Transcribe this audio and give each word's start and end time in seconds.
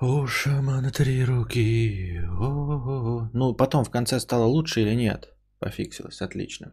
У 0.00 0.28
шамана 0.28 0.92
три 0.92 1.24
руки. 1.24 2.20
О-о-о. 2.30 3.30
Ну, 3.32 3.52
потом 3.52 3.82
в 3.82 3.90
конце 3.90 4.20
стало 4.20 4.44
лучше 4.44 4.82
или 4.82 4.94
нет? 4.94 5.34
Пофиксилось, 5.58 6.22
отлично. 6.22 6.72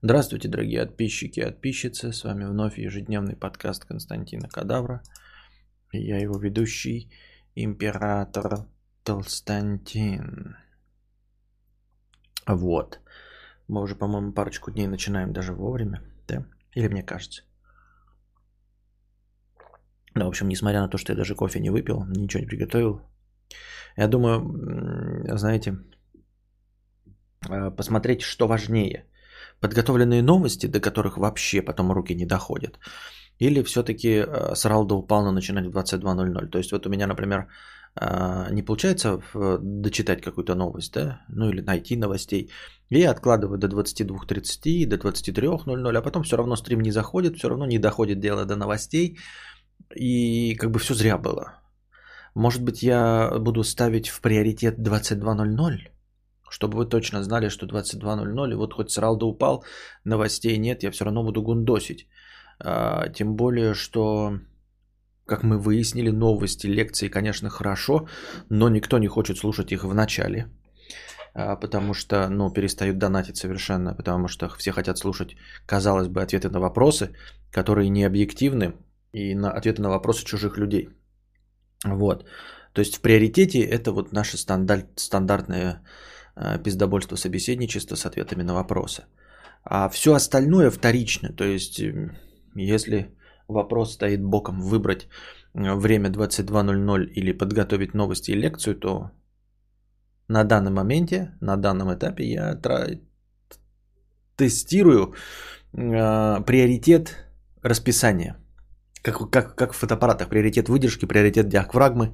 Здравствуйте, 0.00 0.48
дорогие 0.48 0.86
подписчики 0.86 1.40
и 1.40 1.44
подписчицы. 1.44 2.14
С 2.14 2.24
вами 2.24 2.44
вновь 2.44 2.78
ежедневный 2.78 3.36
подкаст 3.36 3.84
Константина 3.84 4.48
Кадавра. 4.48 5.02
Я 5.92 6.16
его 6.16 6.38
ведущий, 6.38 7.12
император 7.54 8.66
Толстантин. 9.04 10.56
Вот. 12.46 13.00
Мы 13.68 13.82
уже, 13.82 13.96
по-моему, 13.96 14.32
парочку 14.32 14.70
дней 14.70 14.86
начинаем 14.86 15.34
даже 15.34 15.52
вовремя, 15.52 16.02
да? 16.26 16.46
Или 16.74 16.88
мне 16.88 17.02
кажется? 17.02 17.42
Ну, 20.14 20.24
в 20.24 20.28
общем, 20.28 20.48
несмотря 20.48 20.80
на 20.80 20.88
то, 20.88 20.98
что 20.98 21.12
я 21.12 21.16
даже 21.16 21.34
кофе 21.34 21.60
не 21.60 21.70
выпил, 21.70 22.04
ничего 22.06 22.40
не 22.40 22.46
приготовил, 22.46 23.00
я 23.96 24.08
думаю, 24.08 24.40
знаете, 25.38 25.78
э, 27.50 27.70
посмотреть, 27.76 28.22
что 28.22 28.46
важнее. 28.46 29.06
Подготовленные 29.60 30.22
новости, 30.22 30.66
до 30.66 30.80
которых 30.80 31.18
вообще 31.18 31.62
потом 31.62 31.92
руки 31.92 32.14
не 32.14 32.26
доходят. 32.26 32.78
Или 33.38 33.62
все-таки 33.62 34.08
э, 34.08 34.54
с 34.54 34.64
Ралда 34.64 34.94
упал 34.94 35.32
начинать 35.32 35.66
в 35.66 35.70
22.00. 35.70 36.50
То 36.50 36.58
есть 36.58 36.72
вот 36.72 36.86
у 36.86 36.90
меня, 36.90 37.06
например, 37.06 37.48
э, 38.00 38.48
не 38.52 38.62
получается 38.62 39.18
дочитать 39.62 40.22
какую-то 40.22 40.54
новость, 40.54 40.92
да, 40.92 41.20
ну 41.28 41.48
или 41.48 41.60
найти 41.60 41.96
новостей. 41.96 42.50
И 42.90 42.98
я 42.98 43.10
откладываю 43.10 43.58
до 43.58 43.68
22.30, 43.68 44.86
до 44.86 44.96
23.00, 44.96 45.98
а 45.98 46.02
потом 46.02 46.22
все 46.22 46.36
равно 46.36 46.56
стрим 46.56 46.80
не 46.80 46.92
заходит, 46.92 47.36
все 47.36 47.48
равно 47.48 47.66
не 47.66 47.78
доходит 47.78 48.20
дело 48.20 48.44
до 48.44 48.56
новостей. 48.56 49.18
И 49.94 50.54
как 50.56 50.70
бы 50.70 50.78
все 50.78 50.94
зря 50.94 51.18
было. 51.18 51.62
Может 52.34 52.62
быть, 52.62 52.82
я 52.82 53.30
буду 53.38 53.62
ставить 53.62 54.08
в 54.08 54.20
приоритет 54.20 54.78
22.00, 54.78 55.90
чтобы 56.48 56.78
вы 56.78 56.86
точно 56.86 57.22
знали, 57.22 57.48
что 57.48 57.66
22.00, 57.66 58.52
и 58.52 58.54
вот 58.54 58.74
хоть 58.74 58.90
срал 58.90 59.16
да 59.16 59.26
упал, 59.26 59.64
новостей 60.04 60.58
нет, 60.58 60.82
я 60.82 60.90
все 60.90 61.04
равно 61.04 61.22
буду 61.24 61.42
гундосить. 61.42 62.06
А, 62.58 63.08
тем 63.08 63.36
более, 63.36 63.74
что, 63.74 64.38
как 65.26 65.42
мы 65.42 65.58
выяснили, 65.58 66.10
новости, 66.10 66.66
лекции, 66.66 67.08
конечно, 67.08 67.50
хорошо, 67.50 68.08
но 68.48 68.68
никто 68.68 68.98
не 68.98 69.08
хочет 69.08 69.36
слушать 69.36 69.72
их 69.72 69.84
в 69.84 69.94
начале, 69.94 70.48
а, 71.34 71.56
потому 71.56 71.92
что, 71.92 72.28
ну, 72.28 72.50
перестают 72.50 72.98
донатить 72.98 73.36
совершенно, 73.36 73.94
потому 73.94 74.28
что 74.28 74.48
все 74.56 74.72
хотят 74.72 74.98
слушать, 74.98 75.36
казалось 75.66 76.08
бы, 76.08 76.22
ответы 76.22 76.48
на 76.48 76.60
вопросы, 76.60 77.14
которые 77.50 77.90
не 77.90 78.04
объективны, 78.04 78.74
и 79.12 79.34
на 79.34 79.50
ответы 79.50 79.82
на 79.82 79.90
вопросы 79.90 80.24
чужих 80.24 80.58
людей. 80.58 80.88
Вот. 81.84 82.24
То 82.72 82.80
есть 82.80 82.96
в 82.96 83.00
приоритете 83.00 83.60
это 83.60 83.92
вот 83.92 84.12
наше 84.12 84.36
стандарт, 84.36 84.86
стандартное 84.96 85.82
э, 86.36 86.58
пиздобольство 86.62 87.16
собеседничество 87.16 87.96
с 87.96 88.06
ответами 88.06 88.42
на 88.42 88.54
вопросы. 88.54 89.04
А 89.64 89.88
все 89.88 90.14
остальное 90.14 90.70
вторично. 90.70 91.32
То 91.32 91.44
есть 91.44 91.82
если 92.54 93.14
вопрос 93.48 93.92
стоит 93.92 94.22
боком 94.24 94.60
выбрать 94.60 95.08
э, 95.54 95.74
время 95.74 96.10
22.00 96.10 97.04
или 97.04 97.32
подготовить 97.32 97.94
новости 97.94 98.30
и 98.30 98.40
лекцию, 98.40 98.74
то 98.76 99.10
на 100.28 100.44
данном 100.44 100.74
моменте, 100.74 101.36
на 101.40 101.56
данном 101.56 101.92
этапе 101.92 102.24
я 102.24 102.54
тра- 102.54 102.98
тестирую 104.36 105.14
э, 105.72 106.44
приоритет 106.46 107.26
расписания. 107.62 108.41
Как, 109.02 109.30
как, 109.30 109.54
как 109.56 109.72
в 109.72 109.76
фотоаппаратах. 109.76 110.28
Приоритет 110.28 110.68
выдержки, 110.68 111.06
приоритет 111.06 111.48
диафрагмы. 111.48 112.12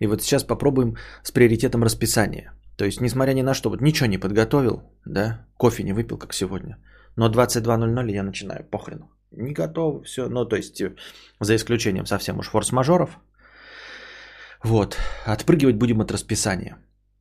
И 0.00 0.06
вот 0.06 0.22
сейчас 0.22 0.44
попробуем 0.44 0.96
с 1.22 1.30
приоритетом 1.30 1.82
расписания. 1.82 2.52
То 2.76 2.84
есть, 2.84 3.00
несмотря 3.00 3.32
ни 3.32 3.42
на 3.42 3.54
что, 3.54 3.70
вот 3.70 3.80
ничего 3.80 4.06
не 4.06 4.18
подготовил, 4.18 4.82
да, 5.04 5.46
кофе 5.56 5.82
не 5.82 5.92
выпил, 5.92 6.18
как 6.18 6.34
сегодня. 6.34 6.76
Но 7.16 7.30
22.00 7.30 8.10
я 8.10 8.22
начинаю, 8.22 8.64
похрену. 8.64 9.10
Не 9.30 9.52
готов, 9.52 10.04
все. 10.04 10.28
Ну, 10.28 10.44
то 10.44 10.56
есть, 10.56 10.82
за 11.40 11.54
исключением 11.54 12.06
совсем 12.06 12.38
уж 12.38 12.50
форс-мажоров. 12.50 13.18
Вот. 14.62 14.98
Отпрыгивать 15.24 15.76
будем 15.76 16.00
от 16.00 16.12
расписания. 16.12 16.76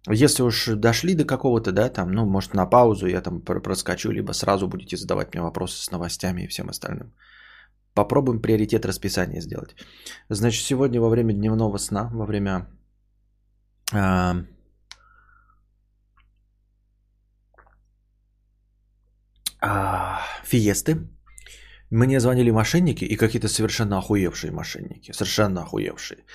Если 0.07 0.43
уж 0.43 0.67
дошли 0.75 1.15
до 1.15 1.25
какого-то, 1.25 1.71
да, 1.71 1.89
там, 1.89 2.11
ну, 2.11 2.25
может, 2.25 2.53
на 2.53 2.65
паузу 2.65 3.07
я 3.07 3.21
там 3.21 3.41
проскочу, 3.41 4.11
либо 4.11 4.33
сразу 4.33 4.67
будете 4.67 4.97
задавать 4.97 5.33
мне 5.33 5.41
вопросы 5.41 5.83
с 5.83 5.91
новостями 5.91 6.43
и 6.43 6.47
всем 6.47 6.69
остальным. 6.69 7.13
Попробуем 7.95 8.41
приоритет 8.41 8.85
расписания 8.85 9.41
сделать. 9.41 9.75
Значит, 10.29 10.65
сегодня 10.65 10.99
во 10.99 11.09
время 11.09 11.33
дневного 11.33 11.77
сна, 11.77 12.09
во 12.13 12.25
время 12.25 12.67
а, 13.93 14.35
а, 19.61 20.19
фиесты, 20.43 21.07
мне 21.89 22.19
звонили 22.19 22.51
мошенники 22.51 23.05
и 23.05 23.15
какие-то 23.15 23.47
совершенно 23.47 23.97
охуевшие 23.97 24.51
мошенники. 24.51 25.13
Совершенно 25.13 25.61
охуевшие. 25.61 26.25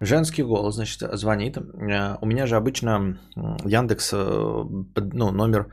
Женский 0.00 0.42
голос, 0.42 0.76
значит, 0.76 1.02
звонит. 1.18 1.58
А, 1.58 2.18
у 2.22 2.26
меня 2.26 2.46
же 2.46 2.56
обычно 2.56 3.20
Яндекс 3.66 4.10
э, 4.14 4.64
ну, 4.96 5.32
номер 5.32 5.68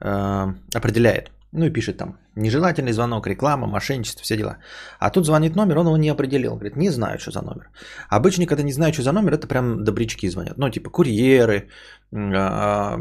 э, 0.00 0.54
определяет. 0.72 1.32
Ну 1.56 1.66
и 1.66 1.72
пишет 1.72 1.96
там, 1.96 2.18
нежелательный 2.36 2.92
звонок, 2.92 3.26
реклама, 3.26 3.66
мошенничество, 3.68 4.22
все 4.22 4.36
дела. 4.36 4.56
А 4.98 5.10
тут 5.10 5.24
звонит 5.24 5.56
номер, 5.56 5.78
он 5.78 5.86
его 5.86 5.96
не 5.96 6.10
определил. 6.10 6.56
Говорит, 6.56 6.76
не 6.76 6.90
знаю, 6.90 7.18
что 7.18 7.30
за 7.30 7.42
номер. 7.42 7.70
Обычно, 8.08 8.46
когда 8.46 8.64
не 8.64 8.72
знаю, 8.72 8.92
что 8.92 9.02
за 9.02 9.12
номер, 9.12 9.34
это 9.34 9.46
прям 9.46 9.84
добрячки 9.84 10.30
звонят. 10.30 10.58
Ну, 10.58 10.68
типа 10.68 10.90
курьеры, 10.90 11.68
а, 12.12 12.98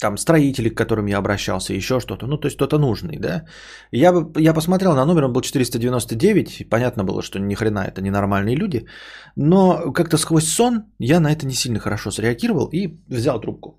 там 0.00 0.16
строители, 0.16 0.68
к 0.68 0.76
которым 0.76 1.06
я 1.06 1.18
обращался, 1.18 1.74
еще 1.74 2.00
что-то. 2.00 2.26
Ну, 2.26 2.38
то 2.38 2.46
есть 2.46 2.56
кто-то 2.56 2.78
нужный, 2.78 3.18
да. 3.18 3.44
Я, 3.92 4.12
я 4.36 4.54
посмотрел 4.54 4.94
на 4.96 5.04
номер, 5.04 5.24
он 5.24 5.32
был 5.32 5.42
499. 5.42 6.60
И 6.60 6.64
понятно 6.64 7.04
было, 7.04 7.22
что 7.22 7.38
ни 7.38 7.54
хрена 7.54 7.84
это 7.86 8.02
ненормальные 8.02 8.56
люди. 8.56 8.86
Но 9.36 9.92
как-то 9.92 10.18
сквозь 10.18 10.48
сон 10.48 10.86
я 10.98 11.20
на 11.20 11.30
это 11.30 11.46
не 11.46 11.54
сильно 11.54 11.78
хорошо 11.78 12.10
среагировал 12.10 12.68
и 12.72 12.98
взял 13.08 13.40
трубку. 13.40 13.78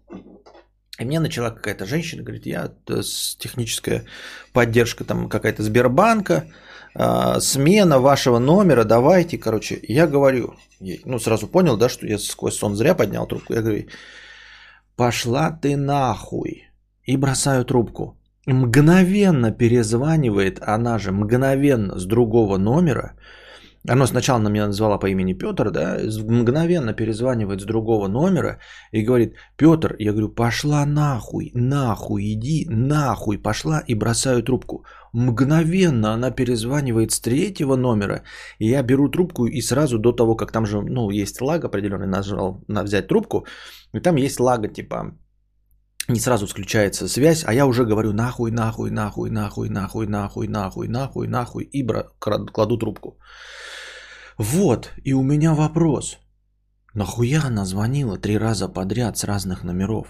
И 0.99 1.05
мне 1.05 1.19
начала 1.19 1.49
какая-то 1.49 1.85
женщина, 1.85 2.23
говорит, 2.23 2.45
я 2.45 2.71
с 2.87 3.35
техническая 3.35 4.05
поддержка 4.51 5.03
там 5.03 5.27
какая-то 5.27 5.63
Сбербанка, 5.63 6.45
э, 6.95 7.39
смена 7.39 7.99
вашего 7.99 8.39
номера, 8.39 8.83
давайте, 8.83 9.37
короче. 9.39 9.79
Я 9.81 10.05
говорю, 10.05 10.53
ну 11.05 11.19
сразу 11.19 11.47
понял, 11.47 11.77
да, 11.77 11.89
что 11.89 12.05
я 12.05 12.19
сквозь 12.19 12.57
сон 12.57 12.75
зря 12.75 12.93
поднял 12.93 13.25
трубку. 13.27 13.53
Я 13.53 13.61
говорю, 13.61 13.87
пошла 14.95 15.51
ты 15.51 15.77
нахуй. 15.77 16.67
И 17.05 17.17
бросаю 17.17 17.65
трубку. 17.65 18.17
Мгновенно 18.45 19.51
перезванивает 19.51 20.59
она 20.61 20.99
же, 20.99 21.11
мгновенно 21.11 21.97
с 21.97 22.05
другого 22.05 22.57
номера, 22.57 23.13
оно 23.88 24.07
сначала 24.07 24.39
на 24.39 24.49
меня 24.49 24.67
назвала 24.67 24.97
по 24.97 25.07
имени 25.07 25.33
Петр, 25.33 25.71
да, 25.71 25.97
мгновенно 26.27 26.94
перезванивает 26.94 27.61
с 27.61 27.66
другого 27.66 28.07
номера 28.07 28.59
и 28.91 29.03
говорит, 29.03 29.35
Петр, 29.57 29.95
я 29.99 30.11
говорю, 30.11 30.29
пошла 30.29 30.85
нахуй, 30.85 31.51
нахуй, 31.53 32.33
иди, 32.33 32.66
нахуй, 32.69 33.38
пошла 33.38 33.83
и 33.88 33.95
бросаю 33.95 34.43
трубку. 34.43 34.85
Мгновенно 35.13 36.13
она 36.13 36.31
перезванивает 36.31 37.11
с 37.11 37.19
третьего 37.19 37.75
номера, 37.75 38.23
и 38.59 38.69
я 38.69 38.83
беру 38.83 39.09
трубку 39.09 39.47
и 39.47 39.61
сразу 39.61 39.99
до 39.99 40.13
того, 40.13 40.35
как 40.35 40.51
там 40.51 40.66
же, 40.66 40.81
ну, 40.81 41.11
есть 41.11 41.41
лаг 41.41 41.66
определенный, 41.66 42.07
нажал 42.07 42.63
на 42.67 42.83
взять 42.83 43.07
трубку, 43.07 43.45
и 43.93 43.99
там 43.99 44.16
есть 44.16 44.39
лага, 44.39 44.69
типа, 44.69 45.13
не 46.08 46.19
сразу 46.19 46.47
включается 46.47 47.08
связь, 47.08 47.44
а 47.46 47.53
я 47.53 47.66
уже 47.66 47.86
говорю 47.86 48.14
нахуй, 48.14 48.52
нахуй, 48.52 48.91
нахуй, 48.91 49.30
нахуй, 49.30 49.69
нахуй, 49.69 50.08
нахуй, 50.08 50.47
нахуй, 50.47 50.88
нахуй, 50.88 51.28
нахуй, 51.28 51.64
и 51.64 51.84
бра- 51.84 52.09
кладу 52.19 52.78
трубку. 52.78 53.18
Вот, 54.38 54.90
и 55.03 55.14
у 55.14 55.24
меня 55.24 55.53
вопрос. 55.53 56.18
Нахуя 56.94 57.41
она 57.46 57.66
звонила 57.66 58.17
три 58.17 58.38
раза 58.38 58.67
подряд 58.67 59.17
с 59.17 59.23
разных 59.23 59.64
номеров? 59.64 60.08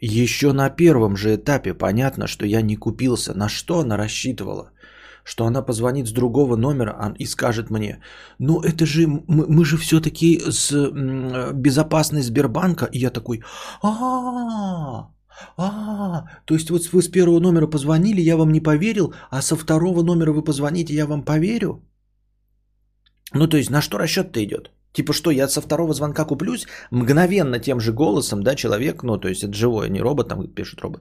Еще 0.00 0.52
на 0.52 0.70
первом 0.70 1.16
же 1.16 1.34
этапе 1.34 1.74
понятно, 1.74 2.26
что 2.26 2.46
я 2.46 2.62
не 2.62 2.76
купился. 2.76 3.34
На 3.34 3.48
что 3.48 3.80
она 3.80 3.96
рассчитывала? 3.96 4.70
Что 5.24 5.44
она 5.44 5.62
позвонит 5.62 6.06
с 6.06 6.12
другого 6.12 6.56
номера 6.56 7.14
и 7.18 7.26
скажет 7.26 7.70
мне, 7.70 8.00
ну 8.38 8.60
это 8.62 8.86
же, 8.86 9.06
мы, 9.06 9.46
мы 9.48 9.64
же 9.64 9.76
все-таки 9.76 10.40
с 10.50 10.72
безопасность 11.52 12.28
Сбербанка. 12.28 12.86
И 12.86 12.98
я 12.98 13.10
такой, 13.10 13.42
а 13.82 15.08
а, 15.56 16.24
то 16.44 16.54
есть 16.54 16.70
вот 16.70 16.92
вы 16.92 17.02
с 17.02 17.08
первого 17.08 17.40
номера 17.40 17.66
позвонили, 17.66 18.20
я 18.20 18.36
вам 18.36 18.52
не 18.52 18.60
поверил, 18.60 19.14
а 19.30 19.42
со 19.42 19.56
второго 19.56 20.02
номера 20.02 20.32
вы 20.32 20.44
позвоните, 20.44 20.94
я 20.94 21.06
вам 21.06 21.22
поверю? 21.22 21.82
Ну, 23.34 23.46
то 23.46 23.56
есть 23.56 23.70
на 23.70 23.80
что 23.80 23.98
расчет-то 23.98 24.42
идет? 24.42 24.70
Типа 24.92 25.12
что, 25.12 25.30
я 25.30 25.48
со 25.48 25.60
второго 25.60 25.92
звонка 25.92 26.24
куплюсь 26.24 26.66
мгновенно 26.90 27.58
тем 27.58 27.80
же 27.80 27.92
голосом, 27.92 28.42
да, 28.42 28.54
человек, 28.54 29.02
ну, 29.02 29.18
то 29.18 29.28
есть 29.28 29.44
это 29.44 29.52
живое, 29.52 29.88
не 29.88 30.00
робот, 30.00 30.28
там 30.28 30.48
пишет 30.48 30.80
робот. 30.80 31.00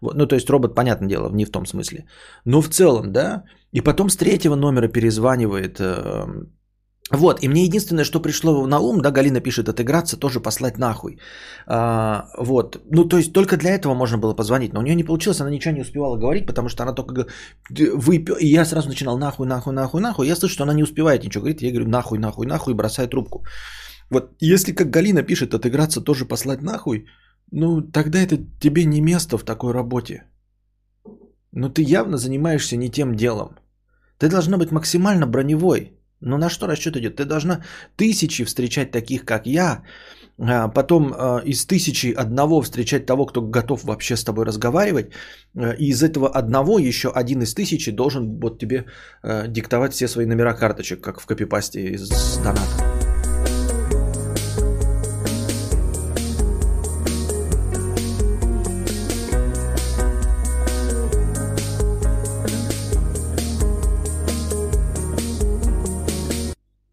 Вот, 0.00 0.14
ну, 0.14 0.26
то 0.26 0.34
есть 0.34 0.50
робот, 0.50 0.74
понятное 0.74 1.08
дело, 1.08 1.30
не 1.32 1.44
в 1.44 1.50
том 1.50 1.66
смысле. 1.66 2.06
Но 2.44 2.60
в 2.60 2.68
целом, 2.68 3.12
да, 3.12 3.44
и 3.72 3.80
потом 3.80 4.10
с 4.10 4.16
третьего 4.16 4.56
номера 4.56 4.88
перезванивает 4.88 5.78
э, 5.78 6.26
Вот, 7.12 7.42
и 7.42 7.48
мне 7.48 7.64
единственное, 7.64 8.04
что 8.04 8.22
пришло 8.22 8.66
на 8.66 8.78
ум, 8.78 9.00
да, 9.00 9.10
Галина 9.10 9.40
пишет, 9.40 9.68
отыграться, 9.68 10.16
тоже 10.16 10.40
послать 10.40 10.78
нахуй. 10.78 11.18
А, 11.66 12.28
вот, 12.38 12.80
ну, 12.90 13.04
то 13.04 13.16
есть 13.16 13.32
только 13.32 13.56
для 13.56 13.70
этого 13.70 13.94
можно 13.94 14.18
было 14.18 14.34
позвонить, 14.34 14.72
но 14.72 14.80
у 14.80 14.82
нее 14.82 14.94
не 14.94 15.04
получилось, 15.04 15.40
она 15.40 15.50
ничего 15.50 15.74
не 15.74 15.80
успевала 15.80 16.16
говорить, 16.16 16.46
потому 16.46 16.68
что 16.68 16.82
она 16.84 16.92
только 16.92 17.26
выпил, 17.68 18.36
и 18.36 18.46
я 18.46 18.64
сразу 18.64 18.88
начинал 18.88 19.18
нахуй, 19.18 19.46
нахуй, 19.46 19.72
нахуй, 19.72 20.00
нахуй, 20.00 20.26
я 20.26 20.36
слышу, 20.36 20.54
что 20.54 20.62
она 20.62 20.74
не 20.74 20.84
успевает 20.84 21.24
ничего 21.24 21.42
говорить, 21.42 21.62
я 21.62 21.72
говорю 21.72 21.88
нахуй, 21.88 22.18
нахуй, 22.18 22.46
нахуй, 22.46 22.74
и 22.74 22.76
бросаю 22.76 23.08
трубку. 23.08 23.44
Вот, 24.10 24.30
если 24.40 24.72
как 24.72 24.90
Галина 24.90 25.22
пишет, 25.22 25.52
отыграться, 25.54 26.04
тоже 26.04 26.26
послать 26.26 26.62
нахуй, 26.62 27.06
ну, 27.50 27.82
тогда 27.82 28.18
это 28.18 28.36
тебе 28.60 28.84
не 28.84 29.00
место 29.00 29.36
в 29.36 29.44
такой 29.44 29.72
работе. 29.72 30.22
Но 31.52 31.68
ты 31.68 31.82
явно 31.82 32.16
занимаешься 32.16 32.76
не 32.76 32.90
тем 32.90 33.16
делом. 33.16 33.58
Ты 34.18 34.28
должна 34.28 34.58
быть 34.58 34.70
максимально 34.70 35.26
броневой, 35.26 35.99
но 36.20 36.38
на 36.38 36.50
что 36.50 36.66
расчет 36.66 36.96
идет? 36.96 37.16
Ты 37.16 37.24
должна 37.24 37.64
тысячи 37.96 38.44
встречать 38.44 38.90
таких, 38.90 39.24
как 39.24 39.46
я, 39.46 39.82
а 40.38 40.68
потом 40.68 41.12
а, 41.12 41.42
из 41.44 41.66
тысячи 41.66 42.14
одного 42.16 42.62
встречать 42.62 43.06
того, 43.06 43.26
кто 43.26 43.42
готов 43.42 43.84
вообще 43.84 44.16
с 44.16 44.24
тобой 44.24 44.46
разговаривать, 44.46 45.10
а, 45.56 45.72
и 45.78 45.86
из 45.90 46.02
этого 46.02 46.28
одного 46.28 46.78
еще 46.78 47.08
один 47.08 47.42
из 47.42 47.54
тысячи 47.54 47.90
должен 47.90 48.40
вот 48.40 48.58
тебе 48.58 48.84
диктовать 49.48 49.92
все 49.92 50.08
свои 50.08 50.26
номера 50.26 50.54
карточек, 50.54 51.00
как 51.00 51.20
в 51.20 51.26
копипасте 51.26 51.80
из 51.80 52.08
доната. 52.38 53.09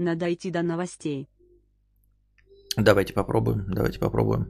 Надо 0.07 0.19
дойти 0.19 0.51
до 0.51 0.61
новостей. 0.63 1.27
Давайте 2.77 3.13
попробуем, 3.13 3.65
давайте 3.67 3.99
попробуем. 3.99 4.47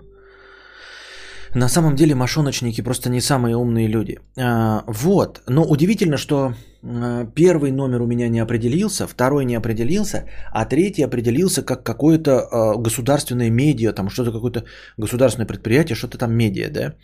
На 1.56 1.70
самом 1.70 1.96
деле 1.96 2.14
мошоночники 2.14 2.84
просто 2.84 3.10
не 3.10 3.22
самые 3.22 3.56
умные 3.56 3.88
люди. 3.88 4.20
А, 4.38 4.84
вот, 4.88 5.42
но 5.48 5.64
удивительно, 5.64 6.18
что 6.18 6.54
а, 6.84 7.26
первый 7.36 7.72
номер 7.72 8.02
у 8.02 8.08
меня 8.08 8.30
не 8.30 8.40
определился, 8.40 9.08
второй 9.08 9.46
не 9.46 9.56
определился, 9.56 10.26
а 10.52 10.66
третий 10.66 11.06
определился 11.06 11.64
как 11.64 11.84
какое-то 11.84 12.32
а, 12.32 12.76
государственное 12.76 13.50
медиа, 13.50 13.94
там 13.94 14.10
что-то 14.10 14.32
какое-то 14.32 14.66
государственное 14.98 15.48
предприятие, 15.48 15.96
что-то 15.96 16.18
там 16.18 16.34
медиа, 16.34 16.70
да. 16.70 16.96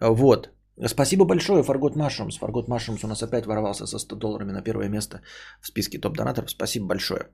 Вот. 0.00 0.50
Спасибо 0.86 1.24
большое, 1.24 1.62
Фаргот 1.62 1.96
Машрумс. 1.96 2.36
Фаргот 2.36 2.68
Машрумс 2.68 3.04
у 3.04 3.08
нас 3.08 3.22
опять 3.22 3.46
ворвался 3.46 3.86
со 3.86 3.98
100 3.98 4.16
долларами 4.16 4.52
на 4.52 4.62
первое 4.62 4.88
место 4.88 5.20
в 5.60 5.66
списке 5.66 5.98
топ-донаторов. 5.98 6.50
Спасибо 6.50 6.86
большое. 6.86 7.28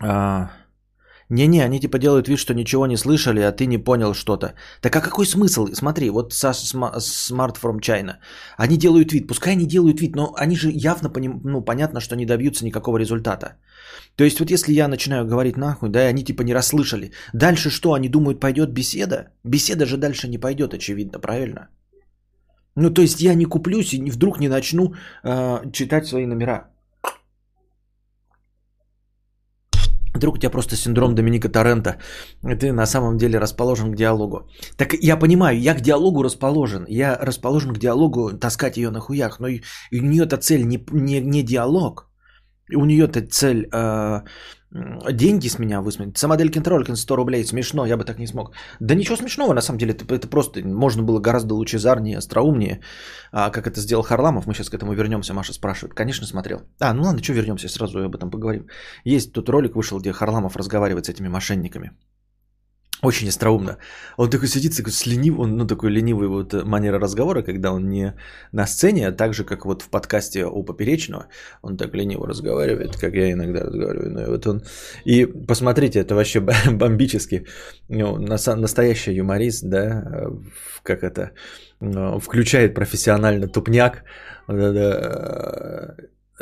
А, 0.00 0.50
не-не, 1.30 1.64
они 1.64 1.80
типа 1.80 1.98
делают 1.98 2.28
вид, 2.28 2.38
что 2.38 2.54
ничего 2.54 2.86
не 2.86 2.96
слышали, 2.96 3.40
а 3.40 3.52
ты 3.52 3.66
не 3.66 3.78
понял 3.78 4.14
что-то. 4.14 4.54
Так 4.80 4.96
а 4.96 5.00
какой 5.00 5.26
смысл? 5.26 5.66
Смотри, 5.72 6.10
вот 6.10 6.32
Smart 6.32 7.56
from 7.60 7.80
China. 7.80 8.16
Они 8.58 8.76
делают 8.76 9.12
вид, 9.12 9.26
пускай 9.26 9.52
они 9.52 9.66
делают 9.66 10.00
вид, 10.00 10.16
но 10.16 10.34
они 10.36 10.56
же 10.56 10.70
явно, 10.70 11.10
поним, 11.10 11.40
ну, 11.44 11.64
понятно, 11.64 12.00
что 12.00 12.16
не 12.16 12.26
добьются 12.26 12.64
никакого 12.64 12.98
результата. 12.98 13.56
То 14.16 14.24
есть 14.24 14.38
вот 14.38 14.50
если 14.50 14.72
я 14.72 14.88
начинаю 14.88 15.26
говорить 15.26 15.56
нахуй, 15.56 15.88
да, 15.88 16.04
и 16.04 16.10
они 16.10 16.24
типа 16.24 16.42
не 16.42 16.54
расслышали. 16.54 17.12
Дальше 17.32 17.70
что, 17.70 17.94
они 17.94 18.08
думают, 18.08 18.40
пойдет 18.40 18.70
беседа? 18.70 19.28
Беседа 19.44 19.86
же 19.86 19.96
дальше 19.96 20.28
не 20.28 20.38
пойдет, 20.38 20.74
очевидно, 20.74 21.18
правильно? 21.18 21.68
Ну, 22.76 22.90
то 22.90 23.02
есть 23.02 23.20
я 23.20 23.34
не 23.34 23.44
куплюсь 23.44 23.94
и 23.94 24.10
вдруг 24.10 24.40
не 24.40 24.48
начну 24.48 24.94
э, 25.22 25.70
читать 25.72 26.06
свои 26.06 26.26
номера. 26.26 26.73
Вдруг 30.14 30.36
у 30.36 30.38
тебя 30.38 30.50
просто 30.50 30.76
синдром 30.76 31.14
Доминика 31.14 31.48
Торрента, 31.48 31.96
и 32.44 32.54
ты 32.54 32.72
на 32.72 32.86
самом 32.86 33.18
деле 33.18 33.40
расположен 33.40 33.92
к 33.92 33.96
диалогу. 33.96 34.48
Так 34.76 34.94
я 34.94 35.16
понимаю, 35.16 35.60
я 35.60 35.74
к 35.74 35.80
диалогу 35.80 36.22
расположен. 36.22 36.84
Я 36.88 37.18
расположен 37.20 37.74
к 37.74 37.78
диалогу 37.78 38.30
таскать 38.38 38.76
ее 38.76 38.90
на 38.90 39.00
хуях, 39.00 39.40
но 39.40 39.48
у 39.48 39.96
нее-то 39.96 40.36
цель 40.36 40.66
не, 40.66 40.84
не, 40.92 41.20
не 41.20 41.42
диалог. 41.42 42.08
У 42.72 42.84
нее-то 42.84 43.26
цель 43.26 43.68
э, 43.72 44.22
деньги 44.74 45.48
с 45.48 45.58
меня 45.58 45.80
высмотреть. 45.80 46.18
Сама 46.18 46.36
Делькин 46.36 46.62
Тролькин 46.62 46.96
100 46.96 47.16
рублей, 47.16 47.44
смешно, 47.44 47.86
я 47.86 47.96
бы 47.96 48.04
так 48.04 48.18
не 48.18 48.26
смог. 48.26 48.52
Да 48.80 48.94
ничего 48.94 49.16
смешного, 49.16 49.54
на 49.54 49.60
самом 49.60 49.78
деле, 49.78 49.92
это, 49.92 50.14
это 50.14 50.28
просто 50.28 50.66
можно 50.66 51.02
было 51.02 51.20
гораздо 51.20 51.54
лучезарнее, 51.54 52.18
остроумнее, 52.18 52.80
а, 53.32 53.50
как 53.50 53.66
это 53.66 53.80
сделал 53.80 54.02
Харламов. 54.02 54.46
Мы 54.46 54.54
сейчас 54.54 54.70
к 54.70 54.74
этому 54.74 54.92
вернемся, 54.94 55.34
Маша 55.34 55.52
спрашивает. 55.52 55.94
Конечно, 55.94 56.26
смотрел. 56.26 56.62
А, 56.80 56.92
ну 56.92 57.02
ладно, 57.02 57.22
что 57.22 57.32
вернемся, 57.32 57.68
сразу 57.68 57.98
об 58.04 58.14
этом 58.16 58.30
поговорим. 58.30 58.66
Есть 59.04 59.32
тут 59.32 59.48
ролик 59.48 59.76
вышел, 59.76 60.00
где 60.00 60.12
Харламов 60.12 60.56
разговаривает 60.56 61.06
с 61.06 61.08
этими 61.08 61.28
мошенниками. 61.28 61.92
Очень 63.04 63.28
остроумно. 63.28 63.78
Он 64.16 64.30
такой 64.30 64.48
сидит, 64.48 64.76
такой 64.76 64.92
ленив, 65.06 65.38
он, 65.38 65.56
ну, 65.56 65.66
такой 65.66 65.90
ленивый 65.90 66.28
вот 66.28 66.64
манера 66.64 66.98
разговора, 66.98 67.42
когда 67.42 67.72
он 67.72 67.88
не 67.88 68.14
на 68.52 68.66
сцене, 68.66 69.08
а 69.08 69.12
так 69.12 69.34
же, 69.34 69.44
как 69.44 69.66
вот 69.66 69.82
в 69.82 69.88
подкасте 69.88 70.46
у 70.46 70.62
Поперечного, 70.64 71.26
он 71.62 71.76
так 71.76 71.94
лениво 71.94 72.26
разговаривает, 72.26 72.96
как 72.96 73.14
я 73.14 73.32
иногда 73.32 73.60
разговариваю. 73.60 74.10
Ну, 74.10 74.20
и 74.20 74.26
вот 74.26 74.46
он... 74.46 74.62
И 75.04 75.26
посмотрите, 75.26 76.00
это 76.00 76.14
вообще 76.14 76.40
бомбически. 76.70 77.46
Ну, 77.88 78.18
настоящий 78.18 79.14
юморист, 79.14 79.64
да, 79.64 80.26
как 80.82 81.02
это, 81.02 81.30
ну, 81.80 82.18
включает 82.18 82.74
профессионально 82.74 83.48
тупняк, 83.48 84.04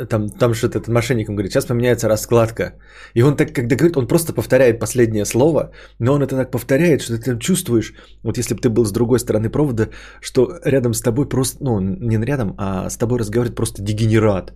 там, 0.09 0.29
там 0.29 0.53
что-то 0.53 0.79
этот 0.79 0.87
мошенник 0.87 1.27
говорит, 1.27 1.51
сейчас 1.51 1.65
поменяется 1.65 2.07
раскладка. 2.07 2.73
И 3.15 3.23
он 3.23 3.35
так, 3.35 3.53
когда 3.53 3.75
говорит, 3.75 3.97
он 3.97 4.07
просто 4.07 4.33
повторяет 4.33 4.79
последнее 4.79 5.25
слово, 5.25 5.71
но 5.99 6.13
он 6.13 6.21
это 6.21 6.35
так 6.35 6.51
повторяет, 6.51 7.01
что 7.01 7.17
ты 7.17 7.23
там 7.31 7.39
чувствуешь, 7.39 7.93
вот 8.23 8.37
если 8.37 8.55
бы 8.55 8.61
ты 8.61 8.69
был 8.69 8.85
с 8.85 8.91
другой 8.91 9.19
стороны 9.19 9.49
провода, 9.49 9.89
что 10.21 10.59
рядом 10.65 10.93
с 10.93 11.01
тобой 11.01 11.29
просто, 11.29 11.63
ну, 11.63 11.79
не 11.79 12.17
рядом, 12.25 12.55
а 12.57 12.89
с 12.89 12.97
тобой 12.97 13.19
разговаривает 13.19 13.55
просто 13.55 13.81
дегенерат. 13.81 14.53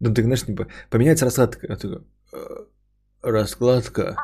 Ну, 0.00 0.14
ты 0.14 0.22
знаешь, 0.22 0.44
типа, 0.44 0.66
поменяется 0.90 1.24
раскладка. 1.24 1.66
«Э, 2.32 2.38
раскладка. 3.22 4.16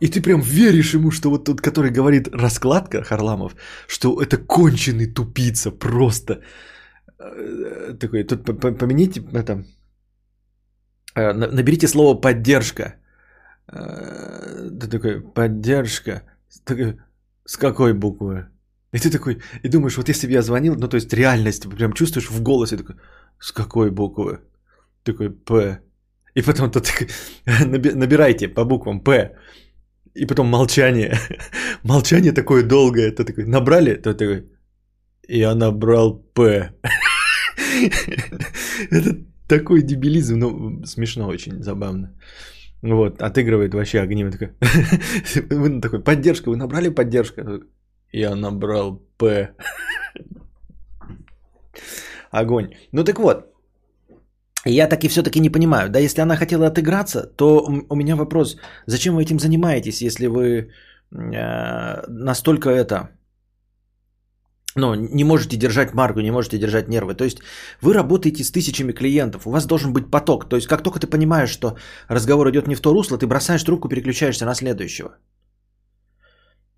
И 0.00 0.08
ты 0.08 0.22
прям 0.22 0.40
веришь 0.40 0.94
ему, 0.94 1.10
что 1.10 1.30
вот 1.30 1.44
тот, 1.44 1.60
который 1.60 1.90
говорит 1.90 2.28
раскладка, 2.32 3.02
Харламов, 3.02 3.54
что 3.86 4.20
это 4.20 4.38
конченый 4.38 5.06
тупица 5.06 5.70
просто. 5.70 6.40
Э, 7.20 7.94
такой, 8.00 8.24
тут 8.24 8.44
помените 8.78 9.22
это, 9.32 9.64
э, 11.14 11.32
наберите 11.32 11.88
слово 11.88 12.20
поддержка. 12.20 12.94
Э, 13.68 14.70
ты 14.80 14.88
такой, 14.88 15.20
поддержка. 15.20 16.22
С 17.44 17.56
какой 17.56 17.92
буквы? 17.92 18.46
И 18.92 18.98
ты 18.98 19.10
такой, 19.10 19.40
и 19.62 19.68
думаешь, 19.68 19.96
вот 19.96 20.08
если 20.08 20.26
бы 20.26 20.32
я 20.32 20.42
звонил, 20.42 20.74
ну 20.76 20.88
то 20.88 20.96
есть 20.96 21.12
реальность, 21.12 21.68
прям 21.68 21.92
чувствуешь 21.92 22.30
в 22.30 22.42
голосе, 22.42 22.76
такой, 22.76 22.96
с 23.38 23.52
какой 23.52 23.90
буквы? 23.90 24.40
Такой, 25.02 25.30
П. 25.30 25.80
И 26.34 26.42
потом 26.42 26.70
ты 26.70 26.80
такой, 26.80 27.08
набирайте 27.94 28.48
по 28.48 28.64
буквам 28.64 29.00
П. 29.00 29.36
И 30.14 30.26
потом 30.26 30.46
молчание. 30.46 31.18
молчание 31.82 32.32
такое 32.32 32.62
долгое. 32.62 33.12
Ты 33.12 33.24
такой, 33.24 33.44
набрали? 33.44 33.94
То 33.94 34.14
такой, 34.14 34.46
я 35.28 35.54
набрал 35.54 36.18
П. 36.34 36.72
Это 38.90 39.16
такой 39.48 39.82
дебилизм, 39.82 40.38
ну, 40.38 40.84
смешно 40.86 41.28
очень, 41.28 41.62
забавно. 41.62 42.14
Вот, 42.82 43.22
отыгрывает 43.22 43.74
вообще 43.74 44.00
огнем. 44.00 44.30
Такой, 44.30 44.48
вы 45.50 45.80
такой, 45.80 46.02
поддержка, 46.02 46.50
вы 46.50 46.56
набрали 46.56 46.88
поддержку? 46.88 47.42
Я 48.12 48.34
набрал 48.34 49.02
П. 49.16 49.54
Огонь. 52.30 52.74
Ну 52.92 53.04
так 53.04 53.18
вот, 53.18 53.52
я 54.64 54.88
так 54.88 55.04
и 55.04 55.08
все-таки 55.08 55.40
не 55.40 55.50
понимаю. 55.50 55.90
Да, 55.90 55.98
если 55.98 56.22
она 56.22 56.36
хотела 56.36 56.66
отыграться, 56.66 57.26
то 57.36 57.66
у 57.88 57.96
меня 57.96 58.16
вопрос, 58.16 58.56
зачем 58.86 59.14
вы 59.14 59.22
этим 59.22 59.38
занимаетесь, 59.38 60.02
если 60.02 60.26
вы 60.26 60.70
э, 61.12 62.06
настолько 62.08 62.70
это 62.70 63.10
но 64.76 64.94
не 64.94 65.24
можете 65.24 65.56
держать 65.56 65.94
марку, 65.94 66.20
не 66.20 66.30
можете 66.30 66.58
держать 66.58 66.88
нервы. 66.88 67.14
То 67.14 67.24
есть 67.24 67.38
вы 67.82 67.92
работаете 67.92 68.44
с 68.44 68.50
тысячами 68.50 68.92
клиентов, 68.92 69.46
у 69.46 69.50
вас 69.50 69.66
должен 69.66 69.92
быть 69.92 70.10
поток. 70.10 70.48
То 70.48 70.56
есть 70.56 70.68
как 70.68 70.82
только 70.82 71.00
ты 71.00 71.06
понимаешь, 71.06 71.50
что 71.50 71.76
разговор 72.08 72.50
идет 72.50 72.66
не 72.66 72.74
в 72.74 72.80
то 72.80 72.92
русло, 72.92 73.18
ты 73.18 73.26
бросаешь 73.26 73.64
трубку, 73.64 73.88
переключаешься 73.88 74.46
на 74.46 74.54
следующего. 74.54 75.16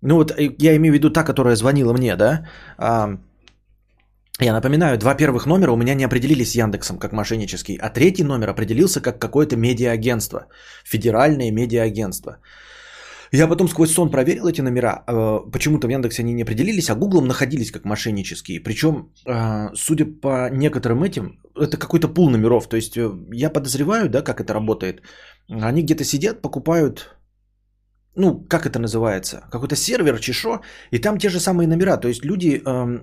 Ну 0.01 0.15
вот 0.15 0.31
э, 0.31 0.55
я 0.59 0.75
имею 0.75 0.93
в 0.93 0.97
виду 0.97 1.09
та, 1.09 1.23
которая 1.23 1.55
звонила 1.55 1.93
мне, 1.93 2.15
да. 2.15 2.47
А, 2.77 3.17
я 4.39 4.53
напоминаю, 4.53 4.97
два 4.97 5.15
первых 5.15 5.45
номера 5.45 5.71
у 5.71 5.77
меня 5.77 5.95
не 5.95 6.05
определились 6.05 6.51
с 6.51 6.55
Яндексом 6.55 6.97
как 6.97 7.13
мошеннический, 7.13 7.77
а 7.81 7.89
третий 7.89 8.23
номер 8.23 8.49
определился 8.49 9.01
как 9.01 9.19
какое-то 9.19 9.55
медиаагентство, 9.55 10.47
федеральное 10.83 11.51
медиаагентство. 11.51 12.37
Я 13.35 13.47
потом 13.47 13.67
сквозь 13.67 13.91
сон 13.91 14.11
проверил 14.11 14.47
эти 14.47 14.61
номера. 14.61 15.03
Э, 15.07 15.39
почему-то 15.51 15.87
в 15.87 15.89
Яндексе 15.89 16.21
они 16.21 16.33
не 16.33 16.43
определились, 16.43 16.89
а 16.89 16.95
Гуглом 16.95 17.27
находились 17.27 17.71
как 17.71 17.85
мошеннические. 17.85 18.59
Причем, 18.63 19.09
э, 19.25 19.75
судя 19.75 20.05
по 20.05 20.49
некоторым 20.51 21.01
этим, 21.01 21.39
это 21.55 21.77
какой-то 21.77 22.13
пул 22.13 22.29
номеров. 22.29 22.69
То 22.69 22.75
есть 22.75 22.95
э, 22.95 23.09
я 23.31 23.49
подозреваю, 23.49 24.09
да, 24.09 24.21
как 24.21 24.39
это 24.39 24.53
работает. 24.53 25.01
Они 25.49 25.81
где-то 25.81 26.03
сидят, 26.03 26.41
покупают 26.41 27.17
ну, 28.15 28.45
как 28.47 28.67
это 28.67 28.77
называется, 28.79 29.41
какой-то 29.51 29.75
сервер, 29.75 30.19
чешо, 30.19 30.61
и 30.91 30.99
там 30.99 31.17
те 31.17 31.29
же 31.29 31.39
самые 31.39 31.67
номера. 31.67 31.97
То 31.97 32.07
есть 32.07 32.23
люди, 32.23 32.61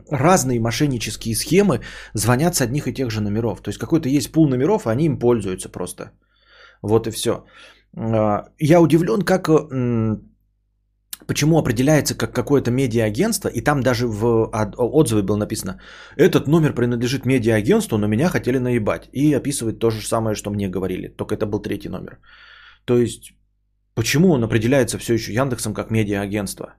разные 0.09 0.61
мошеннические 0.61 1.35
схемы 1.35 1.81
звонят 2.15 2.55
с 2.55 2.61
одних 2.61 2.87
и 2.87 2.93
тех 2.93 3.11
же 3.11 3.21
номеров. 3.21 3.61
То 3.61 3.71
есть 3.71 3.79
какой-то 3.81 4.09
есть 4.09 4.31
пул 4.31 4.49
номеров, 4.49 4.87
а 4.87 4.93
они 4.93 5.07
им 5.07 5.19
пользуются 5.19 5.69
просто. 5.69 6.13
Вот 6.83 7.09
и 7.09 7.11
все. 7.11 7.45
Э, 7.97 8.43
я 8.59 8.81
удивлен, 8.81 9.23
как, 9.23 9.49
э, 9.49 10.17
почему 11.27 11.59
определяется 11.59 12.15
как 12.15 12.33
какое-то 12.33 12.71
медиа-агентство, 12.71 13.49
и 13.49 13.61
там 13.61 13.83
даже 13.83 14.07
в 14.07 14.51
отзыве 14.77 15.23
было 15.23 15.37
написано, 15.37 15.81
этот 16.17 16.49
номер 16.49 16.75
принадлежит 16.75 17.27
медиа-агентству, 17.27 17.99
но 17.99 18.07
меня 18.07 18.29
хотели 18.29 18.59
наебать. 18.59 19.09
И 19.13 19.33
описывает 19.35 19.79
то 19.79 19.91
же 19.91 20.07
самое, 20.07 20.35
что 20.35 20.51
мне 20.51 20.69
говорили, 20.69 21.09
только 21.09 21.35
это 21.35 21.47
был 21.47 21.61
третий 21.61 21.89
номер. 21.89 22.19
То 22.85 22.99
есть 22.99 23.35
Почему 23.95 24.31
он 24.31 24.43
определяется 24.43 24.99
все 24.99 25.15
еще 25.15 25.35
Яндексом 25.35 25.75
как 25.75 25.91
медиа-агентство? 25.91 26.75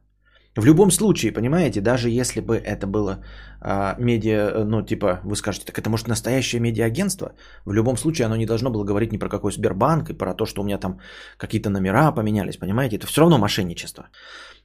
В 0.58 0.66
любом 0.66 0.92
случае, 0.92 1.32
понимаете, 1.32 1.82
даже 1.82 2.10
если 2.10 2.42
бы 2.42 2.58
это 2.58 2.86
было 2.86 3.24
а, 3.62 3.96
медиа, 3.98 4.66
ну 4.66 4.82
типа, 4.82 5.22
вы 5.24 5.36
скажете, 5.36 5.66
так 5.66 5.80
это 5.80 5.90
может 5.90 6.08
настоящее 6.08 6.60
медиа-агентство? 6.60 7.32
В 7.66 7.74
любом 7.74 7.98
случае 7.98 8.26
оно 8.26 8.36
не 8.36 8.46
должно 8.46 8.70
было 8.70 8.84
говорить 8.84 9.14
ни 9.14 9.18
про 9.18 9.30
какой 9.30 9.52
Сбербанк 9.54 10.10
и 10.10 10.14
про 10.14 10.34
то, 10.34 10.46
что 10.46 10.62
у 10.62 10.66
меня 10.66 10.78
там 10.78 11.00
какие-то 11.38 11.70
номера 11.70 12.12
поменялись, 12.12 12.58
понимаете? 12.58 12.98
Это 12.98 13.08
все 13.08 13.22
равно 13.22 13.38
мошенничество. 13.38 14.10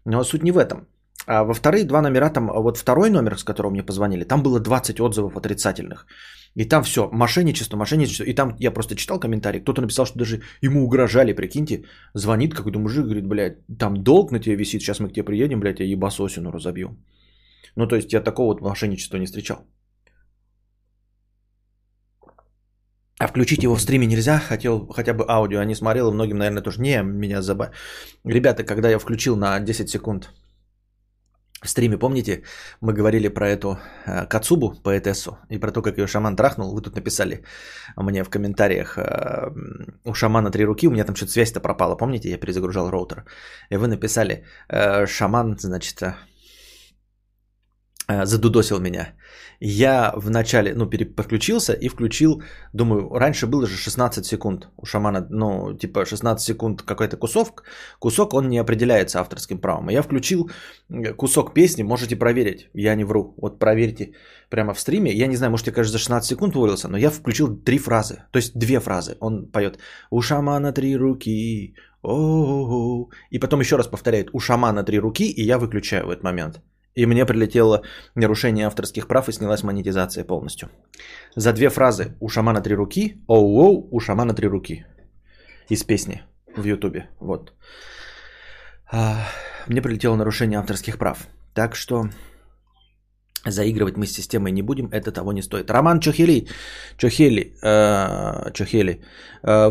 Но 0.04 0.24
суть 0.24 0.42
не 0.42 0.50
в 0.50 0.58
этом. 0.58 0.88
А 1.26 1.44
во 1.44 1.54
вторые 1.54 1.84
два 1.84 2.02
номера, 2.02 2.30
там, 2.30 2.48
вот 2.48 2.78
второй 2.78 3.10
номер, 3.10 3.38
с 3.38 3.44
которого 3.44 3.70
мне 3.70 3.82
позвонили, 3.82 4.24
там 4.24 4.42
было 4.42 4.60
20 4.60 5.00
отзывов 5.00 5.36
отрицательных. 5.36 6.06
И 6.56 6.64
там 6.64 6.82
все, 6.82 7.08
мошенничество, 7.12 7.76
мошенничество. 7.76 8.24
И 8.24 8.34
там 8.34 8.56
я 8.58 8.70
просто 8.70 8.94
читал 8.94 9.20
комментарий, 9.20 9.60
кто-то 9.60 9.82
написал, 9.82 10.06
что 10.06 10.18
даже 10.18 10.40
ему 10.62 10.84
угрожали, 10.84 11.34
прикиньте. 11.34 11.84
Звонит 12.14 12.54
какой-то 12.54 12.78
мужик, 12.78 13.04
говорит, 13.04 13.26
блядь, 13.26 13.58
там 13.78 14.02
долг 14.02 14.32
на 14.32 14.40
тебе 14.40 14.56
висит, 14.56 14.80
сейчас 14.80 15.00
мы 15.00 15.08
к 15.08 15.12
тебе 15.12 15.24
приедем, 15.24 15.60
блядь, 15.60 15.80
я 15.80 15.86
ебасосину 15.86 16.50
разобью. 16.50 16.96
Ну, 17.76 17.86
то 17.86 17.96
есть 17.96 18.12
я 18.12 18.22
такого 18.22 18.46
вот 18.46 18.62
мошенничества 18.62 19.18
не 19.18 19.26
встречал. 19.26 19.58
А 23.18 23.28
включить 23.28 23.62
его 23.62 23.76
в 23.76 23.80
стриме 23.80 24.06
нельзя, 24.06 24.38
хотел 24.38 24.86
хотя 24.88 25.12
бы 25.14 25.24
аудио, 25.28 25.60
а 25.60 25.64
не 25.64 25.74
смотрел, 25.74 26.10
и 26.10 26.14
многим, 26.14 26.38
наверное, 26.38 26.62
тоже 26.62 26.80
не, 26.80 27.02
меня 27.02 27.42
заба... 27.42 27.70
Ребята, 28.24 28.64
когда 28.64 28.88
я 28.88 28.98
включил 28.98 29.36
на 29.36 29.60
10 29.60 29.88
секунд 29.88 30.30
в 31.62 31.68
стриме, 31.68 31.98
помните, 31.98 32.42
мы 32.82 32.92
говорили 32.92 33.28
про 33.28 33.48
эту 33.48 33.78
э, 34.06 34.26
Кацубу, 34.26 34.74
поэтессу, 34.82 35.38
и 35.48 35.58
про 35.58 35.72
то, 35.72 35.82
как 35.82 35.98
ее 35.98 36.06
шаман 36.06 36.36
трахнул. 36.36 36.74
Вы 36.74 36.82
тут 36.82 36.96
написали 36.96 37.42
мне 37.96 38.24
в 38.24 38.28
комментариях, 38.28 38.98
э, 38.98 39.50
у 40.04 40.14
шамана 40.14 40.50
три 40.50 40.64
руки, 40.64 40.88
у 40.88 40.90
меня 40.90 41.04
там 41.04 41.16
что-то 41.16 41.32
связь-то 41.32 41.60
пропала, 41.60 41.96
помните, 41.96 42.28
я 42.28 42.38
перезагружал 42.38 42.90
роутер. 42.90 43.24
И 43.70 43.76
вы 43.76 43.88
написали, 43.88 44.44
э, 44.68 45.06
шаман, 45.06 45.56
значит, 45.58 46.02
э, 46.02 46.14
задудосил 48.08 48.80
меня. 48.80 49.14
Я 49.60 50.12
вначале, 50.16 50.74
ну, 50.74 50.86
подключился 50.86 51.72
и 51.72 51.88
включил, 51.88 52.42
думаю, 52.72 53.08
раньше 53.18 53.46
было 53.46 53.66
же 53.66 53.76
16 53.76 54.24
секунд 54.24 54.68
у 54.76 54.86
шамана, 54.86 55.26
ну, 55.30 55.74
типа 55.74 56.04
16 56.04 56.46
секунд 56.46 56.82
какой-то 56.82 57.16
кусок, 57.16 57.62
кусок, 57.98 58.34
он 58.34 58.48
не 58.48 58.58
определяется 58.58 59.20
авторским 59.20 59.58
правом. 59.58 59.88
Я 59.88 60.02
включил 60.02 60.50
кусок 61.16 61.54
песни, 61.54 61.82
можете 61.82 62.16
проверить, 62.16 62.68
я 62.74 62.94
не 62.94 63.04
вру, 63.04 63.34
вот 63.38 63.58
проверьте 63.58 64.12
прямо 64.50 64.74
в 64.74 64.78
стриме, 64.78 65.10
я 65.12 65.26
не 65.26 65.36
знаю, 65.36 65.50
может, 65.50 65.66
я, 65.66 65.72
кажется, 65.72 65.98
за 65.98 65.98
16 65.98 66.28
секунд 66.28 66.54
вывалился, 66.54 66.88
но 66.88 66.98
я 66.98 67.10
включил 67.10 67.56
три 67.56 67.78
фразы, 67.78 68.24
то 68.30 68.38
есть 68.38 68.58
две 68.58 68.80
фразы, 68.80 69.16
он 69.20 69.46
поет 69.46 69.78
«У 70.10 70.20
шамана 70.20 70.72
три 70.72 70.96
руки, 70.96 71.74
о 72.02 73.08
и 73.30 73.38
потом 73.38 73.60
еще 73.60 73.76
раз 73.76 73.88
повторяет 73.88 74.28
«У 74.32 74.38
шамана 74.38 74.84
три 74.84 74.98
руки», 74.98 75.24
и 75.24 75.42
я 75.42 75.58
выключаю 75.58 76.06
в 76.06 76.10
этот 76.10 76.24
момент– 76.24 76.60
и 76.96 77.06
мне 77.06 77.26
прилетело 77.26 77.82
нарушение 78.16 78.66
авторских 78.66 79.06
прав 79.06 79.28
и 79.28 79.32
снялась 79.32 79.62
монетизация 79.62 80.24
полностью. 80.24 80.68
За 81.36 81.52
две 81.52 81.68
фразы 81.68 82.16
«У 82.20 82.28
шамана 82.28 82.60
три 82.60 82.74
руки», 82.74 83.22
«Оу-оу», 83.28 83.88
«У 83.90 84.00
шамана 84.00 84.34
три 84.34 84.48
руки» 84.48 84.84
из 85.68 85.84
песни 85.84 86.22
в 86.56 86.64
Ютубе. 86.64 87.08
Вот. 87.20 87.52
А, 88.90 89.28
мне 89.66 89.82
прилетело 89.82 90.16
нарушение 90.16 90.58
авторских 90.58 90.96
прав. 90.98 91.28
Так 91.54 91.76
что 91.76 92.08
заигрывать 93.44 93.96
мы 93.96 94.06
с 94.06 94.12
системой 94.12 94.52
не 94.52 94.62
будем, 94.62 94.86
это 94.86 95.12
того 95.12 95.32
не 95.32 95.42
стоит. 95.42 95.70
Роман 95.70 96.00
Чохели, 96.00 96.48
Чохели, 96.96 97.54
э, 97.62 98.52
Чохели, 98.52 99.02
э, 99.42 99.70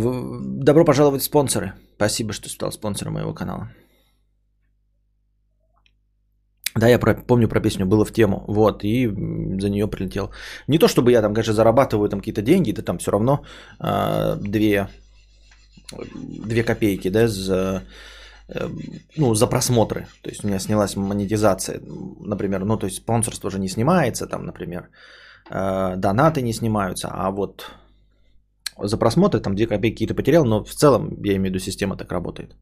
добро 0.64 0.86
пожаловать 0.86 1.22
в 1.22 1.26
спонсоры. 1.26 1.74
Спасибо, 1.96 2.34
что 2.34 2.50
стал 2.50 2.72
спонсором 2.72 3.14
моего 3.14 3.34
канала. 3.34 3.70
Да, 6.80 6.90
я 6.90 7.00
про, 7.00 7.14
помню 7.16 7.48
про 7.48 7.62
песню, 7.62 7.86
было 7.86 8.04
в 8.06 8.12
тему, 8.12 8.44
вот, 8.48 8.84
и 8.84 9.08
за 9.62 9.70
нее 9.70 9.88
прилетел. 9.88 10.32
Не 10.68 10.78
то, 10.78 10.88
чтобы 10.88 11.12
я 11.12 11.22
там, 11.22 11.34
конечно, 11.34 11.54
зарабатываю 11.54 12.10
там 12.10 12.20
какие-то 12.20 12.42
деньги, 12.42 12.74
да 12.74 12.82
там 12.82 12.98
все 12.98 13.12
равно 13.12 13.46
э, 13.80 14.36
две, 14.42 14.90
две 16.46 16.64
копейки, 16.64 17.10
да, 17.10 17.28
за, 17.28 17.84
э, 18.50 18.70
ну, 19.16 19.36
за 19.36 19.48
просмотры. 19.48 20.08
То 20.22 20.30
есть 20.30 20.44
у 20.44 20.48
меня 20.48 20.60
снялась 20.60 20.98
монетизация, 20.98 21.80
например, 22.20 22.66
ну, 22.66 22.78
то 22.78 22.88
есть 22.88 22.98
спонсорство 22.98 23.48
уже 23.48 23.60
не 23.60 23.70
снимается, 23.70 24.28
там, 24.28 24.46
например, 24.46 24.90
э, 25.50 25.96
донаты 25.96 26.42
не 26.42 26.54
снимаются, 26.54 27.08
а 27.10 27.32
вот 27.32 27.72
за 28.78 28.98
просмотры 28.98 29.40
там 29.40 29.56
две 29.56 29.68
копейки 29.68 30.08
ты 30.08 30.14
потерял, 30.14 30.44
но 30.46 30.64
в 30.66 30.72
целом, 30.72 31.24
я 31.24 31.36
имею 31.36 31.42
в 31.42 31.46
виду, 31.46 31.60
система 31.60 31.96
так 31.96 32.12
работает. 32.12 32.56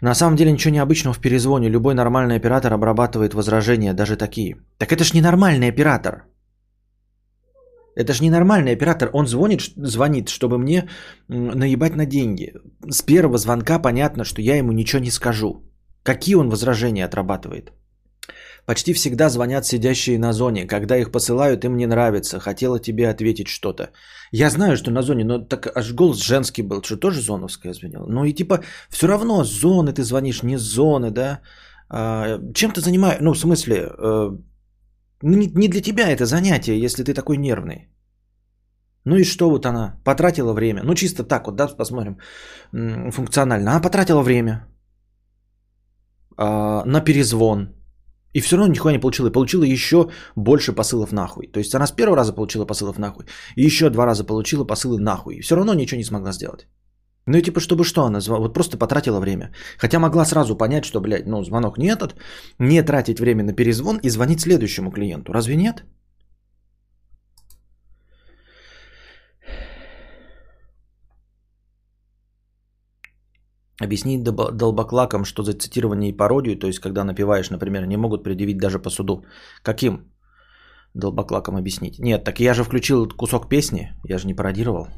На 0.00 0.14
самом 0.14 0.36
деле 0.36 0.52
ничего 0.52 0.74
необычного 0.74 1.14
в 1.14 1.20
перезвоне. 1.20 1.68
Любой 1.68 1.94
нормальный 1.94 2.36
оператор 2.36 2.72
обрабатывает 2.72 3.34
возражения, 3.34 3.94
даже 3.94 4.16
такие. 4.16 4.56
Так 4.78 4.92
это 4.92 5.04
ж 5.04 5.14
не 5.14 5.20
нормальный 5.20 5.68
оператор. 5.68 6.24
Это 7.96 8.12
же 8.12 8.22
ненормальный 8.22 8.72
оператор. 8.72 9.10
Он 9.12 9.26
звонит, 9.26 9.62
звонит, 9.76 10.28
чтобы 10.28 10.58
мне 10.58 10.88
наебать 11.28 11.96
на 11.96 12.06
деньги. 12.06 12.52
С 12.90 13.02
первого 13.02 13.38
звонка 13.38 13.78
понятно, 13.78 14.24
что 14.24 14.42
я 14.42 14.56
ему 14.56 14.72
ничего 14.72 15.02
не 15.02 15.10
скажу. 15.10 15.64
Какие 16.02 16.36
он 16.36 16.50
возражения 16.50 17.06
отрабатывает? 17.06 17.72
Почти 18.66 18.92
всегда 18.92 19.28
звонят 19.28 19.64
сидящие 19.64 20.18
на 20.18 20.32
зоне. 20.32 20.66
Когда 20.66 20.96
их 20.96 21.10
посылают, 21.10 21.64
им 21.64 21.76
не 21.76 21.86
нравится. 21.86 22.40
Хотела 22.40 22.80
тебе 22.80 23.08
ответить 23.08 23.48
что-то. 23.48 23.90
Я 24.32 24.50
знаю, 24.50 24.76
что 24.76 24.90
на 24.90 25.02
зоне, 25.02 25.24
но 25.24 25.38
так 25.38 25.66
аж 25.76 25.92
голос 25.92 26.18
женский 26.18 26.62
был, 26.62 26.82
что 26.82 26.96
тоже 26.96 27.20
зоновская 27.20 27.72
звонила. 27.72 28.06
Ну 28.08 28.24
и 28.24 28.32
типа 28.32 28.60
все 28.90 29.06
равно 29.06 29.44
зоны 29.44 29.92
ты 29.92 30.02
звонишь, 30.02 30.42
не 30.42 30.58
зоны, 30.58 31.10
да. 31.10 31.40
А, 31.88 32.40
чем 32.54 32.72
ты 32.72 32.80
занимаешься? 32.80 33.22
Ну, 33.22 33.34
в 33.34 33.38
смысле, 33.38 33.76
э, 33.76 34.36
не, 35.22 35.46
не 35.54 35.68
для 35.68 35.80
тебя 35.80 36.08
это 36.08 36.26
занятие, 36.26 36.84
если 36.84 37.04
ты 37.04 37.14
такой 37.14 37.36
нервный. 37.36 37.88
Ну 39.04 39.16
и 39.16 39.24
что 39.24 39.50
вот 39.50 39.66
она? 39.66 40.00
Потратила 40.04 40.52
время. 40.52 40.82
Ну 40.84 40.94
чисто 40.94 41.22
так 41.22 41.46
вот, 41.46 41.56
да, 41.56 41.68
посмотрим 41.68 42.18
функционально. 43.12 43.70
Она 43.70 43.80
потратила 43.80 44.22
время 44.22 44.66
э, 46.36 46.82
на 46.84 47.00
перезвон. 47.00 47.75
И 48.36 48.40
все 48.40 48.56
равно 48.56 48.72
нихуя 48.72 48.92
не 48.92 49.00
получила. 49.00 49.28
И 49.28 49.32
получила 49.32 49.64
еще 49.64 49.96
больше 50.36 50.72
посылов 50.74 51.12
нахуй. 51.12 51.46
То 51.46 51.58
есть 51.58 51.74
она 51.74 51.86
с 51.86 51.92
первого 51.92 52.16
раза 52.16 52.34
получила 52.34 52.66
посылов 52.66 52.98
нахуй. 52.98 53.24
И 53.56 53.66
еще 53.66 53.88
два 53.88 54.06
раза 54.06 54.24
получила 54.24 54.66
посылы 54.66 54.98
нахуй. 54.98 55.36
И 55.36 55.40
все 55.40 55.56
равно 55.56 55.74
ничего 55.74 55.98
не 55.98 56.04
смогла 56.04 56.32
сделать. 56.32 56.66
Ну 57.26 57.38
и 57.38 57.42
типа, 57.42 57.60
чтобы 57.60 57.84
что 57.84 58.04
она 58.04 58.20
вот 58.20 58.54
просто 58.54 58.76
потратила 58.76 59.20
время. 59.20 59.54
Хотя 59.78 59.98
могла 59.98 60.26
сразу 60.26 60.54
понять, 60.54 60.84
что, 60.84 61.00
блядь, 61.00 61.26
ну 61.26 61.44
звонок 61.44 61.78
не 61.78 61.86
этот, 61.86 62.14
не 62.58 62.82
тратить 62.82 63.20
время 63.20 63.42
на 63.42 63.54
перезвон 63.54 63.98
и 64.02 64.10
звонить 64.10 64.40
следующему 64.40 64.90
клиенту. 64.90 65.32
Разве 65.32 65.56
нет? 65.56 65.84
Объяснить 73.82 74.22
долбоклакам, 74.22 75.24
что 75.24 75.42
за 75.42 75.52
цитирование 75.52 76.10
и 76.10 76.16
пародию, 76.16 76.58
то 76.58 76.66
есть 76.66 76.78
когда 76.78 77.04
напиваешь, 77.04 77.50
например, 77.50 77.86
не 77.86 77.96
могут 77.96 78.24
предъявить 78.24 78.58
даже 78.58 78.78
по 78.78 78.90
суду. 78.90 79.24
Каким 79.62 80.12
долбоклакам 80.94 81.56
объяснить? 81.56 81.98
Нет, 81.98 82.24
так 82.24 82.40
я 82.40 82.54
же 82.54 82.64
включил 82.64 83.08
кусок 83.08 83.48
песни, 83.48 83.92
я 84.08 84.18
же 84.18 84.26
не 84.26 84.34
пародировал. 84.34 84.88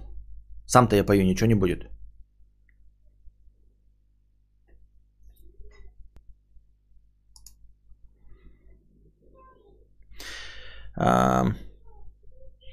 Сам-то 0.66 0.97
я 0.97 1.04
пою, 1.04 1.25
ничего 1.25 1.49
не 1.49 1.54
будет. 1.54 1.88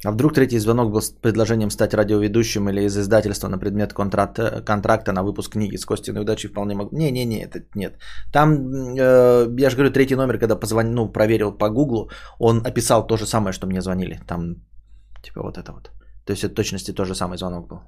А 0.05 0.11
вдруг 0.11 0.33
третий 0.33 0.59
звонок 0.59 0.91
был 0.91 1.01
с 1.01 1.09
предложением 1.09 1.71
стать 1.71 1.93
радиоведущим 1.93 2.69
или 2.69 2.81
из 2.81 2.97
издательства 2.97 3.49
на 3.49 3.57
предмет 3.57 3.93
контракта, 3.93 4.61
контракта 4.65 5.11
на 5.11 5.23
выпуск 5.23 5.53
книги 5.53 5.77
с 5.77 5.85
Костиной 5.85 6.21
удачей 6.21 6.49
вполне 6.49 6.75
мог. 6.75 6.91
Не-не-не, 6.91 7.43
это 7.43 7.63
нет. 7.75 7.97
Там, 8.31 8.51
э, 8.97 9.61
я 9.61 9.69
же 9.69 9.75
говорю, 9.75 9.91
третий 9.91 10.15
номер, 10.15 10.37
когда 10.37 10.55
позвонил, 10.55 10.93
ну, 10.93 11.11
проверил 11.11 11.57
по 11.57 11.69
гуглу, 11.69 12.09
он 12.39 12.61
описал 12.65 13.07
то 13.07 13.17
же 13.17 13.25
самое, 13.25 13.51
что 13.51 13.67
мне 13.67 13.81
звонили. 13.81 14.19
Там, 14.27 14.55
типа 15.23 15.41
вот 15.41 15.57
это 15.57 15.71
вот. 15.71 15.89
То 16.25 16.33
есть 16.33 16.43
это 16.43 16.53
точности 16.53 16.93
тот 16.93 17.07
же 17.07 17.15
самый 17.15 17.37
звонок 17.37 17.67
был. 17.67 17.79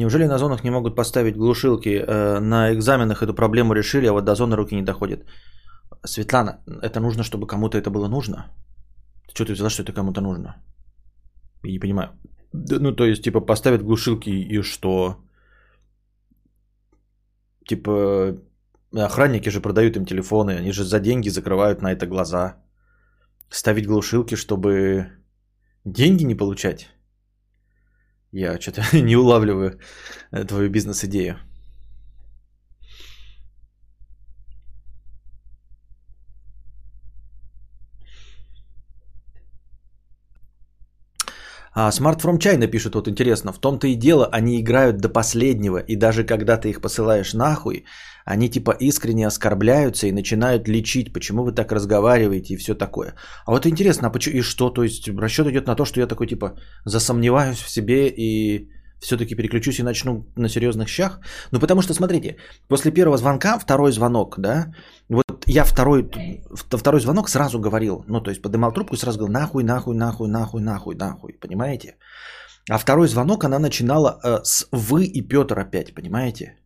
Неужели 0.00 0.26
на 0.26 0.38
зонах 0.38 0.64
не 0.64 0.70
могут 0.70 0.96
поставить 0.96 1.36
глушилки? 1.36 1.88
Э, 1.88 2.40
на 2.40 2.72
экзаменах 2.72 3.22
эту 3.22 3.34
проблему 3.34 3.74
решили, 3.74 4.08
а 4.08 4.12
вот 4.12 4.24
до 4.24 4.34
зоны 4.34 4.56
руки 4.56 4.74
не 4.74 4.82
доходят. 4.82 5.24
Светлана, 6.06 6.58
это 6.82 7.00
нужно, 7.00 7.22
чтобы 7.22 7.46
кому-то 7.46 7.76
это 7.76 7.90
было 7.90 8.08
нужно? 8.08 8.46
Что 9.34 9.44
ты 9.44 9.52
взяла, 9.52 9.70
что 9.70 9.82
это 9.82 9.92
кому-то 9.92 10.20
нужно? 10.20 10.54
Я 11.64 11.72
не 11.72 11.78
понимаю. 11.78 12.08
Ну, 12.52 12.96
то 12.96 13.04
есть, 13.04 13.22
типа, 13.22 13.40
поставят 13.40 13.82
глушилки 13.82 14.30
и 14.30 14.62
что? 14.62 15.16
Типа, 17.68 18.38
охранники 18.96 19.50
же 19.50 19.60
продают 19.60 19.96
им 19.96 20.06
телефоны, 20.06 20.56
они 20.60 20.72
же 20.72 20.84
за 20.84 21.00
деньги 21.00 21.28
закрывают 21.30 21.82
на 21.82 21.92
это 21.92 22.06
глаза. 22.06 22.56
Ставить 23.50 23.86
глушилки, 23.86 24.36
чтобы 24.36 25.06
деньги 25.84 26.24
не 26.24 26.36
получать? 26.36 26.88
Я 28.32 28.60
что-то 28.60 28.82
не 28.92 29.16
улавливаю 29.16 29.78
э, 30.32 30.44
твою 30.44 30.70
бизнес-идею. 30.70 31.36
А 41.72 41.90
Smart 41.90 42.20
From 42.20 42.38
China 42.38 42.66
пишет 42.66 42.94
вот 42.94 43.08
интересно. 43.08 43.52
В 43.52 43.58
том-то 43.58 43.86
и 43.86 43.94
дело, 43.94 44.26
они 44.26 44.60
играют 44.60 44.98
до 44.98 45.08
последнего. 45.08 45.78
И 45.78 45.96
даже 45.96 46.24
когда 46.24 46.56
ты 46.56 46.68
их 46.70 46.80
посылаешь 46.80 47.34
нахуй, 47.34 47.84
они 48.24 48.48
типа 48.48 48.76
искренне 48.80 49.26
оскорбляются 49.26 50.06
и 50.06 50.12
начинают 50.12 50.68
лечить, 50.68 51.12
почему 51.12 51.44
вы 51.44 51.52
так 51.52 51.72
разговариваете 51.72 52.54
и 52.54 52.56
все 52.56 52.74
такое. 52.74 53.14
А 53.46 53.50
вот 53.50 53.66
интересно, 53.66 54.08
а 54.08 54.10
почему 54.10 54.38
и 54.38 54.42
что? 54.42 54.70
То 54.70 54.82
есть 54.82 55.08
расчет 55.08 55.46
идет 55.46 55.66
на 55.66 55.76
то, 55.76 55.84
что 55.84 56.00
я 56.00 56.06
такой 56.06 56.26
типа 56.26 56.56
засомневаюсь 56.84 57.58
в 57.58 57.70
себе 57.70 58.08
и 58.08 58.68
все-таки 59.00 59.34
переключусь 59.34 59.78
и 59.78 59.82
начну 59.82 60.26
на 60.36 60.48
серьезных 60.48 60.88
щах. 60.88 61.20
Ну, 61.52 61.60
потому 61.60 61.82
что, 61.82 61.94
смотрите, 61.94 62.36
после 62.68 62.92
первого 62.92 63.16
звонка 63.16 63.58
второй 63.58 63.92
звонок, 63.92 64.38
да, 64.38 64.72
вот 65.08 65.44
я 65.46 65.64
второй, 65.64 66.10
второй 66.54 67.00
звонок 67.00 67.28
сразу 67.28 67.58
говорил, 67.58 68.04
ну, 68.08 68.20
то 68.20 68.30
есть 68.30 68.42
поднимал 68.42 68.72
трубку 68.72 68.94
и 68.94 68.98
сразу 68.98 69.18
говорил, 69.18 69.40
нахуй, 69.40 69.64
нахуй, 69.64 69.94
нахуй, 69.94 70.28
нахуй, 70.28 70.60
нахуй, 70.60 70.94
нахуй, 70.94 71.32
понимаете? 71.40 71.96
А 72.70 72.78
второй 72.78 73.08
звонок 73.08 73.44
она 73.44 73.58
начинала 73.58 74.20
э, 74.22 74.40
с 74.44 74.68
«вы» 74.70 75.04
и 75.04 75.22
Петр 75.22 75.58
опять, 75.58 75.94
понимаете? 75.94 76.56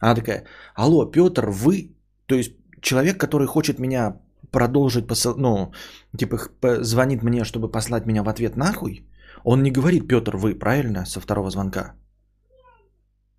Она 0.00 0.14
такая, 0.14 0.44
алло, 0.74 1.10
Петр, 1.10 1.50
вы, 1.50 1.96
то 2.26 2.34
есть 2.34 2.52
человек, 2.80 3.18
который 3.18 3.46
хочет 3.46 3.78
меня 3.78 4.16
продолжить, 4.50 5.06
посыл... 5.06 5.34
ну, 5.36 5.72
типа 6.16 6.38
звонит 6.82 7.22
мне, 7.22 7.44
чтобы 7.44 7.70
послать 7.70 8.06
меня 8.06 8.22
в 8.22 8.28
ответ 8.28 8.56
нахуй, 8.56 9.06
он 9.44 9.62
не 9.62 9.70
говорит 9.70 10.08
Петр, 10.08 10.36
вы, 10.36 10.54
правильно, 10.58 11.06
со 11.06 11.20
второго 11.20 11.50
звонка. 11.50 11.94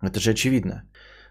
Это 0.02 0.20
же 0.20 0.30
очевидно. 0.30 0.82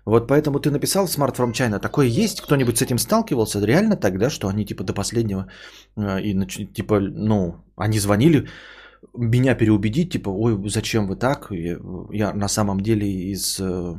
Вот 0.05 0.27
поэтому 0.27 0.59
ты 0.59 0.71
написал 0.71 1.05
Smart 1.05 1.35
from 1.35 1.51
China. 1.51 1.79
Такое 1.79 2.07
есть? 2.07 2.41
Кто-нибудь 2.41 2.77
с 2.77 2.81
этим 2.81 2.97
сталкивался? 2.97 3.65
Реально 3.65 3.97
тогда, 3.97 4.29
что 4.29 4.47
они 4.47 4.65
типа 4.65 4.83
до 4.83 4.93
последнего 4.93 5.47
э, 5.97 6.21
и 6.21 6.45
типа, 6.73 6.99
ну, 6.99 7.55
они 7.75 7.99
звонили 7.99 8.47
меня 9.13 9.55
переубедить, 9.55 10.11
типа, 10.13 10.29
ой, 10.29 10.69
зачем 10.69 11.07
вы 11.07 11.17
так? 11.17 11.51
Я, 12.11 12.33
на 12.33 12.47
самом 12.47 12.79
деле 12.79 13.07
из 13.07 13.59
э, 13.59 13.95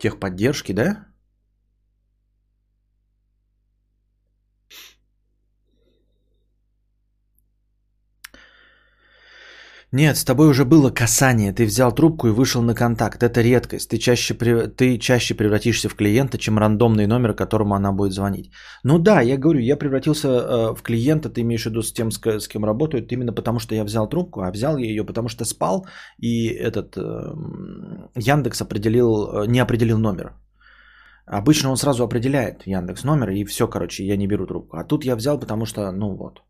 техподдержки, 0.00 0.72
да? 0.72 1.06
Нет, 9.92 10.16
с 10.16 10.24
тобой 10.24 10.48
уже 10.48 10.64
было 10.64 10.90
касание. 10.90 11.52
Ты 11.52 11.66
взял 11.66 11.92
трубку 11.92 12.28
и 12.28 12.30
вышел 12.30 12.62
на 12.62 12.74
контакт. 12.74 13.24
Это 13.24 13.40
редкость. 13.40 13.90
Ты 13.90 13.98
чаще, 13.98 14.34
ты 14.34 14.98
чаще 14.98 15.34
превратишься 15.34 15.88
в 15.88 15.94
клиента, 15.94 16.38
чем 16.38 16.58
рандомный 16.58 17.06
номер, 17.06 17.34
которому 17.34 17.74
она 17.74 17.92
будет 17.92 18.12
звонить. 18.12 18.52
Ну 18.84 18.98
да, 18.98 19.20
я 19.20 19.36
говорю, 19.36 19.58
я 19.58 19.76
превратился 19.76 20.28
э, 20.28 20.74
в 20.74 20.82
клиента, 20.82 21.28
ты 21.28 21.40
имеешь 21.40 21.64
в 21.64 21.70
виду 21.70 21.82
с 21.82 21.92
тем, 21.92 22.12
с, 22.12 22.48
кем 22.48 22.64
работают, 22.64 23.12
именно 23.12 23.32
потому 23.32 23.58
что 23.58 23.74
я 23.74 23.84
взял 23.84 24.08
трубку, 24.08 24.42
а 24.42 24.52
взял 24.52 24.76
я 24.76 24.86
ее, 24.86 25.04
потому 25.04 25.28
что 25.28 25.44
спал, 25.44 25.86
и 26.18 26.46
этот 26.46 26.96
э, 26.96 27.00
Яндекс 28.14 28.62
определил, 28.62 29.42
э, 29.42 29.46
не 29.48 29.58
определил 29.58 29.98
номер. 29.98 30.34
Обычно 31.26 31.70
он 31.70 31.76
сразу 31.76 32.04
определяет 32.04 32.66
Яндекс 32.66 33.04
номер, 33.04 33.30
и 33.30 33.44
все, 33.44 33.66
короче, 33.66 34.04
я 34.04 34.16
не 34.16 34.28
беру 34.28 34.46
трубку. 34.46 34.76
А 34.76 34.84
тут 34.84 35.04
я 35.04 35.16
взял, 35.16 35.40
потому 35.40 35.66
что, 35.66 35.90
ну 35.90 36.16
вот, 36.16 36.42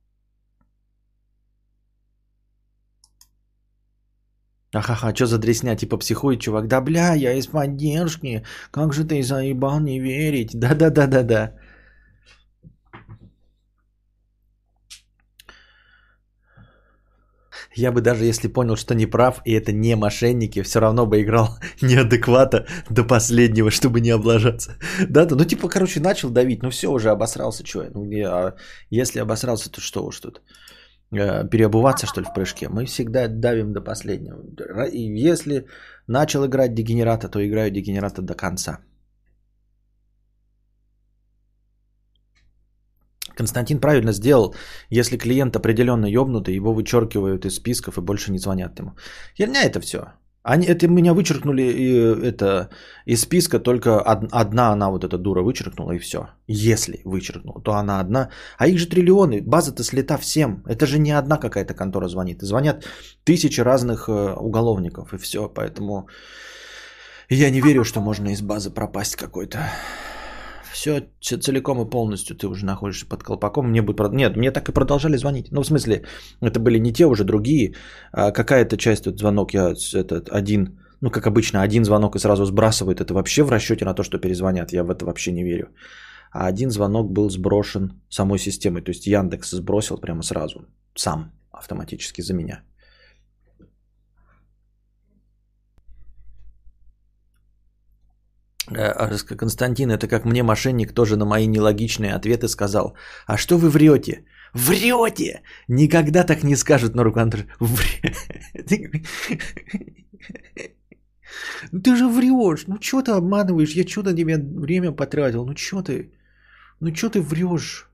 Ахаха, 4.73 5.15
что 5.15 5.27
за 5.27 5.39
дресня, 5.39 5.77
типа 5.77 5.99
психует 5.99 6.41
чувак. 6.41 6.69
Да 6.69 6.81
бля, 6.81 7.15
я 7.15 7.33
из 7.33 7.47
поддержки. 7.47 8.45
Как 8.71 8.93
же 8.93 9.05
ты 9.05 9.23
заебал 9.23 9.81
не 9.81 10.01
верить. 10.01 10.51
Да-да-да-да-да. 10.55 11.55
Я 17.77 17.93
бы 17.93 18.01
даже 18.01 18.25
если 18.25 18.49
понял, 18.49 18.77
что 18.77 18.95
не 18.95 19.07
прав, 19.07 19.41
и 19.45 19.53
это 19.53 19.73
не 19.73 19.97
мошенники, 19.97 20.63
все 20.63 20.81
равно 20.81 21.07
бы 21.07 21.21
играл 21.23 21.59
неадеквата 21.83 22.67
до 22.91 23.05
последнего, 23.05 23.71
чтобы 23.71 24.01
не 24.01 24.11
облажаться. 24.11 24.77
Да-да, 25.09 25.37
ну 25.37 25.45
типа, 25.45 25.69
короче, 25.69 26.01
начал 26.01 26.31
давить, 26.31 26.63
ну 26.63 26.71
все, 26.71 26.91
уже 26.91 27.11
обосрался, 27.11 27.65
что 27.65 27.83
я. 27.83 27.91
Ну, 27.95 28.05
а 28.27 28.55
если 28.91 29.21
обосрался, 29.21 29.71
то 29.71 29.81
что 29.81 30.05
уж 30.05 30.21
тут. 30.21 30.43
Э, 31.13 31.49
переобуваться, 31.51 32.07
что 32.07 32.21
ли, 32.21 32.27
в 32.27 32.33
прыжке. 32.35 32.69
Мы 32.69 32.87
всегда 32.87 33.27
давим 33.29 33.73
до 33.73 33.81
последнего. 33.81 34.43
И 34.93 35.29
если 35.29 35.67
начал 36.07 36.47
играть 36.47 36.75
дегенерата, 36.75 37.29
то 37.29 37.41
играю 37.41 37.71
дегенерата 37.71 38.23
до 38.23 38.35
конца. 38.35 38.79
Константин 43.37 43.81
правильно 43.81 44.13
сделал, 44.13 44.55
если 44.91 45.17
клиент 45.17 45.57
определенно 45.57 46.07
ёбнутый, 46.07 46.55
его 46.55 46.75
вычеркивают 46.75 47.45
из 47.45 47.57
списков 47.57 47.97
и 47.99 48.03
больше 48.03 48.31
не 48.31 48.39
звонят 48.39 48.79
ему. 48.79 48.91
Херня 49.37 49.65
это 49.65 49.81
все. 49.81 50.13
Они, 50.43 50.67
это 50.67 50.89
меня 50.89 51.13
вычеркнули 51.13 51.65
это, 52.29 52.71
из 53.05 53.21
списка, 53.21 53.59
только 53.59 54.01
одна 54.01 54.73
она, 54.73 54.91
вот 54.91 55.05
эта 55.05 55.19
дура, 55.19 55.43
вычеркнула 55.43 55.93
и 55.93 55.99
все. 55.99 56.31
Если 56.47 57.03
вычеркнула, 57.05 57.61
то 57.61 57.73
она 57.73 58.01
одна. 58.01 58.31
А 58.57 58.67
их 58.67 58.79
же 58.79 58.87
триллионы, 58.87 59.43
база-то 59.43 59.85
слета 59.85 60.17
всем. 60.17 60.63
Это 60.67 60.87
же 60.87 60.99
не 60.99 61.13
одна 61.13 61.37
какая-то 61.37 61.75
контора 61.75 62.09
звонит. 62.09 62.43
Звонят 62.43 62.85
тысячи 63.25 63.61
разных 63.61 64.09
э, 64.09 64.35
уголовников 64.35 65.13
и 65.13 65.19
все. 65.19 65.49
Поэтому 65.49 66.09
я 67.29 67.51
не 67.51 67.61
верю, 67.61 67.85
что 67.85 68.01
можно 68.01 68.31
из 68.31 68.41
базы 68.41 68.71
пропасть 68.71 69.17
какой-то 69.17 69.59
все 70.73 71.03
целиком 71.21 71.81
и 71.81 71.91
полностью 71.91 72.37
ты 72.37 72.47
уже 72.47 72.65
находишься 72.65 73.07
под 73.07 73.23
колпаком. 73.23 73.69
Мне 73.69 73.83
бы, 73.83 73.95
нет, 74.15 74.37
мне 74.37 74.51
так 74.51 74.69
и 74.69 74.73
продолжали 74.73 75.17
звонить. 75.17 75.51
Ну, 75.51 75.63
в 75.63 75.67
смысле, 75.67 76.03
это 76.41 76.61
были 76.61 76.79
не 76.79 76.93
те 76.93 77.07
уже, 77.07 77.25
другие. 77.25 77.75
А 78.13 78.31
какая-то 78.31 78.77
часть, 78.77 79.07
вот 79.07 79.19
звонок 79.19 79.55
я 79.55 79.75
этот 79.95 80.29
один, 80.31 80.79
ну, 81.01 81.11
как 81.11 81.27
обычно, 81.27 81.63
один 81.63 81.85
звонок 81.85 82.17
и 82.17 82.19
сразу 82.19 82.45
сбрасывает. 82.45 83.01
Это 83.01 83.15
вообще 83.15 83.43
в 83.43 83.51
расчете 83.51 83.85
на 83.85 83.95
то, 83.95 84.03
что 84.03 84.19
перезвонят. 84.19 84.73
Я 84.73 84.85
в 84.85 84.91
это 84.91 85.05
вообще 85.05 85.33
не 85.33 85.45
верю. 85.45 85.69
А 86.33 86.47
один 86.47 86.71
звонок 86.71 87.13
был 87.13 87.31
сброшен 87.31 88.01
самой 88.09 88.39
системой. 88.39 88.83
То 88.83 88.91
есть 88.91 89.07
Яндекс 89.07 89.51
сбросил 89.51 89.99
прямо 89.99 90.23
сразу, 90.23 90.67
сам 90.95 91.33
автоматически 91.51 92.23
за 92.23 92.35
меня. 92.35 92.63
Константин, 99.37 99.91
это 99.91 100.09
как 100.09 100.25
мне 100.25 100.43
мошенник 100.43 100.93
тоже 100.93 101.17
на 101.17 101.25
мои 101.25 101.47
нелогичные 101.47 102.15
ответы 102.15 102.49
сказал. 102.49 102.95
А 103.27 103.37
что 103.37 103.59
вы 103.59 103.71
врете? 103.71 104.25
Врете! 104.55 105.43
Никогда 105.69 106.25
так 106.25 106.43
не 106.43 106.57
скажут 106.57 106.95
на 106.95 107.05
руку 107.05 107.21
Ты 111.85 111.97
же 111.97 112.09
врешь. 112.09 112.67
Ну 112.67 112.79
что 112.81 113.03
ты 113.03 113.13
обманываешь? 113.13 113.77
Я 113.77 113.87
что-то 113.87 114.13
тебе 114.13 114.37
время 114.39 114.93
потратил. 114.93 115.47
Ну 115.47 115.57
что 115.57 115.83
ты? 115.83 116.13
Ну 116.81 116.95
что 116.95 117.09
ты 117.11 117.21
врешь? 117.21 117.89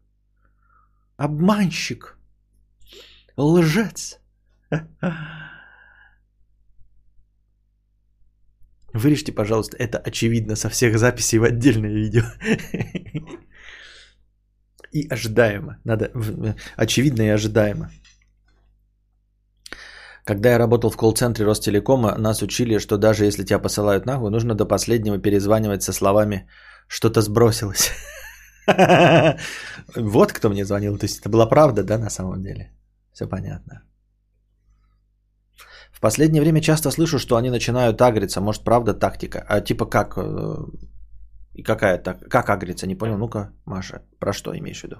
Обманщик. 1.16 2.18
Лжец. 3.36 4.18
Вырежьте, 8.96 9.32
пожалуйста, 9.32 9.76
это 9.76 9.98
очевидно 9.98 10.56
со 10.56 10.68
всех 10.68 10.98
записей 10.98 11.38
в 11.38 11.44
отдельное 11.44 11.92
видео. 11.92 12.24
И 14.92 15.06
ожидаемо. 15.12 15.76
Надо, 15.84 16.10
очевидно 16.76 17.22
и 17.22 17.34
ожидаемо. 17.34 17.90
Когда 20.24 20.48
я 20.50 20.58
работал 20.58 20.90
в 20.90 20.96
колл-центре 20.96 21.44
Ростелекома, 21.44 22.18
нас 22.18 22.42
учили, 22.42 22.78
что 22.78 22.96
даже 22.96 23.24
если 23.24 23.44
тебя 23.44 23.58
посылают 23.58 24.06
нахуй, 24.06 24.30
нужно 24.30 24.54
до 24.54 24.66
последнего 24.66 25.18
перезванивать 25.18 25.82
со 25.82 25.92
словами 25.92 26.48
«что-то 26.88 27.20
сбросилось». 27.20 27.92
Вот 29.96 30.32
кто 30.32 30.48
мне 30.48 30.64
звонил. 30.64 30.98
То 30.98 31.04
есть 31.04 31.20
это 31.20 31.28
была 31.28 31.46
правда, 31.46 31.84
да, 31.84 31.98
на 31.98 32.10
самом 32.10 32.42
деле? 32.42 32.72
Все 33.12 33.28
понятно. 33.28 33.82
Последнее 36.06 36.40
время 36.40 36.60
часто 36.60 36.90
слышу, 36.90 37.18
что 37.18 37.34
они 37.34 37.50
начинают 37.50 38.00
агриться. 38.00 38.40
Может, 38.40 38.64
правда 38.64 38.94
тактика? 38.94 39.44
А 39.48 39.60
типа 39.60 39.86
как? 39.86 40.16
Э, 40.16 40.56
и 41.54 41.64
какая 41.64 41.98
так? 41.98 42.20
Как 42.30 42.48
агриться? 42.48 42.86
Не 42.86 42.94
понял. 42.94 43.18
Ну-ка, 43.18 43.50
Маша, 43.64 44.02
про 44.20 44.32
что 44.32 44.56
имеешь 44.56 44.80
в 44.80 44.84
виду? 44.84 44.96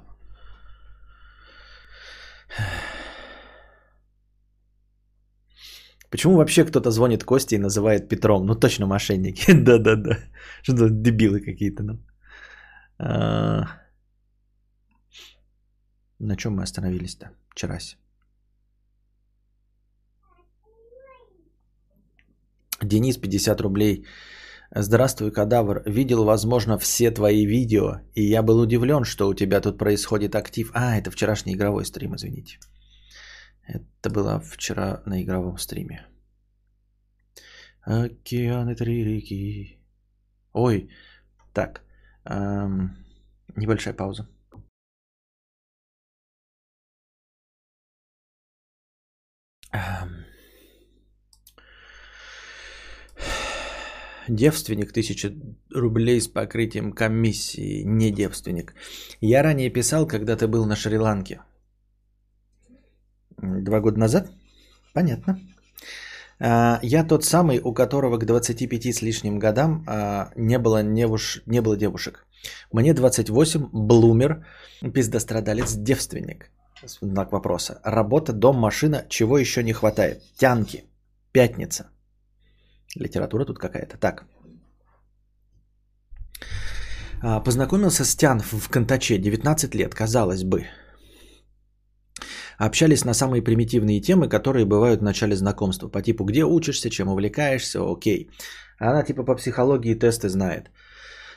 Почему 6.11 6.35
вообще 6.35 6.65
кто-то 6.65 6.91
звонит 6.91 7.23
Косте 7.23 7.55
и 7.55 7.61
называет 7.61 8.09
Петром? 8.09 8.47
Ну 8.47 8.57
точно 8.57 8.87
мошенники. 8.87 9.53
Да-да-да. 9.65 10.19
Что-то 10.63 10.91
дебилы 10.91 11.41
какие-то. 11.41 11.83
Ну. 11.85 11.99
На 16.19 16.37
чем 16.37 16.57
мы 16.57 16.65
остановились-то? 16.65 17.31
Вчерась. 17.51 17.97
Денис, 22.89 23.17
50 23.19 23.61
рублей. 23.61 24.07
Здравствуй, 24.75 25.31
кадавр. 25.31 25.83
Видел, 25.87 26.25
возможно, 26.25 26.79
все 26.79 27.11
твои 27.11 27.47
видео, 27.47 28.01
и 28.15 28.23
я 28.23 28.43
был 28.43 28.59
удивлен, 28.61 29.05
что 29.05 29.29
у 29.29 29.35
тебя 29.35 29.61
тут 29.61 29.79
происходит 29.79 30.35
актив. 30.35 30.71
А, 30.75 30.97
это 30.97 31.11
вчерашний 31.11 31.55
игровой 31.55 31.85
стрим, 31.85 32.15
извините. 32.15 32.59
Это 33.67 34.11
было 34.11 34.41
вчера 34.41 35.03
на 35.07 35.23
игровом 35.23 35.59
стриме. 35.59 36.07
Океаны, 37.83 38.75
три 38.75 39.05
реки. 39.05 39.79
Ой, 40.53 40.91
так. 41.53 41.83
Эм, 42.25 42.97
небольшая 43.57 43.95
пауза. 43.95 44.29
Эм. 49.73 50.26
Девственник 54.29 54.91
1000 54.91 55.35
рублей 55.75 56.21
с 56.21 56.29
покрытием 56.29 56.93
комиссии. 56.93 57.83
Не 57.85 58.11
девственник. 58.11 58.75
Я 59.21 59.43
ранее 59.43 59.71
писал, 59.71 60.07
когда 60.07 60.37
ты 60.37 60.49
был 60.49 60.67
на 60.67 60.77
Шри-Ланке. 60.77 61.41
Два 63.39 63.81
года 63.81 63.99
назад? 63.99 64.31
Понятно. 64.95 65.39
А, 66.39 66.81
я 66.83 67.05
тот 67.05 67.25
самый, 67.25 67.61
у 67.63 67.73
которого 67.73 68.19
к 68.19 68.25
25 68.25 68.87
с 68.87 69.03
лишним 69.03 69.39
годам 69.39 69.85
а, 69.87 70.31
не 70.37 70.59
было, 70.59 70.83
невуш... 70.83 71.43
не 71.47 71.61
было 71.61 71.77
девушек. 71.77 72.27
Мне 72.73 72.95
28, 72.95 73.69
блумер, 73.73 74.45
пиздострадалец, 74.95 75.75
девственник. 75.75 76.51
Знак 76.85 77.33
вопроса. 77.33 77.81
Работа, 77.85 78.33
дом, 78.33 78.57
машина, 78.59 79.05
чего 79.09 79.39
еще 79.39 79.63
не 79.63 79.73
хватает? 79.73 80.23
Тянки. 80.37 80.85
Пятница. 81.33 81.91
Литература 83.01 83.45
тут 83.45 83.59
какая-то. 83.59 83.99
Так. 83.99 84.25
А, 87.23 87.41
познакомился 87.41 88.05
с 88.05 88.17
Тян 88.17 88.41
в 88.41 88.69
Контаче, 88.69 89.19
19 89.19 89.75
лет, 89.75 89.95
казалось 89.95 90.45
бы. 90.45 90.67
Общались 92.59 93.05
на 93.05 93.15
самые 93.15 93.43
примитивные 93.43 94.01
темы, 94.01 94.29
которые 94.29 94.65
бывают 94.65 95.01
в 95.01 95.05
начале 95.05 95.37
знакомства. 95.37 95.89
По 95.89 96.03
типу, 96.03 96.25
где 96.25 96.45
учишься, 96.45 96.91
чем 96.91 97.09
увлекаешься, 97.09 97.81
окей. 97.81 98.31
Она 98.79 99.03
типа 99.03 99.25
по 99.25 99.35
психологии 99.35 99.95
тесты 99.95 100.29
знает. 100.29 100.71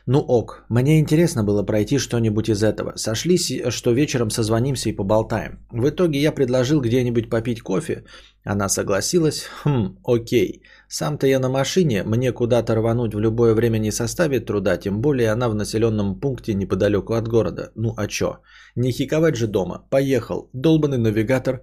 Ну 0.06 0.20
ок, 0.20 0.66
мне 0.70 1.00
интересно 1.00 1.44
было 1.44 1.64
пройти 1.64 2.00
что-нибудь 2.00 2.50
из 2.50 2.64
этого. 2.64 2.94
Сошлись, 2.96 3.52
что 3.70 3.92
вечером 3.92 4.30
созвонимся 4.30 4.90
и 4.90 4.96
поболтаем. 4.96 5.60
В 5.72 5.90
итоге 5.90 6.20
я 6.20 6.32
предложил 6.32 6.82
где-нибудь 6.82 7.30
попить 7.30 7.62
кофе. 7.62 8.04
Она 8.44 8.70
согласилась. 8.70 9.46
Хм, 9.64 9.98
окей. 10.04 10.64
Сам-то 10.92 11.28
я 11.28 11.40
на 11.40 11.50
машине, 11.50 12.04
мне 12.04 12.32
куда-то 12.32 12.74
рвануть 12.74 13.14
в 13.14 13.20
любое 13.20 13.54
время 13.54 13.78
не 13.78 13.92
составит 13.92 14.46
труда, 14.48 14.78
тем 14.78 15.02
более 15.02 15.32
она 15.32 15.48
в 15.48 15.54
населенном 15.54 16.20
пункте 16.20 16.56
неподалеку 16.56 17.14
от 17.14 17.28
города. 17.28 17.72
Ну 17.76 17.94
а 17.96 18.08
чё? 18.08 18.40
Не 18.76 18.92
хиковать 18.92 19.36
же 19.36 19.48
дома. 19.48 19.86
Поехал. 19.92 20.50
Долбанный 20.54 20.98
навигатор 20.98 21.62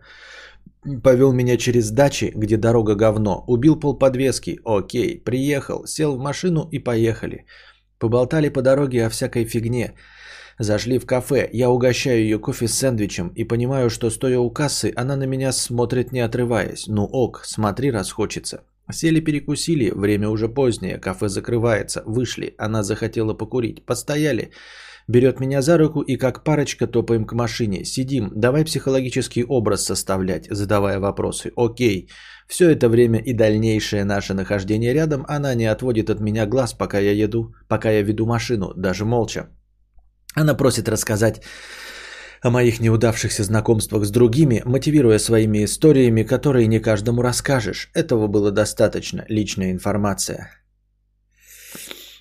повел 1.03 1.33
меня 1.33 1.57
через 1.57 1.91
дачи, 1.91 2.31
где 2.37 2.57
дорога 2.57 2.95
говно. 2.95 3.45
Убил 3.49 3.81
полподвески. 3.81 4.61
Окей. 4.65 5.19
Приехал, 5.25 5.87
сел 5.87 6.17
в 6.17 6.21
машину 6.21 6.69
и 6.71 6.79
поехали. 6.79 7.47
Поболтали 7.99 8.49
по 8.49 8.63
дороге 8.63 9.07
о 9.07 9.11
всякой 9.11 9.45
фигне. 9.45 9.95
Зашли 10.61 11.01
в 11.01 11.07
кафе, 11.07 11.51
я 11.53 11.69
угощаю 11.69 12.21
ее 12.21 12.39
кофе 12.39 12.69
с 12.69 12.79
сэндвичем 12.79 13.33
и 13.35 13.43
понимаю, 13.43 13.91
что 13.91 14.09
стоя 14.11 14.39
у 14.39 14.51
кассы, 14.51 14.93
она 14.95 15.17
на 15.17 15.27
меня 15.27 15.53
смотрит 15.53 16.13
не 16.13 16.21
отрываясь. 16.21 16.87
Ну 16.87 17.05
ок, 17.05 17.41
смотри, 17.45 17.91
раз 17.91 18.13
хочется. 18.13 18.61
Сели 18.93 19.21
перекусили, 19.21 19.91
время 19.91 20.29
уже 20.29 20.49
позднее, 20.49 20.99
кафе 20.99 21.29
закрывается, 21.29 22.03
вышли, 22.07 22.55
она 22.59 22.83
захотела 22.83 23.35
покурить, 23.35 23.85
постояли. 23.85 24.53
Берет 25.09 25.41
меня 25.41 25.63
за 25.63 25.79
руку 25.79 26.01
и 26.03 26.17
как 26.17 26.45
парочка 26.45 26.87
топаем 26.87 27.27
к 27.27 27.33
машине. 27.33 27.85
Сидим, 27.85 28.31
давай 28.35 28.65
психологический 28.65 29.45
образ 29.45 29.85
составлять, 29.85 30.49
задавая 30.51 30.99
вопросы. 30.99 31.53
Окей. 31.57 32.09
Все 32.49 32.71
это 32.71 32.89
время 32.89 33.19
и 33.19 33.33
дальнейшее 33.33 34.05
наше 34.05 34.35
нахождение 34.35 34.95
рядом, 34.95 35.25
она 35.29 35.55
не 35.55 35.67
отводит 35.67 36.11
от 36.11 36.21
меня 36.21 36.47
глаз, 36.47 36.75
пока 36.75 36.99
я 36.99 37.13
еду, 37.13 37.55
пока 37.69 37.91
я 37.91 38.03
веду 38.03 38.27
машину, 38.27 38.73
даже 38.77 39.05
молча. 39.05 39.49
Она 40.35 40.55
просит 40.55 40.89
рассказать 40.89 41.41
о 42.47 42.51
моих 42.51 42.81
неудавшихся 42.81 43.43
знакомствах 43.43 44.05
с 44.05 44.11
другими, 44.11 44.63
мотивируя 44.65 45.19
своими 45.19 45.65
историями, 45.65 46.23
которые 46.23 46.69
не 46.69 46.81
каждому 46.81 47.23
расскажешь. 47.23 47.91
Этого 47.95 48.29
было 48.29 48.53
достаточно, 48.53 49.25
личная 49.29 49.73
информация. 49.73 50.51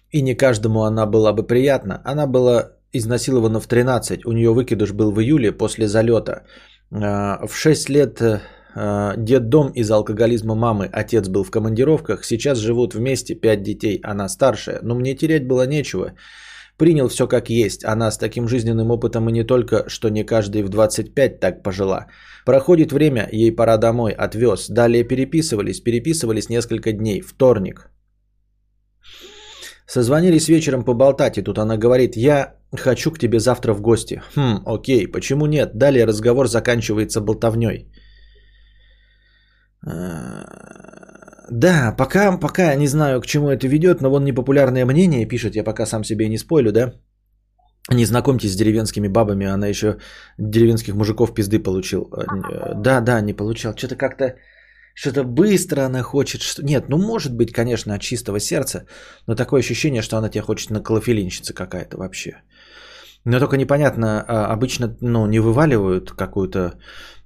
И 0.09 0.21
не 0.21 0.35
каждому 0.35 0.83
она 0.83 1.05
была 1.05 1.33
бы 1.33 1.43
приятна. 1.43 2.01
Она 2.03 2.25
была 2.27 2.71
изнасилована 2.93 3.59
в 3.59 3.67
13, 3.67 4.25
у 4.25 4.31
нее 4.31 4.51
выкидыш 4.51 4.93
был 4.93 5.11
в 5.11 5.19
июле 5.19 5.51
после 5.51 5.87
залета. 5.87 6.43
А, 6.91 7.45
в 7.47 7.55
6 7.55 7.89
лет 7.89 8.21
а, 8.75 9.13
дед 9.17 9.49
дом 9.49 9.71
из-за 9.75 9.95
алкоголизма 9.95 10.55
мамы, 10.55 10.89
отец 10.91 11.27
был 11.27 11.43
в 11.43 11.51
командировках, 11.51 12.25
сейчас 12.25 12.57
живут 12.57 12.95
вместе 12.95 13.35
5 13.35 13.63
детей, 13.63 13.99
она 14.03 14.29
старшая, 14.29 14.79
но 14.81 14.95
мне 14.95 15.15
терять 15.15 15.47
было 15.47 15.67
нечего. 15.67 16.13
Принял 16.77 17.07
все 17.07 17.27
как 17.27 17.49
есть. 17.49 17.85
Она 17.85 18.11
с 18.11 18.17
таким 18.17 18.47
жизненным 18.47 18.91
опытом 18.91 19.29
и 19.29 19.31
не 19.31 19.43
только, 19.43 19.89
что 19.89 20.09
не 20.09 20.25
каждый 20.25 20.63
в 20.63 20.69
25 20.69 21.39
так 21.39 21.63
пожила. 21.63 22.07
Проходит 22.45 22.91
время, 22.91 23.29
ей 23.31 23.55
пора 23.55 23.77
домой, 23.77 24.11
отвез. 24.11 24.67
Далее 24.69 25.03
переписывались, 25.03 25.81
переписывались 25.81 26.49
несколько 26.49 26.91
дней. 26.91 27.21
Вторник. 27.21 27.89
Созвонились 29.87 30.49
вечером 30.49 30.83
поболтать, 30.83 31.37
и 31.37 31.43
тут 31.43 31.57
она 31.57 31.77
говорит, 31.77 32.17
я 32.17 32.55
хочу 32.73 33.11
к 33.11 33.19
тебе 33.19 33.39
завтра 33.39 33.73
в 33.73 33.81
гости. 33.81 34.21
Хм, 34.35 34.63
окей, 34.65 35.07
почему 35.07 35.45
нет? 35.45 35.71
Далее 35.75 36.05
разговор 36.05 36.47
заканчивается 36.47 37.21
болтовней. 37.21 37.91
Да, 41.49 41.95
пока, 41.97 42.37
пока 42.37 42.75
не 42.75 42.87
знаю, 42.87 43.21
к 43.21 43.25
чему 43.25 43.49
это 43.49 43.67
ведет, 43.67 44.01
но 44.01 44.09
вон 44.09 44.25
непопулярное 44.25 44.85
мнение 44.85 45.27
пишет, 45.27 45.55
я 45.55 45.63
пока 45.63 45.85
сам 45.85 46.03
себе 46.03 46.29
не 46.29 46.37
спойлю, 46.37 46.71
да? 46.71 46.93
Не 47.91 48.05
знакомьтесь 48.05 48.53
с 48.53 48.55
деревенскими 48.55 49.07
бабами, 49.07 49.45
она 49.45 49.67
еще 49.67 49.97
деревенских 50.39 50.95
мужиков 50.95 51.33
пизды 51.33 51.59
получил. 51.59 52.09
Э, 52.13 52.73
да, 52.75 52.99
да, 53.01 53.21
не 53.21 53.33
получал. 53.33 53.73
Что-то 53.77 53.95
как-то, 53.95 54.35
что-то 54.95 55.23
быстро 55.23 55.85
она 55.85 56.01
хочет. 56.01 56.41
Что... 56.41 56.63
Нет, 56.63 56.89
ну 56.89 56.97
может 56.97 57.35
быть, 57.35 57.51
конечно, 57.51 57.93
от 57.93 58.01
чистого 58.01 58.39
сердца, 58.39 58.87
но 59.27 59.35
такое 59.35 59.59
ощущение, 59.59 60.01
что 60.01 60.17
она 60.17 60.29
тебя 60.29 60.43
хочет 60.43 60.71
на 60.71 60.81
колофелинщица 60.81 61.53
какая-то 61.53 61.97
вообще. 61.97 62.41
Но 63.23 63.39
только 63.39 63.57
непонятно, 63.57 64.23
а, 64.27 64.53
обычно 64.53 64.97
ну, 65.01 65.27
не 65.27 65.39
вываливают 65.39 66.11
какую-то 66.11 66.59
Э, 66.59 66.75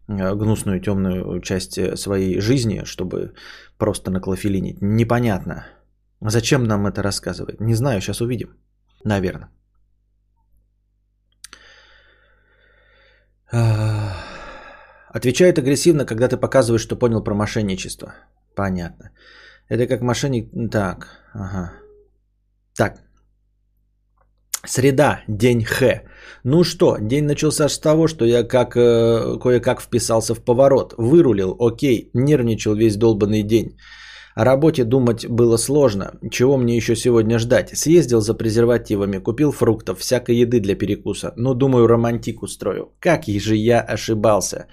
гнусную 0.10 0.82
темную 0.82 1.42
часть 1.42 1.78
э, 1.78 1.96
своей 1.96 2.42
жизни, 2.42 2.84
чтобы 2.86 3.34
просто 3.78 4.12
наклофелинить. 4.12 4.82
Непонятно. 4.82 5.68
Зачем 6.22 6.64
нам 6.64 6.88
это 6.88 7.04
рассказывать? 7.04 7.62
Не 7.62 7.76
знаю, 7.76 8.02
сейчас 8.02 8.22
увидим. 8.22 8.58
Наверное. 9.06 9.50
Отвечает 15.14 15.58
агрессивно, 15.58 16.06
когда 16.06 16.28
ты 16.28 16.38
показываешь, 16.38 16.82
что 16.82 16.96
понял 16.96 17.24
про 17.24 17.34
мошенничество. 17.34 18.14
Понятно. 18.56 19.12
Это 19.70 19.88
как 19.88 20.02
мошенник... 20.02 20.52
Так, 20.72 21.08
ага. 21.34 21.72
Так. 22.76 23.09
Среда, 24.70 25.22
день 25.28 25.64
Х. 25.64 26.04
Ну 26.44 26.64
что, 26.64 26.98
день 27.02 27.26
начался 27.26 27.70
с 27.70 27.80
того, 27.80 28.08
что 28.08 28.24
я 28.26 28.44
как 28.44 28.78
э, 28.78 29.40
кое-как 29.42 29.82
вписался 29.82 30.36
в 30.36 30.46
поворот. 30.46 30.94
Вырулил, 30.98 31.56
окей, 31.60 32.12
нервничал 32.14 32.76
весь 32.76 32.96
долбанный 32.96 33.42
день. 33.42 33.78
О 34.36 34.46
работе 34.46 34.84
думать 34.84 35.26
было 35.26 35.58
сложно. 35.58 36.12
Чего 36.32 36.58
мне 36.58 36.78
еще 36.78 36.96
сегодня 36.96 37.40
ждать? 37.40 37.70
Съездил 37.76 38.22
за 38.22 38.36
презервативами, 38.36 39.18
купил 39.18 39.52
фруктов, 39.52 39.98
всякой 40.00 40.36
еды 40.36 40.60
для 40.60 40.76
перекуса. 40.76 41.34
Ну, 41.36 41.56
думаю, 41.56 41.88
романтик 41.88 42.44
устрою. 42.44 42.92
Как 43.00 43.24
же 43.26 43.56
я 43.56 43.82
ошибался. 43.82 44.68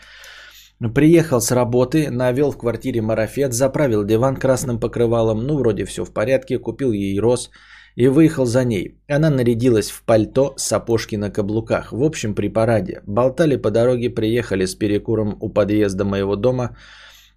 Приехал 0.94 1.40
с 1.40 1.50
работы, 1.50 2.10
навел 2.10 2.52
в 2.52 2.58
квартире 2.58 3.00
марафет, 3.00 3.54
заправил 3.54 4.04
диван 4.04 4.36
красным 4.36 4.78
покрывалом. 4.78 5.46
Ну, 5.46 5.56
вроде 5.56 5.86
все 5.86 6.04
в 6.04 6.12
порядке, 6.12 6.58
купил 6.58 6.92
ей 6.92 7.18
роз 7.18 7.50
и 7.96 8.08
выехал 8.08 8.46
за 8.46 8.64
ней. 8.64 8.98
Она 9.08 9.30
нарядилась 9.30 9.90
в 9.90 10.02
пальто, 10.02 10.54
сапожки 10.56 11.16
на 11.16 11.30
каблуках. 11.30 11.92
В 11.92 12.02
общем, 12.02 12.34
при 12.34 12.48
параде. 12.48 13.02
Болтали 13.06 13.56
по 13.56 13.70
дороге, 13.70 14.10
приехали 14.10 14.66
с 14.66 14.74
перекуром 14.74 15.36
у 15.40 15.48
подъезда 15.48 16.04
моего 16.04 16.36
дома. 16.36 16.76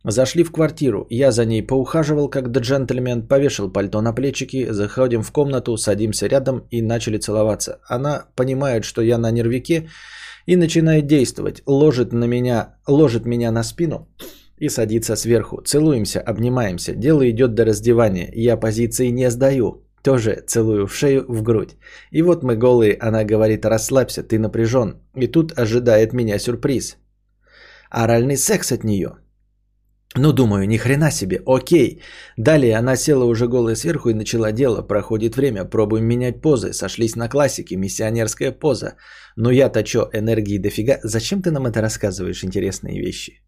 Зашли 0.04 0.43
в 0.43 0.52
квартиру. 0.52 1.08
Я 1.10 1.32
за 1.32 1.45
ней 1.45 1.65
поухаживал, 1.67 2.30
как 2.30 2.50
джентльмен, 2.50 3.28
повешал 3.28 3.72
пальто 3.72 4.02
на 4.02 4.13
плечики, 4.13 4.67
заходим 4.72 5.24
в 5.24 5.32
комнату, 5.32 5.78
садимся 5.78 6.28
рядом 6.28 6.67
и 6.72 6.82
начали 6.82 7.17
целоваться. 7.17 7.80
Она 7.88 8.26
понимает, 8.36 8.84
что 8.84 9.02
я 9.02 9.17
на 9.17 9.32
нервике 9.32 9.89
и 10.45 10.58
начинает 10.58 11.08
действовать. 11.08 11.62
Ложит, 11.65 12.13
на 12.13 12.26
меня, 12.26 12.76
ложит 12.88 13.26
меня 13.26 13.52
на 13.52 13.63
спину 13.63 14.08
и 14.58 14.69
садится 14.69 15.15
сверху. 15.15 15.62
Целуемся, 15.62 16.19
обнимаемся. 16.19 16.95
Дело 16.95 17.30
идет 17.30 17.54
до 17.54 17.65
раздевания. 17.65 18.30
Я 18.34 18.58
позиции 18.58 19.08
не 19.08 19.30
сдаю. 19.30 19.86
Тоже 20.03 20.43
целую 20.47 20.88
в 20.88 20.95
шею, 20.95 21.25
в 21.27 21.41
грудь. 21.43 21.77
И 22.12 22.21
вот 22.21 22.43
мы 22.43 22.55
голые, 22.55 22.97
она 22.99 23.23
говорит, 23.23 23.65
расслабься, 23.65 24.23
ты 24.23 24.39
напряжен. 24.39 24.95
И 25.15 25.27
тут 25.27 25.57
ожидает 25.57 26.13
меня 26.13 26.39
сюрприз. 26.39 26.97
Оральный 27.89 28.38
секс 28.38 28.71
от 28.71 28.83
нее. 28.83 29.09
Ну, 30.15 30.33
думаю, 30.33 30.67
ни 30.67 30.77
хрена 30.77 31.12
себе, 31.12 31.41
окей. 31.45 32.01
Далее 32.38 32.77
она 32.77 32.95
села 32.95 33.25
уже 33.25 33.47
голая 33.47 33.75
сверху 33.75 34.09
и 34.09 34.13
начала 34.13 34.51
дело. 34.51 34.81
Проходит 34.81 35.35
время, 35.35 35.65
пробуем 35.65 36.05
менять 36.05 36.41
позы. 36.41 36.73
Сошлись 36.73 37.15
на 37.15 37.29
классике, 37.29 37.75
миссионерская 37.75 38.51
поза. 38.51 38.95
Но 39.35 39.51
я-то 39.51 39.83
чё, 39.83 40.09
энергии 40.13 40.57
дофига. 40.57 40.99
Зачем 41.03 41.41
ты 41.41 41.51
нам 41.51 41.67
это 41.67 41.81
рассказываешь, 41.81 42.43
интересные 42.43 42.99
вещи? 42.99 43.41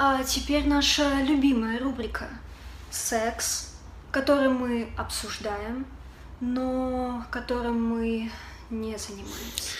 А 0.00 0.22
теперь 0.22 0.64
наша 0.68 1.22
любимая 1.22 1.80
рубрика 1.80 2.28
«Секс», 2.88 3.74
который 4.12 4.48
мы 4.48 4.86
обсуждаем, 4.96 5.86
но 6.40 7.24
которым 7.32 7.82
мы 7.82 8.30
не 8.70 8.96
занимаемся. 8.96 9.74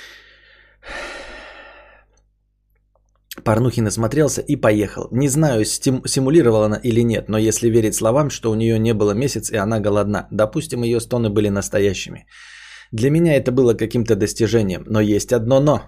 Порнухи 3.45 3.81
насмотрелся 3.81 4.41
и 4.41 4.57
поехал. 4.57 5.09
Не 5.13 5.29
знаю, 5.29 5.65
стим- 5.65 6.05
симулировала 6.05 6.67
она 6.67 6.81
или 6.83 7.05
нет, 7.05 7.29
но 7.29 7.39
если 7.39 7.71
верить 7.71 7.95
словам, 7.95 8.31
что 8.31 8.51
у 8.51 8.57
нее 8.57 8.77
не 8.81 8.95
было 8.95 9.13
месяц 9.13 9.51
и 9.53 9.57
она 9.57 9.79
голодна, 9.79 10.27
допустим, 10.33 10.83
ее 10.83 10.99
стоны 10.99 11.31
были 11.31 11.49
настоящими. 11.49 12.27
Для 12.91 13.11
меня 13.11 13.37
это 13.37 13.53
было 13.53 13.75
каким-то 13.75 14.17
достижением, 14.17 14.83
но 14.87 15.01
есть 15.01 15.33
одно 15.33 15.61
но. 15.61 15.83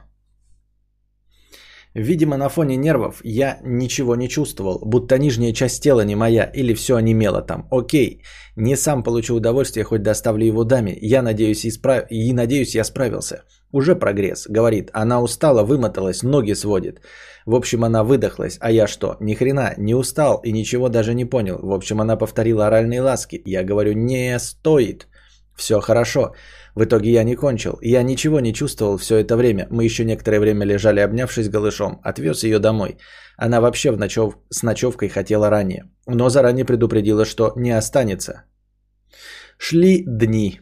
Видимо, 1.94 2.36
на 2.36 2.48
фоне 2.48 2.76
нервов 2.76 3.20
я 3.24 3.58
ничего 3.64 4.14
не 4.14 4.28
чувствовал, 4.28 4.80
будто 4.84 5.18
нижняя 5.18 5.52
часть 5.52 5.82
тела 5.82 6.04
не 6.04 6.14
моя 6.14 6.44
или 6.44 6.72
все 6.74 6.96
онемело 6.96 7.42
там. 7.42 7.66
Окей, 7.70 8.22
не 8.56 8.76
сам 8.76 9.02
получу 9.02 9.34
удовольствие, 9.34 9.84
хоть 9.84 10.02
доставлю 10.02 10.46
его 10.46 10.64
даме. 10.64 10.96
Я 11.00 11.22
надеюсь, 11.22 11.66
исправ... 11.66 12.04
и 12.10 12.32
надеюсь, 12.32 12.76
я 12.76 12.84
справился. 12.84 13.42
Уже 13.72 13.96
прогресс, 13.96 14.46
говорит. 14.48 14.90
Она 14.92 15.20
устала, 15.20 15.64
вымоталась, 15.64 16.22
ноги 16.22 16.54
сводит. 16.54 17.00
В 17.44 17.54
общем, 17.54 17.84
она 17.84 18.04
выдохлась. 18.04 18.58
А 18.60 18.70
я 18.70 18.86
что? 18.86 19.16
Ни 19.20 19.34
хрена, 19.34 19.74
не 19.76 19.94
устал 19.94 20.40
и 20.44 20.52
ничего 20.52 20.88
даже 20.88 21.14
не 21.14 21.24
понял. 21.24 21.58
В 21.60 21.72
общем, 21.72 22.00
она 22.00 22.16
повторила 22.16 22.66
оральные 22.66 23.02
ласки. 23.02 23.42
Я 23.44 23.64
говорю, 23.64 23.94
не 23.94 24.38
стоит. 24.38 25.08
Все 25.56 25.80
хорошо. 25.80 26.34
В 26.74 26.84
итоге 26.84 27.10
я 27.10 27.24
не 27.24 27.36
кончил. 27.36 27.78
Я 27.82 28.02
ничего 28.02 28.40
не 28.40 28.52
чувствовал 28.52 28.96
все 28.96 29.16
это 29.16 29.36
время. 29.36 29.66
Мы 29.70 29.84
еще 29.84 30.04
некоторое 30.04 30.40
время 30.40 30.66
лежали, 30.66 31.00
обнявшись 31.00 31.48
голышом. 31.48 32.00
Отвез 32.02 32.44
ее 32.44 32.58
домой. 32.58 32.98
Она 33.36 33.60
вообще 33.60 33.90
в 33.90 33.98
ночев... 33.98 34.36
с 34.50 34.62
ночевкой 34.62 35.08
хотела 35.08 35.50
ранее. 35.50 35.84
Но 36.06 36.28
заранее 36.28 36.64
предупредила, 36.64 37.24
что 37.24 37.52
не 37.56 37.70
останется. 37.70 38.44
Шли 39.58 40.04
дни. 40.06 40.60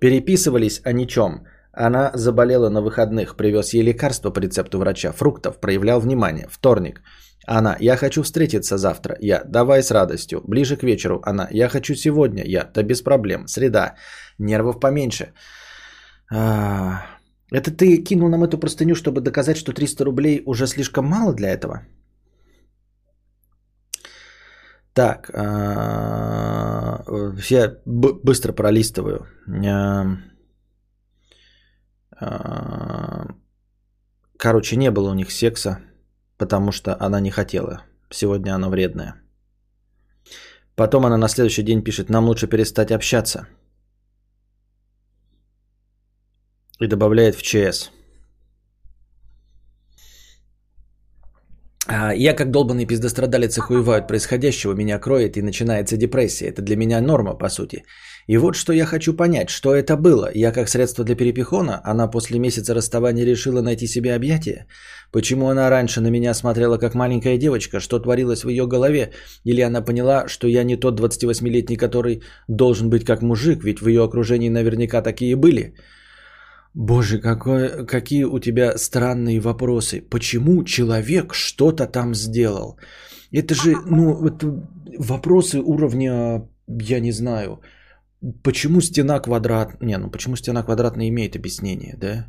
Переписывались 0.00 0.80
о 0.84 0.92
ничем. 0.92 1.44
Она 1.72 2.10
заболела 2.14 2.70
на 2.70 2.80
выходных. 2.80 3.36
Привез 3.36 3.74
ей 3.74 3.82
лекарства 3.82 4.30
по 4.30 4.40
рецепту 4.40 4.78
врача. 4.78 5.12
Фруктов. 5.12 5.60
Проявлял 5.60 6.00
внимание. 6.00 6.46
Вторник. 6.50 7.02
Она, 7.46 7.76
я 7.80 7.96
хочу 7.96 8.22
встретиться 8.22 8.78
завтра. 8.78 9.16
Я, 9.20 9.42
давай 9.44 9.82
с 9.82 9.90
радостью. 9.90 10.42
Ближе 10.46 10.76
к 10.76 10.82
вечеру. 10.82 11.20
Она, 11.24 11.48
я 11.50 11.68
хочу 11.68 11.94
сегодня. 11.94 12.44
Я, 12.44 12.70
да 12.74 12.82
без 12.82 13.02
проблем. 13.02 13.46
Среда. 13.46 13.94
Нервов 14.40 14.80
поменьше. 14.80 15.32
А, 16.32 17.06
это 17.52 17.70
ты 17.70 18.04
кинул 18.04 18.28
нам 18.28 18.42
эту 18.44 18.58
простыню, 18.58 18.94
чтобы 18.94 19.20
доказать, 19.20 19.56
что 19.56 19.72
300 19.72 20.04
рублей 20.04 20.42
уже 20.46 20.66
слишком 20.66 21.06
мало 21.06 21.34
для 21.34 21.50
этого? 21.50 21.86
Так, 24.92 25.30
а, 25.34 27.04
я 27.50 27.76
быстро 27.84 28.52
пролистываю. 28.52 29.26
А, 32.22 33.26
короче, 34.36 34.76
не 34.76 34.90
было 34.90 35.10
у 35.10 35.14
них 35.14 35.30
секса, 35.30 35.78
потому 36.38 36.72
что 36.72 36.96
она 37.00 37.20
не 37.20 37.30
хотела. 37.30 37.82
Сегодня 38.10 38.54
она 38.54 38.68
вредная. 38.68 39.14
Потом 40.76 41.04
она 41.04 41.16
на 41.16 41.28
следующий 41.28 41.62
день 41.62 41.82
пишет, 41.82 42.10
нам 42.10 42.24
лучше 42.24 42.46
перестать 42.46 42.90
общаться– 42.90 43.46
И 46.80 46.86
добавляет 46.86 47.36
в 47.36 47.42
ЧС. 47.42 47.90
А, 51.86 52.14
я 52.14 52.34
как 52.34 52.50
долбанный 52.50 52.86
пиздострадалец 52.86 53.58
охуеваю 53.58 53.98
от 53.98 54.08
происходящего, 54.08 54.74
меня 54.74 54.98
кроет 54.98 55.36
и 55.36 55.42
начинается 55.42 55.96
депрессия. 55.96 56.46
Это 56.46 56.62
для 56.62 56.76
меня 56.76 57.00
норма, 57.00 57.34
по 57.34 57.48
сути. 57.48 57.84
И 58.28 58.36
вот 58.36 58.54
что 58.54 58.72
я 58.72 58.86
хочу 58.86 59.16
понять, 59.16 59.50
что 59.50 59.74
это 59.74 59.96
было. 59.96 60.30
Я 60.34 60.52
как 60.52 60.68
средство 60.68 61.04
для 61.04 61.16
перепихона, 61.16 61.80
она 61.84 62.06
после 62.06 62.38
месяца 62.38 62.74
расставания 62.74 63.24
решила 63.26 63.60
найти 63.60 63.86
себе 63.86 64.14
объятие? 64.14 64.66
Почему 65.12 65.48
она 65.48 65.68
раньше 65.68 66.00
на 66.00 66.10
меня 66.10 66.34
смотрела 66.34 66.78
как 66.78 66.94
маленькая 66.94 67.38
девочка? 67.38 67.80
Что 67.80 67.98
творилось 67.98 68.44
в 68.44 68.48
ее 68.48 68.66
голове? 68.66 69.10
Или 69.44 69.60
она 69.62 69.82
поняла, 69.82 70.28
что 70.28 70.46
я 70.46 70.64
не 70.64 70.76
тот 70.76 71.00
28-летний, 71.00 71.76
который 71.76 72.22
должен 72.48 72.88
быть 72.88 73.04
как 73.04 73.22
мужик, 73.22 73.64
ведь 73.64 73.80
в 73.80 73.88
ее 73.88 74.04
окружении 74.04 74.48
наверняка 74.48 75.02
такие 75.02 75.34
были? 75.34 75.74
Боже, 76.74 77.18
какой, 77.18 77.86
какие 77.86 78.24
у 78.24 78.38
тебя 78.38 78.78
странные 78.78 79.40
вопросы. 79.40 80.00
Почему 80.00 80.64
человек 80.64 81.34
что-то 81.34 81.86
там 81.86 82.14
сделал? 82.14 82.78
Это 83.32 83.54
же, 83.54 83.76
ну, 83.86 84.26
это 84.26 84.68
вопросы 84.98 85.60
уровня, 85.60 86.48
я 86.68 87.00
не 87.00 87.12
знаю, 87.12 87.60
почему 88.42 88.80
стена 88.80 89.20
квадрат... 89.20 89.82
Не, 89.82 89.98
ну 89.98 90.10
почему 90.10 90.36
стена 90.36 90.62
квадратная 90.62 91.08
имеет 91.08 91.36
объяснение, 91.36 91.96
да? 91.96 92.26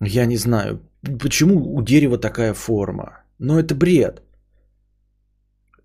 Я 0.00 0.26
не 0.26 0.36
знаю. 0.36 0.80
Почему 1.18 1.74
у 1.74 1.82
дерева 1.82 2.18
такая 2.18 2.54
форма? 2.54 3.22
Но 3.38 3.58
это 3.58 3.74
бред. 3.74 4.22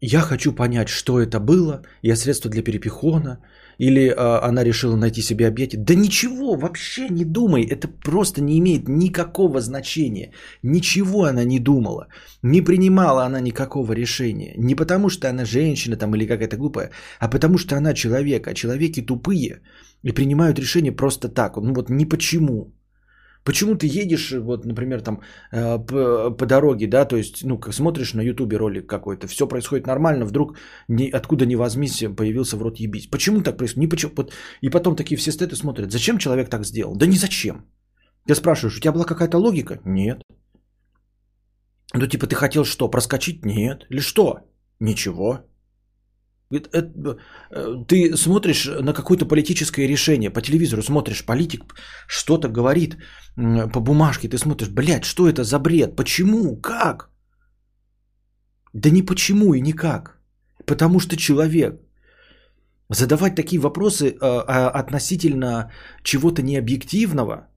Я 0.02 0.22
хочу 0.22 0.54
понять, 0.54 0.89
что 0.89 1.19
это 1.19 1.39
было. 1.39 1.82
Я 2.04 2.15
средство 2.15 2.52
для 2.52 2.63
перепихона. 2.63 3.39
Или 3.80 4.02
э, 4.10 4.48
она 4.48 4.64
решила 4.64 4.96
найти 4.96 5.22
себе 5.22 5.48
объятие. 5.48 5.82
Да 5.82 5.96
ничего, 5.96 6.56
вообще 6.56 7.10
не 7.10 7.26
думай. 7.26 7.64
Это 7.64 7.88
просто 7.88 8.42
не 8.42 8.58
имеет 8.60 8.88
никакого 8.88 9.60
значения. 9.62 10.32
Ничего 10.64 11.24
она 11.24 11.44
не 11.44 11.60
думала. 11.60 12.08
Не 12.44 12.62
принимала 12.62 13.26
она 13.26 13.40
никакого 13.42 13.94
решения. 13.94 14.54
Не 14.58 14.76
потому, 14.76 15.10
что 15.10 15.30
она 15.30 15.46
женщина 15.46 15.96
там 15.98 16.16
или 16.16 16.28
какая-то 16.28 16.58
глупая, 16.58 16.92
а 17.20 17.28
потому, 17.28 17.58
что 17.58 17.76
она 17.76 17.94
человек. 17.94 18.48
А 18.48 18.54
человеки 18.54 19.02
тупые 19.02 19.62
и 20.04 20.12
принимают 20.12 20.60
решения 20.60 20.92
просто 20.92 21.30
так. 21.30 21.58
Ну 21.58 21.74
вот 21.74 21.90
ни 21.90 22.06
почему. 22.06 22.74
Почему 23.43 23.75
ты 23.75 23.88
едешь, 23.88 24.32
вот, 24.32 24.65
например, 24.65 25.01
там 25.01 25.21
э, 25.51 25.79
по, 25.79 26.32
по 26.32 26.45
дороге, 26.45 26.88
да, 26.88 27.06
то 27.06 27.17
есть, 27.17 27.43
ну, 27.43 27.60
смотришь 27.71 28.13
на 28.13 28.21
ютубе 28.21 28.58
ролик 28.58 28.88
какой-то, 28.88 29.27
все 29.27 29.47
происходит 29.47 29.88
нормально, 29.88 30.25
вдруг 30.25 30.58
ни, 30.88 31.10
откуда 31.10 31.45
ни 31.45 31.56
возьмись 31.56 32.03
появился 32.15 32.58
в 32.58 32.62
рот 32.62 32.79
ебись. 32.79 33.10
Почему 33.10 33.41
так 33.41 33.58
происходит? 33.58 33.84
Ни 33.84 33.89
почему. 33.89 34.13
И 34.62 34.69
потом 34.69 34.95
такие 34.95 35.17
все 35.17 35.32
стоят 35.32 35.51
и 35.53 35.56
смотрят, 35.56 35.91
зачем 35.91 36.17
человек 36.17 36.49
так 36.49 36.65
сделал? 36.65 36.95
Да 36.95 37.06
ни 37.06 37.17
зачем. 37.17 37.65
Ты 38.27 38.36
спрашиваешь, 38.36 38.77
у 38.77 38.79
тебя 38.79 38.93
была 38.93 39.06
какая-то 39.06 39.38
логика? 39.38 39.79
Нет. 39.86 40.21
Ну, 41.93 42.08
типа, 42.08 42.27
ты 42.27 42.36
хотел 42.36 42.63
что, 42.65 42.89
проскочить? 42.89 43.45
Нет. 43.45 43.86
Или 43.89 43.99
что? 43.99 44.39
Ничего. 44.79 45.39
Э, 46.54 47.86
ты 47.88 48.18
смотришь 48.18 48.66
на 48.66 48.94
какое-то 48.94 49.26
политическое 49.26 49.88
решение 49.88 50.30
по 50.30 50.42
телевизору, 50.42 50.84
смотришь, 50.84 51.26
политик 51.26 51.76
что-то 52.08 52.50
говорит 52.50 52.98
по 53.74 53.80
бумажке, 53.80 54.28
ты 54.28 54.38
смотришь, 54.38 54.70
блядь, 54.70 55.06
что 55.06 55.28
это 55.28 55.44
за 55.44 55.60
бред? 55.60 55.96
Почему? 55.96 56.56
Как? 56.62 57.10
Да 58.74 58.89
не 58.89 59.02
почему 59.02 59.54
и 59.54 59.62
никак. 59.62 60.20
Потому 60.66 61.00
что 61.00 61.16
человек. 61.16 61.82
Задавать 62.89 63.36
такие 63.36 63.60
вопросы 63.60 64.06
э, 64.06 64.16
относительно 64.80 65.72
чего-то 66.04 66.42
необъективного, 66.42 67.48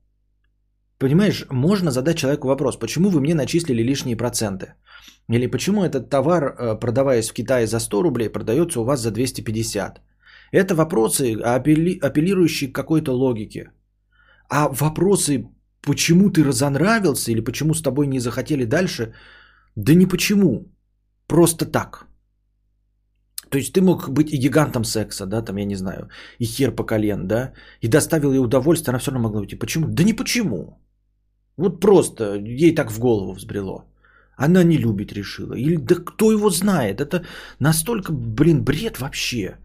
понимаешь, 0.98 1.46
можно 1.50 1.90
задать 1.90 2.18
человеку 2.18 2.48
вопрос, 2.48 2.78
почему 2.78 3.10
вы 3.10 3.20
мне 3.20 3.34
начислили 3.34 3.82
лишние 3.82 4.16
проценты? 4.16 4.74
Или 5.28 5.50
почему 5.50 5.84
этот 5.84 6.10
товар, 6.10 6.44
э, 6.44 6.78
продаваясь 6.80 7.30
в 7.30 7.34
Китае 7.34 7.66
за 7.66 7.80
100 7.80 8.02
рублей, 8.02 8.28
продается 8.28 8.80
у 8.80 8.84
вас 8.84 9.00
за 9.00 9.10
250? 9.10 10.00
Это 10.52 10.74
вопросы, 10.74 11.34
апеллирующие 11.34 12.72
к 12.72 12.74
какой-то 12.74 13.12
логике. 13.12 13.70
А 14.48 14.68
вопросы, 14.68 15.48
почему 15.82 16.30
ты 16.30 16.44
разонравился 16.44 17.32
или 17.32 17.40
почему 17.40 17.74
с 17.74 17.82
тобой 17.82 18.06
не 18.06 18.20
захотели 18.20 18.64
дальше, 18.64 19.14
да 19.76 19.94
не 19.94 20.06
почему. 20.06 20.66
Просто 21.26 21.66
так. 21.66 22.06
То 23.50 23.58
есть 23.58 23.72
ты 23.72 23.80
мог 23.80 24.08
быть 24.08 24.32
и 24.32 24.38
гигантом 24.38 24.84
секса, 24.84 25.26
да, 25.26 25.42
там, 25.42 25.56
я 25.56 25.64
не 25.64 25.76
знаю, 25.76 26.08
и 26.38 26.44
хер 26.44 26.74
по 26.74 26.84
колен, 26.84 27.26
да, 27.26 27.52
и 27.80 27.88
доставил 27.88 28.32
ей 28.32 28.40
удовольствие, 28.40 28.92
она 28.92 28.98
все 28.98 29.10
равно 29.10 29.28
могла 29.28 29.40
уйти. 29.40 29.56
Почему? 29.56 29.88
Да 29.88 30.04
не 30.04 30.12
почему. 30.12 30.78
Вот 31.56 31.80
просто 31.80 32.34
ей 32.34 32.74
так 32.74 32.90
в 32.90 32.98
голову 32.98 33.32
взбрело. 33.32 33.84
Она 34.36 34.64
не 34.64 34.78
любит, 34.78 35.12
решила. 35.12 35.54
Или 35.54 35.76
да 35.76 35.94
кто 35.94 36.30
его 36.32 36.50
знает? 36.50 37.00
Это 37.00 37.24
настолько, 37.58 38.12
блин, 38.12 38.64
бред 38.64 39.00
вообще. 39.00 39.56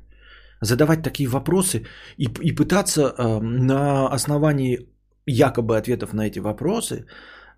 Задавать 0.62 1.04
такие 1.04 1.28
вопросы 1.28 1.86
и, 2.18 2.28
и 2.42 2.56
пытаться 2.56 3.02
э, 3.02 3.40
на 3.42 4.08
основании 4.08 4.88
якобы 5.26 5.78
ответов 5.78 6.14
на 6.14 6.28
эти 6.28 6.40
вопросы 6.40 7.06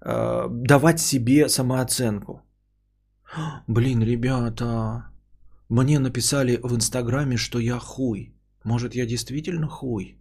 э, 0.01 0.47
давать 0.49 0.99
себе 0.99 1.49
самооценку. 1.49 2.41
Блин, 3.67 4.01
ребята, 4.01 5.05
мне 5.69 5.99
написали 5.99 6.59
в 6.63 6.75
Инстаграме, 6.75 7.37
что 7.37 7.59
я 7.59 7.79
хуй. 7.79 8.33
Может, 8.63 8.95
я 8.95 9.05
действительно 9.05 9.67
хуй? 9.67 10.17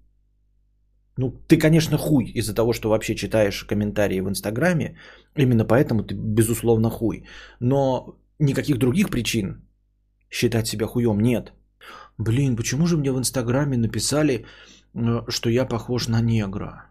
Ну, 1.17 1.31
ты, 1.49 1.59
конечно, 1.59 1.99
хуй 1.99 2.25
из-за 2.35 2.55
того, 2.55 2.73
что 2.73 2.89
вообще 2.89 3.15
читаешь 3.15 3.65
комментарии 3.65 4.21
в 4.21 4.29
Инстаграме. 4.29 4.97
Именно 5.37 5.65
поэтому 5.65 6.03
ты, 6.03 6.15
безусловно, 6.15 6.91
хуй. 6.91 7.25
Но 7.61 8.17
никаких 8.39 8.79
других 8.79 9.11
причин 9.11 9.63
считать 10.31 10.67
себя 10.67 10.87
хуем 10.87 11.21
нет. 11.21 11.53
Блин, 12.19 12.57
почему 12.57 12.87
же 12.87 12.97
мне 12.97 13.13
в 13.13 13.19
Инстаграме 13.19 13.77
написали, 13.77 14.45
э, 14.95 15.23
что 15.29 15.51
я 15.51 15.67
похож 15.67 16.09
на 16.09 16.21
негра? 16.23 16.91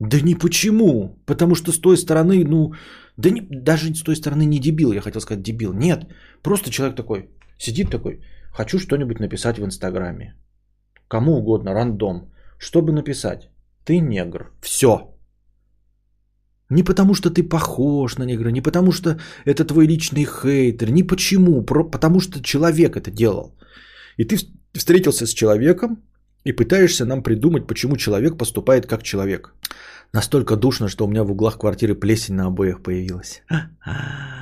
Да 0.00 0.20
не 0.20 0.34
почему. 0.34 1.18
Потому 1.26 1.54
что 1.54 1.72
с 1.72 1.80
той 1.80 1.96
стороны, 1.96 2.44
ну, 2.44 2.72
да 3.16 3.30
не, 3.30 3.40
даже 3.40 3.94
с 3.94 4.02
той 4.02 4.14
стороны 4.14 4.44
не 4.46 4.60
дебил, 4.60 4.92
я 4.92 5.00
хотел 5.00 5.20
сказать 5.20 5.42
дебил. 5.42 5.72
Нет, 5.72 6.06
просто 6.42 6.70
человек 6.70 6.96
такой, 6.96 7.30
сидит 7.58 7.90
такой, 7.90 8.20
хочу 8.52 8.78
что-нибудь 8.78 9.20
написать 9.20 9.58
в 9.58 9.64
Инстаграме. 9.64 10.34
Кому 11.08 11.38
угодно, 11.38 11.74
рандом. 11.74 12.30
Чтобы 12.58 12.92
написать, 12.92 13.50
ты 13.84 14.00
негр. 14.00 14.52
Все. 14.60 15.14
Не 16.70 16.82
потому, 16.82 17.14
что 17.14 17.30
ты 17.30 17.42
похож 17.42 18.18
на 18.18 18.24
негра, 18.24 18.50
не 18.50 18.60
потому, 18.60 18.92
что 18.92 19.18
это 19.46 19.64
твой 19.64 19.86
личный 19.86 20.24
хейтер, 20.24 20.90
не 20.90 21.02
почему, 21.02 21.62
потому 21.64 22.20
что 22.20 22.42
человек 22.42 22.96
это 22.96 23.10
делал. 23.10 23.56
И 24.18 24.24
ты 24.24 24.36
встретился 24.74 25.26
с 25.26 25.32
человеком 25.32 26.02
и 26.44 26.52
пытаешься 26.52 27.06
нам 27.06 27.22
придумать, 27.22 27.66
почему 27.66 27.96
человек 27.96 28.36
поступает 28.36 28.86
как 28.86 29.02
человек. 29.02 29.54
Настолько 30.12 30.56
душно, 30.56 30.88
что 30.88 31.06
у 31.06 31.08
меня 31.08 31.24
в 31.24 31.30
углах 31.30 31.58
квартиры 31.58 31.94
плесень 31.94 32.34
на 32.34 32.46
обоях 32.46 32.82
появилась. 32.82 33.42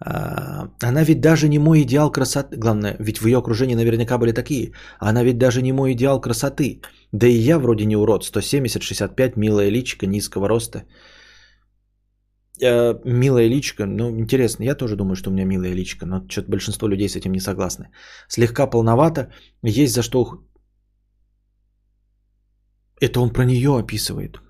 она 0.00 1.04
ведь 1.04 1.20
даже 1.20 1.48
не 1.48 1.58
мой 1.58 1.82
идеал 1.82 2.10
красоты. 2.10 2.56
Главное, 2.56 2.96
ведь 2.98 3.18
в 3.18 3.26
ее 3.26 3.38
окружении 3.38 3.74
наверняка 3.74 4.18
были 4.18 4.32
такие. 4.32 4.72
Она 4.98 5.22
ведь 5.24 5.38
даже 5.38 5.62
не 5.62 5.72
мой 5.72 5.92
идеал 5.92 6.20
красоты. 6.20 6.80
Да 7.12 7.26
и 7.26 7.36
я 7.36 7.58
вроде 7.58 7.86
не 7.86 7.96
урод. 7.96 8.24
170-65, 8.24 9.32
милая 9.36 9.70
личика, 9.70 10.06
низкого 10.06 10.48
роста. 10.48 10.84
Э, 12.62 12.94
милая 13.04 13.48
личка, 13.48 13.86
ну 13.86 14.10
интересно, 14.10 14.64
я 14.64 14.74
тоже 14.76 14.96
думаю, 14.96 15.16
что 15.16 15.30
у 15.30 15.32
меня 15.32 15.44
милая 15.44 15.74
личка, 15.74 16.06
но 16.06 16.24
что-то 16.28 16.50
большинство 16.50 16.88
людей 16.88 17.08
с 17.08 17.16
этим 17.16 17.32
не 17.32 17.40
согласны. 17.40 17.88
Слегка 18.28 18.66
полновато, 18.66 19.32
есть 19.62 19.94
за 19.94 20.02
что... 20.02 20.44
Это 23.00 23.20
он 23.20 23.30
про 23.30 23.44
нее 23.44 23.76
описывает. 23.76 24.40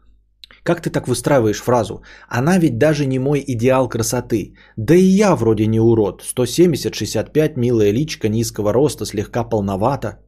Как 0.64 0.80
ты 0.80 0.90
так 0.90 1.06
выстраиваешь 1.08 1.62
фразу? 1.62 2.02
Она 2.28 2.58
ведь 2.58 2.78
даже 2.78 3.06
не 3.06 3.18
мой 3.18 3.44
идеал 3.46 3.88
красоты. 3.88 4.54
Да 4.76 4.94
и 4.94 5.04
я 5.04 5.36
вроде 5.36 5.66
не 5.66 5.78
урод. 5.80 6.22
170-65, 6.22 7.52
милая 7.56 7.92
личка, 7.92 8.28
низкого 8.28 8.72
роста, 8.72 9.04
слегка 9.04 9.44
полновато. 9.44 10.24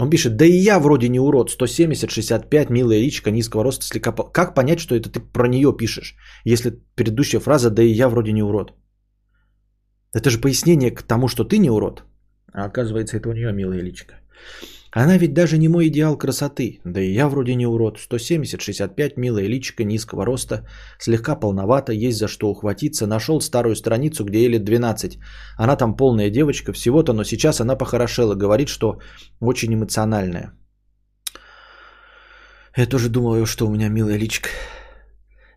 Он 0.00 0.10
пишет, 0.10 0.36
да 0.36 0.44
и 0.44 0.52
я 0.52 0.80
вроде 0.80 1.08
не 1.08 1.20
урод, 1.20 1.50
170-65, 1.50 2.72
милая 2.72 2.98
личка, 2.98 3.30
низкого 3.30 3.64
роста, 3.64 3.84
слегка... 3.84 4.12
Как 4.32 4.54
понять, 4.54 4.80
что 4.80 4.94
это 4.94 5.10
ты 5.10 5.20
про 5.20 5.46
нее 5.46 5.76
пишешь, 5.76 6.16
если 6.44 6.70
предыдущая 6.96 7.40
фраза, 7.40 7.70
да 7.70 7.82
и 7.82 7.92
я 7.92 8.08
вроде 8.08 8.32
не 8.32 8.42
урод? 8.42 8.72
Это 10.14 10.30
же 10.30 10.40
пояснение 10.40 10.90
к 10.90 11.02
тому, 11.02 11.28
что 11.28 11.44
ты 11.44 11.58
не 11.58 11.70
урод. 11.70 12.02
А 12.52 12.64
оказывается, 12.64 13.16
это 13.16 13.28
у 13.28 13.32
нее 13.32 13.52
милая 13.52 13.82
личка. 13.82 14.14
Она 14.92 15.18
ведь 15.18 15.34
даже 15.34 15.58
не 15.58 15.68
мой 15.68 15.86
идеал 15.86 16.18
красоты. 16.18 16.80
Да 16.84 17.00
и 17.00 17.12
я 17.12 17.28
вроде 17.28 17.54
не 17.54 17.66
урод. 17.66 17.98
170-65, 17.98 19.12
милая 19.16 19.46
личика, 19.46 19.84
низкого 19.84 20.24
роста, 20.24 20.66
слегка 20.98 21.36
полновато, 21.36 21.92
есть 21.92 22.18
за 22.18 22.28
что 22.28 22.50
ухватиться. 22.50 23.06
Нашел 23.06 23.40
старую 23.40 23.76
страницу, 23.76 24.24
где 24.24 24.38
ей 24.38 24.48
лет 24.48 24.64
12. 24.64 25.18
Она 25.56 25.76
там 25.76 25.96
полная 25.96 26.30
девочка 26.30 26.72
всего-то, 26.72 27.12
но 27.12 27.24
сейчас 27.24 27.60
она 27.60 27.76
похорошела. 27.76 28.34
Говорит, 28.34 28.68
что 28.68 28.98
очень 29.40 29.74
эмоциональная. 29.74 30.52
Я 32.76 32.86
тоже 32.86 33.08
думал, 33.08 33.46
что 33.46 33.66
у 33.66 33.70
меня 33.70 33.88
милая 33.88 34.18
личка. 34.18 34.48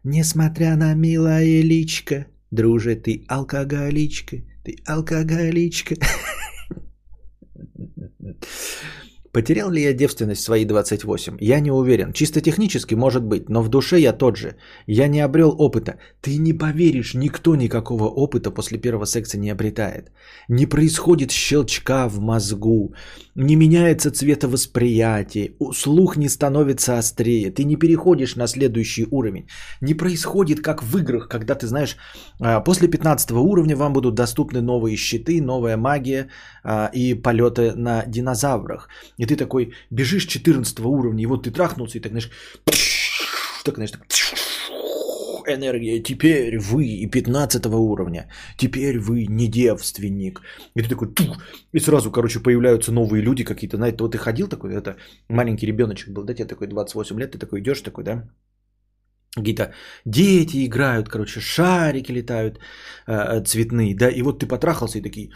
Несмотря 0.03 0.75
на 0.75 0.93
милая 0.93 1.63
личка, 1.63 2.27
друже, 2.51 2.95
ты 2.95 3.25
алкоголичка, 3.27 4.37
ты 4.63 4.77
алкоголичка. 4.85 5.95
Потерял 9.33 9.71
ли 9.71 9.81
я 9.81 9.93
девственность 9.93 10.41
в 10.41 10.45
свои 10.45 10.63
28? 10.63 11.37
Я 11.41 11.59
не 11.59 11.71
уверен. 11.71 12.13
Чисто 12.13 12.39
технически 12.39 12.93
может 12.93 13.23
быть, 13.23 13.49
но 13.49 13.63
в 13.63 13.69
душе 13.69 13.99
я 13.99 14.13
тот 14.13 14.37
же. 14.37 14.55
Я 14.85 15.07
не 15.07 15.21
обрел 15.21 15.55
опыта. 15.57 15.95
Ты 16.21 16.37
не 16.37 16.53
поверишь, 16.53 17.15
никто 17.15 17.55
никакого 17.55 18.03
опыта 18.03 18.51
после 18.51 18.77
первого 18.77 19.05
секса 19.05 19.39
не 19.39 19.49
обретает. 19.49 20.11
Не 20.49 20.67
происходит 20.67 21.31
щелчка 21.31 22.07
в 22.07 22.19
мозгу. 22.19 22.93
Не 23.33 23.55
меняется 23.55 24.11
цветовосприятие. 24.11 25.55
Слух 25.73 26.15
не 26.15 26.29
становится 26.29 26.99
острее. 26.99 27.49
Ты 27.49 27.63
не 27.63 27.75
переходишь 27.75 28.35
на 28.35 28.47
следующий 28.47 29.07
уровень. 29.09 29.47
Не 29.81 29.95
происходит 29.95 30.61
как 30.61 30.83
в 30.83 30.95
играх, 30.99 31.27
когда 31.27 31.55
ты 31.55 31.65
знаешь, 31.65 31.97
а, 32.39 32.59
после 32.59 32.87
15 32.87 33.31
уровня 33.31 33.75
вам 33.75 33.93
будут 33.93 34.13
доступны 34.13 34.61
новые 34.61 34.95
щиты, 34.95 35.41
новая 35.41 35.75
магия 35.75 36.27
а, 36.63 36.91
и 36.93 37.15
полеты 37.15 37.73
на 37.75 38.03
динозаврах. 38.05 38.87
И 39.23 39.25
ты 39.25 39.37
такой 39.37 39.73
бежишь 39.89 40.25
14 40.25 40.79
уровня, 40.79 41.23
и 41.23 41.27
вот 41.27 41.43
ты 41.43 41.51
трахнулся, 41.51 41.97
и 41.97 42.01
так, 42.01 42.11
знаешь, 42.11 42.29
так, 43.63 43.75
знаешь, 43.75 43.91
так, 43.91 44.01
энергия, 45.47 46.03
теперь 46.03 46.57
вы 46.57 46.85
и 46.85 47.09
15 47.09 47.65
уровня, 47.65 48.27
теперь 48.57 48.99
вы 48.99 49.27
не 49.29 49.47
девственник. 49.47 50.41
И 50.75 50.81
ты 50.81 50.89
такой, 50.89 51.13
тух, 51.13 51.37
и 51.73 51.79
сразу, 51.79 52.11
короче, 52.11 52.39
появляются 52.39 52.91
новые 52.91 53.23
люди 53.23 53.45
какие-то. 53.45 53.77
На 53.77 53.87
это 53.87 54.03
вот 54.03 54.11
ты 54.11 54.17
ходил 54.17 54.47
такой, 54.47 54.73
это 54.73 54.97
маленький 55.29 55.67
ребеночек 55.67 56.09
был, 56.09 56.23
да, 56.25 56.33
тебе 56.33 56.47
такой 56.47 56.67
28 56.67 57.19
лет, 57.19 57.31
ты 57.31 57.37
такой 57.37 57.61
идешь 57.61 57.81
такой, 57.81 58.03
да, 58.03 58.29
какие-то 59.35 59.73
дети 60.05 60.65
играют, 60.65 61.07
короче, 61.09 61.39
шарики 61.39 62.11
летают 62.11 62.59
э, 63.07 63.43
цветные, 63.45 63.95
да, 63.95 64.09
и 64.09 64.21
вот 64.21 64.39
ты 64.39 64.47
потрахался 64.47 64.99
и 64.99 65.01
такие 65.01 65.31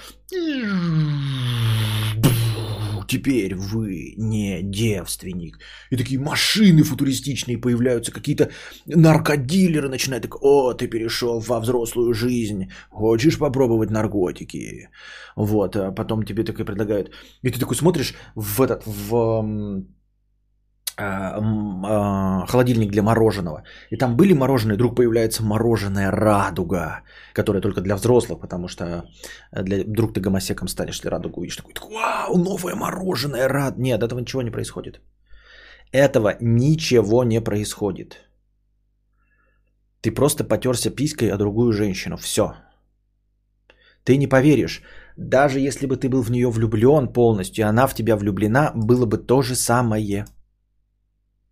теперь 3.07 3.55
вы 3.55 4.13
не 4.17 4.61
девственник. 4.61 5.59
И 5.91 5.97
такие 5.97 6.19
машины 6.19 6.83
футуристичные 6.83 7.57
появляются, 7.57 8.11
какие-то 8.11 8.49
наркодилеры 8.85 9.89
начинают, 9.89 10.23
так, 10.23 10.43
о, 10.43 10.73
ты 10.73 10.87
перешел 10.87 11.39
во 11.39 11.59
взрослую 11.59 12.13
жизнь, 12.13 12.71
хочешь 12.89 13.37
попробовать 13.37 13.89
наркотики? 13.89 14.89
Вот, 15.35 15.75
а 15.75 15.91
потом 15.91 16.23
тебе 16.23 16.43
такое 16.43 16.65
предлагают. 16.65 17.11
И 17.43 17.49
ты 17.49 17.59
такой 17.59 17.75
смотришь 17.75 18.13
в 18.35 18.61
этот, 18.61 18.83
в 18.85 19.85
холодильник 20.97 22.91
для 22.91 23.03
мороженого. 23.03 23.63
И 23.91 23.97
там 23.97 24.17
были 24.17 24.33
мороженые, 24.33 24.75
вдруг 24.75 24.95
появляется 24.95 25.43
мороженое 25.43 26.11
радуга, 26.11 27.03
которое 27.33 27.61
только 27.61 27.81
для 27.81 27.95
взрослых, 27.95 28.39
потому 28.39 28.67
что 28.67 28.83
э, 29.51 29.63
для, 29.63 29.83
вдруг 29.83 30.13
ты 30.13 30.21
гомосеком 30.21 30.67
станешь, 30.67 30.95
если 30.95 31.09
радугу 31.09 31.39
увидишь. 31.39 31.57
Такой, 31.57 31.73
вау, 31.93 32.37
новое 32.37 32.75
мороженое, 32.75 33.47
рад. 33.47 33.77
Нет, 33.77 34.01
этого 34.01 34.19
ничего 34.19 34.41
не 34.41 34.51
происходит. 34.51 35.01
Этого 35.91 36.35
ничего 36.41 37.23
не 37.23 37.41
происходит. 37.41 38.17
Ты 40.01 40.11
просто 40.11 40.43
потерся 40.43 40.89
писькой 40.89 41.29
о 41.29 41.37
другую 41.37 41.73
женщину. 41.73 42.17
Все. 42.17 42.55
Ты 44.03 44.17
не 44.17 44.27
поверишь. 44.27 44.81
Даже 45.17 45.59
если 45.59 45.85
бы 45.85 45.95
ты 45.95 46.09
был 46.09 46.23
в 46.23 46.31
нее 46.31 46.49
влюблен 46.49 47.07
полностью, 47.13 47.65
и 47.65 47.69
она 47.69 47.87
в 47.87 47.93
тебя 47.93 48.15
влюблена, 48.15 48.71
было 48.75 49.05
бы 49.05 49.17
то 49.17 49.41
же 49.41 49.55
самое. 49.55 50.25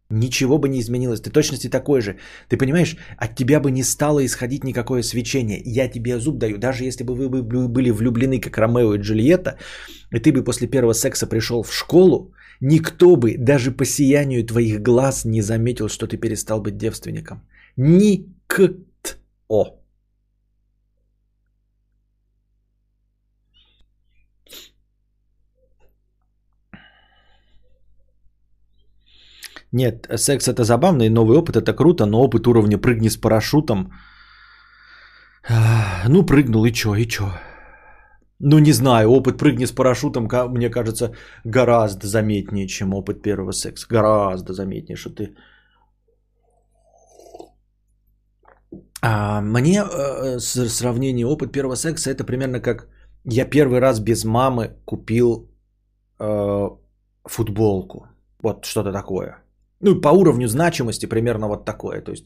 Ничего 0.09 0.59
бы 0.59 0.69
не 0.69 0.79
изменилось. 0.79 1.21
Ты 1.21 1.31
точности 1.31 1.69
такой 1.69 2.01
же. 2.01 2.17
Ты 2.47 2.57
понимаешь, 2.57 2.95
от 3.17 3.35
тебя 3.35 3.59
бы 3.59 3.71
не 3.71 3.83
стало 3.83 4.23
исходить 4.23 4.63
никакое 4.63 5.03
свечение. 5.03 5.61
Я 5.65 5.87
тебе 5.87 6.19
зуб 6.19 6.37
даю. 6.37 6.57
Даже 6.57 6.83
если 6.83 7.03
бы 7.03 7.15
вы 7.15 7.27
были 7.67 7.89
влюблены, 7.89 8.39
как 8.39 8.57
Ромео 8.57 8.93
и 8.95 8.99
Джульетта, 8.99 9.57
и 10.11 10.19
ты 10.19 10.31
бы 10.31 10.43
после 10.43 10.67
первого 10.67 10.93
секса 10.93 11.27
пришел 11.27 11.63
в 11.63 11.73
школу, 11.73 12.33
никто 12.61 13.15
бы 13.15 13.35
даже 13.37 13.71
по 13.71 13.85
сиянию 13.85 14.45
твоих 14.45 14.81
глаз 14.81 15.25
не 15.25 15.41
заметил, 15.41 15.89
что 15.89 16.05
ты 16.07 16.17
перестал 16.17 16.61
быть 16.61 16.77
девственником. 16.77 17.41
Никто. 17.75 18.75
Нет, 29.75 30.07
секс 30.15 30.47
это 30.47 30.63
забавно 30.63 31.03
и 31.03 31.09
новый 31.09 31.37
опыт 31.37 31.57
это 31.57 31.73
круто, 31.73 32.05
но 32.05 32.21
опыт 32.21 32.47
уровня 32.47 32.77
прыгни 32.77 33.09
с 33.09 33.17
парашютом. 33.17 33.91
Ну, 36.07 36.25
прыгнул 36.25 36.65
и 36.65 36.71
чё, 36.71 36.95
и 36.95 37.05
чё. 37.05 37.25
Ну, 38.39 38.59
не 38.59 38.71
знаю, 38.71 39.09
опыт 39.09 39.37
прыгни 39.37 39.65
с 39.65 39.71
парашютом, 39.71 40.29
мне 40.53 40.69
кажется, 40.69 41.11
гораздо 41.43 42.07
заметнее, 42.07 42.67
чем 42.67 42.93
опыт 42.93 43.21
первого 43.21 43.51
секса. 43.51 43.87
Гораздо 43.89 44.53
заметнее, 44.53 44.95
что 44.95 45.09
ты... 45.09 45.35
А 49.01 49.41
мне 49.41 49.83
э, 49.83 50.39
сравнение 50.39 51.25
опыт 51.25 51.51
первого 51.51 51.75
секса 51.75 52.11
это 52.11 52.23
примерно 52.23 52.61
как 52.61 52.87
я 53.25 53.45
первый 53.45 53.79
раз 53.79 53.99
без 53.99 54.23
мамы 54.23 54.69
купил 54.85 55.49
э, 56.19 56.69
футболку. 57.25 58.07
Вот 58.41 58.65
что-то 58.65 58.93
такое. 58.93 59.44
Ну, 59.81 60.01
по 60.01 60.09
уровню 60.09 60.47
значимости 60.47 61.05
примерно 61.05 61.47
вот 61.47 61.65
такое. 61.65 62.01
То 62.01 62.11
есть 62.11 62.25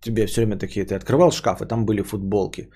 тебе 0.00 0.26
все 0.26 0.40
время 0.40 0.58
такие, 0.58 0.86
ты 0.86 0.94
открывал 0.94 1.30
шкаф, 1.32 1.62
и 1.62 1.66
там 1.66 1.86
были 1.86 2.02
футболки. 2.02 2.70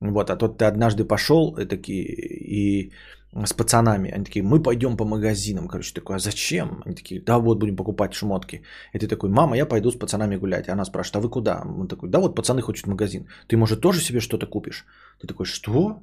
Вот, 0.00 0.30
а 0.30 0.36
тот 0.36 0.58
ты 0.58 0.66
однажды 0.66 1.04
пошел 1.04 1.56
и 1.56 1.64
такие, 1.64 2.04
и 2.04 2.92
с 3.44 3.52
пацанами, 3.52 4.10
они 4.10 4.24
такие, 4.24 4.42
мы 4.42 4.62
пойдем 4.62 4.96
по 4.96 5.04
магазинам, 5.04 5.68
короче, 5.68 5.94
такой, 5.94 6.16
а 6.16 6.18
зачем? 6.18 6.82
Они 6.86 6.94
такие, 6.94 7.20
да 7.20 7.38
вот 7.38 7.58
будем 7.58 7.76
покупать 7.76 8.14
шмотки. 8.14 8.62
И 8.94 8.98
ты 8.98 9.08
такой, 9.08 9.30
мама, 9.30 9.56
я 9.56 9.66
пойду 9.66 9.90
с 9.90 9.98
пацанами 9.98 10.36
гулять. 10.36 10.68
И 10.68 10.70
она 10.70 10.84
спрашивает, 10.84 11.16
а 11.16 11.20
вы 11.20 11.30
куда? 11.30 11.62
Он 11.78 11.88
такой, 11.88 12.08
да 12.08 12.18
вот 12.18 12.34
пацаны 12.34 12.62
хотят 12.62 12.86
магазин. 12.86 13.26
Ты, 13.48 13.56
может, 13.56 13.80
тоже 13.80 14.00
себе 14.00 14.20
что-то 14.20 14.46
купишь? 14.46 14.86
Ты 15.20 15.26
такой, 15.26 15.46
что? 15.46 16.02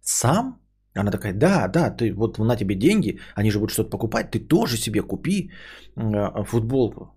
Сам? 0.00 0.60
Она 0.94 1.10
такая, 1.10 1.32
да, 1.32 1.68
да, 1.68 1.90
ты 1.90 2.12
вот 2.12 2.38
на 2.38 2.56
тебе 2.56 2.74
деньги, 2.74 3.18
они 3.34 3.50
же 3.50 3.58
будут 3.58 3.72
что-то 3.72 3.90
покупать, 3.90 4.30
ты 4.30 4.38
тоже 4.38 4.76
себе 4.76 5.02
купи 5.02 5.50
э, 5.96 6.44
футболку. 6.44 7.14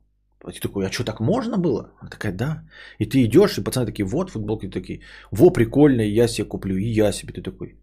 Ты 0.53 0.59
такой, 0.59 0.85
а 0.85 0.91
что, 0.91 1.03
так 1.03 1.19
можно 1.19 1.57
было? 1.57 1.91
Она 1.99 2.09
такая, 2.09 2.31
да. 2.31 2.63
И 2.99 3.05
ты 3.05 3.23
идешь, 3.25 3.57
и 3.57 3.63
пацаны 3.63 3.85
такие, 3.85 4.05
вот 4.05 4.29
футболки 4.29 4.69
такие, 4.69 5.01
во, 5.31 5.49
прикольно, 5.49 6.01
я 6.01 6.27
себе 6.27 6.47
куплю, 6.47 6.77
и 6.77 6.85
я 6.85 7.11
себе. 7.11 7.33
Ты 7.33 7.41
такой, 7.41 7.75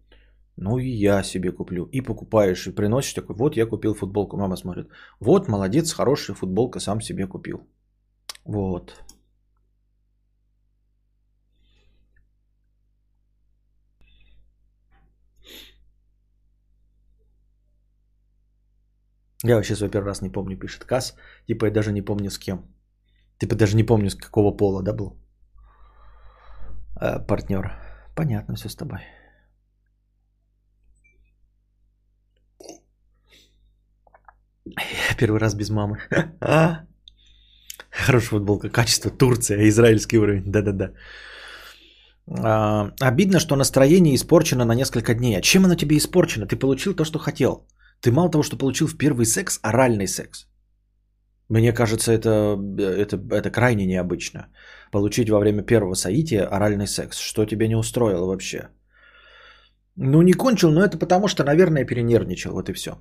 ну 0.57 0.77
и 0.79 0.89
я 0.89 1.23
себе 1.23 1.51
куплю. 1.51 1.89
И 1.91 2.01
покупаешь, 2.01 2.67
и 2.67 2.71
приносишь 2.71 3.13
такой, 3.13 3.35
вот 3.35 3.57
я 3.57 3.65
купил 3.65 3.93
футболку. 3.93 4.37
Мама 4.37 4.57
смотрит, 4.57 4.87
вот, 5.19 5.47
молодец, 5.47 5.93
хорошая 5.93 6.35
футболка, 6.35 6.79
сам 6.79 7.01
себе 7.01 7.27
купил. 7.27 7.67
Вот. 8.45 9.04
Я 19.47 19.55
вообще 19.55 19.75
свой 19.75 19.89
первый 19.89 20.07
раз 20.07 20.21
не 20.21 20.29
помню, 20.29 20.57
пишет 20.57 20.85
Кас. 20.85 21.15
Типа 21.47 21.65
я 21.65 21.71
даже 21.71 21.91
не 21.91 22.01
помню 22.01 22.29
с 22.29 22.39
кем. 22.39 22.65
Типа 23.37 23.55
даже 23.55 23.75
не 23.75 23.83
помню 23.83 24.09
с 24.09 24.15
какого 24.15 24.57
пола, 24.57 24.81
да, 24.81 24.93
был 24.93 25.15
а, 26.95 27.19
партнер. 27.19 27.71
Понятно 28.15 28.55
все 28.55 28.69
с 28.69 28.75
тобой. 28.75 28.99
Первый 35.17 35.39
раз 35.39 35.53
без 35.53 35.69
мамы. 35.69 35.97
Хорошая 37.89 38.29
футболка. 38.29 38.69
Качество 38.69 39.11
Турция, 39.11 39.67
израильский 39.67 40.17
уровень. 40.17 40.51
Да-да-да. 40.51 40.91
А, 42.27 42.91
обидно, 42.99 43.39
что 43.39 43.55
настроение 43.55 44.15
испорчено 44.15 44.65
на 44.65 44.75
несколько 44.75 45.13
дней. 45.13 45.37
А 45.37 45.41
чем 45.41 45.65
оно 45.65 45.75
тебе 45.75 45.97
испорчено? 45.97 46.47
Ты 46.47 46.55
получил 46.55 46.95
то, 46.95 47.05
что 47.05 47.19
хотел. 47.19 47.67
Ты 48.01 48.11
мало 48.11 48.29
того, 48.29 48.43
что 48.43 48.57
получил 48.57 48.87
в 48.87 48.97
первый 48.97 49.25
секс, 49.25 49.59
оральный 49.63 50.07
секс. 50.07 50.47
Мне 51.49 51.73
кажется, 51.73 52.11
это, 52.11 52.57
это, 52.79 53.17
это 53.31 53.51
крайне 53.51 53.85
необычно. 53.85 54.47
Получить 54.91 55.29
во 55.29 55.39
время 55.39 55.63
первого 55.63 55.95
соития 55.95 56.45
оральный 56.45 56.87
секс. 56.87 57.17
Что 57.17 57.45
тебя 57.45 57.67
не 57.67 57.75
устроило 57.75 58.25
вообще? 58.25 58.69
Ну, 59.95 60.21
не 60.21 60.33
кончил, 60.33 60.71
но 60.71 60.83
это 60.83 60.97
потому, 60.97 61.27
что, 61.27 61.43
наверное, 61.43 61.85
перенервничал. 61.85 62.51
Вот 62.53 62.69
и 62.69 62.73
все. 62.73 62.91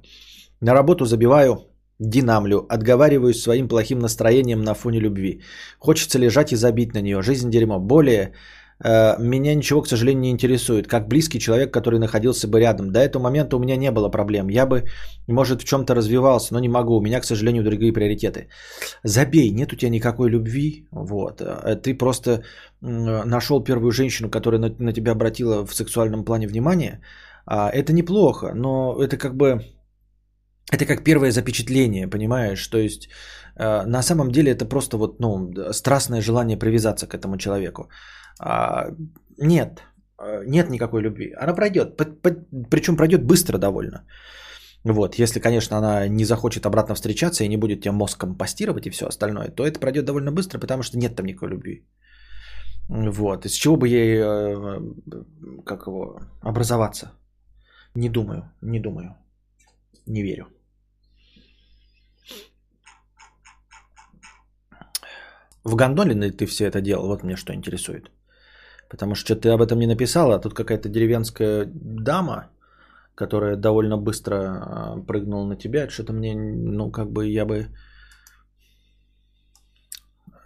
На 0.60 0.74
работу 0.74 1.06
забиваю, 1.06 1.56
динамлю, 1.98 2.66
отговариваюсь 2.68 3.42
своим 3.42 3.68
плохим 3.68 3.98
настроением 3.98 4.62
на 4.62 4.74
фоне 4.74 5.00
любви. 5.00 5.42
Хочется 5.78 6.18
лежать 6.18 6.52
и 6.52 6.56
забить 6.56 6.94
на 6.94 7.00
нее. 7.00 7.22
Жизнь 7.22 7.50
дерьмо. 7.50 7.80
Более 7.80 8.28
Э, 8.28 8.32
меня 8.84 9.54
ничего, 9.54 9.82
к 9.82 9.88
сожалению, 9.88 10.20
не 10.20 10.30
интересует. 10.30 10.86
Как 10.86 11.08
близкий 11.08 11.40
человек, 11.40 11.72
который 11.72 11.98
находился 11.98 12.48
бы 12.48 12.60
рядом. 12.60 12.92
До 12.92 12.98
этого 12.98 13.22
момента 13.22 13.56
у 13.56 13.58
меня 13.58 13.76
не 13.76 13.90
было 13.90 14.10
проблем. 14.10 14.48
Я 14.48 14.66
бы, 14.66 14.84
может, 15.26 15.62
в 15.62 15.64
чем-то 15.64 15.94
развивался, 15.94 16.54
но 16.54 16.60
не 16.60 16.68
могу. 16.68 16.96
У 16.96 17.00
меня, 17.00 17.20
к 17.20 17.24
сожалению, 17.24 17.64
другие 17.64 17.92
приоритеты. 17.92 18.48
Забей, 19.02 19.50
нет 19.50 19.72
у 19.72 19.76
тебя 19.76 19.90
никакой 19.90 20.30
любви. 20.30 20.86
Вот. 20.90 21.40
Э, 21.40 21.76
ты 21.76 21.94
просто 21.94 22.42
нашел 22.80 23.64
первую 23.64 23.92
женщину, 23.92 24.28
которая 24.30 24.60
на, 24.60 24.74
на 24.78 24.92
тебя 24.92 25.12
обратила 25.12 25.66
в 25.66 25.74
сексуальном 25.74 26.24
плане 26.24 26.46
внимание. 26.46 27.00
А, 27.46 27.70
это 27.70 27.92
неплохо, 27.92 28.52
но 28.54 28.96
это 29.02 29.16
как 29.16 29.36
бы... 29.36 29.60
Это 30.72 30.86
как 30.86 31.04
первое 31.04 31.30
запечатление, 31.30 32.08
понимаешь? 32.08 32.66
То 32.68 32.78
есть 32.78 33.08
э, 33.56 33.86
на 33.86 34.02
самом 34.02 34.30
деле 34.30 34.52
это 34.52 34.64
просто 34.64 34.96
вот, 34.96 35.20
ну, 35.20 35.52
страстное 35.72 36.20
желание 36.20 36.58
привязаться 36.58 37.06
к 37.06 37.14
этому 37.14 37.36
человеку. 37.36 37.88
А, 38.40 38.88
нет, 39.38 39.82
а, 40.18 40.44
нет 40.44 40.70
никакой 40.70 41.02
любви. 41.02 41.32
Она 41.36 41.54
пройдет, 41.54 41.96
причем 42.70 42.96
пройдет 42.96 43.24
быстро 43.24 43.58
довольно. 43.58 44.04
Вот, 44.84 45.14
если, 45.14 45.40
конечно, 45.40 45.78
она 45.78 46.08
не 46.08 46.24
захочет 46.24 46.66
обратно 46.66 46.94
встречаться 46.94 47.44
и 47.44 47.48
не 47.48 47.56
будет 47.56 47.80
тебя 47.80 47.92
мозг 47.92 48.18
компостировать 48.18 48.86
и 48.86 48.90
все 48.90 49.06
остальное, 49.06 49.48
то 49.48 49.64
это 49.64 49.80
пройдет 49.80 50.04
довольно 50.04 50.30
быстро, 50.30 50.58
потому 50.58 50.82
что 50.82 50.98
нет 50.98 51.16
там 51.16 51.26
никакой 51.26 51.48
любви. 51.48 51.86
Вот, 52.88 53.46
из 53.46 53.52
чего 53.52 53.76
бы 53.76 53.88
ей, 53.88 54.18
э, 54.18 54.80
как 55.64 55.86
его, 55.86 56.20
образоваться? 56.42 57.12
Не 57.94 58.10
думаю, 58.10 58.52
не 58.60 58.78
думаю, 58.78 59.16
не 60.06 60.22
верю. 60.22 60.48
В 65.64 65.76
гондоле 65.76 66.30
ты 66.30 66.44
все 66.44 66.66
это 66.66 66.82
делал? 66.82 67.06
Вот 67.06 67.22
мне 67.22 67.36
что 67.36 67.54
интересует. 67.54 68.10
Потому 68.94 69.14
что 69.14 69.34
ты 69.34 69.48
об 69.48 69.60
этом 69.60 69.78
не 69.78 69.86
написала, 69.86 70.34
а 70.34 70.38
тут 70.38 70.54
какая-то 70.54 70.88
деревенская 70.88 71.68
дама, 71.74 72.50
которая 73.16 73.56
довольно 73.56 73.96
быстро 73.96 74.36
а, 74.36 75.04
прыгнула 75.06 75.46
на 75.46 75.56
тебя. 75.56 75.88
Что-то 75.88 76.12
мне, 76.12 76.34
ну, 76.34 76.92
как 76.92 77.10
бы 77.10 77.26
я 77.26 77.44
бы... 77.44 77.66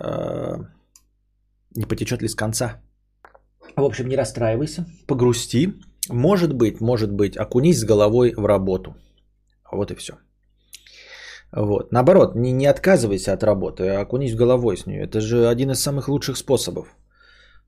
Э, 0.00 0.56
не 1.76 1.84
потечет 1.84 2.22
ли 2.22 2.28
с 2.28 2.34
конца. 2.34 2.80
В 3.76 3.84
общем, 3.84 4.08
не 4.08 4.16
расстраивайся, 4.16 4.86
погрусти. 5.06 5.74
Может 6.08 6.54
быть, 6.54 6.80
может 6.80 7.12
быть, 7.12 7.36
окунись 7.36 7.80
с 7.80 7.84
головой 7.84 8.32
в 8.34 8.46
работу. 8.46 8.96
Вот 9.70 9.90
и 9.90 9.94
все. 9.94 10.14
Вот. 11.52 11.92
Наоборот, 11.92 12.34
не, 12.34 12.52
не 12.52 12.64
отказывайся 12.66 13.34
от 13.34 13.42
работы, 13.42 13.82
а 13.88 14.00
окунись 14.00 14.34
головой 14.34 14.78
с 14.78 14.86
нее. 14.86 15.02
Это 15.02 15.20
же 15.20 15.48
один 15.48 15.70
из 15.70 15.82
самых 15.82 16.08
лучших 16.08 16.38
способов. 16.38 16.96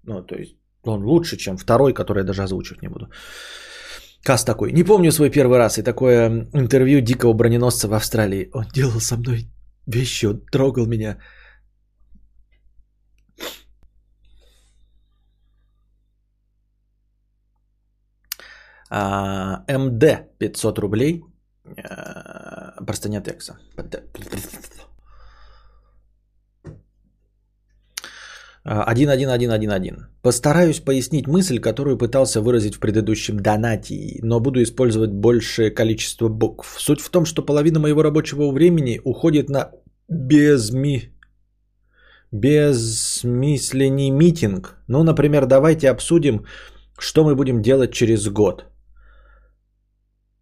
Ну, 0.05 0.23
то 0.23 0.37
есть 0.37 0.57
он 0.85 1.05
лучше, 1.05 1.37
чем 1.37 1.57
второй, 1.57 1.93
который 1.93 2.19
я 2.19 2.25
даже 2.25 2.43
озвучивать 2.43 2.83
не 2.83 2.89
буду. 2.89 3.07
Кас 4.23 4.45
такой. 4.45 4.73
Не 4.73 4.85
помню 4.85 5.13
свой 5.13 5.31
первый 5.31 5.59
раз. 5.59 5.79
И 5.79 5.83
такое 5.83 6.49
интервью 6.53 7.01
дикого 7.01 7.33
броненосца 7.33 7.89
в 7.89 7.95
Австралии. 7.95 8.51
Он 8.53 8.65
делал 8.75 9.01
со 9.01 9.17
мной 9.17 9.51
вещи, 9.87 10.27
он 10.27 10.41
трогал 10.53 10.87
меня. 10.87 11.19
А, 18.91 19.65
МД 19.69 20.39
500 20.39 20.79
рублей. 20.79 21.23
А, 21.85 22.83
простыня 22.85 23.23
текста. 23.23 23.55
Один, 28.63 29.09
один, 29.09 29.31
один, 29.31 29.51
один, 29.51 29.71
один. 29.71 30.07
Постараюсь 30.23 30.81
пояснить 30.81 31.27
мысль, 31.27 31.59
которую 31.61 31.97
пытался 31.97 32.43
выразить 32.43 32.75
в 32.75 32.81
предыдущем 32.81 33.41
донате, 33.41 34.21
но 34.23 34.39
буду 34.41 34.63
использовать 34.63 35.13
большее 35.13 35.71
количество 35.71 36.29
букв. 36.29 36.77
Суть 36.79 37.01
в 37.01 37.11
том, 37.11 37.25
что 37.25 37.43
половина 37.43 37.81
моего 37.81 38.03
рабочего 38.03 38.53
времени 38.53 39.01
уходит 39.05 39.49
на 39.49 39.71
безми... 40.09 41.11
безмысленный 42.33 44.11
митинг. 44.11 44.77
Ну, 44.89 45.03
например, 45.05 45.47
давайте 45.47 45.89
обсудим, 45.89 46.45
что 46.99 47.25
мы 47.25 47.35
будем 47.35 47.63
делать 47.63 47.93
через 47.93 48.29
год. 48.29 48.67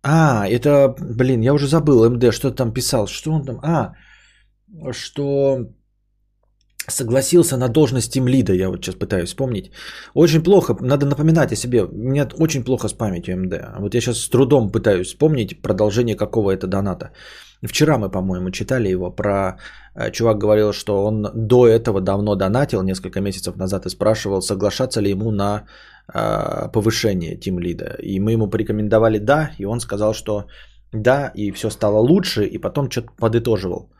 А, 0.03 0.49
это, 0.49 0.95
блин, 0.99 1.41
я 1.41 1.55
уже 1.55 1.69
забыл, 1.69 2.11
МД, 2.11 2.33
что 2.33 2.51
там 2.51 2.73
писал, 2.73 3.07
что 3.07 3.31
он 3.31 3.45
там, 3.45 3.61
а, 3.63 3.95
что 4.93 5.69
согласился 6.91 7.57
на 7.57 7.69
должность 7.69 8.13
тим 8.13 8.29
лида, 8.29 8.53
я 8.53 8.69
вот 8.69 8.85
сейчас 8.85 8.95
пытаюсь 8.95 9.29
вспомнить. 9.29 9.71
Очень 10.15 10.43
плохо, 10.43 10.77
надо 10.81 11.07
напоминать 11.07 11.53
о 11.53 11.57
себе. 11.57 11.83
У 11.85 11.93
меня 11.93 12.29
очень 12.39 12.65
плохо 12.65 12.89
с 12.89 12.93
памятью 12.93 13.37
МД. 13.37 13.55
Вот 13.79 13.95
я 13.95 14.01
сейчас 14.01 14.19
с 14.19 14.29
трудом 14.29 14.71
пытаюсь 14.71 15.09
вспомнить 15.09 15.63
продолжение 15.63 16.17
какого 16.17 16.51
это 16.51 16.67
доната. 16.67 17.11
Вчера 17.63 17.99
мы, 17.99 18.11
по-моему, 18.11 18.51
читали 18.51 18.89
его 18.89 19.11
про... 19.11 19.59
Э, 19.95 20.11
чувак 20.13 20.39
говорил, 20.39 20.73
что 20.73 21.05
он 21.05 21.29
до 21.35 21.67
этого 21.67 22.01
давно 22.01 22.37
донатил, 22.37 22.83
несколько 22.83 23.21
месяцев 23.21 23.57
назад, 23.57 23.87
и 23.87 23.91
спрашивал, 23.91 24.43
соглашаться 24.43 25.01
ли 25.01 25.11
ему 25.11 25.31
на 25.31 25.65
э, 26.15 26.69
повышение 26.73 27.37
тим 27.37 27.59
лида. 27.59 27.97
И 28.03 28.21
мы 28.21 28.33
ему 28.33 28.49
порекомендовали 28.49 29.19
да, 29.19 29.51
и 29.59 29.67
он 29.67 29.81
сказал, 29.81 30.15
что 30.15 30.47
да, 30.93 31.33
и 31.35 31.51
все 31.51 31.71
стало 31.71 31.99
лучше, 31.99 32.45
и 32.45 32.59
потом 32.59 32.91
что-то 32.91 33.09
подытоживал. 33.17 33.91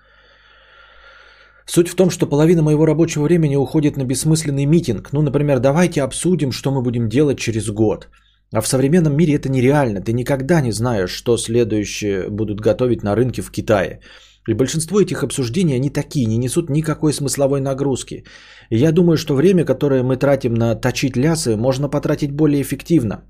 Суть 1.69 1.89
в 1.89 1.97
том, 1.97 2.11
что 2.11 2.27
половина 2.27 2.63
моего 2.63 2.87
рабочего 2.87 3.25
времени 3.25 3.57
уходит 3.57 3.97
на 3.97 4.05
бессмысленный 4.05 4.65
митинг. 4.65 5.13
Ну, 5.13 5.23
например, 5.23 5.59
давайте 5.61 6.03
обсудим, 6.03 6.51
что 6.51 6.71
мы 6.71 6.83
будем 6.83 7.09
делать 7.09 7.39
через 7.39 7.69
год. 7.69 8.09
А 8.55 8.63
в 8.63 8.67
современном 8.67 9.15
мире 9.15 9.35
это 9.35 9.51
нереально. 9.51 10.01
Ты 10.01 10.15
никогда 10.15 10.63
не 10.63 10.73
знаешь, 10.73 11.11
что 11.11 11.37
следующее 11.37 12.31
будут 12.31 12.61
готовить 12.61 13.03
на 13.03 13.15
рынке 13.15 13.43
в 13.43 13.51
Китае. 13.51 14.01
И 14.49 14.55
большинство 14.55 14.99
этих 14.99 15.23
обсуждений, 15.23 15.75
они 15.75 15.91
такие, 15.91 16.27
не 16.27 16.39
несут 16.39 16.71
никакой 16.71 17.13
смысловой 17.13 17.61
нагрузки. 17.61 18.25
И 18.71 18.79
я 18.79 18.91
думаю, 18.91 19.19
что 19.19 19.35
время, 19.35 19.67
которое 19.67 20.03
мы 20.03 20.17
тратим 20.17 20.55
на 20.55 20.75
точить 20.75 21.17
лясы, 21.17 21.55
можно 21.57 21.91
потратить 21.91 22.33
более 22.33 22.63
эффективно. 22.63 23.25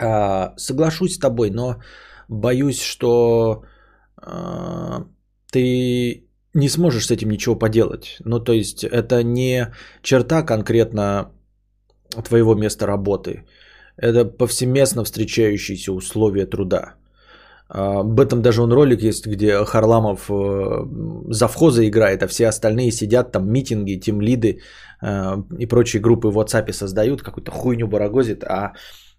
А, 0.00 0.54
соглашусь 0.56 1.14
с 1.14 1.18
тобой, 1.18 1.50
но 1.50 1.76
боюсь, 2.28 2.82
что 2.82 3.62
а, 4.16 5.04
ты 5.52 6.25
не 6.56 6.68
сможешь 6.68 7.06
с 7.06 7.10
этим 7.10 7.30
ничего 7.30 7.58
поделать. 7.58 8.16
Ну, 8.24 8.40
то 8.40 8.52
есть, 8.52 8.84
это 8.84 9.22
не 9.22 9.68
черта 10.02 10.42
конкретно 10.42 11.30
твоего 12.24 12.54
места 12.54 12.86
работы. 12.86 13.44
Это 13.96 14.24
повсеместно 14.24 15.04
встречающиеся 15.04 15.92
условия 15.92 16.46
труда. 16.46 16.94
А, 17.68 18.00
об 18.00 18.20
этом 18.20 18.42
даже 18.42 18.62
он 18.62 18.72
ролик 18.72 19.02
есть, 19.02 19.26
где 19.26 19.64
Харламов 19.64 20.30
э, 20.30 20.86
завхоза 21.30 21.86
играет, 21.86 22.22
а 22.22 22.28
все 22.28 22.46
остальные 22.48 22.90
сидят 22.92 23.32
там 23.32 23.50
митинги, 23.50 24.00
тимлиды 24.00 24.60
э, 25.02 25.36
и 25.58 25.66
прочие 25.66 26.00
группы 26.00 26.28
в 26.28 26.38
WhatsApp 26.38 26.72
создают, 26.72 27.22
какую-то 27.22 27.50
хуйню 27.50 27.88
барагозит, 27.88 28.44
а 28.44 28.72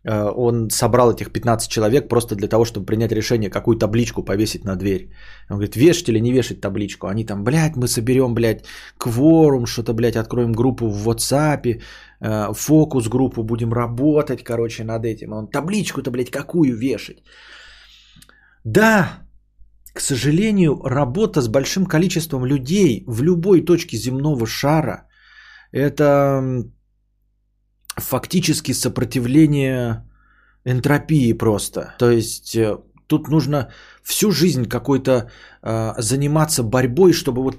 он 0.07 0.69
собрал 0.69 1.11
этих 1.11 1.31
15 1.31 1.69
человек 1.69 2.07
просто 2.07 2.35
для 2.35 2.47
того, 2.47 2.65
чтобы 2.65 2.85
принять 2.85 3.11
решение, 3.11 3.49
какую 3.49 3.77
табличку 3.77 4.23
повесить 4.23 4.65
на 4.65 4.75
дверь. 4.75 5.11
Он 5.49 5.57
говорит, 5.57 5.75
вешать 5.75 6.09
или 6.09 6.19
не 6.19 6.31
вешать 6.31 6.61
табличку. 6.61 7.07
Они 7.07 7.25
там, 7.25 7.43
блядь, 7.43 7.75
мы 7.75 7.87
соберем, 7.87 8.33
блядь, 8.33 8.65
кворум, 8.97 9.65
что-то, 9.65 9.93
блядь, 9.93 10.15
откроем 10.15 10.53
группу 10.53 10.89
в 10.89 11.07
WhatsApp, 11.07 11.81
э, 12.21 12.53
фокус-группу, 12.53 13.43
будем 13.43 13.73
работать, 13.73 14.43
короче, 14.43 14.83
над 14.83 15.05
этим. 15.05 15.33
Он, 15.33 15.47
табличку-то, 15.47 16.11
блядь, 16.11 16.31
какую 16.31 16.77
вешать? 16.77 17.17
Да, 18.63 19.19
к 19.93 19.99
сожалению, 19.99 20.81
работа 20.83 21.41
с 21.41 21.47
большим 21.47 21.85
количеством 21.85 22.45
людей 22.45 23.03
в 23.07 23.23
любой 23.23 23.61
точке 23.65 23.97
земного 23.97 24.45
шара– 24.45 25.03
это 25.71 26.63
фактически 27.97 28.73
сопротивление 28.73 30.03
энтропии 30.65 31.33
просто. 31.33 31.95
То 31.97 32.11
есть 32.11 32.55
э, 32.55 32.77
тут 33.07 33.27
нужно 33.29 33.69
всю 34.03 34.31
жизнь 34.31 34.65
какой-то 34.65 35.29
э, 35.63 35.93
заниматься 35.97 36.63
борьбой, 36.63 37.13
чтобы 37.13 37.43
вот 37.43 37.57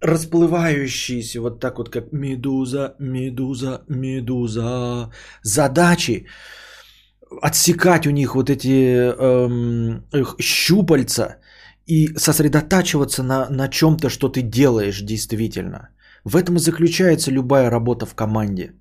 расплывающиеся 0.00 1.40
вот 1.40 1.60
так 1.60 1.78
вот 1.78 1.90
как 1.90 2.12
медуза, 2.12 2.94
медуза, 2.98 3.82
медуза 3.88 5.10
задачи 5.42 6.26
отсекать 7.42 8.06
у 8.06 8.10
них 8.10 8.34
вот 8.34 8.48
эти 8.48 9.10
эм, 9.10 10.04
их 10.12 10.36
щупальца 10.40 11.36
и 11.86 12.08
сосредотачиваться 12.16 13.22
на, 13.22 13.48
на 13.50 13.68
чем-то, 13.68 14.08
что 14.08 14.28
ты 14.28 14.42
делаешь 14.42 15.00
действительно. 15.00 15.88
В 16.24 16.36
этом 16.36 16.56
и 16.56 16.60
заключается 16.60 17.30
любая 17.30 17.70
работа 17.70 18.06
в 18.06 18.14
команде. 18.14 18.72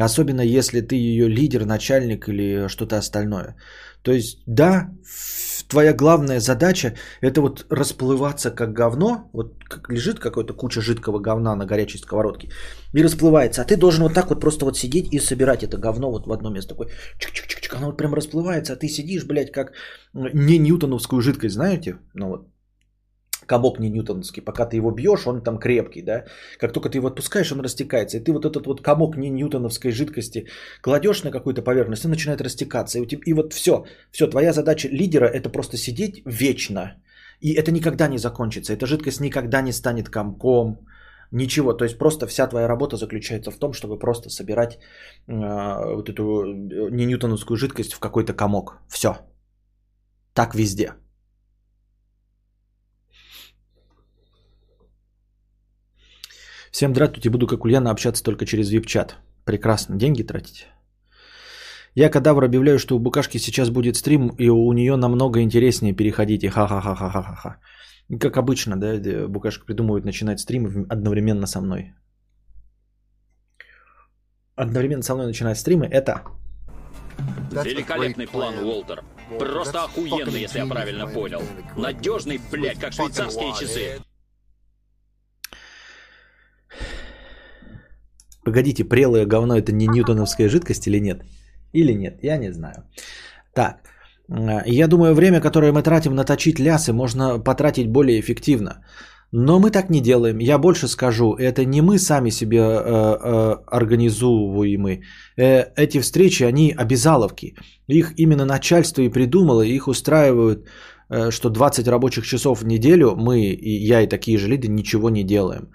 Особенно 0.00 0.42
если 0.42 0.80
ты 0.80 0.94
ее 0.94 1.28
лидер, 1.28 1.64
начальник 1.64 2.28
или 2.28 2.68
что-то 2.68 2.96
остальное. 2.98 3.56
То 4.02 4.12
есть, 4.12 4.42
да, 4.46 4.90
твоя 5.68 5.92
главная 5.92 6.40
задача 6.40 6.94
это 7.20 7.40
вот 7.40 7.66
расплываться 7.70 8.50
как 8.50 8.72
говно, 8.72 9.30
вот 9.32 9.64
как 9.64 9.90
лежит 9.90 10.18
какая-то 10.18 10.54
куча 10.54 10.80
жидкого 10.80 11.18
говна 11.18 11.56
на 11.56 11.66
горячей 11.66 11.98
сковородке 11.98 12.48
и 12.94 13.02
расплывается, 13.02 13.62
а 13.62 13.64
ты 13.64 13.76
должен 13.76 14.02
вот 14.02 14.14
так 14.14 14.30
вот 14.30 14.40
просто 14.40 14.64
вот 14.64 14.78
сидеть 14.78 15.12
и 15.12 15.20
собирать 15.20 15.62
это 15.62 15.76
говно 15.78 16.10
вот 16.10 16.26
в 16.26 16.32
одно 16.32 16.50
место. 16.50 16.74
Такой, 16.74 16.86
чик-чик-чик, 17.18 17.76
оно 17.76 17.86
вот 17.86 17.96
прям 17.96 18.14
расплывается, 18.14 18.72
а 18.72 18.76
ты 18.76 18.88
сидишь, 18.88 19.24
блядь, 19.26 19.52
как 19.52 19.72
не 20.14 20.58
ньютоновскую 20.58 21.20
жидкость, 21.20 21.54
знаете, 21.54 21.98
ну 22.14 22.28
вот 22.28 22.48
комок 23.48 23.80
не 23.80 23.90
ньютоновский, 23.90 24.42
пока 24.42 24.66
ты 24.66 24.76
его 24.76 24.90
бьешь, 24.90 25.26
он 25.26 25.42
там 25.42 25.58
крепкий, 25.58 26.02
да. 26.02 26.24
Как 26.60 26.72
только 26.72 26.88
ты 26.88 26.98
его 26.98 27.08
отпускаешь, 27.08 27.52
он 27.52 27.60
растекается. 27.60 28.16
И 28.18 28.20
ты 28.20 28.32
вот 28.32 28.44
этот 28.44 28.66
вот 28.66 28.82
комок 28.82 29.16
не 29.16 29.30
ньютоновской 29.30 29.90
жидкости 29.90 30.46
кладешь 30.82 31.24
на 31.24 31.30
какую-то 31.30 31.62
поверхность, 31.62 32.04
он 32.04 32.10
начинает 32.10 32.40
растекаться. 32.40 32.98
И, 32.98 33.06
тебя, 33.06 33.22
и 33.26 33.32
вот 33.34 33.52
все, 33.52 33.84
все, 34.12 34.26
твоя 34.26 34.52
задача 34.52 34.88
лидера 34.88 35.26
это 35.26 35.50
просто 35.50 35.76
сидеть 35.76 36.22
вечно. 36.26 36.80
И 37.40 37.52
это 37.52 37.72
никогда 37.72 38.08
не 38.08 38.18
закончится. 38.18 38.72
Эта 38.72 38.86
жидкость 38.86 39.20
никогда 39.20 39.62
не 39.62 39.72
станет 39.72 40.08
комком, 40.08 40.78
Ничего, 41.30 41.74
то 41.74 41.84
есть 41.84 41.98
просто 41.98 42.26
вся 42.26 42.46
твоя 42.46 42.68
работа 42.68 42.96
заключается 42.96 43.50
в 43.50 43.58
том, 43.58 43.72
чтобы 43.72 43.98
просто 43.98 44.30
собирать 44.30 44.78
э, 45.26 45.94
вот 45.94 46.08
эту 46.08 46.22
э, 46.22 46.90
не 46.90 47.04
ньютоновскую 47.04 47.58
жидкость 47.58 47.92
в 47.92 47.98
какой-то 47.98 48.32
комок. 48.32 48.78
Все. 48.88 49.18
Так 50.32 50.54
везде. 50.54 50.94
Всем 56.70 56.92
здравствуйте, 56.92 57.30
буду 57.30 57.46
как 57.46 57.64
Ульяна 57.64 57.90
общаться 57.90 58.22
только 58.22 58.46
через 58.46 58.72
VIP-чат. 58.72 59.16
Прекрасно, 59.44 59.96
деньги 59.96 60.22
тратите. 60.22 60.66
Я 61.94 62.10
кадавр 62.10 62.44
объявляю, 62.44 62.78
что 62.78 62.96
у 62.96 62.98
Букашки 62.98 63.38
сейчас 63.38 63.70
будет 63.70 63.96
стрим, 63.96 64.28
и 64.38 64.48
у 64.48 64.72
нее 64.72 64.96
намного 64.96 65.40
интереснее 65.40 65.94
переходите. 65.94 66.50
Ха-ха-ха-ха-ха-ха. 66.50 67.56
Как 68.20 68.36
обычно, 68.36 68.76
да, 68.76 69.26
Букашка 69.28 69.64
придумывает 69.64 70.04
начинать 70.04 70.40
стрим 70.40 70.86
одновременно 70.88 71.46
со 71.46 71.60
мной. 71.60 71.94
Одновременно 74.54 75.02
со 75.02 75.14
мной 75.14 75.26
начинать 75.26 75.58
стримы 75.58 75.86
это... 75.86 76.22
Великолепный 77.64 78.26
план, 78.26 78.54
Уолтер. 78.58 79.02
Просто 79.38 79.84
охуенный, 79.84 80.42
если 80.42 80.58
я 80.58 80.66
правильно 80.66 81.06
понял. 81.06 81.42
Надежный, 81.76 82.40
блядь, 82.50 82.78
как 82.78 82.92
швейцарские 82.92 83.54
часы. 83.58 84.00
Погодите, 88.48 88.84
прелое 88.84 89.26
говно 89.26 89.58
это 89.58 89.72
не 89.72 89.86
ньютоновская 89.86 90.48
жидкость 90.48 90.86
или 90.86 91.00
нет? 91.00 91.22
Или 91.74 91.92
нет, 91.92 92.18
я 92.22 92.38
не 92.38 92.52
знаю. 92.52 92.82
Так, 93.54 93.76
я 94.66 94.88
думаю, 94.88 95.14
время, 95.14 95.40
которое 95.40 95.70
мы 95.72 95.82
тратим 95.82 96.14
на 96.14 96.24
точить 96.24 96.58
лясы, 96.58 96.92
можно 96.92 97.38
потратить 97.38 97.88
более 97.88 98.18
эффективно. 98.18 98.82
Но 99.32 99.58
мы 99.60 99.70
так 99.70 99.90
не 99.90 100.00
делаем. 100.00 100.38
Я 100.38 100.58
больше 100.58 100.88
скажу, 100.88 101.34
это 101.34 101.66
не 101.66 101.82
мы 101.82 101.98
сами 101.98 102.30
себе 102.30 102.58
э, 102.58 102.62
э, 102.62 103.56
организуемы. 103.66 105.02
Э, 105.36 105.64
эти 105.76 106.00
встречи, 106.00 106.44
они 106.44 106.72
обязаловки. 106.72 107.54
Их 107.88 108.14
именно 108.16 108.46
начальство 108.46 109.02
и 109.02 109.10
придумало, 109.10 109.60
их 109.60 109.88
устраивают 109.88 110.66
э, 111.10 111.30
что 111.30 111.50
20 111.50 111.86
рабочих 111.88 112.24
часов 112.24 112.62
в 112.62 112.66
неделю 112.66 113.14
мы, 113.16 113.40
и 113.40 113.86
я 113.86 114.00
и 114.00 114.06
такие 114.06 114.38
же 114.38 114.48
лиды, 114.48 114.68
ничего 114.68 115.10
не 115.10 115.24
делаем. 115.24 115.68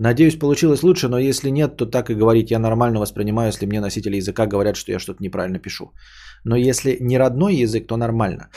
Надеюсь, 0.00 0.38
получилось 0.38 0.82
лучше, 0.82 1.08
но 1.08 1.18
если 1.18 1.50
нет, 1.50 1.76
то 1.76 1.86
так 1.86 2.10
и 2.10 2.14
говорить. 2.14 2.50
Я 2.50 2.58
нормально 2.58 3.00
воспринимаю, 3.00 3.48
если 3.48 3.66
мне 3.66 3.80
носители 3.80 4.16
языка 4.16 4.46
говорят, 4.46 4.76
что 4.76 4.92
я 4.92 4.98
что-то 4.98 5.22
неправильно 5.22 5.58
пишу. 5.58 5.92
Но 6.44 6.56
если 6.56 6.96
не 7.00 7.18
родной 7.18 7.62
язык, 7.62 7.86
то 7.86 7.96
нормально. 7.96 8.48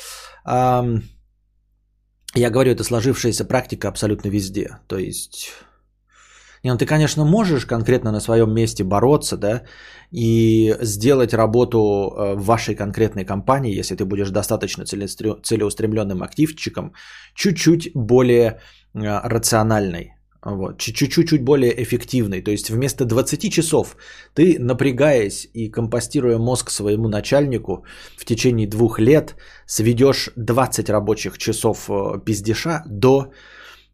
Я 0.45 0.89
говорю, 2.49 2.71
это 2.71 2.83
сложившаяся 2.83 3.45
практика 3.45 3.89
абсолютно 3.89 4.29
везде. 4.29 4.79
То 4.87 4.97
есть 4.97 5.51
не, 6.63 6.71
ну 6.71 6.77
ты, 6.77 6.85
конечно, 6.85 7.25
можешь 7.25 7.65
конкретно 7.65 8.11
на 8.11 8.21
своем 8.21 8.53
месте 8.53 8.85
бороться, 8.85 9.37
да, 9.37 9.63
и 10.11 10.75
сделать 10.81 11.33
работу 11.33 11.77
э, 11.77 12.35
в 12.35 12.45
вашей 12.45 12.75
конкретной 12.75 13.25
компании, 13.25 13.79
если 13.79 13.95
ты 13.95 14.05
будешь 14.05 14.29
достаточно 14.29 14.85
целеустремленным 14.85 16.23
активчиком, 16.23 16.93
чуть-чуть 17.35 17.91
более 17.93 18.45
э, 18.45 18.57
рациональной. 18.93 20.12
Вот, 20.45 20.77
чуть-чуть 20.77 21.43
более 21.43 21.71
эффективный. 21.83 22.41
То 22.41 22.51
есть 22.51 22.69
вместо 22.69 23.05
20 23.05 23.51
часов 23.51 23.95
ты, 24.33 24.57
напрягаясь 24.59 25.47
и 25.53 25.69
компостируя 25.71 26.37
мозг 26.37 26.69
своему 26.69 27.07
начальнику, 27.07 27.85
в 28.17 28.25
течение 28.25 28.67
двух 28.67 28.99
лет 28.99 29.35
сведешь 29.65 30.31
20 30.35 30.89
рабочих 30.89 31.37
часов 31.37 31.89
э, 31.89 32.19
пиздеша 32.25 32.83
до 32.85 33.31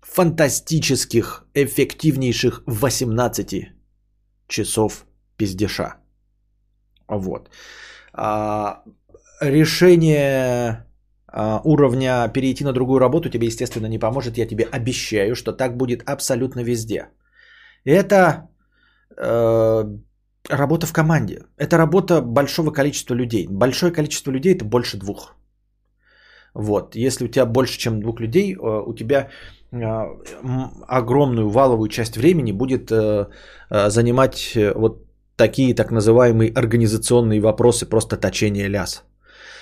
фантастических, 0.02 1.45
эффективнейших 1.54 2.64
18 2.66 3.70
часов 4.47 5.06
пиздеша. 5.38 5.97
Вот. 7.08 7.50
А, 8.14 8.84
решение 9.39 10.86
уровня 11.63 12.27
перейти 12.34 12.63
на 12.63 12.73
другую 12.73 12.99
работу 12.99 13.30
тебе, 13.30 13.47
естественно, 13.47 13.88
не 13.88 13.99
поможет. 13.99 14.38
Я 14.38 14.47
тебе 14.47 14.65
обещаю, 14.71 15.36
что 15.36 15.51
так 15.51 15.77
будет 15.77 16.01
абсолютно 16.09 16.63
везде. 16.63 17.09
Это 17.86 18.49
э, 19.17 19.86
работа 20.49 20.88
в 20.88 20.93
команде. 20.93 21.43
Это 21.57 21.77
работа 21.77 22.21
большого 22.21 22.71
количества 22.71 23.15
людей. 23.15 23.47
Большое 23.49 23.91
количество 23.91 24.32
людей 24.32 24.55
это 24.55 24.65
больше 24.65 24.97
двух. 24.97 25.36
Вот. 26.53 26.95
Если 26.95 27.25
у 27.25 27.27
тебя 27.27 27.45
больше, 27.45 27.77
чем 27.80 28.01
двух 28.01 28.19
людей, 28.19 28.55
э, 28.55 28.84
у 28.86 28.93
тебя 28.93 29.30
а, 29.71 30.07
огромную 30.88 31.49
валовую 31.49 31.89
часть 31.89 32.17
времени 32.17 32.51
будет 32.51 32.91
э, 32.91 33.27
э, 33.69 33.89
занимать 33.89 34.53
э, 34.55 34.73
вот 34.75 35.05
такие 35.36 35.75
так 35.75 35.91
называемые 35.91 36.51
организационные 36.51 37.39
вопросы, 37.39 37.86
просто 37.86 38.17
точение 38.17 38.67
ляс. 38.67 39.03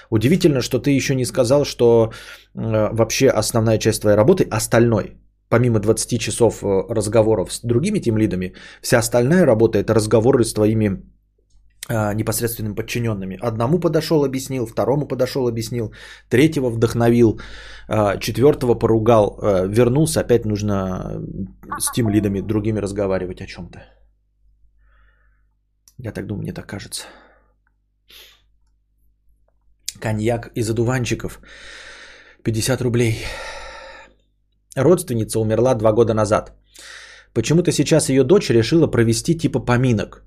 Удивительно, 0.10 0.62
что 0.62 0.80
ты 0.80 0.92
еще 0.92 1.16
не 1.16 1.26
сказал, 1.26 1.66
что 1.66 2.12
вообще 2.54 3.30
основная 3.30 3.78
часть 3.78 4.02
твоей 4.02 4.18
работы, 4.18 4.48
остальной, 4.52 5.18
помимо 5.50 5.80
20 5.80 6.20
часов 6.20 6.64
разговоров 6.64 7.52
с 7.54 7.62
другими 7.62 8.00
тем 8.00 8.18
лидами, 8.18 8.54
вся 8.82 9.00
остальная 9.00 9.46
работа 9.46 9.80
это 9.80 9.94
разговоры 9.94 10.44
с 10.44 10.54
твоими 10.54 11.02
а, 11.90 12.14
непосредственным 12.14 12.76
подчиненными. 12.76 13.38
Одному 13.42 13.80
подошел, 13.80 14.26
объяснил, 14.26 14.66
второму 14.66 15.08
подошел, 15.08 15.48
объяснил, 15.48 15.94
третьего 16.30 16.70
вдохновил, 16.70 17.40
четвертого 18.20 18.76
поругал, 18.76 19.40
вернулся, 19.68 20.20
опять 20.20 20.46
нужно 20.46 21.22
с 21.80 21.92
тем 21.92 22.10
лидами 22.10 22.42
другими 22.42 22.80
разговаривать 22.80 23.42
о 23.42 23.46
чем-то. 23.46 23.80
Я 25.98 26.12
так 26.12 26.28
думаю, 26.28 26.44
мне 26.44 26.54
так 26.54 26.66
кажется. 26.68 27.08
Коньяк 30.00 30.52
из 30.56 30.70
одуванчиков. 30.70 31.40
50 32.44 32.82
рублей. 32.82 33.26
Родственница 34.76 35.40
умерла 35.40 35.76
два 35.76 35.92
года 35.92 36.14
назад. 36.14 36.54
Почему-то 37.34 37.72
сейчас 37.72 38.10
ее 38.10 38.24
дочь 38.24 38.50
решила 38.50 38.88
провести 38.88 39.38
типа 39.38 39.60
поминок 39.60 40.24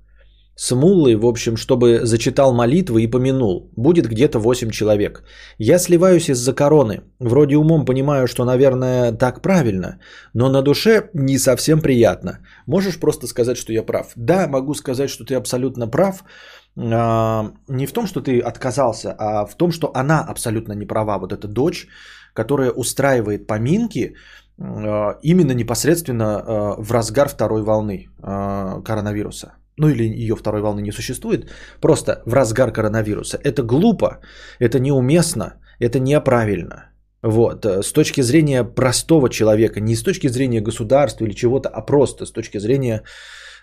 с 0.55 0.75
муллой, 0.75 1.15
в 1.15 1.25
общем, 1.25 1.57
чтобы 1.57 2.01
зачитал 2.03 2.53
молитвы 2.53 3.01
и 3.01 3.07
помянул. 3.07 3.71
Будет 3.75 4.07
где-то 4.07 4.39
8 4.39 4.69
человек. 4.69 5.23
Я 5.57 5.79
сливаюсь 5.79 6.29
из-за 6.29 6.53
короны. 6.53 7.01
Вроде 7.19 7.55
умом 7.55 7.85
понимаю, 7.85 8.27
что, 8.27 8.45
наверное, 8.45 9.11
так 9.11 9.41
правильно, 9.41 9.99
но 10.33 10.49
на 10.49 10.61
душе 10.61 11.09
не 11.13 11.37
совсем 11.37 11.81
приятно. 11.81 12.39
Можешь 12.67 12.99
просто 12.99 13.27
сказать, 13.27 13.57
что 13.57 13.73
я 13.73 13.83
прав? 13.83 14.11
Да, 14.15 14.47
могу 14.47 14.73
сказать, 14.73 15.09
что 15.09 15.23
ты 15.23 15.35
абсолютно 15.35 15.87
прав. 15.87 16.23
А, 16.77 17.51
не 17.69 17.85
в 17.85 17.93
том, 17.93 18.05
что 18.05 18.21
ты 18.21 18.39
отказался, 18.39 19.15
а 19.17 19.45
в 19.45 19.55
том, 19.55 19.71
что 19.71 19.91
она 19.95 20.19
абсолютно 20.19 20.73
не 20.73 20.85
права. 20.85 21.17
Вот 21.17 21.31
эта 21.31 21.47
дочь, 21.47 21.87
которая 22.33 22.71
устраивает 22.71 23.47
поминки, 23.47 24.15
а, 24.59 25.17
именно 25.23 25.53
непосредственно 25.53 26.39
а, 26.39 26.75
в 26.77 26.91
разгар 26.91 27.29
второй 27.29 27.63
волны 27.63 28.09
коронавируса 28.21 29.53
ну 29.77 29.89
или 29.89 30.03
ее 30.03 30.35
второй 30.35 30.61
волны 30.61 30.81
не 30.81 30.91
существует, 30.91 31.49
просто 31.81 32.21
в 32.25 32.33
разгар 32.33 32.71
коронавируса. 32.71 33.37
Это 33.43 33.63
глупо, 33.63 34.19
это 34.59 34.79
неуместно, 34.79 35.53
это 35.79 35.99
неправильно. 35.99 36.91
Вот, 37.23 37.65
э, 37.65 37.83
с 37.83 37.93
точки 37.93 38.21
зрения 38.21 38.63
простого 38.63 39.29
человека, 39.29 39.79
не 39.79 39.95
с 39.95 40.03
точки 40.03 40.29
зрения 40.29 40.61
государства 40.61 41.25
или 41.25 41.33
чего-то, 41.33 41.69
а 41.69 41.81
просто 41.85 42.25
с 42.25 42.31
точки 42.31 42.59
зрения 42.59 43.03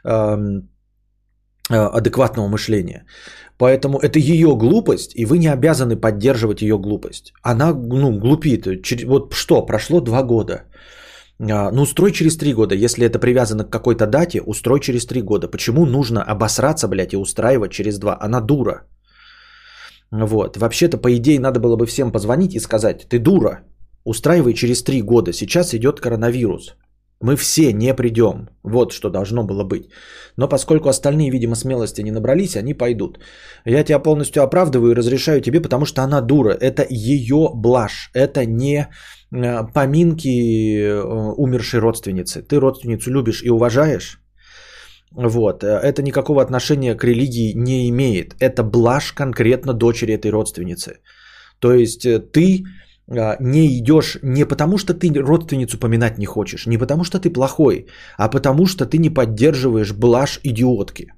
эм, 0.05 0.69
э, 1.71 1.75
адекватного 1.75 2.49
мышления. 2.49 3.05
Поэтому 3.59 3.99
это 3.99 4.19
ее 4.19 4.57
глупость, 4.57 5.17
и 5.17 5.27
вы 5.27 5.39
не 5.39 5.49
обязаны 5.49 5.97
поддерживать 5.97 6.63
ее 6.63 6.79
глупость. 6.79 7.33
Она, 7.43 7.75
ну, 7.75 8.19
глупит. 8.19 8.67
Вот 9.07 9.35
что, 9.35 9.67
прошло 9.67 10.01
два 10.01 10.23
года. 10.23 10.65
А, 11.41 11.71
ну, 11.71 11.83
устрой 11.83 12.13
через 12.13 12.37
три 12.37 12.55
года. 12.55 12.75
Если 12.75 13.07
это 13.07 13.19
привязано 13.19 13.65
к 13.65 13.71
какой-то 13.71 14.07
дате, 14.07 14.43
устрой 14.43 14.81
через 14.81 15.07
три 15.07 15.23
года. 15.23 15.49
Почему 15.49 15.87
нужно 15.87 16.23
обосраться, 16.23 16.89
блядь, 16.89 17.13
и 17.13 17.17
устраивать 17.17 17.73
через 17.73 17.99
два? 17.99 18.19
Она 18.21 18.41
дура. 18.41 18.83
Вот. 20.11 20.57
Вообще-то, 20.57 20.99
по 20.99 21.09
идее, 21.17 21.41
надо 21.41 21.61
было 21.61 21.77
бы 21.77 21.87
всем 21.87 22.13
позвонить 22.13 22.55
и 22.55 22.61
сказать, 22.61 23.09
ты 23.09 23.19
дура, 23.19 23.61
устраивай 24.05 24.55
через 24.55 24.83
три 24.83 25.03
года. 25.03 25.33
Сейчас 25.33 25.75
идет 25.75 26.01
коронавирус. 26.01 26.77
Мы 27.21 27.37
все 27.37 27.73
не 27.73 27.95
придем. 27.95 28.49
Вот 28.63 28.93
что 28.93 29.11
должно 29.11 29.45
было 29.45 29.65
быть. 29.65 29.91
Но 30.37 30.49
поскольку 30.49 30.89
остальные, 30.89 31.31
видимо, 31.31 31.57
смелости 31.57 32.03
не 32.03 32.13
набрались, 32.13 32.57
они 32.57 32.75
пойдут. 32.75 33.19
Я 33.65 33.83
тебя 33.85 33.99
полностью 33.99 34.43
оправдываю 34.43 34.93
и 34.93 34.97
разрешаю 34.97 35.41
тебе, 35.41 35.61
потому 35.61 35.85
что 35.85 36.03
она 36.03 36.21
дура. 36.21 36.53
Это 36.53 36.87
ее 36.89 37.51
блажь. 37.55 38.11
Это 38.15 38.47
не 38.47 38.89
Э, 39.31 39.73
поминки 39.75 40.29
э, 40.29 41.03
умершей 41.37 41.81
родственницы. 41.81 42.43
Ты 42.43 42.57
родственницу 42.57 43.11
любишь 43.11 43.43
и 43.43 43.51
уважаешь. 43.51 44.21
Вот. 45.13 45.65
Э, 45.65 45.81
это 45.83 46.03
никакого 46.03 46.43
отношения 46.43 46.95
к 46.95 47.05
религии 47.05 47.53
не 47.55 47.89
имеет. 47.91 48.35
Это 48.41 48.63
блажь 48.63 49.13
конкретно 49.13 49.75
дочери 49.75 50.15
этой 50.15 50.31
родственницы. 50.31 51.01
То 51.59 51.75
есть 51.75 52.07
ты 52.33 52.65
не 53.09 53.79
идешь 53.79 54.19
не 54.23 54.45
потому, 54.45 54.79
что 54.79 54.95
ты 54.95 55.09
родственницу 55.21 55.79
поминать 55.79 56.19
не 56.19 56.27
хочешь, 56.27 56.67
не 56.67 56.79
потому, 56.79 57.05
что 57.05 57.19
ты 57.19 57.31
плохой, 57.31 57.87
а 58.19 58.29
потому, 58.29 58.67
что 58.67 58.85
ты 58.85 58.99
не 58.99 59.11
поддерживаешь 59.11 59.93
блажь 59.93 60.41
идиотки. 60.45 61.13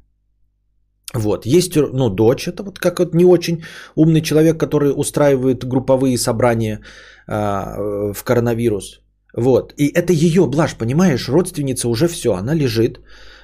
Вот, 1.15 1.47
есть, 1.47 1.77
ну, 1.77 2.09
дочь, 2.09 2.47
это 2.47 2.63
вот 2.63 2.79
как 2.79 2.99
вот 3.01 3.15
не 3.15 3.25
очень 3.25 3.63
умный 3.97 4.23
человек, 4.23 4.61
который 4.61 4.93
устраивает 4.97 5.65
групповые 5.65 6.17
собрания 6.19 6.81
э, 7.27 8.13
в 8.13 8.25
коронавирус. 8.25 9.01
Вот, 9.37 9.75
и 9.77 9.89
это 9.89 10.13
ее 10.13 10.47
блажь, 10.47 10.77
понимаешь, 10.77 11.29
родственница 11.29 11.89
уже 11.89 12.07
все, 12.07 12.35
она 12.35 12.55
лежит 12.55 13.01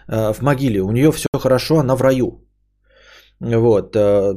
э, 0.09 0.33
в 0.33 0.43
могиле, 0.43 0.81
у 0.81 0.93
нее 0.93 1.11
все 1.11 1.29
хорошо, 1.37 1.79
она 1.79 1.97
в 1.97 2.03
раю. 2.03 2.46
Вот, 3.41 3.97
э, 3.97 4.35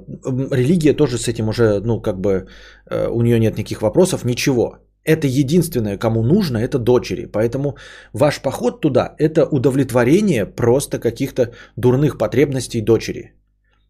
религия 0.51 0.93
тоже 0.93 1.17
с 1.17 1.27
этим 1.27 1.49
уже, 1.49 1.79
ну, 1.79 2.01
как 2.01 2.19
бы, 2.19 2.47
э, 2.91 3.07
у 3.07 3.21
нее 3.21 3.39
нет 3.39 3.57
никаких 3.57 3.81
вопросов, 3.81 4.25
ничего. 4.25 4.77
Это 5.05 5.27
единственное, 5.27 5.97
кому 5.97 6.23
нужно, 6.23 6.57
это 6.57 6.77
дочери. 6.79 7.25
Поэтому 7.25 7.77
ваш 8.13 8.41
поход 8.41 8.81
туда– 8.81 9.15
это 9.17 9.45
удовлетворение 9.45 10.45
просто 10.45 10.99
каких-то 10.99 11.53
дурных 11.77 12.17
потребностей 12.17 12.81
дочери. 12.81 13.33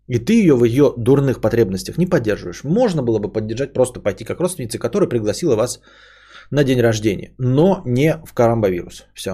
И 0.07 0.19
ты 0.19 0.33
ее 0.33 0.55
в 0.55 0.63
ее 0.63 0.93
дурных 0.97 1.41
потребностях 1.41 1.97
не 1.97 2.05
поддерживаешь. 2.05 2.63
Можно 2.63 3.03
было 3.03 3.19
бы 3.19 3.33
поддержать, 3.33 3.73
просто 3.73 3.99
пойти 3.99 4.25
как 4.25 4.39
родственница, 4.39 4.77
которая 4.79 5.09
пригласила 5.09 5.55
вас 5.55 5.81
на 6.51 6.63
день 6.63 6.81
рождения, 6.81 7.33
но 7.37 7.81
не 7.85 8.19
в 8.25 8.33
коронавирус. 8.33 9.05
Все. 9.13 9.31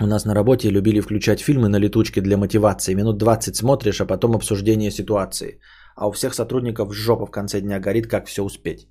У 0.00 0.06
нас 0.06 0.24
на 0.24 0.34
работе 0.34 0.70
любили 0.70 1.00
включать 1.00 1.40
фильмы 1.40 1.68
на 1.68 1.78
летучке 1.78 2.20
для 2.20 2.36
мотивации. 2.36 2.94
Минут 2.94 3.18
20 3.18 3.56
смотришь, 3.56 4.00
а 4.00 4.06
потом 4.06 4.34
обсуждение 4.34 4.90
ситуации. 4.90 5.60
А 5.96 6.08
у 6.08 6.12
всех 6.12 6.34
сотрудников 6.34 6.92
жопа 6.94 7.26
в 7.26 7.30
конце 7.30 7.60
дня 7.60 7.78
горит, 7.78 8.06
как 8.06 8.26
все 8.26 8.42
успеть. 8.42 8.88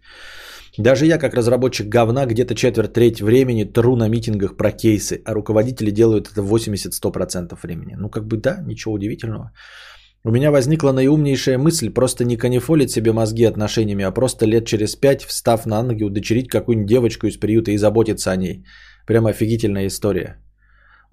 Даже 0.77 1.05
я, 1.05 1.17
как 1.17 1.33
разработчик 1.33 1.87
говна, 1.87 2.25
где-то 2.25 2.55
четверть 2.55 2.93
треть 2.93 3.21
времени 3.21 3.65
тру 3.65 3.95
на 3.95 4.07
митингах 4.07 4.55
про 4.57 4.71
кейсы, 4.71 5.21
а 5.25 5.33
руководители 5.33 5.91
делают 5.91 6.29
это 6.31 6.41
80-100% 6.41 7.57
времени. 7.61 7.95
Ну, 7.99 8.09
как 8.09 8.25
бы 8.25 8.37
да, 8.37 8.61
ничего 8.65 8.93
удивительного. 8.93 9.51
У 10.23 10.31
меня 10.31 10.51
возникла 10.51 10.93
наиумнейшая 10.93 11.57
мысль 11.57 11.89
просто 11.89 12.23
не 12.23 12.37
канифолить 12.37 12.91
себе 12.91 13.11
мозги 13.11 13.43
отношениями, 13.43 14.05
а 14.05 14.11
просто 14.11 14.45
лет 14.45 14.65
через 14.65 14.95
пять, 14.95 15.25
встав 15.25 15.65
на 15.65 15.83
ноги, 15.83 16.03
удочерить 16.03 16.47
какую-нибудь 16.47 16.89
девочку 16.89 17.27
из 17.27 17.37
приюта 17.37 17.71
и 17.71 17.77
заботиться 17.77 18.31
о 18.31 18.37
ней. 18.37 18.63
Прямо 19.05 19.29
офигительная 19.29 19.87
история. 19.87 20.42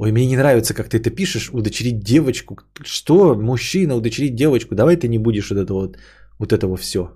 Ой, 0.01 0.13
мне 0.13 0.27
не 0.27 0.37
нравится, 0.37 0.75
как 0.75 0.89
ты 0.89 0.97
это 0.97 1.11
пишешь, 1.11 1.51
удочерить 1.53 2.01
девочку. 2.01 2.57
Что, 2.85 3.35
мужчина, 3.35 3.97
удочерить 3.97 4.35
девочку? 4.35 4.75
Давай 4.75 4.97
ты 4.97 5.09
не 5.09 5.19
будешь 5.19 5.51
вот 5.51 5.59
этого 5.59 5.81
вот, 5.81 5.99
вот 6.39 6.53
этого 6.53 6.77
все. 6.79 7.11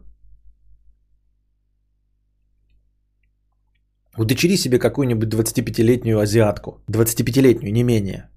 Удочери 4.19 4.57
себе 4.57 4.79
какую-нибудь 4.79 5.29
25-летнюю 5.29 6.21
азиатку. 6.21 6.83
25-летнюю, 6.91 7.73
не 7.73 7.83
менее. 7.85 8.29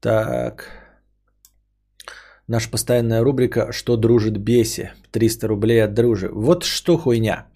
Так. 0.00 0.77
Наша 2.48 2.70
постоянная 2.70 3.22
рубрика 3.22 3.72
«Что 3.72 3.96
дружит 3.96 4.38
беси?» 4.38 4.90
300 5.12 5.48
рублей 5.48 5.84
от 5.84 5.92
дружи. 5.94 6.30
Вот 6.32 6.64
что 6.64 6.96
хуйня. 6.96 7.46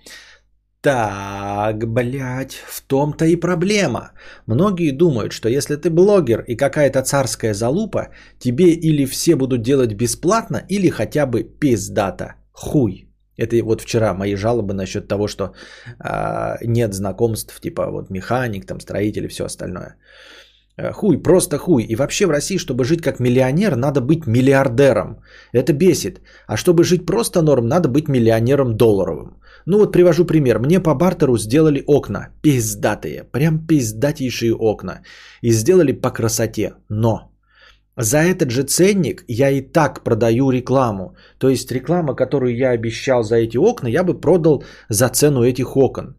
Так, 0.83 1.87
блядь, 1.87 2.53
в 2.53 2.83
том-то 2.83 3.25
и 3.25 3.37
проблема. 3.37 4.11
Многие 4.47 4.91
думают, 4.91 5.33
что 5.33 5.49
если 5.49 5.77
ты 5.77 5.89
блогер 5.89 6.45
и 6.47 6.57
какая-то 6.57 7.03
царская 7.03 7.55
залупа, 7.55 8.09
тебе 8.39 8.73
или 8.73 9.07
все 9.07 9.35
будут 9.35 9.63
делать 9.63 9.95
бесплатно, 9.95 10.63
или 10.69 10.91
хотя 10.91 11.25
бы 11.25 11.43
пиздата. 11.45 12.35
Хуй. 12.53 13.09
Это 13.39 13.65
вот 13.65 13.81
вчера 13.81 14.13
мои 14.13 14.35
жалобы 14.35 14.75
насчет 14.75 15.09
того, 15.09 15.27
что 15.27 15.55
э, 16.05 16.57
нет 16.67 16.93
знакомств, 16.93 17.61
типа 17.61 17.91
вот 17.91 18.11
механик, 18.11 18.67
там 18.67 18.81
строитель 18.81 19.25
и 19.25 19.29
все 19.29 19.45
остальное. 19.45 19.97
Э, 20.79 20.93
хуй, 20.93 21.23
просто 21.23 21.59
хуй. 21.59 21.83
И 21.83 21.97
вообще 21.97 22.27
в 22.27 22.31
России, 22.31 22.59
чтобы 22.59 22.85
жить 22.85 23.03
как 23.03 23.21
миллионер, 23.21 23.77
надо 23.77 24.01
быть 24.01 24.27
миллиардером. 24.27 25.23
Это 25.53 25.73
бесит. 25.73 26.21
А 26.47 26.57
чтобы 26.57 26.85
жить 26.85 27.07
просто 27.07 27.43
норм, 27.43 27.67
надо 27.69 27.89
быть 27.89 28.09
миллионером 28.09 28.77
долларовым. 28.77 29.37
Ну 29.67 29.79
вот 29.79 29.93
привожу 29.93 30.25
пример. 30.25 30.59
Мне 30.59 30.81
по 30.81 30.95
бартеру 30.95 31.39
сделали 31.39 31.85
окна. 31.87 32.29
Пиздатые. 32.43 33.25
Прям 33.33 33.67
пиздатейшие 33.67 34.55
окна. 34.55 35.03
И 35.43 35.53
сделали 35.53 35.93
по 35.93 36.11
красоте. 36.11 36.75
Но 36.89 37.33
за 37.97 38.19
этот 38.19 38.51
же 38.51 38.63
ценник 38.63 39.25
я 39.29 39.51
и 39.51 39.61
так 39.61 40.03
продаю 40.03 40.51
рекламу. 40.51 41.15
То 41.39 41.51
есть 41.51 41.71
реклама, 41.73 42.15
которую 42.15 42.57
я 42.57 42.71
обещал 42.71 43.23
за 43.23 43.37
эти 43.37 43.59
окна, 43.59 43.89
я 43.89 44.05
бы 44.05 44.21
продал 44.21 44.65
за 44.89 45.09
цену 45.09 45.43
этих 45.43 45.77
окон. 45.77 46.17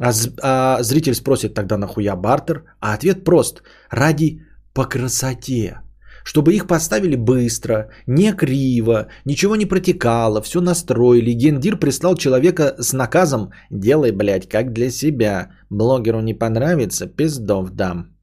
А, 0.00 0.12
а 0.42 0.82
зритель 0.82 1.14
спросит 1.14 1.54
тогда 1.54 1.76
нахуя 1.76 2.16
бартер? 2.16 2.64
А 2.80 2.94
ответ 2.94 3.24
прост. 3.24 3.62
Ради 3.90 4.42
по 4.74 4.84
красоте. 4.84 5.80
Чтобы 6.24 6.54
их 6.54 6.66
поставили 6.66 7.16
быстро, 7.16 7.88
не 8.06 8.32
криво, 8.32 9.08
ничего 9.24 9.56
не 9.56 9.66
протекало, 9.66 10.40
все 10.40 10.60
настроили. 10.60 11.32
Гендир 11.32 11.76
прислал 11.76 12.14
человека 12.14 12.74
с 12.78 12.92
наказом 12.92 13.50
«Делай, 13.70 14.12
блядь, 14.12 14.48
как 14.48 14.72
для 14.72 14.90
себя. 14.90 15.50
Блогеру 15.70 16.20
не 16.20 16.34
понравится, 16.34 17.06
пиздов 17.06 17.70
дам». 17.70 18.16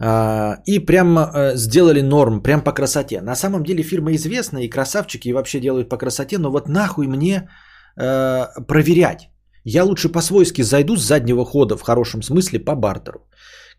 А, 0.00 0.58
и 0.66 0.78
прям 0.78 1.18
э, 1.18 1.56
сделали 1.56 2.02
норм, 2.02 2.42
прям 2.42 2.62
по 2.62 2.72
красоте. 2.72 3.20
На 3.20 3.34
самом 3.34 3.64
деле 3.64 3.82
фирма 3.82 4.12
известная, 4.12 4.62
и 4.62 4.70
красавчики 4.70 5.28
и 5.28 5.32
вообще 5.32 5.60
делают 5.60 5.88
по 5.88 5.96
красоте, 5.96 6.38
но 6.38 6.50
вот 6.50 6.68
нахуй 6.68 7.06
мне 7.06 7.48
э, 7.96 8.46
проверять. 8.68 9.30
Я 9.64 9.84
лучше 9.84 10.08
по-свойски 10.08 10.62
зайду 10.62 10.96
с 10.96 11.02
заднего 11.02 11.44
хода, 11.44 11.76
в 11.76 11.82
хорошем 11.82 12.22
смысле, 12.22 12.60
по 12.60 12.74
бартеру. 12.74 13.20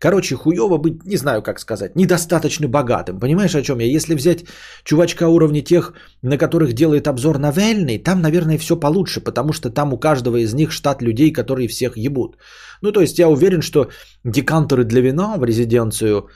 Короче, 0.00 0.34
хуево 0.34 0.78
быть, 0.78 1.04
не 1.04 1.16
знаю 1.16 1.42
как 1.42 1.60
сказать, 1.60 1.94
недостаточно 1.94 2.68
богатым. 2.68 3.20
Понимаешь, 3.20 3.54
о 3.54 3.62
чем 3.62 3.80
я? 3.80 3.86
Если 3.86 4.14
взять 4.14 4.44
чувачка 4.82 5.28
уровня 5.28 5.62
тех, 5.62 5.92
на 6.22 6.38
которых 6.38 6.72
делает 6.72 7.06
обзор 7.06 7.38
Навельный, 7.38 7.98
там, 7.98 8.22
наверное, 8.22 8.58
все 8.58 8.76
получше, 8.76 9.20
потому 9.20 9.52
что 9.52 9.68
там 9.68 9.92
у 9.92 9.98
каждого 9.98 10.38
из 10.38 10.54
них 10.54 10.72
штат 10.72 11.02
людей, 11.02 11.32
которые 11.32 11.68
всех 11.68 11.98
ебут. 11.98 12.38
Ну, 12.82 12.92
то 12.92 13.00
есть 13.02 13.18
я 13.18 13.28
уверен, 13.28 13.60
что 13.60 13.90
декантеры 14.24 14.84
для 14.84 15.02
вина 15.02 15.36
в 15.36 15.44
резиденцию 15.44 16.28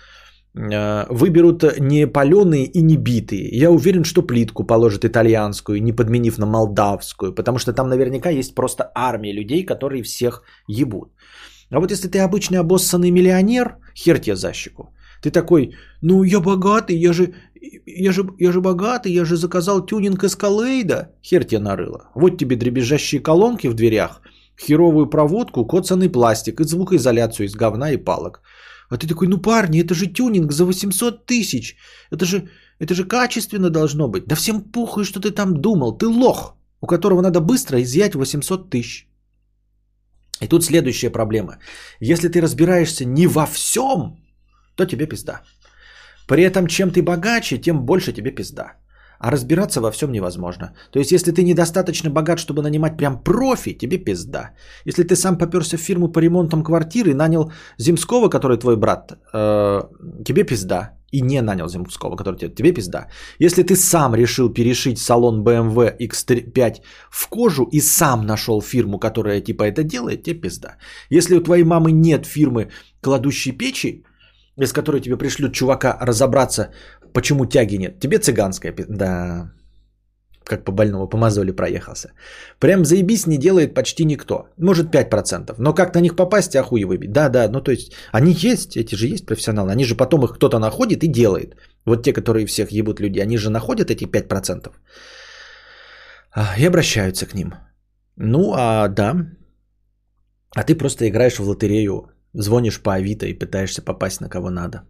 выберут 0.55 1.65
не 1.81 2.07
паленые 2.07 2.65
и 2.65 2.83
не 2.83 2.97
битые. 2.97 3.49
Я 3.53 3.71
уверен, 3.71 4.05
что 4.05 4.23
плитку 4.23 4.65
положат 4.65 5.05
итальянскую, 5.05 5.83
не 5.83 5.93
подменив 5.93 6.39
на 6.39 6.47
молдавскую, 6.47 7.35
потому 7.35 7.59
что 7.59 7.73
там 7.73 7.89
наверняка 7.89 8.31
есть 8.31 8.55
просто 8.55 8.91
армия 8.95 9.33
людей, 9.33 9.65
которые 9.65 10.03
всех 10.03 10.43
ебут. 10.69 11.11
А 11.71 11.81
вот 11.81 11.91
если 11.91 12.09
ты 12.09 12.21
обычный 12.21 12.61
обоссанный 12.61 13.11
миллионер, 13.11 13.77
хер 13.97 14.19
тебе 14.19 14.37
за 14.37 14.53
щеку. 14.53 14.91
Ты 15.23 15.31
такой, 15.31 15.73
ну 16.03 16.23
я 16.23 16.41
богатый, 16.41 16.97
я 16.97 17.13
же, 17.13 17.35
я 17.87 18.13
же, 18.13 18.23
я 18.39 18.53
же 18.53 18.61
богатый, 18.61 19.13
я 19.13 19.25
же 19.25 19.37
заказал 19.37 19.87
тюнинг 19.87 20.23
эскалейда. 20.23 21.09
Хер 21.23 21.45
тебе 21.45 21.61
нарыло. 21.61 22.11
Вот 22.15 22.39
тебе 22.39 22.57
дребезжащие 22.57 23.23
колонки 23.23 23.69
в 23.69 23.75
дверях, 23.75 24.21
херовую 24.61 25.07
проводку, 25.11 25.67
коцанный 25.67 26.11
пластик 26.11 26.61
и 26.61 26.65
звукоизоляцию 26.65 27.47
из 27.47 27.55
говна 27.55 27.91
и 27.93 27.97
палок. 27.97 28.43
А 28.91 28.97
ты 28.97 29.07
такой, 29.07 29.29
ну 29.29 29.39
парни, 29.39 29.81
это 29.81 29.95
же 29.95 30.07
тюнинг 30.07 30.53
за 30.53 30.65
800 30.65 31.27
тысяч. 31.27 31.77
Это 32.11 32.25
же, 32.25 32.49
это 32.79 32.95
же 32.95 33.05
качественно 33.05 33.71
должно 33.71 34.09
быть. 34.09 34.27
Да 34.27 34.35
всем 34.35 34.61
похуй, 34.61 35.05
что 35.05 35.21
ты 35.21 35.31
там 35.31 35.61
думал. 35.61 35.99
Ты 35.99 36.07
лох, 36.07 36.57
у 36.81 36.87
которого 36.87 37.23
надо 37.23 37.41
быстро 37.41 37.83
изъять 37.83 38.15
800 38.15 38.71
тысяч. 38.71 39.09
И 40.43 40.49
тут 40.49 40.65
следующая 40.65 41.11
проблема. 41.11 41.59
Если 42.01 42.29
ты 42.29 42.41
разбираешься 42.41 43.05
не 43.05 43.27
во 43.27 43.47
всем, 43.47 44.19
то 44.77 44.85
тебе 44.87 45.07
пизда. 45.07 45.43
При 46.27 46.43
этом 46.43 46.67
чем 46.67 46.91
ты 46.91 47.03
богаче, 47.03 47.59
тем 47.59 47.85
больше 47.85 48.13
тебе 48.13 48.31
пизда. 48.31 48.75
А 49.19 49.31
разбираться 49.31 49.81
во 49.81 49.91
всем 49.91 50.13
невозможно. 50.13 50.75
То 50.93 50.99
есть, 50.99 51.13
если 51.13 51.33
ты 51.33 51.43
недостаточно 51.43 52.11
богат, 52.11 52.39
чтобы 52.39 52.63
нанимать 52.63 52.97
прям 52.97 53.23
профи, 53.23 53.79
тебе 53.79 53.99
пизда. 53.99 54.51
Если 54.85 55.03
ты 55.03 55.17
сам 55.17 55.39
поперся 55.39 55.77
в 55.77 55.81
фирму 55.81 56.09
по 56.09 56.21
ремонтам 56.21 56.63
квартиры, 56.63 57.15
нанял 57.15 57.53
Земского, 57.79 58.29
который 58.29 58.59
твой 58.59 58.77
брат, 58.77 59.13
э, 59.33 59.83
тебе 60.25 60.45
пизда 60.45 60.91
и 61.15 61.23
не 61.23 61.43
нанял 61.43 61.69
Земского, 61.69 62.17
который 62.17 62.37
тебе, 62.37 62.55
тебе 62.55 62.73
пизда. 62.73 63.07
Если 63.39 63.63
ты 63.63 63.77
сам 63.77 64.15
решил 64.15 64.53
перешить 64.53 64.99
салон 64.99 65.45
BMW 65.45 65.97
X5 65.99 66.81
в 67.11 67.29
кожу 67.29 67.69
и 67.73 67.81
сам 67.81 68.27
нашел 68.27 68.61
фирму, 68.61 68.99
которая 68.99 69.41
типа 69.41 69.63
это 69.63 69.85
делает, 69.85 70.23
тебе 70.23 70.41
пизда. 70.41 70.77
Если 71.11 71.37
у 71.37 71.41
твоей 71.41 71.65
мамы 71.65 71.93
нет 71.93 72.27
фирмы 72.27 72.71
кладущей 73.01 73.53
печи, 73.53 74.05
из 74.59 74.73
которой 74.73 75.01
тебе 75.01 75.17
пришлют 75.17 75.53
чувака 75.53 75.97
разобраться, 76.01 76.71
почему 77.15 77.47
тяги 77.47 77.77
нет, 77.77 78.01
тебе 78.01 78.19
цыганская. 78.19 78.75
Да, 78.89 79.51
как 80.45 80.65
по 80.65 80.73
больному, 80.73 81.09
по 81.09 81.17
мозоли 81.17 81.53
проехался. 81.53 82.13
Прям 82.61 82.85
заебись 82.85 83.27
не 83.27 83.39
делает 83.39 83.75
почти 83.75 84.05
никто. 84.05 84.49
Может 84.59 84.95
5%. 84.95 85.55
Но 85.59 85.75
как 85.75 85.95
на 85.95 86.01
них 86.01 86.17
попасть, 86.17 86.55
ахуй 86.57 86.85
выбить. 86.85 87.13
Да, 87.13 87.29
да, 87.29 87.49
ну 87.49 87.61
то 87.61 87.71
есть 87.71 87.93
они 88.13 88.33
есть, 88.33 88.77
эти 88.77 88.95
же 88.95 89.07
есть 89.07 89.27
профессионалы. 89.27 89.73
Они 89.73 89.85
же 89.85 89.97
потом 89.97 90.25
их 90.25 90.35
кто-то 90.35 90.59
находит 90.59 91.03
и 91.03 91.09
делает. 91.09 91.57
Вот 91.87 92.03
те, 92.03 92.13
которые 92.13 92.47
всех 92.47 92.73
ебут 92.73 93.01
люди, 93.01 93.21
они 93.21 93.39
же 93.39 93.51
находят 93.51 93.91
эти 93.91 94.05
5%. 94.05 94.71
А, 96.37 96.55
и 96.59 96.67
обращаются 96.67 97.27
к 97.27 97.35
ним. 97.35 97.55
Ну, 98.17 98.53
а 98.55 98.89
да. 98.89 99.15
А 100.55 100.63
ты 100.63 100.75
просто 100.75 101.09
играешь 101.09 101.39
в 101.39 101.49
лотерею, 101.49 102.11
звонишь 102.35 102.83
по 102.83 102.95
Авито 102.95 103.27
и 103.27 103.39
пытаешься 103.39 103.83
попасть 103.83 104.21
на 104.21 104.29
кого 104.29 104.51
надо. 104.51 104.83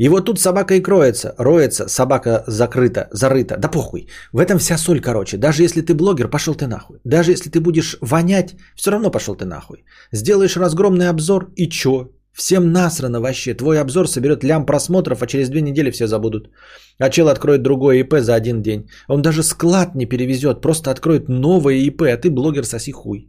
И 0.00 0.08
вот 0.08 0.24
тут 0.24 0.40
собака 0.40 0.74
и 0.74 0.80
кроется, 0.80 1.34
роется, 1.38 1.88
собака 1.88 2.42
закрыта, 2.46 3.08
зарыта. 3.12 3.56
Да 3.58 3.68
похуй. 3.68 4.08
В 4.32 4.38
этом 4.38 4.58
вся 4.58 4.78
соль, 4.78 5.00
короче. 5.00 5.36
Даже 5.36 5.62
если 5.62 5.82
ты 5.82 5.94
блогер, 5.94 6.30
пошел 6.30 6.54
ты 6.54 6.66
нахуй. 6.66 7.00
Даже 7.04 7.32
если 7.32 7.50
ты 7.50 7.60
будешь 7.60 7.98
вонять, 8.00 8.56
все 8.74 8.90
равно 8.90 9.10
пошел 9.10 9.34
ты 9.34 9.44
нахуй. 9.44 9.84
Сделаешь 10.12 10.56
разгромный 10.56 11.10
обзор 11.10 11.52
и 11.56 11.68
чё? 11.68 12.08
Всем 12.32 12.72
насрано 12.72 13.20
вообще. 13.20 13.52
Твой 13.52 13.78
обзор 13.78 14.08
соберет 14.08 14.42
лям 14.42 14.64
просмотров, 14.64 15.22
а 15.22 15.26
через 15.26 15.50
две 15.50 15.60
недели 15.60 15.90
все 15.90 16.06
забудут. 16.06 16.48
А 16.98 17.10
чел 17.10 17.28
откроет 17.28 17.62
другое 17.62 18.00
ИП 18.00 18.20
за 18.20 18.34
один 18.34 18.62
день. 18.62 18.88
Он 19.08 19.20
даже 19.20 19.42
склад 19.42 19.94
не 19.94 20.06
перевезет, 20.06 20.62
просто 20.62 20.90
откроет 20.90 21.28
новое 21.28 21.74
ИП, 21.74 22.02
а 22.02 22.16
ты 22.16 22.30
блогер 22.30 22.64
соси 22.64 22.92
хуй. 22.92 23.28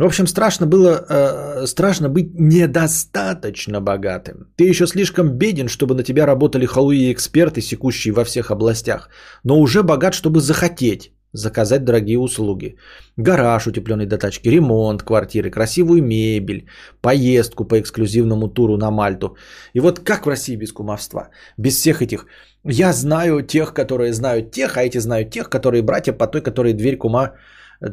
В 0.00 0.04
общем, 0.04 0.26
страшно 0.26 0.66
было, 0.66 1.04
э, 1.10 1.66
страшно 1.66 2.08
быть 2.08 2.32
недостаточно 2.34 3.80
богатым. 3.80 4.46
Ты 4.56 4.70
еще 4.70 4.86
слишком 4.86 5.28
беден, 5.38 5.68
чтобы 5.68 5.94
на 5.94 6.02
тебя 6.02 6.26
работали 6.26 6.64
халуи 6.64 7.12
эксперты, 7.12 7.60
секущие 7.60 8.14
во 8.14 8.24
всех 8.24 8.50
областях, 8.50 9.10
но 9.44 9.58
уже 9.58 9.82
богат, 9.82 10.14
чтобы 10.14 10.40
захотеть. 10.40 11.12
заказать 11.32 11.84
дорогие 11.84 12.18
услуги. 12.18 12.76
Гараж 13.16 13.66
утепленный 13.66 14.06
до 14.06 14.18
тачки, 14.18 14.50
ремонт 14.50 15.02
квартиры, 15.02 15.50
красивую 15.50 16.02
мебель, 16.02 16.66
поездку 17.00 17.64
по 17.64 17.78
эксклюзивному 17.78 18.48
туру 18.48 18.76
на 18.76 18.90
Мальту. 18.90 19.36
И 19.74 19.80
вот 19.80 20.00
как 20.00 20.26
в 20.26 20.28
России 20.28 20.56
без 20.56 20.72
кумовства? 20.72 21.28
Без 21.58 21.76
всех 21.76 22.02
этих... 22.02 22.26
Я 22.64 22.92
знаю 22.92 23.42
тех, 23.42 23.72
которые 23.74 24.12
знают 24.12 24.50
тех, 24.50 24.76
а 24.76 24.82
эти 24.82 24.98
знают 24.98 25.30
тех, 25.30 25.48
которые 25.48 25.82
братья 25.82 26.12
по 26.12 26.26
той, 26.26 26.40
которые 26.42 26.74
дверь 26.74 26.96
кума 26.96 27.34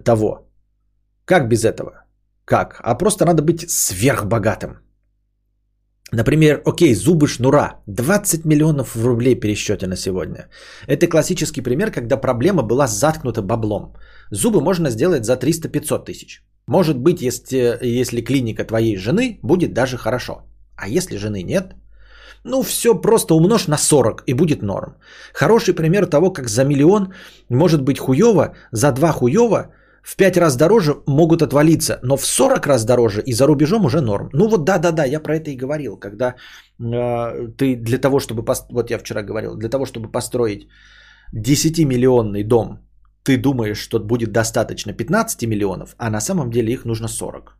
того. 0.04 0.47
Как 1.28 1.50
без 1.50 1.66
этого? 1.66 1.92
Как? 2.46 2.80
А 2.84 2.98
просто 2.98 3.26
надо 3.26 3.42
быть 3.42 3.70
сверхбогатым. 3.70 4.78
Например, 6.14 6.62
окей, 6.66 6.96
зубы 6.96 7.28
шнура. 7.28 7.82
20 7.88 8.46
миллионов 8.46 8.96
рублей 8.96 9.36
пересчете 9.36 9.88
на 9.88 9.98
сегодня. 9.98 10.48
Это 10.88 11.08
классический 11.08 11.62
пример, 11.62 11.92
когда 11.92 12.16
проблема 12.16 12.64
была 12.64 12.88
заткнута 12.88 13.42
баблом. 13.42 13.94
Зубы 14.32 14.62
можно 14.62 14.90
сделать 14.90 15.26
за 15.26 15.34
300-500 15.34 16.06
тысяч. 16.06 16.44
Может 16.68 16.98
быть, 16.98 17.22
если, 17.22 17.78
если 17.82 18.22
клиника 18.22 18.64
твоей 18.64 18.96
жены, 18.96 19.40
будет 19.44 19.74
даже 19.74 19.98
хорошо. 19.98 20.34
А 20.78 20.88
если 20.88 21.18
жены 21.18 21.44
нет, 21.44 21.76
ну 22.46 22.64
все 22.64 23.02
просто 23.02 23.34
умножь 23.34 23.68
на 23.68 23.78
40 23.78 24.24
и 24.28 24.34
будет 24.34 24.62
норм. 24.62 24.96
Хороший 25.34 25.74
пример 25.74 26.06
того, 26.06 26.32
как 26.32 26.48
за 26.48 26.64
миллион 26.64 27.14
может 27.50 27.82
быть 27.82 28.00
хуево, 28.00 28.56
за 28.72 28.94
два 28.94 29.12
хуево 29.12 29.74
в 30.08 30.16
5 30.16 30.38
раз 30.38 30.58
дороже 30.58 30.94
могут 31.06 31.42
отвалиться, 31.42 32.00
но 32.04 32.18
в 32.18 32.26
40 32.26 32.68
раз 32.68 32.86
дороже 32.86 33.22
и 33.22 33.34
за 33.34 33.48
рубежом 33.48 33.86
уже 33.86 34.00
норм. 34.00 34.30
Ну 34.34 34.48
вот 34.48 34.64
да-да-да, 34.64 35.06
я 35.06 35.20
про 35.20 35.36
это 35.36 35.50
и 35.50 35.58
говорил, 35.58 36.00
когда 36.00 36.36
э, 36.80 37.48
ты 37.58 37.76
для 37.76 37.98
того, 37.98 38.20
чтобы, 38.20 38.46
пост... 38.46 38.72
вот 38.72 38.90
я 38.90 39.00
вчера 39.00 39.22
говорил, 39.22 39.56
для 39.58 39.70
того, 39.70 39.86
чтобы 39.86 40.12
построить 40.12 40.68
10-миллионный 41.36 42.44
дом, 42.44 42.80
ты 43.24 43.38
думаешь, 43.38 43.80
что 43.80 44.00
будет 44.00 44.32
достаточно 44.32 44.94
15 44.94 45.46
миллионов, 45.46 45.96
а 45.98 46.10
на 46.10 46.22
самом 46.22 46.52
деле 46.52 46.72
их 46.72 46.86
нужно 46.86 47.08
40. 47.10 47.58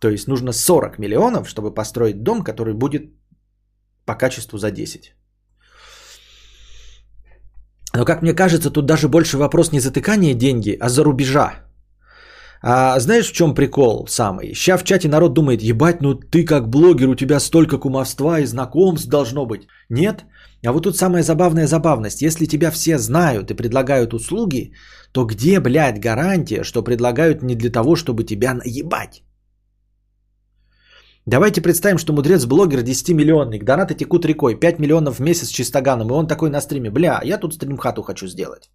То 0.00 0.08
есть 0.08 0.26
нужно 0.26 0.52
40 0.52 0.98
миллионов, 0.98 1.48
чтобы 1.48 1.74
построить 1.74 2.22
дом, 2.22 2.42
который 2.42 2.72
будет 2.72 3.02
по 4.06 4.14
качеству 4.14 4.58
за 4.58 4.70
10. 4.70 5.17
Но, 7.94 8.04
как 8.04 8.22
мне 8.22 8.34
кажется, 8.34 8.70
тут 8.70 8.86
даже 8.86 9.08
больше 9.08 9.38
вопрос 9.38 9.72
не 9.72 9.80
затыкания 9.80 10.34
деньги, 10.34 10.76
а 10.80 10.88
за 10.88 11.04
рубежа. 11.04 11.64
А 12.60 12.98
знаешь, 12.98 13.30
в 13.30 13.32
чем 13.32 13.54
прикол 13.54 14.06
самый? 14.08 14.52
Сейчас 14.54 14.80
в 14.80 14.84
чате 14.84 15.08
народ 15.08 15.32
думает, 15.32 15.62
ебать, 15.62 16.02
ну 16.02 16.14
ты 16.14 16.44
как 16.44 16.68
блогер, 16.68 17.08
у 17.08 17.14
тебя 17.14 17.40
столько 17.40 17.78
кумовства 17.78 18.40
и 18.40 18.46
знакомств 18.46 19.08
должно 19.08 19.46
быть. 19.46 19.68
Нет. 19.88 20.24
А 20.66 20.72
вот 20.72 20.82
тут 20.82 20.96
самая 20.96 21.22
забавная 21.22 21.66
забавность. 21.66 22.22
Если 22.22 22.46
тебя 22.46 22.70
все 22.70 22.98
знают 22.98 23.50
и 23.50 23.54
предлагают 23.54 24.12
услуги, 24.12 24.72
то 25.12 25.24
где, 25.24 25.60
блядь, 25.60 26.00
гарантия, 26.00 26.64
что 26.64 26.82
предлагают 26.82 27.42
не 27.42 27.54
для 27.54 27.70
того, 27.70 27.94
чтобы 27.94 28.24
тебя 28.24 28.54
наебать? 28.54 29.22
Давайте 31.28 31.60
представим, 31.60 31.98
что 31.98 32.14
мудрец-блогер 32.14 32.78
10-миллионник, 32.82 33.62
донаты 33.62 33.94
текут 33.94 34.24
рекой, 34.24 34.58
5 34.58 34.78
миллионов 34.78 35.18
в 35.18 35.20
месяц 35.20 35.50
чистоганом, 35.50 36.08
и 36.08 36.12
он 36.12 36.26
такой 36.26 36.48
на 36.48 36.60
стриме, 36.60 36.90
бля, 36.90 37.20
я 37.22 37.36
тут 37.36 37.54
стрим-хату 37.54 38.02
хочу 38.02 38.26
сделать. 38.26 38.70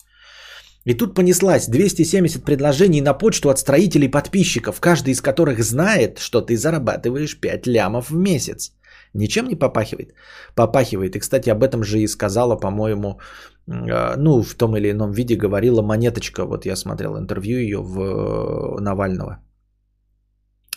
И 0.85 0.93
тут 0.93 1.15
понеслась 1.15 1.67
270 1.67 2.45
предложений 2.45 3.01
на 3.01 3.15
почту 3.15 3.49
от 3.49 3.57
строителей 3.57 4.07
подписчиков, 4.07 4.79
каждый 4.79 5.13
из 5.13 5.21
которых 5.21 5.63
знает, 5.63 6.19
что 6.19 6.41
ты 6.41 6.55
зарабатываешь 6.55 7.39
5 7.39 7.65
лямов 7.67 8.11
в 8.11 8.15
месяц. 8.15 8.71
Ничем 9.15 9.47
не 9.47 9.55
попахивает? 9.55 10.13
Попахивает. 10.55 11.15
И, 11.15 11.19
кстати, 11.19 11.49
об 11.49 11.63
этом 11.63 11.83
же 11.83 11.99
и 11.99 12.07
сказала, 12.07 12.55
по-моему, 12.55 13.19
э, 13.67 14.15
ну, 14.17 14.43
в 14.43 14.53
том 14.53 14.77
или 14.77 14.91
ином 14.91 15.11
виде 15.11 15.35
говорила 15.35 15.81
Монеточка. 15.81 16.45
Вот 16.45 16.67
я 16.67 16.75
смотрел 16.75 17.17
интервью 17.17 17.57
ее 17.57 17.81
в 17.81 17.99
э, 17.99 18.79
Навального. 18.79 19.39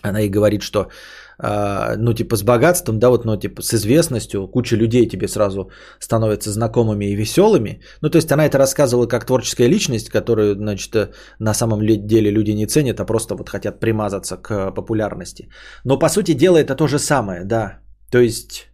Она 0.02 0.20
и 0.20 0.28
говорит, 0.28 0.62
что 0.62 0.78
а, 0.80 0.88
ну, 1.38 2.14
типа, 2.14 2.36
с 2.36 2.42
богатством, 2.42 2.98
да, 2.98 3.10
вот, 3.10 3.24
ну, 3.24 3.36
типа, 3.36 3.62
с 3.62 3.74
известностью, 3.74 4.48
куча 4.48 4.76
людей 4.76 5.06
тебе 5.06 5.28
сразу 5.28 5.70
становятся 6.00 6.50
знакомыми 6.50 7.06
и 7.06 7.16
веселыми. 7.16 7.80
Ну, 8.02 8.10
то 8.10 8.16
есть 8.16 8.32
она 8.32 8.46
это 8.46 8.58
рассказывала 8.58 9.06
как 9.06 9.26
творческая 9.26 9.68
личность, 9.68 10.08
которую, 10.08 10.54
значит, 10.54 11.14
на 11.38 11.54
самом 11.54 11.80
деле 11.86 12.30
люди 12.30 12.52
не 12.52 12.66
ценят, 12.66 13.00
а 13.00 13.04
просто 13.04 13.34
вот 13.34 13.48
хотят 13.48 13.80
примазаться 13.80 14.36
к 14.36 14.72
популярности. 14.74 15.48
Но, 15.84 15.98
по 15.98 16.08
сути 16.08 16.32
дела, 16.34 16.56
это 16.56 16.74
то 16.74 16.86
же 16.86 16.98
самое, 16.98 17.44
да. 17.44 17.80
То 18.10 18.18
есть 18.18 18.68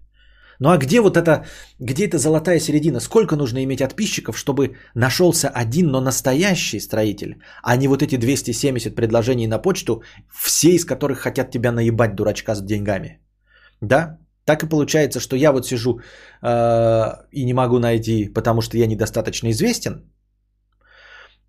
ну 0.62 0.68
а 0.68 0.78
где 0.78 1.00
вот 1.00 1.16
это, 1.16 1.44
где 1.80 2.06
эта 2.06 2.18
золотая 2.18 2.60
середина? 2.60 3.00
Сколько 3.00 3.34
нужно 3.36 3.64
иметь 3.64 3.80
подписчиков, 3.80 4.38
чтобы 4.38 4.76
нашелся 4.94 5.48
один, 5.48 5.90
но 5.90 6.00
настоящий 6.00 6.80
строитель, 6.80 7.34
а 7.62 7.76
не 7.76 7.88
вот 7.88 8.02
эти 8.02 8.16
270 8.16 8.94
предложений 8.94 9.48
на 9.48 9.58
почту, 9.58 10.02
все 10.30 10.68
из 10.68 10.84
которых 10.84 11.18
хотят 11.18 11.50
тебя 11.50 11.72
наебать, 11.72 12.14
дурачка, 12.14 12.54
с 12.54 12.62
деньгами? 12.62 13.18
Да? 13.80 14.18
Так 14.44 14.62
и 14.62 14.68
получается, 14.68 15.18
что 15.18 15.36
я 15.36 15.50
вот 15.50 15.66
сижу 15.66 16.00
э, 16.42 17.08
и 17.32 17.44
не 17.44 17.54
могу 17.54 17.80
найти, 17.80 18.28
потому 18.28 18.62
что 18.62 18.76
я 18.76 18.86
недостаточно 18.86 19.50
известен. 19.50 20.12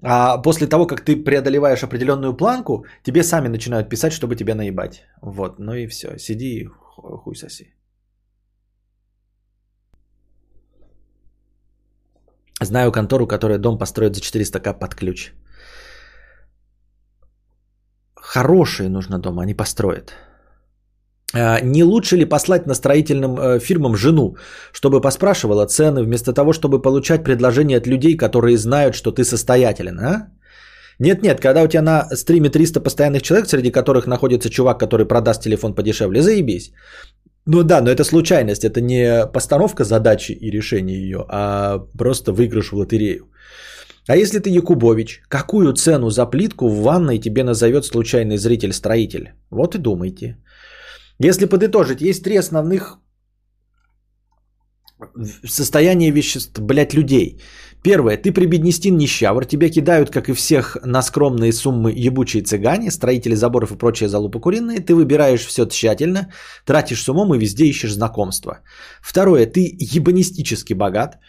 А 0.01 0.41
после 0.41 0.66
того, 0.66 0.88
как 0.88 1.05
ты 1.05 1.24
преодолеваешь 1.24 1.84
определенную 1.84 2.36
планку, 2.36 2.86
тебе 3.03 3.22
сами 3.24 3.47
начинают 3.47 3.89
писать, 3.89 4.11
чтобы 4.14 4.36
тебя 4.36 4.55
наебать. 4.55 5.03
Вот, 5.22 5.59
ну 5.59 5.76
и 5.76 5.86
все. 5.86 6.18
Сиди 6.18 6.61
и 6.61 6.66
хуй 6.66 7.36
соси. 7.36 7.76
Знаю 12.66 12.91
контору, 12.91 13.28
которая 13.28 13.59
дом 13.59 13.78
построит 13.78 14.16
за 14.16 14.22
400к 14.22 14.80
под 14.80 14.95
ключ. 14.95 15.32
Хорошие 18.16 18.89
нужно 18.89 19.20
дом, 19.20 19.39
они 19.39 19.53
построят. 19.53 20.14
А, 21.36 21.59
не 21.61 21.84
лучше 21.84 22.18
ли 22.18 22.26
послать 22.26 22.68
на 22.68 22.74
строительным 22.74 23.38
э, 23.39 23.59
фирмам 23.59 23.95
жену, 23.95 24.36
чтобы 24.72 25.01
поспрашивала 25.01 25.66
цены, 25.66 26.03
вместо 26.03 26.34
того, 26.34 26.53
чтобы 26.53 26.82
получать 26.82 27.24
предложения 27.24 27.78
от 27.78 27.88
людей, 27.88 28.18
которые 28.18 28.57
знают, 28.57 28.95
что 28.95 29.11
ты 29.11 29.24
состоятелен, 29.24 29.99
а? 29.99 30.28
Нет-нет, 30.99 31.41
когда 31.41 31.64
у 31.64 31.68
тебя 31.68 31.82
на 31.82 32.16
стриме 32.16 32.49
300 32.49 32.80
постоянных 32.80 33.24
человек, 33.24 33.47
среди 33.47 33.72
которых 33.72 34.05
находится 34.07 34.49
чувак, 34.49 34.80
который 34.80 35.07
продаст 35.07 35.41
телефон 35.41 35.74
подешевле, 35.74 36.22
заебись. 36.22 36.72
Ну 37.46 37.64
да, 37.64 37.82
но 37.82 37.89
это 37.89 38.04
случайность, 38.04 38.64
это 38.64 38.82
не 38.82 39.28
постановка 39.34 39.84
задачи 39.84 40.32
и 40.32 40.52
решение 40.52 40.98
ее, 40.98 41.26
а 41.30 41.80
просто 41.98 42.32
выигрыш 42.32 42.72
в 42.72 42.76
лотерею. 42.76 43.30
А 44.08 44.16
если 44.16 44.39
ты 44.39 44.50
Якубович, 44.50 45.22
какую 45.30 45.74
цену 45.74 46.10
за 46.10 46.26
плитку 46.26 46.70
в 46.70 46.82
ванной 46.84 47.20
тебе 47.20 47.44
назовет 47.44 47.86
случайный 47.86 48.38
зритель-строитель? 48.38 49.34
Вот 49.50 49.76
и 49.76 49.78
думайте. 49.78 50.38
Если 51.20 51.46
подытожить, 51.46 52.02
есть 52.02 52.24
три 52.24 52.38
основных 52.38 53.00
состояния 55.46 56.12
веществ, 56.12 56.60
блядь, 56.60 56.94
людей. 56.94 57.39
Первое, 57.84 58.16
ты 58.16 58.32
прибеднестин 58.32 58.98
нищавр, 58.98 59.46
тебя 59.46 59.70
кидают, 59.70 60.10
как 60.10 60.30
и 60.30 60.34
всех, 60.34 60.78
на 60.86 61.02
скромные 61.02 61.52
суммы 61.52 61.92
ебучие 61.92 62.42
цыгане, 62.42 62.92
строители 62.92 63.36
заборов 63.36 63.72
и 63.72 63.78
прочие 63.78 64.08
залупы 64.08 64.40
куриные, 64.40 64.80
ты 64.80 64.96
выбираешь 64.96 65.46
все 65.46 65.66
тщательно, 65.66 66.30
тратишь 66.66 67.02
с 67.04 67.10
умом 67.10 67.36
и 67.36 67.38
везде 67.38 67.66
ищешь 67.66 67.94
знакомства. 67.94 68.60
Второе, 69.02 69.46
ты 69.46 69.76
ебанистически 69.80 70.74
богат, 70.74 71.20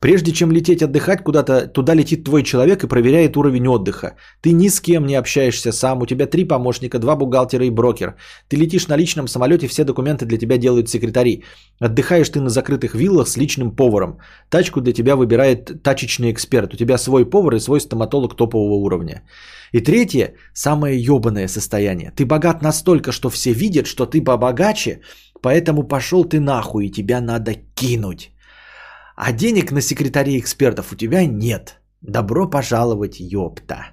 Прежде 0.00 0.32
чем 0.32 0.50
лететь 0.50 0.82
отдыхать 0.82 1.22
куда-то, 1.22 1.66
туда 1.66 1.94
летит 1.94 2.24
твой 2.24 2.42
человек 2.42 2.82
и 2.82 2.88
проверяет 2.88 3.36
уровень 3.36 3.68
отдыха. 3.68 4.16
Ты 4.40 4.52
ни 4.52 4.68
с 4.68 4.80
кем 4.80 5.06
не 5.06 5.14
общаешься 5.14 5.72
сам, 5.72 6.00
у 6.02 6.06
тебя 6.06 6.26
три 6.26 6.44
помощника, 6.44 6.98
два 6.98 7.16
бухгалтера 7.16 7.66
и 7.66 7.70
брокер. 7.70 8.16
Ты 8.48 8.56
летишь 8.56 8.88
на 8.88 8.96
личном 8.96 9.28
самолете, 9.28 9.68
все 9.68 9.84
документы 9.84 10.24
для 10.24 10.38
тебя 10.38 10.56
делают 10.56 10.88
секретари. 10.88 11.44
Отдыхаешь 11.80 12.30
ты 12.30 12.40
на 12.40 12.48
закрытых 12.48 12.94
виллах 12.94 13.28
с 13.28 13.36
личным 13.36 13.76
поваром. 13.76 14.18
Тачку 14.48 14.80
для 14.80 14.94
тебя 14.94 15.16
выбирает 15.16 15.82
тачечный 15.82 16.32
эксперт. 16.32 16.72
У 16.72 16.76
тебя 16.78 16.96
свой 16.98 17.28
повар 17.28 17.54
и 17.56 17.60
свой 17.60 17.80
стоматолог 17.80 18.36
топового 18.36 18.76
уровня. 18.76 19.22
И 19.72 19.80
третье, 19.80 20.34
самое 20.54 20.98
ебаное 20.98 21.48
состояние. 21.48 22.10
Ты 22.16 22.24
богат 22.24 22.62
настолько, 22.62 23.12
что 23.12 23.28
все 23.28 23.52
видят, 23.52 23.86
что 23.86 24.06
ты 24.06 24.22
побогаче, 24.24 25.00
поэтому 25.42 25.82
пошел 25.82 26.24
ты 26.24 26.40
нахуй 26.40 26.86
и 26.86 26.90
тебя 26.90 27.20
надо 27.20 27.54
кинуть. 27.74 28.32
А 29.16 29.32
денег 29.32 29.72
на 29.72 29.80
секретарей 29.80 30.38
экспертов 30.38 30.92
у 30.92 30.96
тебя 30.96 31.26
нет. 31.26 31.80
Добро 32.02 32.50
пожаловать, 32.50 33.20
ёпта. 33.20 33.92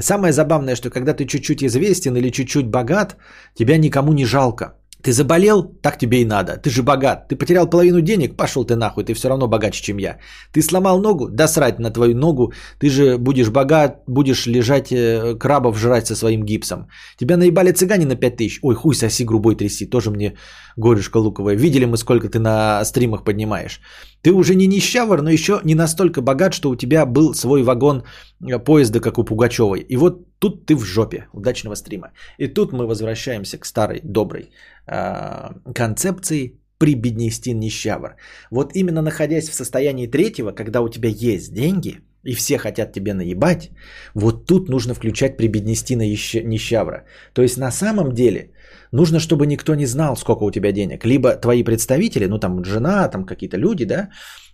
Самое 0.00 0.32
забавное, 0.32 0.76
что 0.76 0.90
когда 0.90 1.12
ты 1.12 1.24
чуть-чуть 1.24 1.62
известен 1.62 2.16
или 2.16 2.30
чуть-чуть 2.30 2.70
богат, 2.70 3.16
тебя 3.54 3.78
никому 3.78 4.12
не 4.12 4.24
жалко. 4.24 4.74
Ты 5.02 5.12
заболел, 5.12 5.62
так 5.82 5.98
тебе 5.98 6.22
и 6.22 6.24
надо. 6.24 6.56
Ты 6.56 6.70
же 6.70 6.82
богат. 6.82 7.28
Ты 7.28 7.36
потерял 7.36 7.70
половину 7.70 8.00
денег, 8.00 8.36
пошел 8.36 8.64
ты 8.64 8.74
нахуй, 8.74 9.04
ты 9.04 9.14
все 9.14 9.28
равно 9.28 9.46
богаче, 9.46 9.82
чем 9.82 9.98
я. 9.98 10.18
Ты 10.52 10.60
сломал 10.60 11.00
ногу, 11.00 11.28
да 11.28 11.48
срать 11.48 11.78
на 11.78 11.90
твою 11.90 12.16
ногу. 12.16 12.52
Ты 12.80 12.90
же 12.90 13.16
будешь 13.18 13.50
богат, 13.50 14.02
будешь 14.08 14.46
лежать 14.46 14.90
э, 14.90 15.36
крабов 15.38 15.78
жрать 15.78 16.06
со 16.06 16.16
своим 16.16 16.44
гипсом. 16.44 16.88
Тебя 17.16 17.36
наебали 17.36 17.72
цыгане 17.72 18.06
на 18.06 18.16
5000. 18.16 18.58
Ой, 18.62 18.74
хуй 18.74 18.94
соси 18.94 19.24
грубой 19.24 19.54
тряси, 19.54 19.86
тоже 19.86 20.10
мне 20.10 20.34
горюшка 20.76 21.18
луковая. 21.18 21.56
Видели 21.56 21.84
мы, 21.84 21.96
сколько 21.96 22.28
ты 22.28 22.40
на 22.40 22.84
стримах 22.84 23.24
поднимаешь. 23.24 23.80
Ты 24.22 24.32
уже 24.32 24.54
не 24.54 24.66
нищавр, 24.66 25.22
но 25.22 25.30
еще 25.30 25.60
не 25.64 25.74
настолько 25.74 26.22
богат, 26.22 26.54
что 26.54 26.70
у 26.70 26.76
тебя 26.76 27.06
был 27.06 27.34
свой 27.34 27.62
вагон 27.62 28.02
э, 28.40 28.58
поезда, 28.58 29.00
как 29.00 29.18
у 29.18 29.24
Пугачевой. 29.24 29.80
И 29.80 29.96
вот 29.96 30.38
тут 30.38 30.66
ты 30.66 30.74
в 30.74 30.84
жопе. 30.84 31.26
Удачного 31.32 31.76
стрима. 31.76 32.12
И 32.38 32.48
тут 32.48 32.72
мы 32.72 32.86
возвращаемся 32.86 33.58
к 33.58 33.66
старой, 33.66 34.00
доброй 34.04 34.50
э, 34.86 35.72
концепции 35.74 36.58
прибеднестин 36.78 37.58
нищавр. 37.60 38.16
Вот 38.50 38.72
именно 38.74 39.02
находясь 39.02 39.48
в 39.48 39.54
состоянии 39.54 40.06
третьего, 40.06 40.52
когда 40.52 40.80
у 40.80 40.88
тебя 40.88 41.08
есть 41.08 41.52
деньги, 41.52 42.00
и 42.24 42.34
все 42.34 42.58
хотят 42.58 42.92
тебе 42.92 43.14
наебать, 43.14 43.70
вот 44.14 44.46
тут 44.46 44.68
нужно 44.68 44.94
включать 44.94 45.36
прибеднестина 45.36 46.02
нищавра. 46.02 47.04
То 47.32 47.42
есть 47.42 47.58
на 47.58 47.70
самом 47.70 48.12
деле 48.12 48.50
нужно, 48.92 49.20
чтобы 49.20 49.46
никто 49.46 49.74
не 49.74 49.86
знал, 49.86 50.16
сколько 50.16 50.44
у 50.44 50.50
тебя 50.50 50.72
денег. 50.72 51.04
Либо 51.04 51.36
твои 51.36 51.64
представители, 51.64 52.26
ну 52.26 52.38
там 52.38 52.64
жена, 52.64 53.08
там 53.08 53.24
какие-то 53.24 53.56
люди, 53.56 53.84
да, 53.84 54.08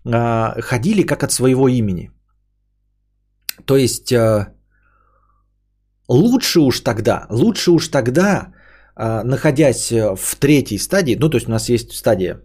э, 0.05 0.61
ходили 0.61 1.03
как 1.03 1.23
от 1.23 1.33
своего 1.33 1.69
имени. 1.69 2.11
То 3.65 3.77
есть 3.77 4.13
э, 4.13 4.47
лучше 6.09 6.61
уж 6.61 6.81
тогда, 6.81 7.27
лучше 7.31 7.71
уж 7.71 7.89
тогда 7.89 8.53
а, 8.97 9.25
находясь 9.25 9.91
э, 9.93 10.15
в 10.17 10.37
третьей 10.37 10.79
стадии, 10.79 11.17
ну 11.21 11.29
то 11.29 11.37
есть 11.37 11.49
у 11.49 11.51
нас 11.51 11.69
есть 11.69 11.93
стадия 11.93 12.41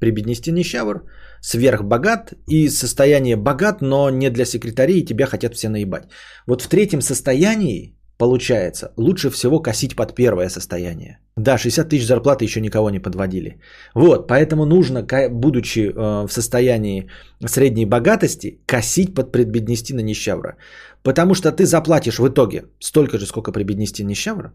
прибеднести 0.00 0.52
нищавр, 0.52 1.04
сверхбогат 1.40 2.34
и 2.46 2.68
состояние 2.68 3.36
богат, 3.36 3.80
но 3.80 4.10
не 4.10 4.30
для 4.30 4.44
секретарей, 4.44 5.00
и 5.00 5.04
тебя 5.04 5.26
хотят 5.26 5.54
все 5.54 5.68
наебать. 5.68 6.04
Вот 6.46 6.62
в 6.62 6.68
третьем 6.68 7.00
состоянии, 7.00 7.96
получается, 8.18 8.92
лучше 8.96 9.30
всего 9.30 9.62
косить 9.62 9.96
под 9.96 10.14
первое 10.14 10.48
состояние. 10.48 11.18
Да, 11.36 11.58
60 11.58 11.88
тысяч 11.88 12.06
зарплаты 12.06 12.44
еще 12.44 12.60
никого 12.60 12.90
не 12.90 13.00
подводили. 13.00 13.60
Вот, 13.94 14.28
поэтому 14.28 14.66
нужно, 14.66 15.06
будучи 15.30 15.80
э, 15.80 16.26
в 16.26 16.32
состоянии 16.32 17.08
средней 17.46 17.86
богатости, 17.86 18.60
косить 18.66 19.14
под 19.14 19.32
предбеднести 19.32 19.94
на 19.94 20.00
нищавра. 20.00 20.56
Потому 21.02 21.34
что 21.34 21.50
ты 21.50 21.66
заплатишь 21.66 22.18
в 22.18 22.28
итоге 22.28 22.64
столько 22.80 23.18
же, 23.18 23.26
сколько 23.26 23.52
прибеднести 23.52 24.04
нищавра, 24.04 24.52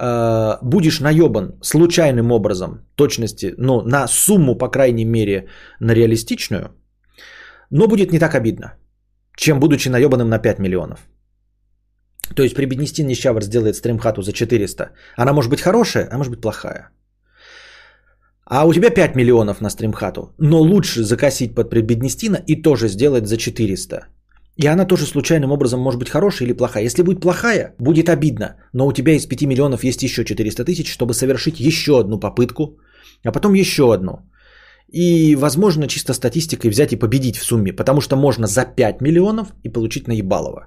Э, 0.00 0.58
будешь 0.62 1.00
наебан 1.00 1.54
случайным 1.60 2.30
образом, 2.30 2.86
точности, 2.94 3.54
ну, 3.58 3.82
на 3.82 4.06
сумму, 4.08 4.58
по 4.58 4.68
крайней 4.68 5.04
мере, 5.04 5.48
на 5.80 5.94
реалистичную, 5.94 6.70
но 7.70 7.88
будет 7.88 8.12
не 8.12 8.18
так 8.18 8.34
обидно, 8.34 8.74
чем 9.36 9.60
будучи 9.60 9.88
наебанным 9.88 10.28
на 10.28 10.38
5 10.38 10.58
миллионов. 10.58 11.00
То 12.34 12.42
есть 12.42 12.54
Прибеднестин 12.54 13.06
Нищавр 13.06 13.42
сделает 13.42 13.76
стримхату 13.76 14.22
за 14.22 14.32
400. 14.32 14.90
Она 15.16 15.32
может 15.32 15.50
быть 15.50 15.60
хорошая, 15.60 16.08
а 16.10 16.16
может 16.16 16.30
быть 16.30 16.40
плохая. 16.40 16.90
А 18.50 18.66
у 18.66 18.72
тебя 18.72 18.90
5 18.90 19.16
миллионов 19.16 19.60
на 19.60 19.70
стримхату, 19.70 20.34
но 20.38 20.60
лучше 20.60 21.04
закосить 21.04 21.54
под 21.54 21.70
Прибеднестина 21.70 22.38
и 22.46 22.62
тоже 22.62 22.88
сделать 22.88 23.26
за 23.26 23.36
400. 23.36 24.06
И 24.56 24.66
она 24.66 24.86
тоже 24.86 25.06
случайным 25.06 25.52
образом 25.52 25.80
может 25.80 26.00
быть 26.00 26.08
хорошая 26.08 26.48
или 26.48 26.56
плохая. 26.56 26.84
Если 26.84 27.02
будет 27.02 27.20
плохая, 27.20 27.74
будет 27.78 28.08
обидно. 28.08 28.56
Но 28.72 28.86
у 28.86 28.92
тебя 28.92 29.12
из 29.12 29.26
5 29.26 29.42
миллионов 29.42 29.84
есть 29.84 30.02
еще 30.02 30.24
400 30.24 30.64
тысяч, 30.64 30.92
чтобы 30.92 31.14
совершить 31.14 31.60
еще 31.60 32.00
одну 32.00 32.18
попытку, 32.18 32.78
а 33.24 33.32
потом 33.32 33.54
еще 33.54 33.82
одну. 33.92 34.12
И, 34.92 35.36
возможно, 35.36 35.86
чисто 35.86 36.14
статистикой 36.14 36.70
взять 36.70 36.92
и 36.92 36.96
победить 36.96 37.36
в 37.36 37.44
сумме, 37.44 37.72
потому 37.72 38.00
что 38.00 38.16
можно 38.16 38.46
за 38.46 38.64
5 38.64 39.00
миллионов 39.00 39.52
и 39.62 39.68
получить 39.68 40.08
наебалово. 40.08 40.66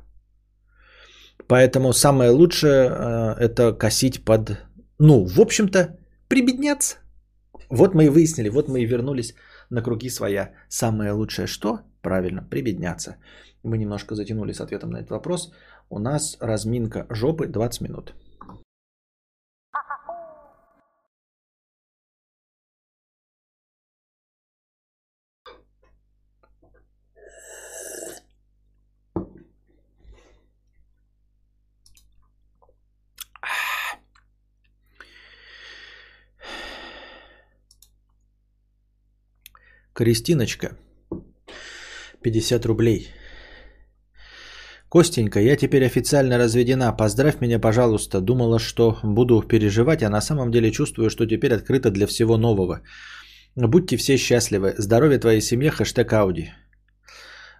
Поэтому 1.52 1.94
самое 1.94 2.32
лучшее 2.32 2.90
э, 2.90 3.36
это 3.38 3.74
косить 3.74 4.24
под, 4.24 4.58
ну, 5.00 5.26
в 5.26 5.42
общем-то, 5.42 5.98
прибедняться. 6.30 6.96
Вот 7.70 7.94
мы 7.94 8.06
и 8.06 8.10
выяснили, 8.10 8.50
вот 8.50 8.70
мы 8.70 8.80
и 8.80 8.86
вернулись 8.86 9.36
на 9.70 9.82
круги 9.82 10.10
своя. 10.10 10.52
Самое 10.70 11.12
лучшее 11.12 11.48
что? 11.48 11.80
Правильно, 12.02 12.48
прибедняться. 12.50 13.16
Мы 13.64 13.78
немножко 13.78 14.16
затянули 14.16 14.54
с 14.54 14.62
ответом 14.62 14.92
на 14.92 15.00
этот 15.00 15.12
вопрос. 15.12 15.52
У 15.90 16.00
нас 16.00 16.38
разминка 16.40 17.06
жопы 17.10 17.48
20 17.48 17.82
минут. 17.82 18.14
Кристиночка. 39.94 40.78
50 42.22 42.66
рублей. 42.66 43.08
Костенька, 44.90 45.40
я 45.40 45.56
теперь 45.56 45.86
официально 45.86 46.38
разведена. 46.38 46.94
Поздравь 46.94 47.42
меня, 47.42 47.60
пожалуйста. 47.60 48.22
Думала, 48.22 48.60
что 48.60 48.98
буду 49.04 49.42
переживать, 49.42 50.04
а 50.04 50.10
на 50.10 50.22
самом 50.22 50.52
деле 50.52 50.72
чувствую, 50.72 51.10
что 51.10 51.26
теперь 51.26 51.54
открыто 51.54 51.92
для 51.92 52.08
всего 52.08 52.38
нового. 52.38 52.82
Будьте 53.56 53.98
все 53.98 54.18
счастливы. 54.18 54.76
Здоровья 54.78 55.20
твоей 55.20 55.42
семье. 55.42 55.72
Хэштег 55.72 56.14
Ауди. 56.14 56.52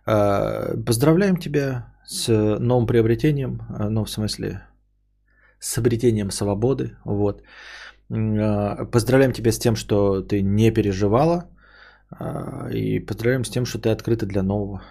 А, 0.06 0.76
поздравляем 0.86 1.38
тебя 1.38 1.94
с 2.06 2.28
новым 2.60 2.88
приобретением. 2.88 3.62
А, 3.70 3.90
ну, 3.90 4.06
в 4.06 4.10
смысле, 4.10 4.62
с 5.60 5.78
обретением 5.78 6.32
свободы. 6.32 6.98
Вот. 7.06 7.44
А, 8.10 8.86
поздравляем 8.86 9.34
тебя 9.34 9.52
с 9.52 9.60
тем, 9.60 9.76
что 9.76 10.22
ты 10.22 10.42
не 10.42 10.72
переживала. 10.72 11.50
И 12.72 13.00
поздравляем 13.00 13.44
с 13.44 13.50
тем, 13.50 13.66
что 13.66 13.80
ты 13.80 13.90
открыта 13.90 14.26
для 14.26 14.44
нового. 14.44 14.82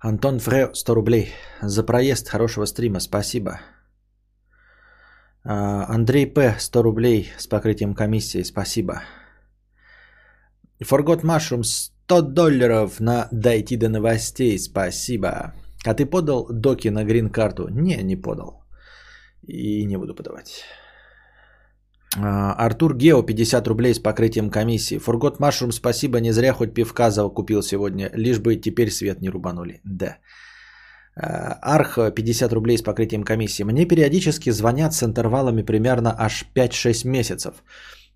Антон 0.00 0.38
Фре, 0.38 0.70
100 0.74 0.94
рублей. 0.94 1.28
За 1.62 1.82
проезд 1.82 2.28
хорошего 2.28 2.66
стрима, 2.66 3.00
спасибо. 3.00 3.60
А, 5.42 5.86
Андрей 5.88 6.26
П, 6.26 6.56
100 6.58 6.82
рублей 6.82 7.32
с 7.38 7.46
покрытием 7.46 7.94
комиссии, 7.94 8.42
спасибо. 8.42 9.02
Forgot 10.82 11.22
Mushroom, 11.22 11.62
100 11.62 12.22
долларов 12.22 13.00
на 13.00 13.28
дойти 13.32 13.76
до 13.76 13.88
новостей, 13.88 14.58
спасибо. 14.58 15.54
А 15.86 15.94
ты 15.94 16.04
подал 16.04 16.48
доки 16.50 16.88
на 16.88 17.04
грин-карту? 17.04 17.68
Не, 17.68 18.02
не 18.02 18.16
подал. 18.16 18.64
И 19.42 19.86
не 19.86 19.96
буду 19.96 20.14
подавать. 20.14 20.64
А, 22.16 22.52
Артур 22.52 22.96
Гео, 22.96 23.22
50 23.22 23.66
рублей 23.68 23.94
с 23.94 23.98
покрытием 23.98 24.50
комиссии. 24.50 24.98
Фургот 24.98 25.40
Машрум, 25.40 25.72
спасибо, 25.72 26.20
не 26.20 26.32
зря 26.32 26.52
хоть 26.52 26.74
пивка 26.74 27.10
купил 27.28 27.62
сегодня, 27.62 28.10
лишь 28.14 28.38
бы 28.38 28.56
теперь 28.56 28.90
свет 28.90 29.20
не 29.20 29.30
рубанули. 29.30 29.80
Да. 29.84 30.18
Арх, 31.16 31.98
50 32.14 32.52
рублей 32.52 32.76
с 32.76 32.82
покрытием 32.82 33.22
комиссии. 33.22 33.62
Мне 33.64 33.86
периодически 33.86 34.50
звонят 34.50 34.94
с 34.94 35.02
интервалами 35.02 35.62
примерно 35.62 36.14
аж 36.18 36.44
5-6 36.54 37.06
месяцев. 37.08 37.54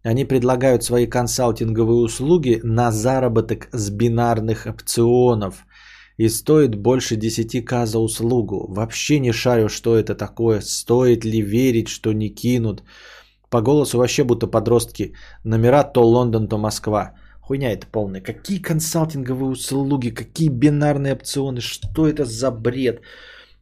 Они 0.05 0.24
предлагают 0.24 0.82
свои 0.84 1.07
консалтинговые 1.07 2.01
услуги 2.01 2.61
на 2.64 2.90
заработок 2.90 3.68
с 3.72 3.90
бинарных 3.90 4.66
опционов 4.66 5.64
и 6.16 6.28
стоит 6.28 6.74
больше 6.74 7.16
10к 7.16 7.86
за 7.86 7.99
услугу. 7.99 8.66
Вообще 8.68 9.20
не 9.20 9.32
шарю, 9.32 9.68
что 9.68 9.96
это 9.96 10.14
такое, 10.14 10.61
стоит 10.61 11.24
ли 11.24 11.40
верить, 11.40 11.88
что 11.88 12.12
не 12.12 12.28
кинут. 12.28 12.82
По 13.51 13.62
голосу 13.62 13.99
вообще 13.99 14.24
будто 14.24 14.46
подростки. 14.46 15.14
Номера 15.44 15.84
то 15.84 16.03
Лондон, 16.03 16.49
то 16.49 16.59
Москва. 16.59 17.14
Хуйня 17.40 17.72
это 17.72 17.86
полная. 17.86 18.20
Какие 18.20 18.62
консалтинговые 18.62 19.49
услуги, 19.51 20.11
какие 20.11 20.51
бинарные 20.51 21.14
опционы, 21.14 21.61
что 21.61 22.07
это 22.07 22.24
за 22.24 22.51
бред? 22.51 23.01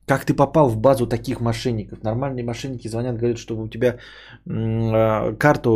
Как 0.06 0.24
ты 0.24 0.34
попал 0.34 0.68
в 0.68 0.76
базу 0.76 1.06
таких 1.06 1.40
мошенников? 1.40 2.02
Нормальные 2.02 2.44
мошенники 2.44 2.88
звонят, 2.88 3.16
говорят, 3.16 3.38
что 3.38 3.56
у 3.56 3.68
тебя 3.68 3.98
а, 4.48 5.34
карту 5.34 5.70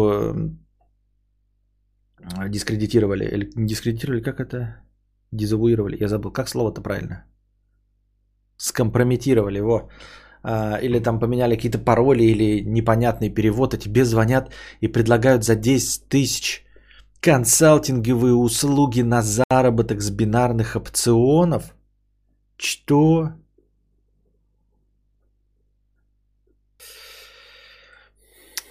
э, 2.19 2.49
дискредитировали. 2.49 3.25
Или 3.25 3.51
не 3.57 3.67
дискредитировали, 3.67 4.23
как 4.23 4.41
это? 4.41 4.83
Дезавуировали. 5.33 5.97
Я 6.01 6.09
забыл, 6.09 6.33
как 6.33 6.49
слово-то 6.49 6.81
правильно? 6.81 7.25
Скомпрометировали, 8.57 9.61
во. 9.61 9.89
А, 10.43 10.79
или 10.83 10.99
там 11.01 11.21
поменяли 11.21 11.57
какие-то 11.57 11.79
пароли 11.79 12.25
или 12.25 12.61
непонятный 12.61 13.31
перевод, 13.31 13.75
а 13.75 13.79
тебе 13.79 14.05
звонят 14.05 14.51
и 14.81 14.89
предлагают 14.89 15.45
за 15.45 15.55
10 15.55 16.09
тысяч 16.09 16.65
консалтинговые 17.21 18.35
услуги 18.35 19.03
на 19.03 19.23
заработок 19.23 20.01
с 20.01 20.11
бинарных 20.11 20.77
опционов. 20.77 21.75
Что? 22.57 23.33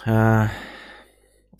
А, 0.06 0.48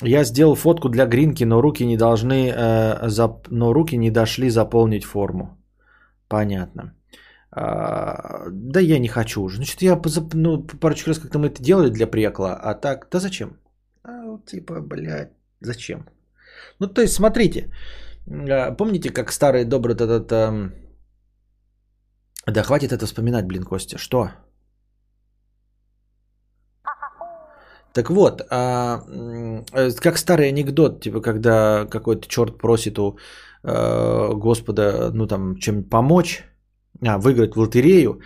я 0.03 0.25
сделал 0.25 0.55
фотку 0.55 0.89
для 0.89 1.07
гринки, 1.07 1.45
но 1.45 1.61
руки 1.61 1.85
не 1.85 1.97
должны, 1.97 2.49
э, 2.49 3.09
но 3.51 3.73
руки 3.73 3.97
не 3.97 4.11
дошли 4.11 4.51
заполнить 4.51 5.05
форму. 5.05 5.59
Понятно. 6.29 6.95
А, 7.53 8.49
да 8.51 8.81
я 8.81 8.99
не 8.99 9.09
хочу 9.09 9.43
уже. 9.43 9.57
Значит, 9.57 9.83
я 9.83 10.01
ну, 10.35 10.67
парочку 10.81 11.11
раз 11.11 11.19
как-то 11.19 11.39
мы 11.39 11.47
это 11.47 11.63
делали 11.63 11.91
для 11.91 12.07
прекла, 12.07 12.55
а 12.55 12.75
так, 12.75 13.09
да 13.11 13.21
зачем? 13.21 13.57
А, 14.05 14.39
типа, 14.47 14.81
блядь, 14.81 15.33
зачем? 15.61 16.09
Ну, 16.79 16.87
то 16.87 17.03
есть, 17.03 17.15
смотрите, 17.15 17.71
а, 18.29 18.73
помните, 18.73 19.11
как 19.11 19.33
старый 19.33 19.65
добрый 19.65 19.95
этот... 19.95 20.33
этот 20.33 20.73
да 22.47 22.63
хватит 22.63 22.93
это 22.93 23.07
вспоминать, 23.07 23.47
блин, 23.47 23.65
Костя. 23.65 23.99
Что? 23.99 24.31
Так 27.93 28.11
вот, 28.11 28.43
а, 28.51 29.03
э, 29.73 29.91
как 30.01 30.19
старый 30.19 30.49
анекдот, 30.49 31.01
типа, 31.01 31.21
когда 31.21 31.87
какой-то 31.87 32.29
черт 32.29 32.59
просит 32.59 32.99
у 32.99 33.19
э, 33.65 34.33
Господа, 34.35 35.11
ну 35.13 35.27
там, 35.27 35.57
чем 35.57 35.83
помочь, 35.83 36.45
а, 37.07 37.19
выиграть 37.19 37.57
в 37.57 37.61
лотерею, 37.61 38.21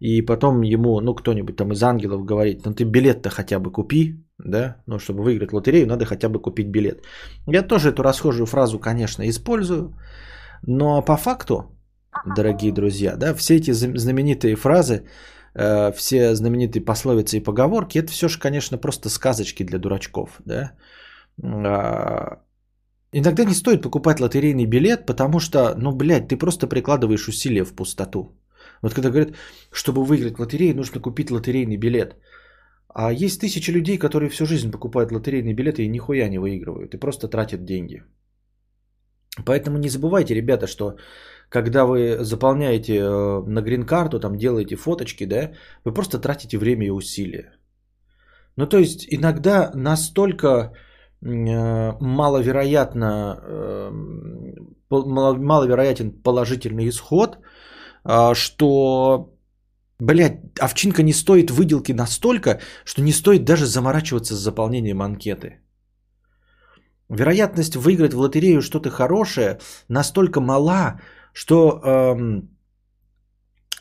и 0.00 0.22
потом 0.22 0.62
ему, 0.62 1.00
ну, 1.00 1.14
кто-нибудь 1.14 1.56
там 1.56 1.72
из 1.72 1.82
ангелов 1.82 2.24
говорит, 2.24 2.64
ну, 2.66 2.74
ты 2.74 2.84
билет-то 2.84 3.30
хотя 3.30 3.58
бы 3.58 3.70
купи, 3.70 4.14
да, 4.38 4.76
ну, 4.86 4.98
чтобы 4.98 5.22
выиграть 5.22 5.52
лотерею, 5.52 5.86
надо 5.86 6.04
хотя 6.04 6.28
бы 6.28 6.40
купить 6.40 6.68
билет. 6.68 7.04
Я 7.46 7.62
тоже 7.62 7.90
эту 7.90 8.02
расхожую 8.02 8.46
фразу, 8.46 8.78
конечно, 8.78 9.28
использую, 9.28 9.94
но 10.62 11.02
по 11.02 11.16
факту, 11.16 11.64
дорогие 12.36 12.72
друзья, 12.72 13.16
да, 13.16 13.34
все 13.34 13.56
эти 13.56 13.72
знаменитые 13.72 14.56
фразы, 14.56 15.04
э, 15.54 15.92
все 15.92 16.34
знаменитые 16.34 16.84
пословицы 16.84 17.36
и 17.36 17.44
поговорки, 17.44 17.98
это 17.98 18.10
все 18.10 18.28
же, 18.28 18.38
конечно, 18.38 18.78
просто 18.78 19.08
сказочки 19.08 19.64
для 19.64 19.78
дурачков, 19.78 20.40
да. 20.46 20.72
Иногда 23.12 23.44
не 23.44 23.54
стоит 23.54 23.82
покупать 23.82 24.20
лотерейный 24.20 24.66
билет, 24.66 25.06
потому 25.06 25.40
что, 25.40 25.74
ну, 25.76 25.92
блядь, 25.92 26.28
ты 26.28 26.36
просто 26.36 26.68
прикладываешь 26.68 27.28
усилия 27.28 27.64
в 27.64 27.74
пустоту. 27.74 28.36
Вот 28.82 28.94
когда 28.94 29.10
говорят, 29.10 29.34
чтобы 29.72 30.04
выиграть 30.04 30.38
лотерею, 30.38 30.76
нужно 30.76 31.00
купить 31.00 31.30
лотерейный 31.30 31.76
билет. 31.76 32.16
А 32.88 33.12
есть 33.12 33.40
тысячи 33.40 33.70
людей, 33.72 33.98
которые 33.98 34.30
всю 34.30 34.46
жизнь 34.46 34.70
покупают 34.70 35.12
лотерейные 35.12 35.54
билеты 35.54 35.82
и 35.82 35.88
нихуя 35.88 36.28
не 36.28 36.38
выигрывают, 36.38 36.94
и 36.94 36.98
просто 36.98 37.28
тратят 37.28 37.64
деньги. 37.64 38.02
Поэтому 39.44 39.78
не 39.78 39.88
забывайте, 39.88 40.34
ребята, 40.34 40.66
что 40.66 40.96
когда 41.48 41.84
вы 41.84 42.18
заполняете 42.24 42.98
э, 42.98 43.42
на 43.46 43.62
грин-карту, 43.62 44.20
там 44.20 44.36
делаете 44.36 44.76
фоточки, 44.76 45.26
да, 45.26 45.52
вы 45.84 45.92
просто 45.94 46.18
тратите 46.18 46.58
время 46.58 46.86
и 46.86 46.90
усилия. 46.90 47.52
Ну, 48.56 48.66
то 48.66 48.78
есть 48.78 49.06
иногда 49.10 49.70
настолько 49.74 50.72
маловероятно, 51.22 53.38
э, 53.42 53.90
маловероятен 54.90 56.22
положительный 56.22 56.88
исход, 56.88 57.38
а, 58.04 58.34
что, 58.34 59.34
блядь, 59.98 60.40
овчинка 60.58 61.02
не 61.02 61.12
стоит 61.12 61.50
выделки 61.50 61.92
настолько, 61.92 62.60
что 62.84 63.02
не 63.02 63.12
стоит 63.12 63.44
даже 63.44 63.66
заморачиваться 63.66 64.34
с 64.34 64.38
заполнением 64.38 65.02
анкеты. 65.02 65.60
Вероятность 67.10 67.76
выиграть 67.76 68.14
в 68.14 68.18
лотерею 68.18 68.62
что-то 68.62 68.90
хорошее 68.90 69.58
настолько 69.88 70.40
мала, 70.40 71.00
что 71.32 71.80
эм, 71.84 72.48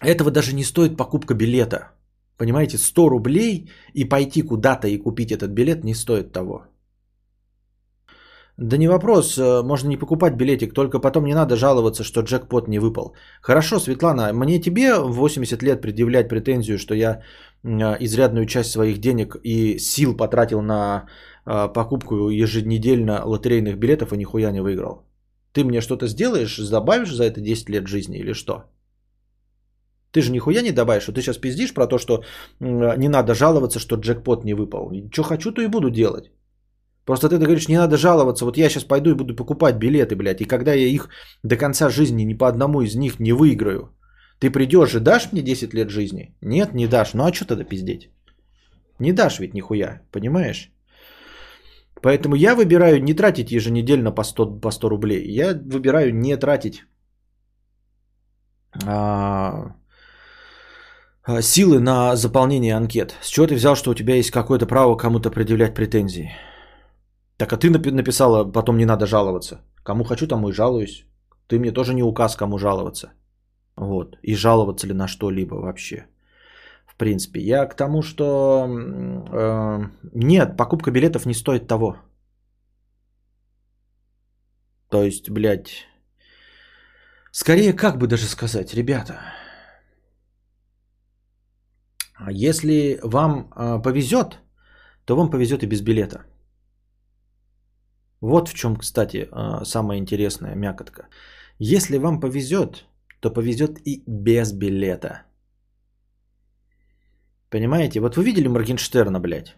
этого 0.02 0.32
даже 0.32 0.56
не 0.56 0.64
стоит 0.64 0.98
покупка 0.98 1.36
билета. 1.36 1.92
Понимаете, 2.38 2.78
100 2.78 3.10
рублей 3.10 3.72
и 3.94 4.04
пойти 4.04 4.42
куда-то 4.42 4.88
и 4.88 4.98
купить 4.98 5.32
этот 5.32 5.52
билет 5.52 5.84
не 5.84 5.94
стоит 5.94 6.32
того. 6.32 6.66
Да 8.62 8.78
не 8.78 8.90
вопрос, 8.90 9.38
э, 9.38 9.62
можно 9.64 9.90
не 9.90 9.98
покупать 9.98 10.36
билетик, 10.36 10.74
только 10.74 11.00
потом 11.00 11.24
не 11.24 11.34
надо 11.34 11.56
жаловаться, 11.56 12.04
что 12.04 12.22
джекпот 12.22 12.68
не 12.68 12.80
выпал. 12.80 13.14
Хорошо, 13.42 13.80
Светлана, 13.80 14.34
мне 14.34 14.60
тебе 14.60 15.00
в 15.00 15.14
80 15.14 15.64
лет 15.64 15.82
предъявлять 15.82 16.28
претензию, 16.28 16.78
что 16.78 16.94
я 16.94 17.22
э, 17.64 17.96
изрядную 18.02 18.46
часть 18.46 18.72
своих 18.72 18.98
денег 18.98 19.38
и 19.44 19.80
сил 19.80 20.18
потратил 20.18 20.62
на 20.62 21.06
э, 21.46 21.74
покупку 21.74 22.30
еженедельно 22.30 23.22
лотерейных 23.26 23.78
билетов 23.78 24.12
и 24.12 24.18
нихуя 24.18 24.52
не 24.52 24.62
выиграл. 24.62 25.04
Ты 25.54 25.64
мне 25.64 25.80
что-то 25.82 26.08
сделаешь, 26.08 26.60
добавишь 26.70 27.14
за 27.14 27.24
это 27.24 27.40
10 27.40 27.70
лет 27.70 27.88
жизни 27.88 28.20
или 28.20 28.34
что? 28.34 28.64
Ты 30.12 30.22
же 30.22 30.32
нихуя 30.32 30.62
не 30.62 30.72
добавишь, 30.72 31.04
что 31.04 31.14
ты 31.14 31.22
сейчас 31.22 31.38
пиздишь 31.38 31.74
про 31.74 31.88
то, 31.88 31.98
что 31.98 32.24
не 32.60 33.08
надо 33.08 33.36
жаловаться, 33.36 33.80
что 33.80 33.96
джекпот 33.96 34.44
не 34.44 34.54
выпал. 34.54 34.92
Что 35.14 35.24
хочу, 35.24 35.54
то 35.54 35.62
и 35.62 35.68
буду 35.68 35.90
делать. 35.90 36.32
Просто 37.10 37.28
ты, 37.28 37.38
говоришь, 37.40 37.68
не 37.68 37.78
надо 37.78 37.98
жаловаться, 37.98 38.46
вот 38.46 38.58
я 38.58 38.70
сейчас 38.70 38.84
пойду 38.84 39.10
и 39.10 39.16
буду 39.16 39.36
покупать 39.36 39.80
билеты, 39.80 40.16
блядь, 40.16 40.42
и 40.42 40.46
когда 40.46 40.74
я 40.74 40.86
их 40.86 41.10
до 41.44 41.58
конца 41.58 41.90
жизни 41.90 42.22
ни 42.22 42.38
по 42.38 42.48
одному 42.48 42.82
из 42.82 42.96
них 42.96 43.20
не 43.20 43.34
выиграю, 43.34 43.90
ты 44.38 44.52
придешь 44.52 44.94
и 44.94 45.00
дашь 45.00 45.32
мне 45.32 45.42
10 45.42 45.74
лет 45.74 45.90
жизни? 45.90 46.36
Нет, 46.42 46.76
не 46.76 46.88
дашь. 46.88 47.16
Ну 47.16 47.24
а 47.24 47.34
что 47.34 47.46
тогда 47.46 47.64
пиздеть? 47.64 48.12
Не 49.00 49.12
дашь 49.12 49.40
ведь 49.40 49.56
нихуя, 49.56 50.02
понимаешь? 50.12 50.72
Поэтому 52.04 52.36
я 52.36 52.54
выбираю 52.54 53.02
не 53.02 53.16
тратить 53.16 53.52
еженедельно 53.52 54.12
по 54.12 54.24
100, 54.24 54.60
по 54.62 54.70
100 54.70 54.90
рублей. 54.90 55.24
Я 55.40 55.54
выбираю 55.54 56.14
не 56.14 56.38
тратить 56.38 56.84
а, 58.86 59.74
а, 61.24 61.42
силы 61.42 61.80
на 61.80 62.16
заполнение 62.16 62.76
анкет. 62.76 63.16
С 63.24 63.30
чего 63.30 63.48
ты 63.48 63.56
взял, 63.56 63.76
что 63.76 63.90
у 63.90 63.96
тебя 63.96 64.14
есть 64.14 64.30
какое-то 64.30 64.68
право 64.68 64.96
кому-то 64.96 65.32
предъявлять 65.32 65.74
претензии? 65.74 66.36
Так 67.40 67.54
а 67.54 67.58
ты 67.58 67.70
написала, 67.70 68.52
потом 68.52 68.78
не 68.78 68.86
надо 68.86 69.06
жаловаться. 69.06 69.62
Кому 69.84 70.04
хочу, 70.04 70.28
тому 70.28 70.50
и 70.50 70.52
жалуюсь. 70.52 71.06
Ты 71.48 71.58
мне 71.58 71.72
тоже 71.72 71.94
не 71.94 72.04
указ, 72.04 72.36
кому 72.36 72.58
жаловаться. 72.58 73.14
Вот. 73.78 74.18
И 74.24 74.36
жаловаться 74.36 74.88
ли 74.88 74.94
на 74.94 75.08
что-либо 75.08 75.56
вообще. 75.56 76.08
В 76.86 76.96
принципе, 76.98 77.40
я 77.40 77.66
к 77.66 77.76
тому, 77.76 78.02
что 78.02 78.68
э, 78.68 79.90
нет, 80.14 80.58
покупка 80.58 80.92
билетов 80.92 81.26
не 81.26 81.34
стоит 81.34 81.68
того. 81.68 81.96
То 84.90 85.04
есть, 85.04 85.30
блядь, 85.30 85.88
скорее 87.32 87.74
как 87.74 87.98
бы 87.98 88.08
даже 88.08 88.26
сказать, 88.26 88.74
ребята, 88.74 89.22
если 92.32 93.00
вам 93.02 93.50
э, 93.56 93.82
повезет, 93.82 94.40
то 95.06 95.16
вам 95.16 95.30
повезет 95.30 95.64
и 95.64 95.68
без 95.68 95.82
билета. 95.82 96.26
Вот 98.22 98.50
в 98.50 98.54
чем, 98.54 98.76
кстати, 98.76 99.28
а, 99.32 99.66
самая 99.66 99.98
интересная 99.98 100.56
мякотка. 100.56 101.08
Если 101.60 101.98
вам 101.98 102.20
повезет, 102.20 102.86
то 103.20 103.34
повезет 103.34 103.80
и 103.86 104.04
без 104.08 104.54
билета. 104.54 105.24
Понимаете? 107.50 108.00
Вот 108.00 108.16
вы 108.16 108.24
видели 108.24 108.48
Моргенштерна, 108.48 109.20
блядь? 109.20 109.56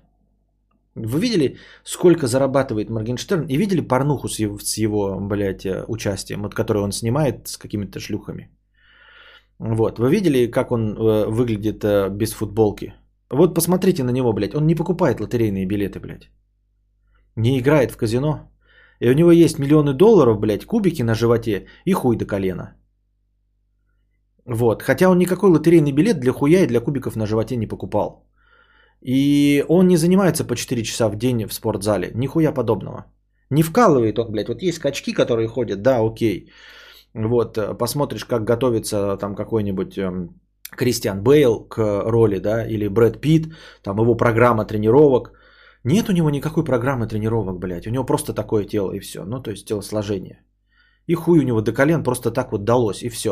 Вы 0.95 1.19
видели, 1.19 1.57
сколько 1.83 2.27
зарабатывает 2.27 2.89
Моргенштерн? 2.89 3.45
И 3.47 3.57
видели 3.57 3.81
порнуху 3.81 4.27
с 4.27 4.39
его, 4.39 4.59
с 4.59 4.77
его 4.77 5.19
блядь, 5.19 5.65
э, 5.65 5.83
участием, 5.87 6.41
вот, 6.41 6.53
которую 6.53 6.83
он 6.83 6.91
снимает 6.91 7.47
с 7.47 7.57
какими-то 7.57 7.99
шлюхами? 7.99 8.49
Вот. 9.59 9.99
Вы 9.99 10.09
видели, 10.09 10.51
как 10.51 10.71
он 10.71 10.97
э, 10.97 11.25
выглядит 11.29 11.83
э, 11.83 12.09
без 12.09 12.33
футболки? 12.33 12.93
Вот 13.29 13.55
посмотрите 13.55 14.03
на 14.03 14.11
него, 14.11 14.33
блядь. 14.33 14.55
Он 14.55 14.67
не 14.67 14.75
покупает 14.75 15.19
лотерейные 15.19 15.65
билеты, 15.65 15.99
блядь. 15.99 16.29
Не 17.35 17.59
играет 17.59 17.91
в 17.91 17.97
казино. 17.97 18.50
И 19.01 19.09
у 19.09 19.13
него 19.13 19.31
есть 19.31 19.59
миллионы 19.59 19.93
долларов, 19.93 20.39
блядь, 20.39 20.65
кубики 20.65 21.03
на 21.03 21.15
животе 21.15 21.65
и 21.85 21.93
хуй 21.93 22.15
до 22.15 22.25
колена. 22.25 22.75
Вот. 24.45 24.83
Хотя 24.83 25.09
он 25.09 25.17
никакой 25.17 25.49
лотерейный 25.49 25.91
билет 25.91 26.19
для 26.19 26.31
хуя 26.31 26.63
и 26.63 26.67
для 26.67 26.79
кубиков 26.79 27.15
на 27.15 27.25
животе 27.25 27.55
не 27.55 27.67
покупал. 27.67 28.27
И 29.01 29.65
он 29.67 29.87
не 29.87 29.97
занимается 29.97 30.43
по 30.43 30.55
4 30.55 30.83
часа 30.83 31.09
в 31.09 31.15
день 31.15 31.47
в 31.47 31.53
спортзале. 31.53 32.11
Нихуя 32.13 32.51
подобного. 32.51 33.05
Не 33.49 33.63
вкалывает 33.63 34.19
он, 34.19 34.31
блядь. 34.31 34.49
Вот 34.49 34.61
есть 34.61 34.79
качки, 34.79 35.13
которые 35.13 35.47
ходят, 35.47 35.81
да, 35.81 35.99
окей. 35.99 36.51
Вот, 37.15 37.57
э, 37.57 37.77
посмотришь, 37.77 38.25
как 38.25 38.43
готовится 38.43 39.17
там 39.17 39.35
какой-нибудь 39.35 39.97
эм, 39.97 40.29
Кристиан 40.77 41.23
Бейл 41.23 41.67
к 41.67 42.03
роли, 42.05 42.39
да, 42.39 42.65
или 42.67 42.87
Брэд 42.87 43.19
Питт, 43.19 43.51
там 43.83 43.99
его 43.99 44.15
программа 44.15 44.65
тренировок. 44.65 45.31
Нет 45.83 46.09
у 46.09 46.13
него 46.13 46.29
никакой 46.29 46.63
программы 46.63 47.07
тренировок, 47.07 47.59
блядь. 47.59 47.87
У 47.87 47.91
него 47.91 48.05
просто 48.05 48.33
такое 48.33 48.65
тело 48.65 48.91
и 48.91 48.99
все. 48.99 49.25
Ну, 49.25 49.41
то 49.41 49.51
есть 49.51 49.65
телосложение. 49.65 50.43
И 51.07 51.15
хуй 51.15 51.39
у 51.39 51.43
него 51.43 51.61
до 51.61 51.73
колен 51.73 52.03
просто 52.03 52.31
так 52.31 52.51
вот 52.51 52.63
далось 52.63 53.03
и 53.03 53.09
все. 53.09 53.31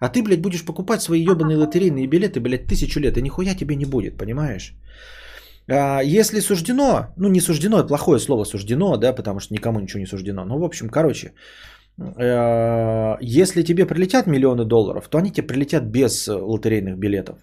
А 0.00 0.08
ты, 0.08 0.22
блядь, 0.22 0.42
будешь 0.42 0.64
покупать 0.64 1.02
свои 1.02 1.22
ебаные 1.22 1.56
лотерейные 1.56 2.06
билеты, 2.06 2.40
блядь, 2.40 2.66
тысячу 2.66 3.00
лет, 3.00 3.16
и 3.16 3.22
нихуя 3.22 3.54
тебе 3.54 3.76
не 3.76 3.86
будет, 3.86 4.18
понимаешь? 4.18 4.74
А 5.68 6.02
если 6.02 6.40
суждено, 6.40 7.14
ну 7.16 7.28
не 7.28 7.40
суждено, 7.40 7.86
плохое 7.86 8.18
слово 8.18 8.44
суждено, 8.44 8.96
да, 8.96 9.12
потому 9.12 9.40
что 9.40 9.54
никому 9.54 9.80
ничего 9.80 10.00
не 10.00 10.06
суждено. 10.06 10.44
Ну, 10.44 10.58
в 10.58 10.64
общем, 10.64 10.88
короче, 10.88 11.32
э, 11.98 13.16
если 13.20 13.62
тебе 13.62 13.86
прилетят 13.86 14.26
миллионы 14.26 14.64
долларов, 14.64 15.08
то 15.08 15.18
они 15.18 15.30
тебе 15.30 15.46
прилетят 15.46 15.84
без 15.84 16.28
лотерейных 16.28 16.98
билетов. 16.98 17.38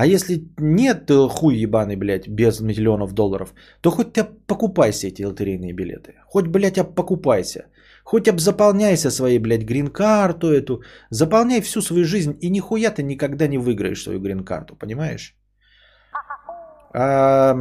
А 0.00 0.06
если 0.06 0.48
нет 0.58 1.10
э, 1.10 1.28
хуй 1.28 1.62
ебаный, 1.62 1.96
блядь, 1.96 2.26
без 2.26 2.60
миллионов 2.60 3.12
долларов, 3.12 3.52
то 3.82 3.90
хоть 3.90 4.14
ты 4.14 4.24
покупайся 4.46 5.08
эти 5.08 5.26
лотерейные 5.26 5.74
билеты. 5.74 6.14
Хоть, 6.26 6.46
блядь, 6.46 6.94
покупайся. 6.94 7.66
Хоть 8.04 8.26
обзаполняйся 8.26 9.10
своей, 9.10 9.38
блядь, 9.38 9.66
грин-карту 9.66 10.46
эту. 10.46 10.82
Заполняй 11.10 11.60
всю 11.60 11.82
свою 11.82 12.04
жизнь, 12.04 12.34
и 12.40 12.48
нихуя 12.48 12.90
ты 12.90 13.02
никогда 13.02 13.46
не 13.46 13.58
выиграешь 13.58 14.02
свою 14.02 14.20
грин-карту, 14.20 14.74
понимаешь? 14.74 15.36
А, 16.94 17.56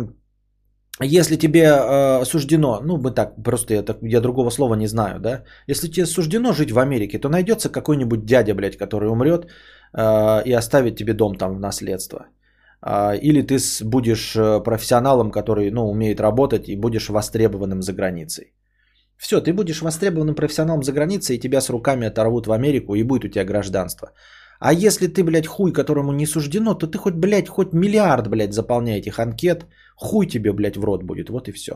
если 1.02 1.36
тебе 1.36 1.64
э, 1.64 2.26
суждено, 2.26 2.80
ну 2.82 2.98
мы 2.98 3.12
так, 3.12 3.44
просто 3.44 3.74
я, 3.74 3.84
так, 3.84 3.98
я 4.02 4.22
другого 4.22 4.50
слова 4.50 4.76
не 4.76 4.88
знаю, 4.88 5.20
да? 5.20 5.44
Если 5.68 5.90
тебе 5.90 6.06
суждено 6.06 6.54
жить 6.54 6.72
в 6.72 6.80
Америке, 6.80 7.20
то 7.20 7.30
найдется 7.30 7.70
какой-нибудь 7.70 8.26
дядя, 8.26 8.56
блядь, 8.56 8.78
который 8.78 9.10
умрет 9.10 9.48
и 9.98 10.54
оставит 10.54 10.96
тебе 10.96 11.14
дом 11.14 11.36
там 11.36 11.56
в 11.56 11.60
наследство. 11.60 12.28
Э, 12.86 13.18
или 13.18 13.42
ты 13.42 13.58
будешь 13.86 14.36
э, 14.36 14.64
профессионалом, 14.64 15.32
который, 15.32 15.72
ну, 15.72 15.90
умеет 15.90 16.20
работать 16.20 16.70
и 16.70 16.76
будешь 16.76 17.10
востребованным 17.10 17.82
за 17.82 17.94
границей. 17.94 18.54
Все, 19.18 19.42
ты 19.42 19.54
будешь 19.54 19.82
востребованным 19.82 20.36
профессионалом 20.36 20.84
за 20.84 20.94
границей, 20.94 21.36
и 21.36 21.40
тебя 21.40 21.62
с 21.62 21.70
руками 21.70 22.08
оторвут 22.08 22.48
в 22.48 22.52
Америку, 22.52 22.96
и 22.96 23.04
будет 23.04 23.26
у 23.26 23.28
тебя 23.28 23.46
гражданство. 23.46 24.14
А 24.60 24.74
если 24.74 25.08
ты, 25.08 25.24
блядь, 25.24 25.48
хуй, 25.48 25.74
которому 25.74 26.14
не 26.14 26.26
суждено, 26.26 26.74
то 26.74 26.88
ты 26.88 26.98
хоть, 26.98 27.16
блядь, 27.16 27.50
хоть 27.50 27.74
миллиард, 27.74 28.28
блядь, 28.28 28.54
заполняй 28.54 29.00
этих 29.00 29.20
анкет, 29.20 29.66
хуй 29.96 30.28
тебе, 30.28 30.54
блядь, 30.54 30.78
в 30.78 30.84
рот 30.84 31.04
будет, 31.04 31.30
вот 31.30 31.48
и 31.48 31.52
все. 31.52 31.74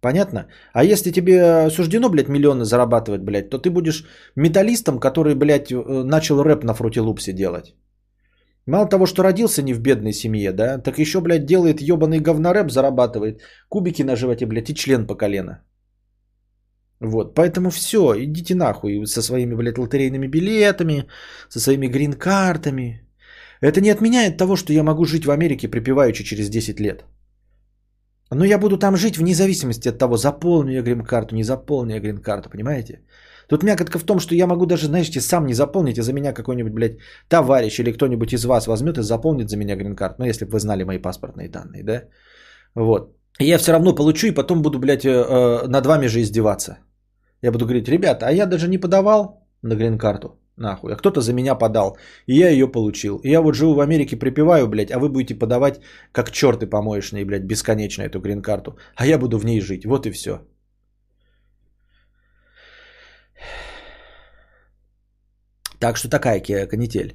Понятно? 0.00 0.46
А 0.72 0.84
если 0.84 1.10
тебе 1.12 1.68
суждено, 1.70 2.08
блядь, 2.08 2.28
миллионы 2.28 2.64
зарабатывать, 2.64 3.20
блядь, 3.20 3.50
то 3.50 3.58
ты 3.58 3.70
будешь 3.70 4.04
металлистом, 4.34 4.98
который, 4.98 5.34
блядь, 5.34 5.70
э, 5.70 6.02
начал 6.04 6.42
рэп 6.42 6.64
на 6.64 6.74
фрутилупсе 6.74 7.32
делать. 7.32 7.74
Мало 8.66 8.88
того, 8.88 9.06
что 9.06 9.22
родился 9.22 9.62
не 9.62 9.74
в 9.74 9.80
бедной 9.80 10.12
семье, 10.12 10.52
да, 10.52 10.78
так 10.78 10.98
еще, 10.98 11.20
блядь, 11.20 11.44
делает 11.44 11.82
ебаный 11.82 12.20
говнорэп, 12.20 12.70
зарабатывает. 12.70 13.42
Кубики 13.68 14.02
на 14.02 14.16
животе, 14.16 14.46
блядь, 14.46 14.70
и 14.70 14.74
член 14.74 15.06
по 15.06 15.14
колено. 15.14 15.62
Вот, 17.00 17.34
поэтому 17.34 17.70
все, 17.70 18.14
идите 18.18 18.54
нахуй 18.54 19.06
со 19.06 19.22
своими, 19.22 19.54
блядь, 19.54 19.78
лотерейными 19.78 20.28
билетами, 20.28 21.06
со 21.48 21.60
своими 21.60 21.88
грин-картами. 21.88 23.02
Это 23.60 23.80
не 23.80 23.90
отменяет 23.90 24.38
того, 24.38 24.56
что 24.56 24.72
я 24.72 24.82
могу 24.82 25.04
жить 25.04 25.26
в 25.26 25.30
Америке 25.30 25.68
припеваючи 25.68 26.24
через 26.24 26.48
10 26.48 26.80
лет. 26.80 27.04
Но 28.30 28.44
я 28.44 28.58
буду 28.58 28.78
там 28.78 28.96
жить 28.96 29.18
вне 29.18 29.34
зависимости 29.34 29.88
от 29.88 29.98
того, 29.98 30.16
заполню 30.16 30.72
я 30.72 30.82
грин-карту, 30.82 31.34
не 31.34 31.42
заполню 31.42 31.94
я 31.94 32.00
грин-карту, 32.00 32.50
понимаете? 32.50 33.00
Тут 33.48 33.62
мякотка 33.62 33.98
в 33.98 34.04
том, 34.04 34.20
что 34.20 34.34
я 34.34 34.46
могу 34.46 34.66
даже, 34.66 34.86
знаете, 34.86 35.20
сам 35.20 35.46
не 35.46 35.54
заполнить, 35.54 35.98
а 35.98 36.02
за 36.02 36.12
меня 36.12 36.32
какой-нибудь, 36.32 36.72
блядь, 36.72 36.98
товарищ 37.28 37.80
или 37.80 37.92
кто-нибудь 37.92 38.32
из 38.32 38.44
вас 38.44 38.66
возьмет 38.66 38.98
и 38.98 39.02
заполнит 39.02 39.50
за 39.50 39.56
меня 39.56 39.76
грин-карту. 39.76 40.16
Ну, 40.18 40.26
если 40.26 40.44
бы 40.44 40.52
вы 40.52 40.60
знали 40.60 40.84
мои 40.84 40.98
паспортные 40.98 41.48
данные, 41.48 41.82
да? 41.82 42.02
Вот. 42.76 43.16
И 43.40 43.44
я 43.44 43.58
все 43.58 43.72
равно 43.72 43.94
получу 43.94 44.26
и 44.28 44.34
потом 44.34 44.62
буду, 44.62 44.78
блядь, 44.78 45.04
э, 45.04 45.10
э, 45.10 45.66
над 45.66 45.86
вами 45.86 46.06
же 46.06 46.20
издеваться. 46.20 46.78
Я 47.42 47.50
буду 47.50 47.64
говорить, 47.64 47.88
ребята, 47.88 48.26
а 48.26 48.32
я 48.32 48.46
даже 48.46 48.68
не 48.68 48.78
подавал 48.78 49.48
на 49.62 49.74
грин-карту. 49.74 50.39
Нахуй. 50.60 50.92
А 50.92 50.96
кто-то 50.96 51.20
за 51.20 51.32
меня 51.32 51.54
подал. 51.54 51.96
И 52.26 52.34
я 52.34 52.50
ее 52.50 52.68
получил. 52.68 53.20
И 53.24 53.30
я 53.30 53.40
вот 53.40 53.54
живу 53.54 53.74
в 53.74 53.80
Америке, 53.80 54.16
припеваю, 54.18 54.68
блядь, 54.68 54.92
а 54.92 54.98
вы 54.98 55.08
будете 55.08 55.34
подавать 55.34 55.80
как 56.12 56.30
черты 56.30 56.66
помоечные, 56.66 57.24
блядь, 57.24 57.46
бесконечно 57.46 58.02
эту 58.02 58.20
грин-карту. 58.20 58.76
А 58.94 59.06
я 59.06 59.18
буду 59.18 59.38
в 59.38 59.44
ней 59.44 59.60
жить. 59.60 59.86
Вот 59.86 60.06
и 60.06 60.10
все. 60.10 60.40
Так 65.78 65.96
что 65.96 66.10
такая 66.10 66.40
канитель. 66.66 67.14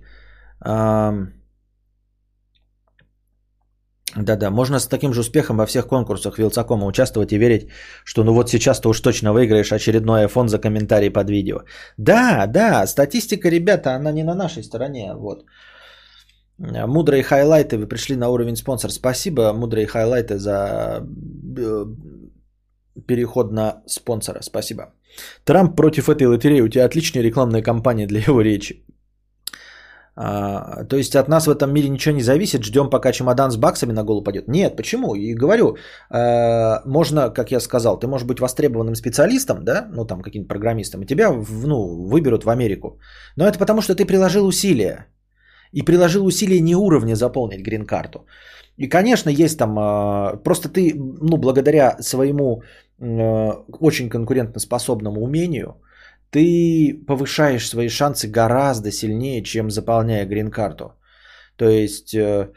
Да-да, 4.15 4.49
можно 4.49 4.79
с 4.79 4.87
таким 4.87 5.13
же 5.13 5.21
успехом 5.21 5.57
во 5.57 5.65
всех 5.65 5.87
конкурсах 5.87 6.39
Вилсакома 6.39 6.87
участвовать 6.87 7.33
и 7.33 7.37
верить, 7.37 7.69
что 8.05 8.23
ну 8.23 8.33
вот 8.33 8.49
сейчас-то 8.49 8.89
уж 8.89 9.01
точно 9.01 9.33
выиграешь 9.33 9.73
очередной 9.73 10.25
iPhone 10.25 10.47
за 10.47 10.57
комментарий 10.57 11.09
под 11.09 11.29
видео. 11.29 11.59
Да, 11.97 12.47
да, 12.47 12.87
статистика, 12.87 13.49
ребята, 13.49 13.95
она 13.95 14.11
не 14.11 14.23
на 14.23 14.35
нашей 14.35 14.63
стороне. 14.63 15.13
Вот. 15.15 15.45
Мудрые 16.57 17.23
хайлайты, 17.23 17.77
вы 17.77 17.87
пришли 17.87 18.15
на 18.15 18.29
уровень 18.29 18.55
спонсор. 18.55 18.91
Спасибо, 18.91 19.51
мудрые 19.53 19.85
хайлайты, 19.85 20.37
за 20.37 21.05
э, 21.57 21.85
переход 23.07 23.51
на 23.51 23.83
спонсора. 23.85 24.41
Спасибо. 24.41 24.93
Трамп 25.43 25.75
против 25.75 26.07
этой 26.07 26.27
лотереи. 26.27 26.61
У 26.61 26.69
тебя 26.69 26.85
отличная 26.85 27.23
рекламная 27.23 27.61
кампания 27.61 28.07
для 28.07 28.21
его 28.21 28.41
речи. 28.41 28.85
А, 30.17 30.85
то 30.85 30.95
есть 30.95 31.15
от 31.15 31.27
нас 31.27 31.45
в 31.47 31.49
этом 31.49 31.73
мире 31.73 31.89
ничего 31.89 32.15
не 32.15 32.23
зависит, 32.23 32.63
ждем 32.63 32.89
пока 32.89 33.11
чемодан 33.11 33.51
с 33.51 33.57
баксами 33.57 33.91
на 33.91 34.03
голову 34.03 34.23
пойдет. 34.23 34.47
Нет, 34.47 34.75
почему? 34.77 35.15
И 35.15 35.33
говорю, 35.33 35.75
э, 36.09 36.79
можно, 36.85 37.29
как 37.29 37.51
я 37.51 37.59
сказал, 37.59 37.99
ты 37.99 38.07
можешь 38.07 38.25
быть 38.25 38.39
востребованным 38.39 38.95
специалистом, 38.95 39.65
да, 39.65 39.87
ну 39.91 40.05
там 40.05 40.21
каким-то 40.21 40.47
программистом, 40.47 41.01
и 41.01 41.05
тебя 41.05 41.31
ну, 41.31 42.07
выберут 42.07 42.45
в 42.45 42.49
Америку. 42.49 42.99
Но 43.35 43.45
это 43.45 43.59
потому, 43.59 43.81
что 43.81 43.93
ты 43.93 44.05
приложил 44.05 44.47
усилия. 44.47 45.07
И 45.73 45.81
приложил 45.81 46.25
усилия 46.25 46.61
не 46.61 46.75
уровня 46.75 47.15
заполнить 47.15 47.61
грин-карту. 47.61 48.19
И, 48.77 48.87
конечно, 48.87 49.29
есть 49.29 49.57
там, 49.57 49.77
э, 49.77 50.37
просто 50.43 50.69
ты, 50.69 50.93
ну, 50.95 51.37
благодаря 51.37 51.97
своему 51.99 52.61
э, 52.99 53.51
очень 53.81 54.09
конкурентоспособному 54.09 55.21
умению, 55.21 55.75
ты 56.35 57.05
повышаешь 57.07 57.69
свои 57.69 57.89
шансы 57.89 58.27
гораздо 58.27 58.91
сильнее, 58.91 59.41
чем 59.43 59.71
заполняя 59.71 60.25
грин-карту. 60.25 60.83
То 61.55 61.69
есть 61.69 62.13
э, 62.13 62.51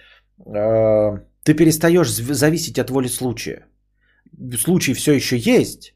э, 0.47 1.19
ты 1.45 1.55
перестаешь 1.55 2.11
зависеть 2.11 2.79
от 2.79 2.91
воли 2.91 3.09
случая. 3.09 3.67
Случай 4.57 4.95
все 4.95 5.13
еще 5.13 5.37
есть, 5.37 5.95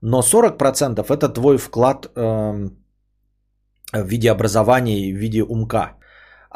но 0.00 0.20
40% 0.20 1.04
это 1.10 1.28
твой 1.28 1.58
вклад 1.58 2.06
э, 2.06 2.70
в 3.92 4.06
виде 4.06 4.30
образования 4.30 5.12
в 5.12 5.18
виде 5.18 5.42
умка. 5.42 5.96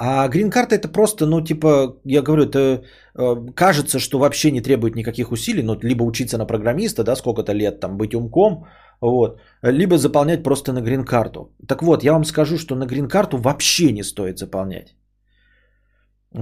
А 0.00 0.28
грин-карта 0.28 0.76
это 0.76 0.88
просто, 0.88 1.26
ну, 1.26 1.40
типа, 1.40 1.96
я 2.04 2.22
говорю, 2.22 2.44
это 2.44 2.84
э, 3.16 3.36
кажется, 3.56 3.98
что 3.98 4.18
вообще 4.20 4.52
не 4.52 4.60
требует 4.60 4.94
никаких 4.94 5.32
усилий, 5.32 5.62
ну, 5.64 5.76
либо 5.82 6.04
учиться 6.04 6.38
на 6.38 6.46
программиста, 6.46 7.02
да, 7.02 7.16
сколько-то 7.16 7.52
лет, 7.52 7.80
там, 7.80 7.96
быть 7.96 8.14
умком, 8.14 8.68
вот, 9.00 9.40
либо 9.62 9.96
заполнять 9.98 10.42
просто 10.42 10.72
на 10.72 10.80
грин-карту. 10.80 11.52
Так 11.66 11.82
вот, 11.82 12.04
я 12.04 12.12
вам 12.12 12.24
скажу, 12.24 12.58
что 12.58 12.74
на 12.74 12.86
грин-карту 12.86 13.36
вообще 13.36 13.92
не 13.92 14.02
стоит 14.02 14.38
заполнять. 14.38 14.96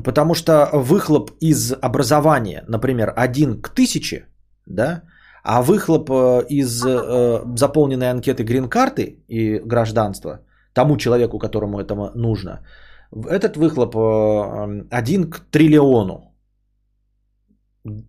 Потому 0.04 0.34
что 0.34 0.68
выхлоп 0.72 1.30
из 1.40 1.72
образования, 1.72 2.64
например, 2.68 3.12
один 3.16 3.62
к 3.62 3.68
тысяче, 3.68 4.26
да, 4.66 5.02
а 5.44 5.62
выхлоп 5.62 6.10
э, 6.10 6.46
из 6.48 6.84
э, 6.84 7.42
заполненной 7.56 8.10
анкеты 8.10 8.42
грин-карты 8.42 9.22
и 9.28 9.60
гражданства 9.64 10.40
тому 10.72 10.96
человеку, 10.96 11.38
которому 11.38 11.78
это 11.78 11.94
нужно– 12.14 12.60
этот 13.12 13.56
выхлоп 13.56 13.94
э, 13.94 14.86
один 14.90 15.30
к 15.30 15.40
триллиону. 15.50 16.32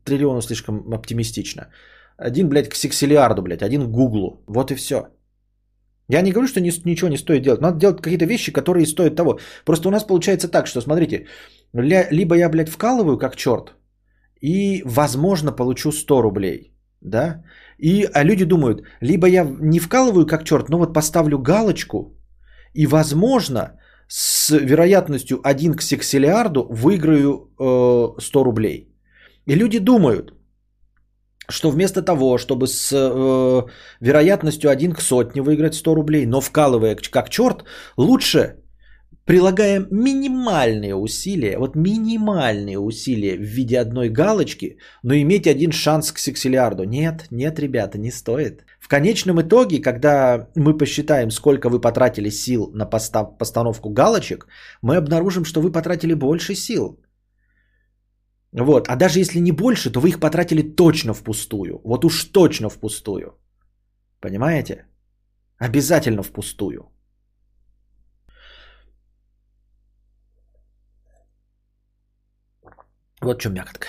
Триллиону 0.03 0.41
слишком 0.41 0.93
оптимистично. 0.93 1.67
Один, 2.17 2.49
блядь, 2.49 2.69
к 2.69 2.75
сексилиарду, 2.75 3.41
блядь, 3.41 3.61
один 3.61 3.83
к 3.83 3.91
гуглу. 3.91 4.43
Вот 4.47 4.71
и 4.71 4.75
все. 4.75 5.07
Я 6.09 6.21
не 6.21 6.31
говорю, 6.31 6.47
что 6.47 6.61
ни, 6.61 6.71
ничего 6.85 7.09
не 7.09 7.17
стоит 7.17 7.43
делать. 7.43 7.61
Надо 7.61 7.79
делать 7.79 8.01
какие-то 8.01 8.25
вещи, 8.25 8.51
которые 8.51 8.85
стоят 8.85 9.15
того. 9.15 9.39
Просто 9.65 9.87
у 9.87 9.91
нас 9.91 10.03
получается 10.03 10.47
так, 10.47 10.67
что, 10.67 10.81
смотрите, 10.81 11.27
либо 11.73 12.35
я, 12.35 12.49
блядь, 12.49 12.69
вкалываю 12.69 13.17
как 13.17 13.35
черт, 13.35 13.75
и, 14.41 14.83
возможно, 14.85 15.51
получу 15.51 15.91
100 15.91 16.21
рублей, 16.21 16.73
да? 17.01 17.43
И 17.77 18.07
а 18.13 18.23
люди 18.23 18.45
думают, 18.45 18.83
либо 19.01 19.27
я 19.27 19.43
не 19.59 19.79
вкалываю 19.79 20.25
как 20.25 20.43
черт, 20.43 20.69
но 20.69 20.77
вот 20.77 20.93
поставлю 20.93 21.39
галочку, 21.39 22.17
и, 22.73 22.87
возможно, 22.87 23.79
с 24.07 24.49
вероятностью 24.51 25.39
1 25.43 25.73
к 25.73 25.81
сексилиарду 25.81 26.67
выиграю 26.69 27.51
э, 27.59 28.21
100 28.21 28.43
рублей. 28.43 28.93
И 29.45 29.55
люди 29.55 29.79
думают, 29.79 30.36
что 31.49 31.69
вместо 31.69 32.01
того, 32.01 32.37
чтобы 32.37 32.67
с 32.67 32.91
э, 32.91 33.61
вероятностью 34.01 34.69
1 34.69 34.93
к 34.93 35.01
сотне 35.01 35.41
выиграть 35.41 35.75
100 35.75 35.95
рублей, 35.95 36.25
но 36.25 36.41
вкалывая 36.41 36.95
как 37.11 37.29
черт, 37.29 37.63
лучше 37.97 38.55
прилагая 39.27 39.85
минимальные 39.91 40.95
усилия, 40.95 41.57
вот 41.57 41.75
минимальные 41.75 42.79
усилия 42.79 43.37
в 43.37 43.41
виде 43.41 43.79
одной 43.79 44.09
галочки, 44.09 44.77
но 45.03 45.13
иметь 45.13 45.47
один 45.47 45.71
шанс 45.71 46.11
к 46.11 46.19
сексилиарду. 46.19 46.83
Нет, 46.83 47.27
нет, 47.31 47.59
ребята, 47.59 47.97
не 47.97 48.11
стоит. 48.11 48.63
В 48.79 48.87
конечном 48.87 49.41
итоге, 49.41 49.81
когда 49.81 50.47
мы 50.55 50.77
посчитаем, 50.77 51.31
сколько 51.31 51.69
вы 51.69 51.81
потратили 51.81 52.29
сил 52.29 52.71
на 52.73 52.85
постановку 52.85 53.89
галочек, 53.89 54.47
мы 54.81 54.95
обнаружим, 54.95 55.43
что 55.43 55.61
вы 55.61 55.71
потратили 55.71 56.13
больше 56.13 56.55
сил. 56.55 56.97
Вот. 58.53 58.87
А 58.87 58.95
даже 58.95 59.19
если 59.19 59.39
не 59.39 59.51
больше, 59.51 59.91
то 59.91 59.99
вы 59.99 60.09
их 60.09 60.19
потратили 60.19 60.61
точно 60.61 61.13
впустую. 61.13 61.81
Вот 61.83 62.05
уж 62.05 62.31
точно 62.31 62.69
впустую. 62.69 63.37
Понимаете? 64.19 64.85
Обязательно 65.59 66.23
впустую. 66.23 66.91
Вот 73.21 73.41
что 73.41 73.49
мякотка. 73.49 73.87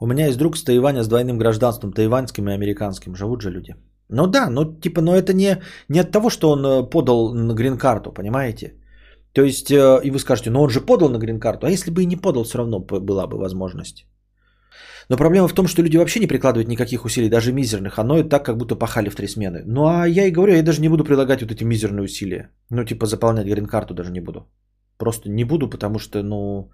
У 0.00 0.06
меня 0.06 0.26
есть 0.26 0.38
друг 0.38 0.56
с 0.56 0.64
Тайваня 0.64 1.02
с 1.02 1.08
двойным 1.08 1.38
гражданством, 1.38 1.92
тайваньским 1.92 2.48
и 2.48 2.52
американским. 2.52 3.14
Живут 3.14 3.42
же 3.42 3.50
люди. 3.50 3.74
Ну 4.08 4.26
да, 4.26 4.50
ну 4.50 4.80
типа, 4.80 5.00
но 5.00 5.16
это 5.16 5.32
не, 5.32 5.62
не 5.88 6.00
от 6.00 6.10
того, 6.12 6.30
что 6.30 6.50
он 6.50 6.64
э, 6.64 6.90
подал 6.90 7.32
грин-карту, 7.54 8.12
понимаете? 8.12 8.74
То 9.34 9.42
есть, 9.42 9.70
э, 9.70 10.00
и 10.04 10.10
вы 10.10 10.18
скажете, 10.18 10.50
ну 10.50 10.60
он 10.60 10.70
же 10.70 10.80
подал 10.80 11.10
на 11.10 11.18
грин-карту, 11.18 11.66
а 11.66 11.70
если 11.70 11.90
бы 11.90 12.02
и 12.02 12.06
не 12.06 12.16
подал, 12.16 12.44
все 12.44 12.58
равно 12.58 12.78
была 12.78 13.26
бы 13.26 13.36
возможность. 13.36 14.06
Но 15.08 15.16
проблема 15.16 15.48
в 15.48 15.54
том, 15.54 15.66
что 15.66 15.82
люди 15.82 15.98
вообще 15.98 16.20
не 16.20 16.28
прикладывают 16.28 16.68
никаких 16.68 17.04
усилий, 17.04 17.28
даже 17.28 17.52
мизерных, 17.52 17.98
а 17.98 18.04
ноют 18.04 18.30
так, 18.30 18.44
как 18.44 18.56
будто 18.56 18.76
пахали 18.76 19.10
в 19.10 19.16
три 19.16 19.26
смены. 19.26 19.62
Ну 19.66 19.86
а 19.86 20.06
я 20.06 20.26
и 20.26 20.30
говорю, 20.30 20.54
я 20.54 20.62
даже 20.62 20.80
не 20.80 20.88
буду 20.88 21.04
прилагать 21.04 21.42
вот 21.42 21.50
эти 21.50 21.64
мизерные 21.64 22.04
усилия. 22.04 22.50
Ну 22.70 22.84
типа 22.84 23.06
заполнять 23.06 23.46
грин-карту 23.46 23.94
даже 23.94 24.12
не 24.12 24.20
буду. 24.20 24.46
Просто 24.98 25.28
не 25.28 25.44
буду, 25.44 25.68
потому 25.68 25.98
что, 25.98 26.22
ну, 26.22 26.70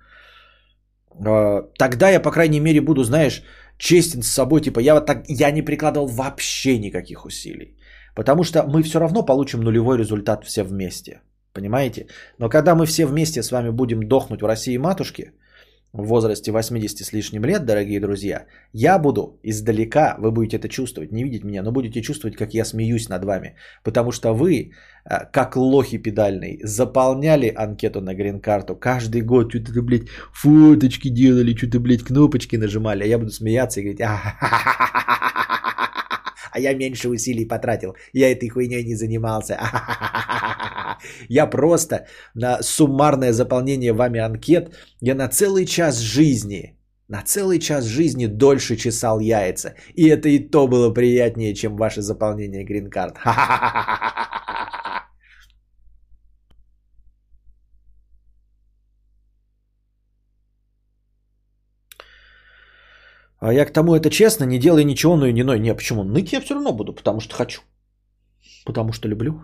э, 1.27 1.63
тогда 1.79 2.11
я, 2.11 2.21
по 2.21 2.31
крайней 2.31 2.61
мере, 2.61 2.83
буду, 2.83 3.05
знаешь, 3.05 3.43
честен 3.79 4.23
с 4.23 4.29
собой, 4.29 4.61
типа 4.61 4.81
я 4.81 4.95
вот 4.95 5.07
так, 5.07 5.25
я 5.29 5.51
не 5.51 5.63
прикладывал 5.63 6.07
вообще 6.07 6.79
никаких 6.79 7.25
усилий. 7.25 7.77
Потому 8.15 8.45
что 8.45 8.67
мы 8.67 8.83
все 8.83 9.01
равно 9.01 9.25
получим 9.25 9.61
нулевой 9.61 9.97
результат 9.99 10.45
все 10.45 10.63
вместе. 10.63 11.21
Понимаете? 11.53 12.07
Но 12.39 12.49
когда 12.49 12.75
мы 12.75 12.87
все 12.87 13.07
вместе 13.07 13.43
с 13.43 13.51
вами 13.51 13.71
будем 13.71 14.09
дохнуть 14.09 14.43
в 14.43 14.47
России 14.47 14.77
матушки, 14.79 15.33
в 15.93 16.07
возрасте 16.07 16.53
80 16.53 17.05
с 17.05 17.13
лишним 17.13 17.45
лет, 17.45 17.65
дорогие 17.65 18.01
друзья, 18.01 18.47
я 18.73 18.99
буду 18.99 19.41
издалека, 19.43 20.17
вы 20.19 20.31
будете 20.31 20.57
это 20.57 20.69
чувствовать, 20.69 21.13
не 21.13 21.25
видеть 21.25 21.45
меня, 21.45 21.63
но 21.63 21.73
будете 21.73 22.01
чувствовать, 22.01 22.37
как 22.37 22.55
я 22.55 22.65
смеюсь 22.65 23.09
над 23.09 23.25
вами. 23.25 23.57
Потому 23.83 24.13
что 24.13 24.33
вы, 24.33 24.71
э, 25.05 25.27
как 25.33 25.57
лохи 25.57 25.99
педальные, 25.99 26.61
заполняли 26.63 27.53
анкету 27.57 28.01
на 28.01 28.15
грин-карту 28.15 28.77
каждый 28.77 29.23
год, 29.23 29.51
что-то, 29.51 29.83
блядь, 29.83 30.09
фоточки 30.33 31.09
делали, 31.09 31.57
что-то, 31.57 31.81
блядь, 31.81 32.05
кнопочки 32.05 32.57
нажимали, 32.57 33.03
а 33.03 33.07
я 33.07 33.19
буду 33.19 33.33
смеяться 33.33 33.81
и 33.81 33.83
говорить, 33.83 34.01
а 36.53 36.61
я 36.61 36.75
меньше 36.75 37.09
усилий 37.09 37.45
потратил, 37.47 37.97
я 38.13 38.31
этой 38.33 38.49
хуйней 38.49 38.85
не 38.85 38.95
занимался. 38.95 39.59
Я 41.29 41.47
просто 41.47 42.07
на 42.35 42.63
суммарное 42.63 43.33
заполнение 43.33 43.93
вами 43.93 44.21
анкет, 44.21 44.75
я 45.01 45.15
на 45.15 45.29
целый 45.29 45.65
час 45.65 45.99
жизни, 45.99 46.77
на 47.09 47.23
целый 47.23 47.59
час 47.59 47.85
жизни 47.85 48.27
дольше 48.27 48.77
чесал 48.77 49.21
яйца. 49.21 49.75
И 49.95 50.07
это 50.09 50.29
и 50.29 50.39
то 50.39 50.69
было 50.69 50.93
приятнее, 50.93 51.55
чем 51.55 51.77
ваше 51.77 52.03
заполнение 52.03 52.65
грин-карт. 52.65 53.17
А 63.41 63.53
я 63.55 63.65
к 63.65 63.73
тому 63.73 63.95
это 63.95 64.11
честно, 64.11 64.45
не 64.45 64.59
делай 64.59 64.85
ничего, 64.85 65.17
но 65.17 65.27
и 65.27 65.33
не 65.33 65.43
ной. 65.43 65.59
Не, 65.59 65.75
почему? 65.75 66.05
Ныть 66.05 66.33
я 66.33 66.41
все 66.41 66.55
равно 66.55 66.73
буду, 66.73 66.93
потому 66.93 67.21
что 67.21 67.35
хочу. 67.35 67.63
Потому 68.67 68.93
что 68.93 69.09
люблю. 69.09 69.41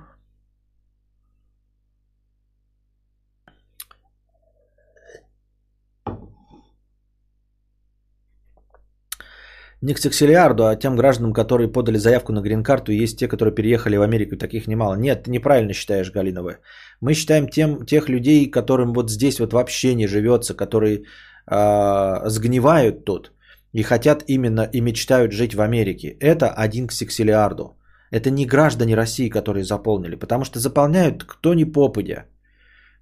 Не 9.82 9.94
к 9.94 9.98
сексилиарду, 9.98 10.66
а 10.66 10.76
тем 10.76 10.96
гражданам, 10.96 11.32
которые 11.32 11.72
подали 11.72 11.98
заявку 11.98 12.32
на 12.32 12.40
грин-карту, 12.40 12.92
есть 12.92 13.18
те, 13.18 13.28
которые 13.28 13.54
переехали 13.54 13.96
в 13.96 14.02
Америку, 14.02 14.36
таких 14.36 14.66
немало. 14.66 14.94
Нет, 14.96 15.24
ты 15.24 15.30
неправильно 15.30 15.72
считаешь, 15.72 16.10
Галинова. 16.10 16.58
Мы 17.00 17.14
считаем 17.14 17.48
тем, 17.48 17.86
тех 17.86 18.08
людей, 18.08 18.50
которым 18.50 18.92
вот 18.92 19.10
здесь 19.10 19.38
вот 19.38 19.52
вообще 19.52 19.94
не 19.94 20.06
живется, 20.06 20.54
которые 20.54 21.04
э, 21.46 22.28
сгнивают 22.28 23.04
тут 23.04 23.35
и 23.76 23.82
хотят 23.82 24.24
именно 24.26 24.70
и 24.72 24.80
мечтают 24.80 25.32
жить 25.32 25.54
в 25.54 25.60
Америке. 25.60 26.16
Это 26.20 26.46
один 26.64 26.86
к 26.86 26.92
сексилиарду. 26.92 27.76
Это 28.10 28.30
не 28.30 28.46
граждане 28.46 28.96
России, 28.96 29.28
которые 29.28 29.64
заполнили, 29.64 30.16
потому 30.16 30.44
что 30.44 30.58
заполняют 30.58 31.24
кто 31.24 31.54
ни 31.54 31.64
попадя. 31.64 32.24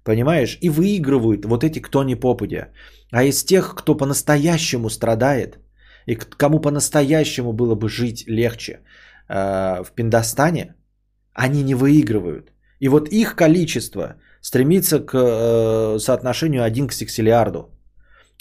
Понимаешь? 0.03 0.57
И 0.61 0.69
выигрывают 0.69 1.45
вот 1.45 1.63
эти 1.63 1.79
кто 1.79 2.03
ни 2.03 2.15
попадя. 2.15 2.67
А 3.11 3.23
из 3.23 3.45
тех, 3.45 3.73
кто 3.75 3.95
по-настоящему 3.95 4.89
страдает, 4.89 5.59
и 6.07 6.15
кому 6.15 6.59
по-настоящему 6.59 7.53
было 7.53 7.75
бы 7.75 7.87
жить 7.87 8.25
легче 8.27 8.79
э, 9.29 9.83
в 9.83 9.91
Пиндостане, 9.95 10.75
они 11.33 11.63
не 11.63 11.75
выигрывают. 11.75 12.51
И 12.81 12.89
вот 12.89 13.07
их 13.07 13.35
количество 13.35 14.15
стремится 14.41 14.99
к 14.99 15.13
э, 15.13 15.99
соотношению 15.99 16.63
1 16.63 16.87
к 16.87 16.93
сексилиарду. 16.93 17.74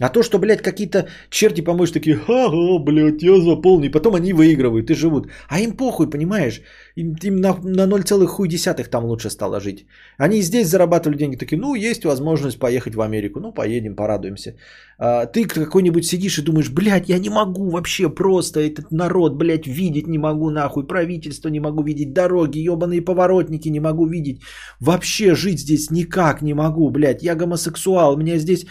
А 0.01 0.09
то, 0.09 0.23
что, 0.23 0.39
блядь, 0.39 0.63
какие-то 0.63 1.09
черти 1.31 1.61
помочь 1.61 1.93
такие, 1.93 2.21
ага, 2.27 2.79
блядь, 2.79 3.23
я 3.23 3.41
заполню, 3.41 3.87
и 3.87 3.93
потом 3.93 4.15
они 4.15 4.33
выигрывают 4.33 4.91
и 4.91 4.95
живут. 4.95 5.29
А 5.49 5.61
им 5.61 5.77
похуй, 5.77 6.11
понимаешь? 6.11 6.63
Им, 6.97 7.17
им 7.23 7.37
на, 7.37 7.55
на 7.65 7.87
0,1 7.87 8.89
там 8.89 9.05
лучше 9.05 9.31
стало 9.31 9.61
жить. 9.61 9.87
Они 10.17 10.43
здесь 10.43 10.69
зарабатывали 10.69 11.19
деньги, 11.19 11.37
такие, 11.37 11.59
ну, 11.59 11.75
есть 11.75 12.05
возможность 12.05 12.59
поехать 12.59 12.95
в 12.95 13.01
Америку, 13.01 13.41
ну, 13.41 13.53
поедем, 13.53 13.97
порадуемся. 13.97 14.55
А, 14.99 15.27
ты 15.27 15.45
какой-нибудь 15.47 16.05
сидишь 16.05 16.39
и 16.39 16.43
думаешь, 16.43 16.71
блядь, 16.71 17.09
я 17.09 17.19
не 17.19 17.31
могу 17.31 17.71
вообще 17.71 18.09
просто 18.09 18.61
этот 18.61 18.93
народ, 18.93 19.37
блядь, 19.37 19.67
видеть 19.67 20.07
не 20.07 20.19
могу 20.19 20.51
нахуй, 20.51 20.87
правительство 20.87 21.49
не 21.49 21.61
могу 21.61 21.83
видеть, 21.83 22.13
дороги, 22.13 22.59
ебаные 22.59 23.03
поворотники 23.03 23.69
не 23.71 23.81
могу 23.81 24.07
видеть. 24.07 24.43
Вообще 24.81 25.35
жить 25.35 25.61
здесь 25.61 25.91
никак 25.91 26.43
не 26.43 26.55
могу, 26.55 26.91
блядь, 26.91 27.23
я 27.23 27.35
гомосексуал, 27.35 28.17
меня 28.17 28.39
здесь 28.39 28.67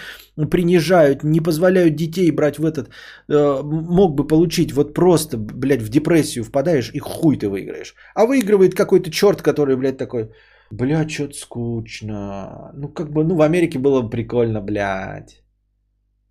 принижают, 0.49 1.23
не 1.23 1.41
позволяют 1.41 1.95
детей 1.95 2.31
брать 2.31 2.57
в 2.57 2.65
этот, 2.65 2.89
э, 3.29 3.61
мог 3.63 4.15
бы 4.15 4.27
получить 4.27 4.71
вот 4.73 4.93
просто, 4.93 5.37
блядь, 5.37 5.81
в 5.81 5.89
депрессию 5.89 6.43
впадаешь 6.43 6.91
и 6.93 6.99
хуй 6.99 7.37
ты 7.37 7.49
выиграешь. 7.49 7.95
А 8.15 8.25
выигрывает 8.25 8.75
какой-то 8.75 9.11
черт, 9.11 9.41
который, 9.41 9.75
блядь, 9.75 9.97
такой, 9.97 10.29
блядь, 10.71 11.11
что-то 11.11 11.33
скучно. 11.33 12.71
Ну, 12.73 12.87
как 12.89 13.11
бы, 13.11 13.23
ну, 13.23 13.35
в 13.35 13.41
Америке 13.41 13.79
было 13.79 14.01
бы 14.01 14.09
прикольно, 14.09 14.61
блядь. 14.61 15.43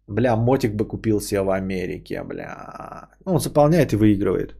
Бля, 0.08 0.36
мотик 0.36 0.74
бы 0.74 0.88
купил 0.88 1.20
себе 1.20 1.42
в 1.42 1.50
Америке, 1.50 2.22
бля. 2.24 3.08
Ну, 3.24 3.34
он 3.34 3.40
заполняет 3.40 3.92
и 3.92 3.96
выигрывает. 3.96 4.56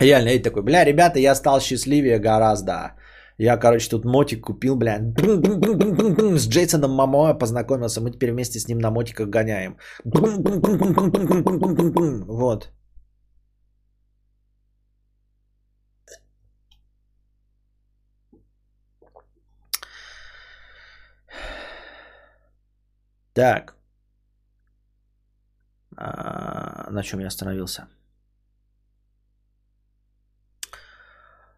Реально, 0.00 0.30
я 0.30 0.42
такой, 0.42 0.62
бля, 0.62 0.84
ребята, 0.84 1.18
я 1.18 1.34
стал 1.34 1.60
счастливее 1.60 2.18
гораздо. 2.18 2.92
Я, 3.38 3.56
короче, 3.56 3.90
тут 3.90 4.04
мотик 4.04 4.46
купил, 4.46 4.76
бля, 4.76 4.98
с 4.98 6.48
Джейсоном 6.48 6.90
Мамоа 6.90 7.34
познакомился, 7.34 8.00
мы 8.00 8.10
теперь 8.10 8.32
вместе 8.32 8.58
с 8.58 8.68
ним 8.68 8.78
на 8.78 8.90
мотиках 8.90 9.28
гоняем. 9.28 9.76
Вот. 12.26 12.70
Так. 23.38 23.76
А, 25.96 26.90
на 26.90 27.02
чем 27.02 27.20
я 27.20 27.28
остановился? 27.28 27.86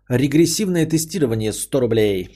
Регрессивное 0.09 0.87
тестирование 0.87 1.53
100 1.53 1.81
рублей. 1.81 2.29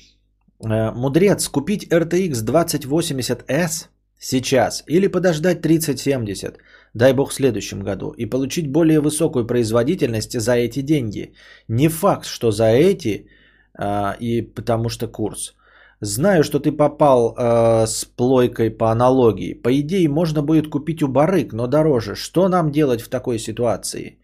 Э, 0.65 0.93
мудрец, 0.93 1.49
купить 1.49 1.93
RTX 1.93 2.43
2080S 2.43 3.89
сейчас 4.19 4.83
или 4.89 5.09
подождать 5.09 5.61
3070, 5.61 6.59
дай 6.95 7.13
бог 7.13 7.31
в 7.31 7.35
следующем 7.35 7.81
году, 7.81 8.15
и 8.17 8.25
получить 8.25 8.73
более 8.73 9.01
высокую 9.01 9.47
производительность 9.47 10.41
за 10.41 10.57
эти 10.57 10.81
деньги. 10.81 11.35
Не 11.69 11.89
факт, 11.89 12.25
что 12.25 12.51
за 12.51 12.71
эти, 12.71 13.29
а, 13.75 14.17
и 14.21 14.41
потому 14.41 14.89
что 14.89 15.07
курс. 15.07 15.55
Знаю, 16.01 16.45
что 16.45 16.59
ты 16.59 16.73
попал 16.73 17.35
э, 17.37 17.87
с 17.87 18.05
плойкой 18.05 18.71
по 18.71 18.91
аналогии. 18.91 19.55
По 19.55 19.71
идее, 19.81 20.09
можно 20.09 20.43
будет 20.43 20.69
купить 20.69 21.03
у 21.03 21.09
барыг, 21.09 21.53
но 21.53 21.67
дороже. 21.67 22.15
Что 22.15 22.49
нам 22.49 22.71
делать 22.71 23.03
в 23.03 23.09
такой 23.09 23.39
ситуации? 23.39 24.19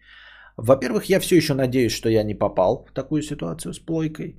Во-первых, 0.57 1.05
я 1.09 1.19
все 1.19 1.37
еще 1.37 1.53
надеюсь, 1.53 1.93
что 1.93 2.09
я 2.09 2.23
не 2.23 2.35
попал 2.35 2.85
в 2.89 2.93
такую 2.93 3.21
ситуацию 3.21 3.73
с 3.73 3.79
плойкой. 3.79 4.37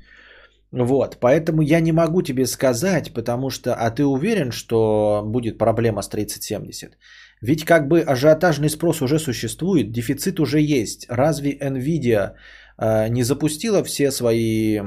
Вот, 0.73 1.19
поэтому 1.21 1.63
я 1.63 1.81
не 1.81 1.93
могу 1.93 2.23
тебе 2.23 2.47
сказать, 2.47 3.13
потому 3.13 3.51
что, 3.51 3.75
а 3.75 3.91
ты 3.91 4.05
уверен, 4.07 4.53
что 4.53 5.23
будет 5.25 5.59
проблема 5.59 6.03
с 6.03 6.09
3070? 6.09 6.97
Ведь 7.43 7.65
как 7.65 7.89
бы 7.89 8.01
ажиотажный 8.01 8.71
спрос 8.71 9.03
уже 9.03 9.19
существует, 9.19 9.93
дефицит 9.93 10.41
уже 10.41 10.61
есть. 10.61 11.07
Разве 11.11 11.59
Nvidia 11.59 12.33
э, 12.79 13.09
не 13.09 13.25
запустила 13.25 13.83
все 13.85 14.11
свои 14.11 14.81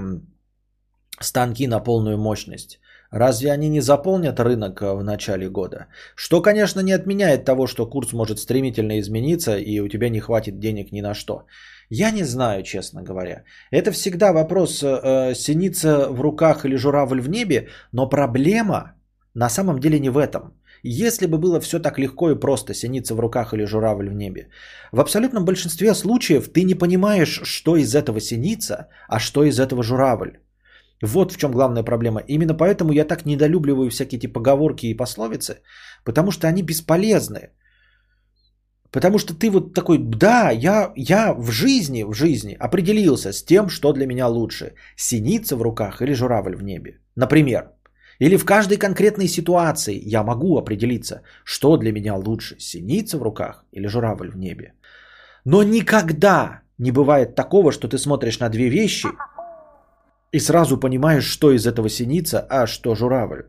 станки 1.19 1.67
на 1.67 1.79
полную 1.79 2.17
мощность? 2.17 2.79
Разве 3.11 3.51
они 3.51 3.69
не 3.69 3.81
заполнят 3.81 4.39
рынок 4.39 4.81
э, 4.81 4.93
в 4.93 5.03
начале 5.03 5.49
года? 5.49 5.87
Что, 6.15 6.41
конечно, 6.41 6.81
не 6.81 6.91
отменяет 6.91 7.45
того, 7.45 7.67
что 7.67 7.89
курс 7.89 8.13
может 8.13 8.39
стремительно 8.39 8.99
измениться 8.99 9.57
и 9.57 9.79
у 9.79 9.87
тебя 9.87 10.09
не 10.09 10.19
хватит 10.19 10.59
денег 10.59 10.91
ни 10.91 11.01
на 11.01 11.13
что. 11.13 11.45
Я 11.89 12.11
не 12.11 12.23
знаю, 12.23 12.63
честно 12.63 13.03
говоря. 13.03 13.43
Это 13.71 13.91
всегда 13.91 14.33
вопрос 14.33 14.83
э, 14.83 15.33
синица 15.35 16.09
в 16.09 16.19
руках 16.21 16.65
или 16.65 16.75
журавль 16.75 17.21
в 17.21 17.29
небе, 17.29 17.69
но 17.91 18.09
проблема 18.09 18.95
на 19.33 19.49
самом 19.49 19.79
деле 19.79 19.99
не 19.99 20.09
в 20.09 20.17
этом. 20.17 20.53
Если 20.83 21.25
бы 21.25 21.37
было 21.37 21.59
все 21.59 21.79
так 21.79 21.97
легко 21.97 22.31
и 22.31 22.39
просто, 22.39 22.73
синица 22.73 23.15
в 23.15 23.19
руках 23.19 23.53
или 23.53 23.65
журавль 23.65 24.09
в 24.09 24.13
небе, 24.13 24.49
в 24.91 24.99
абсолютном 24.99 25.45
большинстве 25.45 25.93
случаев 25.95 26.49
ты 26.49 26.63
не 26.63 26.75
понимаешь, 26.75 27.41
что 27.43 27.75
из 27.75 27.95
этого 27.95 28.19
синица, 28.19 28.87
а 29.07 29.19
что 29.19 29.43
из 29.43 29.59
этого 29.59 29.83
журавль. 29.83 30.39
Вот 31.01 31.31
в 31.31 31.37
чем 31.37 31.51
главная 31.51 31.83
проблема. 31.83 32.21
Именно 32.27 32.53
поэтому 32.53 32.93
я 32.93 33.05
так 33.05 33.25
недолюбливаю 33.25 33.89
всякие 33.89 34.17
эти 34.17 34.27
поговорки 34.27 34.87
и 34.87 34.97
пословицы, 34.97 35.61
потому 36.03 36.31
что 36.31 36.47
они 36.47 36.63
бесполезны. 36.63 37.49
Потому 38.91 39.19
что 39.19 39.33
ты 39.33 39.49
вот 39.49 39.73
такой, 39.73 39.97
да, 39.97 40.51
я, 40.51 40.93
я 40.95 41.33
в 41.33 41.51
жизни, 41.51 42.03
в 42.03 42.13
жизни 42.13 42.55
определился 42.59 43.33
с 43.33 43.43
тем, 43.43 43.67
что 43.69 43.93
для 43.93 44.07
меня 44.07 44.27
лучше. 44.27 44.73
Синица 44.95 45.57
в 45.57 45.61
руках 45.61 46.01
или 46.01 46.13
журавль 46.13 46.55
в 46.55 46.63
небе. 46.63 46.99
Например. 47.15 47.71
Или 48.19 48.37
в 48.37 48.45
каждой 48.45 48.77
конкретной 48.77 49.27
ситуации 49.27 50.01
я 50.05 50.23
могу 50.23 50.57
определиться, 50.57 51.21
что 51.43 51.75
для 51.77 51.91
меня 51.91 52.15
лучше. 52.15 52.55
Синица 52.59 53.17
в 53.17 53.23
руках 53.23 53.65
или 53.73 53.87
журавль 53.87 54.29
в 54.29 54.37
небе. 54.37 54.73
Но 55.43 55.63
никогда 55.63 56.61
не 56.77 56.91
бывает 56.91 57.35
такого, 57.35 57.73
что 57.73 57.89
ты 57.89 57.97
смотришь 57.97 58.39
на 58.39 58.49
две 58.49 58.69
вещи 58.69 59.09
и 60.35 60.39
сразу 60.39 60.77
понимаешь, 60.77 61.23
что 61.23 61.51
из 61.51 61.65
этого 61.65 61.89
синица, 61.89 62.45
а 62.49 62.67
что 62.67 62.95
журавль. 62.95 63.43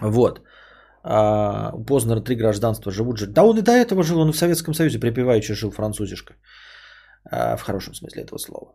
Вот 0.00 0.42
а, 1.02 1.70
у 1.74 1.84
Познера 1.84 2.20
три 2.20 2.36
гражданства 2.36 2.92
живут 2.92 3.18
же. 3.18 3.26
Да 3.26 3.42
он 3.42 3.58
и 3.58 3.62
до 3.62 3.72
этого 3.72 4.02
жил, 4.02 4.20
он 4.20 4.32
в 4.32 4.36
Советском 4.36 4.74
Союзе 4.74 5.00
припеваючи 5.00 5.54
жил 5.54 5.70
французишка. 5.70 6.34
А, 7.30 7.56
в 7.56 7.62
хорошем 7.62 7.94
смысле 7.94 8.22
этого 8.22 8.38
слова. 8.38 8.74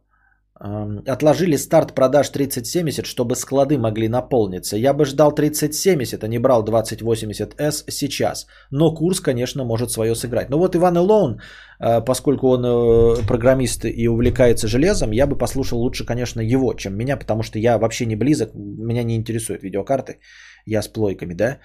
Отложили 0.59 1.57
старт 1.57 1.95
продаж 1.95 2.29
3070, 2.29 3.05
чтобы 3.05 3.35
склады 3.35 3.77
могли 3.77 4.07
наполниться. 4.07 4.77
Я 4.77 4.93
бы 4.93 5.05
ждал 5.05 5.31
3070, 5.31 6.23
а 6.23 6.27
не 6.27 6.39
брал 6.39 6.63
2080S 6.63 7.85
сейчас. 7.89 8.45
Но 8.71 8.93
курс, 8.93 9.19
конечно, 9.19 9.65
может 9.65 9.91
свое 9.91 10.15
сыграть. 10.15 10.49
Но 10.49 10.59
вот 10.59 10.75
Иван 10.75 10.95
Илоун, 10.97 11.41
а, 11.79 12.01
поскольку 12.01 12.49
он 12.49 12.63
э, 12.65 13.27
программист 13.27 13.85
и 13.85 14.07
увлекается 14.07 14.67
железом, 14.67 15.11
я 15.11 15.25
бы 15.25 15.37
послушал 15.37 15.79
лучше, 15.79 16.05
конечно, 16.05 16.39
его, 16.39 16.73
чем 16.75 16.95
меня, 16.95 17.17
потому 17.17 17.41
что 17.41 17.57
я 17.57 17.79
вообще 17.79 18.05
не 18.05 18.15
близок, 18.15 18.51
меня 18.53 19.03
не 19.03 19.15
интересуют 19.15 19.63
видеокарты, 19.63 20.19
я 20.65 20.83
с 20.83 20.87
плойками, 20.87 21.33
да. 21.33 21.57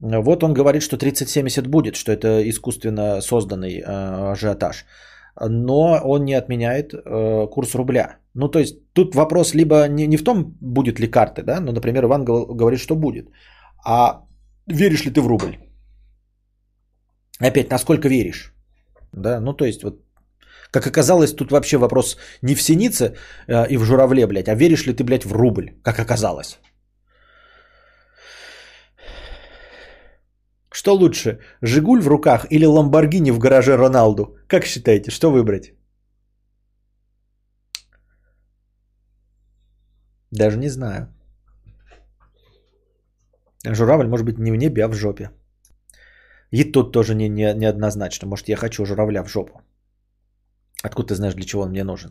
Вот 0.00 0.42
он 0.42 0.54
говорит, 0.54 0.82
что 0.82 0.96
3070 0.96 1.68
будет, 1.68 1.94
что 1.94 2.12
это 2.12 2.42
искусственно 2.50 3.20
созданный 3.20 3.78
э, 3.78 4.32
ажиотаж. 4.32 4.84
Но 5.40 6.00
он 6.04 6.24
не 6.24 6.34
отменяет 6.34 6.94
э, 6.94 7.46
курс 7.50 7.74
рубля. 7.74 8.18
Ну, 8.34 8.48
то 8.48 8.58
есть 8.58 8.76
тут 8.92 9.14
вопрос 9.14 9.54
либо 9.54 9.88
не, 9.88 10.06
не 10.06 10.16
в 10.16 10.24
том, 10.24 10.56
будет 10.60 11.00
ли 11.00 11.10
карты, 11.10 11.42
да, 11.42 11.60
но, 11.60 11.72
например, 11.72 12.04
Иван 12.04 12.24
говорит, 12.24 12.80
что 12.80 12.96
будет, 12.96 13.28
а 13.84 14.24
веришь 14.66 15.04
ли 15.04 15.10
ты 15.10 15.20
в 15.20 15.26
рубль? 15.26 15.58
Опять, 17.40 17.70
насколько 17.70 18.08
веришь? 18.08 18.54
Да, 19.12 19.40
ну, 19.40 19.52
то 19.54 19.64
есть 19.64 19.82
вот 19.82 20.00
как 20.70 20.86
оказалось, 20.86 21.34
тут 21.34 21.52
вообще 21.52 21.76
вопрос 21.76 22.16
не 22.42 22.54
в 22.54 22.62
синице 22.62 23.14
э, 23.46 23.68
и 23.68 23.76
в 23.76 23.84
журавле, 23.84 24.26
блядь, 24.26 24.48
а 24.48 24.54
веришь 24.54 24.86
ли 24.86 24.92
ты, 24.92 25.04
блядь, 25.04 25.24
в 25.24 25.32
рубль, 25.32 25.70
как 25.82 26.00
оказалось. 26.00 26.58
Что 30.74 30.94
лучше, 30.94 31.38
Жигуль 31.62 32.00
в 32.00 32.08
руках 32.08 32.46
или 32.50 32.66
Ламборгини 32.66 33.30
в 33.30 33.38
гараже 33.38 33.76
Роналду? 33.76 34.36
Как 34.48 34.64
считаете, 34.64 35.10
что 35.12 35.30
выбрать? 35.30 35.72
Даже 40.32 40.58
не 40.58 40.68
знаю. 40.68 41.06
Журавль 43.64 44.08
может 44.08 44.26
быть 44.26 44.38
не 44.38 44.50
в 44.50 44.56
небе, 44.56 44.84
а 44.84 44.88
в 44.88 44.94
жопе. 44.94 45.30
И 46.50 46.72
тут 46.72 46.92
тоже 46.92 47.14
не, 47.14 47.28
не, 47.28 47.54
неоднозначно. 47.54 48.28
Может, 48.28 48.48
я 48.48 48.56
хочу 48.56 48.84
журавля 48.84 49.22
в 49.22 49.28
жопу. 49.28 49.62
Откуда 50.82 51.08
ты 51.08 51.14
знаешь, 51.14 51.34
для 51.34 51.44
чего 51.44 51.62
он 51.62 51.70
мне 51.70 51.84
нужен? 51.84 52.10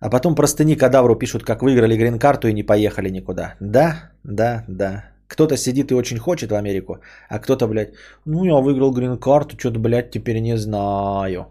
А 0.00 0.10
потом 0.10 0.36
простыни 0.36 0.76
кадавру 0.76 1.18
пишут, 1.18 1.42
как 1.42 1.62
выиграли 1.62 1.96
грин-карту 1.96 2.46
и 2.46 2.52
не 2.52 2.62
поехали 2.62 3.10
никуда. 3.10 3.56
Да, 3.60 4.12
да, 4.22 4.64
да. 4.68 5.17
Кто-то 5.28 5.56
сидит 5.56 5.90
и 5.90 5.94
очень 5.94 6.18
хочет 6.18 6.50
в 6.50 6.54
Америку, 6.54 7.00
а 7.28 7.38
кто-то, 7.38 7.68
блядь, 7.68 7.92
ну 8.24 8.44
я 8.44 8.54
выиграл 8.56 8.92
грин-карту, 8.92 9.56
что-то, 9.58 9.78
блядь, 9.78 10.10
теперь 10.10 10.40
не 10.40 10.56
знаю. 10.56 11.46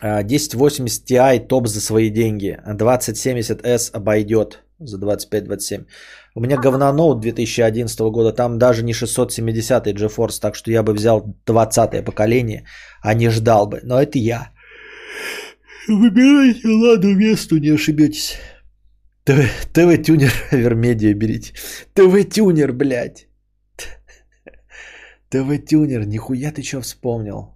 1080 0.00 1.10
Ti 1.10 1.46
топ 1.46 1.68
за 1.68 1.80
свои 1.80 2.10
деньги. 2.10 2.58
2070S 2.66 3.90
обойдет 3.92 4.62
за 4.78 4.98
25-27. 4.98 5.86
У 6.34 6.40
меня 6.40 6.56
говноноут 6.56 7.20
2011 7.20 8.00
года, 8.00 8.32
там 8.32 8.58
даже 8.58 8.82
не 8.82 8.92
670 8.92 9.86
GeForce, 9.86 10.40
так 10.40 10.54
что 10.54 10.70
я 10.70 10.82
бы 10.82 10.92
взял 10.94 11.34
20 11.46 12.04
поколение, 12.04 12.64
а 13.02 13.14
не 13.14 13.30
ждал 13.30 13.66
бы. 13.66 13.80
Но 13.82 14.00
это 14.00 14.18
я. 14.18 14.50
Выбирайте, 15.88 16.68
ладно, 16.68 17.14
месту, 17.14 17.58
не 17.58 17.74
ошибетесь. 17.74 18.38
ТВ-тюнер 19.24 20.32
Вермедия 20.52 21.14
берите. 21.14 21.54
ТВ-тюнер, 21.94 22.72
блядь. 22.72 23.28
ТВ-тюнер, 25.30 26.06
нихуя 26.06 26.52
ты 26.52 26.62
что 26.62 26.80
вспомнил? 26.80 27.54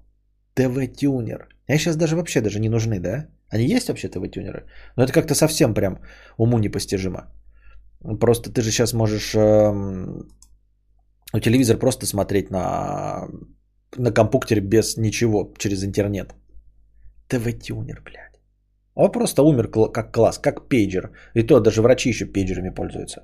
ТВ-тюнер. 0.54 1.48
Они 1.68 1.78
сейчас 1.78 1.96
даже 1.96 2.16
вообще 2.16 2.40
даже 2.40 2.60
не 2.60 2.68
нужны, 2.68 3.00
да? 3.00 3.26
Они 3.48 3.64
есть 3.64 3.88
вообще 3.88 4.08
ТВ-тюнеры? 4.08 4.66
Но 4.96 5.04
это 5.04 5.12
как-то 5.12 5.34
совсем 5.34 5.74
прям 5.74 5.98
уму 6.38 6.58
непостижимо. 6.58 7.32
Просто 8.20 8.50
ты 8.50 8.62
же 8.62 8.70
сейчас 8.70 8.92
можешь 8.92 9.34
эм, 9.34 10.28
у 11.32 11.40
телевизор 11.40 11.78
просто 11.78 12.06
смотреть 12.06 12.50
на, 12.50 13.28
на 13.96 14.12
компьютере 14.12 14.60
без 14.60 14.96
ничего, 14.96 15.52
через 15.58 15.82
интернет. 15.84 16.34
ТВ-тюнер, 17.28 18.02
блядь. 18.04 18.33
Он 18.94 19.12
просто 19.12 19.42
умер 19.42 19.70
как 19.92 20.12
класс, 20.14 20.38
как 20.38 20.68
пейджер. 20.68 21.10
И 21.34 21.42
то 21.42 21.60
даже 21.60 21.82
врачи 21.82 22.08
еще 22.10 22.26
пейджерами 22.26 22.70
пользуются. 22.70 23.22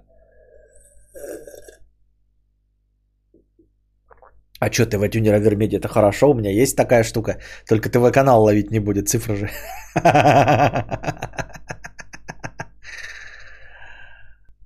А 4.60 4.70
что, 4.70 4.84
ТВ-тюнер 4.84 5.34
AverMedia, 5.35 5.77
это 5.76 5.88
хорошо, 5.88 6.30
у 6.30 6.34
меня 6.34 6.51
есть 6.51 6.76
такая 6.76 7.02
штука. 7.02 7.38
Только 7.66 7.88
ТВ-канал 7.88 8.42
ловить 8.42 8.70
не 8.70 8.80
будет, 8.80 9.09
цифры 9.09 9.36
же. 9.36 9.48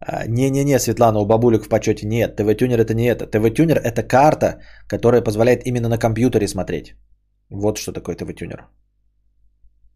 А, 0.07 0.27
не-не-не, 0.27 0.79
Светлана, 0.79 1.19
у 1.21 1.27
бабулек 1.27 1.65
в 1.65 1.69
почете 1.69 2.07
нет. 2.07 2.37
ТВ-тюнер 2.37 2.79
это 2.79 2.93
не 2.95 3.07
это. 3.07 3.27
ТВ-тюнер 3.27 3.79
это 3.79 4.03
карта, 4.03 4.61
которая 4.87 5.23
позволяет 5.23 5.67
именно 5.67 5.89
на 5.89 5.97
компьютере 5.99 6.47
смотреть. 6.47 6.95
Вот 7.49 7.79
что 7.79 7.93
такое 7.93 8.17
ТВ-тюнер. 8.17 8.67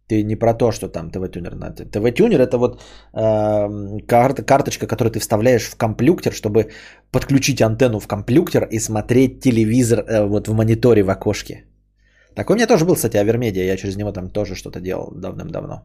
Ты 0.09 0.25
не 0.25 0.37
про 0.37 0.55
то, 0.55 0.73
что 0.73 0.89
там 0.89 1.11
ТВ-тюнер 1.11 1.55
надо. 1.55 1.85
ТВ-тюнер 1.85 2.41
это 2.41 2.57
вот 2.57 2.81
э, 3.13 4.07
карта, 4.07 4.43
карточка, 4.43 4.87
которую 4.87 5.13
ты 5.13 5.21
вставляешь 5.21 5.69
в 5.69 5.77
компьютер, 5.77 6.33
чтобы 6.33 6.71
подключить 7.11 7.61
антенну 7.61 8.01
в 8.01 8.09
компьютер 8.09 8.67
и 8.71 8.79
смотреть 8.79 9.41
телевизор 9.41 9.99
э, 9.99 10.25
вот 10.27 10.49
в 10.49 10.55
мониторе 10.55 11.03
в 11.03 11.11
окошке. 11.11 11.65
Такой 12.35 12.55
у 12.55 12.57
меня 12.57 12.67
тоже 12.67 12.85
был, 12.85 12.95
кстати, 12.95 13.19
Авермедиа. 13.19 13.65
Я 13.65 13.77
через 13.77 13.97
него 13.97 14.13
там 14.13 14.31
тоже 14.31 14.55
что-то 14.55 14.81
делал 14.81 15.13
давным-давно. 15.15 15.83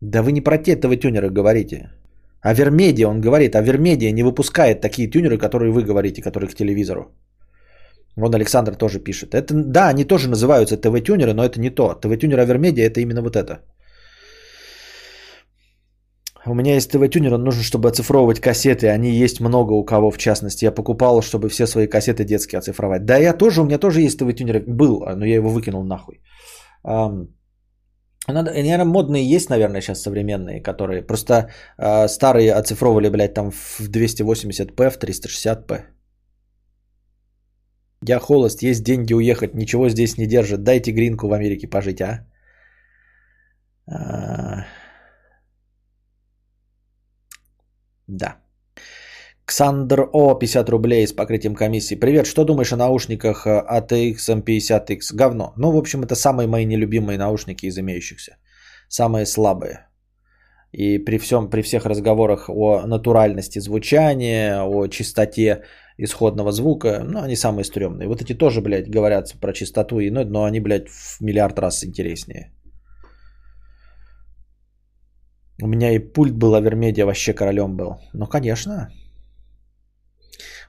Да 0.00 0.22
вы 0.22 0.32
не 0.32 0.42
про 0.42 0.58
те 0.58 0.76
ТВ-тюнеры 0.76 1.30
говорите. 1.30 1.90
Авермедиа, 2.42 3.08
он 3.08 3.20
говорит, 3.20 3.54
Авермедиа 3.54 4.12
не 4.12 4.22
выпускает 4.22 4.80
такие 4.80 5.08
тюнеры, 5.10 5.38
которые 5.38 5.72
вы 5.72 5.82
говорите, 5.82 6.22
которые 6.22 6.50
к 6.50 6.54
телевизору. 6.54 7.14
Вон 8.16 8.34
Александр 8.34 8.76
тоже 8.76 8.98
пишет. 8.98 9.34
Это, 9.34 9.54
да, 9.54 9.88
они 9.88 10.04
тоже 10.04 10.28
называются 10.28 10.76
ТВ-тюнеры, 10.76 11.34
но 11.34 11.44
это 11.44 11.60
не 11.60 11.70
то. 11.70 11.94
ТВ-тюнер 11.94 12.38
Авермедиа 12.38 12.86
это 12.86 13.00
именно 13.00 13.22
вот 13.22 13.36
это. 13.36 13.60
У 16.46 16.54
меня 16.54 16.74
есть 16.74 16.90
ТВ-тюнер, 16.90 17.34
он 17.34 17.44
нужен, 17.44 17.62
чтобы 17.62 17.88
оцифровывать 17.88 18.40
кассеты. 18.40 18.88
Они 18.88 19.10
есть 19.10 19.40
много 19.40 19.72
у 19.72 19.84
кого, 19.84 20.10
в 20.10 20.18
частности. 20.18 20.64
Я 20.64 20.72
покупал, 20.72 21.20
чтобы 21.20 21.48
все 21.48 21.66
свои 21.66 21.88
кассеты 21.88 22.24
детские 22.24 22.58
оцифровать. 22.58 23.04
Да, 23.04 23.18
я 23.18 23.32
тоже, 23.32 23.60
у 23.60 23.64
меня 23.64 23.78
тоже 23.78 24.00
есть 24.00 24.18
ТВ-тюнер. 24.18 24.64
Был, 24.66 25.02
но 25.16 25.26
я 25.26 25.34
его 25.34 25.50
выкинул 25.50 25.84
нахуй. 25.84 26.20
Надо, 28.28 28.50
наверное, 28.50 28.84
модные 28.84 29.34
есть, 29.34 29.50
наверное, 29.50 29.80
сейчас 29.80 30.02
современные, 30.02 30.60
которые 30.60 31.02
просто 31.02 31.50
э, 31.78 32.08
старые 32.08 32.54
оцифровывали, 32.54 33.08
блядь, 33.08 33.34
там 33.34 33.50
в 33.52 33.80
280p, 33.88 34.90
в 34.90 34.98
360p. 34.98 35.95
Я 38.02 38.18
холост, 38.18 38.62
есть 38.62 38.84
деньги 38.84 39.14
уехать, 39.14 39.54
ничего 39.54 39.88
здесь 39.88 40.18
не 40.18 40.26
держит. 40.26 40.62
Дайте 40.62 40.92
гринку 40.92 41.28
в 41.28 41.32
Америке 41.32 41.68
пожить, 41.68 42.00
а? 42.00 42.26
а... 43.88 44.66
Да. 48.06 48.36
Ксандр 49.44 50.08
О, 50.12 50.34
50 50.34 50.68
рублей 50.68 51.06
с 51.06 51.12
покрытием 51.12 51.54
комиссии. 51.54 51.94
Привет, 51.94 52.26
что 52.26 52.44
думаешь 52.44 52.72
о 52.72 52.76
наушниках 52.76 53.46
ATX 53.46 54.16
M50X? 54.28 55.14
Говно. 55.14 55.52
Ну, 55.56 55.70
в 55.72 55.76
общем, 55.76 56.02
это 56.02 56.14
самые 56.14 56.46
мои 56.48 56.66
нелюбимые 56.66 57.18
наушники 57.18 57.66
из 57.66 57.78
имеющихся. 57.78 58.36
Самые 58.88 59.24
слабые. 59.26 59.86
И 60.76 60.98
при, 60.98 61.18
всем, 61.18 61.48
при 61.48 61.62
всех 61.62 61.86
разговорах 61.86 62.50
о 62.50 62.86
натуральности 62.86 63.60
звучания, 63.60 64.62
о 64.62 64.88
чистоте 64.88 65.62
исходного 65.98 66.52
звука, 66.52 67.02
ну, 67.04 67.22
они 67.22 67.36
самые 67.36 67.64
стрёмные. 67.64 68.08
Вот 68.08 68.20
эти 68.20 68.34
тоже, 68.34 68.60
блядь, 68.60 68.90
говорят 68.90 69.34
про 69.40 69.52
чистоту, 69.52 70.00
и, 70.00 70.10
ну, 70.10 70.24
но 70.24 70.44
они, 70.44 70.60
блядь, 70.60 70.88
в 70.88 71.20
миллиард 71.22 71.58
раз 71.58 71.82
интереснее. 71.84 72.52
У 75.62 75.66
меня 75.66 75.94
и 75.94 75.98
пульт 75.98 76.34
был 76.34 76.54
Авермедиа 76.54 77.06
вообще 77.06 77.32
королем 77.32 77.76
был. 77.76 77.96
Ну, 78.12 78.26
конечно. 78.26 78.90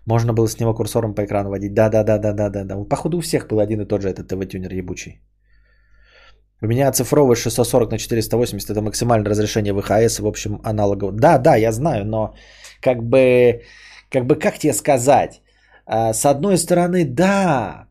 Можно 0.06 0.32
было 0.32 0.48
с 0.48 0.60
него 0.60 0.74
курсором 0.74 1.16
по 1.16 1.26
экрану 1.26 1.50
водить. 1.50 1.74
Да-да-да-да-да-да. 1.74 2.78
Походу 2.86 3.18
у 3.18 3.22
всех 3.22 3.48
был 3.50 3.60
один 3.60 3.82
и 3.82 3.86
тот 3.86 4.02
же 4.02 4.10
этот 4.10 4.30
ТВ-тюнер 4.30 4.74
ебучий. 4.74 5.20
У 6.62 6.68
меня 6.68 6.90
оцифровывает 6.90 7.38
640 7.38 7.92
на 7.92 7.98
480. 7.98 8.70
Это 8.70 8.82
максимальное 8.82 9.30
разрешение 9.30 9.74
ВХС. 9.74 10.20
В 10.20 10.28
общем, 10.28 10.60
аналогово. 10.64 11.12
Да, 11.12 11.38
да, 11.38 11.56
я 11.56 11.72
знаю, 11.72 12.06
но 12.06 12.34
как 12.82 13.04
бы, 13.04 13.62
как 14.10 14.26
бы, 14.26 14.36
как 14.36 14.58
тебе 14.58 14.74
сказать? 14.74 15.42
А, 15.86 16.14
с 16.14 16.26
одной 16.26 16.58
стороны, 16.58 17.06
да, 17.06 17.88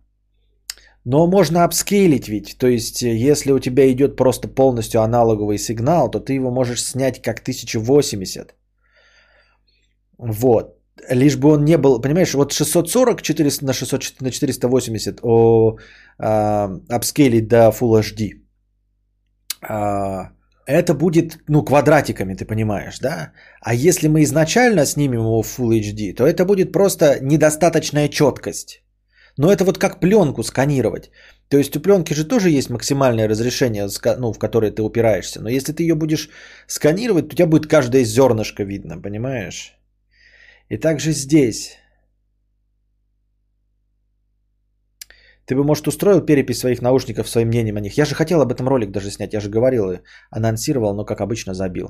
но 1.04 1.26
можно 1.28 1.64
апскейлить 1.64 2.28
ведь. 2.28 2.58
То 2.58 2.66
есть, 2.66 3.02
если 3.02 3.52
у 3.52 3.60
тебя 3.60 3.90
идет 3.92 4.16
просто 4.16 4.48
полностью 4.48 5.00
аналоговый 5.00 5.58
сигнал, 5.58 6.10
то 6.10 6.18
ты 6.18 6.32
его 6.32 6.50
можешь 6.50 6.82
снять 6.82 7.22
как 7.22 7.40
1080. 7.40 8.54
Вот. 10.18 10.76
Лишь 11.08 11.36
бы 11.36 11.52
он 11.52 11.64
не 11.64 11.76
был, 11.76 12.00
понимаешь, 12.00 12.34
вот 12.34 12.52
640 12.52 13.22
400 13.22 13.64
на, 13.64 13.72
600, 13.72 14.20
на 14.20 14.30
480 14.30 15.20
о, 15.22 15.76
а, 16.18 16.70
апскейлить 16.88 17.46
до 17.48 17.68
Full 17.68 18.00
HD. 18.00 18.45
А, 19.62 20.30
это 20.66 20.94
будет, 20.94 21.38
ну, 21.48 21.64
квадратиками, 21.64 22.34
ты 22.34 22.44
понимаешь, 22.44 22.98
да? 22.98 23.32
А 23.60 23.74
если 23.74 24.08
мы 24.08 24.22
изначально 24.22 24.86
снимем 24.86 25.20
его 25.20 25.42
в 25.42 25.58
Full 25.58 25.80
HD, 25.80 26.14
то 26.14 26.26
это 26.26 26.44
будет 26.44 26.72
просто 26.72 27.18
недостаточная 27.22 28.08
четкость. 28.08 28.82
Но 29.36 29.52
это 29.52 29.64
вот 29.64 29.78
как 29.78 30.00
пленку 30.00 30.42
сканировать. 30.42 31.10
То 31.48 31.58
есть 31.58 31.76
у 31.76 31.80
пленки 31.80 32.14
же 32.14 32.24
тоже 32.24 32.50
есть 32.50 32.70
максимальное 32.70 33.28
разрешение, 33.28 33.88
ну, 34.18 34.32
в 34.32 34.38
которое 34.38 34.72
ты 34.72 34.82
упираешься. 34.82 35.40
Но 35.40 35.48
если 35.48 35.72
ты 35.72 35.82
ее 35.82 35.94
будешь 35.94 36.30
сканировать, 36.66 37.28
то 37.28 37.34
у 37.34 37.36
тебя 37.36 37.46
будет 37.46 37.66
каждое 37.66 38.04
зернышко 38.04 38.64
видно, 38.64 39.00
понимаешь? 39.00 39.78
И 40.70 40.78
также 40.78 41.12
здесь. 41.12 41.78
Ты 45.46 45.54
бы, 45.54 45.64
может, 45.64 45.86
устроил 45.86 46.20
перепись 46.26 46.58
своих 46.58 46.82
наушников 46.82 47.28
своим 47.28 47.48
мнением 47.48 47.76
о 47.76 47.80
них. 47.80 47.96
Я 47.96 48.04
же 48.04 48.14
хотел 48.14 48.40
об 48.40 48.52
этом 48.52 48.68
ролик 48.68 48.90
даже 48.90 49.10
снять. 49.10 49.32
Я 49.32 49.40
же 49.40 49.48
говорил 49.48 49.90
и 49.90 50.00
анонсировал, 50.30 50.94
но, 50.94 51.04
как 51.04 51.20
обычно, 51.20 51.54
забил. 51.54 51.88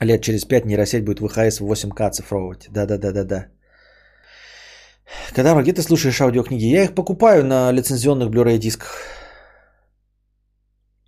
Лет 0.00 0.22
через 0.22 0.46
пять 0.46 0.64
нейросеть 0.64 1.04
будет 1.04 1.20
ВХС 1.20 1.60
в 1.60 1.70
8К 1.70 2.06
оцифровывать. 2.06 2.68
Да-да-да-да-да. 2.70 3.48
Когда 5.34 5.60
где 5.60 5.74
ты 5.74 5.82
слушаешь 5.82 6.20
аудиокниги? 6.20 6.64
Я 6.64 6.84
их 6.84 6.94
покупаю 6.94 7.44
на 7.44 7.72
лицензионных 7.72 8.30
Blu-ray 8.30 8.58
дисках. 8.58 8.96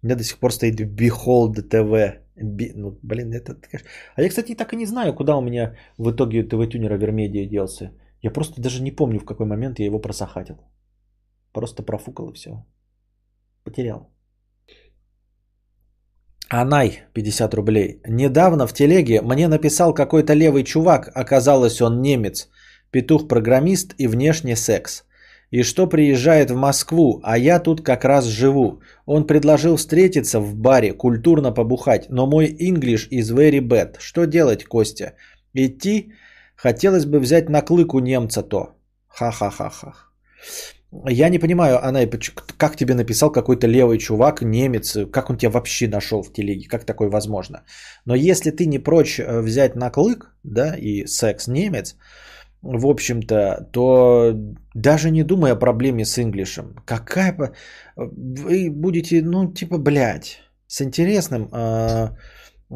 У 0.03 0.07
меня 0.07 0.17
до 0.17 0.25
сих 0.25 0.39
пор 0.39 0.53
стоит 0.53 0.79
Behold 0.81 1.69
TV. 1.71 2.19
Би... 2.37 2.73
Ну, 2.75 2.99
блин, 3.03 3.33
это... 3.33 3.57
А 4.15 4.23
я, 4.23 4.29
кстати, 4.29 4.55
так 4.55 4.73
и 4.75 4.77
не 4.77 4.87
знаю, 4.87 5.15
куда 5.15 5.37
у 5.37 5.41
меня 5.41 5.77
в 5.97 6.11
итоге 6.11 6.43
ТВ-тюнер 6.43 6.93
Авермедиа 6.93 7.47
делся. 7.49 7.93
Я 8.23 8.31
просто 8.31 8.61
даже 8.61 8.83
не 8.83 8.93
помню, 8.93 9.19
в 9.19 9.25
какой 9.25 9.47
момент 9.47 9.79
я 9.79 9.87
его 9.87 9.99
просохатил. 9.99 10.57
Просто 11.53 11.83
профукал 11.83 12.31
и 12.31 12.35
все. 12.35 12.65
Потерял. 13.65 14.09
Анай, 16.49 17.03
50 17.15 17.55
рублей. 17.55 18.01
Недавно 18.07 18.67
в 18.67 18.73
телеге 18.73 19.23
мне 19.23 19.49
написал 19.49 19.95
какой-то 19.95 20.35
левый 20.35 20.65
чувак, 20.65 21.11
оказалось 21.15 21.81
он 21.81 22.03
немец, 22.03 22.49
петух-программист 22.91 23.95
и 23.99 24.07
внешне 24.07 24.57
секс. 24.57 25.05
И 25.51 25.63
что 25.63 25.87
приезжает 25.87 26.51
в 26.51 26.57
Москву, 26.57 27.21
а 27.23 27.39
я 27.39 27.59
тут 27.59 27.81
как 27.83 28.05
раз 28.05 28.27
живу. 28.27 28.81
Он 29.07 29.27
предложил 29.27 29.77
встретиться 29.77 30.41
в 30.41 30.55
баре, 30.55 30.93
культурно 30.93 31.53
побухать, 31.53 32.07
но 32.11 32.27
мой 32.27 32.47
English 32.47 33.09
is 33.11 33.35
very 33.35 33.61
bad. 33.61 33.97
Что 33.99 34.27
делать, 34.27 34.65
Костя? 34.65 35.15
Идти? 35.55 36.13
Хотелось 36.63 37.07
бы 37.07 37.19
взять 37.19 37.49
на 37.49 37.61
клык 37.63 37.95
немца 37.95 38.43
то. 38.43 38.67
Ха-ха-ха-ха. 39.09 39.93
Я 41.09 41.29
не 41.29 41.39
понимаю, 41.39 41.85
Анай, 41.85 42.11
как 42.57 42.77
тебе 42.77 42.95
написал 42.95 43.33
какой-то 43.33 43.67
левый 43.67 43.99
чувак, 43.99 44.43
немец, 44.43 44.97
как 45.11 45.31
он 45.31 45.37
тебя 45.37 45.51
вообще 45.51 45.89
нашел 45.89 46.23
в 46.23 46.33
телеге, 46.33 46.69
как 46.69 46.85
такое 46.85 47.09
возможно. 47.11 47.65
Но 48.05 48.15
если 48.15 48.51
ты 48.51 48.67
не 48.67 48.79
прочь 48.79 49.19
э, 49.19 49.41
взять 49.41 49.75
на 49.75 49.91
клык, 49.91 50.37
да, 50.45 50.77
и 50.77 51.07
секс-немец, 51.07 51.97
в 52.63 52.87
общем-то, 52.87 53.69
то 53.73 54.33
даже 54.75 55.11
не 55.11 55.25
думай 55.25 55.53
о 55.53 55.57
проблеме 55.57 56.05
с 56.05 56.19
инглишем. 56.19 56.77
Какая... 56.87 57.53
Вы 57.97 58.71
будете, 58.71 59.23
ну, 59.23 59.53
типа, 59.53 59.79
блядь, 59.79 60.39
с 60.69 60.81
интересным 60.81 61.49
э, 61.53 62.11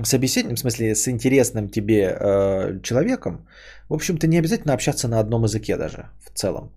собеседником, 0.04 0.56
в 0.56 0.60
смысле, 0.60 0.94
с 0.94 1.08
интересным 1.08 1.68
тебе 1.68 2.02
э, 2.02 2.80
человеком, 2.82 3.46
в 3.88 3.94
общем-то, 3.94 4.26
не 4.26 4.38
обязательно 4.38 4.74
общаться 4.74 5.08
на 5.08 5.20
одном 5.20 5.44
языке 5.44 5.76
даже 5.76 6.10
в 6.24 6.38
целом. 6.38 6.70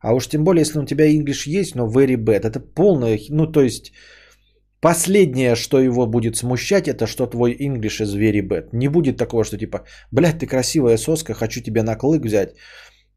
А 0.00 0.14
уж 0.14 0.28
тем 0.28 0.44
более, 0.44 0.62
если 0.62 0.78
у 0.78 0.86
тебя 0.86 1.10
English 1.10 1.60
есть, 1.60 1.74
но 1.74 1.86
very 1.86 2.16
bad, 2.16 2.46
это 2.46 2.60
полное, 2.60 3.18
ну, 3.30 3.46
то 3.46 3.62
есть, 3.62 3.92
Последнее, 4.80 5.56
что 5.56 5.78
его 5.78 6.06
будет 6.06 6.36
смущать, 6.36 6.88
это 6.88 7.06
что 7.06 7.26
твой 7.26 7.54
English 7.54 8.00
is 8.00 8.16
very 8.16 8.40
bad. 8.40 8.68
Не 8.72 8.88
будет 8.88 9.18
такого, 9.18 9.44
что 9.44 9.58
типа, 9.58 9.84
блядь, 10.10 10.38
ты 10.38 10.46
красивая 10.46 10.96
соска, 10.96 11.34
хочу 11.34 11.60
тебя 11.60 11.82
на 11.82 11.96
клык 11.96 12.24
взять. 12.24 12.54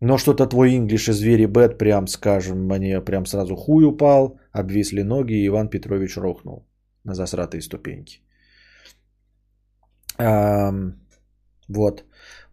Но 0.02 0.18
что-то 0.18 0.46
твой 0.46 0.76
English 0.76 1.10
is 1.10 1.24
very 1.24 1.48
bad, 1.48 1.78
прям 1.78 2.08
скажем, 2.08 2.68
мне 2.68 3.00
прям 3.00 3.26
сразу 3.26 3.56
хуй 3.56 3.86
упал, 3.86 4.38
обвисли 4.52 5.04
ноги, 5.04 5.34
и 5.36 5.48
Иван 5.48 5.70
Петрович 5.70 6.18
рухнул 6.18 6.68
на 7.06 7.14
засратые 7.14 7.62
ступеньки. 7.62 8.23
Вот. 10.18 12.04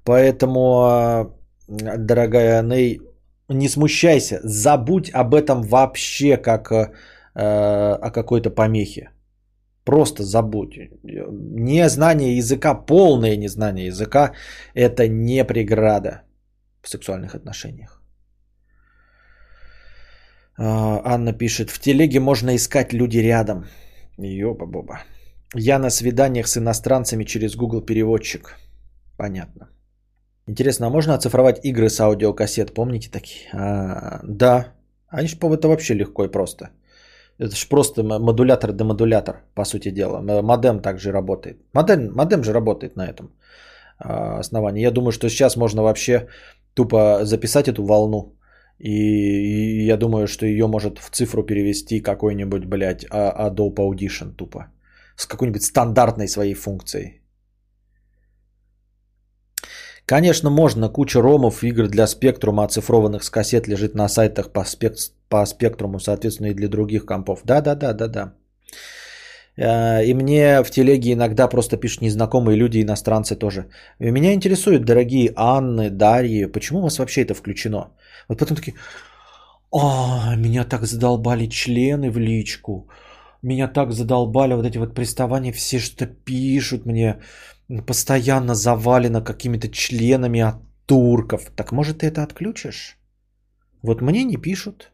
Поэтому, 0.05 1.35
дорогая 1.69 2.62
Ней, 2.62 3.01
не 3.49 3.69
смущайся, 3.69 4.41
забудь 4.43 5.11
об 5.12 5.35
этом 5.35 5.62
вообще 5.62 6.37
как 6.37 6.93
Э, 7.35 7.93
о 7.93 8.11
какой-то 8.11 8.51
помехе. 8.51 9.11
Просто 9.85 10.23
забудь. 10.24 10.77
Незнание 11.03 12.37
языка, 12.37 12.74
полное 12.74 13.37
незнание 13.37 13.87
языка– 13.87 14.32
это 14.74 15.09
не 15.09 15.45
преграда 15.45 16.23
в 16.82 16.89
сексуальных 16.89 17.35
отношениях. 17.35 18.03
А, 20.59 21.01
Анна 21.05 21.32
пишет, 21.32 21.70
в 21.70 21.78
телеге 21.81 22.20
можно 22.20 22.57
искать 22.57 22.93
люди 22.93 23.19
рядом. 23.19 23.65
Ёба-боба. 24.19 24.99
Я 25.55 25.78
на 25.78 25.90
свиданиях 25.90 26.47
с 26.47 26.56
иностранцами 26.56 27.24
через 27.24 27.56
Google 27.56 27.81
переводчик. 27.82 28.56
Понятно. 29.16 29.68
Интересно, 30.47 30.86
а 30.86 30.90
можно 30.90 31.14
оцифровать 31.14 31.64
игры 31.64 31.89
с 31.89 32.01
аудиокассет? 32.01 32.74
Помните 32.74 33.10
такие? 33.10 33.51
А, 33.52 34.20
да. 34.24 34.74
Они 35.09 35.28
же, 35.28 35.36
это 35.36 35.68
вообще 35.68 35.94
легко 35.94 36.24
и 36.24 36.31
просто. 36.31 36.70
Это 37.39 37.56
же 37.56 37.68
просто 37.68 38.02
модулятор-демодулятор, 38.02 39.43
по 39.55 39.64
сути 39.64 39.90
дела. 39.90 40.20
Модем 40.43 40.81
также 40.81 41.10
работает. 41.10 41.56
Модем, 41.72 42.12
модем 42.14 42.44
же 42.44 42.52
работает 42.52 42.97
на 42.97 43.06
этом 43.06 43.32
а, 43.98 44.39
основании. 44.39 44.82
Я 44.82 44.90
думаю, 44.90 45.12
что 45.12 45.28
сейчас 45.28 45.56
можно 45.56 45.82
вообще 45.82 46.28
тупо 46.74 47.24
записать 47.24 47.68
эту 47.68 47.85
волну. 47.85 48.36
И, 48.78 48.90
и 48.90 49.86
я 49.86 49.97
думаю, 49.97 50.27
что 50.27 50.47
ее 50.47 50.66
может 50.66 50.98
в 50.98 51.10
цифру 51.10 51.43
перевести 51.43 52.01
какой-нибудь, 52.01 52.66
блядь, 52.66 53.05
а, 53.10 53.51
Adobe 53.51 53.77
Audition 53.77 54.32
тупо. 54.36 54.66
С 55.20 55.26
какой-нибудь 55.26 55.62
стандартной 55.62 56.28
своей 56.28 56.55
функцией. 56.55 57.20
Конечно, 60.06 60.51
можно. 60.51 60.88
Куча 60.88 61.20
ромов, 61.20 61.62
игр 61.62 61.88
для 61.88 62.06
спектрума, 62.06 62.64
оцифрованных 62.64 63.22
с 63.22 63.30
кассет 63.30 63.68
лежит 63.68 63.94
на 63.94 64.09
сайтах 64.09 64.52
по, 64.52 64.64
спек... 64.64 64.94
по 65.28 65.47
спектруму, 65.47 66.01
соответственно, 66.01 66.48
и 66.48 66.55
для 66.55 66.68
других 66.68 67.05
компов. 67.05 67.40
Да-да-да, 67.44 67.92
да-да. 67.92 68.32
Э, 69.59 70.02
и 70.05 70.14
мне 70.14 70.62
в 70.62 70.70
телеге 70.70 71.12
иногда 71.12 71.48
просто 71.48 71.76
пишут 71.76 72.02
незнакомые 72.02 72.56
люди, 72.56 72.80
иностранцы 72.80 73.36
тоже. 73.36 73.66
И 74.01 74.10
меня 74.10 74.32
интересует, 74.32 74.84
дорогие 74.84 75.32
Анны, 75.36 75.90
Дарьи, 75.90 76.47
почему 76.47 76.78
у 76.78 76.82
вас 76.82 76.98
вообще 76.98 77.24
это 77.24 77.34
включено? 77.34 77.90
Вот 78.28 78.38
потом 78.38 78.56
такие, 78.56 78.74
о, 79.70 80.34
меня 80.36 80.64
так 80.64 80.86
задолбали 80.86 81.47
члены 81.47 82.10
в 82.10 82.18
личку. 82.18 82.88
Меня 83.43 83.69
так 83.69 83.93
задолбали 83.93 84.55
вот 84.55 84.67
эти 84.67 84.79
вот 84.79 84.95
приставания, 84.95 85.53
все 85.53 85.79
что 85.79 86.07
пишут 86.07 86.87
мне 86.87 87.21
постоянно 87.87 88.55
завалено 88.55 89.23
какими-то 89.23 89.69
членами 89.69 90.41
от 90.41 90.57
турков. 90.87 91.51
Так 91.57 91.73
может 91.73 91.99
ты 91.99 92.07
это 92.07 92.23
отключишь? 92.23 92.99
Вот 93.83 94.03
мне 94.03 94.25
не 94.25 94.37
пишут, 94.37 94.93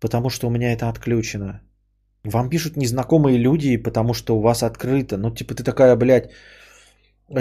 потому 0.00 0.30
что 0.30 0.46
у 0.46 0.50
меня 0.50 0.72
это 0.72 0.88
отключено. 0.88 1.60
Вам 2.24 2.50
пишут 2.50 2.76
незнакомые 2.76 3.38
люди, 3.38 3.76
потому 3.76 4.14
что 4.14 4.36
у 4.36 4.40
вас 4.40 4.62
открыто. 4.62 5.16
Ну, 5.16 5.34
типа, 5.34 5.54
ты 5.54 5.64
такая, 5.64 5.96
блядь, 5.96 6.30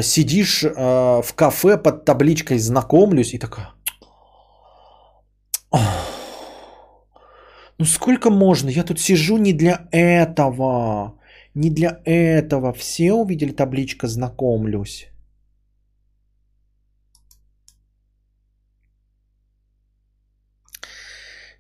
сидишь 0.02 0.64
э, 0.64 1.22
в 1.22 1.34
кафе 1.36 1.78
под 1.78 2.06
табличкой 2.06 2.58
«Знакомлюсь» 2.58 3.34
и 3.34 3.40
такая... 3.40 3.74
Ну, 7.82 7.86
сколько 7.86 8.30
можно? 8.30 8.70
Я 8.70 8.84
тут 8.84 9.00
сижу 9.00 9.38
не 9.38 9.54
для 9.54 9.88
этого. 9.92 11.16
Не 11.56 11.70
для 11.72 12.00
этого. 12.06 12.74
Все 12.74 13.14
увидели 13.14 13.52
табличка 13.52 14.08
«Знакомлюсь». 14.08 15.08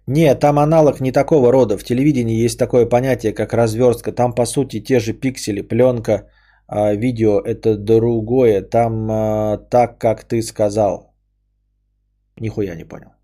Нет, 0.07 0.39
там 0.39 0.59
аналог 0.59 1.01
не 1.01 1.11
такого 1.11 1.51
рода. 1.51 1.77
В 1.77 1.83
телевидении 1.83 2.45
есть 2.45 2.59
такое 2.59 2.85
понятие, 2.89 3.33
как 3.33 3.53
разверстка. 3.53 4.11
Там, 4.11 4.35
по 4.35 4.45
сути, 4.45 4.83
те 4.83 4.99
же 4.99 5.13
пиксели, 5.13 5.61
пленка, 5.61 6.29
а 6.67 6.93
видео 6.93 7.39
это 7.39 7.77
другое. 7.77 8.61
Там 8.61 9.09
а, 9.09 9.57
так, 9.57 9.97
как 9.97 10.23
ты 10.27 10.43
сказал. 10.43 11.15
Нихуя 12.39 12.75
не 12.75 12.83
понял. 12.85 13.20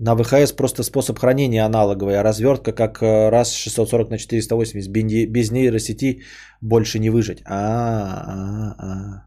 На 0.00 0.16
ВХС 0.16 0.52
просто 0.52 0.82
способ 0.82 1.18
хранения 1.18 1.66
аналоговый, 1.66 2.18
а 2.18 2.22
развертка 2.22 2.72
как 2.72 3.02
э, 3.02 3.28
раз 3.28 3.52
640 3.52 4.10
на 4.10 4.18
480. 4.18 4.90
Без 5.30 5.50
нейросети 5.50 6.22
больше 6.62 6.98
не 6.98 7.10
выжить. 7.10 7.42
А, 7.44 7.54
а, 8.26 8.74
а. 8.78 9.24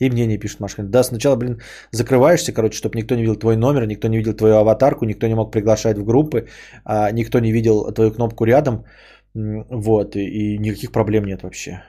И 0.00 0.10
мне 0.10 0.26
не 0.26 0.38
пишут 0.38 0.60
машины. 0.60 0.88
Да, 0.88 1.04
сначала, 1.04 1.36
блин, 1.36 1.60
закрываешься, 1.92 2.52
короче, 2.52 2.76
чтобы 2.76 2.98
никто 2.98 3.14
не 3.14 3.22
видел 3.22 3.36
твой 3.36 3.56
номер, 3.56 3.86
никто 3.86 4.08
не 4.08 4.18
видел 4.18 4.34
твою 4.34 4.56
аватарку, 4.56 5.04
никто 5.04 5.28
не 5.28 5.34
мог 5.34 5.52
приглашать 5.52 5.98
в 5.98 6.04
группы, 6.04 6.48
а 6.84 7.12
никто 7.12 7.38
не 7.38 7.52
видел 7.52 7.92
твою 7.92 8.10
кнопку 8.10 8.44
рядом. 8.44 8.84
Вот, 9.34 10.16
и 10.16 10.58
никаких 10.58 10.90
проблем 10.90 11.24
нет 11.24 11.42
вообще. 11.42 11.84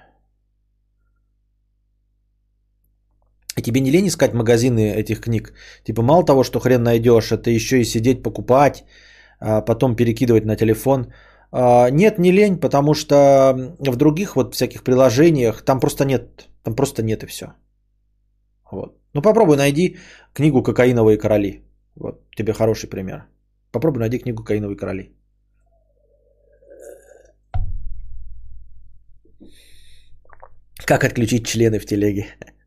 И 3.57 3.61
тебе 3.61 3.82
не 3.82 3.91
лень 3.91 4.07
искать 4.07 4.34
магазины 4.34 4.94
этих 4.95 5.22
книг? 5.22 5.53
Типа 5.84 6.02
мало 6.02 6.26
того, 6.26 6.44
что 6.44 6.60
хрен 6.60 6.84
найдешь, 6.84 7.32
это 7.32 7.49
еще 7.49 7.82
и 7.82 7.86
сидеть 7.86 8.23
покупать, 8.23 8.84
а 9.40 9.61
потом 9.61 9.95
перекидывать 9.95 10.45
на 10.45 10.56
телефон. 10.56 11.14
А, 11.52 11.90
нет, 11.90 12.19
не 12.19 12.32
лень, 12.32 12.60
потому 12.60 12.94
что 12.94 13.76
в 13.80 13.95
других 13.95 14.36
вот 14.36 14.56
всяких 14.56 14.84
приложениях 14.84 15.64
там 15.65 15.80
просто 15.80 16.06
нет, 16.06 16.49
там 16.64 16.76
просто 16.76 17.03
нет 17.03 17.23
и 17.23 17.28
все. 17.28 17.53
Вот. 18.72 18.95
Ну 19.14 19.22
попробуй 19.22 19.57
найди 19.57 19.98
книгу 20.34 20.64
«Кокаиновые 20.64 21.18
короли». 21.18 21.61
Вот 21.95 22.22
тебе 22.38 22.53
хороший 22.53 22.90
пример. 22.90 23.26
Попробуй 23.72 23.99
найди 23.99 24.19
книгу 24.19 24.44
«Кокаиновые 24.44 24.78
короли». 24.78 25.11
Как 30.86 31.03
отключить 31.03 31.45
члены 31.45 31.80
в 31.80 31.86
телеге? 31.86 32.28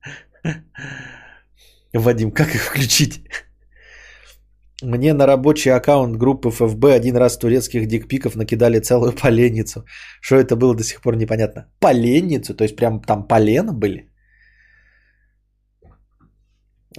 Вадим, 1.93 2.31
как 2.33 2.55
их 2.55 2.63
включить? 2.63 3.21
Мне 4.83 5.15
на 5.15 5.27
рабочий 5.27 5.71
аккаунт 5.71 6.17
группы 6.17 6.51
ФФБ 6.51 6.85
один 6.85 7.17
раз 7.17 7.39
турецких 7.39 7.87
дикпиков 7.87 8.37
накидали 8.37 8.81
целую 8.81 9.13
поленницу. 9.13 9.85
Что 10.21 10.37
это 10.37 10.57
было 10.57 10.75
до 10.75 10.83
сих 10.83 11.01
пор 11.01 11.17
непонятно. 11.17 11.67
Поленницу? 11.81 12.55
То 12.55 12.65
есть 12.65 12.77
прям 12.77 13.01
там 13.01 13.29
полено 13.29 13.73
были? 13.73 14.11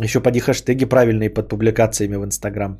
Еще 0.03 0.19
поди 0.21 0.39
хэштеги 0.39 0.85
правильные 0.85 1.29
под 1.29 1.49
публикациями 1.49 2.15
в 2.17 2.25
Инстаграм. 2.25 2.79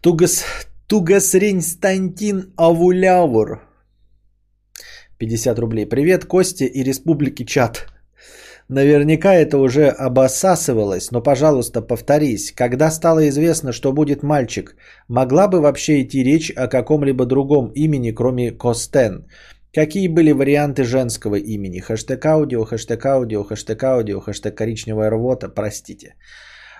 Тугас, 0.00 0.44
Тугас 0.88 1.34
Ринстантин 1.34 2.52
Авулявур. 2.56 3.73
50 5.24 5.58
рублей. 5.58 5.86
Привет, 5.86 6.26
Костя 6.26 6.66
и 6.66 6.84
Республики 6.84 7.44
Чат. 7.44 7.86
Наверняка 8.68 9.34
это 9.34 9.58
уже 9.58 9.88
обосасывалось, 9.88 11.10
но, 11.12 11.22
пожалуйста, 11.22 11.80
повторись. 11.80 12.52
Когда 12.52 12.90
стало 12.90 13.26
известно, 13.28 13.72
что 13.72 13.92
будет 13.92 14.22
мальчик, 14.22 14.76
могла 15.08 15.48
бы 15.48 15.60
вообще 15.60 16.02
идти 16.02 16.24
речь 16.24 16.52
о 16.56 16.68
каком-либо 16.68 17.24
другом 17.24 17.72
имени, 17.74 18.10
кроме 18.10 18.50
Костен? 18.50 19.24
Какие 19.74 20.08
были 20.08 20.32
варианты 20.32 20.84
женского 20.84 21.36
имени? 21.36 21.80
Хэштег 21.80 22.24
аудио, 22.26 22.64
хэштег 22.64 23.04
аудио, 23.06 23.44
хэштег 23.44 23.82
аудио, 23.82 24.20
хэштег 24.20 24.54
коричневая 24.54 25.10
рвота, 25.10 25.48
простите. 25.48 26.14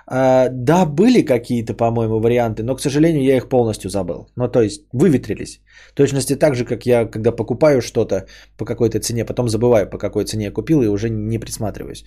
Да, 0.07 0.87
были 0.87 1.23
какие-то, 1.23 1.75
по-моему, 1.75 2.21
варианты, 2.21 2.63
но, 2.63 2.77
к 2.77 2.81
сожалению, 2.81 3.25
я 3.25 3.37
их 3.37 3.49
полностью 3.49 3.91
забыл. 3.91 4.29
Ну, 4.37 4.49
то 4.49 4.61
есть, 4.63 4.87
выветрились. 4.93 5.61
В 5.93 5.95
точности 5.95 6.37
так 6.37 6.55
же, 6.55 6.65
как 6.65 6.87
я, 6.87 7.07
когда 7.07 7.33
покупаю 7.33 7.81
что-то 7.81 8.27
по 8.59 8.65
какой-то 8.65 9.01
цене, 9.01 9.25
потом 9.25 9.49
забываю, 9.49 9.89
по 9.91 9.99
какой 9.99 10.25
цене 10.25 10.45
я 10.45 10.53
купил, 10.53 10.83
и 10.83 10.89
уже 10.89 11.09
не 11.11 11.39
присматриваюсь. 11.39 12.05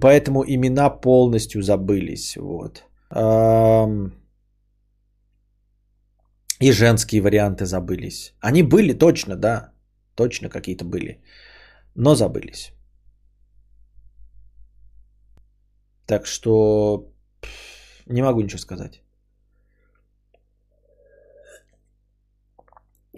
Поэтому 0.00 0.44
имена 0.46 0.90
полностью 0.90 1.62
забылись. 1.62 2.36
Вот. 2.36 2.84
И 6.60 6.72
женские 6.72 7.22
варианты 7.22 7.64
забылись. 7.64 8.34
Они 8.40 8.62
были 8.62 8.92
точно, 8.92 9.36
да. 9.36 9.72
Точно 10.14 10.48
какие-то 10.48 10.84
были. 10.84 11.20
Но 11.94 12.14
забылись. 12.14 12.72
Так 16.06 16.26
что 16.26 17.12
не 18.06 18.22
могу 18.22 18.40
ничего 18.40 18.58
сказать. 18.58 19.02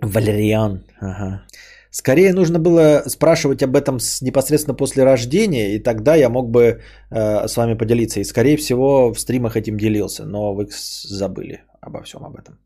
Валериан. 0.02 0.84
Ага. 1.01 1.42
Скорее 1.90 2.32
нужно 2.32 2.59
было 2.59 3.02
спрашивать 3.06 3.62
об 3.62 3.74
этом 3.74 3.98
с, 3.98 4.22
непосредственно 4.22 4.76
после 4.76 5.05
рождения, 5.05 5.74
и 5.74 5.82
тогда 5.82 6.14
я 6.14 6.28
мог 6.28 6.51
бы 6.51 6.80
э, 7.10 7.48
с 7.48 7.56
вами 7.56 7.74
поделиться. 7.74 8.20
И 8.20 8.24
скорее 8.24 8.56
всего 8.56 9.12
в 9.12 9.18
стримах 9.18 9.56
этим 9.56 9.76
делился, 9.76 10.24
но 10.24 10.55
вы 10.55 10.68
забыли 10.70 11.64
обо 11.80 12.02
всем 12.02 12.24
об 12.24 12.36
этом. 12.36 12.59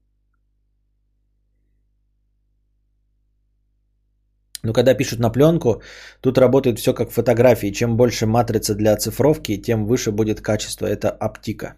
Но 4.65 4.73
когда 4.73 4.95
пишут 4.95 5.21
на 5.21 5.31
пленку, 5.31 5.83
тут 6.21 6.39
работает 6.39 6.79
все 6.79 6.95
как 6.95 7.11
фотографии. 7.11 7.73
Чем 7.73 7.97
больше 7.97 8.27
матрица 8.27 8.75
для 8.75 8.93
оцифровки, 8.93 9.63
тем 9.63 9.87
выше 9.87 10.11
будет 10.11 10.41
качество. 10.41 10.87
Это 10.87 11.11
оптика. 11.21 11.75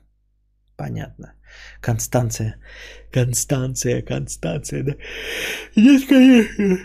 Понятно. 0.77 1.33
Констанция. 1.81 2.55
Констанция, 3.13 4.03
Констанция, 4.03 4.83
да. 4.83 4.93
Нет, 5.77 6.09
конечно. 6.09 6.79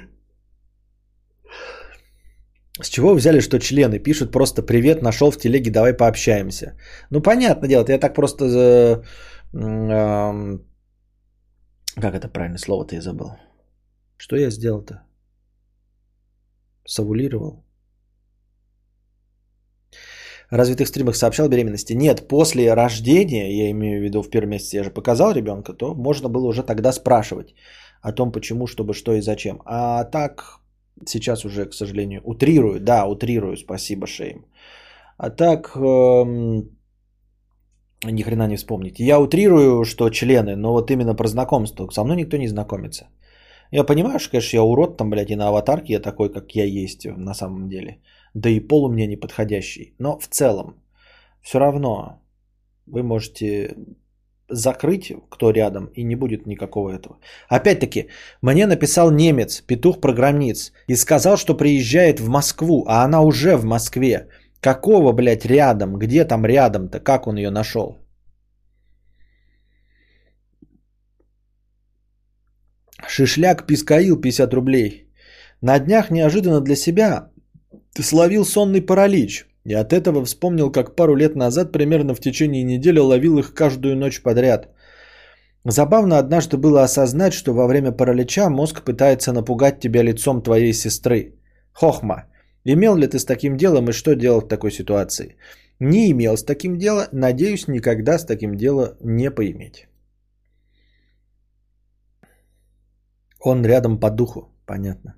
С 2.81 2.89
чего 2.89 3.13
взяли, 3.13 3.41
что 3.41 3.59
члены 3.59 3.99
пишут 3.99 4.31
просто 4.31 4.63
«Привет, 4.63 5.01
нашел 5.01 5.31
в 5.31 5.37
телеге, 5.37 5.71
давай 5.71 5.93
пообщаемся». 5.93 6.73
Ну, 7.11 7.21
понятно 7.21 7.67
дело, 7.67 7.85
я 7.87 7.99
так 7.99 8.15
просто... 8.15 8.45
Э, 8.45 9.03
э, 9.53 10.59
как 12.01 12.15
это 12.15 12.27
правильное 12.27 12.57
слово-то 12.57 12.95
я 12.95 13.01
забыл? 13.01 13.35
Что 14.17 14.35
я 14.35 14.49
сделал-то? 14.49 15.10
Савулировал. 16.85 17.63
Разве 20.51 20.75
ты 20.75 20.85
стримах 20.85 21.15
сообщал 21.15 21.49
беременности? 21.49 21.93
Нет, 21.93 22.27
после 22.27 22.73
рождения, 22.73 23.51
я 23.51 23.71
имею 23.71 24.01
в 24.01 24.03
виду 24.03 24.21
в 24.21 24.29
первом 24.29 24.49
месяце, 24.49 24.77
я 24.77 24.83
же 24.83 24.89
показал 24.89 25.31
ребенка, 25.31 25.73
то 25.73 25.95
можно 25.95 26.29
было 26.29 26.47
уже 26.47 26.63
тогда 26.63 26.91
спрашивать 26.91 27.55
о 28.01 28.11
том, 28.11 28.31
почему, 28.31 28.67
чтобы, 28.67 28.93
что 28.93 29.13
и 29.13 29.21
зачем. 29.21 29.61
А 29.65 30.03
так, 30.03 30.59
сейчас 31.05 31.45
уже, 31.45 31.65
к 31.65 31.73
сожалению, 31.73 32.21
утрирую, 32.25 32.79
да, 32.79 33.05
утрирую, 33.05 33.55
спасибо, 33.57 34.07
Шейм. 34.07 34.45
А 35.17 35.29
так, 35.29 35.71
эм, 35.75 36.69
ни 38.03 38.23
хрена 38.23 38.47
не 38.47 38.57
вспомните. 38.57 39.05
Я 39.05 39.19
утрирую, 39.19 39.85
что 39.85 40.09
члены, 40.09 40.55
но 40.55 40.73
вот 40.73 40.91
именно 40.91 41.15
про 41.15 41.27
знакомство. 41.27 41.87
Со 41.91 42.03
мной 42.03 42.17
никто 42.17 42.37
не 42.37 42.47
знакомится. 42.47 43.05
Я 43.71 43.85
понимаю, 43.85 44.19
что, 44.19 44.31
конечно, 44.31 44.57
я 44.57 44.63
урод 44.63 44.97
там, 44.97 45.09
блядь, 45.09 45.31
и 45.31 45.35
на 45.35 45.47
аватарке 45.47 45.93
я 45.93 45.99
такой, 45.99 46.29
как 46.29 46.55
я 46.55 46.65
есть 46.65 47.05
на 47.05 47.33
самом 47.33 47.69
деле. 47.69 48.01
Да 48.33 48.49
и 48.49 48.59
пол 48.59 48.85
у 48.85 48.91
меня 48.91 49.07
неподходящий. 49.07 49.95
Но 49.99 50.19
в 50.19 50.27
целом, 50.27 50.75
все 51.41 51.59
равно 51.59 52.21
вы 52.85 53.03
можете 53.03 53.75
закрыть, 54.49 55.13
кто 55.29 55.51
рядом, 55.51 55.85
и 55.95 56.03
не 56.03 56.15
будет 56.15 56.45
никакого 56.45 56.89
этого. 56.89 57.19
Опять-таки, 57.47 58.09
мне 58.41 58.67
написал 58.67 59.11
немец, 59.11 59.61
петух-программиц, 59.61 60.73
и 60.87 60.95
сказал, 60.95 61.37
что 61.37 61.57
приезжает 61.57 62.19
в 62.19 62.27
Москву, 62.27 62.83
а 62.87 63.05
она 63.05 63.21
уже 63.21 63.55
в 63.55 63.63
Москве. 63.63 64.27
Какого, 64.59 65.13
блядь, 65.13 65.45
рядом? 65.45 65.97
Где 65.97 66.25
там 66.25 66.45
рядом-то? 66.45 66.99
Как 66.99 67.27
он 67.27 67.37
ее 67.37 67.49
нашел? 67.49 68.00
Шишляк 73.13 73.67
Пискаил 73.67 74.21
50 74.21 74.53
рублей. 74.53 75.05
На 75.61 75.79
днях 75.79 76.11
неожиданно 76.11 76.61
для 76.61 76.75
себя 76.75 77.27
словил 77.99 78.45
сонный 78.45 78.81
паралич. 78.81 79.47
И 79.65 79.73
от 79.73 79.91
этого 79.91 80.23
вспомнил, 80.23 80.71
как 80.71 80.95
пару 80.95 81.15
лет 81.15 81.35
назад, 81.35 81.73
примерно 81.73 82.15
в 82.15 82.21
течение 82.21 82.63
недели, 82.63 82.99
ловил 82.99 83.37
их 83.39 83.53
каждую 83.53 83.97
ночь 83.97 84.21
подряд. 84.21 84.69
Забавно 85.65 86.19
однажды 86.19 86.55
было 86.55 86.83
осознать, 86.83 87.33
что 87.33 87.53
во 87.53 87.67
время 87.67 87.91
паралича 87.91 88.49
мозг 88.49 88.81
пытается 88.81 89.33
напугать 89.33 89.81
тебя 89.81 90.03
лицом 90.03 90.41
твоей 90.41 90.73
сестры. 90.73 91.33
Хохма. 91.73 92.23
Имел 92.63 92.95
ли 92.95 93.07
ты 93.07 93.19
с 93.19 93.25
таким 93.25 93.57
делом 93.57 93.89
и 93.89 93.93
что 93.93 94.15
делал 94.15 94.39
в 94.39 94.47
такой 94.47 94.71
ситуации? 94.71 95.35
Не 95.79 96.11
имел 96.11 96.37
с 96.37 96.45
таким 96.45 96.77
делом, 96.77 97.07
надеюсь, 97.11 97.67
никогда 97.67 98.17
с 98.17 98.25
таким 98.25 98.55
делом 98.55 98.95
не 99.01 99.29
поиметь. 99.31 99.90
Он 103.43 103.65
рядом 103.65 103.99
по 103.99 104.09
духу, 104.09 104.49
понятно. 104.65 105.15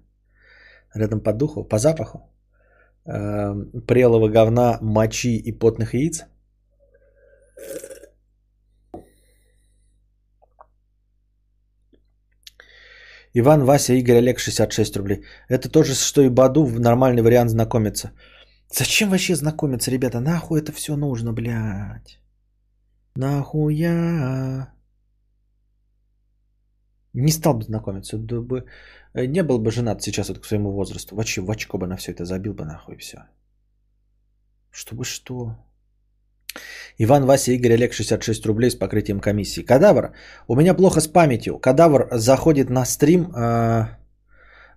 Рядом 0.96 1.20
по 1.20 1.34
духу, 1.34 1.64
по 1.64 1.78
запаху. 1.78 2.20
Э, 3.06 3.54
прелого 3.88 4.30
говна, 4.30 4.78
мочи 4.82 5.36
и 5.38 5.52
потных 5.52 5.94
яиц. 5.94 6.26
Иван, 13.36 13.64
Вася, 13.64 13.94
Игорь, 13.94 14.18
Олег, 14.18 14.40
66 14.40 14.96
рублей. 14.96 15.24
Это 15.50 15.70
то 15.70 15.84
же, 15.84 15.96
что 15.96 16.22
и 16.22 16.30
Баду, 16.30 16.68
нормальный 16.80 17.24
вариант 17.24 17.50
знакомиться. 17.50 18.12
Зачем 18.72 19.10
вообще 19.10 19.36
знакомиться, 19.36 19.92
ребята? 19.92 20.20
Нахуй 20.20 20.62
это 20.62 20.72
все 20.72 20.96
нужно, 20.96 21.34
блядь? 21.34 22.20
Нахуя? 23.16 24.73
Не 27.14 27.32
стал 27.32 27.54
бы 27.54 27.64
знакомиться. 27.64 28.18
Да 28.18 28.42
бы, 28.42 28.66
э, 29.14 29.26
не 29.26 29.44
был 29.44 29.60
бы 29.60 29.72
женат 29.72 30.02
сейчас 30.02 30.30
вот 30.30 30.40
к 30.40 30.46
своему 30.46 30.72
возрасту. 30.72 31.16
Вообще 31.16 31.42
в 31.42 31.50
очко 31.50 31.78
бы 31.78 31.88
на 31.88 31.96
все 31.98 32.12
это 32.12 32.26
забил 32.26 32.54
бы 32.54 32.66
нахуй 32.66 32.98
все. 32.98 33.18
Чтобы 34.72 35.06
что? 35.06 35.56
Иван, 37.00 37.26
Вася, 37.26 37.52
Игорь, 37.52 37.74
Олег, 37.74 37.94
66 37.94 38.46
рублей 38.46 38.70
с 38.70 38.76
покрытием 38.76 39.20
комиссии. 39.20 39.62
Кадавр, 39.62 40.14
у 40.48 40.56
меня 40.56 40.74
плохо 40.74 41.02
с 41.02 41.08
памятью. 41.08 41.60
Кадавр 41.60 42.08
заходит 42.12 42.70
на 42.70 42.86
стрим 42.86 43.32
э, 43.36 43.88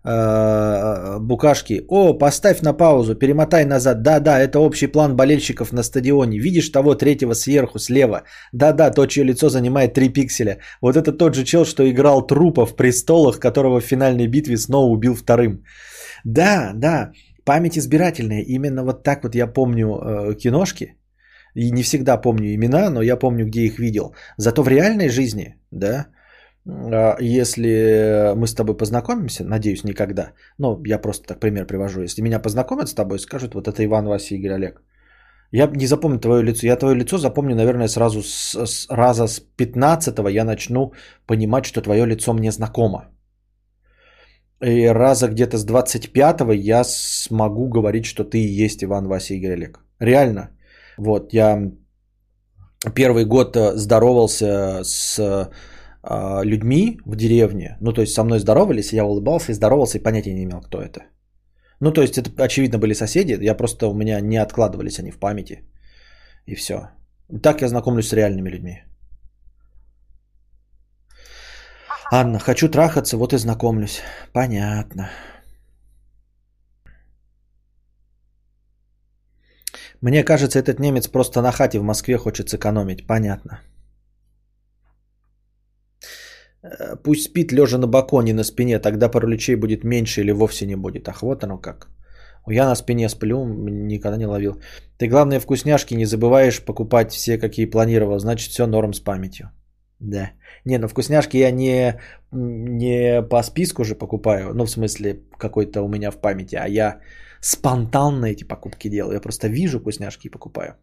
букашки. 0.07 1.85
О, 1.89 2.15
поставь 2.15 2.63
на 2.63 2.73
паузу, 2.73 3.15
перемотай 3.15 3.65
назад. 3.65 4.03
Да-да, 4.03 4.39
это 4.39 4.61
общий 4.61 4.87
план 4.87 5.17
болельщиков 5.17 5.73
на 5.73 5.83
стадионе. 5.83 6.39
Видишь 6.39 6.69
того 6.71 6.95
третьего 6.95 7.35
сверху, 7.35 7.79
слева? 7.79 8.23
Да-да, 8.53 8.91
то, 8.91 9.07
чье 9.07 9.25
лицо 9.25 9.49
занимает 9.49 9.95
3 9.95 10.13
пикселя. 10.13 10.59
Вот 10.81 10.97
это 10.97 11.13
тот 11.13 11.35
же 11.35 11.45
чел, 11.45 11.65
что 11.65 11.83
играл 11.91 12.27
трупа 12.27 12.67
в 12.67 12.77
престолах, 12.77 13.41
которого 13.41 13.81
в 13.81 13.85
финальной 13.85 14.29
битве 14.29 14.57
снова 14.57 14.93
убил 14.93 15.15
вторым. 15.15 15.65
Да, 16.25 16.73
да, 16.75 17.11
память 17.45 17.77
избирательная. 17.77 18.43
Именно 18.43 18.85
вот 18.85 19.03
так 19.03 19.25
вот 19.25 19.35
я 19.35 19.47
помню 19.47 19.87
э, 19.87 20.35
киношки 20.35 20.97
и 21.57 21.71
не 21.73 21.83
всегда 21.83 22.21
помню 22.21 22.55
имена, 22.55 22.91
но 22.91 23.03
я 23.03 23.17
помню, 23.17 23.47
где 23.47 23.61
их 23.61 23.79
видел. 23.79 24.15
Зато 24.37 24.63
в 24.63 24.69
реальной 24.69 25.09
жизни, 25.09 25.57
да, 25.71 26.07
если 27.21 28.35
мы 28.35 28.47
с 28.47 28.55
тобой 28.55 28.77
познакомимся, 28.77 29.45
надеюсь, 29.45 29.85
никогда, 29.85 30.33
но 30.59 30.81
я 30.85 30.99
просто 30.99 31.27
так 31.27 31.41
пример 31.41 31.67
привожу, 31.67 32.03
если 32.03 32.23
меня 32.23 32.41
познакомят 32.41 32.89
с 32.89 32.95
тобой, 32.95 33.19
скажут, 33.19 33.55
вот 33.55 33.69
это 33.69 33.85
Иван, 33.85 34.07
Вася, 34.07 34.35
Игорь, 34.35 34.53
Олег. 34.53 34.83
Я 35.53 35.67
не 35.67 35.87
запомню 35.87 36.19
твое 36.19 36.43
лицо. 36.43 36.67
Я 36.67 36.77
твое 36.77 36.97
лицо 36.97 37.19
запомню, 37.19 37.55
наверное, 37.55 37.89
сразу 37.89 38.23
с, 38.23 38.67
с 38.67 38.89
раза 38.91 39.29
с 39.29 39.41
15 39.41 40.19
я 40.31 40.45
начну 40.45 40.93
понимать, 41.27 41.65
что 41.65 41.83
твое 41.83 42.07
лицо 42.07 42.33
мне 42.33 42.51
знакомо. 42.51 43.11
И 44.61 44.87
раза 44.87 45.29
где-то 45.29 45.57
с 45.57 45.65
25 45.65 46.41
я 46.55 46.83
смогу 46.85 47.69
говорить, 47.69 48.07
что 48.07 48.25
ты 48.25 48.39
и 48.39 48.65
есть 48.65 48.83
Иван, 48.83 49.07
Вася, 49.07 49.35
Игорь, 49.35 49.53
Олег. 49.53 49.79
Реально. 50.01 50.51
Вот, 50.99 51.33
я 51.33 51.71
первый 52.95 53.25
год 53.25 53.57
э, 53.57 53.77
здоровался 53.77 54.83
с 54.83 55.19
людьми 56.45 57.01
в 57.05 57.17
деревне. 57.17 57.77
Ну, 57.81 57.93
то 57.93 58.01
есть 58.01 58.15
со 58.15 58.25
мной 58.25 58.39
здоровались, 58.39 58.93
я 58.93 59.05
улыбался 59.05 59.53
и 59.53 59.55
здоровался, 59.55 59.99
и 59.99 60.03
понятия 60.03 60.35
не 60.35 60.45
имел, 60.45 60.61
кто 60.61 60.81
это. 60.81 61.01
Ну, 61.81 61.93
то 61.93 62.03
есть 62.03 62.19
это, 62.19 62.31
очевидно, 62.45 62.79
были 62.79 62.95
соседи. 62.95 63.37
Я 63.41 63.55
просто, 63.55 63.89
у 63.89 63.95
меня 63.95 64.21
не 64.21 64.37
откладывались 64.37 64.99
они 64.99 65.11
в 65.11 65.19
памяти. 65.19 65.63
И 66.47 66.55
все. 66.55 66.91
Так 67.43 67.63
я 67.63 67.69
знакомлюсь 67.69 68.09
с 68.09 68.13
реальными 68.13 68.51
людьми. 68.51 68.83
Анна, 72.13 72.39
хочу 72.39 72.69
трахаться, 72.69 73.17
вот 73.17 73.33
и 73.33 73.39
знакомлюсь. 73.39 74.01
Понятно. 74.33 75.11
Мне 80.01 80.25
кажется, 80.25 80.59
этот 80.59 80.79
немец 80.79 81.09
просто 81.09 81.43
на 81.43 81.53
хате 81.53 81.79
в 81.79 81.83
Москве 81.83 82.17
хочет 82.17 82.49
сэкономить. 82.49 83.07
Понятно. 83.07 83.61
Э, 86.67 86.97
пусть 86.97 87.25
спит 87.25 87.53
лежа 87.53 87.79
на 87.79 87.87
баконе 87.87 88.35
на 88.35 88.45
спине, 88.45 88.79
тогда 88.79 89.09
параличей 89.09 89.57
будет 89.57 89.85
меньше 89.85 90.21
или 90.21 90.33
вовсе 90.33 90.67
не 90.67 90.77
будет. 90.77 91.09
Ах, 91.09 91.23
вот 91.23 91.45
оно 91.45 91.59
как. 91.59 91.89
Я 92.49 92.67
на 92.67 92.77
спине 92.77 93.09
сплю, 93.09 93.45
никогда 93.45 94.17
не 94.17 94.27
ловил. 94.27 94.61
Ты, 94.99 95.09
главное, 95.09 95.41
вкусняшки 95.41 95.95
не 95.95 96.07
забываешь 96.07 96.65
покупать 96.65 97.13
все, 97.13 97.39
какие 97.39 97.67
планировал. 97.67 98.19
Значит, 98.19 98.51
все 98.51 98.67
норм 98.67 98.93
с 98.93 99.01
памятью. 99.01 99.51
Да. 100.01 100.31
Не, 100.65 100.79
ну 100.79 100.89
вкусняшки 100.89 101.39
я 101.39 101.51
не, 101.51 102.01
не 102.31 103.23
по 103.23 103.43
списку 103.43 103.85
же 103.85 103.95
покупаю. 103.95 104.55
Ну, 104.55 104.65
в 104.65 104.71
смысле, 104.71 105.23
какой-то 105.39 105.83
у 105.83 105.89
меня 105.89 106.11
в 106.11 106.21
памяти. 106.21 106.57
А 106.57 106.69
я 106.69 107.01
спонтанно 107.41 108.27
эти 108.27 108.45
покупки 108.45 108.89
делаю. 108.89 109.15
Я 109.15 109.21
просто 109.21 109.49
вижу 109.49 109.81
вкусняшки 109.81 110.29
и 110.29 110.31
покупаю. 110.31 110.77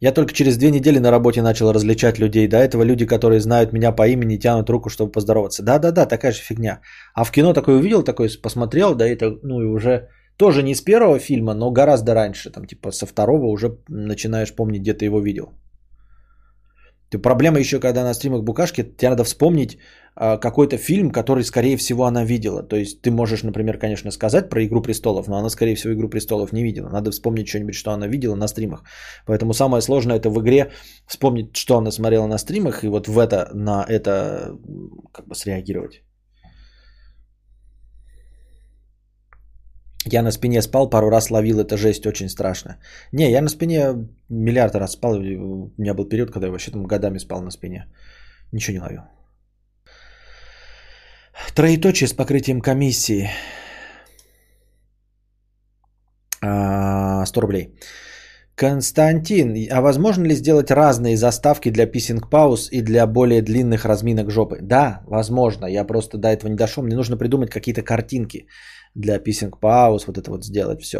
Я 0.00 0.12
только 0.12 0.32
через 0.32 0.58
две 0.58 0.70
недели 0.70 0.98
на 0.98 1.10
работе 1.10 1.42
начал 1.42 1.72
различать 1.72 2.18
людей. 2.18 2.48
До 2.48 2.56
этого 2.56 2.82
люди, 2.82 3.06
которые 3.06 3.40
знают 3.40 3.72
меня 3.72 3.92
по 3.92 4.06
имени, 4.06 4.36
тянут 4.38 4.68
руку, 4.68 4.90
чтобы 4.90 5.12
поздороваться. 5.12 5.62
Да-да-да, 5.62 6.06
такая 6.06 6.32
же 6.32 6.40
фигня. 6.40 6.80
А 7.14 7.24
в 7.24 7.30
кино 7.30 7.54
такой 7.54 7.76
увидел, 7.76 8.02
такой 8.02 8.28
посмотрел, 8.42 8.94
да, 8.94 9.06
это, 9.06 9.38
ну 9.42 9.62
и 9.62 9.64
уже 9.64 10.08
тоже 10.36 10.62
не 10.62 10.74
с 10.74 10.82
первого 10.82 11.18
фильма, 11.18 11.54
но 11.54 11.70
гораздо 11.70 12.14
раньше, 12.14 12.50
там 12.50 12.66
типа 12.66 12.92
со 12.92 13.06
второго 13.06 13.46
уже 13.46 13.78
начинаешь 13.88 14.54
помнить, 14.54 14.82
где 14.82 14.92
ты 14.92 15.06
его 15.06 15.20
видел. 15.20 15.52
Ты 17.10 17.18
проблема 17.18 17.58
еще, 17.58 17.80
когда 17.80 18.04
на 18.04 18.14
стримах 18.14 18.42
букашки, 18.42 18.82
тебе 18.82 19.10
надо 19.10 19.24
вспомнить 19.24 19.78
а, 20.18 20.38
какой-то 20.38 20.78
фильм, 20.78 21.10
который, 21.10 21.44
скорее 21.44 21.76
всего, 21.76 22.04
она 22.04 22.24
видела. 22.24 22.62
То 22.62 22.76
есть 22.76 23.02
ты 23.02 23.10
можешь, 23.10 23.42
например, 23.42 23.78
конечно, 23.78 24.10
сказать 24.10 24.48
про 24.48 24.64
«Игру 24.64 24.82
престолов», 24.82 25.28
но 25.28 25.36
она, 25.36 25.50
скорее 25.50 25.74
всего, 25.74 25.92
«Игру 25.92 26.08
престолов» 26.08 26.52
не 26.52 26.62
видела. 26.64 26.88
Надо 26.88 27.10
вспомнить 27.10 27.48
что-нибудь, 27.48 27.74
что 27.74 27.90
она 27.90 28.08
видела 28.08 28.34
на 28.34 28.48
стримах. 28.48 28.82
Поэтому 29.26 29.52
самое 29.52 29.82
сложное 29.82 30.16
это 30.16 30.30
в 30.30 30.40
игре 30.40 30.72
вспомнить, 31.06 31.54
что 31.54 31.76
она 31.76 31.90
смотрела 31.90 32.26
на 32.26 32.38
стримах, 32.38 32.82
и 32.82 32.88
вот 32.88 33.08
в 33.08 33.18
это, 33.18 33.50
на 33.52 33.84
это 33.86 34.56
как 35.12 35.28
бы 35.28 35.34
среагировать. 35.34 36.05
Я 40.06 40.22
на 40.22 40.30
спине 40.30 40.62
спал, 40.62 40.90
пару 40.90 41.10
раз 41.10 41.30
ловил, 41.30 41.58
это 41.58 41.76
жесть 41.76 42.06
очень 42.06 42.28
страшно. 42.28 42.78
Не, 43.12 43.30
я 43.30 43.42
на 43.42 43.48
спине 43.48 44.08
миллиард 44.28 44.74
раз 44.74 44.92
спал, 44.92 45.14
у 45.14 45.72
меня 45.78 45.94
был 45.94 46.08
период, 46.08 46.30
когда 46.30 46.46
я 46.46 46.52
вообще 46.52 46.70
там 46.70 46.86
годами 46.86 47.18
спал 47.18 47.42
на 47.42 47.50
спине. 47.50 47.86
Ничего 48.52 48.74
не 48.76 48.82
ловил. 48.82 49.00
Троеточие 51.54 52.08
с 52.08 52.12
покрытием 52.12 52.60
комиссии. 52.60 53.28
100 56.40 56.48
а, 56.48 57.24
рублей. 57.40 57.74
Константин, 58.54 59.68
а 59.70 59.80
возможно 59.82 60.24
ли 60.24 60.34
сделать 60.34 60.70
разные 60.70 61.16
заставки 61.16 61.70
для 61.70 61.86
писинг 61.86 62.30
пауз 62.30 62.68
и 62.72 62.80
для 62.80 63.06
более 63.06 63.42
длинных 63.42 63.84
разминок 63.84 64.30
жопы? 64.30 64.58
Да, 64.62 65.02
возможно. 65.06 65.66
Я 65.66 65.84
просто 65.84 66.16
до 66.16 66.28
этого 66.28 66.48
не 66.48 66.56
дошел. 66.56 66.84
Мне 66.84 66.96
нужно 66.96 67.18
придумать 67.18 67.50
какие-то 67.50 67.82
картинки 67.82 68.46
для 68.96 69.18
писинг 69.18 69.60
пауз, 69.60 70.06
вот 70.06 70.18
это 70.18 70.30
вот 70.30 70.44
сделать 70.44 70.82
все. 70.82 70.98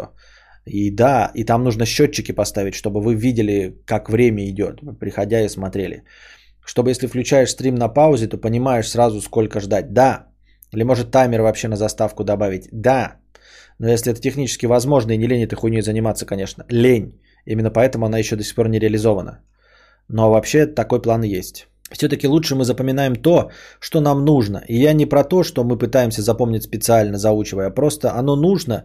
И 0.65 0.91
да, 0.91 1.31
и 1.35 1.45
там 1.45 1.63
нужно 1.63 1.85
счетчики 1.85 2.31
поставить, 2.33 2.75
чтобы 2.75 3.01
вы 3.01 3.15
видели, 3.15 3.75
как 3.85 4.09
время 4.09 4.49
идет, 4.49 4.81
приходя 4.99 5.41
и 5.41 5.49
смотрели. 5.49 6.03
Чтобы 6.65 6.89
если 6.89 7.07
включаешь 7.07 7.49
стрим 7.49 7.75
на 7.75 7.87
паузе, 7.87 8.27
то 8.27 8.37
понимаешь 8.37 8.89
сразу, 8.89 9.21
сколько 9.21 9.59
ждать. 9.59 9.93
Да. 9.93 10.27
Или 10.73 10.83
может 10.83 11.11
таймер 11.11 11.41
вообще 11.41 11.67
на 11.67 11.75
заставку 11.75 12.23
добавить. 12.23 12.67
Да. 12.71 13.15
Но 13.79 13.89
если 13.89 14.11
это 14.11 14.21
технически 14.21 14.65
возможно 14.65 15.13
и 15.13 15.17
не 15.17 15.27
лень 15.27 15.43
этой 15.43 15.55
хуйней 15.55 15.81
заниматься, 15.81 16.25
конечно. 16.25 16.65
Лень. 16.69 17.21
Именно 17.45 17.71
поэтому 17.71 18.05
она 18.05 18.17
еще 18.19 18.35
до 18.35 18.43
сих 18.43 18.55
пор 18.55 18.67
не 18.67 18.79
реализована. 18.79 19.39
Но 20.09 20.29
вообще 20.29 20.65
такой 20.65 21.01
план 21.01 21.23
есть. 21.23 21.67
Все-таки 21.91 22.27
лучше 22.27 22.55
мы 22.55 22.65
запоминаем 22.65 23.15
то, 23.15 23.49
что 23.79 24.01
нам 24.01 24.25
нужно. 24.25 24.63
И 24.67 24.75
я 24.75 24.93
не 24.93 25.05
про 25.05 25.23
то, 25.23 25.43
что 25.43 25.63
мы 25.63 25.77
пытаемся 25.77 26.21
запомнить 26.21 26.63
специально, 26.63 27.17
заучивая. 27.17 27.69
Просто 27.69 28.13
оно 28.15 28.35
нужно, 28.35 28.83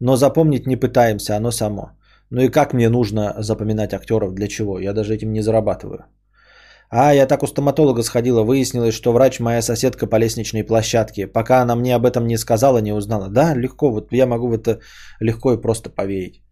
но 0.00 0.16
запомнить 0.16 0.66
не 0.66 0.76
пытаемся, 0.76 1.36
оно 1.36 1.50
само. 1.50 1.92
Ну 2.30 2.42
и 2.42 2.48
как 2.48 2.72
мне 2.74 2.88
нужно 2.88 3.34
запоминать 3.38 3.94
актеров, 3.94 4.34
для 4.34 4.48
чего? 4.48 4.78
Я 4.78 4.92
даже 4.92 5.14
этим 5.14 5.32
не 5.32 5.42
зарабатываю. 5.42 6.04
А, 6.90 7.14
я 7.14 7.26
так 7.26 7.42
у 7.42 7.46
стоматолога 7.46 8.02
сходила, 8.02 8.42
выяснилось, 8.42 8.94
что 8.94 9.12
врач 9.12 9.40
моя 9.40 9.62
соседка 9.62 10.06
по 10.06 10.16
лестничной 10.16 10.62
площадке. 10.62 11.26
Пока 11.26 11.62
она 11.62 11.74
мне 11.74 11.96
об 11.96 12.04
этом 12.04 12.26
не 12.26 12.36
сказала, 12.36 12.82
не 12.82 12.92
узнала. 12.92 13.28
Да, 13.30 13.54
легко, 13.54 13.90
вот 13.90 14.12
я 14.12 14.26
могу 14.26 14.48
в 14.48 14.52
это 14.52 14.80
легко 15.20 15.54
и 15.54 15.60
просто 15.60 15.88
поверить. 15.88 16.42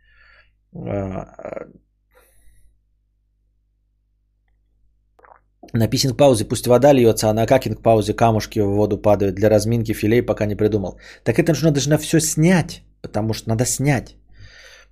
На 5.73 5.89
писинг 5.89 6.17
паузе 6.17 6.45
пусть 6.45 6.67
вода 6.67 6.93
льется, 6.93 7.29
а 7.29 7.35
на 7.35 7.47
какинг 7.47 7.83
паузе 7.83 8.15
камушки 8.15 8.61
в 8.61 8.75
воду 8.75 8.99
падают. 8.99 9.35
Для 9.35 9.49
разминки 9.49 9.93
филей 9.93 10.23
пока 10.23 10.47
не 10.47 10.57
придумал. 10.57 10.99
Так 11.25 11.39
это 11.39 11.55
же 11.55 11.65
надо 11.65 11.81
же 11.81 11.91
на 11.91 11.99
все 11.99 12.21
снять, 12.21 12.83
потому 13.03 13.35
что 13.35 13.49
надо 13.49 13.65
снять. 13.65 14.17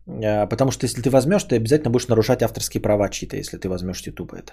А, 0.09 0.46
потому 0.46 0.70
что 0.70 0.86
если 0.86 1.02
ты 1.02 1.10
возьмешь, 1.10 1.44
ты 1.44 1.56
обязательно 1.56 1.90
будешь 1.90 2.09
нарушать 2.09 2.42
авторские 2.42 2.80
права 2.80 3.09
чьи-то, 3.09 3.36
если 3.36 3.59
ты 3.59 3.68
возьмешь 3.68 4.06
YouTube 4.06 4.32
это. 4.32 4.52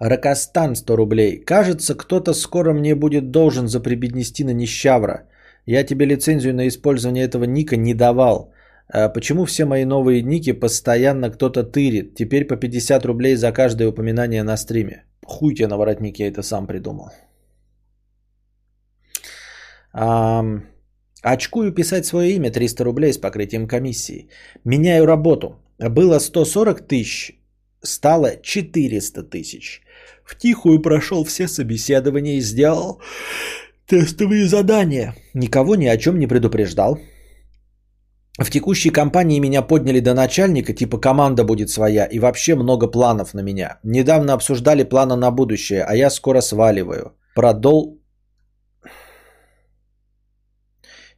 Ракостан 0.00 0.74
100 0.74 0.96
рублей. 0.96 1.44
Кажется, 1.44 1.94
кто-то 1.94 2.34
скоро 2.34 2.72
мне 2.72 2.94
будет 2.94 3.30
должен 3.30 3.68
за 3.68 3.80
прибеднести 3.80 4.44
на 4.44 4.52
нищавра. 4.52 5.28
Я 5.66 5.84
тебе 5.84 6.06
лицензию 6.06 6.54
на 6.54 6.66
использование 6.66 7.24
этого 7.24 7.44
ника 7.44 7.76
не 7.76 7.94
давал. 7.94 8.52
А 8.88 9.08
почему 9.08 9.44
все 9.44 9.64
мои 9.64 9.84
новые 9.84 10.22
ники 10.22 10.52
постоянно 10.52 11.30
кто-то 11.30 11.64
тырит? 11.64 12.14
Теперь 12.14 12.46
по 12.46 12.56
50 12.56 13.04
рублей 13.04 13.36
за 13.36 13.52
каждое 13.52 13.88
упоминание 13.88 14.42
на 14.42 14.56
стриме. 14.56 15.04
Хуй 15.24 15.54
тебе 15.54 15.68
на 15.68 15.76
воротник, 15.76 16.18
я 16.18 16.28
это 16.28 16.42
сам 16.42 16.66
придумал. 16.66 17.10
А, 19.92 20.44
очкую 21.22 21.72
писать 21.72 22.06
свое 22.06 22.32
имя 22.32 22.50
300 22.50 22.84
рублей 22.84 23.12
с 23.12 23.18
покрытием 23.18 23.68
комиссии. 23.68 24.28
Меняю 24.64 25.06
работу. 25.06 25.56
Было 25.78 26.18
140 26.18 26.86
тысяч, 26.86 27.38
стало 27.82 28.36
400 28.42 29.22
тысяч. 29.22 29.82
В 30.24 30.36
тихую 30.36 30.80
прошел 30.80 31.24
все 31.24 31.48
собеседования 31.48 32.36
и 32.36 32.40
сделал 32.40 33.00
тестовые 33.86 34.46
задания. 34.46 35.14
Никого 35.34 35.76
ни 35.76 35.86
о 35.86 35.96
чем 35.96 36.18
не 36.18 36.26
предупреждал. 36.26 36.98
В 38.42 38.50
текущей 38.50 38.90
компании 38.90 39.40
меня 39.40 39.62
подняли 39.62 40.00
до 40.00 40.14
начальника, 40.14 40.72
типа 40.72 40.98
команда 40.98 41.44
будет 41.44 41.70
своя, 41.70 42.06
и 42.06 42.18
вообще 42.18 42.54
много 42.54 42.90
планов 42.90 43.34
на 43.34 43.42
меня. 43.42 43.78
Недавно 43.84 44.32
обсуждали 44.32 44.84
планы 44.84 45.16
на 45.16 45.30
будущее, 45.30 45.84
а 45.84 45.94
я 45.94 46.10
скоро 46.10 46.40
сваливаю. 46.40 47.12
Продол... 47.34 47.98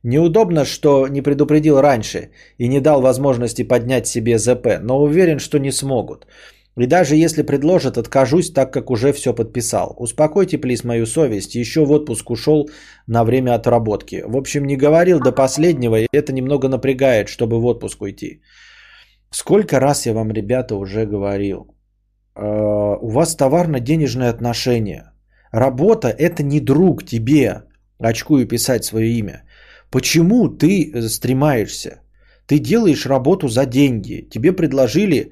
Неудобно, 0.03 0.67
что 0.67 1.09
не 1.09 1.23
предупредил 1.23 1.81
раньше 1.81 2.31
и 2.59 2.69
не 2.69 2.81
дал 2.81 3.01
возможности 3.01 3.63
поднять 3.63 4.07
себе 4.07 4.39
ЗП, 4.39 4.81
но 4.83 5.03
уверен, 5.03 5.39
что 5.39 5.59
не 5.59 5.73
смогут. 5.73 6.27
И 6.77 6.87
даже 6.87 7.15
если 7.15 7.43
предложат, 7.43 7.99
откажусь, 7.99 8.51
так 8.51 8.73
как 8.73 8.91
уже 8.91 9.13
все 9.13 9.33
подписал. 9.33 9.95
Успокойте, 9.99 10.59
плиз, 10.59 10.85
мою 10.85 11.07
совесть. 11.07 11.55
Еще 11.55 11.85
в 11.85 11.93
отпуск 11.93 12.31
ушел 12.31 12.69
на 13.07 13.25
время 13.25 13.55
отработки. 13.55 14.25
В 14.27 14.37
общем, 14.37 14.65
не 14.65 14.77
говорил 14.77 15.21
до 15.21 15.33
последнего, 15.33 16.01
и 16.01 16.09
это 16.13 16.33
немного 16.33 16.69
напрягает, 16.69 17.29
чтобы 17.29 17.61
в 17.61 17.65
отпуск 17.65 18.03
уйти. 18.03 18.41
Сколько 19.31 19.81
раз 19.81 20.07
я 20.07 20.13
вам, 20.13 20.33
ребята, 20.33 20.75
уже 20.75 21.07
говорил. 21.07 21.77
Э, 22.37 22.97
у 23.01 23.09
вас 23.09 23.37
товарно-денежные 23.37 24.31
отношения. 24.31 25.13
Работа– 25.53 26.09
это 26.19 26.43
не 26.43 26.61
друг 26.61 27.05
тебе. 27.05 27.63
Очкую 28.01 28.49
писать 28.49 28.85
свое 28.85 29.09
имя. 29.19 29.45
Почему 29.91 30.49
ты 30.49 31.09
стремаешься? 31.09 32.01
Ты 32.47 32.59
делаешь 32.59 33.07
работу 33.07 33.49
за 33.49 33.65
деньги. 33.65 34.29
Тебе 34.31 34.53
предложили 34.53 35.31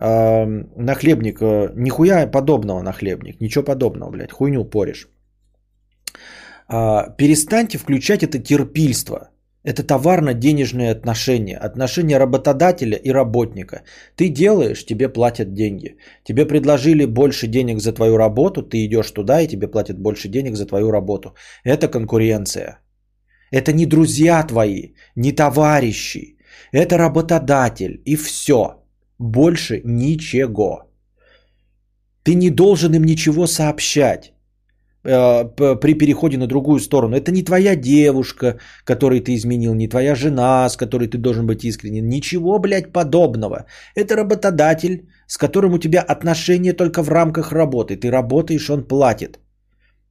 э, 0.00 0.46
нахлебник, 0.76 1.40
э, 1.42 1.72
нихуя 1.76 2.26
подобного 2.26 2.82
нахлебник, 2.82 3.40
ничего 3.40 3.64
подобного, 3.64 4.10
блядь, 4.10 4.32
хуйню 4.32 4.64
поришь. 4.64 5.08
Э, 6.68 7.16
перестаньте 7.16 7.78
включать 7.78 8.22
это 8.22 8.38
терпильство. 8.38 9.30
Это 9.62 9.82
товарно-денежные 9.82 10.90
отношения, 10.90 11.58
отношения 11.58 12.18
работодателя 12.18 12.96
и 12.96 13.12
работника. 13.12 13.82
Ты 14.16 14.30
делаешь, 14.30 14.86
тебе 14.86 15.08
платят 15.10 15.52
деньги. 15.52 15.96
Тебе 16.24 16.46
предложили 16.46 17.04
больше 17.04 17.46
денег 17.46 17.80
за 17.80 17.92
твою 17.92 18.16
работу, 18.16 18.62
ты 18.62 18.86
идешь 18.86 19.10
туда 19.10 19.42
и 19.42 19.48
тебе 19.48 19.68
платят 19.68 19.98
больше 19.98 20.28
денег 20.28 20.56
за 20.56 20.66
твою 20.66 20.90
работу. 20.90 21.34
Это 21.62 21.88
конкуренция. 21.88 22.80
Это 23.50 23.72
не 23.72 23.84
друзья 23.86 24.42
твои, 24.42 24.94
не 25.14 25.32
товарищи. 25.32 26.38
Это 26.72 26.96
работодатель 26.96 28.00
и 28.06 28.16
все. 28.16 28.79
Больше 29.20 29.82
ничего. 29.84 30.90
Ты 32.22 32.34
не 32.34 32.50
должен 32.50 32.94
им 32.94 33.04
ничего 33.04 33.46
сообщать 33.46 34.32
э, 35.04 35.44
при 35.80 35.98
переходе 35.98 36.38
на 36.38 36.46
другую 36.46 36.80
сторону. 36.80 37.16
Это 37.16 37.30
не 37.30 37.42
твоя 37.42 37.76
девушка, 37.76 38.58
которой 38.84 39.20
ты 39.20 39.34
изменил, 39.34 39.74
не 39.74 39.88
твоя 39.88 40.14
жена, 40.14 40.68
с 40.68 40.76
которой 40.76 41.08
ты 41.08 41.18
должен 41.18 41.46
быть 41.46 41.64
искренен. 41.64 42.08
Ничего, 42.08 42.58
блядь, 42.58 42.92
подобного. 42.92 43.66
Это 43.94 44.16
работодатель, 44.16 45.10
с 45.26 45.36
которым 45.36 45.74
у 45.74 45.78
тебя 45.78 46.00
отношения 46.00 46.72
только 46.72 47.02
в 47.02 47.10
рамках 47.10 47.52
работы. 47.52 47.96
Ты 47.96 48.10
работаешь, 48.10 48.70
он 48.70 48.88
платит. 48.88 49.38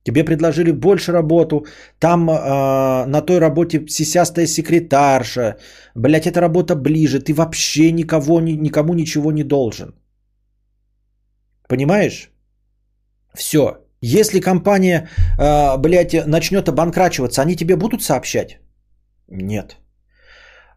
Тебе 0.03 0.23
предложили 0.23 0.71
больше 0.71 1.11
работу, 1.11 1.65
там 1.99 2.29
э, 2.29 3.05
на 3.05 3.21
той 3.21 3.39
работе 3.39 3.85
сисястая 3.87 4.47
секретарша, 4.47 5.57
блять, 5.95 6.25
эта 6.25 6.39
работа 6.41 6.75
ближе, 6.75 7.19
ты 7.19 7.33
вообще 7.33 7.91
никого, 7.91 8.39
ни, 8.39 8.53
никому 8.53 8.93
ничего 8.93 9.31
не 9.31 9.43
должен. 9.43 9.93
Понимаешь? 11.67 12.31
Все. 13.35 13.77
Если 14.01 14.39
компания, 14.39 15.09
э, 15.37 15.77
блядь, 15.77 16.25
начнет 16.27 16.69
обанкрачиваться, 16.69 17.41
они 17.41 17.55
тебе 17.55 17.75
будут 17.75 18.01
сообщать? 18.01 18.59
Нет. 19.27 19.77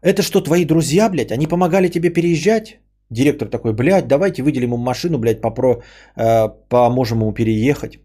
Это 0.01 0.21
что, 0.21 0.41
твои 0.41 0.65
друзья, 0.65 1.09
блядь, 1.09 1.31
они 1.31 1.47
помогали 1.47 1.87
тебе 1.87 2.09
переезжать? 2.09 2.79
Директор 3.09 3.47
такой, 3.47 3.73
блядь, 3.73 4.07
давайте 4.07 4.43
выделим 4.43 4.73
ему 4.73 4.77
машину, 4.77 5.17
блядь, 5.17 5.41
попро, 5.41 5.81
э, 6.17 6.49
поможем 6.69 7.19
ему 7.19 7.33
переехать. 7.33 7.99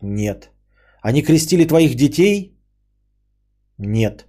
Нет. 0.00 0.50
Они 1.02 1.22
крестили 1.22 1.64
твоих 1.64 1.94
детей? 1.94 2.52
Нет. 3.78 4.26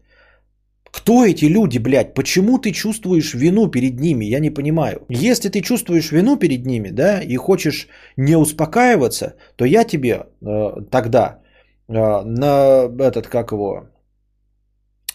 Кто 0.92 1.26
эти 1.26 1.46
люди, 1.46 1.80
блядь? 1.80 2.14
Почему 2.14 2.58
ты 2.58 2.72
чувствуешь 2.72 3.34
вину 3.34 3.72
перед 3.72 4.00
ними? 4.00 4.26
Я 4.26 4.40
не 4.40 4.50
понимаю. 4.50 5.06
Если 5.10 5.50
ты 5.50 5.62
чувствуешь 5.62 6.12
вину 6.12 6.38
перед 6.38 6.66
ними, 6.66 6.90
да, 6.90 7.22
и 7.22 7.36
хочешь 7.36 7.88
не 8.18 8.38
успокаиваться, 8.38 9.36
то 9.56 9.66
я 9.66 9.84
тебе 9.84 10.12
э, 10.42 10.82
тогда 10.92 11.40
э, 11.88 11.94
на 12.24 12.90
этот, 13.00 13.28
как 13.28 13.52
его, 13.52 13.90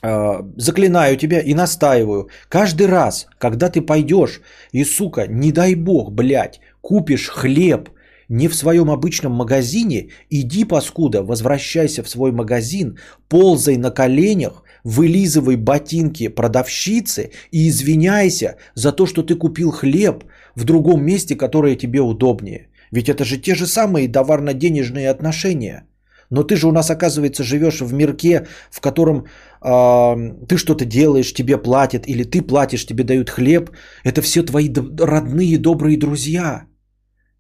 э, 0.02 0.42
заклинаю 0.56 1.16
тебя 1.16 1.40
и 1.40 1.54
настаиваю. 1.54 2.28
Каждый 2.48 2.86
раз, 2.86 3.26
когда 3.38 3.68
ты 3.70 3.80
пойдешь 3.80 4.40
и, 4.72 4.84
сука, 4.84 5.26
не 5.28 5.52
дай 5.52 5.74
бог, 5.74 6.12
блядь, 6.12 6.60
купишь 6.80 7.28
хлеб– 7.28 7.88
не 8.32 8.48
в 8.48 8.54
своем 8.54 8.90
обычном 8.90 9.32
магазине, 9.32 10.08
иди, 10.30 10.64
паскуда, 10.64 11.22
возвращайся 11.22 12.02
в 12.02 12.08
свой 12.08 12.32
магазин, 12.32 12.96
ползай 13.28 13.76
на 13.76 13.90
коленях, 13.90 14.62
вылизывай 14.84 15.56
ботинки 15.56 16.28
продавщицы 16.28 17.30
и 17.50 17.68
извиняйся 17.68 18.56
за 18.74 18.92
то, 18.92 19.04
что 19.04 19.22
ты 19.22 19.34
купил 19.34 19.70
хлеб 19.70 20.24
в 20.56 20.64
другом 20.64 21.04
месте, 21.04 21.36
которое 21.36 21.76
тебе 21.76 22.00
удобнее. 22.00 22.68
Ведь 22.90 23.10
это 23.10 23.24
же 23.24 23.36
те 23.36 23.54
же 23.54 23.66
самые 23.66 24.08
товарно-денежные 24.08 25.10
отношения. 25.10 25.86
Но 26.30 26.42
ты 26.42 26.56
же 26.56 26.68
у 26.68 26.72
нас, 26.72 26.90
оказывается, 26.90 27.44
живешь 27.44 27.82
в 27.82 27.92
мирке, 27.92 28.46
в 28.70 28.80
котором 28.80 29.26
э, 29.62 30.46
ты 30.48 30.56
что-то 30.56 30.86
делаешь, 30.86 31.34
тебе 31.34 31.58
платят, 31.58 32.08
или 32.08 32.24
ты 32.24 32.40
платишь, 32.40 32.86
тебе 32.86 33.04
дают 33.04 33.28
хлеб. 33.28 33.70
Это 34.04 34.22
все 34.22 34.42
твои 34.42 34.72
родные, 34.98 35.58
добрые 35.58 35.98
друзья. 35.98 36.64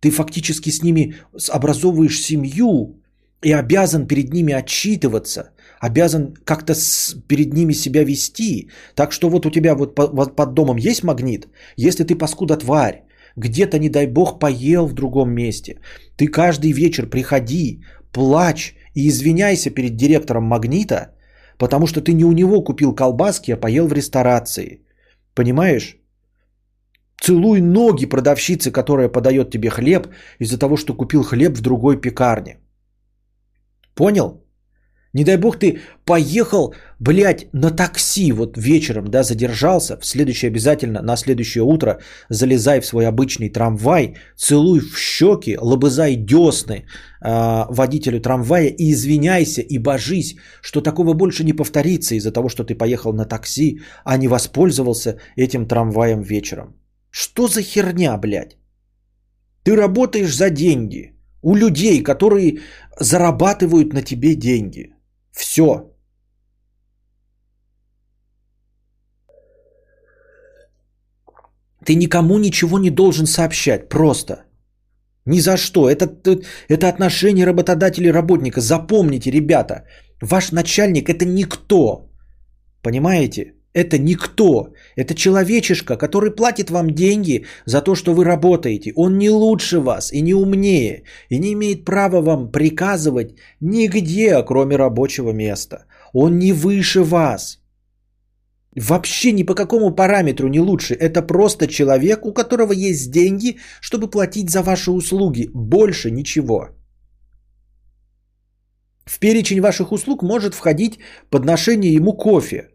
Ты 0.02 0.10
фактически 0.10 0.70
с 0.70 0.82
ними 0.82 1.14
образовываешь 1.48 2.20
семью 2.20 2.96
и 3.44 3.52
обязан 3.52 4.06
перед 4.06 4.32
ними 4.32 4.52
отчитываться, 4.52 5.50
обязан 5.80 6.34
как-то 6.44 6.74
перед 7.28 7.52
ними 7.54 7.74
себя 7.74 8.04
вести. 8.04 8.68
Так 8.94 9.12
что 9.12 9.30
вот 9.30 9.46
у 9.46 9.50
тебя 9.50 9.74
вот 9.74 9.94
под 10.36 10.54
домом 10.54 10.76
есть 10.76 11.04
магнит. 11.04 11.48
Если 11.76 12.04
ты 12.04 12.16
паскуда 12.16 12.56
тварь, 12.56 13.04
где-то, 13.36 13.78
не 13.78 13.88
дай 13.88 14.06
бог, 14.06 14.40
поел 14.40 14.86
в 14.86 14.92
другом 14.92 15.30
месте, 15.30 15.78
ты 16.16 16.26
каждый 16.26 16.72
вечер 16.72 17.08
приходи, 17.08 17.84
плачь 18.12 18.74
и 18.94 19.08
извиняйся 19.08 19.70
перед 19.70 19.96
директором 19.96 20.44
магнита, 20.44 21.14
потому 21.58 21.86
что 21.86 22.00
ты 22.00 22.12
не 22.12 22.24
у 22.24 22.32
него 22.32 22.64
купил 22.64 22.94
колбаски, 22.94 23.52
а 23.52 23.56
поел 23.56 23.86
в 23.86 23.92
ресторации. 23.92 24.80
Понимаешь? 25.34 25.96
Целуй 27.22 27.60
ноги 27.60 28.06
продавщицы, 28.06 28.72
которая 28.72 29.08
подает 29.08 29.50
тебе 29.50 29.70
хлеб 29.70 30.08
из-за 30.40 30.58
того, 30.58 30.76
что 30.76 30.94
купил 30.94 31.22
хлеб 31.22 31.56
в 31.56 31.60
другой 31.60 32.00
пекарне. 32.00 32.58
Понял? 33.94 34.42
Не 35.14 35.24
дай 35.24 35.36
бог 35.36 35.58
ты 35.58 35.78
поехал, 36.04 36.74
блядь, 36.98 37.46
на 37.52 37.70
такси 37.70 38.32
вот 38.32 38.56
вечером, 38.56 39.04
да, 39.08 39.22
задержался, 39.22 40.00
в 40.00 40.06
следующее 40.06 40.48
обязательно, 40.48 41.02
на 41.02 41.16
следующее 41.16 41.62
утро 41.62 42.00
залезай 42.30 42.80
в 42.80 42.86
свой 42.86 43.06
обычный 43.06 43.50
трамвай, 43.50 44.16
целуй 44.36 44.80
в 44.80 44.98
щеки, 44.98 45.58
лобызай 45.60 46.16
десны 46.16 46.74
э, 46.74 47.64
водителю 47.68 48.20
трамвая 48.20 48.68
и 48.68 48.90
извиняйся 48.90 49.60
и 49.60 49.78
божись, 49.78 50.36
что 50.62 50.80
такого 50.80 51.12
больше 51.12 51.44
не 51.44 51.52
повторится 51.52 52.14
из-за 52.14 52.32
того, 52.32 52.48
что 52.48 52.64
ты 52.64 52.74
поехал 52.74 53.12
на 53.12 53.26
такси, 53.26 53.80
а 54.04 54.16
не 54.16 54.28
воспользовался 54.28 55.18
этим 55.36 55.66
трамваем 55.66 56.22
вечером. 56.22 56.81
Что 57.12 57.46
за 57.46 57.62
херня, 57.62 58.16
блядь? 58.18 58.56
Ты 59.64 59.76
работаешь 59.76 60.34
за 60.34 60.50
деньги 60.50 61.12
у 61.42 61.54
людей, 61.54 62.02
которые 62.02 62.60
зарабатывают 63.00 63.92
на 63.92 64.02
тебе 64.02 64.34
деньги. 64.34 64.94
Все. 65.30 65.92
Ты 71.84 71.96
никому 71.96 72.38
ничего 72.38 72.78
не 72.78 72.90
должен 72.90 73.26
сообщать. 73.26 73.88
Просто. 73.88 74.44
Ни 75.26 75.40
за 75.40 75.56
что. 75.56 75.90
Это, 75.90 76.08
это 76.68 76.88
отношение 76.88 77.46
работодателя 77.46 78.08
и 78.08 78.12
работника. 78.12 78.60
Запомните, 78.60 79.30
ребята. 79.30 79.84
Ваш 80.22 80.52
начальник 80.52 81.08
это 81.10 81.26
никто. 81.26 82.10
Понимаете? 82.82 83.54
Это 83.74 83.98
никто. 83.98 84.74
Это 84.96 85.14
человечишка, 85.14 85.96
который 85.96 86.30
платит 86.30 86.70
вам 86.70 86.90
деньги 86.90 87.46
за 87.64 87.80
то, 87.80 87.94
что 87.94 88.12
вы 88.12 88.24
работаете. 88.24 88.92
Он 88.96 89.18
не 89.18 89.30
лучше 89.30 89.80
вас 89.80 90.12
и 90.12 90.20
не 90.22 90.34
умнее. 90.34 91.04
И 91.30 91.38
не 91.38 91.52
имеет 91.52 91.84
права 91.84 92.20
вам 92.20 92.52
приказывать 92.52 93.34
нигде, 93.60 94.42
кроме 94.42 94.76
рабочего 94.76 95.32
места. 95.32 95.86
Он 96.12 96.38
не 96.38 96.52
выше 96.52 97.02
вас. 97.02 97.58
Вообще 98.76 99.32
ни 99.32 99.42
по 99.42 99.54
какому 99.54 99.94
параметру 99.94 100.48
не 100.48 100.60
лучше. 100.60 100.94
Это 100.94 101.22
просто 101.22 101.66
человек, 101.66 102.26
у 102.26 102.32
которого 102.32 102.72
есть 102.72 103.10
деньги, 103.10 103.58
чтобы 103.80 104.10
платить 104.10 104.50
за 104.50 104.62
ваши 104.62 104.90
услуги. 104.90 105.48
Больше 105.54 106.10
ничего. 106.10 106.68
В 109.06 109.18
перечень 109.18 109.60
ваших 109.60 109.92
услуг 109.92 110.22
может 110.22 110.54
входить 110.54 110.98
подношение 111.30 111.94
ему 111.94 112.12
кофе 112.12 112.71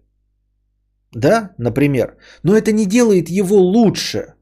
да, 1.14 1.54
например, 1.58 2.18
но 2.44 2.56
это 2.56 2.72
не 2.72 2.86
делает 2.86 3.30
его 3.30 3.58
лучше, 3.58 4.34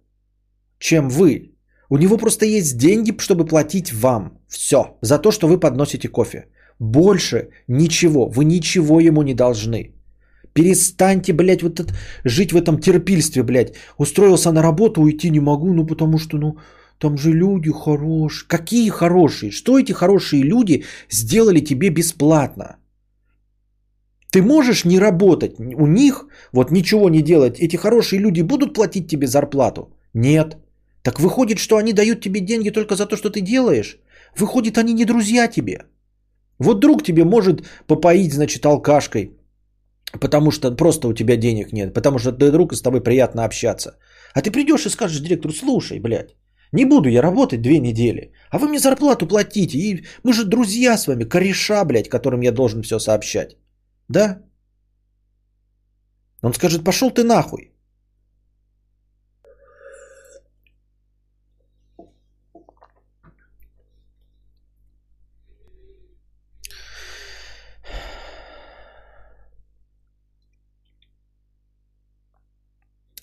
чем 0.80 1.10
вы. 1.10 1.52
У 1.90 1.98
него 1.98 2.18
просто 2.18 2.46
есть 2.46 2.78
деньги, 2.78 3.14
чтобы 3.18 3.46
платить 3.46 3.94
вам. 3.94 4.40
Все. 4.48 4.98
За 5.02 5.20
то, 5.20 5.32
что 5.32 5.48
вы 5.48 5.60
подносите 5.60 6.08
кофе. 6.08 6.48
Больше 6.80 7.50
ничего. 7.68 8.28
Вы 8.30 8.46
ничего 8.46 9.00
ему 9.00 9.24
не 9.24 9.34
должны. 9.34 9.92
Перестаньте, 10.54 11.34
блядь, 11.34 11.64
вот 11.64 11.80
это, 11.80 11.94
жить 12.24 12.54
в 12.54 12.56
этом 12.56 12.80
терпильстве, 12.80 13.44
блядь. 13.44 13.74
Устроился 13.98 14.52
на 14.52 14.62
работу, 14.62 15.02
уйти 15.02 15.30
не 15.30 15.40
могу, 15.40 15.74
ну 15.74 15.86
потому 15.86 16.18
что, 16.18 16.38
ну, 16.38 16.58
там 16.98 17.18
же 17.18 17.34
люди 17.34 17.72
хорошие. 17.72 18.48
Какие 18.48 18.90
хорошие? 18.90 19.52
Что 19.52 19.78
эти 19.78 19.92
хорошие 19.92 20.44
люди 20.44 20.86
сделали 21.10 21.60
тебе 21.60 21.90
бесплатно? 21.90 22.78
Ты 24.36 24.42
можешь 24.42 24.86
не 24.86 25.00
работать 25.00 25.54
у 25.60 25.88
них, 25.88 26.26
вот 26.52 26.72
ничего 26.72 27.10
не 27.10 27.22
делать. 27.22 27.60
Эти 27.60 27.78
хорошие 27.78 28.20
люди 28.20 28.42
будут 28.42 28.74
платить 28.74 29.08
тебе 29.08 29.28
зарплату? 29.28 29.82
Нет. 30.14 30.58
Так 31.04 31.22
выходит, 31.22 31.58
что 31.58 31.78
они 31.78 31.94
дают 31.94 32.20
тебе 32.20 32.42
деньги 32.42 32.70
только 32.70 32.96
за 32.96 33.06
то, 33.06 33.16
что 33.16 33.30
ты 33.30 33.40
делаешь? 33.40 33.98
Выходит, 34.38 34.78
они 34.78 34.94
не 34.94 35.06
друзья 35.06 35.48
тебе. 35.48 35.78
Вот 36.60 36.82
друг 36.82 37.04
тебе 37.04 37.24
может 37.24 37.62
попоить, 37.88 38.34
значит, 38.34 38.66
алкашкой, 38.66 39.32
потому 40.20 40.52
что 40.52 40.76
просто 40.76 41.08
у 41.08 41.14
тебя 41.14 41.38
денег 41.38 41.72
нет, 41.72 41.94
потому 41.94 42.20
что 42.20 42.34
ты 42.34 42.52
друг 42.52 42.74
и 42.74 42.76
с 42.76 42.82
тобой 42.82 43.00
приятно 43.00 43.46
общаться. 43.46 43.98
А 44.34 44.42
ты 44.42 44.52
придешь 44.52 44.86
и 44.86 44.90
скажешь 44.90 45.22
директору, 45.22 45.54
слушай, 45.54 46.00
блядь, 46.00 46.36
не 46.74 46.84
буду 46.84 47.08
я 47.08 47.22
работать 47.22 47.62
две 47.62 47.80
недели, 47.80 48.34
а 48.52 48.58
вы 48.58 48.68
мне 48.68 48.80
зарплату 48.80 49.28
платите, 49.28 49.78
и 49.78 50.06
мы 50.24 50.34
же 50.34 50.44
друзья 50.44 50.98
с 50.98 51.08
вами, 51.08 51.24
кореша, 51.24 51.86
блядь, 51.86 52.10
которым 52.10 52.42
я 52.42 52.52
должен 52.52 52.82
все 52.82 53.00
сообщать. 53.00 53.56
Да? 54.10 54.42
Он 56.42 56.54
скажет, 56.54 56.84
пошел 56.84 57.12
ты 57.12 57.24
нахуй. 57.24 57.72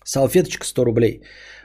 Салфеточка 0.05 0.67
100 0.67 0.85
рублей. 0.85 1.23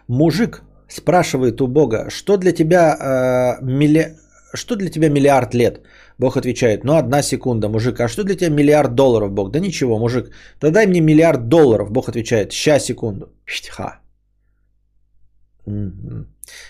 Мужик 0.07 0.61
спрашивает 0.87 1.61
у 1.61 1.67
Бога, 1.67 2.09
что 2.09 2.37
для 2.37 2.53
тебя, 2.53 2.95
э, 2.95 3.61
милли... 3.61 4.15
что 4.53 4.75
для 4.75 4.89
тебя 4.89 5.09
миллиард 5.09 5.53
лет? 5.53 5.81
Бог 6.17 6.37
отвечает, 6.37 6.83
ну 6.83 6.95
одна 6.95 7.21
секунда, 7.21 7.69
мужик, 7.69 7.99
а 7.99 8.07
что 8.07 8.23
для 8.23 8.35
тебя 8.35 8.49
миллиард 8.49 8.95
долларов, 8.95 9.31
Бог? 9.31 9.51
Да 9.51 9.59
ничего, 9.59 9.99
мужик, 9.99 10.31
да 10.61 10.71
дай 10.71 10.87
мне 10.87 11.01
миллиард 11.01 11.47
долларов. 11.47 11.91
Бог 11.91 12.09
отвечает, 12.09 12.51
ща 12.51 12.79
секунду. 12.79 13.33
Ха. 13.69 13.99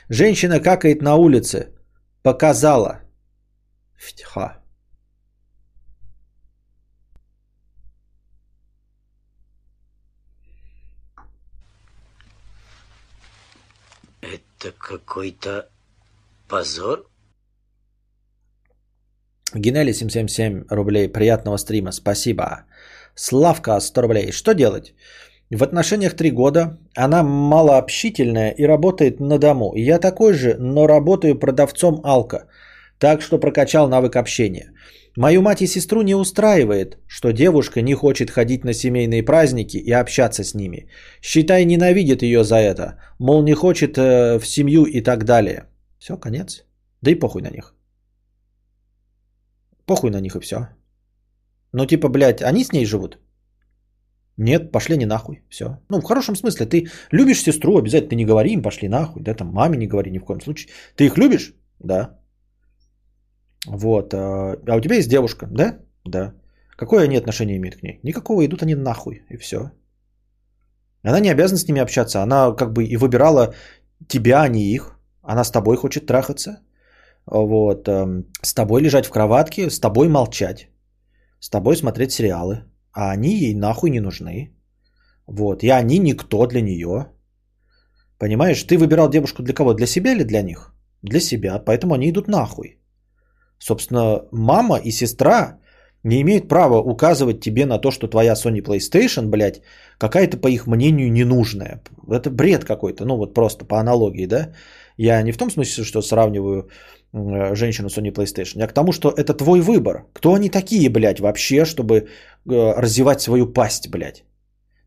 Женщина 0.09 0.59
какает 0.59 1.01
на 1.01 1.15
улице. 1.15 1.73
Показала. 2.23 3.01
Ха. 4.23 4.57
Это 14.21 14.71
какой-то 14.77 15.69
позор? 16.47 17.05
Генели 19.55 19.93
777 19.93 20.65
рублей. 20.69 21.09
Приятного 21.09 21.57
стрима. 21.57 21.91
Спасибо. 21.91 22.65
Славка 23.15 23.79
100 23.79 24.01
рублей. 24.01 24.31
Что 24.31 24.53
делать? 24.53 24.93
В 25.49 25.63
отношениях 25.63 26.15
3 26.15 26.31
года. 26.31 26.77
Она 26.95 27.23
малообщительная 27.23 28.51
и 28.51 28.67
работает 28.67 29.19
на 29.19 29.37
дому. 29.37 29.73
Я 29.75 29.99
такой 29.99 30.33
же, 30.33 30.55
но 30.59 30.87
работаю 30.87 31.39
продавцом 31.39 32.01
алка. 32.03 32.47
Так 32.99 33.21
что 33.21 33.39
прокачал 33.39 33.87
навык 33.87 34.15
общения. 34.15 34.71
Мою 35.17 35.41
мать 35.41 35.61
и 35.61 35.67
сестру 35.67 36.03
не 36.03 36.15
устраивает, 36.15 36.97
что 37.07 37.31
девушка 37.31 37.81
не 37.81 37.95
хочет 37.95 38.29
ходить 38.29 38.63
на 38.63 38.73
семейные 38.73 39.23
праздники 39.23 39.77
и 39.77 39.91
общаться 39.91 40.43
с 40.43 40.53
ними. 40.53 40.89
Считай, 41.21 41.65
ненавидит 41.65 42.21
ее 42.21 42.43
за 42.43 42.57
это. 42.57 42.99
Мол, 43.19 43.43
не 43.43 43.53
хочет 43.53 43.97
э, 43.97 44.37
в 44.39 44.45
семью 44.45 44.83
и 44.85 45.01
так 45.01 45.23
далее. 45.23 45.65
Все, 45.97 46.17
конец. 46.17 46.65
Да 47.01 47.09
и 47.11 47.15
похуй 47.15 47.41
на 47.41 47.49
них. 47.49 47.76
Похуй 49.87 50.11
на 50.11 50.21
них 50.21 50.35
и 50.35 50.39
все. 50.39 50.67
Ну, 51.73 51.85
типа, 51.85 52.09
блядь, 52.09 52.41
они 52.41 52.63
с 52.63 52.73
ней 52.73 52.85
живут? 52.85 53.19
Нет, 54.37 54.71
пошли 54.71 54.97
не 54.97 55.05
нахуй. 55.05 55.41
Все. 55.49 55.65
Ну, 55.89 56.01
в 56.01 56.03
хорошем 56.03 56.35
смысле. 56.35 56.65
Ты 56.65 56.87
любишь 57.11 57.41
сестру, 57.41 57.77
обязательно 57.77 58.09
ты 58.09 58.15
не 58.15 58.25
говори 58.25 58.53
им, 58.53 58.61
пошли 58.61 58.89
нахуй. 58.89 59.21
Да, 59.23 59.33
там 59.33 59.47
маме 59.47 59.77
не 59.77 59.87
говори 59.87 60.11
ни 60.11 60.19
в 60.19 60.25
коем 60.25 60.41
случае. 60.41 60.71
Ты 60.95 61.05
их 61.05 61.17
любишь? 61.17 61.55
Да. 61.79 62.19
Вот. 63.65 64.13
А, 64.13 64.57
а 64.67 64.75
у 64.75 64.81
тебя 64.81 64.95
есть 64.95 65.09
девушка? 65.09 65.47
Да? 65.51 65.79
Да. 66.05 66.33
Какое 66.77 67.03
они 67.03 67.17
отношение 67.17 67.57
имеют 67.57 67.77
к 67.77 67.83
ней? 67.83 67.99
Никакого, 68.03 68.45
идут 68.45 68.63
они 68.63 68.75
нахуй. 68.75 69.23
И 69.29 69.37
все. 69.37 69.71
Она 71.01 71.19
не 71.19 71.31
обязана 71.31 71.57
с 71.57 71.67
ними 71.67 71.81
общаться. 71.81 72.21
Она 72.21 72.51
как 72.55 72.73
бы 72.73 72.83
и 72.83 72.97
выбирала 72.97 73.53
тебя, 74.07 74.41
а 74.41 74.49
не 74.49 74.73
их. 74.73 74.99
Она 75.23 75.43
с 75.43 75.51
тобой 75.51 75.77
хочет 75.77 76.05
трахаться 76.05 76.59
вот, 77.27 77.87
эм, 77.87 78.25
с 78.41 78.53
тобой 78.53 78.81
лежать 78.81 79.05
в 79.05 79.09
кроватке, 79.09 79.69
с 79.69 79.79
тобой 79.79 80.07
молчать, 80.07 80.69
с 81.39 81.49
тобой 81.49 81.75
смотреть 81.75 82.11
сериалы, 82.11 82.63
а 82.93 83.11
они 83.11 83.29
ей 83.29 83.53
нахуй 83.53 83.89
не 83.89 83.99
нужны. 83.99 84.53
Вот, 85.27 85.63
и 85.63 85.69
они 85.69 85.99
никто 85.99 86.47
для 86.47 86.61
нее. 86.61 87.07
Понимаешь, 88.17 88.63
ты 88.63 88.77
выбирал 88.77 89.09
девушку 89.09 89.43
для 89.43 89.53
кого? 89.53 89.73
Для 89.73 89.87
себя 89.87 90.11
или 90.11 90.23
для 90.23 90.41
них? 90.41 90.73
Для 91.03 91.19
себя, 91.19 91.59
поэтому 91.59 91.93
они 91.93 92.09
идут 92.09 92.27
нахуй. 92.27 92.79
Собственно, 93.59 94.21
мама 94.31 94.77
и 94.77 94.91
сестра 94.91 95.59
не 96.03 96.21
имеют 96.21 96.47
права 96.47 96.77
указывать 96.77 97.41
тебе 97.41 97.65
на 97.65 97.79
то, 97.79 97.91
что 97.91 98.07
твоя 98.07 98.33
Sony 98.33 98.61
PlayStation, 98.61 99.27
блядь, 99.27 99.61
какая-то, 99.97 100.37
по 100.37 100.47
их 100.47 100.67
мнению, 100.67 101.11
ненужная. 101.11 101.81
Это 102.09 102.29
бред 102.29 102.63
какой-то, 102.63 103.05
ну 103.05 103.17
вот 103.17 103.33
просто 103.33 103.65
по 103.65 103.79
аналогии, 103.79 104.27
да? 104.27 104.53
Я 104.97 105.21
не 105.21 105.31
в 105.31 105.37
том 105.37 105.51
смысле, 105.51 105.83
что 105.83 106.01
сравниваю 106.01 106.69
женщину 107.13 107.89
Sony 107.89 108.11
PlayStation, 108.11 108.63
а 108.63 108.67
к 108.67 108.73
тому, 108.73 108.91
что 108.91 109.09
это 109.09 109.33
твой 109.33 109.61
выбор. 109.61 110.05
Кто 110.13 110.33
они 110.33 110.49
такие, 110.49 110.89
блядь, 110.89 111.19
вообще, 111.19 111.65
чтобы 111.65 111.95
э, 111.95 112.05
развивать 112.45 113.21
свою 113.21 113.53
пасть, 113.53 113.89
блядь? 113.89 114.23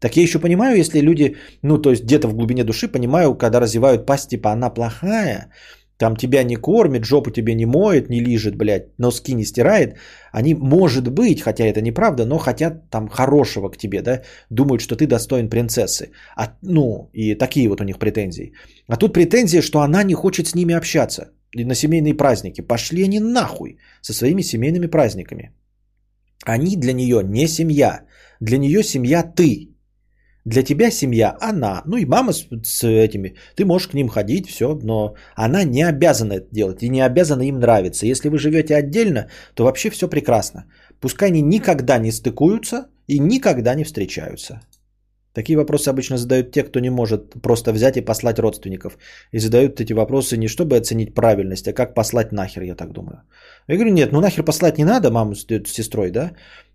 Так 0.01 0.17
я 0.17 0.23
еще 0.23 0.39
понимаю, 0.39 0.79
если 0.79 1.01
люди, 1.01 1.37
ну, 1.63 1.79
то 1.79 1.91
есть 1.91 2.05
где-то 2.05 2.29
в 2.29 2.35
глубине 2.35 2.65
души 2.65 2.89
понимаю, 2.89 3.35
когда 3.35 3.61
развивают 3.61 4.07
пасть, 4.07 4.31
типа 4.31 4.51
она 4.51 4.71
плохая, 4.71 5.51
там 5.99 6.17
тебя 6.17 6.43
не 6.45 6.57
кормит, 6.57 7.05
жопу 7.05 7.31
тебе 7.31 7.55
не 7.55 7.67
моет, 7.67 8.09
не 8.09 8.21
лижет, 8.21 8.57
блядь, 8.57 8.99
носки 8.99 9.35
не 9.35 9.45
стирает, 9.45 9.97
они, 10.33 10.55
может 10.55 11.13
быть, 11.13 11.43
хотя 11.43 11.65
это 11.65 11.83
неправда, 11.83 12.25
но 12.25 12.39
хотят 12.39 12.91
там 12.91 13.09
хорошего 13.09 13.69
к 13.69 13.77
тебе, 13.77 14.01
да, 14.03 14.23
думают, 14.51 14.81
что 14.81 14.97
ты 14.97 15.07
достоин 15.07 15.51
принцессы. 15.51 16.13
А, 16.37 16.57
ну, 16.63 17.11
и 17.13 17.35
такие 17.35 17.69
вот 17.69 17.81
у 17.81 17.85
них 17.85 17.99
претензии. 17.99 18.53
А 18.89 18.97
тут 18.97 19.13
претензия, 19.13 19.61
что 19.61 19.81
она 19.81 20.03
не 20.03 20.15
хочет 20.15 20.47
с 20.47 20.55
ними 20.55 20.75
общаться 20.75 21.33
и 21.57 21.65
на 21.65 21.75
семейные 21.75 22.15
праздники. 22.15 22.61
Пошли 22.61 23.05
они 23.05 23.21
нахуй 23.21 23.79
со 24.03 24.13
своими 24.13 24.43
семейными 24.43 24.87
праздниками. 24.87 25.53
Они 26.47 26.77
для 26.77 26.93
нее 26.93 27.23
не 27.25 27.49
семья. 27.49 28.01
Для 28.41 28.59
нее 28.59 28.83
семья 28.83 29.23
ты. 29.23 29.71
Для 30.47 30.63
тебя 30.63 30.91
семья 30.91 31.37
она, 31.41 31.83
ну 31.87 31.97
и 31.97 32.07
мама 32.07 32.33
с, 32.33 32.47
с 32.65 32.85
этими, 32.85 33.35
ты 33.57 33.65
можешь 33.65 33.89
к 33.89 33.95
ним 33.95 34.09
ходить, 34.09 34.49
все, 34.49 34.75
но 34.83 35.15
она 35.37 35.65
не 35.65 35.83
обязана 35.83 36.35
это 36.35 36.49
делать 36.51 36.83
и 36.83 36.89
не 36.89 37.03
обязана 37.03 37.43
им 37.43 37.59
нравиться. 37.59 38.07
Если 38.07 38.31
вы 38.31 38.39
живете 38.39 38.75
отдельно, 38.75 39.29
то 39.55 39.65
вообще 39.65 39.91
все 39.91 40.09
прекрасно. 40.09 40.65
Пускай 41.01 41.29
они 41.29 41.43
никогда 41.43 41.99
не 41.99 42.11
стыкуются 42.11 42.89
и 43.07 43.19
никогда 43.19 43.75
не 43.75 43.85
встречаются. 43.85 44.61
Такие 45.33 45.57
вопросы 45.57 45.89
обычно 45.89 46.19
задают 46.19 46.51
те, 46.53 46.65
кто 46.65 46.81
не 46.81 46.91
может 46.91 47.35
просто 47.43 47.73
взять 47.73 47.97
и 47.97 48.05
послать 48.05 48.39
родственников. 48.39 48.99
И 49.33 49.39
задают 49.39 49.81
эти 49.81 49.93
вопросы 49.93 50.37
не 50.37 50.49
чтобы 50.49 50.77
оценить 50.77 51.15
правильность, 51.15 51.69
а 51.69 51.73
как 51.73 51.95
послать 51.95 52.33
нахер, 52.33 52.63
я 52.63 52.75
так 52.75 52.93
думаю. 52.93 53.23
Я 53.69 53.77
говорю, 53.77 53.93
нет, 53.93 54.13
ну 54.13 54.21
нахер 54.21 54.45
послать 54.45 54.79
не 54.79 54.85
надо 54.85 55.11
маму 55.11 55.35
с, 55.35 55.47
сестрой, 55.67 56.11
да? 56.11 56.33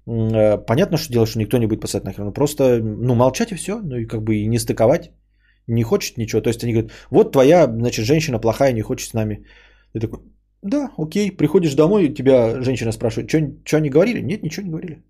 Э, 0.07 0.57
понятно, 0.57 0.97
что 0.97 1.11
делать, 1.11 1.29
что 1.29 1.39
никто 1.39 1.57
не 1.57 1.67
будет 1.67 1.81
писать 1.81 2.03
нахер. 2.03 2.23
Ну 2.23 2.31
просто, 2.31 2.79
ну 2.81 3.15
молчать 3.15 3.51
и 3.51 3.55
все. 3.55 3.79
Ну 3.83 3.97
и 3.97 4.05
как 4.05 4.23
бы 4.23 4.35
и 4.35 4.47
не 4.47 4.59
стыковать. 4.59 5.11
Не 5.67 5.83
хочет 5.83 6.17
ничего. 6.17 6.41
То 6.41 6.49
есть 6.49 6.63
они 6.63 6.73
говорят, 6.73 6.91
вот 7.09 7.31
твоя, 7.33 7.65
значит, 7.65 8.05
женщина 8.05 8.39
плохая, 8.39 8.73
не 8.73 8.81
хочет 8.81 9.09
с 9.09 9.13
нами. 9.13 9.45
Ты 9.93 9.99
такой, 9.99 10.19
да, 10.61 10.91
окей. 10.97 11.31
Приходишь 11.31 11.75
домой, 11.75 12.13
тебя 12.13 12.61
женщина 12.61 12.93
спрашивает, 12.93 13.29
что 13.65 13.77
они 13.77 13.89
говорили? 13.89 14.21
Нет, 14.21 14.43
ничего 14.43 14.65
не 14.65 14.71
говорили. 14.71 15.03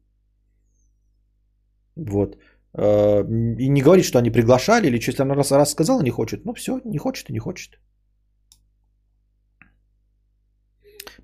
Вот. 1.96 2.38
Э, 2.78 3.24
и 3.60 3.70
не 3.70 3.82
говорит, 3.82 4.06
что 4.06 4.20
они 4.20 4.32
приглашали 4.32 4.88
или 4.88 5.00
что, 5.00 5.12
если 5.12 5.24
она 5.24 5.36
раз, 5.36 5.52
раз 5.52 5.72
сказала, 5.72 6.02
не 6.02 6.12
хочет. 6.12 6.46
Ну 6.46 6.54
все, 6.54 6.82
не 6.86 6.98
хочет 6.98 7.30
и 7.30 7.34
не 7.34 7.40
хочет. 7.40 7.80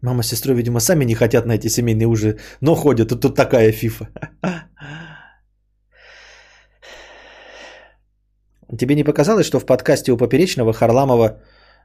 Мама 0.01 0.23
с 0.23 0.27
сестрой, 0.27 0.55
видимо, 0.55 0.79
сами 0.79 1.05
не 1.05 1.15
хотят 1.15 1.45
на 1.45 1.53
эти 1.53 1.67
семейные 1.69 2.07
ужины, 2.07 2.37
но 2.61 2.75
ходят. 2.75 3.09
Тут, 3.09 3.21
тут 3.21 3.35
такая 3.35 3.71
фифа. 3.71 4.07
Тебе 8.79 8.95
не 8.95 9.03
показалось, 9.03 9.45
что 9.45 9.59
в 9.59 9.65
подкасте 9.65 10.11
у 10.11 10.17
Поперечного 10.17 10.73
Харламова 10.73 11.41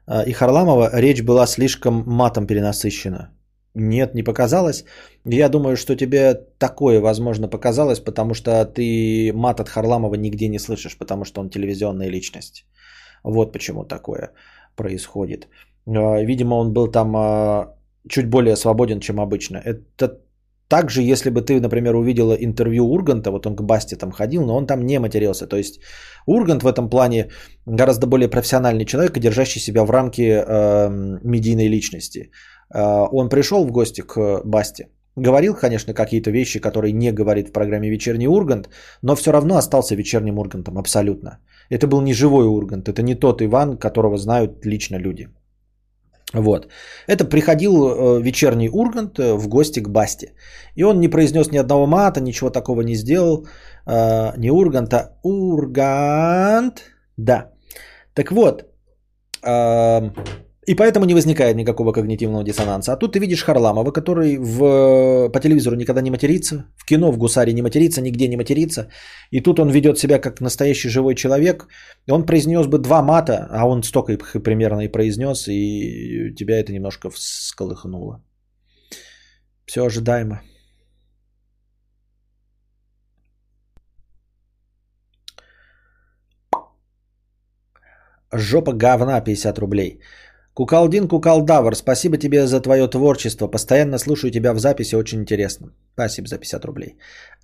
э, 0.07 0.23
и 0.27 0.33
Харламова 0.33 0.89
речь 0.93 1.21
была 1.21 1.45
слишком 1.47 2.03
матом 2.05 2.47
перенасыщена? 2.47 3.29
Нет, 3.75 4.15
не 4.15 4.23
показалось. 4.23 4.85
Я 5.25 5.49
думаю, 5.49 5.77
что 5.77 5.95
тебе 5.95 6.33
такое, 6.57 6.99
возможно, 6.99 7.47
показалось, 7.47 7.99
потому 7.99 8.33
что 8.33 8.65
ты 8.65 9.31
мат 9.33 9.59
от 9.59 9.69
Харламова 9.69 10.15
нигде 10.15 10.47
не 10.47 10.59
слышишь, 10.59 10.97
потому 10.97 11.25
что 11.25 11.41
он 11.41 11.49
телевизионная 11.49 12.09
личность. 12.09 12.65
Вот 13.23 13.53
почему 13.53 13.83
такое 13.83 14.31
происходит. 14.75 15.47
Э, 15.87 16.25
видимо, 16.25 16.55
он 16.55 16.73
был 16.73 16.91
там 16.91 17.15
э, 17.15 17.67
чуть 18.09 18.29
более 18.29 18.55
свободен, 18.55 18.99
чем 18.99 19.19
обычно. 19.19 19.57
Это 19.57 20.19
также, 20.67 21.01
если 21.01 21.29
бы 21.29 21.41
ты, 21.41 21.61
например, 21.61 21.95
увидела 21.95 22.33
интервью 22.33 22.85
Урганта, 22.85 23.31
вот 23.31 23.45
он 23.45 23.55
к 23.55 23.61
Басте 23.61 23.95
там 23.95 24.11
ходил, 24.11 24.45
но 24.45 24.55
он 24.55 24.67
там 24.67 24.85
не 24.85 24.99
матерился. 24.99 25.47
То 25.47 25.57
есть 25.57 25.79
Ургант 26.25 26.63
в 26.63 26.67
этом 26.67 26.89
плане 26.89 27.29
гораздо 27.65 28.07
более 28.07 28.29
профессиональный 28.29 28.85
человек, 28.85 29.17
держащий 29.17 29.61
себя 29.61 29.83
в 29.83 29.91
рамке 29.91 30.43
э, 30.45 30.89
медийной 31.23 31.69
личности. 31.69 32.31
Э, 32.73 33.07
он 33.11 33.29
пришел 33.29 33.65
в 33.65 33.71
гости 33.71 34.01
к 34.01 34.41
Басте, 34.45 34.89
говорил, 35.15 35.55
конечно, 35.55 35.93
какие-то 35.93 36.31
вещи, 36.31 36.59
которые 36.59 36.93
не 36.93 37.11
говорит 37.11 37.49
в 37.49 37.51
программе 37.51 37.89
«Вечерний 37.89 38.27
Ургант», 38.27 38.69
но 39.01 39.15
все 39.15 39.31
равно 39.31 39.57
остался 39.57 39.95
вечерним 39.95 40.39
Ургантом 40.39 40.77
абсолютно. 40.77 41.39
Это 41.69 41.87
был 41.87 42.01
не 42.01 42.13
живой 42.13 42.45
Ургант, 42.45 42.87
это 42.87 43.01
не 43.01 43.15
тот 43.15 43.41
Иван, 43.41 43.77
которого 43.77 44.17
знают 44.17 44.65
лично 44.65 44.97
люди. 44.97 45.27
Вот. 46.33 46.67
Это 47.07 47.23
приходил 47.23 47.73
э, 47.87 48.21
вечерний 48.21 48.69
Ургант 48.69 49.17
в 49.17 49.47
гости 49.47 49.79
к 49.79 49.89
Басте. 49.89 50.33
И 50.75 50.83
он 50.83 50.99
не 50.99 51.07
произнес 51.07 51.51
ни 51.51 51.57
одного 51.57 51.87
мата, 51.87 52.19
ничего 52.19 52.49
такого 52.49 52.81
не 52.81 52.95
сделал. 52.95 53.47
Э, 53.85 54.33
не 54.37 54.51
Ургант, 54.51 54.93
а 54.93 55.17
Ургант. 55.23 56.83
Да. 57.17 57.51
Так 58.13 58.31
вот. 58.31 58.65
И 60.67 60.75
поэтому 60.75 61.05
не 61.05 61.13
возникает 61.13 61.55
никакого 61.55 61.93
когнитивного 61.93 62.43
диссонанса. 62.43 62.91
А 62.91 62.97
тут 62.97 63.13
ты 63.13 63.19
видишь 63.19 63.43
Харламова, 63.43 63.91
который 63.91 64.37
в, 64.37 65.29
по 65.29 65.39
телевизору 65.39 65.77
никогда 65.77 66.01
не 66.01 66.11
матерится, 66.11 66.65
в 66.75 66.85
кино, 66.85 67.11
в 67.11 67.17
гусаре 67.17 67.53
не 67.53 67.61
матерится, 67.61 68.01
нигде 68.01 68.27
не 68.27 68.35
матерится. 68.35 68.89
И 69.31 69.39
тут 69.39 69.59
он 69.59 69.69
ведет 69.69 69.97
себя 69.97 70.19
как 70.19 70.41
настоящий 70.41 70.89
живой 70.89 71.15
человек. 71.15 71.67
Он 72.11 72.25
произнес 72.25 72.67
бы 72.67 72.79
два 72.79 73.01
мата, 73.01 73.47
а 73.49 73.65
он 73.65 73.83
столько 73.83 74.17
примерно 74.43 74.81
и 74.81 74.91
произнес, 74.91 75.47
и 75.47 76.33
тебя 76.35 76.59
это 76.59 76.73
немножко 76.73 77.09
всколыхнуло. 77.09 78.21
Все 79.65 79.85
ожидаемо. 79.85 80.41
Жопа 88.33 88.73
говна 88.73 89.21
50 89.21 89.59
рублей. 89.59 90.01
Кукалдин 90.57 91.07
Кукалдавр, 91.07 91.75
спасибо 91.75 92.17
тебе 92.17 92.47
за 92.47 92.59
твое 92.59 92.87
творчество. 92.87 93.47
Постоянно 93.47 93.99
слушаю 93.99 94.31
тебя 94.31 94.53
в 94.53 94.59
записи, 94.59 94.95
очень 94.95 95.19
интересно. 95.19 95.67
Спасибо 95.93 96.27
за 96.27 96.39
50 96.39 96.65
рублей. 96.65 96.95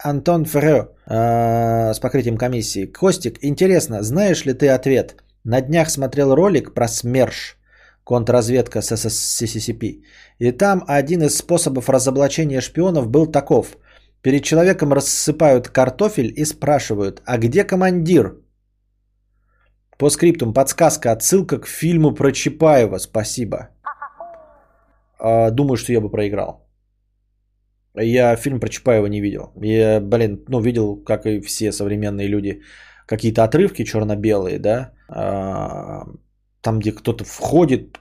Антон 0.04 0.46
Фрё, 0.46 0.88
э, 1.08 1.94
с 1.94 2.00
покрытием 2.00 2.38
комиссии. 2.38 2.88
Костик, 2.88 3.38
интересно, 3.44 4.02
знаешь 4.02 4.46
ли 4.46 4.54
ты 4.54 4.70
ответ? 4.70 5.16
На 5.44 5.62
днях 5.62 5.92
смотрел 5.92 6.34
ролик 6.34 6.74
про 6.74 6.88
СМЕРШ, 6.88 7.58
контрразведка 8.04 8.82
с 8.82 8.98
СССР. 8.98 10.02
И 10.40 10.52
там 10.52 10.84
один 10.88 11.22
из 11.22 11.38
способов 11.38 11.90
разоблачения 11.90 12.62
шпионов 12.62 13.08
был 13.08 13.28
таков. 13.28 13.78
Перед 14.24 14.44
человеком 14.44 14.92
рассыпают 14.92 15.68
картофель 15.68 16.34
и 16.36 16.46
спрашивают, 16.46 17.22
а 17.26 17.38
где 17.38 17.64
командир? 17.64 18.38
По 19.98 20.10
скриптум 20.10 20.54
подсказка, 20.54 21.12
отсылка 21.12 21.60
к 21.60 21.68
фильму 21.68 22.14
про 22.14 22.32
Чапаева. 22.32 22.98
Спасибо. 23.00 23.70
А, 25.20 25.52
думаю, 25.52 25.78
что 25.78 25.94
я 25.94 26.02
бы 26.02 26.10
проиграл. 26.10 26.68
Я 27.96 28.36
фильм 28.36 28.60
про 28.60 28.70
Чапаева 28.70 29.08
не 29.08 29.22
видел. 29.22 29.52
Я, 29.62 30.00
блин, 30.00 30.44
ну, 30.48 30.62
видел, 30.62 30.98
как 30.98 31.26
и 31.26 31.42
все 31.42 31.72
современные 31.72 32.28
люди, 32.28 32.62
какие-то 33.06 33.44
отрывки 33.44 33.84
черно-белые, 33.84 34.60
да, 34.60 34.94
а, 35.08 36.06
там, 36.62 36.80
где 36.80 36.92
кто-то 36.92 37.24
входит, 37.24 38.00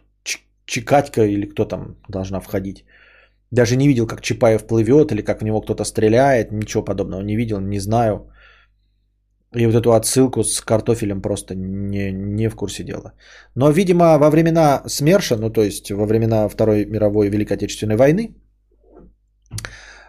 Чикатька 0.64 1.24
или 1.24 1.46
кто 1.46 1.64
там 1.64 1.96
должна 2.08 2.40
входить. 2.40 2.84
Даже 3.50 3.76
не 3.76 3.88
видел, 3.88 4.06
как 4.06 4.22
Чапаев 4.22 4.66
плывет 4.66 5.12
или 5.12 5.22
как 5.22 5.40
в 5.40 5.44
него 5.44 5.60
кто-то 5.60 5.84
стреляет, 5.84 6.52
ничего 6.52 6.84
подобного 6.84 7.20
не 7.20 7.36
видел, 7.36 7.60
не 7.60 7.80
знаю. 7.80 8.31
И 9.54 9.66
вот 9.66 9.74
эту 9.74 9.92
отсылку 9.92 10.44
с 10.44 10.60
картофелем 10.60 11.20
просто 11.20 11.54
не, 11.54 12.12
не 12.12 12.48
в 12.48 12.56
курсе 12.56 12.84
дела. 12.84 13.12
Но, 13.54 13.70
видимо, 13.70 14.18
во 14.18 14.30
времена 14.30 14.82
СМЕРШа, 14.86 15.36
ну 15.36 15.50
то 15.50 15.62
есть 15.62 15.90
во 15.90 16.06
времена 16.06 16.48
Второй 16.48 16.86
мировой 16.86 17.28
Великой 17.28 17.56
Отечественной 17.56 17.96
войны, 17.96 18.34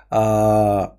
а, 0.09 0.95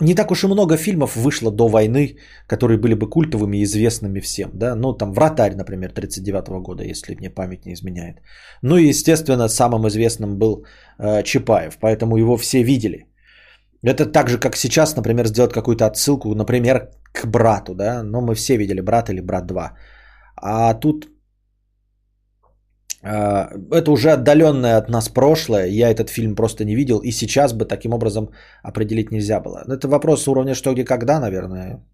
не 0.00 0.14
так 0.14 0.30
уж 0.30 0.44
и 0.44 0.46
много 0.46 0.76
фильмов 0.76 1.16
вышло 1.16 1.50
до 1.50 1.68
войны, 1.68 2.16
которые 2.46 2.78
были 2.78 2.94
бы 2.94 3.08
культовыми 3.08 3.56
и 3.56 3.64
известными 3.64 4.20
всем. 4.20 4.50
Да? 4.54 4.76
Ну, 4.76 4.92
там 4.92 5.12
«Вратарь», 5.12 5.56
например, 5.56 5.90
1939 5.90 6.62
года, 6.62 6.84
если 6.84 7.14
мне 7.14 7.30
память 7.30 7.66
не 7.66 7.72
изменяет. 7.72 8.16
Ну 8.62 8.76
и, 8.76 8.88
естественно, 8.88 9.48
самым 9.48 9.86
известным 9.88 10.38
был 10.38 10.64
э, 10.98 11.22
Чапаев, 11.22 11.78
поэтому 11.80 12.16
его 12.16 12.36
все 12.36 12.62
видели. 12.62 13.06
Это 13.84 14.06
так 14.06 14.28
же, 14.28 14.38
как 14.38 14.56
сейчас, 14.56 14.96
например, 14.96 15.26
сделать 15.26 15.52
какую-то 15.52 15.84
отсылку, 15.86 16.34
например, 16.34 16.88
к 17.12 17.26
брату, 17.26 17.74
да, 17.74 18.02
но 18.02 18.20
мы 18.20 18.34
все 18.34 18.56
видели 18.56 18.80
брат 18.80 19.10
или 19.10 19.20
брат 19.20 19.46
2. 19.46 19.72
А 20.36 20.74
тут 20.74 21.06
э, 23.02 23.48
это 23.70 23.90
уже 23.90 24.12
отдаленное 24.12 24.78
от 24.78 24.88
нас 24.88 25.08
прошлое, 25.08 25.66
я 25.66 25.90
этот 25.90 26.08
фильм 26.08 26.34
просто 26.34 26.64
не 26.64 26.74
видел, 26.74 27.00
и 27.00 27.12
сейчас 27.12 27.52
бы 27.52 27.66
таким 27.66 27.92
образом 27.92 28.30
определить 28.62 29.12
нельзя 29.12 29.40
было. 29.40 29.64
Это 29.68 29.86
вопрос 29.88 30.28
уровня 30.28 30.54
что, 30.54 30.72
где, 30.72 30.84
когда, 30.84 31.20
наверное, 31.20 31.84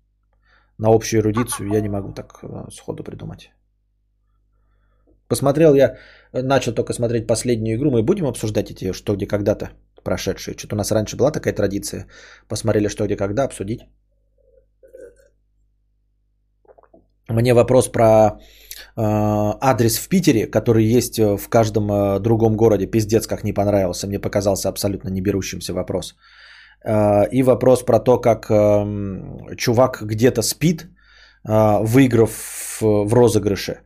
на 0.78 0.94
общую 0.94 1.20
эрудицию 1.20 1.72
я 1.72 1.80
не 1.80 1.88
могу 1.88 2.12
так 2.12 2.38
э, 2.42 2.70
сходу 2.70 3.02
придумать. 3.02 3.50
Посмотрел 5.28 5.74
я, 5.74 5.96
начал 6.32 6.72
только 6.72 6.92
смотреть 6.92 7.26
последнюю 7.26 7.76
игру, 7.76 7.90
мы 7.90 8.02
будем 8.02 8.26
обсуждать 8.26 8.70
эти 8.70 8.92
что, 8.92 9.16
где, 9.16 9.26
когда-то 9.26 9.70
прошедшие. 10.04 10.56
Что-то 10.56 10.74
у 10.74 10.78
нас 10.78 10.92
раньше 10.92 11.16
была 11.16 11.30
такая 11.30 11.54
традиция, 11.54 12.06
посмотрели 12.48 12.88
что, 12.88 13.04
где, 13.04 13.16
когда, 13.16 13.44
обсудить. 13.44 13.80
мне 17.28 17.54
вопрос 17.54 17.88
про 17.88 18.06
э, 18.06 18.38
адрес 18.96 19.98
в 19.98 20.08
Питере, 20.08 20.46
который 20.46 20.84
есть 20.84 21.18
в 21.18 21.48
каждом 21.48 21.90
э, 21.90 22.20
другом 22.20 22.56
городе. 22.56 22.86
Пиздец, 22.86 23.26
как 23.26 23.44
не 23.44 23.52
понравился. 23.52 24.06
Мне 24.06 24.18
показался 24.18 24.68
абсолютно 24.68 25.10
не 25.10 25.20
берущимся 25.20 25.72
вопрос. 25.72 26.14
Э, 26.84 27.28
и 27.30 27.42
вопрос 27.42 27.84
про 27.84 28.00
то, 28.00 28.18
как 28.18 28.50
э, 28.50 29.56
чувак 29.56 30.02
где-то 30.02 30.42
спит, 30.42 30.86
э, 31.48 31.84
выиграв 31.84 32.30
в, 32.80 32.82
в 32.82 33.14
розыгрыше. 33.14 33.80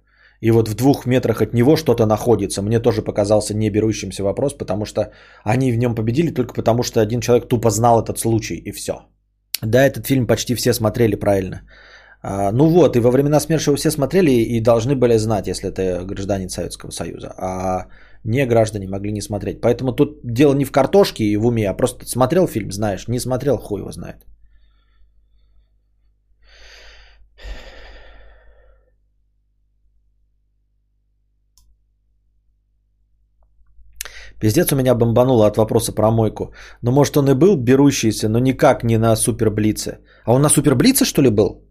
И 0.45 0.51
вот 0.51 0.69
в 0.69 0.75
двух 0.75 1.07
метрах 1.07 1.41
от 1.41 1.55
него 1.55 1.77
что-то 1.77 2.07
находится. 2.07 2.63
Мне 2.63 2.81
тоже 2.81 3.03
показался 3.03 3.55
не 3.55 3.71
берущимся 3.71 4.23
вопрос, 4.23 4.53
потому 4.59 4.85
что 4.85 5.01
они 5.43 5.73
в 5.73 5.79
нем 5.79 5.95
победили 5.95 6.35
только 6.35 6.55
потому, 6.55 6.83
что 6.83 7.01
один 7.01 7.21
человек 7.21 7.49
тупо 7.49 7.71
знал 7.71 8.03
этот 8.03 8.19
случай, 8.19 8.57
и 8.57 8.73
все. 8.73 8.93
Да, 9.63 9.87
этот 9.87 10.07
фильм 10.07 10.27
почти 10.27 10.55
все 10.55 10.75
смотрели 10.75 11.17
правильно. 11.17 11.63
А, 12.23 12.53
ну 12.53 12.67
вот, 12.67 12.97
и 12.97 13.01
во 13.01 13.11
времена 13.11 13.41
СМЕРШ 13.41 13.67
его 13.67 13.77
все 13.77 13.91
смотрели 13.91 14.31
и 14.31 14.61
должны 14.61 14.95
были 14.95 15.17
знать, 15.19 15.47
если 15.47 15.71
это 15.71 16.05
гражданин 16.05 16.51
Советского 16.51 16.91
Союза. 16.91 17.33
А 17.39 17.87
не 18.25 18.47
граждане 18.47 18.87
могли 18.87 19.13
не 19.13 19.23
смотреть. 19.23 19.63
Поэтому 19.63 19.93
тут 19.93 20.21
дело 20.25 20.55
не 20.55 20.65
в 20.65 20.73
картошке 20.73 21.25
и 21.25 21.37
в 21.39 21.47
уме, 21.47 21.71
а 21.71 21.75
просто 21.75 22.05
смотрел 22.07 22.47
фильм, 22.47 22.71
знаешь, 22.71 23.09
не 23.09 23.19
смотрел, 23.19 23.57
хуй 23.57 23.81
его 23.81 23.93
знает. 23.93 24.27
Пиздец 34.45 34.73
у 34.73 34.77
меня 34.77 34.95
бомбануло 34.95 35.47
от 35.47 35.57
вопроса 35.57 35.93
про 35.93 36.11
мойку. 36.11 36.53
Ну, 36.83 36.93
может, 36.93 37.17
он 37.17 37.29
и 37.31 37.35
был 37.35 37.57
берущийся, 37.57 38.29
но 38.29 38.39
никак 38.39 38.85
не 38.85 38.99
на 38.99 39.17
суперблице. 39.17 40.01
А 40.25 40.33
он 40.35 40.43
на 40.43 40.51
суперблице, 40.51 41.05
что 41.07 41.23
ли, 41.23 41.31
был? 41.31 41.63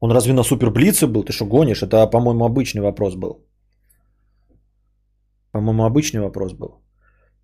Он 0.00 0.12
разве 0.12 0.34
на 0.34 0.42
суперблице 0.42 1.06
был? 1.06 1.24
Ты 1.24 1.32
что, 1.32 1.46
гонишь? 1.46 1.82
Это, 1.82 2.06
по-моему, 2.10 2.44
обычный 2.44 2.82
вопрос 2.82 3.14
был. 3.14 3.46
По-моему, 5.52 5.84
обычный 5.84 6.20
вопрос 6.20 6.52
был. 6.52 6.82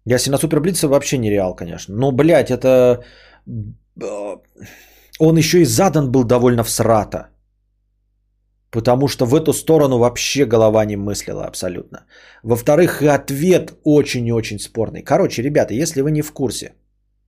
Если 0.05 0.31
на 0.31 0.37
суперблице 0.37 0.89
вообще 0.89 1.19
нереал, 1.19 1.57
конечно. 1.57 1.95
Но, 1.97 2.13
блядь, 2.13 2.51
это... 2.51 3.03
Э, 4.03 4.37
он 5.19 5.39
еще 5.39 5.61
и 5.61 5.65
задан 5.65 6.11
был 6.11 6.25
довольно 6.25 6.65
всрато. 6.65 7.19
Потому 8.71 9.09
что 9.09 9.27
в 9.27 9.35
эту 9.35 9.53
сторону 9.53 9.99
вообще 9.99 10.45
голова 10.45 10.85
не 10.85 10.97
мыслила 10.97 11.47
абсолютно. 11.47 12.05
Во-вторых, 12.45 13.03
и 13.03 13.09
ответ 13.09 13.73
очень 13.85 14.27
и 14.27 14.33
очень 14.33 14.59
спорный. 14.59 15.03
Короче, 15.03 15.43
ребята, 15.43 15.75
если 15.75 16.03
вы 16.03 16.11
не 16.11 16.23
в 16.23 16.33
курсе, 16.33 16.75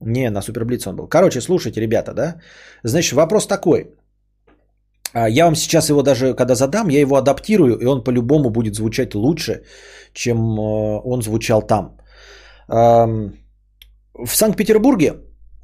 не, 0.00 0.30
на 0.30 0.42
Суперблиц 0.42 0.86
он 0.86 0.96
был. 0.96 1.08
Короче, 1.08 1.40
слушайте, 1.40 1.80
ребята, 1.80 2.14
да? 2.14 2.40
Значит, 2.84 3.12
вопрос 3.12 3.46
такой. 3.46 3.94
А, 5.14 5.28
я 5.28 5.44
вам 5.44 5.56
сейчас 5.56 5.88
его 5.88 6.02
даже, 6.02 6.34
когда 6.34 6.54
задам, 6.54 6.88
я 6.88 7.00
его 7.00 7.16
адаптирую, 7.16 7.78
и 7.78 7.86
он 7.86 8.04
по-любому 8.04 8.50
будет 8.50 8.74
звучать 8.74 9.14
лучше, 9.14 9.62
чем 10.12 10.38
э, 10.38 11.00
он 11.04 11.22
звучал 11.22 11.62
там. 11.62 11.96
В 12.68 14.36
Санкт-Петербурге 14.36 15.14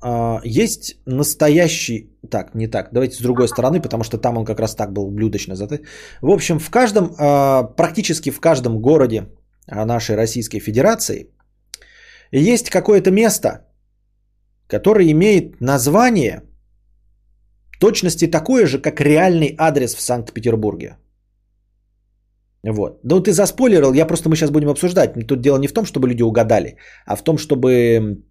а, 0.01 0.41
есть 0.45 0.97
настоящий... 1.07 2.11
Так, 2.31 2.55
не 2.55 2.69
так, 2.69 2.89
давайте 2.93 3.17
с 3.17 3.23
другой 3.23 3.49
стороны, 3.49 3.81
потому 3.81 4.05
что 4.05 4.19
там 4.19 4.37
он 4.37 4.45
как 4.45 4.61
раз 4.61 4.75
так 4.75 4.93
был 4.93 5.11
блюдочно 5.11 5.55
заты. 5.55 5.85
В 6.23 6.31
общем, 6.31 6.59
в 6.59 6.71
каждом, 6.71 7.15
а, 7.19 7.63
практически 7.77 8.31
в 8.31 8.41
каждом 8.41 8.81
городе 8.81 9.29
нашей 9.67 10.17
Российской 10.17 10.61
Федерации 10.61 11.31
есть 12.33 12.71
какое-то 12.71 13.11
место, 13.11 13.67
которое 14.67 15.11
имеет 15.11 15.61
название 15.61 16.43
точности 17.81 18.27
такое 18.27 18.67
же, 18.67 18.79
как 18.79 19.01
реальный 19.01 19.55
адрес 19.59 19.95
в 19.95 20.01
Санкт-Петербурге. 20.01 20.97
Вот. 22.65 23.01
Да 23.05 23.17
ну, 23.17 23.23
ты 23.23 23.33
заспойлерил, 23.33 23.95
я 23.95 24.07
просто 24.07 24.29
мы 24.29 24.37
сейчас 24.37 24.51
будем 24.51 24.69
обсуждать. 24.69 25.15
Тут 25.27 25.41
дело 25.41 25.59
не 25.59 25.69
в 25.69 25.73
том, 25.73 25.85
чтобы 25.85 26.09
люди 26.09 26.23
угадали, 26.23 26.77
а 27.07 27.17
в 27.17 27.23
том, 27.23 27.39
чтобы 27.39 28.23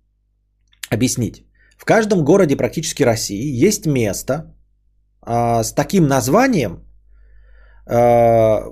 объяснить. 0.91 1.46
В 1.77 1.85
каждом 1.85 2.23
городе 2.25 2.55
практически 2.57 3.03
России 3.03 3.67
есть 3.67 3.85
место 3.85 4.55
а, 5.21 5.63
с 5.63 5.73
таким 5.73 6.07
названием, 6.07 6.83
а, 7.85 8.63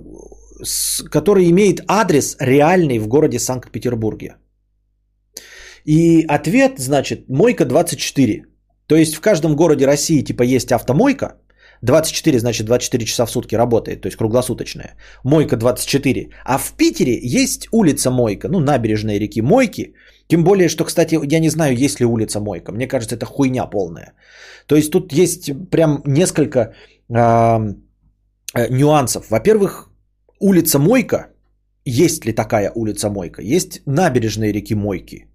с, 0.64 1.04
который 1.04 1.50
имеет 1.50 1.82
адрес 1.88 2.36
реальный 2.40 3.00
в 3.00 3.08
городе 3.08 3.40
Санкт-Петербурге. 3.40 4.36
И 5.86 6.26
ответ, 6.28 6.80
значит, 6.80 7.30
Мойка 7.30 7.66
24. 7.66 8.46
То 8.88 8.96
есть 8.96 9.16
в 9.16 9.22
каждом 9.22 9.56
городе 9.56 9.86
России 9.86 10.24
типа 10.24 10.44
есть 10.44 10.72
автомойка, 10.72 11.36
24, 11.82 12.40
значит 12.40 12.66
24 12.66 13.06
часа 13.06 13.26
в 13.26 13.32
сутки 13.32 13.56
работает, 13.56 14.02
то 14.02 14.08
есть 14.08 14.18
круглосуточная. 14.18 14.96
Мойка 15.24 15.58
24. 15.58 16.30
А 16.46 16.58
в 16.58 16.74
Питере 16.78 17.20
есть 17.22 17.68
улица 17.72 18.12
Мойка, 18.12 18.48
ну 18.48 18.60
набережная 18.60 19.20
реки 19.20 19.42
Мойки, 19.42 19.94
тем 20.28 20.44
более, 20.44 20.70
что, 20.70 20.86
кстати, 20.86 21.20
я 21.34 21.40
не 21.40 21.50
знаю, 21.50 21.76
есть 21.78 22.00
ли 22.00 22.06
улица 22.06 22.40
Мойка. 22.40 22.72
Мне 22.72 22.88
кажется, 22.88 23.16
это 23.16 23.26
хуйня 23.26 23.70
полная. 23.70 24.14
То 24.68 24.76
есть 24.76 24.92
тут 24.92 25.14
есть 25.14 25.52
прям 25.70 26.02
несколько 26.06 26.60
э, 26.60 27.74
нюансов. 28.70 29.30
Во-первых, 29.30 29.90
улица 30.40 30.80
Мойка, 30.80 31.28
есть 31.86 32.26
ли 32.26 32.34
такая 32.34 32.72
улица 32.76 33.10
Мойка? 33.10 33.42
Есть 33.42 33.82
набережные 33.86 34.52
реки 34.52 34.76
Мойки. 34.76 35.28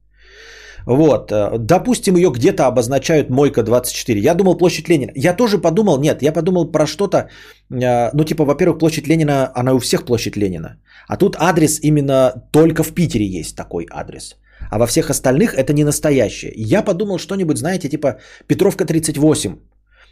Вот, 0.86 1.30
э, 1.30 1.58
допустим, 1.58 2.16
ее 2.16 2.30
где-то 2.30 2.66
обозначают 2.66 3.30
Мойка 3.30 3.62
24. 3.62 4.20
Я 4.20 4.34
думал 4.34 4.56
площадь 4.56 4.88
Ленина. 4.88 5.12
Я 5.14 5.36
тоже 5.36 5.58
подумал, 5.58 6.00
нет, 6.00 6.22
я 6.22 6.32
подумал 6.32 6.72
про 6.72 6.86
что-то, 6.86 7.28
э, 7.70 8.10
ну 8.12 8.24
типа, 8.24 8.44
во-первых, 8.44 8.78
площадь 8.78 9.06
Ленина, 9.06 9.52
она 9.54 9.74
у 9.74 9.78
всех 9.78 10.04
площадь 10.04 10.36
Ленина. 10.36 10.80
А 11.06 11.16
тут 11.16 11.36
адрес 11.38 11.78
именно 11.80 12.32
только 12.52 12.82
в 12.82 12.92
Питере 12.92 13.26
есть 13.26 13.54
такой 13.56 13.86
адрес 13.90 14.36
а 14.70 14.78
во 14.78 14.86
всех 14.86 15.10
остальных 15.10 15.54
это 15.54 15.72
не 15.72 15.84
настоящее. 15.84 16.52
Я 16.56 16.82
подумал 16.82 17.18
что-нибудь, 17.18 17.58
знаете, 17.58 17.88
типа 17.88 18.20
Петровка 18.46 18.84
38. 18.84 19.56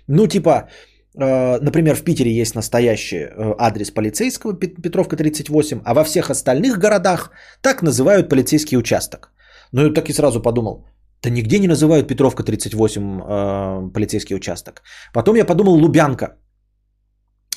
Ну, 0.09 0.27
типа, 0.27 0.69
э, 1.15 1.59
например, 1.61 1.95
в 1.95 2.03
Питере 2.03 2.31
есть 2.31 2.55
настоящий 2.55 3.17
э, 3.17 3.55
адрес 3.59 3.91
полицейского 3.91 4.55
Петровка 4.55 5.17
38, 5.17 5.81
а 5.85 5.95
во 5.95 6.05
всех 6.05 6.31
остальных 6.31 6.79
городах 6.79 7.31
так 7.63 7.83
называют 7.83 8.29
полицейский 8.29 8.79
участок. 8.79 9.31
Ну, 9.73 9.87
и 9.87 9.95
так 9.95 10.09
и 10.09 10.13
сразу 10.13 10.43
подумал, 10.43 10.87
да 11.23 11.31
нигде 11.31 11.59
не 11.59 11.69
называют 11.69 12.09
Петровка 12.09 12.43
38 12.43 13.21
э, 13.21 13.93
полицейский 13.93 14.37
участок. 14.37 14.83
Потом 15.13 15.37
я 15.37 15.45
подумал 15.45 15.75
Лубянка. 15.75 16.37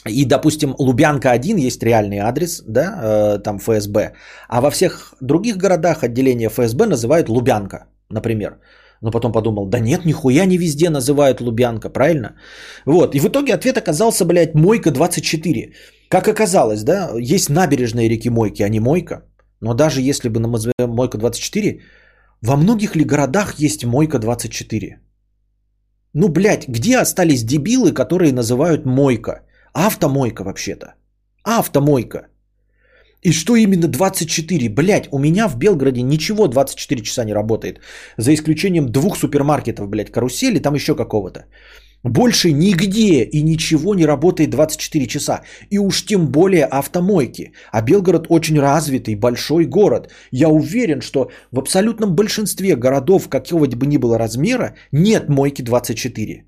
И, 0.09 0.25
допустим, 0.25 0.75
Лубянка 0.79 1.31
1 1.31 1.57
есть 1.57 1.83
реальный 1.83 2.17
адрес, 2.17 2.63
да, 2.67 2.81
э, 2.81 3.43
там 3.43 3.59
ФСБ, 3.59 4.13
а 4.49 4.61
во 4.61 4.71
всех 4.71 5.13
других 5.21 5.57
городах 5.57 6.03
отделение 6.03 6.49
ФСБ 6.49 6.87
называют 6.87 7.29
Лубянка, 7.29 7.85
например. 8.09 8.57
Но 9.01 9.11
потом 9.11 9.31
подумал, 9.31 9.67
да 9.67 9.79
нет, 9.79 10.05
нихуя 10.05 10.45
не 10.45 10.57
везде 10.57 10.89
называют 10.89 11.41
Лубянка, 11.41 11.89
правильно? 11.89 12.35
Вот, 12.85 13.15
и 13.15 13.19
в 13.19 13.25
итоге 13.25 13.53
ответ 13.53 13.77
оказался, 13.77 14.25
блядь, 14.25 14.55
Мойка 14.55 14.91
24. 14.91 15.73
Как 16.09 16.27
оказалось, 16.27 16.83
да, 16.83 17.11
есть 17.19 17.49
набережные 17.49 18.09
реки 18.09 18.29
Мойки, 18.29 18.63
а 18.63 18.69
не 18.69 18.79
Мойка. 18.79 19.23
Но 19.59 19.73
даже 19.73 20.01
если 20.01 20.29
бы 20.29 20.39
мы 20.39 20.49
назовем 20.49 20.95
Мойка 20.95 21.17
24, 21.17 21.79
во 22.41 22.55
многих 22.55 22.95
ли 22.95 23.03
городах 23.03 23.59
есть 23.59 23.85
Мойка 23.85 24.19
24? 24.19 24.99
Ну, 26.13 26.27
блядь, 26.27 26.67
где 26.67 26.97
остались 26.97 27.43
дебилы, 27.43 27.93
которые 27.93 28.33
называют 28.33 28.85
Мойка? 28.85 29.41
Автомойка 29.73 30.43
вообще-то. 30.43 30.95
Автомойка. 31.43 32.27
И 33.23 33.31
что 33.31 33.55
именно 33.55 33.87
24? 33.87 34.69
Блять, 34.69 35.07
у 35.11 35.19
меня 35.19 35.47
в 35.47 35.57
Белгороде 35.57 36.01
ничего 36.01 36.47
24 36.47 37.01
часа 37.01 37.23
не 37.23 37.33
работает. 37.33 37.79
За 38.17 38.33
исключением 38.33 38.91
двух 38.91 39.17
супермаркетов, 39.17 39.87
блядь, 39.87 40.11
карусели, 40.11 40.59
там 40.59 40.73
еще 40.73 40.95
какого-то. 40.95 41.45
Больше 42.03 42.51
нигде 42.51 43.23
и 43.23 43.43
ничего 43.43 43.93
не 43.93 44.05
работает 44.05 44.49
24 44.49 45.07
часа. 45.07 45.41
И 45.69 45.77
уж 45.77 46.05
тем 46.05 46.31
более 46.31 46.65
автомойки. 46.65 47.53
А 47.71 47.81
Белгород 47.81 48.25
очень 48.29 48.59
развитый, 48.59 49.15
большой 49.15 49.65
город. 49.65 50.11
Я 50.31 50.49
уверен, 50.49 51.01
что 51.01 51.29
в 51.51 51.59
абсолютном 51.59 52.15
большинстве 52.15 52.75
городов 52.75 53.29
какого 53.29 53.67
бы 53.67 53.85
ни 53.85 53.97
было 53.97 54.17
размера 54.17 54.73
нет 54.91 55.29
мойки 55.29 55.61
24. 55.61 56.45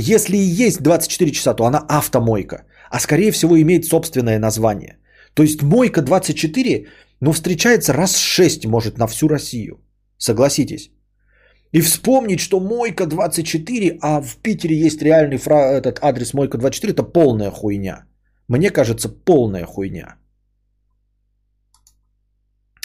Если 0.00 0.36
и 0.36 0.64
есть 0.66 0.80
24 0.80 1.32
часа, 1.32 1.54
то 1.54 1.64
она 1.64 1.78
автомойка, 1.88 2.62
а 2.88 3.00
скорее 3.00 3.32
всего 3.32 3.60
имеет 3.60 3.84
собственное 3.84 4.38
название. 4.38 4.98
То 5.34 5.42
есть 5.42 5.62
мойка 5.62 6.02
24, 6.02 6.86
ну, 7.20 7.32
встречается 7.32 7.92
раз 7.92 8.16
6, 8.16 8.66
может, 8.66 8.98
на 8.98 9.08
всю 9.08 9.28
Россию. 9.28 9.80
Согласитесь. 10.16 10.92
И 11.72 11.80
вспомнить, 11.80 12.38
что 12.38 12.60
мойка 12.60 13.06
24, 13.06 13.98
а 14.00 14.20
в 14.20 14.36
Питере 14.36 14.76
есть 14.76 15.02
реальный 15.02 15.36
фра- 15.36 15.80
этот 15.80 15.98
адрес 16.00 16.32
мойка 16.32 16.58
24, 16.58 16.92
это 16.92 17.02
полная 17.02 17.50
хуйня. 17.50 18.04
Мне 18.46 18.70
кажется, 18.70 19.08
полная 19.08 19.66
хуйня. 19.66 20.14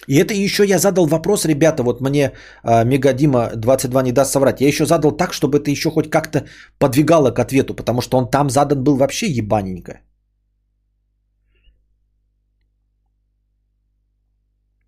И 0.08 0.16
это 0.16 0.34
еще 0.34 0.66
я 0.66 0.80
задал 0.80 1.06
вопрос, 1.06 1.46
ребята, 1.46 1.84
вот 1.84 2.02
мне 2.02 2.32
э, 2.64 2.86
Мегадима 2.86 3.52
22 3.56 4.04
не 4.04 4.12
даст 4.12 4.32
соврать. 4.32 4.62
Я 4.62 4.68
еще 4.68 4.86
задал 4.86 5.12
так, 5.12 5.34
чтобы 5.34 5.60
это 5.60 5.72
еще 5.72 5.90
хоть 5.90 6.10
как-то 6.10 6.46
подвигало 6.80 7.32
к 7.32 7.40
ответу, 7.40 7.74
потому 7.74 8.02
что 8.02 8.18
он 8.18 8.30
там 8.30 8.50
задан 8.50 8.84
был 8.84 8.98
вообще 8.98 9.28
ебаненько. 9.28 10.02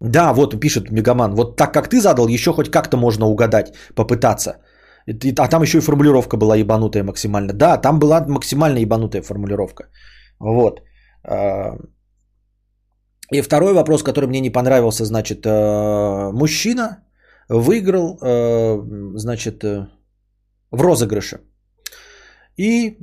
Да, 0.01 0.33
вот 0.33 0.59
пишет 0.59 0.91
Мегаман, 0.91 1.35
вот 1.35 1.55
так 1.55 1.73
как 1.73 1.89
ты 1.89 1.99
задал, 1.99 2.27
еще 2.27 2.53
хоть 2.53 2.69
как-то 2.69 2.97
можно 2.97 3.25
угадать, 3.25 3.73
попытаться. 3.95 4.57
А 5.37 5.47
там 5.47 5.61
еще 5.63 5.77
и 5.77 5.81
формулировка 5.81 6.37
была 6.37 6.55
ебанутая 6.57 7.03
максимально. 7.03 7.53
Да, 7.53 7.77
там 7.77 7.99
была 7.99 8.25
максимально 8.27 8.79
ебанутая 8.79 9.21
формулировка. 9.21 9.83
Вот. 10.39 10.81
И 13.31 13.41
второй 13.41 13.73
вопрос, 13.73 14.03
который 14.03 14.27
мне 14.27 14.39
не 14.39 14.51
понравился, 14.51 15.05
значит, 15.05 15.45
э, 15.45 16.31
мужчина 16.31 17.03
выиграл, 17.49 18.19
э, 18.21 19.17
значит, 19.17 19.63
э, 19.63 19.87
в 20.71 20.81
розыгрыше. 20.81 21.39
И 22.57 22.97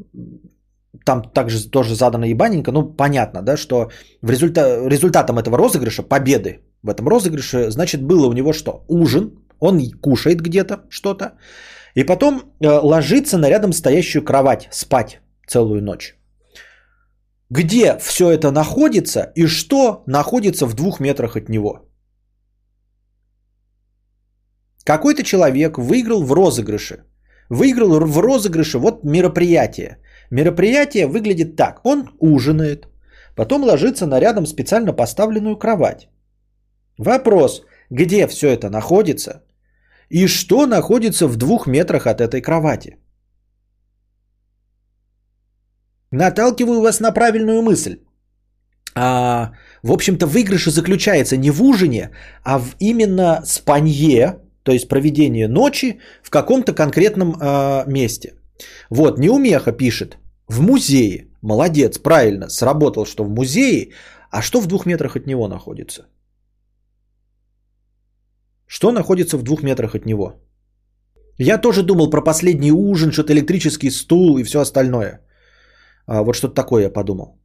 там 1.04 1.22
также 1.22 1.70
тоже 1.70 1.94
задано 1.94 2.26
ебаненько, 2.26 2.72
ну 2.72 2.96
понятно, 2.96 3.42
да, 3.42 3.56
что 3.56 3.90
в 4.22 4.30
результа- 4.30 4.88
результатом 4.88 5.38
этого 5.38 5.58
розыгрыша, 5.58 6.02
победы 6.02 6.60
в 6.82 6.90
этом 6.90 7.08
розыгрыше, 7.08 7.70
значит, 7.70 8.02
было 8.02 8.26
у 8.26 8.32
него 8.32 8.52
что? 8.52 8.84
Ужин, 8.88 9.30
он 9.58 9.80
кушает 10.00 10.40
где-то 10.40 10.84
что-то, 10.88 11.32
и 11.94 12.04
потом 12.04 12.42
ложится 12.60 13.38
на 13.38 13.48
рядом 13.50 13.72
стоящую 13.72 14.24
кровать 14.24 14.68
спать 14.70 15.20
целую 15.46 15.82
ночь 15.82 16.16
где 17.52 17.98
все 17.98 18.30
это 18.30 18.50
находится 18.50 19.32
и 19.34 19.46
что 19.46 20.02
находится 20.06 20.66
в 20.66 20.74
двух 20.74 21.00
метрах 21.00 21.36
от 21.36 21.48
него. 21.48 21.72
Какой-то 24.84 25.22
человек 25.22 25.76
выиграл 25.78 26.24
в 26.24 26.32
розыгрыше. 26.32 27.04
Выиграл 27.50 28.00
в 28.06 28.18
розыгрыше 28.20 28.78
вот 28.78 29.04
мероприятие. 29.04 29.98
Мероприятие 30.30 31.06
выглядит 31.06 31.56
так. 31.56 31.80
Он 31.84 32.08
ужинает, 32.20 32.88
потом 33.36 33.64
ложится 33.64 34.06
на 34.06 34.20
рядом 34.20 34.46
специально 34.46 34.94
поставленную 34.94 35.58
кровать. 35.58 36.08
Вопрос, 36.98 37.62
где 37.90 38.26
все 38.28 38.48
это 38.48 38.70
находится 38.70 39.42
и 40.08 40.26
что 40.26 40.66
находится 40.66 41.28
в 41.28 41.36
двух 41.36 41.66
метрах 41.66 42.06
от 42.06 42.20
этой 42.20 42.40
кровати. 42.40 42.96
Наталкиваю 46.12 46.80
вас 46.82 47.00
на 47.00 47.10
правильную 47.10 47.62
мысль. 47.62 47.96
А, 48.94 49.52
в 49.82 49.90
общем-то, 49.90 50.26
выигрыш 50.26 50.66
заключается 50.66 51.36
не 51.38 51.50
в 51.50 51.62
ужине, 51.62 52.10
а 52.44 52.58
в 52.58 52.76
именно 52.78 53.42
спанье, 53.46 54.38
то 54.62 54.72
есть 54.72 54.88
проведение 54.88 55.48
ночи 55.48 56.00
в 56.22 56.30
каком-то 56.30 56.74
конкретном 56.74 57.34
а, 57.40 57.84
месте. 57.86 58.34
Вот, 58.90 59.18
Неумеха 59.18 59.72
пишет, 59.72 60.18
в 60.48 60.60
музее. 60.60 61.28
Молодец, 61.42 61.98
правильно, 61.98 62.50
сработал, 62.50 63.06
что 63.06 63.24
в 63.24 63.30
музее, 63.30 63.92
а 64.30 64.42
что 64.42 64.60
в 64.60 64.66
двух 64.66 64.86
метрах 64.86 65.16
от 65.16 65.26
него 65.26 65.48
находится? 65.48 66.06
Что 68.66 68.92
находится 68.92 69.38
в 69.38 69.42
двух 69.42 69.62
метрах 69.62 69.94
от 69.94 70.04
него? 70.04 70.34
Я 71.38 71.58
тоже 71.58 71.82
думал 71.82 72.10
про 72.10 72.20
последний 72.20 72.72
ужин, 72.72 73.12
что-то 73.12 73.32
электрический 73.32 73.90
стул 73.90 74.38
и 74.38 74.44
все 74.44 74.60
остальное– 74.60 75.20
вот 76.06 76.34
что-то 76.34 76.54
такое 76.54 76.82
я 76.82 76.90
подумал. 76.90 77.38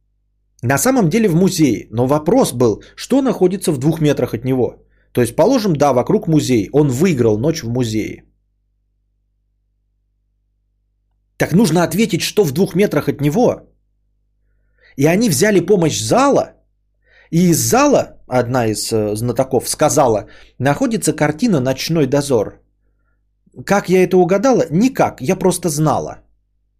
На 0.62 0.78
самом 0.78 1.08
деле 1.08 1.28
в 1.28 1.34
музее, 1.34 1.86
но 1.90 2.06
вопрос 2.06 2.52
был, 2.52 2.82
что 2.96 3.22
находится 3.22 3.72
в 3.72 3.78
двух 3.78 4.00
метрах 4.00 4.34
от 4.34 4.44
него. 4.44 4.82
То 5.12 5.20
есть, 5.20 5.36
положим, 5.36 5.76
да, 5.76 5.92
вокруг 5.92 6.26
музей, 6.26 6.68
он 6.72 6.88
выиграл 6.88 7.38
ночь 7.38 7.62
в 7.62 7.68
музее. 7.68 8.24
Так 11.36 11.52
нужно 11.52 11.84
ответить, 11.84 12.22
что 12.22 12.44
в 12.44 12.52
двух 12.52 12.74
метрах 12.74 13.08
от 13.08 13.20
него. 13.20 13.62
И 14.96 15.06
они 15.06 15.30
взяли 15.30 15.60
помощь 15.60 16.00
зала, 16.00 16.54
и 17.30 17.50
из 17.50 17.58
зала, 17.58 18.16
одна 18.26 18.66
из 18.66 18.92
э, 18.92 19.14
знатоков 19.14 19.68
сказала, 19.68 20.26
находится 20.58 21.12
картина 21.12 21.60
«Ночной 21.60 22.06
дозор». 22.06 22.60
Как 23.64 23.88
я 23.88 24.02
это 24.02 24.16
угадала? 24.16 24.64
Никак, 24.70 25.20
я 25.20 25.36
просто 25.36 25.68
знала 25.68 26.27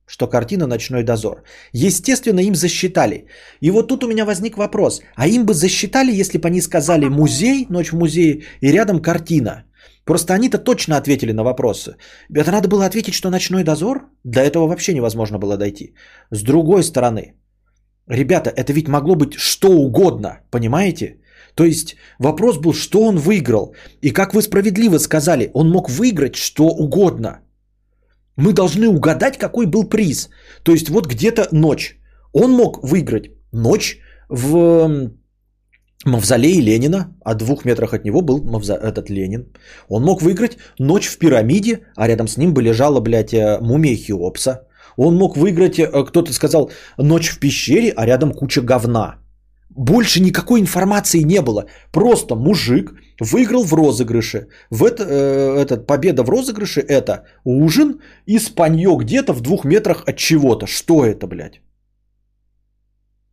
что 0.09 0.26
картина 0.26 0.66
«Ночной 0.66 1.02
дозор». 1.02 1.43
Естественно, 1.72 2.40
им 2.40 2.55
засчитали. 2.55 3.26
И 3.60 3.70
вот 3.70 3.89
тут 3.89 4.05
у 4.05 4.09
меня 4.09 4.24
возник 4.24 4.56
вопрос. 4.56 5.02
А 5.16 5.28
им 5.28 5.44
бы 5.44 5.52
засчитали, 5.55 6.20
если 6.20 6.39
бы 6.39 6.48
они 6.48 6.60
сказали 6.62 7.09
«музей», 7.09 7.66
«Ночь 7.70 7.93
в 7.93 7.97
музее» 7.97 8.43
и 8.62 8.72
рядом 8.72 9.02
картина? 9.02 9.64
Просто 10.05 10.35
они-то 10.35 10.59
точно 10.59 10.97
ответили 10.97 11.32
на 11.32 11.44
вопросы. 11.44 11.97
Это 12.35 12.51
надо 12.51 12.68
было 12.68 12.86
ответить, 12.86 13.14
что 13.14 13.30
«Ночной 13.30 13.64
дозор»? 13.64 14.01
До 14.24 14.40
этого 14.40 14.66
вообще 14.66 14.94
невозможно 14.94 15.39
было 15.39 15.56
дойти. 15.56 15.94
С 16.30 16.43
другой 16.43 16.82
стороны, 16.82 17.35
ребята, 18.09 18.51
это 18.51 18.72
ведь 18.72 18.89
могло 18.89 19.14
быть 19.14 19.35
что 19.35 19.68
угодно, 19.68 20.39
понимаете? 20.51 21.18
То 21.55 21.64
есть 21.64 21.97
вопрос 22.18 22.56
был, 22.59 22.72
что 22.72 23.02
он 23.02 23.18
выиграл. 23.18 23.74
И 24.01 24.10
как 24.10 24.32
вы 24.32 24.40
справедливо 24.43 24.98
сказали, 24.98 25.51
он 25.55 25.68
мог 25.70 25.90
выиграть 25.90 26.36
что 26.36 26.64
угодно– 26.68 27.40
мы 28.39 28.52
должны 28.52 28.89
угадать, 28.89 29.36
какой 29.39 29.66
был 29.66 29.89
приз. 29.89 30.31
То 30.62 30.73
есть 30.73 30.89
вот 30.89 31.06
где-то 31.06 31.48
ночь. 31.52 31.98
Он 32.32 32.52
мог 32.52 32.78
выиграть 32.82 33.31
ночь 33.52 33.98
в 34.28 35.10
мавзолее 36.06 36.60
Ленина, 36.60 37.16
а 37.24 37.35
двух 37.35 37.65
метрах 37.65 37.93
от 37.93 38.05
него 38.05 38.23
был 38.23 38.43
мавзо... 38.44 38.74
этот 38.74 39.10
Ленин. 39.10 39.52
Он 39.89 40.05
мог 40.05 40.23
выиграть 40.23 40.59
ночь 40.78 41.09
в 41.09 41.19
пирамиде, 41.19 41.81
а 41.97 42.09
рядом 42.09 42.28
с 42.28 42.36
ним 42.36 42.55
бы 42.55 42.62
лежала, 42.62 43.01
блядь, 43.01 43.35
э, 43.35 43.59
мумия 43.60 43.97
Хеопса. 43.97 44.69
Он 44.97 45.16
мог 45.16 45.36
выиграть, 45.36 45.78
э, 45.78 46.05
кто-то 46.05 46.32
сказал, 46.32 46.70
ночь 46.98 47.31
в 47.31 47.40
пещере, 47.40 47.93
а 47.97 48.06
рядом 48.06 48.32
куча 48.32 48.62
говна. 48.62 49.16
Больше 49.78 50.20
никакой 50.20 50.60
информации 50.60 51.24
не 51.24 51.40
было. 51.40 51.66
Просто 51.92 52.34
мужик 52.34 52.92
выиграл 53.20 53.64
в 53.64 53.72
розыгрыше. 53.72 54.48
В 54.70 54.84
это, 54.84 55.05
э, 55.05 55.62
этот 55.62 55.86
победа 55.86 56.22
в 56.24 56.30
розыгрыше 56.30 56.80
это 56.80 57.22
ужин 57.44 58.00
и 58.26 58.40
спанье 58.40 58.96
где-то 58.96 59.32
в 59.32 59.40
двух 59.40 59.64
метрах 59.64 60.02
от 60.09 60.16
чего-то. 60.16 60.66
Что 60.66 61.05
это, 61.05 61.28
блядь? 61.28 61.60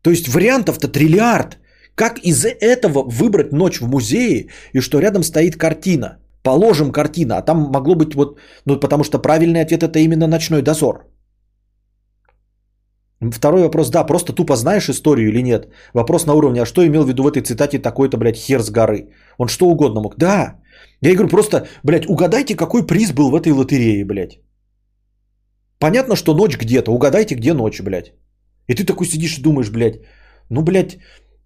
То 0.04 0.12
есть 0.12 0.28
вариантов-то 0.28 0.88
триллиард. 0.88 1.58
Как 1.96 2.20
из 2.20 2.46
этого 2.46 3.04
выбрать 3.10 3.52
ночь 3.52 3.82
в 3.82 3.88
музее 3.88 4.50
и 4.74 4.82
что 4.82 5.00
рядом 5.00 5.24
стоит 5.24 5.56
картина? 5.56 6.20
Положим 6.44 6.92
картина, 6.92 7.38
а 7.38 7.42
там 7.42 7.72
могло 7.72 7.96
быть 7.96 8.14
вот, 8.14 8.38
ну 8.66 8.80
потому 8.80 9.04
что 9.04 9.18
правильный 9.18 9.62
ответ 9.62 9.82
это 9.82 9.98
именно 9.98 10.28
ночной 10.28 10.62
дозор. 10.62 11.06
Второй 13.32 13.62
вопрос, 13.62 13.90
да, 13.90 14.04
просто 14.04 14.34
тупо 14.34 14.56
знаешь 14.56 14.90
историю 14.90 15.30
или 15.30 15.42
нет. 15.42 15.68
Вопрос 15.94 16.26
на 16.26 16.34
уровне, 16.34 16.62
а 16.62 16.66
что 16.66 16.86
имел 16.86 17.04
в 17.04 17.08
виду 17.08 17.24
в 17.24 17.28
этой 17.28 17.42
цитате 17.42 17.80
такой-то, 17.80 18.18
блядь, 18.18 18.38
хер 18.38 18.62
с 18.62 18.70
горы? 18.70 19.10
Он 19.38 19.48
что 19.48 19.66
угодно 19.66 20.02
мог. 20.02 20.16
Да, 20.18 20.56
я 21.02 21.14
говорю, 21.14 21.30
просто, 21.30 21.68
блядь, 21.84 22.10
угадайте, 22.10 22.56
какой 22.56 22.86
приз 22.86 23.12
был 23.12 23.30
в 23.30 23.36
этой 23.36 23.52
лотерее, 23.52 24.06
блядь. 24.06 24.40
Понятно, 25.80 26.16
что 26.16 26.34
ночь 26.34 26.58
где-то, 26.58 26.92
угадайте, 26.92 27.36
где 27.36 27.54
ночь, 27.54 27.82
блядь. 27.82 28.14
И 28.68 28.74
ты 28.74 28.86
такой 28.86 29.08
сидишь 29.08 29.38
и 29.38 29.42
думаешь, 29.42 29.70
блядь, 29.70 30.00
ну, 30.50 30.62
блядь, 30.62 30.98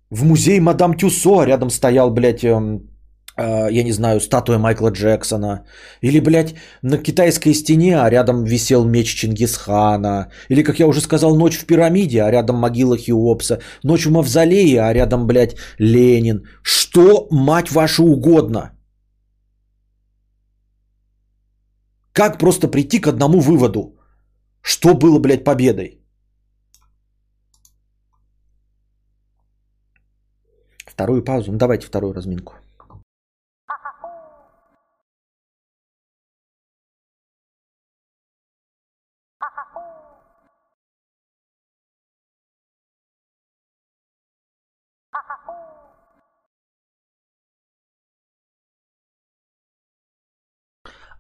в 0.10 0.24
музее 0.24 0.62
Мадам 0.62 0.96
Тюсо 0.96 1.44
рядом 1.46 1.70
стоял, 1.70 2.12
блядь, 2.12 2.44
эм, 2.44 2.90
я 3.40 3.84
не 3.84 3.92
знаю, 3.92 4.20
статуя 4.20 4.58
Майкла 4.58 4.92
Джексона. 4.92 5.66
Или, 6.02 6.20
блядь, 6.20 6.56
на 6.82 6.98
китайской 6.98 7.54
стене, 7.54 7.98
а 8.00 8.10
рядом 8.10 8.44
висел 8.44 8.86
меч 8.86 9.16
Чингисхана. 9.16 10.32
Или, 10.50 10.64
как 10.64 10.80
я 10.80 10.88
уже 10.88 11.02
сказал, 11.02 11.36
ночь 11.36 11.58
в 11.58 11.66
пирамиде, 11.66 12.22
а 12.22 12.32
рядом 12.32 12.58
могила 12.58 12.98
Хеопса. 12.98 13.60
Ночь 13.84 14.06
в 14.06 14.12
мавзолее, 14.12 14.82
а 14.82 14.94
рядом, 14.94 15.28
блядь, 15.28 15.56
Ленин. 15.80 16.44
Что, 16.64 17.28
мать 17.32 17.72
ваша, 17.72 18.04
угодно? 18.04 18.72
Как 22.14 22.38
просто 22.38 22.68
прийти 22.68 23.00
к 23.00 23.08
одному 23.08 23.40
выводу? 23.40 23.96
Что 24.62 24.94
было, 24.94 25.20
блядь, 25.20 25.44
победой? 25.44 26.00
Вторую 30.86 31.24
паузу. 31.24 31.52
Ну, 31.52 31.58
давайте 31.58 31.88
вторую 31.88 32.14
разминку. 32.14 32.54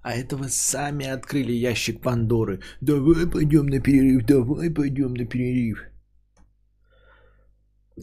А 0.02 0.14
это 0.14 0.38
вы 0.38 0.50
сами 0.50 1.06
открыли 1.06 1.52
ящик 1.52 2.02
Пандоры. 2.02 2.62
Давай 2.82 3.28
пойдем 3.28 3.68
на 3.68 3.82
перерыв, 3.82 4.26
давай 4.26 4.70
пойдем 4.70 5.14
на 5.14 5.26
перерыв. 5.26 5.80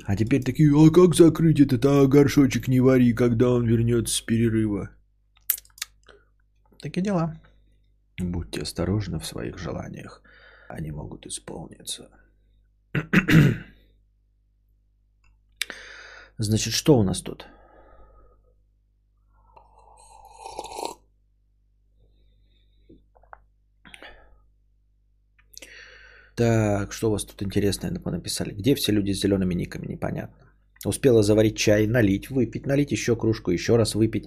А 0.04 0.16
теперь 0.16 0.44
такие, 0.44 0.70
а 0.74 0.90
как 0.90 1.14
закрыть 1.14 1.60
этот 1.60 1.86
а 1.86 2.06
горшочек 2.06 2.68
не 2.68 2.80
вари, 2.80 3.14
когда 3.14 3.50
он 3.50 3.66
вернется 3.66 4.14
с 4.14 4.20
перерыва? 4.20 4.90
Такие 6.82 7.02
дела. 7.02 7.40
Будьте 8.18 8.60
осторожны 8.60 9.18
в 9.18 9.26
своих 9.26 9.58
желаниях. 9.58 10.22
Они 10.68 10.90
могут 10.90 11.26
исполниться. 11.26 12.10
Значит, 16.38 16.74
что 16.74 16.98
у 16.98 17.02
нас 17.02 17.22
тут? 17.22 17.46
Так, 26.36 26.92
что 26.92 27.08
у 27.08 27.12
вас 27.12 27.24
тут 27.24 27.42
интересное 27.42 27.90
написали? 27.90 28.52
Где 28.52 28.74
все 28.74 28.92
люди 28.92 29.14
с 29.14 29.20
зелеными 29.20 29.54
никами? 29.54 29.86
Непонятно. 29.86 30.36
Успела 30.84 31.22
заварить 31.22 31.56
чай, 31.56 31.86
налить, 31.86 32.28
выпить, 32.30 32.66
налить 32.66 32.92
еще 32.92 33.16
кружку, 33.16 33.50
еще 33.50 33.76
раз 33.76 33.94
выпить. 33.94 34.24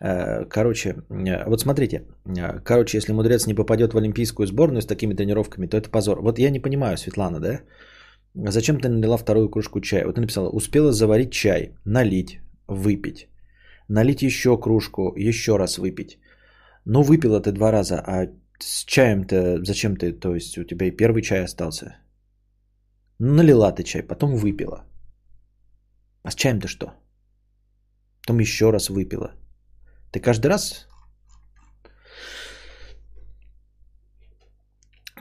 Э, 0.00 0.44
короче, 0.44 0.88
э, 1.08 1.48
вот 1.48 1.60
смотрите. 1.60 2.02
Э, 2.26 2.60
короче, 2.62 2.98
если 2.98 3.14
мудрец 3.14 3.46
не 3.46 3.54
попадет 3.54 3.94
в 3.94 3.96
олимпийскую 3.96 4.46
сборную 4.46 4.82
с 4.82 4.86
такими 4.86 5.14
тренировками, 5.14 5.66
то 5.66 5.78
это 5.78 5.90
позор. 5.90 6.20
Вот 6.20 6.38
я 6.38 6.50
не 6.50 6.60
понимаю, 6.60 6.96
Светлана, 6.98 7.40
да? 7.40 7.60
Зачем 8.34 8.78
ты 8.78 8.88
налила 8.88 9.16
вторую 9.16 9.48
кружку 9.48 9.80
чая? 9.80 10.04
Вот 10.04 10.16
ты 10.16 10.20
написала, 10.20 10.50
успела 10.50 10.92
заварить 10.92 11.32
чай, 11.32 11.74
налить, 11.84 12.40
выпить. 12.68 13.28
Налить 13.88 14.22
еще 14.22 14.58
кружку, 14.58 15.14
еще 15.16 15.56
раз 15.56 15.78
выпить. 15.78 16.18
Ну, 16.84 17.02
выпила 17.02 17.40
ты 17.40 17.52
два 17.52 17.72
раза, 17.72 18.02
а 18.06 18.28
с 18.62 18.84
чаем-то 18.84 19.64
зачем 19.64 19.96
ты, 19.96 20.12
то 20.12 20.34
есть 20.34 20.58
у 20.58 20.64
тебя 20.64 20.86
и 20.86 20.96
первый 20.96 21.22
чай 21.22 21.44
остался? 21.44 21.96
Налила 23.18 23.72
ты 23.72 23.82
чай, 23.82 24.02
потом 24.02 24.36
выпила. 24.36 24.84
А 26.22 26.30
с 26.30 26.34
чаем-то 26.34 26.68
что? 26.68 26.94
Потом 28.20 28.40
еще 28.40 28.70
раз 28.70 28.90
выпила. 28.90 29.34
Ты 30.12 30.20
каждый 30.20 30.46
раз? 30.48 30.88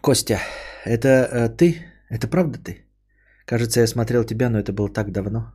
Костя, 0.02 0.40
это 0.86 1.08
э, 1.08 1.50
ты? 1.50 1.86
Это 2.10 2.28
правда 2.28 2.58
ты? 2.58 2.86
Кажется, 3.46 3.82
я 3.82 3.88
смотрел 3.88 4.24
тебя, 4.24 4.50
но 4.50 4.60
это 4.60 4.74
было 4.74 4.90
так 4.94 5.12
давно. 5.12 5.54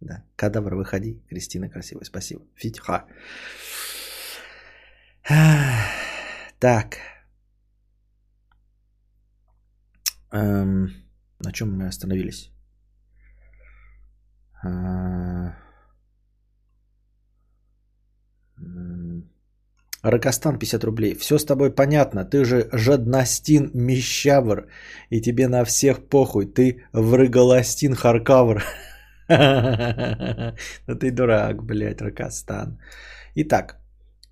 Да. 0.00 0.24
Кадавр, 0.36 0.74
выходи. 0.74 1.22
Кристина 1.28 1.68
красивая, 1.68 2.04
спасибо. 2.04 2.42
Фитха. 2.54 3.06
Так. 6.58 6.98
Эм, 10.32 10.90
на 11.40 11.52
чем 11.52 11.76
мы 11.76 11.88
остановились? 11.88 12.50
А... 14.62 15.54
Ракостан 20.02 20.58
50 20.58 20.84
рублей. 20.84 21.14
Все 21.14 21.38
с 21.38 21.44
тобой 21.44 21.74
понятно. 21.74 22.24
Ты 22.24 22.44
же 22.44 22.68
жадностин 22.72 23.70
Мещавр. 23.74 24.66
И 25.10 25.20
тебе 25.20 25.48
на 25.48 25.64
всех 25.64 26.08
похуй. 26.08 26.46
Ты 26.46 26.84
врыголастин 26.92 27.94
Харкавр. 27.94 28.62
Ну 30.88 30.96
ты 30.96 31.12
дурак, 31.12 31.62
блядь, 31.62 32.02
Ракостан. 32.02 32.80
Итак, 33.36 33.76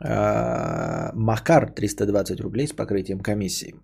а, 0.01 1.13
Макар 1.15 1.71
320 1.71 2.41
рублей 2.41 2.67
с 2.67 2.73
покрытием 2.73 3.21
комиссии. 3.21 3.75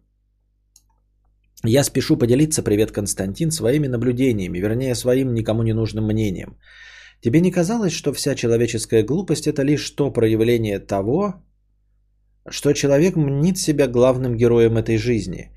Я 1.67 1.83
спешу 1.83 2.19
поделиться, 2.19 2.63
привет, 2.63 2.93
Константин, 2.93 3.51
своими 3.51 3.87
наблюдениями, 3.87 4.59
вернее, 4.59 4.95
своим 4.95 5.33
никому 5.33 5.63
не 5.63 5.73
нужным 5.73 6.05
мнением. 6.05 6.59
Тебе 7.23 7.41
не 7.41 7.51
казалось, 7.51 7.93
что 7.93 8.13
вся 8.13 8.35
человеческая 8.35 9.03
глупость– 9.03 9.47
это 9.49 9.63
лишь 9.63 9.91
то 9.91 10.13
проявление 10.13 10.79
того, 10.79 11.43
что 12.47 12.75
человек 12.75 13.17
мнит 13.17 13.57
себя 13.57 13.89
главным 13.89 14.37
героем 14.37 14.77
этой 14.77 14.99
жизни? 14.99 15.53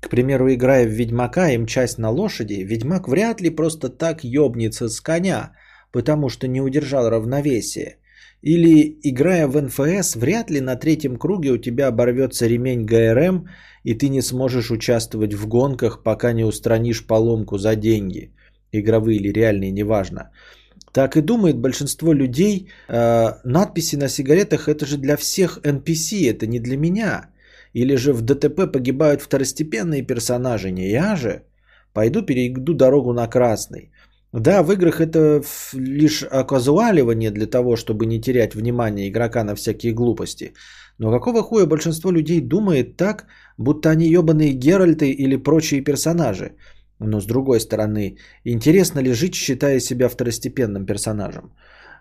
К 0.00 0.08
примеру, 0.08 0.50
играя 0.50 0.86
в 0.86 0.92
Ведьмака 0.92 1.50
и 1.50 1.58
мчась 1.58 1.98
на 1.98 2.08
лошади, 2.08 2.64
Ведьмак 2.64 3.06
вряд 3.06 3.42
ли 3.42 3.50
просто 3.50 3.90
так 3.90 4.24
ёбнется 4.24 4.88
с 4.88 4.98
коня, 5.02 5.52
потому 5.92 6.30
что 6.30 6.48
не 6.48 6.62
удержал 6.62 7.10
равновесие. 7.10 7.98
Или, 8.42 8.98
играя 9.02 9.46
в 9.46 9.60
НФС, 9.60 10.16
вряд 10.16 10.50
ли 10.50 10.60
на 10.60 10.76
третьем 10.76 11.16
круге 11.16 11.50
у 11.50 11.58
тебя 11.58 11.88
оборвется 11.88 12.46
ремень 12.46 12.86
ГРМ, 12.86 13.46
и 13.84 13.94
ты 13.94 14.08
не 14.08 14.22
сможешь 14.22 14.70
участвовать 14.70 15.34
в 15.34 15.46
гонках, 15.46 16.02
пока 16.02 16.32
не 16.32 16.44
устранишь 16.44 17.06
поломку 17.06 17.58
за 17.58 17.76
деньги. 17.76 18.32
Игровые 18.72 19.18
или 19.18 19.32
реальные, 19.32 19.72
неважно. 19.72 20.30
Так 20.92 21.16
и 21.16 21.22
думает 21.22 21.58
большинство 21.58 22.14
людей, 22.14 22.68
э, 22.88 23.32
надписи 23.44 23.96
на 23.96 24.08
сигаретах 24.08 24.68
это 24.68 24.86
же 24.86 24.96
для 24.96 25.16
всех 25.16 25.58
NPC, 25.62 26.30
это 26.30 26.46
не 26.46 26.60
для 26.60 26.76
меня. 26.76 27.30
Или 27.74 27.96
же 27.96 28.12
в 28.12 28.22
ДТП 28.22 28.72
погибают 28.72 29.22
второстепенные 29.22 30.02
персонажи, 30.02 30.70
не 30.72 30.90
я 30.90 31.16
же. 31.16 31.42
Пойду 31.92 32.22
перейду 32.22 32.74
дорогу 32.74 33.12
на 33.12 33.28
красный. 33.28 33.90
Да, 34.32 34.62
в 34.62 34.70
играх 34.72 35.00
это 35.00 35.42
лишь 35.74 36.22
оказуаливание 36.22 37.30
для 37.30 37.46
того, 37.46 37.76
чтобы 37.76 38.06
не 38.06 38.20
терять 38.20 38.54
внимание 38.54 39.08
игрока 39.08 39.44
на 39.44 39.54
всякие 39.56 39.92
глупости. 39.92 40.52
Но 40.98 41.10
какого 41.10 41.42
хуя 41.42 41.66
большинство 41.66 42.12
людей 42.12 42.40
думает 42.40 42.96
так, 42.96 43.26
будто 43.58 43.90
они 43.90 44.08
ебаные 44.08 44.52
Геральты 44.52 45.10
или 45.10 45.36
прочие 45.36 45.80
персонажи? 45.80 46.52
Но 47.00 47.20
с 47.20 47.26
другой 47.26 47.60
стороны, 47.60 48.18
интересно 48.44 49.00
ли 49.00 49.12
жить, 49.12 49.34
считая 49.34 49.80
себя 49.80 50.08
второстепенным 50.08 50.86
персонажем? 50.86 51.52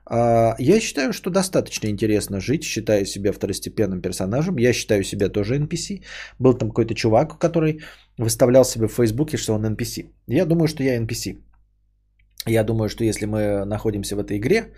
А, 0.06 0.56
я 0.60 0.80
считаю, 0.80 1.14
что 1.14 1.30
достаточно 1.30 1.88
интересно 1.88 2.40
жить, 2.40 2.64
считая 2.64 3.06
себя 3.06 3.32
второстепенным 3.32 4.02
персонажем. 4.02 4.58
Я 4.58 4.74
считаю 4.74 5.04
себя 5.04 5.30
тоже 5.30 5.58
NPC. 5.58 6.04
Был 6.40 6.54
там 6.54 6.70
какой-то 6.70 6.94
чувак, 6.94 7.40
который 7.40 7.82
выставлял 8.18 8.66
себе 8.66 8.88
в 8.88 8.94
Фейсбуке, 8.94 9.38
что 9.38 9.54
он 9.54 9.66
NPC. 9.66 10.10
Я 10.28 10.46
думаю, 10.46 10.68
что 10.68 10.84
я 10.84 10.98
NPC. 10.98 11.38
Я 12.46 12.64
думаю, 12.64 12.90
что 12.90 13.04
если 13.04 13.26
мы 13.26 13.66
находимся 13.66 14.16
в 14.16 14.20
этой 14.20 14.38
игре, 14.38 14.74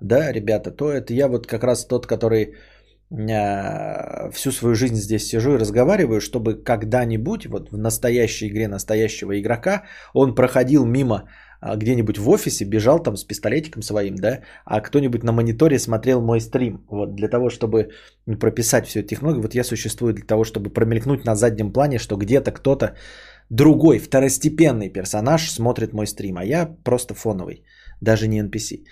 да, 0.00 0.32
ребята, 0.32 0.70
то 0.70 0.90
это 0.90 1.12
я 1.12 1.28
вот 1.28 1.46
как 1.46 1.64
раз 1.64 1.86
тот, 1.86 2.06
который 2.06 2.54
а, 3.12 4.30
всю 4.30 4.52
свою 4.52 4.74
жизнь 4.74 4.94
здесь 4.94 5.26
сижу 5.26 5.54
и 5.54 5.58
разговариваю, 5.58 6.20
чтобы 6.20 6.54
когда-нибудь, 6.54 7.46
вот 7.46 7.72
в 7.72 7.76
настоящей 7.76 8.48
игре 8.48 8.68
настоящего 8.68 9.32
игрока, 9.40 9.82
он 10.14 10.34
проходил 10.34 10.86
мимо 10.86 11.28
а, 11.60 11.76
где-нибудь 11.76 12.18
в 12.18 12.28
офисе, 12.28 12.64
бежал 12.64 13.02
там 13.02 13.16
с 13.16 13.24
пистолетиком 13.24 13.82
своим, 13.82 14.14
да, 14.14 14.40
а 14.64 14.80
кто-нибудь 14.80 15.24
на 15.24 15.32
мониторе 15.32 15.78
смотрел 15.78 16.22
мой 16.22 16.40
стрим. 16.40 16.84
Вот 16.88 17.16
для 17.16 17.28
того, 17.28 17.50
чтобы 17.50 17.90
прописать 18.38 18.86
всю 18.86 19.00
эту 19.00 19.08
технологию, 19.08 19.42
вот 19.42 19.54
я 19.54 19.64
существую 19.64 20.14
для 20.14 20.24
того, 20.24 20.44
чтобы 20.44 20.70
промелькнуть 20.70 21.24
на 21.24 21.34
заднем 21.34 21.72
плане, 21.72 21.98
что 21.98 22.16
где-то 22.16 22.52
кто-то 22.52 22.94
другой, 23.50 23.98
второстепенный 23.98 24.88
персонаж 24.88 25.50
смотрит 25.50 25.92
мой 25.92 26.06
стрим, 26.06 26.38
а 26.38 26.44
я 26.44 26.66
просто 26.84 27.14
фоновый, 27.14 27.64
даже 28.00 28.28
не 28.28 28.40
NPC. 28.40 28.84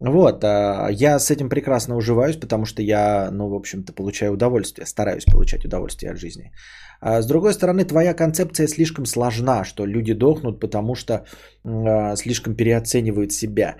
Вот, 0.00 0.44
а, 0.44 0.88
я 0.90 1.18
с 1.18 1.30
этим 1.30 1.48
прекрасно 1.48 1.96
уживаюсь, 1.96 2.36
потому 2.36 2.66
что 2.66 2.82
я, 2.82 3.30
ну, 3.32 3.48
в 3.48 3.54
общем-то, 3.54 3.92
получаю 3.92 4.32
удовольствие, 4.32 4.86
стараюсь 4.86 5.24
получать 5.24 5.64
удовольствие 5.64 6.12
от 6.12 6.18
жизни. 6.18 6.52
А 7.00 7.20
с 7.20 7.26
другой 7.26 7.52
стороны, 7.52 7.84
твоя 7.84 8.14
концепция 8.14 8.68
слишком 8.68 9.06
сложна, 9.06 9.64
что 9.64 9.86
люди 9.86 10.14
дохнут, 10.14 10.60
потому 10.60 10.94
что 10.94 11.24
а, 11.64 12.16
слишком 12.16 12.54
переоценивают 12.54 13.32
себя. 13.32 13.76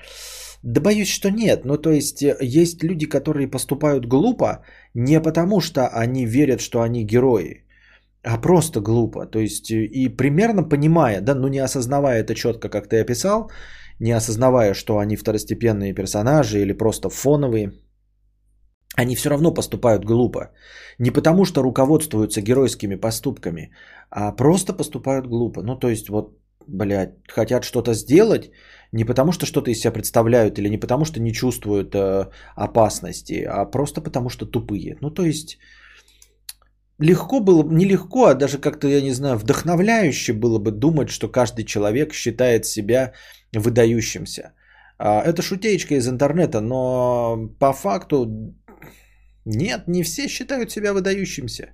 Да 0.63 0.81
боюсь, 0.81 1.09
что 1.09 1.31
нет. 1.31 1.65
Ну, 1.65 1.79
то 1.79 1.91
есть, 1.91 2.23
э, 2.23 2.37
есть 2.41 2.83
люди, 2.83 3.07
которые 3.07 3.47
поступают 3.47 4.07
глупо 4.07 4.65
не 4.95 5.21
потому, 5.21 5.61
что 5.61 5.87
они 5.87 6.27
верят, 6.27 6.61
что 6.61 6.81
они 6.81 7.05
герои, 7.05 7.65
а 8.23 8.39
просто 8.39 8.81
глупо. 8.81 9.27
То 9.27 9.39
есть, 9.39 9.71
э, 9.71 9.85
и 9.85 10.09
примерно 10.09 10.69
понимая, 10.69 11.21
да, 11.21 11.35
ну 11.35 11.49
не 11.49 11.59
осознавая 11.59 12.21
это 12.21 12.35
четко, 12.35 12.69
как 12.69 12.89
ты 12.89 13.01
описал, 13.01 13.51
не 14.01 14.13
осознавая, 14.13 14.75
что 14.75 14.99
они 14.99 15.17
второстепенные 15.17 15.95
персонажи 15.95 16.61
или 16.61 16.73
просто 16.73 17.09
фоновые, 17.11 17.73
они 18.97 19.17
все 19.17 19.31
равно 19.31 19.55
поступают 19.55 20.05
глупо. 20.05 20.51
Не 20.99 21.11
потому, 21.11 21.45
что 21.45 21.63
руководствуются 21.63 22.41
геройскими 22.41 22.97
поступками, 22.97 23.71
а 24.11 24.33
просто 24.33 24.73
поступают 24.73 25.27
глупо. 25.27 25.63
Ну, 25.63 25.79
то 25.79 25.89
есть, 25.89 26.09
вот, 26.09 26.37
блядь, 26.67 27.15
хотят 27.29 27.65
что-то 27.65 27.95
сделать, 27.95 28.51
не 28.93 29.05
потому, 29.05 29.33
что 29.33 29.47
что-то 29.47 29.71
из 29.71 29.81
себя 29.81 29.93
представляют, 29.93 30.59
или 30.59 30.69
не 30.69 30.79
потому, 30.79 31.05
что 31.05 31.21
не 31.21 31.33
чувствуют 31.33 31.95
э, 31.95 32.31
опасности, 32.57 33.47
а 33.49 33.65
просто 33.71 34.01
потому, 34.01 34.31
что 34.31 34.47
тупые. 34.47 34.97
Ну, 35.01 35.11
то 35.11 35.23
есть, 35.23 35.59
легко 36.99 37.41
было, 37.41 37.63
не 37.71 37.85
легко, 37.85 38.27
а 38.27 38.35
даже 38.35 38.59
как-то, 38.59 38.89
я 38.89 39.01
не 39.01 39.13
знаю, 39.13 39.37
вдохновляюще 39.39 40.33
было 40.33 40.59
бы 40.59 40.71
думать, 40.71 41.11
что 41.11 41.29
каждый 41.29 41.65
человек 41.65 42.13
считает 42.13 42.67
себя 42.67 43.13
выдающимся. 43.53 44.53
А, 44.99 45.23
это 45.23 45.43
шутеечка 45.43 45.95
из 45.95 46.09
интернета, 46.09 46.61
но 46.61 47.51
по 47.59 47.73
факту 47.73 48.55
нет, 49.45 49.89
не 49.89 50.03
все 50.03 50.29
считают 50.29 50.71
себя 50.71 50.93
выдающимся. 50.93 51.73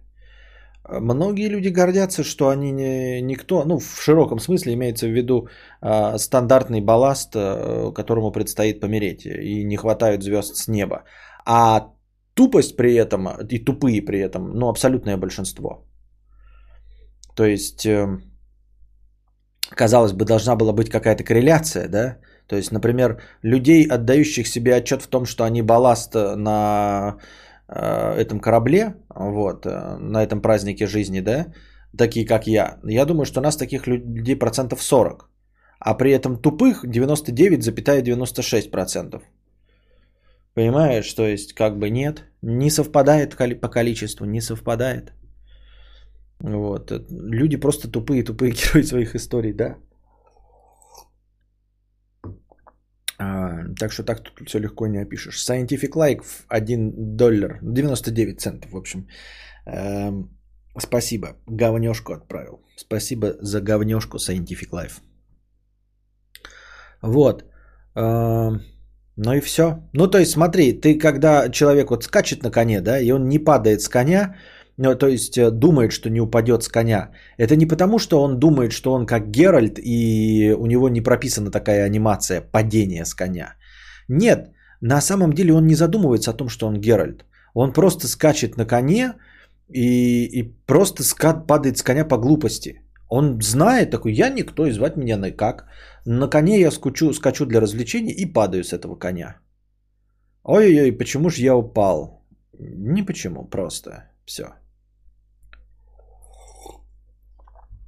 Многие 0.87 1.49
люди 1.49 1.69
гордятся, 1.69 2.23
что 2.23 2.51
они 2.51 2.71
не 2.71 3.23
никто, 3.23 3.65
ну 3.65 3.79
в 3.79 4.03
широком 4.03 4.39
смысле 4.39 4.75
имеется 4.75 5.07
в 5.07 5.13
виду 5.13 5.49
э, 5.81 6.19
стандартный 6.19 6.83
балласт, 6.83 7.35
э, 7.35 7.91
которому 7.95 8.33
предстоит 8.33 8.81
помереть, 8.81 9.25
и 9.25 9.65
не 9.65 9.77
хватает 9.77 10.23
звезд 10.23 10.57
с 10.57 10.69
неба. 10.69 11.05
А 11.47 11.94
тупость 12.35 12.77
при 12.77 12.95
этом, 12.95 13.29
и 13.51 13.59
тупые 13.59 14.03
при 14.03 14.19
этом, 14.19 14.53
ну 14.55 14.69
абсолютное 14.69 15.17
большинство. 15.17 15.87
То 17.37 17.45
есть, 17.45 17.87
э, 17.87 18.19
казалось 19.71 20.13
бы, 20.13 20.25
должна 20.25 20.57
была 20.57 20.73
быть 20.73 20.91
какая-то 20.91 21.25
корреляция, 21.25 21.89
да? 21.89 22.19
То 22.47 22.57
есть, 22.57 22.73
например, 22.73 23.23
людей, 23.43 23.87
отдающих 23.87 24.47
себе 24.47 24.77
отчет 24.77 25.03
в 25.03 25.09
том, 25.09 25.25
что 25.25 25.45
они 25.45 25.63
балласт 25.63 26.15
на 26.15 27.19
Э, 27.67 28.13
этом 28.21 28.41
корабле, 28.41 28.95
вот, 29.15 29.67
э, 29.67 29.97
на 29.99 30.23
этом 30.23 30.43
празднике 30.43 30.87
жизни, 30.87 31.21
да, 31.21 31.47
такие 31.97 32.27
как 32.27 32.47
я, 32.47 32.79
я 32.85 33.07
думаю, 33.07 33.25
что 33.25 33.41
у 33.41 33.43
нас 33.43 33.57
таких 33.57 33.87
людей 33.87 34.37
процентов 34.37 34.83
40, 34.83 35.31
а 35.81 35.95
при 35.95 36.13
этом 36.13 36.37
тупых 36.37 36.85
99,96%. 36.85 39.23
Понимаешь, 40.55 41.15
то 41.15 41.27
есть 41.27 41.53
как 41.53 41.79
бы 41.79 41.91
нет, 41.91 42.25
не 42.43 42.71
совпадает 42.71 43.37
по 43.61 43.69
количеству, 43.69 44.25
не 44.25 44.41
совпадает. 44.41 45.13
Вот. 46.41 46.93
Люди 47.11 47.57
просто 47.57 47.89
тупые, 47.89 48.25
тупые 48.25 48.53
герои 48.55 48.83
своих 48.83 49.15
историй, 49.15 49.53
да. 49.53 49.77
А, 53.19 53.65
так 53.79 53.93
что 53.93 54.05
так 54.05 54.23
тут 54.23 54.49
все 54.49 54.59
легко 54.61 54.87
не 54.87 54.99
опишешь. 54.99 55.39
Scientific 55.39 55.93
Like 55.95 56.25
1 56.49 57.17
доллар, 57.17 57.59
99 57.63 58.41
центов, 58.41 58.71
в 58.73 58.77
общем. 58.77 59.09
Эм, 59.67 60.29
спасибо, 60.79 61.37
говнешку 61.47 62.13
отправил. 62.13 62.61
Спасибо 62.77 63.35
за 63.41 63.61
говнешку 63.61 64.19
Scientific 64.19 64.71
Life. 64.71 65.01
Вот. 67.03 67.45
Эм, 67.95 68.61
ну 69.17 69.35
и 69.35 69.41
все. 69.41 69.83
Ну 69.93 70.07
то 70.07 70.19
есть 70.19 70.33
смотри, 70.33 70.73
ты 70.73 70.99
когда 70.99 71.49
человек 71.51 71.91
вот 71.91 72.05
скачет 72.05 72.43
на 72.43 72.51
коне, 72.51 72.81
да, 72.81 72.99
и 72.99 73.13
он 73.13 73.29
не 73.29 73.39
падает 73.39 73.81
с 73.81 73.89
коня, 73.89 74.35
ну, 74.77 74.95
то 74.97 75.07
есть 75.07 75.39
э, 75.39 75.51
думает, 75.51 75.93
что 75.93 76.11
не 76.11 76.21
упадет 76.21 76.63
с 76.63 76.69
коня. 76.69 77.11
Это 77.39 77.55
не 77.57 77.67
потому, 77.67 77.99
что 77.99 78.23
он 78.23 78.41
думает, 78.41 78.73
что 78.73 78.93
он 78.93 79.07
как 79.07 79.31
Геральт 79.31 79.79
и 79.79 80.53
у 80.59 80.67
него 80.67 80.89
не 80.89 81.01
прописана 81.01 81.51
такая 81.51 81.85
анимация 81.85 82.41
падения 82.41 83.05
с 83.05 83.15
коня. 83.15 83.55
Нет, 84.09 84.51
на 84.81 85.01
самом 85.01 85.33
деле 85.33 85.53
он 85.53 85.67
не 85.67 85.77
задумывается 85.77 86.31
о 86.31 86.37
том, 86.37 86.49
что 86.49 86.67
он 86.67 86.81
Геральт. 86.81 87.25
Он 87.55 87.73
просто 87.73 88.09
скачет 88.09 88.57
на 88.57 88.67
коне 88.67 89.15
и, 89.69 90.25
и 90.25 90.43
просто 90.67 91.05
скат, 91.05 91.47
падает 91.47 91.79
с 91.79 91.83
коня 91.83 92.05
по 92.05 92.19
глупости. 92.19 92.81
Он 93.09 93.41
знает 93.41 93.91
такой, 93.91 94.13
я 94.13 94.29
никто, 94.29 94.67
и 94.67 94.73
звать 94.73 94.97
меня 94.97 95.17
никак. 95.17 95.67
На 96.07 96.29
коне 96.29 96.61
я 96.61 96.71
скачу, 96.71 97.13
скачу 97.13 97.47
для 97.47 97.61
развлечений 97.61 98.13
и 98.13 98.33
падаю 98.33 98.65
с 98.65 98.73
этого 98.73 98.97
коня. 98.97 99.41
Ой-ой-ой, 100.43 100.93
почему 100.93 101.31
же 101.31 101.43
я 101.43 101.57
упал? 101.57 102.23
Не 102.59 103.03
почему, 103.03 103.49
просто. 103.49 104.11
Все. 104.27 104.45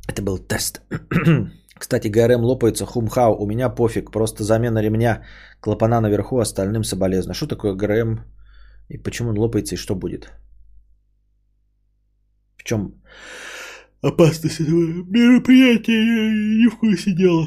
Это 0.09 0.22
был 0.22 0.38
тест. 0.38 0.80
Кстати, 1.78 2.09
ГРМ 2.09 2.44
лопается, 2.44 2.86
хумхау, 2.86 3.36
у 3.36 3.47
меня 3.47 3.68
пофиг, 3.68 4.10
просто 4.10 4.44
замена 4.44 4.78
ремня, 4.82 5.24
клапана 5.60 6.01
наверху, 6.01 6.38
остальным 6.38 6.84
соболезно. 6.84 7.34
Что 7.34 7.47
такое 7.47 7.74
ГРМ 7.74 8.20
и 8.88 8.98
почему 8.98 9.30
он 9.30 9.38
лопается 9.38 9.74
и 9.74 9.78
что 9.78 9.94
будет? 9.94 10.32
В 12.56 12.64
чем 12.64 13.02
опасность 14.07 14.61
этого 14.61 15.05
мероприятия? 15.11 15.93
Я 15.93 16.62
не 16.62 16.69
в 16.69 16.78
курсе 16.78 17.12
дела. 17.15 17.47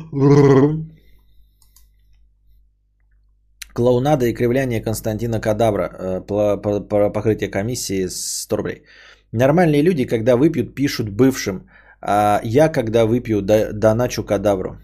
Клоунада 3.73 4.25
и 4.25 4.33
кривляние 4.33 4.81
Константина 4.81 5.39
Кадавра. 5.39 6.21
Э, 6.27 7.09
покрытие 7.13 7.49
комиссии 7.49 8.07
100 8.07 8.57
рублей. 8.57 8.83
Нормальные 9.31 9.83
люди, 9.83 10.05
когда 10.05 10.35
выпьют, 10.35 10.75
пишут 10.75 11.09
бывшим– 11.09 11.67
а 12.01 12.39
я, 12.43 12.69
когда 12.69 13.05
выпью, 13.05 13.41
доначу 13.41 14.23
кадавру. 14.23 14.77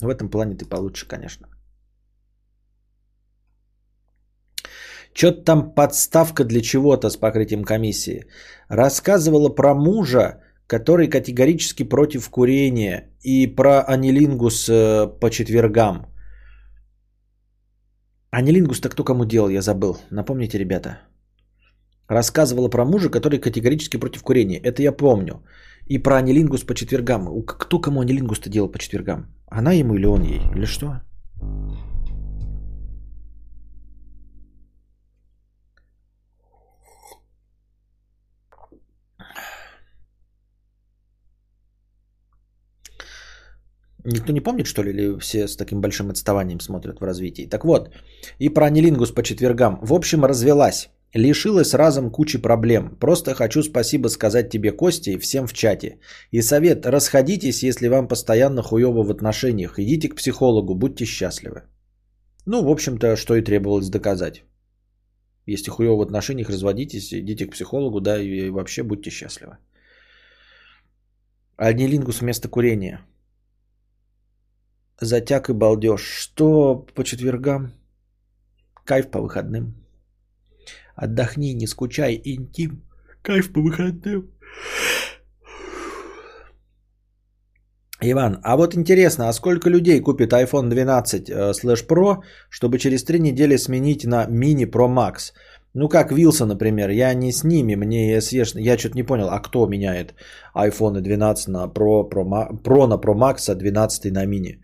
В 0.00 0.08
этом 0.08 0.28
плане 0.28 0.56
ты 0.56 0.64
получше, 0.64 1.06
конечно. 1.06 1.46
Что-то 5.12 5.42
там 5.44 5.74
подставка 5.74 6.44
для 6.44 6.60
чего-то 6.60 7.10
с 7.10 7.16
покрытием 7.16 7.64
комиссии. 7.64 8.26
Рассказывала 8.68 9.48
про 9.48 9.74
мужа, 9.74 10.42
который 10.68 11.08
категорически 11.08 11.88
против 11.88 12.30
курения, 12.30 13.10
и 13.22 13.46
про 13.56 13.82
анилингус 13.88 14.68
э, 14.68 15.08
по 15.20 15.30
четвергам. 15.30 16.06
Анилингус-то 18.30 18.90
кто 18.90 19.04
кому 19.04 19.24
делал, 19.24 19.48
я 19.48 19.62
забыл. 19.62 19.96
Напомните, 20.10 20.58
ребята. 20.58 20.98
Рассказывала 22.06 22.68
про 22.68 22.84
мужа, 22.84 23.08
который 23.08 23.40
категорически 23.40 23.98
против 23.98 24.22
курения. 24.22 24.58
Это 24.58 24.82
я 24.82 24.92
помню. 24.92 25.42
И 25.86 25.98
про 25.98 26.16
анилингус 26.16 26.64
по 26.64 26.74
четвергам. 26.74 27.42
Кто 27.46 27.80
кому 27.80 28.00
анилингус-то 28.00 28.50
делал 28.50 28.70
по 28.70 28.78
четвергам? 28.78 29.26
Она 29.50 29.72
ему 29.72 29.94
или 29.94 30.06
он 30.06 30.22
ей? 30.22 30.40
Или 30.54 30.66
что? 30.66 31.00
Никто 44.04 44.32
не 44.32 44.40
помнит, 44.40 44.66
что 44.66 44.82
ли, 44.82 44.90
или 44.90 45.18
все 45.18 45.48
с 45.48 45.56
таким 45.56 45.80
большим 45.80 46.10
отставанием 46.10 46.60
смотрят 46.60 47.00
в 47.00 47.04
развитии? 47.04 47.48
Так 47.48 47.64
вот, 47.64 47.90
и 48.38 48.48
про 48.48 48.66
анилингус 48.66 49.10
по 49.10 49.22
четвергам. 49.22 49.78
В 49.82 49.92
общем, 49.92 50.24
развелась. 50.24 50.88
Лишилась 51.14 51.74
разом 51.74 52.10
кучи 52.10 52.38
проблем. 52.38 52.96
Просто 53.00 53.34
хочу 53.34 53.62
спасибо 53.62 54.08
сказать 54.08 54.50
тебе, 54.50 54.72
Костя, 54.72 55.10
и 55.10 55.18
всем 55.18 55.46
в 55.46 55.52
чате. 55.52 55.98
И 56.30 56.42
совет, 56.42 56.86
расходитесь, 56.86 57.62
если 57.62 57.88
вам 57.88 58.08
постоянно 58.08 58.62
хуево 58.62 59.02
в 59.02 59.10
отношениях. 59.10 59.78
Идите 59.78 60.08
к 60.08 60.16
психологу, 60.16 60.74
будьте 60.74 61.06
счастливы. 61.06 61.62
Ну, 62.46 62.62
в 62.62 62.68
общем-то, 62.68 63.16
что 63.16 63.36
и 63.36 63.42
требовалось 63.42 63.88
доказать. 63.88 64.44
Если 65.46 65.70
хуево 65.70 65.96
в 65.96 66.02
отношениях, 66.02 66.50
разводитесь, 66.50 67.12
идите 67.12 67.46
к 67.46 67.52
психологу, 67.52 68.00
да, 68.00 68.20
и 68.20 68.50
вообще 68.50 68.82
будьте 68.82 69.10
счастливы. 69.10 69.56
Анилингус 71.56 72.20
вместо 72.20 72.48
курения. 72.48 73.00
Затяг 75.00 75.50
и 75.50 75.52
балдеж. 75.52 76.00
Что 76.00 76.86
по 76.94 77.04
четвергам? 77.04 77.72
Кайф 78.84 79.10
по 79.10 79.20
выходным. 79.20 79.74
Отдохни, 80.96 81.54
не 81.54 81.66
скучай, 81.66 82.20
интим. 82.24 82.82
Кайф 83.22 83.52
по 83.52 83.60
выходным. 83.60 84.30
Иван, 88.00 88.38
а 88.44 88.56
вот 88.56 88.76
интересно, 88.76 89.28
а 89.28 89.32
сколько 89.32 89.68
людей 89.68 90.00
купит 90.00 90.32
iPhone 90.32 90.68
12 90.68 91.30
э, 91.30 91.50
Slash 91.50 91.86
Pro, 91.88 92.22
чтобы 92.48 92.78
через 92.78 93.04
три 93.04 93.18
недели 93.18 93.56
сменить 93.56 94.04
на 94.04 94.26
Mini 94.26 94.70
Pro 94.70 94.88
Max? 94.88 95.32
Ну, 95.74 95.88
как 95.88 96.12
Вилса, 96.12 96.46
например, 96.46 96.90
я 96.90 97.12
не 97.14 97.32
с 97.32 97.44
ними, 97.44 97.74
мне 97.74 98.18
SE, 98.18 98.60
я 98.60 98.78
что-то 98.78 98.96
не 98.96 99.02
понял, 99.02 99.28
а 99.28 99.40
кто 99.40 99.66
меняет 99.66 100.14
iPhone 100.54 101.00
12 101.00 101.48
на 101.48 101.66
Pro, 101.66 102.08
Pro, 102.08 102.24
Pro 102.62 102.86
на 102.86 102.94
Pro 102.94 103.14
Max, 103.14 103.50
а 103.50 103.54
12 103.54 104.12
на 104.12 104.26
Mini? 104.26 104.58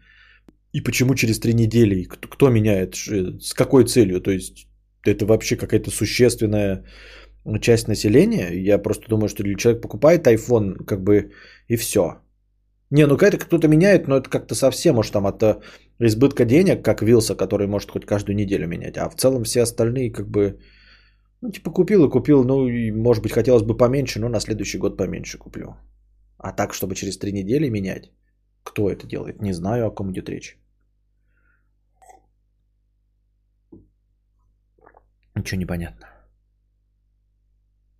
И 0.74 0.80
почему 0.80 1.14
через 1.14 1.38
три 1.38 1.54
недели? 1.54 2.04
Кто, 2.04 2.50
меняет? 2.50 2.96
С 3.40 3.54
какой 3.54 3.84
целью? 3.84 4.20
То 4.20 4.30
есть 4.32 4.66
это 5.06 5.24
вообще 5.24 5.56
какая-то 5.56 5.90
существенная 5.90 6.84
часть 7.60 7.88
населения. 7.88 8.50
Я 8.52 8.82
просто 8.82 9.08
думаю, 9.08 9.28
что 9.28 9.44
человек 9.56 9.82
покупает 9.82 10.26
iPhone, 10.26 10.84
как 10.84 11.04
бы 11.04 11.30
и 11.68 11.76
все. 11.76 12.00
Не, 12.90 13.06
ну 13.06 13.14
это 13.14 13.38
кто-то 13.38 13.68
меняет, 13.68 14.08
но 14.08 14.16
это 14.16 14.28
как-то 14.28 14.54
совсем 14.54 14.98
уж 14.98 15.10
там 15.10 15.26
от 15.26 15.42
э, 15.42 15.60
избытка 16.00 16.44
денег, 16.44 16.82
как 16.82 17.02
Вилса, 17.02 17.36
который 17.36 17.66
может 17.66 17.90
хоть 17.90 18.06
каждую 18.06 18.34
неделю 18.34 18.66
менять. 18.66 18.96
А 18.96 19.08
в 19.08 19.14
целом 19.14 19.44
все 19.44 19.62
остальные 19.62 20.12
как 20.12 20.28
бы, 20.28 20.58
ну 21.40 21.52
типа 21.52 21.70
купил 21.70 22.04
и 22.04 22.10
купил, 22.10 22.44
ну 22.44 22.68
и 22.68 22.90
может 22.90 23.22
быть 23.22 23.32
хотелось 23.32 23.62
бы 23.62 23.76
поменьше, 23.76 24.18
но 24.20 24.28
на 24.28 24.40
следующий 24.40 24.78
год 24.78 24.96
поменьше 24.96 25.38
куплю. 25.38 25.76
А 26.38 26.52
так, 26.52 26.74
чтобы 26.74 26.94
через 26.94 27.18
три 27.18 27.32
недели 27.32 27.70
менять, 27.70 28.10
кто 28.64 28.90
это 28.90 29.06
делает, 29.06 29.42
не 29.42 29.52
знаю, 29.52 29.86
о 29.86 29.90
ком 29.90 30.10
идет 30.10 30.28
речь. 30.28 30.58
Ничего 35.34 35.58
не 35.58 35.66
понятно. 35.66 36.06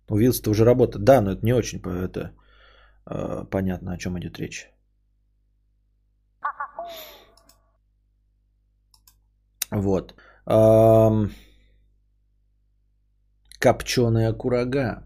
У 0.09 0.17
Вилса 0.17 0.49
уже 0.49 0.65
работает. 0.65 1.03
Да, 1.03 1.21
но 1.21 1.31
это 1.31 1.45
не 1.45 1.53
очень 1.53 1.79
это, 1.79 2.31
э, 3.09 3.43
понятно, 3.49 3.93
о 3.93 3.97
чем 3.97 4.17
идет 4.17 4.39
речь. 4.39 4.69
Вот. 9.71 10.13
Эм... 10.47 11.31
Копченая 13.59 14.33
курага. 14.33 15.03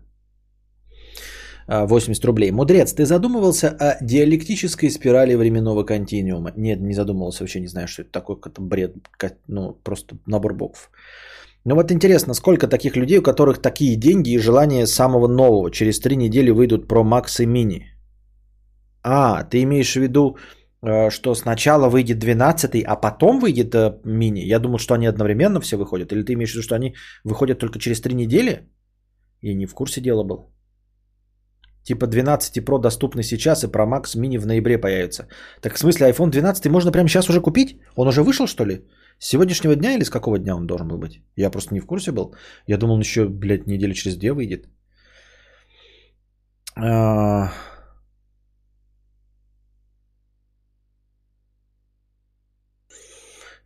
80 1.67 2.25
рублей. 2.25 2.51
Мудрец, 2.51 2.93
ты 2.93 3.05
задумывался 3.05 3.69
о 3.69 4.03
диалектической 4.03 4.89
спирали 4.89 5.35
временного 5.35 5.83
континуума? 5.83 6.51
Нет, 6.57 6.81
не 6.81 6.93
задумывался, 6.93 7.43
вообще 7.43 7.59
не 7.61 7.67
знаю, 7.67 7.87
что 7.87 8.01
это 8.01 8.11
такое, 8.11 8.37
какой-то 8.37 8.61
бред, 8.61 8.95
ну, 9.47 9.73
просто 9.83 10.17
набор 10.25 10.55
букв. 10.55 10.89
Ну 11.65 11.75
вот 11.75 11.91
интересно, 11.91 12.33
сколько 12.33 12.67
таких 12.67 12.95
людей, 12.95 13.19
у 13.19 13.23
которых 13.23 13.61
такие 13.61 13.95
деньги 13.95 14.31
и 14.31 14.37
желание 14.37 14.87
самого 14.87 15.27
нового, 15.27 15.71
через 15.71 15.99
три 15.99 16.15
недели 16.15 16.51
выйдут 16.51 16.91
Pro 16.91 17.03
Max 17.03 17.43
и 17.43 17.45
Mini? 17.45 17.83
А, 19.03 19.43
ты 19.43 19.63
имеешь 19.63 19.93
в 19.93 19.99
виду, 19.99 20.37
э, 20.81 21.09
что 21.09 21.35
сначала 21.35 21.89
выйдет 21.89 22.19
12, 22.19 22.83
а 22.83 22.95
потом 22.95 23.39
выйдет 23.39 23.75
э, 23.75 23.99
мини. 24.05 24.41
Я 24.41 24.59
думал, 24.59 24.77
что 24.77 24.93
они 24.93 25.07
одновременно 25.07 25.59
все 25.59 25.77
выходят. 25.77 26.11
Или 26.11 26.23
ты 26.23 26.33
имеешь 26.33 26.51
в 26.51 26.55
виду, 26.55 26.63
что 26.63 26.75
они 26.75 26.95
выходят 27.23 27.59
только 27.59 27.79
через 27.79 28.01
3 28.01 28.13
недели? 28.15 28.69
Я 29.41 29.53
не 29.53 29.65
в 29.65 29.73
курсе 29.73 30.01
дела 30.01 30.23
был. 30.23 30.49
Типа 31.83 32.07
12 32.07 32.57
Pro 32.63 32.79
доступны 32.79 33.23
сейчас, 33.23 33.63
и 33.63 33.67
Pro 33.67 33.85
Max 33.87 34.17
мини 34.17 34.37
в 34.37 34.45
ноябре 34.45 34.77
появится. 34.77 35.27
Так 35.61 35.75
в 35.75 35.79
смысле 35.79 36.09
iPhone 36.09 36.29
12 36.29 36.65
можно 36.67 36.91
прямо 36.91 37.07
сейчас 37.07 37.29
уже 37.29 37.41
купить? 37.41 37.79
Он 37.95 38.07
уже 38.07 38.21
вышел, 38.21 38.47
что 38.47 38.65
ли? 38.65 38.85
С 39.19 39.27
сегодняшнего 39.27 39.75
дня 39.75 39.93
или 39.95 40.03
с 40.03 40.09
какого 40.09 40.39
дня 40.39 40.55
он 40.55 40.65
должен 40.65 40.87
был 40.87 40.97
быть? 40.97 41.21
Я 41.35 41.49
просто 41.51 41.73
не 41.73 41.81
в 41.81 41.85
курсе 41.85 42.11
был. 42.11 42.33
Я 42.67 42.77
думал, 42.77 42.95
он 42.95 43.01
еще, 43.01 43.27
блядь, 43.27 43.67
недели 43.67 43.93
через 43.93 44.17
две 44.17 44.31
выйдет. 44.33 44.69
А, 46.75 47.51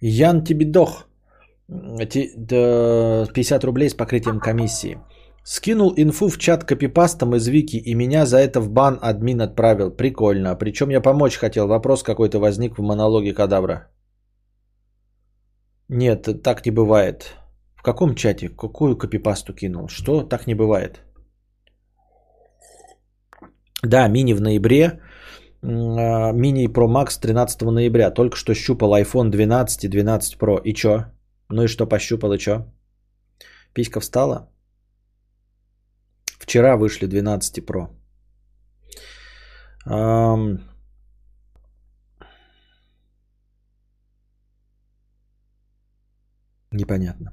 Ян 0.01 0.43
Тибидох. 0.43 1.07
50 1.69 3.63
рублей 3.63 3.89
с 3.89 3.93
покрытием 3.93 4.39
комиссии. 4.39 4.97
Скинул 5.45 5.93
инфу 5.97 6.29
в 6.29 6.37
чат 6.37 6.63
копипастом 6.63 7.35
из 7.35 7.47
Вики, 7.47 7.77
и 7.77 7.95
меня 7.95 8.25
за 8.25 8.37
это 8.37 8.59
в 8.59 8.69
бан 8.69 8.99
админ 9.01 9.41
отправил. 9.41 9.91
Прикольно. 9.91 10.55
Причем 10.55 10.89
я 10.89 11.01
помочь 11.01 11.37
хотел. 11.37 11.67
Вопрос 11.67 12.03
какой-то 12.03 12.39
возник 12.39 12.77
в 12.77 12.81
монологе 12.81 13.33
Кадабра. 13.33 13.92
Нет, 15.95 16.41
так 16.43 16.65
не 16.65 16.71
бывает. 16.71 17.35
В 17.75 17.83
каком 17.83 18.15
чате? 18.15 18.49
Какую 18.49 18.97
копипасту 18.97 19.53
кинул? 19.53 19.87
Что? 19.89 20.23
Так 20.23 20.47
не 20.47 20.55
бывает. 20.55 21.01
Да, 23.83 24.07
мини 24.07 24.33
в 24.33 24.41
ноябре. 24.41 24.99
А, 25.61 26.31
мини 26.31 26.67
Pro 26.67 26.87
Max 26.87 27.19
13 27.21 27.61
ноября. 27.61 28.09
Только 28.09 28.35
что 28.35 28.55
щупал 28.55 28.95
iPhone 28.95 29.29
12 29.29 29.83
и 29.83 29.87
12 29.87 30.39
Pro. 30.39 30.59
И 30.63 30.73
чё? 30.73 31.05
Ну 31.49 31.63
и 31.63 31.67
что 31.67 31.85
пощупал, 31.85 32.33
и 32.33 32.39
чё? 32.39 32.65
Писька 33.73 33.99
встала? 33.99 34.49
Вчера 36.39 36.75
вышли 36.75 37.05
12 37.05 37.59
Pro. 37.59 37.89
Um... 39.85 40.59
Непонятно. 46.73 47.31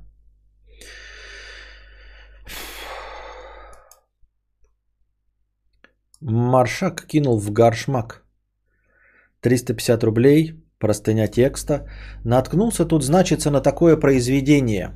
Маршак 6.21 7.07
кинул 7.07 7.39
в 7.41 7.51
гаршмак. 7.51 8.25
350 9.41 10.05
рублей, 10.05 10.62
простыня 10.79 11.27
текста. 11.27 11.89
Наткнулся 12.25 12.85
тут, 12.85 13.03
значится, 13.03 13.51
на 13.51 13.61
такое 13.62 13.97
произведение. 13.97 14.91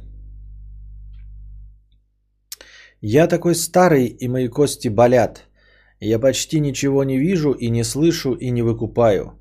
Я 3.00 3.26
такой 3.26 3.54
старый, 3.54 4.06
и 4.06 4.28
мои 4.28 4.48
кости 4.48 4.88
болят. 4.88 5.48
Я 6.00 6.18
почти 6.18 6.60
ничего 6.60 7.04
не 7.04 7.18
вижу 7.18 7.52
и 7.52 7.70
не 7.70 7.84
слышу 7.84 8.34
и 8.34 8.50
не 8.50 8.62
выкупаю. 8.62 9.40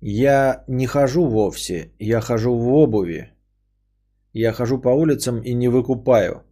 Я 0.00 0.64
не 0.68 0.86
хожу 0.86 1.26
вовсе, 1.26 1.92
я 1.98 2.20
хожу 2.20 2.56
в 2.56 2.72
обуви. 2.72 3.33
Я 4.34 4.52
хожу 4.52 4.78
по 4.78 4.88
улицам 4.88 5.40
и 5.40 5.54
не 5.54 5.68
выкупаю. 5.68 6.42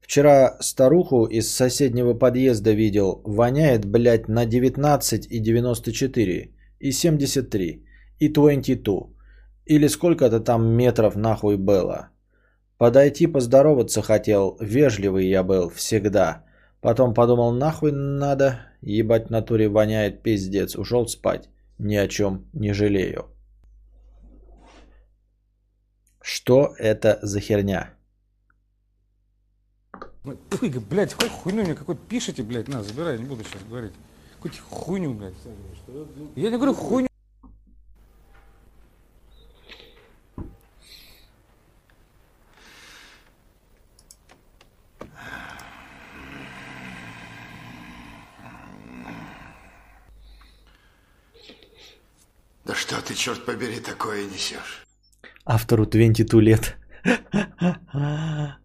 Вчера 0.00 0.56
старуху 0.60 1.26
из 1.26 1.54
соседнего 1.54 2.14
подъезда 2.14 2.72
видел. 2.72 3.20
Воняет, 3.24 3.84
блядь, 3.84 4.28
на 4.28 4.46
19 4.46 5.26
и 5.30 5.38
94, 5.38 6.50
и 6.80 6.92
73, 6.92 7.84
и 8.18 8.28
22. 8.28 9.10
Или 9.66 9.88
сколько-то 9.88 10.40
там 10.40 10.66
метров 10.66 11.16
нахуй 11.16 11.58
было. 11.58 12.08
Подойти 12.78 13.26
поздороваться 13.26 14.00
хотел, 14.00 14.56
вежливый 14.60 15.28
я 15.28 15.42
был 15.42 15.68
всегда. 15.68 16.44
Потом 16.80 17.12
подумал, 17.12 17.52
нахуй 17.52 17.92
надо, 17.92 18.60
ебать 18.80 19.30
натуре 19.30 19.68
воняет 19.68 20.22
пиздец, 20.22 20.76
ушел 20.76 21.06
спать. 21.08 21.50
Ни 21.78 21.96
о 21.96 22.08
чем 22.08 22.46
не 22.54 22.72
жалею. 22.72 23.26
Что 26.30 26.74
это 26.76 27.18
за 27.22 27.40
херня? 27.40 27.94
Фу, 30.22 30.70
блядь, 30.90 31.14
какой 31.14 31.30
хуйню 31.30 31.62
мне 31.62 31.74
какой 31.74 31.96
пишите, 31.96 32.42
блядь, 32.42 32.68
на, 32.68 32.82
забирай, 32.82 33.18
не 33.18 33.24
буду 33.24 33.44
сейчас 33.44 33.62
говорить. 33.62 33.94
Какую 34.34 34.52
хуйню, 34.68 35.14
блядь. 35.14 35.32
Я 36.36 36.50
не 36.50 36.56
говорю 36.58 36.74
хуйню. 36.74 37.08
Да 52.66 52.74
что 52.74 53.00
ты, 53.00 53.14
черт 53.14 53.46
побери, 53.46 53.80
такое 53.80 54.26
несешь? 54.26 54.87
Автору 55.48 55.86
22 55.86 56.40
лет. 56.42 56.76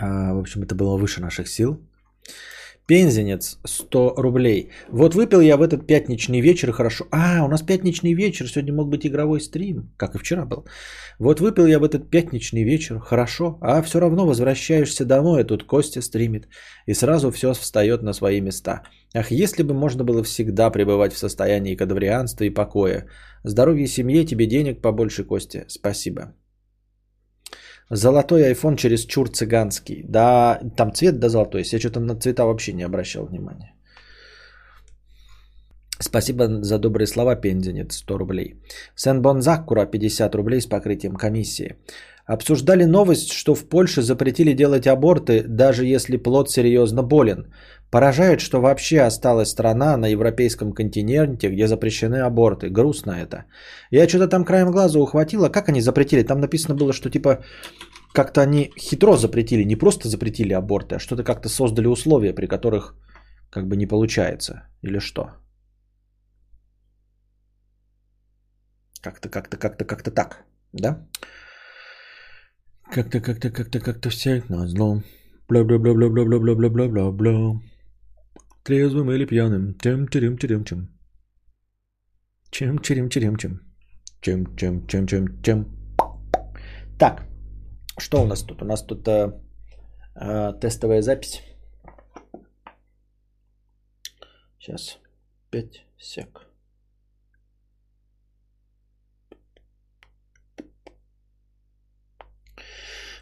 А, 0.00 0.32
в 0.32 0.38
общем, 0.38 0.62
это 0.62 0.76
было 0.76 0.96
выше 0.96 1.20
наших 1.20 1.48
сил. 1.48 1.80
Пензенец 2.88 3.58
100 3.66 4.14
рублей. 4.16 4.70
Вот 4.88 5.14
выпил 5.14 5.42
я 5.42 5.58
в 5.58 5.62
этот 5.62 5.86
пятничный 5.86 6.40
вечер 6.40 6.72
хорошо. 6.72 7.04
А, 7.10 7.44
у 7.44 7.48
нас 7.48 7.60
пятничный 7.60 8.14
вечер, 8.14 8.48
сегодня 8.48 8.72
мог 8.72 8.88
быть 8.88 9.06
игровой 9.06 9.40
стрим, 9.40 9.90
как 9.98 10.14
и 10.14 10.18
вчера 10.18 10.46
был. 10.46 10.64
Вот 11.18 11.40
выпил 11.40 11.66
я 11.66 11.78
в 11.80 11.84
этот 11.84 12.08
пятничный 12.10 12.64
вечер 12.64 12.98
хорошо, 12.98 13.58
а 13.60 13.82
все 13.82 14.00
равно 14.00 14.26
возвращаешься 14.26 15.04
домой, 15.04 15.42
а 15.42 15.44
тут 15.44 15.64
Костя 15.64 16.00
стримит, 16.00 16.48
и 16.86 16.94
сразу 16.94 17.30
все 17.30 17.52
встает 17.52 18.02
на 18.02 18.14
свои 18.14 18.40
места. 18.40 18.82
Ах, 19.14 19.30
если 19.30 19.62
бы 19.62 19.74
можно 19.74 20.02
было 20.02 20.22
всегда 20.22 20.70
пребывать 20.70 21.12
в 21.12 21.18
состоянии 21.18 21.76
кадаврианства 21.76 22.44
и 22.44 22.54
покоя. 22.54 23.06
Здоровья 23.44 23.86
семье, 23.86 24.24
тебе 24.24 24.46
денег 24.46 24.80
побольше, 24.80 25.24
Костя. 25.24 25.66
Спасибо. 25.68 26.32
Золотой 27.90 28.52
iPhone 28.52 28.76
через 28.76 29.06
чур 29.06 29.28
цыганский. 29.28 30.04
Да, 30.08 30.60
там 30.76 30.92
цвет 30.92 31.18
да 31.18 31.28
золотой. 31.28 31.62
Я 31.62 31.78
что-то 31.78 32.00
на 32.00 32.14
цвета 32.14 32.44
вообще 32.44 32.72
не 32.72 32.82
обращал 32.82 33.26
внимания. 33.26 33.74
Спасибо 36.00 36.62
за 36.62 36.78
добрые 36.78 37.06
слова, 37.06 37.34
Пензенец, 37.34 37.96
100 37.96 38.18
рублей. 38.18 38.54
Сен 38.94 39.20
Бонзакура, 39.20 39.86
50 39.86 40.34
рублей 40.34 40.60
с 40.60 40.66
покрытием 40.66 41.16
комиссии. 41.16 41.76
Обсуждали 42.26 42.84
новость, 42.84 43.32
что 43.32 43.54
в 43.54 43.68
Польше 43.68 44.02
запретили 44.02 44.52
делать 44.52 44.86
аборты, 44.86 45.42
даже 45.48 45.86
если 45.86 46.18
плод 46.18 46.50
серьезно 46.50 47.02
болен. 47.02 47.52
Поражает, 47.90 48.40
что 48.40 48.60
вообще 48.60 49.00
осталась 49.00 49.48
страна 49.48 49.96
на 49.96 50.08
европейском 50.08 50.72
континенте, 50.72 51.48
где 51.48 51.66
запрещены 51.66 52.16
аборты. 52.16 52.68
Грустно 52.68 53.12
это. 53.12 53.44
Я 53.90 54.08
что-то 54.08 54.28
там 54.28 54.44
краем 54.44 54.70
глаза 54.70 55.00
ухватила. 55.00 55.48
Как 55.48 55.68
они 55.68 55.80
запретили? 55.80 56.22
Там 56.22 56.40
написано 56.40 56.74
было, 56.74 56.92
что 56.92 57.10
типа 57.10 57.44
как-то 58.12 58.42
они 58.42 58.72
хитро 58.78 59.16
запретили. 59.16 59.64
Не 59.64 59.76
просто 59.76 60.08
запретили 60.08 60.52
аборты, 60.52 60.96
а 60.96 60.98
что-то 60.98 61.24
как-то 61.24 61.48
создали 61.48 61.86
условия, 61.86 62.34
при 62.34 62.46
которых 62.46 62.94
как 63.50 63.66
бы 63.66 63.76
не 63.76 63.86
получается. 63.86 64.68
Или 64.82 64.98
что? 64.98 65.30
Как-то, 69.00 69.30
как-то, 69.30 69.56
как-то, 69.56 69.84
как-то 69.84 70.10
так. 70.10 70.44
Да? 70.72 71.06
Как-то, 72.92 73.20
как-то, 73.20 73.50
как-то, 73.50 73.80
как-то 73.80 74.10
всех 74.10 74.50
на 74.50 74.66
зло. 74.66 75.02
Бла-бла-бла-бла-бла-бла-бла-бла-бла. 75.48 77.60
Трезвым 78.64 79.10
или 79.10 79.26
пьяным. 79.26 79.78
Чем 79.78 80.08
черим 80.08 80.38
черим 80.38 80.64
чем. 80.64 80.88
Чем 82.50 82.78
черим 82.78 83.08
черим 83.08 83.36
чем. 83.36 83.60
Чем 84.20 84.56
чем 84.56 84.86
чем 84.86 85.06
чем 85.06 85.42
чем. 85.42 85.66
Так, 86.98 87.26
что 87.98 88.22
у 88.22 88.26
нас 88.26 88.42
тут? 88.42 88.62
У 88.62 88.64
нас 88.64 88.84
тут 88.84 89.08
э, 89.08 89.32
э, 90.14 90.52
тестовая 90.60 91.02
запись. 91.02 91.42
Сейчас. 94.58 94.98
5 95.50 95.86
сек. 95.98 96.48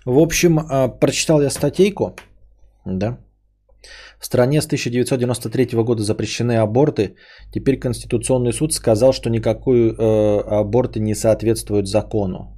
В 0.04 0.18
общем, 0.18 0.58
а, 0.58 0.88
прочитал 0.88 1.42
я 1.42 1.50
статейку, 1.50 2.16
да. 2.84 3.18
В 4.26 4.28
стране 4.28 4.60
с 4.60 4.66
1993 4.66 5.84
года 5.84 6.02
запрещены 6.02 6.56
аборты. 6.56 7.14
Теперь 7.52 7.78
Конституционный 7.78 8.52
суд 8.52 8.72
сказал, 8.72 9.12
что 9.12 9.30
никакой 9.30 9.78
э, 9.78 10.40
аборты 10.60 10.98
не 10.98 11.14
соответствуют 11.14 11.86
закону. 11.86 12.56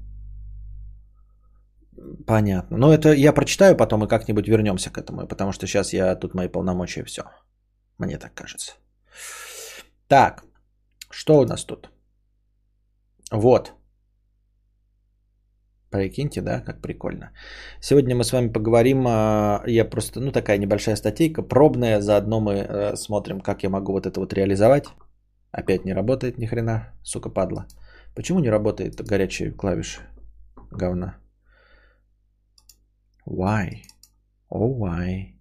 Понятно. 2.26 2.78
Но 2.78 2.90
это 2.90 3.12
я 3.12 3.34
прочитаю 3.34 3.76
потом 3.76 4.02
и 4.02 4.08
как-нибудь 4.08 4.48
вернемся 4.48 4.90
к 4.90 4.96
этому, 4.96 5.28
потому 5.28 5.52
что 5.52 5.66
сейчас 5.66 5.92
я 5.92 6.16
тут 6.16 6.34
мои 6.34 6.48
полномочия 6.48 7.04
все. 7.04 7.22
Мне 7.98 8.18
так 8.18 8.32
кажется. 8.32 8.72
Так, 10.08 10.44
что 11.10 11.38
у 11.38 11.44
нас 11.44 11.64
тут? 11.66 11.90
Вот. 13.30 13.74
Прикиньте, 15.90 16.42
да, 16.42 16.60
как 16.60 16.82
прикольно. 16.82 17.30
Сегодня 17.80 18.14
мы 18.14 18.22
с 18.22 18.32
вами 18.32 18.52
поговорим, 18.52 19.06
а, 19.08 19.62
я 19.66 19.86
просто, 19.86 20.20
ну 20.20 20.32
такая 20.32 20.58
небольшая 20.58 20.96
статейка, 20.96 21.42
пробная, 21.42 22.00
заодно 22.00 22.40
мы 22.40 22.52
э, 22.52 22.96
смотрим, 22.96 23.40
как 23.40 23.62
я 23.62 23.70
могу 23.70 23.92
вот 23.92 24.06
это 24.06 24.20
вот 24.20 24.34
реализовать. 24.34 24.84
Опять 25.50 25.86
не 25.86 25.94
работает 25.94 26.38
ни 26.38 26.46
хрена, 26.46 26.92
сука 27.02 27.30
падла. 27.30 27.66
Почему 28.14 28.40
не 28.40 28.50
работает 28.50 29.00
горячие 29.00 29.50
клавиши? 29.50 30.02
Говна. 30.70 31.16
Why? 33.26 33.82
Oh 34.50 34.78
why? 34.78 35.36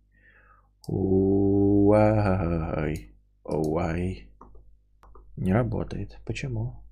Why? 0.87 3.09
Oh 3.43 3.63
why? 3.63 4.29
Не 5.35 5.53
работает. 5.53 6.19
Почему? 6.25 6.86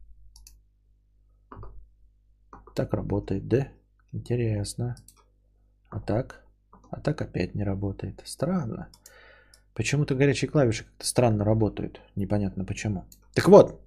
Так 2.76 2.94
работает, 2.94 3.48
да? 3.48 3.68
Интересно. 4.12 4.96
А 5.90 6.00
так? 6.00 6.44
А 6.92 7.00
так 7.00 7.22
опять 7.22 7.56
не 7.56 7.64
работает. 7.64 8.22
Странно. 8.26 8.90
Почему-то 9.74 10.16
горячие 10.16 10.50
клавиши 10.50 10.84
как-то 10.84 11.06
странно 11.06 11.46
работают. 11.46 12.02
Непонятно 12.16 12.66
почему. 12.66 13.06
Так 13.34 13.48
вот, 13.48 13.82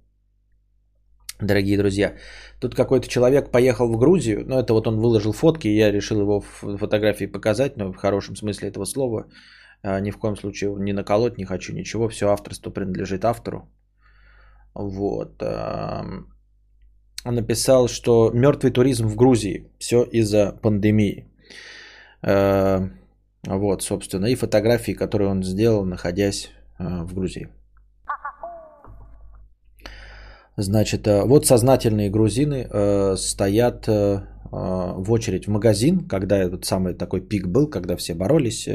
дорогие 1.39 1.77
друзья, 1.77 2.15
тут 2.59 2.75
какой-то 2.75 3.07
человек 3.07 3.51
поехал 3.51 3.91
в 3.91 3.97
Грузию. 3.97 4.43
Ну, 4.47 4.59
это 4.59 4.73
вот 4.73 4.87
он 4.87 4.99
выложил 4.99 5.33
фотки, 5.33 5.67
и 5.67 5.77
я 5.77 5.91
решил 5.91 6.21
его 6.21 6.41
фотографии 6.41 7.25
показать, 7.25 7.77
но 7.77 7.93
в 7.93 7.95
хорошем 7.95 8.35
смысле 8.35 8.69
этого 8.69 8.85
слова. 8.85 9.25
А, 9.83 9.99
ни 9.99 10.11
в 10.11 10.17
коем 10.17 10.35
случае 10.35 10.75
не 10.79 10.93
наколоть 10.93 11.37
не 11.37 11.45
хочу 11.45 11.73
ничего. 11.73 12.09
Все 12.09 12.29
авторство 12.29 12.71
принадлежит 12.71 13.23
автору. 13.23 13.69
Вот 14.73 15.43
написал, 17.25 17.87
что 17.87 18.31
мертвый 18.33 18.71
туризм 18.71 19.07
в 19.07 19.15
Грузии. 19.15 19.71
Все 19.79 20.03
из-за 20.03 20.51
пандемии. 20.61 21.25
Э, 22.21 22.89
вот, 23.47 23.83
собственно, 23.83 24.27
и 24.27 24.35
фотографии, 24.35 24.93
которые 24.93 25.29
он 25.29 25.43
сделал, 25.43 25.85
находясь 25.85 26.49
э, 26.79 27.03
в 27.03 27.13
Грузии. 27.13 27.49
Значит, 30.57 31.07
э, 31.07 31.23
вот 31.25 31.45
сознательные 31.45 32.09
грузины 32.09 32.67
стоят 33.17 33.87
в 34.51 35.11
очередь 35.11 35.45
в 35.45 35.51
магазин, 35.51 36.07
когда 36.07 36.37
этот 36.37 36.65
самый 36.65 36.95
такой 36.95 37.21
пик 37.21 37.47
был, 37.47 37.69
когда 37.69 37.95
все 37.95 38.15
боролись 38.15 38.67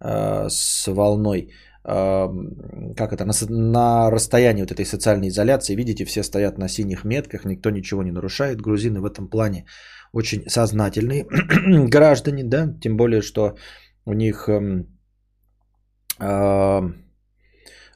с 0.00 0.86
волной 0.86 1.50
как 1.86 3.12
это, 3.12 3.24
на, 3.24 3.32
на 3.48 4.10
расстоянии 4.10 4.62
вот 4.62 4.72
этой 4.72 4.84
социальной 4.84 5.28
изоляции, 5.28 5.76
видите, 5.76 6.04
все 6.04 6.24
стоят 6.24 6.58
на 6.58 6.68
синих 6.68 7.04
метках, 7.04 7.44
никто 7.44 7.70
ничего 7.70 8.02
не 8.02 8.10
нарушает. 8.10 8.60
Грузины 8.60 9.00
в 9.00 9.04
этом 9.04 9.28
плане 9.28 9.66
очень 10.12 10.42
сознательные 10.48 11.26
граждане, 11.88 12.44
да, 12.44 12.74
тем 12.80 12.96
более, 12.96 13.22
что 13.22 13.56
у 14.04 14.14
них 14.14 14.48
э, 14.48 14.82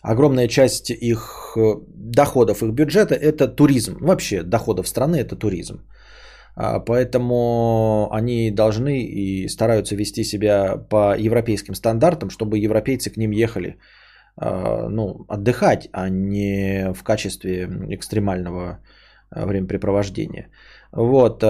огромная 0.02 0.48
часть 0.48 0.90
их 0.90 1.56
э, 1.56 1.74
доходов, 1.88 2.62
их 2.62 2.72
бюджета 2.72 3.14
это 3.14 3.48
туризм. 3.48 3.96
Вообще 4.00 4.42
доходов 4.42 4.86
страны 4.86 5.16
это 5.16 5.36
туризм. 5.36 5.80
А, 6.56 6.80
поэтому 6.80 8.08
они 8.12 8.50
должны 8.50 9.02
и 9.02 9.48
стараются 9.48 9.96
вести 9.96 10.24
себя 10.24 10.76
по 10.76 11.16
европейским 11.16 11.74
стандартам, 11.74 12.30
чтобы 12.30 12.58
европейцы 12.58 13.10
к 13.10 13.16
ним 13.16 13.30
ехали 13.30 13.78
а, 14.36 14.88
ну, 14.88 15.24
отдыхать, 15.28 15.88
а 15.92 16.08
не 16.08 16.92
в 16.92 17.02
качестве 17.02 17.68
экстремального 17.90 18.78
а, 19.30 19.46
времяпрепровождения. 19.46 20.48
Вот, 20.92 21.44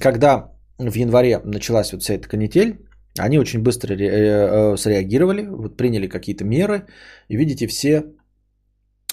когда 0.00 0.52
в 0.78 0.94
январе 0.94 1.40
началась 1.44 1.92
вот 1.92 2.02
вся 2.02 2.14
эта 2.14 2.28
канитель, 2.28 2.78
они 3.18 3.38
очень 3.38 3.62
быстро 3.62 3.94
э, 3.94 3.96
э, 3.98 4.76
среагировали, 4.76 5.46
вот 5.46 5.76
приняли 5.76 6.06
какие-то 6.08 6.44
меры, 6.44 6.86
и 7.28 7.36
видите, 7.36 7.66
все, 7.66 8.04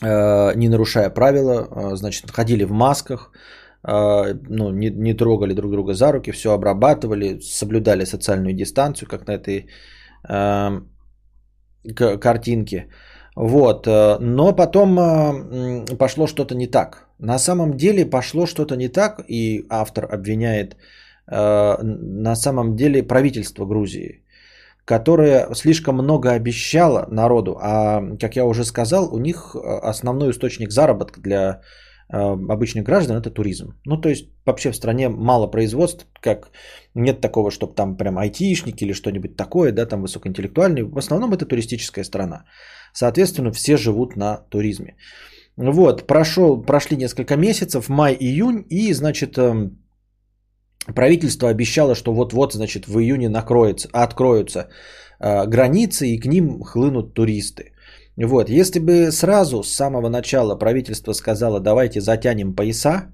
э, 0.02 0.56
не 0.56 0.70
нарушая 0.70 1.10
правила, 1.10 1.96
значит, 1.96 2.32
ходили 2.32 2.64
в 2.64 2.72
масках, 2.72 3.32
ну, 3.84 4.72
не, 4.72 4.90
не 4.90 5.14
трогали 5.14 5.54
друг 5.54 5.72
друга 5.72 5.94
за 5.94 6.12
руки, 6.12 6.32
все 6.32 6.52
обрабатывали, 6.52 7.40
соблюдали 7.40 8.06
социальную 8.06 8.54
дистанцию, 8.54 9.08
как 9.08 9.28
на 9.28 9.32
этой 9.32 9.68
э, 10.30 10.82
картинке. 12.20 12.88
Вот. 13.38 13.88
Э, 13.88 14.18
но 14.20 14.56
потом 14.56 14.98
э, 15.00 15.98
пошло 15.98 16.28
что-то 16.28 16.56
не 16.56 16.68
так. 16.68 17.08
На 17.20 17.40
самом 17.40 17.78
деле 17.78 18.06
пошло 18.10 18.46
что-то 18.46 18.76
не 18.76 18.90
так, 18.90 19.24
и 19.30 19.66
автор 19.70 20.08
обвиняет 20.12 20.76
э, 21.32 21.78
на 21.84 22.36
самом 22.36 22.76
деле 22.76 23.04
правительство 23.04 23.66
Грузии, 23.66 24.24
которое 24.86 25.48
слишком 25.54 25.96
много 25.96 26.32
обещало 26.32 27.08
народу, 27.12 27.58
а, 27.62 28.02
как 28.20 28.36
я 28.36 28.46
уже 28.46 28.64
сказал, 28.64 29.14
у 29.14 29.20
них 29.20 29.56
основной 29.84 30.32
источник 30.32 30.72
заработка 30.72 31.22
для 31.22 31.38
Э, 31.52 31.62
обычных 32.10 32.86
граждан 32.86 33.18
это 33.18 33.30
туризм. 33.30 33.74
Ну, 33.86 33.98
то 33.98 34.10
есть 34.10 34.30
вообще 34.46 34.72
в 34.72 34.76
стране 34.76 35.10
мало 35.10 35.48
производств, 35.48 36.06
как 36.22 36.52
нет 36.96 37.22
такого, 37.22 37.52
чтобы 37.52 37.76
там 37.76 37.98
прям 37.98 38.18
айтишник 38.18 38.82
или 38.82 38.94
что-нибудь 38.94 39.36
такое, 39.36 39.72
да, 39.72 39.86
там 39.86 40.02
высокоинтеллектуальный. 40.02 40.84
В 40.84 40.98
основном 40.98 41.34
это 41.34 41.46
туристическая 41.46 42.06
страна. 42.06 42.46
Соответственно, 42.94 43.52
все 43.52 43.78
живут 43.78 44.16
на 44.16 44.38
туризме. 44.50 44.96
Вот, 45.58 46.08
прошел, 46.08 46.62
прошли 46.62 46.98
несколько 46.98 47.36
месяцев, 47.36 47.90
май-июнь, 47.90 48.66
и, 48.70 48.94
значит, 48.94 49.38
эм, 49.38 49.80
правительство 50.96 51.50
обещало, 51.50 51.96
что 51.96 52.14
вот-вот, 52.14 52.54
значит, 52.54 52.88
в 52.88 53.00
июне 53.00 53.28
накроется, 53.28 53.90
откроются 53.92 54.70
э, 55.20 55.48
границы, 55.48 56.08
и 56.08 56.20
к 56.20 56.26
ним 56.28 56.64
хлынут 56.64 57.16
туристы. 57.16 57.72
Вот, 58.26 58.50
если 58.50 58.80
бы 58.80 59.12
сразу 59.12 59.64
с 59.64 59.74
самого 59.74 60.10
начала 60.10 60.56
правительство 60.56 61.14
сказало, 61.14 61.60
давайте 61.60 62.02
затянем 62.02 62.56
пояса, 62.56 63.14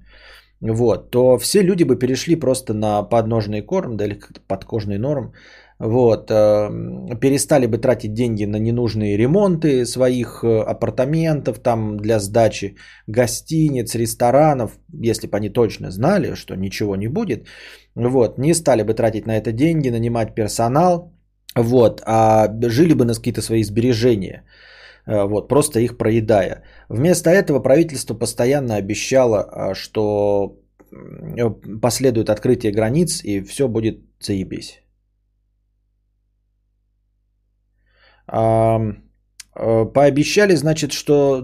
вот, 0.62 1.12
то 1.12 1.38
все 1.38 1.62
люди 1.62 1.84
бы 1.84 2.00
перешли 2.00 2.38
просто 2.38 2.74
на 2.74 3.04
подножный 3.04 3.62
корм, 3.62 3.98
да 3.98 4.06
или 4.06 4.18
подкожный 4.48 4.98
норм, 4.98 5.34
вот, 5.78 6.32
э, 6.32 7.18
перестали 7.20 7.66
бы 7.66 7.80
тратить 7.80 8.14
деньги 8.14 8.46
на 8.46 8.56
ненужные 8.60 9.18
ремонты 9.18 9.86
своих 9.86 10.42
э, 10.44 10.62
апартаментов, 10.62 11.60
там 11.60 11.98
для 11.98 12.20
сдачи 12.20 12.78
гостиниц, 13.08 13.96
ресторанов, 13.96 14.72
если 14.94 15.28
бы 15.28 15.36
они 15.36 15.50
точно 15.50 15.92
знали, 15.92 16.36
что 16.36 16.56
ничего 16.56 16.96
не 16.96 17.10
будет, 17.10 17.48
вот, 17.96 18.38
не 18.38 18.54
стали 18.54 18.84
бы 18.84 18.94
тратить 18.94 19.28
на 19.28 19.36
это 19.36 19.52
деньги, 19.52 19.90
нанимать 19.90 20.34
персонал, 20.34 21.12
вот, 21.56 22.02
а 22.06 22.48
жили 22.70 22.94
бы 22.94 23.04
на 23.04 23.14
какие-то 23.16 23.42
свои 23.42 23.64
сбережения– 23.64 24.44
вот, 25.06 25.48
просто 25.48 25.80
их 25.80 25.98
проедая. 25.98 26.64
Вместо 26.90 27.30
этого 27.30 27.60
правительство 27.60 28.14
постоянно 28.14 28.76
обещало, 28.76 29.38
э, 29.38 29.74
что 29.76 30.60
последует 31.82 32.30
открытие 32.30 32.72
границ 32.72 33.24
и 33.24 33.42
все 33.42 33.68
будет 33.68 34.00
заебись. 34.20 34.84
Э, 39.56 39.86
пообещали, 39.94 40.56
значит, 40.56 40.92
что 40.92 41.42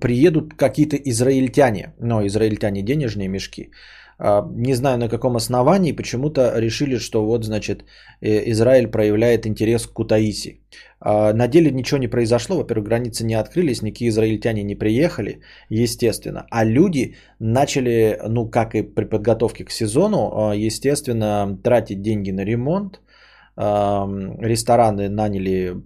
приедут 0.00 0.54
какие-то 0.54 0.96
израильтяне, 0.96 1.94
но 1.98 2.26
израильтяне 2.26 2.82
денежные 2.82 3.28
мешки, 3.28 3.70
не 4.18 4.74
знаю 4.74 4.98
на 4.98 5.08
каком 5.08 5.36
основании, 5.36 5.92
почему-то 5.92 6.52
решили, 6.58 6.98
что 6.98 7.24
вот, 7.24 7.44
значит, 7.44 7.84
э, 8.20 8.50
Израиль 8.50 8.88
проявляет 8.88 9.46
интерес 9.46 9.86
к 9.86 9.92
Кутаиси. 9.92 10.60
А, 11.00 11.32
на 11.32 11.48
деле 11.48 11.70
ничего 11.70 11.98
не 11.98 12.08
произошло. 12.08 12.56
Во-первых, 12.56 12.86
границы 12.86 13.24
не 13.24 13.34
открылись, 13.34 13.82
никакие 13.82 14.08
израильтяне 14.10 14.62
не 14.62 14.74
приехали, 14.74 15.40
естественно. 15.68 16.46
А 16.50 16.64
люди 16.64 17.16
начали, 17.40 18.18
ну, 18.28 18.48
как 18.48 18.74
и 18.74 18.82
при 18.82 19.04
подготовке 19.04 19.64
к 19.64 19.70
сезону, 19.70 20.32
а, 20.32 20.54
естественно, 20.54 21.58
тратить 21.62 22.02
деньги 22.02 22.30
на 22.30 22.44
ремонт. 22.44 23.00
Рестораны 23.56 25.08
наняли 25.08 25.76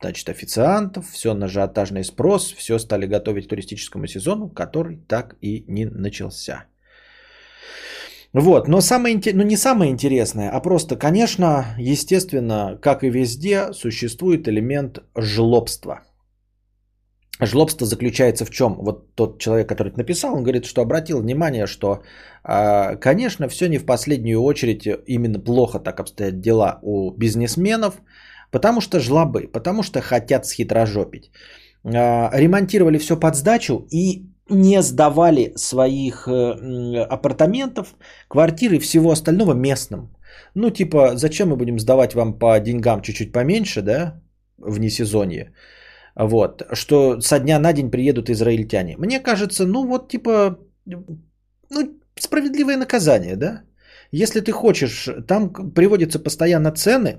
значит, 0.00 0.28
официантов, 0.28 1.10
все 1.10 1.34
на 1.34 1.46
ажиотажный 1.46 2.04
спрос, 2.04 2.52
все 2.52 2.78
стали 2.78 3.06
готовить 3.06 3.46
к 3.46 3.50
туристическому 3.50 4.06
сезону, 4.06 4.48
который 4.48 4.96
так 5.08 5.36
и 5.42 5.64
не 5.68 5.84
начался. 5.84 6.64
Вот, 8.32 8.68
но 8.68 8.80
самое, 8.80 9.20
ну 9.34 9.42
не 9.42 9.56
самое 9.56 9.90
интересное, 9.90 10.50
а 10.50 10.60
просто, 10.60 10.96
конечно, 10.96 11.66
естественно, 11.78 12.78
как 12.80 13.04
и 13.04 13.10
везде, 13.10 13.72
существует 13.72 14.48
элемент 14.48 15.00
жлобства. 15.14 16.00
Жлобство 17.40 17.86
заключается 17.86 18.44
в 18.44 18.50
чем? 18.50 18.74
Вот 18.78 19.14
тот 19.14 19.38
человек, 19.40 19.68
который 19.68 19.88
это 19.88 19.98
написал, 19.98 20.34
он 20.34 20.42
говорит, 20.42 20.64
что 20.64 20.80
обратил 20.80 21.20
внимание, 21.20 21.66
что, 21.66 22.02
а, 22.44 22.96
конечно, 22.96 23.48
все 23.48 23.68
не 23.68 23.78
в 23.78 23.84
последнюю 23.84 24.40
очередь 24.40 24.86
именно 25.06 25.40
плохо 25.40 25.78
так 25.78 26.00
обстоят 26.00 26.40
дела 26.40 26.78
у 26.82 27.10
бизнесменов, 27.10 28.00
потому 28.50 28.80
что 28.80 29.00
жлобы, 29.00 29.48
потому 29.52 29.82
что 29.82 30.00
хотят 30.00 30.46
схитрожопить. 30.46 31.30
А, 31.84 32.30
Ремонтировали 32.32 32.98
все 32.98 33.18
под 33.18 33.34
сдачу 33.34 33.86
и 33.90 34.31
не 34.50 34.82
сдавали 34.82 35.52
своих 35.56 36.26
э, 36.26 37.04
апартаментов, 37.10 37.94
квартиры 38.28 38.76
и 38.76 38.80
всего 38.80 39.10
остального 39.10 39.54
местным. 39.54 40.14
Ну, 40.54 40.70
типа, 40.70 41.16
зачем 41.16 41.48
мы 41.48 41.56
будем 41.56 41.78
сдавать 41.78 42.14
вам 42.14 42.38
по 42.38 42.58
деньгам 42.60 43.02
чуть-чуть 43.02 43.32
поменьше, 43.32 43.82
да, 43.82 44.20
вне 44.58 44.90
сезонье? 44.90 45.52
Вот, 46.16 46.62
что 46.72 47.20
со 47.20 47.38
дня 47.38 47.58
на 47.58 47.72
день 47.72 47.90
приедут 47.90 48.28
израильтяне. 48.28 48.96
Мне 48.98 49.20
кажется, 49.20 49.66
ну 49.66 49.86
вот 49.86 50.10
типа, 50.10 50.58
ну, 50.84 52.00
справедливое 52.18 52.76
наказание, 52.76 53.36
да? 53.36 53.62
Если 54.12 54.40
ты 54.40 54.52
хочешь, 54.52 55.08
там 55.26 55.52
приводятся 55.74 56.18
постоянно 56.18 56.70
цены. 56.72 57.18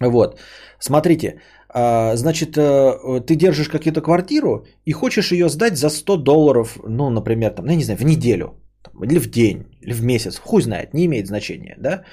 Вот, 0.00 0.40
смотрите, 0.80 1.40
значит, 1.74 2.56
э, 2.56 3.20
ты 3.26 3.34
держишь 3.34 3.68
какую-то 3.68 4.00
квартиру 4.00 4.66
и 4.84 4.92
хочешь 4.92 5.32
ее 5.32 5.48
сдать 5.48 5.76
за 5.76 5.90
100 5.90 6.16
долларов, 6.16 6.78
ну, 6.88 7.10
например, 7.10 7.50
там, 7.50 7.66
ну, 7.66 7.72
я 7.72 7.76
не 7.76 7.84
знаю, 7.84 7.98
в 7.98 8.04
неделю, 8.04 8.54
там, 8.82 9.04
или 9.04 9.18
в 9.18 9.30
день, 9.30 9.64
или 9.82 9.92
в 9.92 10.02
месяц, 10.02 10.38
хуй 10.38 10.62
знает, 10.62 10.94
не 10.94 11.04
имеет 11.06 11.26
значения, 11.26 11.76
да? 11.78 12.04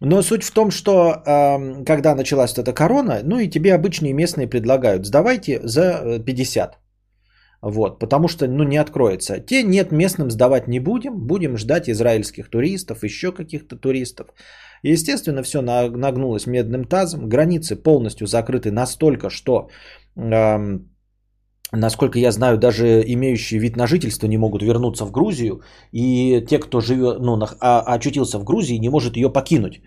Но 0.00 0.22
суть 0.22 0.42
в 0.42 0.50
том, 0.50 0.70
что 0.70 1.22
когда 1.86 2.14
началась 2.16 2.58
эта 2.58 2.72
корона, 2.72 3.20
ну 3.22 3.38
и 3.38 3.48
тебе 3.48 3.72
обычные 3.72 4.12
местные 4.12 4.48
предлагают, 4.48 5.06
сдавайте 5.06 5.60
за 5.62 5.80
э, 5.82 6.18
50. 6.18 6.78
Вот, 7.62 8.00
потому 8.00 8.28
что, 8.28 8.48
ну, 8.48 8.64
не 8.64 8.76
откроется. 8.76 9.38
Те 9.38 9.62
нет, 9.62 9.92
местным 9.92 10.30
сдавать 10.30 10.66
не 10.66 10.80
будем, 10.80 11.26
будем 11.26 11.56
ждать 11.56 11.88
израильских 11.88 12.50
туристов, 12.50 13.04
еще 13.04 13.30
каких-то 13.30 13.76
туристов. 13.76 14.26
Естественно, 14.82 15.42
все 15.42 15.62
нагнулось 15.62 16.46
медным 16.46 16.84
тазом, 16.84 17.28
границы 17.28 17.76
полностью 17.76 18.26
закрыты 18.26 18.70
настолько, 18.72 19.30
что, 19.30 19.68
эм, 20.16 20.88
насколько 21.72 22.18
я 22.18 22.32
знаю, 22.32 22.58
даже 22.58 23.02
имеющие 23.06 23.60
вид 23.60 23.76
на 23.76 23.86
жительство 23.86 24.26
не 24.26 24.38
могут 24.38 24.62
вернуться 24.62 25.04
в 25.04 25.12
Грузию, 25.12 25.62
и 25.92 26.44
те, 26.48 26.58
кто 26.58 26.80
живет, 26.80 27.20
ну, 27.20 27.36
нах- 27.36 27.56
а- 27.60 27.94
очутился 27.94 28.38
в 28.38 28.44
Грузии, 28.44 28.78
не 28.78 28.88
может 28.90 29.16
ее 29.16 29.32
покинуть. 29.32 29.80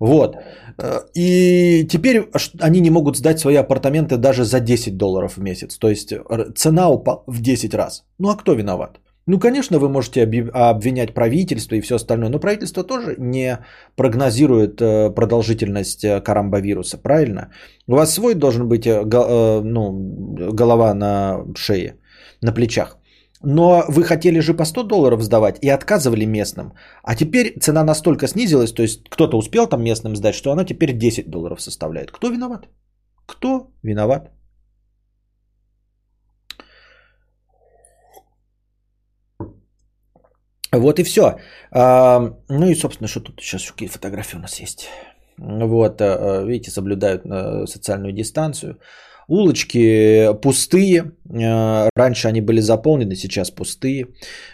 Вот. 0.00 0.36
Э, 0.78 1.00
И 1.14 1.86
теперь 1.88 2.28
они 2.60 2.80
не 2.80 2.90
могут 2.90 3.16
сдать 3.16 3.38
свои 3.38 3.56
апартаменты 3.56 4.16
даже 4.16 4.44
за 4.44 4.60
10 4.60 4.96
долларов 4.96 5.36
в 5.36 5.40
месяц. 5.42 5.78
То 5.78 5.88
есть 5.88 6.12
цена 6.56 6.90
упала 6.90 7.22
в 7.26 7.40
10 7.40 7.74
раз. 7.74 8.04
Ну 8.18 8.28
а 8.28 8.36
кто 8.36 8.54
виноват? 8.54 8.98
Ну, 9.26 9.38
конечно, 9.38 9.78
вы 9.78 9.88
можете 9.88 10.22
обвинять 10.22 11.14
правительство 11.14 11.76
и 11.76 11.80
все 11.80 11.94
остальное, 11.94 12.28
но 12.28 12.40
правительство 12.40 12.82
тоже 12.84 13.14
не 13.18 13.58
прогнозирует 13.96 14.80
э, 14.80 15.10
продолжительность 15.14 16.04
э, 16.04 16.20
карамбовируса, 16.20 16.98
правильно? 16.98 17.52
У 17.86 17.94
вас 17.94 18.12
свой 18.12 18.34
должен 18.34 18.68
быть 18.68 18.86
э, 18.86 19.02
ну, 19.64 19.92
голова 20.52 20.92
на 20.94 21.44
шее, 21.54 21.96
на 22.40 22.52
плечах. 22.52 22.98
Но 23.44 23.84
вы 23.88 24.02
хотели 24.04 24.40
же 24.40 24.54
по 24.54 24.64
100 24.64 24.82
долларов 24.82 25.22
сдавать 25.22 25.58
и 25.62 25.68
отказывали 25.68 26.26
местным. 26.26 26.72
А 27.02 27.14
теперь 27.14 27.58
цена 27.60 27.84
настолько 27.84 28.26
снизилась, 28.26 28.72
то 28.72 28.82
есть 28.82 29.08
кто-то 29.08 29.36
успел 29.36 29.66
там 29.68 29.82
местным 29.82 30.16
сдать, 30.16 30.34
что 30.34 30.50
она 30.50 30.64
теперь 30.64 30.92
10 30.92 31.30
долларов 31.30 31.60
составляет. 31.60 32.10
Кто 32.10 32.28
виноват? 32.28 32.68
Кто 33.26 33.70
виноват? 33.82 34.30
Вот 40.72 40.98
и 40.98 41.02
все. 41.02 41.38
Ну 41.72 42.66
и, 42.66 42.74
собственно, 42.74 43.08
что 43.08 43.20
тут 43.20 43.40
сейчас 43.40 43.70
какие 43.70 43.88
фотографии 43.88 44.36
у 44.36 44.40
нас 44.40 44.58
есть. 44.58 44.88
Вот, 45.38 46.00
э, 46.00 46.44
видите, 46.46 46.70
соблюдают 46.70 47.24
э, 47.24 47.66
социальную 47.66 48.12
дистанцию. 48.12 48.78
Улочки 49.32 50.28
пустые. 50.42 51.12
Э, 51.30 51.88
Раньше 51.96 52.28
они 52.28 52.42
были 52.42 52.60
заполнены, 52.60 53.16
сейчас 53.16 53.50
пустые. 53.50 54.06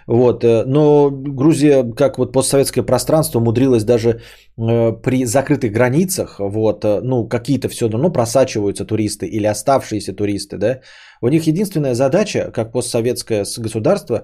Вот. 0.06 0.44
э, 0.44 0.64
Но 0.66 1.10
Грузия, 1.10 1.82
как 1.96 2.18
вот 2.18 2.32
постсоветское 2.32 2.84
пространство, 2.84 3.40
умудрилась 3.40 3.82
даже 3.84 4.08
э, 4.10 4.92
при 5.02 5.24
закрытых 5.24 5.72
границах, 5.72 6.38
вот, 6.38 6.84
ну, 6.84 7.28
какие-то 7.28 7.68
все 7.68 7.88
равно 7.88 8.12
просачиваются 8.12 8.84
туристы 8.84 9.26
или 9.26 9.46
оставшиеся 9.48 10.12
туристы, 10.12 10.58
да. 10.58 10.80
У 11.20 11.28
них 11.28 11.48
единственная 11.48 11.94
задача, 11.94 12.52
как 12.52 12.72
постсоветское 12.72 13.44
государство, 13.58 14.22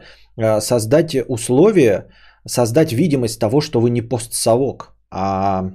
создать 0.60 1.16
условия, 1.28 2.06
создать 2.46 2.92
видимость 2.92 3.40
того, 3.40 3.60
что 3.60 3.80
вы 3.80 3.90
не 3.90 4.02
постсовок, 4.02 4.94
а 5.10 5.72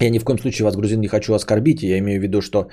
я 0.00 0.10
ни 0.10 0.18
в 0.18 0.24
коем 0.24 0.38
случае 0.38 0.64
вас, 0.64 0.76
грузин, 0.76 1.00
не 1.00 1.08
хочу 1.08 1.34
оскорбить. 1.34 1.82
Я 1.82 1.98
имею 1.98 2.20
в 2.20 2.22
виду, 2.22 2.40
что 2.40 2.68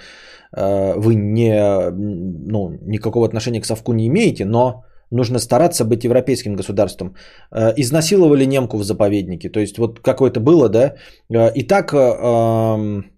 э, 0.55 0.93
вы 0.97 1.15
не, 1.15 1.91
ну, 1.91 2.77
никакого 2.81 3.25
отношения 3.25 3.61
к 3.61 3.65
совку 3.65 3.93
не 3.93 4.07
имеете, 4.07 4.45
но 4.45 4.83
нужно 5.11 5.39
стараться 5.39 5.85
быть 5.85 6.03
европейским 6.03 6.55
государством. 6.55 7.15
Э, 7.51 7.73
изнасиловали 7.77 8.45
немку 8.45 8.77
в 8.77 8.83
заповеднике. 8.83 9.49
То 9.49 9.59
есть 9.59 9.77
вот 9.77 9.99
какое-то 9.99 10.39
было, 10.39 10.69
да. 10.69 10.95
Э, 11.29 11.51
и 11.53 11.67
так 11.67 11.93
э, 11.93 11.97
эм, 11.97 13.12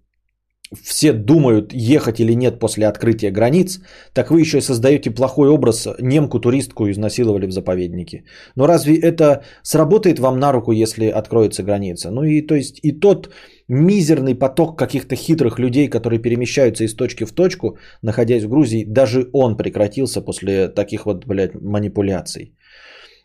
все 0.74 1.12
думают, 1.12 1.72
ехать 1.72 2.20
или 2.20 2.34
нет 2.34 2.58
после 2.58 2.86
открытия 2.86 3.30
границ, 3.30 3.80
так 4.12 4.30
вы 4.30 4.40
еще 4.40 4.58
и 4.58 4.62
создаете 4.62 5.10
плохой 5.10 5.48
образ. 5.48 5.86
Немку 6.00 6.40
туристку 6.40 6.90
изнасиловали 6.90 7.46
в 7.46 7.52
заповеднике. 7.52 8.24
Но 8.56 8.66
разве 8.66 8.96
это 8.96 9.42
сработает 9.62 10.18
вам 10.18 10.38
на 10.38 10.52
руку, 10.52 10.72
если 10.72 11.06
откроется 11.06 11.62
граница? 11.62 12.10
Ну 12.10 12.24
и 12.24 12.46
то 12.46 12.54
есть 12.54 12.80
и 12.82 12.92
тот 12.92 13.30
мизерный 13.68 14.34
поток 14.34 14.78
каких-то 14.78 15.16
хитрых 15.16 15.58
людей, 15.58 15.88
которые 15.88 16.22
перемещаются 16.22 16.84
из 16.84 16.94
точки 16.94 17.24
в 17.24 17.32
точку, 17.32 17.78
находясь 18.02 18.44
в 18.44 18.48
Грузии, 18.48 18.84
даже 18.84 19.28
он 19.32 19.56
прекратился 19.56 20.20
после 20.20 20.68
таких 20.68 21.06
вот, 21.06 21.26
блядь, 21.26 21.54
манипуляций. 21.54 22.54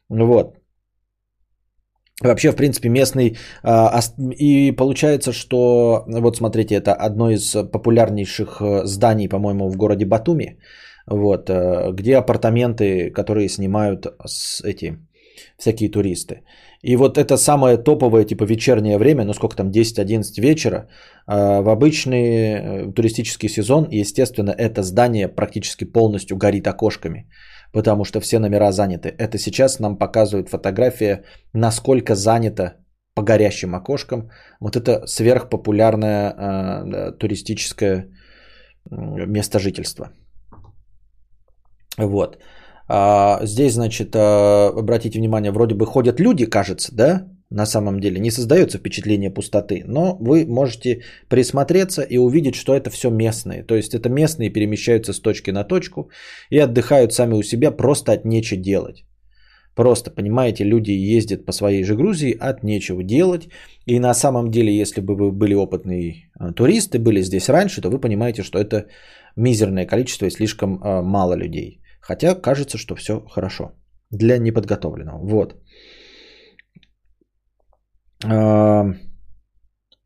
Вот. 0.10 0.61
Вообще, 2.24 2.52
в 2.52 2.56
принципе, 2.56 2.90
местный... 2.90 3.38
а, 3.64 4.00
И 4.40 4.72
получается, 4.72 5.32
что... 5.34 6.04
Вот 6.08 6.38
смотрите, 6.38 6.76
это 6.76 6.94
одно 6.94 7.30
из 7.32 7.52
популярнейших 7.52 8.62
э, 8.62 8.86
зданий, 8.86 9.30
по-моему, 9.30 9.70
в 9.70 9.78
городе 9.78 10.06
Батуми. 10.06 10.58
Вот, 11.08 11.50
э, 11.50 11.92
где 11.94 12.18
апартаменты, 12.18 13.12
которые 13.12 13.50
снимают 13.50 14.06
с 14.26 14.62
эти 14.64 14.98
всякие 15.58 15.90
туристы. 15.90 16.42
И 16.84 16.96
вот 16.96 17.18
это 17.18 17.38
самое 17.38 17.78
топовое, 17.78 18.26
типа 18.26 18.46
вечернее 18.46 18.98
время, 18.98 19.24
ну 19.26 19.34
сколько 19.34 19.56
там, 19.56 19.70
10-11 19.70 20.42
вечера, 20.42 20.88
а, 21.28 21.62
в 21.62 21.70
обычный 21.70 22.26
э, 22.26 22.94
туристический 22.96 23.50
сезон, 23.50 23.88
естественно, 23.92 24.52
это 24.52 24.82
здание 24.82 25.28
практически 25.28 25.86
полностью 25.86 26.38
горит 26.38 26.68
окошками, 26.68 27.26
потому 27.74 28.06
что 28.06 28.20
все 28.20 28.40
номера 28.40 28.72
заняты. 28.72 29.10
Это 29.18 29.38
сейчас 29.38 29.80
нам 29.80 29.98
показывает 29.98 30.50
фотография, 30.50 31.24
насколько 31.54 32.16
занято 32.16 32.76
по 33.16 33.24
горящим 33.24 33.76
окошкам. 33.76 34.30
Вот 34.60 34.76
это 34.76 35.06
сверхпопулярное 35.08 36.34
э, 36.34 37.12
туристическое 37.18 38.08
место 38.90 39.60
жительства. 39.60 40.10
Вот. 41.98 42.38
А, 42.88 43.40
здесь, 43.46 43.74
значит, 43.74 44.16
а, 44.16 44.70
обратите 44.78 45.20
внимание, 45.20 45.52
вроде 45.52 45.76
бы 45.76 45.86
ходят 45.86 46.20
люди, 46.20 46.46
кажется, 46.46 46.96
да? 46.96 47.28
На 47.52 47.66
самом 47.66 48.00
деле 48.00 48.20
не 48.20 48.32
создается 48.32 48.78
впечатление 48.78 49.30
пустоты, 49.30 49.84
но 49.86 50.18
вы 50.22 50.46
можете 50.46 51.02
присмотреться 51.30 52.02
и 52.02 52.18
увидеть, 52.18 52.56
что 52.56 52.74
это 52.74 52.90
все 52.90 53.10
местные. 53.10 53.64
То 53.64 53.76
есть 53.76 53.94
это 53.94 54.10
местные 54.10 54.50
перемещаются 54.50 55.12
с 55.14 55.20
точки 55.20 55.52
на 55.52 55.66
точку 55.66 56.10
и 56.50 56.58
отдыхают 56.58 57.12
сами 57.14 57.34
у 57.34 57.44
себя 57.44 57.72
просто 57.72 58.14
от 58.14 58.26
нечего 58.26 58.62
делать. 58.62 59.04
Просто, 59.76 60.12
понимаете, 60.12 60.64
люди 60.64 60.92
ездят 60.92 61.46
по 61.46 61.52
своей 61.52 61.84
же 61.84 61.96
Грузии 61.96 62.38
от 62.40 62.64
нечего 62.64 63.04
делать. 63.04 63.50
И 63.86 64.00
на 64.00 64.14
самом 64.14 64.50
деле, 64.52 64.82
если 64.82 65.02
бы 65.02 65.16
вы 65.16 65.32
были 65.32 65.54
опытные 65.54 66.32
а, 66.40 66.54
туристы, 66.54 67.00
были 67.00 67.22
здесь 67.22 67.50
раньше, 67.50 67.82
то 67.82 67.90
вы 67.90 68.00
понимаете, 68.00 68.44
что 68.44 68.60
это 68.60 68.86
мизерное 69.36 69.86
количество 69.86 70.26
и 70.26 70.32
слишком 70.32 70.80
а, 70.82 71.02
мало 71.02 71.34
людей. 71.34 71.82
Хотя 72.02 72.36
кажется, 72.36 72.78
что 72.78 72.96
все 72.96 73.20
хорошо 73.30 73.72
для 74.10 74.38
неподготовленного. 74.38 75.20
Вот. 75.26 75.56
А, 78.26 78.86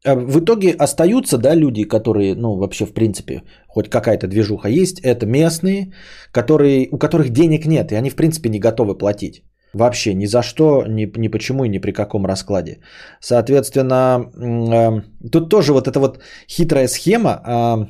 а 0.06 0.16
В 0.16 0.40
итоге 0.40 0.72
остаются, 0.72 1.38
да, 1.38 1.56
люди, 1.56 1.84
которые, 1.84 2.36
ну, 2.36 2.58
вообще, 2.58 2.86
в 2.86 2.94
принципе, 2.94 3.42
хоть 3.68 3.90
какая-то 3.90 4.28
движуха 4.28 4.70
есть, 4.70 5.00
это 5.02 5.26
местные, 5.26 5.94
которые, 6.32 6.88
у 6.92 6.98
которых 6.98 7.30
денег 7.30 7.66
нет, 7.66 7.92
и 7.92 7.96
они, 7.96 8.10
в 8.10 8.16
принципе, 8.16 8.50
не 8.50 8.60
готовы 8.60 8.98
платить. 8.98 9.44
Вообще 9.74 10.14
ни 10.14 10.28
за 10.28 10.42
что, 10.42 10.86
ни, 10.88 11.12
ни 11.18 11.28
почему 11.28 11.66
и 11.66 11.70
ни 11.70 11.80
при 11.80 11.92
каком 11.92 12.26
раскладе. 12.26 12.80
Соответственно, 13.20 14.26
э, 14.36 15.02
тут 15.32 15.50
тоже 15.50 15.74
вот 15.74 15.88
эта 15.88 16.00
вот 16.00 16.20
хитрая 16.48 16.88
схема. 16.88 17.90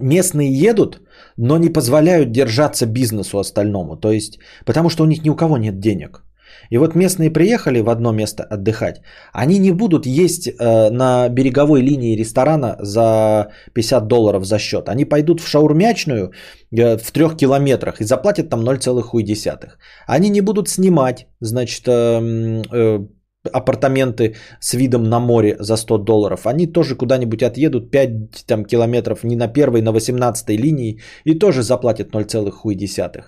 Местные 0.00 0.52
едут, 0.52 1.00
но 1.38 1.56
не 1.56 1.70
позволяют 1.70 2.30
держаться 2.30 2.84
бизнесу 2.84 3.38
остальному. 3.38 3.96
То 3.96 4.12
есть, 4.12 4.38
потому 4.66 4.90
что 4.90 5.02
у 5.02 5.06
них 5.06 5.24
ни 5.24 5.30
у 5.30 5.34
кого 5.34 5.56
нет 5.56 5.80
денег. 5.80 6.26
И 6.70 6.78
вот 6.78 6.94
местные 6.94 7.30
приехали 7.30 7.80
в 7.80 7.88
одно 7.88 8.12
место 8.12 8.42
отдыхать, 8.42 9.02
они 9.32 9.58
не 9.58 9.72
будут 9.72 10.06
есть 10.06 10.48
э, 10.48 10.90
на 10.90 11.28
береговой 11.28 11.82
линии 11.82 12.16
ресторана 12.16 12.76
за 12.80 13.48
50 13.74 14.06
долларов 14.06 14.44
за 14.44 14.58
счет. 14.58 14.88
Они 14.88 15.04
пойдут 15.04 15.40
в 15.40 15.48
шаурмячную 15.48 16.32
э, 16.70 16.96
в 16.96 17.12
трех 17.12 17.36
километрах 17.36 18.00
и 18.00 18.04
заплатят 18.04 18.48
там 18.50 18.60
0,1. 18.64 19.70
Они 20.06 20.30
не 20.30 20.40
будут 20.40 20.68
снимать, 20.68 21.26
значит, 21.40 21.86
э, 21.88 22.62
э, 22.72 23.06
апартаменты 23.52 24.36
с 24.60 24.74
видом 24.74 25.04
на 25.04 25.20
море 25.20 25.56
за 25.58 25.76
100 25.76 25.98
долларов. 25.98 26.46
Они 26.46 26.66
тоже 26.66 26.94
куда-нибудь 26.94 27.42
отъедут 27.42 27.90
5 27.90 28.46
там, 28.46 28.64
километров 28.64 29.24
не 29.24 29.36
на 29.36 29.48
первой, 29.48 29.82
на 29.82 29.92
18 29.92 30.48
линии 30.50 31.00
и 31.24 31.38
тоже 31.38 31.62
заплатят 31.62 32.14
0,1. 32.14 33.24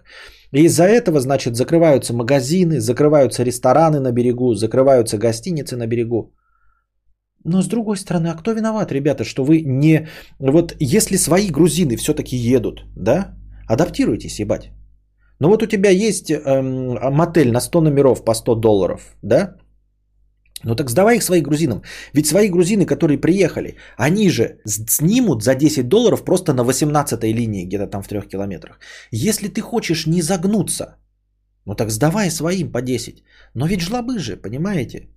И 0.55 0.67
из-за 0.67 0.85
этого, 0.85 1.21
значит, 1.21 1.57
закрываются 1.57 2.15
магазины, 2.15 2.81
закрываются 2.81 3.45
рестораны 3.45 3.99
на 3.99 4.13
берегу, 4.13 4.55
закрываются 4.55 5.19
гостиницы 5.19 5.77
на 5.77 5.87
берегу. 5.87 6.33
Но 7.45 7.63
с 7.63 7.67
другой 7.67 7.97
стороны, 7.97 8.29
а 8.29 8.35
кто 8.35 8.53
виноват, 8.53 8.93
ребята, 8.93 9.25
что 9.25 9.45
вы 9.45 9.63
не... 9.67 10.07
Вот 10.39 10.77
если 10.79 11.17
свои 11.17 11.51
грузины 11.51 11.97
все-таки 11.97 12.37
едут, 12.37 12.85
да, 12.97 13.35
адаптируйтесь, 13.69 14.39
ебать. 14.39 14.71
Ну 15.41 15.49
вот 15.49 15.63
у 15.63 15.67
тебя 15.67 15.91
есть 15.91 16.31
эм, 16.31 16.99
мотель 17.17 17.51
на 17.51 17.61
100 17.61 17.81
номеров 17.81 18.25
по 18.25 18.35
100 18.35 18.55
долларов, 18.55 19.17
да? 19.23 19.57
Ну 20.65 20.75
так 20.75 20.91
сдавай 20.91 21.17
их 21.17 21.23
своим 21.23 21.45
грузинам. 21.45 21.83
Ведь 22.15 22.27
свои 22.27 22.49
грузины, 22.49 22.87
которые 22.87 23.21
приехали, 23.21 23.77
они 23.97 24.31
же 24.31 24.59
снимут 24.89 25.43
за 25.43 25.55
10 25.55 25.89
долларов 25.89 26.25
просто 26.25 26.55
на 26.55 26.65
18 26.65 27.23
линии, 27.25 27.67
где-то 27.67 27.87
там 27.87 28.03
в 28.03 28.09
3 28.09 28.29
километрах. 28.29 28.79
Если 29.11 29.49
ты 29.49 29.61
хочешь 29.61 30.07
не 30.07 30.23
загнуться, 30.23 30.97
ну 31.67 31.75
так 31.75 31.91
сдавай 31.91 32.31
своим 32.31 32.73
по 32.73 32.81
10. 32.81 33.23
Но 33.55 33.67
ведь 33.67 33.81
жлобы 33.81 34.19
же, 34.19 34.37
понимаете? 34.37 35.09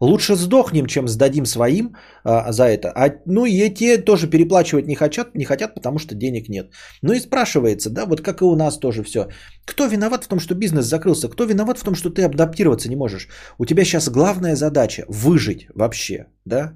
Лучше 0.00 0.36
сдохнем, 0.36 0.86
чем 0.86 1.08
сдадим 1.08 1.46
своим 1.46 1.96
а, 2.24 2.52
за 2.52 2.64
это. 2.64 2.92
А, 2.94 3.10
ну 3.26 3.46
и 3.46 3.74
те 3.74 3.98
тоже 3.98 4.28
переплачивать 4.28 4.86
не 4.86 4.94
хотят, 4.94 5.34
не 5.34 5.44
хотят, 5.44 5.74
потому 5.74 5.98
что 5.98 6.14
денег 6.14 6.48
нет. 6.48 6.70
Ну 7.02 7.12
и 7.12 7.20
спрашивается, 7.20 7.90
да, 7.90 8.06
вот 8.06 8.20
как 8.20 8.40
и 8.40 8.44
у 8.44 8.56
нас 8.56 8.78
тоже 8.78 9.02
все. 9.02 9.28
Кто 9.64 9.86
виноват 9.86 10.24
в 10.24 10.28
том, 10.28 10.40
что 10.40 10.54
бизнес 10.54 10.86
закрылся? 10.86 11.28
Кто 11.28 11.44
виноват 11.44 11.78
в 11.78 11.84
том, 11.84 11.94
что 11.94 12.10
ты 12.10 12.22
адаптироваться 12.22 12.88
не 12.88 12.96
можешь? 12.96 13.28
У 13.58 13.66
тебя 13.66 13.84
сейчас 13.84 14.08
главная 14.08 14.56
задача 14.56 15.04
выжить 15.08 15.66
вообще, 15.74 16.26
да? 16.44 16.74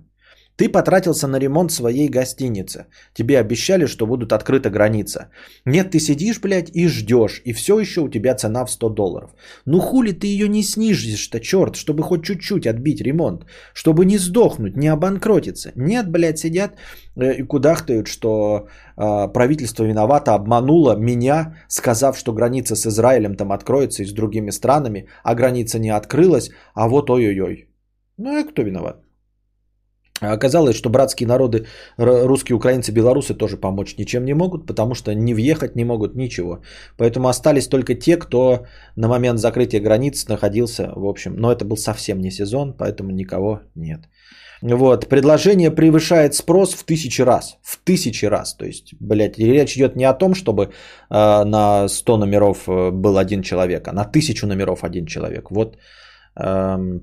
Ты 0.58 0.68
потратился 0.68 1.28
на 1.28 1.38
ремонт 1.38 1.70
своей 1.70 2.08
гостиницы. 2.08 2.86
Тебе 3.14 3.38
обещали, 3.38 3.86
что 3.86 4.06
будут 4.06 4.32
открыта 4.32 4.70
граница. 4.70 5.30
Нет, 5.64 5.92
ты 5.92 6.00
сидишь, 6.00 6.40
блядь, 6.40 6.70
и 6.74 6.88
ждешь. 6.88 7.42
И 7.44 7.52
все 7.52 7.78
еще 7.78 8.00
у 8.00 8.08
тебя 8.08 8.34
цена 8.34 8.64
в 8.64 8.70
100 8.70 8.88
долларов. 8.88 9.30
Ну 9.66 9.78
хули 9.78 10.10
ты 10.10 10.26
ее 10.26 10.48
не 10.48 10.64
снижишь-то, 10.64 11.38
черт, 11.38 11.76
чтобы 11.76 12.02
хоть 12.02 12.24
чуть-чуть 12.24 12.66
отбить 12.66 13.00
ремонт. 13.00 13.46
Чтобы 13.72 14.04
не 14.04 14.18
сдохнуть, 14.18 14.76
не 14.76 14.88
обанкротиться. 14.88 15.70
Нет, 15.76 16.10
блядь, 16.10 16.38
сидят 16.40 16.72
э, 17.16 17.34
и 17.34 17.42
кудахтают, 17.44 18.08
что 18.08 18.66
э, 18.96 19.28
правительство 19.32 19.84
виновато, 19.84 20.34
обмануло 20.34 20.96
меня, 20.96 21.54
сказав, 21.68 22.18
что 22.18 22.32
граница 22.32 22.74
с 22.74 22.84
Израилем 22.84 23.36
там 23.36 23.52
откроется 23.52 24.02
и 24.02 24.06
с 24.06 24.12
другими 24.12 24.50
странами, 24.50 25.06
а 25.22 25.36
граница 25.36 25.78
не 25.78 25.90
открылась, 25.90 26.50
а 26.74 26.88
вот 26.88 27.10
ой-ой-ой. 27.10 27.68
Ну 28.16 28.40
и 28.40 28.42
кто 28.42 28.62
виноват? 28.62 29.07
А 30.20 30.32
оказалось, 30.32 30.76
что 30.76 30.90
братские 30.90 31.28
народы, 31.28 31.66
русские, 31.97 32.56
украинцы, 32.56 32.92
белорусы 32.92 33.34
тоже 33.34 33.56
помочь 33.56 33.97
ничем 33.98 34.24
не 34.24 34.34
могут, 34.34 34.66
потому 34.66 34.94
что 34.94 35.14
не 35.14 35.34
въехать 35.34 35.76
не 35.76 35.84
могут 35.84 36.16
ничего. 36.16 36.60
Поэтому 36.97 37.28
остались 37.28 37.68
только 37.68 37.94
те, 37.94 38.16
кто 38.16 38.66
на 38.97 39.08
момент 39.08 39.38
закрытия 39.38 39.80
границ 39.80 40.28
находился, 40.28 40.92
в 40.97 41.06
общем, 41.06 41.36
но 41.36 41.52
это 41.52 41.64
был 41.64 41.76
совсем 41.76 42.20
не 42.20 42.30
сезон, 42.30 42.74
поэтому 42.76 43.10
никого 43.10 43.60
нет. 43.74 44.00
Вот, 44.62 45.08
предложение 45.08 45.70
превышает 45.70 46.34
спрос 46.34 46.74
в 46.74 46.84
тысячи 46.84 47.22
раз, 47.22 47.58
в 47.62 47.78
тысячи 47.84 48.26
раз. 48.26 48.56
То 48.56 48.64
есть, 48.64 48.94
блядь, 49.00 49.38
речь 49.38 49.76
идет 49.76 49.97
не 49.97 50.05
о 50.05 50.14
том, 50.14 50.34
чтобы 50.34 50.64
э, 50.64 50.68
на 51.44 51.88
100 51.88 52.16
номеров 52.16 52.68
э, 52.68 52.90
был 52.90 53.18
один 53.18 53.42
человек, 53.42 53.86
а 53.88 53.92
на 53.92 54.05
тысячу 54.05 54.47
номеров 54.47 54.82
один 54.82 55.06
человек. 55.06 55.50
Вот 55.50 55.76
э, 56.36 57.00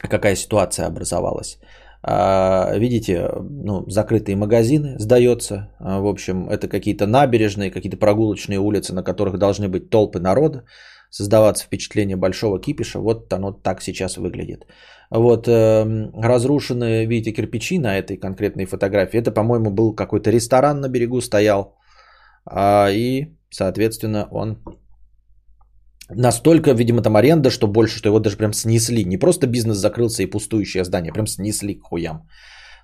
какая 0.00 0.36
ситуация 0.36 0.86
образовалась. 0.86 1.58
А, 2.04 2.76
видите, 2.78 3.30
ну, 3.64 3.84
закрытые 3.88 4.36
магазины, 4.36 4.98
сдается. 4.98 5.68
А, 5.78 6.00
в 6.00 6.06
общем, 6.06 6.48
это 6.48 6.68
какие-то 6.68 7.06
набережные, 7.06 7.70
какие-то 7.70 7.96
прогулочные 7.96 8.58
улицы, 8.58 8.92
на 8.92 9.02
которых 9.04 9.38
должны 9.38 9.68
быть 9.68 9.88
толпы 9.90 10.18
народа, 10.18 10.64
создаваться 11.10 11.64
впечатление 11.64 12.16
большого 12.16 12.60
кипиша. 12.60 12.98
Вот 12.98 13.32
оно 13.32 13.52
так 13.52 13.82
сейчас 13.82 14.16
выглядит. 14.16 14.66
Вот 15.10 15.46
э, 15.46 16.10
разрушенные, 16.14 17.06
видите, 17.06 17.32
кирпичи 17.32 17.78
на 17.78 17.98
этой 17.98 18.16
конкретной 18.16 18.64
фотографии. 18.64 19.20
Это, 19.20 19.30
по-моему, 19.30 19.70
был 19.70 19.94
какой-то 19.94 20.30
ресторан 20.30 20.80
на 20.80 20.88
берегу 20.88 21.20
стоял. 21.20 21.76
А, 22.46 22.88
и, 22.90 23.36
соответственно, 23.50 24.26
он 24.30 24.56
настолько, 26.16 26.72
видимо, 26.72 27.02
там 27.02 27.16
аренда, 27.16 27.50
что 27.50 27.66
больше, 27.66 27.98
что 27.98 28.08
его 28.08 28.20
даже 28.20 28.36
прям 28.36 28.52
снесли. 28.52 29.04
Не 29.04 29.18
просто 29.18 29.46
бизнес 29.46 29.76
закрылся 29.76 30.22
и 30.22 30.30
пустующее 30.30 30.84
здание, 30.84 31.12
прям 31.12 31.26
снесли 31.26 31.74
к 31.74 31.82
хуям 31.82 32.28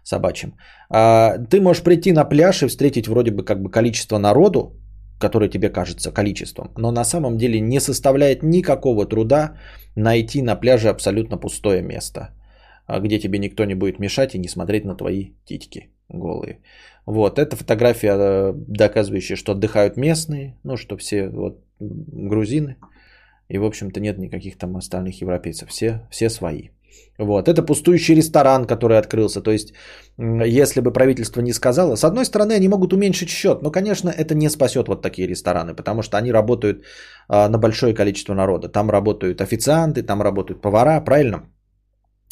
собачьим. 0.05 0.55
А, 0.91 1.39
ты 1.51 1.61
можешь 1.61 1.83
прийти 1.83 2.13
на 2.13 2.25
пляж 2.25 2.63
и 2.63 2.67
встретить 2.67 3.09
вроде 3.09 3.31
бы 3.31 3.45
как 3.45 3.63
бы 3.63 3.71
количество 3.71 4.19
народу, 4.19 4.73
которое 5.21 5.51
тебе 5.51 5.69
кажется 5.69 6.13
количеством, 6.13 6.73
но 6.79 6.91
на 6.93 7.05
самом 7.05 7.37
деле 7.37 7.61
не 7.61 7.81
составляет 7.81 8.43
никакого 8.43 9.07
труда 9.07 9.57
найти 9.97 10.43
на 10.43 10.57
пляже 10.57 10.89
абсолютно 10.89 11.37
пустое 11.37 11.83
место, 11.83 12.31
а, 12.87 13.01
где 13.01 13.19
тебе 13.19 13.39
никто 13.39 13.65
не 13.65 13.75
будет 13.75 13.99
мешать 13.99 14.35
и 14.35 14.39
не 14.39 14.49
смотреть 14.49 14.85
на 14.85 14.97
твои 14.97 15.33
титьки 15.45 15.91
голые. 16.09 16.61
Вот, 17.07 17.39
это 17.39 17.57
фотография, 17.57 18.17
э, 18.17 18.53
доказывающая, 18.55 19.37
что 19.37 19.53
отдыхают 19.53 19.97
местные, 19.97 20.59
ну, 20.65 20.77
что 20.77 20.97
все 20.97 21.29
вот, 21.29 21.59
грузины, 21.81 22.77
и, 23.49 23.59
в 23.59 23.65
общем-то, 23.65 24.01
нет 24.01 24.19
никаких 24.19 24.59
там 24.59 24.77
остальных 24.77 25.21
европейцев. 25.23 25.69
Все, 25.71 26.07
все 26.11 26.31
свои. 26.31 26.69
Вот. 27.19 27.49
Это 27.49 27.63
пустующий 27.63 28.15
ресторан, 28.15 28.67
который 28.67 28.99
открылся. 28.99 29.41
То 29.41 29.51
есть, 29.51 29.73
если 30.19 30.81
бы 30.81 30.93
правительство 30.93 31.43
не 31.43 31.53
сказало, 31.53 31.97
с 31.97 32.05
одной 32.05 32.25
стороны, 32.25 32.53
они 32.53 32.69
могут 32.69 32.93
уменьшить 32.93 33.29
счет, 33.29 33.63
но, 33.63 33.71
конечно, 33.71 34.11
это 34.11 34.35
не 34.35 34.51
спасет 34.51 34.89
вот 34.89 35.03
такие 35.03 35.29
рестораны, 35.29 35.75
потому 35.75 36.03
что 36.03 36.17
они 36.17 36.33
работают 36.33 36.85
а, 37.29 37.49
на 37.49 37.59
большое 37.59 37.95
количество 37.95 38.35
народа. 38.35 38.69
Там 38.69 38.91
работают 38.91 39.41
официанты, 39.41 40.03
там 40.03 40.23
работают 40.23 40.61
повара, 40.61 41.01
правильно? 41.01 41.43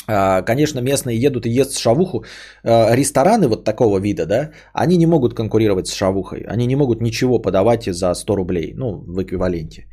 А, 0.08 0.42
конечно, 0.42 0.80
местные 0.80 1.18
едут 1.18 1.46
и 1.46 1.50
ест 1.50 1.78
шавуху. 1.78 2.24
А, 2.62 2.94
рестораны 2.94 3.48
вот 3.48 3.64
такого 3.64 3.98
вида, 3.98 4.26
да, 4.26 4.50
они 4.72 4.98
не 4.98 5.06
могут 5.06 5.34
конкурировать 5.34 5.88
с 5.88 5.94
шавухой. 5.94 6.44
Они 6.46 6.66
не 6.66 6.76
могут 6.76 7.00
ничего 7.00 7.40
подавать 7.40 7.86
за 7.86 8.14
100 8.14 8.36
рублей, 8.36 8.72
ну, 8.76 9.04
в 9.06 9.22
эквиваленте 9.22 9.86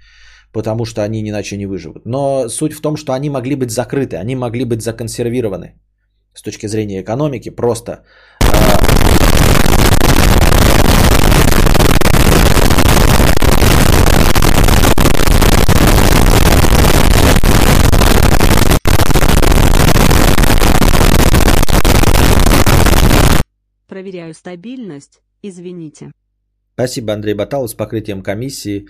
потому 0.53 0.85
что 0.85 1.01
они 1.03 1.21
иначе 1.21 1.57
не 1.57 1.65
выживут. 1.65 2.05
Но 2.05 2.47
суть 2.47 2.73
в 2.73 2.81
том, 2.81 2.95
что 2.95 3.11
они 3.13 3.29
могли 3.29 3.55
быть 3.55 3.71
закрыты, 3.71 4.17
они 4.17 4.35
могли 4.35 4.63
быть 4.63 4.81
законсервированы 4.81 5.73
с 6.33 6.41
точки 6.41 6.67
зрения 6.67 7.01
экономики, 7.01 7.49
просто 7.49 8.03
э, 8.41 8.83
Проверяю 23.87 24.33
стабильность, 24.33 25.21
извините. 25.43 26.11
Спасибо, 26.73 27.13
Андрей 27.13 27.35
Баталов, 27.35 27.69
с 27.69 27.73
покрытием 27.75 28.23
комиссии. 28.23 28.87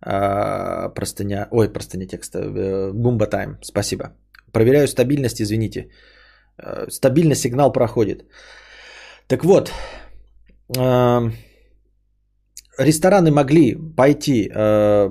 А, 0.00 0.88
простыня, 0.90 1.48
ой, 1.50 1.72
простыня 1.72 2.06
текста, 2.06 2.38
э, 2.38 2.92
Бумба 2.92 3.26
Тайм, 3.26 3.58
спасибо. 3.62 4.04
Проверяю 4.52 4.88
стабильность, 4.88 5.40
извините. 5.40 5.88
Э, 6.58 6.86
стабильно 6.90 7.34
сигнал 7.34 7.72
проходит. 7.72 8.24
Так 9.26 9.44
вот, 9.44 9.72
рестораны 12.78 13.30
могли 13.30 13.76
пойти 13.96 14.50
э, 14.54 15.08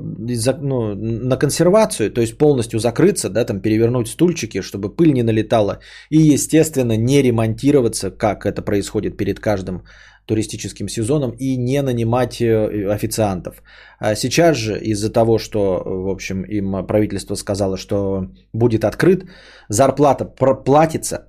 ну, 0.62 0.96
на 0.96 1.38
консервацию, 1.38 2.12
то 2.12 2.22
есть 2.22 2.38
полностью 2.38 2.80
закрыться, 2.80 3.30
да, 3.30 3.46
там 3.46 3.60
перевернуть 3.60 4.08
стульчики, 4.08 4.62
чтобы 4.62 4.96
пыль 4.96 5.14
не 5.14 5.24
налетала, 5.24 5.80
и, 6.10 6.34
естественно, 6.34 6.98
не 6.98 7.22
ремонтироваться, 7.22 8.12
как 8.12 8.46
это 8.46 8.62
происходит 8.62 9.18
перед 9.18 9.40
каждым 9.40 9.84
туристическим 10.26 10.88
сезоном, 10.90 11.32
и 11.32 11.58
не 11.58 11.82
нанимать 11.82 12.42
э, 12.42 12.90
официантов. 12.92 13.62
А 14.00 14.16
сейчас 14.16 14.58
же 14.58 14.80
из-за 14.80 15.12
того, 15.12 15.38
что, 15.38 15.82
в 15.86 16.10
общем, 16.10 16.44
им 16.44 16.86
правительство 16.88 17.36
сказало, 17.36 17.78
что 17.78 18.28
будет 18.54 18.84
открыт, 18.84 19.26
зарплата 19.70 20.26
платится, 20.26 21.28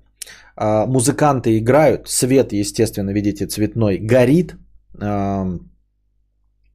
а, 0.57 0.87
музыканты 0.87 1.59
играют, 1.59 2.09
свет, 2.09 2.53
естественно, 2.53 3.11
видите, 3.11 3.47
цветной, 3.47 3.99
горит, 3.99 4.57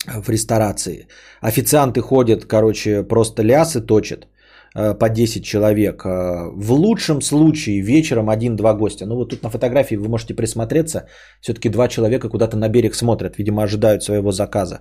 в 0.07 0.29
ресторации. 0.29 1.07
Официанты 1.41 2.01
ходят, 2.01 2.45
короче, 2.45 3.03
просто 3.03 3.43
лясы 3.43 3.81
точат 3.81 4.27
э, 4.75 4.93
по 4.99 5.09
10 5.09 5.43
человек. 5.43 6.03
Э, 6.05 6.49
В 6.55 6.71
лучшем 6.71 7.21
случае 7.21 7.81
вечером 7.81 8.29
один-два 8.29 8.73
гостя. 8.73 9.05
Ну 9.05 9.15
вот 9.15 9.29
тут 9.29 9.43
на 9.43 9.49
фотографии 9.49 9.95
вы 9.97 10.07
можете 10.09 10.33
присмотреться. 10.33 11.05
Все-таки 11.41 11.69
два 11.69 11.87
человека 11.87 12.29
куда-то 12.29 12.57
на 12.57 12.69
берег 12.69 12.95
смотрят. 12.95 13.37
Видимо, 13.37 13.63
ожидают 13.63 14.03
своего 14.03 14.31
заказа. 14.31 14.79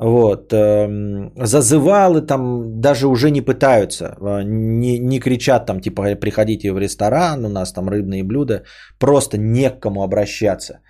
Вот. 0.00 0.52
эм, 0.52 1.32
Зазывалы 1.36 2.20
там 2.26 2.80
даже 2.80 3.06
уже 3.06 3.30
не 3.30 3.40
пытаются. 3.42 4.16
э, 4.20 4.42
Не, 4.44 4.98
не 4.98 5.20
кричат 5.20 5.66
там, 5.66 5.80
типа, 5.80 6.16
приходите 6.16 6.72
в 6.72 6.78
ресторан, 6.78 7.44
у 7.44 7.48
нас 7.48 7.72
там 7.72 7.88
рыбные 7.88 8.24
блюда. 8.24 8.62
Просто 8.98 9.38
не 9.38 9.70
к 9.70 9.80
кому 9.80 10.02
обращаться. 10.02 10.80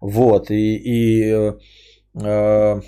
Вот. 0.00 0.50
И, 0.50 0.76
и 0.76 1.52
э, 2.22 2.80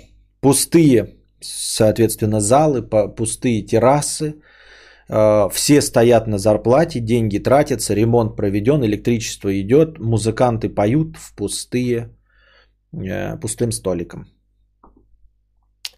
пустые, 0.47 1.17
соответственно, 1.41 2.39
залы, 2.39 2.81
пустые 3.17 3.65
террасы, 3.65 4.35
э, 5.09 5.49
все 5.51 5.81
стоят 5.81 6.27
на 6.27 6.37
зарплате, 6.37 7.01
деньги 7.01 7.43
тратятся, 7.43 7.95
ремонт 7.95 8.37
проведен, 8.37 8.81
электричество 8.85 9.49
идет, 9.59 9.99
музыканты 9.99 10.69
поют 10.69 11.17
в 11.17 11.35
пустые, 11.35 12.15
э, 12.93 13.37
пустым 13.41 13.71
столиком. 13.73 14.25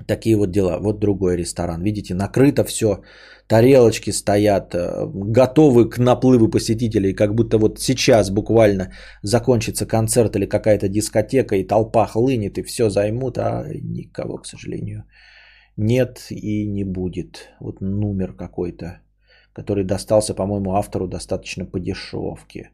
Такие 0.07 0.35
вот 0.35 0.49
дела. 0.51 0.79
Вот 0.79 0.99
другой 0.99 1.37
ресторан. 1.37 1.83
Видите, 1.83 2.15
накрыто 2.15 2.63
все, 2.63 3.03
тарелочки 3.49 4.11
стоят, 4.11 4.75
э, 4.75 5.07
готовы 5.35 5.89
к 5.89 5.97
наплыву 5.97 6.49
посетителей, 6.49 7.15
как 7.15 7.33
будто 7.33 7.57
вот 7.57 7.79
сейчас 7.79 8.29
буквально 8.29 8.91
закончится 9.23 9.87
концерт 9.87 10.35
или 10.35 10.45
какая-то 10.45 10.87
дискотека, 10.87 11.55
и 11.55 11.67
толпа 11.67 12.05
хлынет, 12.05 12.57
и 12.57 12.63
все 12.63 12.89
займут, 12.89 13.37
а 13.37 13.65
никого, 13.83 14.37
к 14.37 14.45
сожалению, 14.45 15.03
нет 15.77 16.27
и 16.29 16.67
не 16.67 16.83
будет. 16.83 17.49
Вот 17.59 17.81
номер 17.81 18.33
какой-то, 18.33 18.99
который 19.53 19.83
достался, 19.83 20.35
по-моему, 20.35 20.75
автору 20.75 21.07
достаточно 21.07 21.65
по 21.65 21.79
дешевке. 21.79 22.69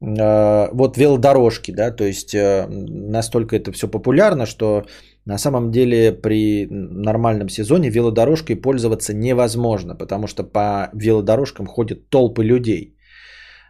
Э, 0.00 0.68
Вот 0.72 0.96
велодорожки, 0.96 1.72
да, 1.72 1.92
то 1.92 2.04
есть 2.04 2.34
э, 2.34 2.66
настолько 2.68 3.54
это 3.54 3.70
все 3.72 3.86
популярно, 3.88 4.46
что 4.46 4.84
на 5.26 5.38
самом 5.38 5.70
деле 5.70 6.12
при 6.12 6.66
нормальном 6.70 7.48
сезоне 7.48 7.90
велодорожкой 7.90 8.56
пользоваться 8.56 9.14
невозможно, 9.14 9.94
потому 9.94 10.26
что 10.26 10.42
по 10.44 10.90
велодорожкам 10.94 11.66
ходят 11.66 12.08
толпы 12.10 12.44
людей. 12.44 12.96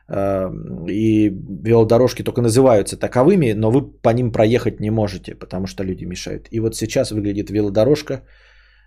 Э, 0.08 0.50
И 0.90 1.30
велодорожки 1.64 2.22
только 2.24 2.42
называются 2.42 2.96
таковыми, 2.96 3.52
но 3.52 3.70
вы 3.70 3.82
по 4.02 4.12
ним 4.12 4.32
проехать 4.32 4.80
не 4.80 4.90
можете, 4.90 5.34
потому 5.34 5.66
что 5.66 5.84
люди 5.84 6.04
мешают. 6.04 6.48
И 6.50 6.60
вот 6.60 6.74
сейчас 6.74 7.10
выглядит 7.10 7.50
велодорожка, 7.50 8.22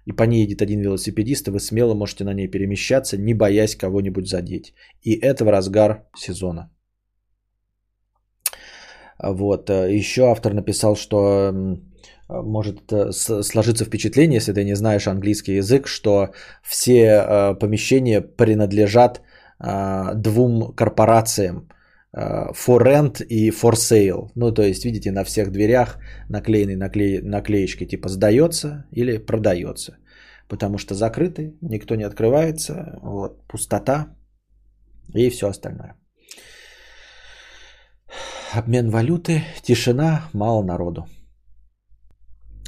и 0.08 0.12
по 0.12 0.24
ней 0.24 0.44
едет 0.44 0.62
один 0.62 0.82
велосипедист, 0.82 1.48
и 1.48 1.52
вы 1.52 1.60
смело 1.60 1.96
можете 1.96 2.24
на 2.24 2.34
ней 2.34 2.48
перемещаться, 2.48 3.18
не 3.18 3.34
боясь 3.34 3.76
кого-нибудь 3.76 4.28
задеть. 4.28 4.74
И 5.04 5.14
это 5.14 5.46
в 5.46 5.52
разгар 5.52 6.06
сезона. 6.18 6.70
Вот. 9.24 9.70
э, 9.70 9.96
Еще 9.98 10.22
автор 10.22 10.54
написал, 10.54 10.96
что 10.96 11.54
может 12.30 12.92
э, 12.92 13.12
сложиться 13.12 13.86
впечатление, 13.86 14.38
если 14.38 14.54
ты 14.54 14.64
не 14.64 14.76
знаешь 14.76 15.08
английский 15.08 15.56
язык, 15.58 15.88
что 15.88 16.30
все 16.64 17.04
э, 17.06 17.56
помещения 17.60 18.22
принадлежат 18.22 19.22
э, 19.60 20.14
двум 20.16 20.74
корпорациям 20.76 21.70
э, 22.14 22.52
for 22.54 22.82
rent 22.82 23.24
и 23.24 23.52
for 23.52 23.74
sale. 23.74 24.30
Ну, 24.36 24.52
то 24.52 24.64
есть, 24.64 24.86
видите, 24.86 25.12
на 25.12 25.24
всех 25.24 25.52
дверях 25.52 26.00
наклеены 26.30 26.76
накле... 26.76 27.22
наклеечки 27.22 27.86
типа 27.86 28.10
сдается 28.10 28.86
или 28.92 29.18
продается. 29.18 29.98
Потому 30.48 30.78
что 30.78 30.96
закрыты, 30.96 31.56
никто 31.62 31.96
не 31.96 32.04
открывается, 32.04 33.00
вот, 33.02 33.48
пустота 33.48 34.16
и 35.14 35.30
все 35.30 35.48
остальное. 35.48 35.96
Обмен 38.54 38.90
валюты, 38.90 39.44
тишина, 39.64 40.30
мало 40.34 40.64
народу. 40.64 41.08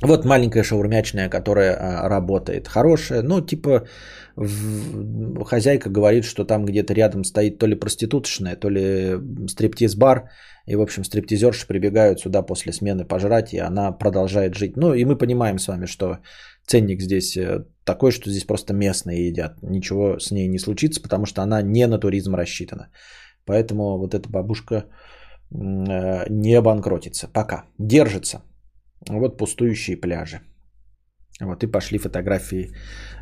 Вот 0.03 0.25
маленькая 0.25 0.63
шаурмячная, 0.63 1.29
которая 1.29 1.75
а, 1.75 2.09
работает. 2.09 2.67
Хорошая. 2.67 3.23
Ну, 3.23 3.41
типа, 3.41 3.87
в- 4.35 5.43
хозяйка 5.43 5.89
говорит, 5.89 6.23
что 6.23 6.45
там 6.45 6.65
где-то 6.65 6.93
рядом 6.93 7.23
стоит 7.23 7.57
то 7.57 7.67
ли 7.67 7.75
проституточная, 7.75 8.55
то 8.55 8.69
ли 8.69 9.17
стриптиз-бар. 9.47 10.29
И, 10.67 10.75
в 10.75 10.81
общем, 10.81 11.03
стриптизерши 11.03 11.65
прибегают 11.67 12.19
сюда 12.19 12.43
после 12.43 12.73
смены 12.73 13.05
пожрать, 13.05 13.53
и 13.53 13.59
она 13.59 13.91
продолжает 13.91 14.55
жить. 14.55 14.77
Ну, 14.77 14.93
и 14.93 15.05
мы 15.05 15.17
понимаем 15.17 15.57
с 15.57 15.67
вами, 15.67 15.87
что 15.87 16.19
ценник 16.67 17.01
здесь 17.01 17.35
э, 17.35 17.65
такой, 17.83 18.11
что 18.11 18.29
здесь 18.29 18.43
просто 18.43 18.73
местные 18.73 19.27
едят. 19.27 19.57
Ничего 19.63 20.19
с 20.19 20.29
ней 20.31 20.47
не 20.47 20.59
случится, 20.59 21.01
потому 21.01 21.25
что 21.25 21.41
она 21.41 21.63
не 21.63 21.87
на 21.87 21.97
туризм 21.97 22.35
рассчитана. 22.35 22.89
Поэтому 23.45 23.97
вот 23.97 24.13
эта 24.13 24.29
бабушка 24.29 24.75
э, 24.75 26.25
не 26.29 26.61
банкротится. 26.61 27.27
Пока. 27.33 27.63
Держится. 27.79 28.41
Вот 29.09 29.37
пустующие 29.37 29.97
пляжи. 29.97 30.41
Вот 31.41 31.63
и 31.63 31.67
пошли 31.67 31.99
фотографии 31.99 32.71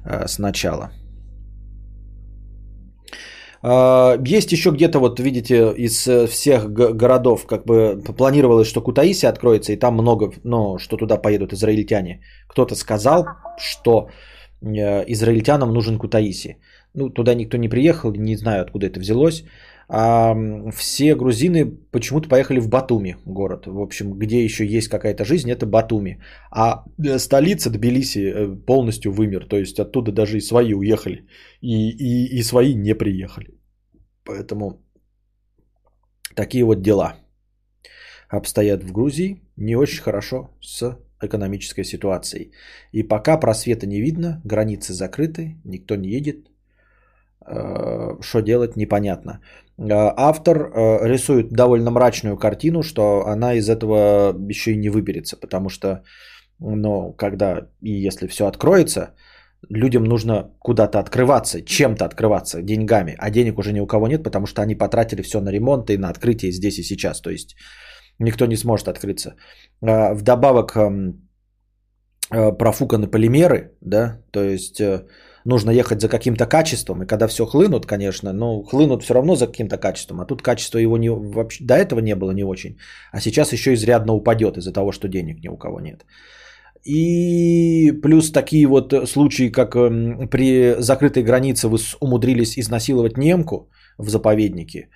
э, 0.05 0.27
сначала. 0.27 0.91
А, 3.67 4.17
Есть 4.37 4.51
еще 4.51 4.69
где-то, 4.69 4.99
вот 4.99 5.19
видите, 5.19 5.73
из 5.77 6.07
э, 6.07 6.27
всех 6.27 6.71
городов, 6.71 7.45
как 7.47 7.65
бы 7.65 8.01
планировалось, 8.17 8.67
что 8.67 8.81
Кутаиси 8.81 9.25
откроется, 9.25 9.73
и 9.73 9.79
там 9.79 9.93
много, 9.93 10.31
ну, 10.43 10.77
что 10.77 10.97
туда 10.97 11.17
поедут 11.17 11.53
израильтяне. 11.53 12.21
Кто-то 12.47 12.75
сказал, 12.75 13.25
что 13.57 14.09
э, 14.61 15.03
израильтянам 15.07 15.73
нужен 15.73 15.97
Кутаиси. 15.97 16.57
Ну, 16.93 17.09
туда 17.09 17.33
никто 17.33 17.57
не 17.57 17.69
приехал, 17.69 18.11
не 18.13 18.37
знаю, 18.37 18.61
откуда 18.61 18.85
это 18.85 18.99
взялось. 18.99 19.43
А 19.87 20.35
все 20.71 21.15
грузины 21.15 21.65
почему-то 21.91 22.27
поехали 22.27 22.59
в 22.59 22.69
Батуми, 22.69 23.17
город. 23.25 23.67
В 23.67 23.79
общем, 23.79 24.13
где 24.17 24.43
еще 24.43 24.65
есть 24.65 24.87
какая-то 24.87 25.25
жизнь, 25.25 25.51
это 25.51 25.65
Батуми. 25.65 26.19
А 26.51 26.83
э, 26.97 27.19
столица 27.19 27.69
Тбилиси 27.69 28.19
э, 28.19 28.65
полностью 28.65 29.11
вымер. 29.11 29.47
То 29.47 29.57
есть 29.57 29.79
оттуда 29.79 30.11
даже 30.11 30.37
и 30.37 30.41
свои 30.41 30.73
уехали, 30.73 31.27
и, 31.61 31.89
и, 31.89 32.39
и 32.39 32.43
свои 32.43 32.73
не 32.73 32.95
приехали. 32.95 33.47
Поэтому 34.23 34.81
такие 36.35 36.63
вот 36.63 36.81
дела 36.81 37.15
обстоят 38.29 38.83
в 38.83 38.91
Грузии. 38.91 39.41
Не 39.55 39.75
очень 39.75 40.01
хорошо 40.01 40.49
с 40.61 40.97
экономической 41.21 41.83
ситуацией. 41.83 42.51
И 42.91 43.03
пока 43.03 43.37
просвета 43.37 43.85
не 43.87 44.01
видно, 44.01 44.41
границы 44.43 44.93
закрыты, 44.93 45.57
никто 45.63 45.95
не 45.95 46.09
едет. 46.09 46.49
Э, 47.47 48.17
Что 48.21 48.41
делать, 48.41 48.75
непонятно. 48.75 49.41
Э, 49.77 50.13
Автор 50.17 50.57
э, 50.57 51.07
рисует 51.07 51.51
довольно 51.51 51.91
мрачную 51.91 52.37
картину, 52.37 52.83
что 52.83 53.25
она 53.27 53.53
из 53.53 53.69
этого 53.69 54.33
еще 54.49 54.71
и 54.71 54.77
не 54.77 54.89
выберется, 54.89 55.37
потому 55.37 55.69
что, 55.69 56.03
ну, 56.59 57.13
когда 57.13 57.67
и 57.81 58.07
если 58.07 58.27
все 58.27 58.45
откроется, 58.45 59.13
людям 59.69 60.03
нужно 60.03 60.51
куда-то 60.59 60.99
открываться, 60.99 61.61
чем-то 61.61 62.05
открываться, 62.05 62.61
деньгами, 62.61 63.15
а 63.17 63.29
денег 63.29 63.57
уже 63.57 63.73
ни 63.73 63.79
у 63.79 63.87
кого 63.87 64.07
нет, 64.07 64.23
потому 64.23 64.45
что 64.45 64.61
они 64.61 64.75
потратили 64.75 65.21
все 65.21 65.41
на 65.41 65.51
ремонт 65.51 65.89
и 65.89 65.97
на 65.97 66.09
открытие 66.09 66.51
здесь 66.51 66.79
и 66.79 66.83
сейчас, 66.83 67.21
то 67.21 67.29
есть 67.29 67.55
никто 68.19 68.45
не 68.45 68.55
сможет 68.55 68.87
открыться. 68.87 69.35
А, 69.81 70.13
Вдобавок 70.13 70.75
эм, 70.75 71.29
э, 72.31 72.51
профуканы 72.51 73.07
полимеры, 73.07 73.71
да, 73.81 74.21
то 74.31 74.43
есть 74.43 74.79
э, 74.79 75.05
нужно 75.45 75.71
ехать 75.71 76.01
за 76.01 76.09
каким-то 76.09 76.45
качеством, 76.47 77.03
и 77.03 77.05
когда 77.05 77.27
все 77.27 77.45
хлынут, 77.45 77.85
конечно, 77.85 78.33
но 78.33 78.63
хлынут 78.63 79.03
все 79.03 79.13
равно 79.13 79.35
за 79.35 79.47
каким-то 79.47 79.77
качеством, 79.77 80.19
а 80.19 80.25
тут 80.25 80.41
качество 80.41 80.79
его 80.79 80.97
не, 80.97 81.09
вообще, 81.09 81.63
до 81.63 81.75
этого 81.75 82.01
не 82.01 82.15
было 82.15 82.31
не 82.31 82.43
очень, 82.43 82.77
а 83.11 83.21
сейчас 83.21 83.53
еще 83.53 83.73
изрядно 83.73 84.13
упадет 84.13 84.57
из-за 84.57 84.73
того, 84.73 84.91
что 84.91 85.07
денег 85.07 85.43
ни 85.43 85.47
у 85.47 85.57
кого 85.57 85.79
нет. 85.79 86.05
И 86.83 87.91
плюс 88.03 88.31
такие 88.31 88.67
вот 88.67 88.93
случаи, 89.09 89.49
как 89.49 89.75
эм, 89.75 90.27
при 90.29 90.75
закрытой 90.79 91.23
границе 91.23 91.67
вы 91.67 91.79
умудрились 91.99 92.59
изнасиловать 92.59 93.17
немку 93.17 93.69
в 93.97 94.09
заповеднике, 94.09 94.89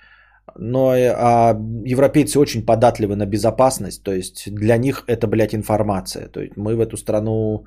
Но 0.56 0.94
э, 0.94 1.12
а 1.16 1.56
европейцы 1.84 2.38
очень 2.38 2.64
податливы 2.64 3.16
на 3.16 3.26
безопасность, 3.26 4.04
то 4.04 4.12
есть 4.12 4.54
для 4.54 4.78
них 4.78 5.04
это, 5.08 5.26
блядь, 5.26 5.54
информация. 5.54 6.28
То 6.28 6.40
есть 6.40 6.56
мы 6.56 6.76
в 6.76 6.80
эту 6.80 6.96
страну... 6.96 7.64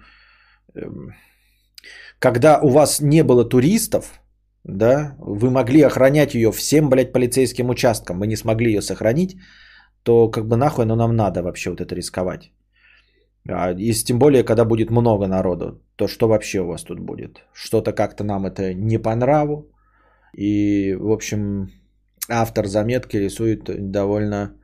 Когда 2.24 2.60
у 2.62 2.70
вас 2.70 3.02
не 3.02 3.24
было 3.24 3.44
туристов, 3.50 4.22
да, 4.64 5.16
вы 5.20 5.50
могли 5.50 5.82
охранять 5.82 6.34
ее 6.36 6.52
всем, 6.52 6.90
блядь, 6.90 7.12
полицейским 7.12 7.70
участкам, 7.70 8.18
мы 8.18 8.28
не 8.28 8.38
смогли 8.38 8.72
ее 8.72 8.82
сохранить, 8.82 9.36
то 10.04 10.32
как 10.32 10.48
бы 10.48 10.56
нахуй 10.56 10.86
оно 10.86 10.96
нам 10.96 11.16
надо 11.16 11.42
вообще 11.42 11.70
вот 11.70 11.82
это 11.82 11.96
рисковать. 11.96 12.54
А, 13.50 13.74
И 13.74 13.92
тем 14.06 14.20
более, 14.20 14.44
когда 14.44 14.64
будет 14.64 14.90
много 14.90 15.28
народу, 15.28 15.82
то 15.98 16.08
что 16.08 16.30
вообще 16.30 16.60
у 16.62 16.68
вас 16.68 16.84
тут 16.84 17.00
будет? 17.00 17.44
Что-то 17.54 17.92
как-то 17.92 18.24
нам 18.24 18.46
это 18.46 18.74
не 18.74 18.98
по 18.98 19.14
нраву. 19.16 19.68
И, 20.38 20.96
в 20.96 21.12
общем, 21.12 21.68
автор 22.30 22.68
заметки 22.68 23.18
рисует 23.18 23.92
довольно 23.92 24.56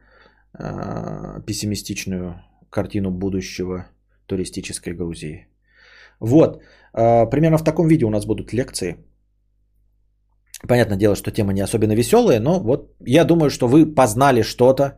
а, 0.54 1.42
пессимистичную 1.42 2.42
картину 2.70 3.12
будущего 3.12 3.86
туристической 4.28 4.94
Грузии. 4.94 5.48
Вот, 6.22 6.62
примерно 6.94 7.58
в 7.58 7.64
таком 7.64 7.88
виде 7.88 8.06
у 8.06 8.10
нас 8.10 8.26
будут 8.26 8.54
лекции. 8.54 8.96
Понятное 10.68 10.98
дело, 10.98 11.16
что 11.16 11.32
тема 11.32 11.54
не 11.54 11.62
особенно 11.62 11.96
веселая, 11.96 12.40
но 12.40 12.60
вот 12.60 12.94
я 13.06 13.24
думаю, 13.24 13.50
что 13.50 13.68
вы 13.68 13.86
познали 13.96 14.44
что-то, 14.44 14.98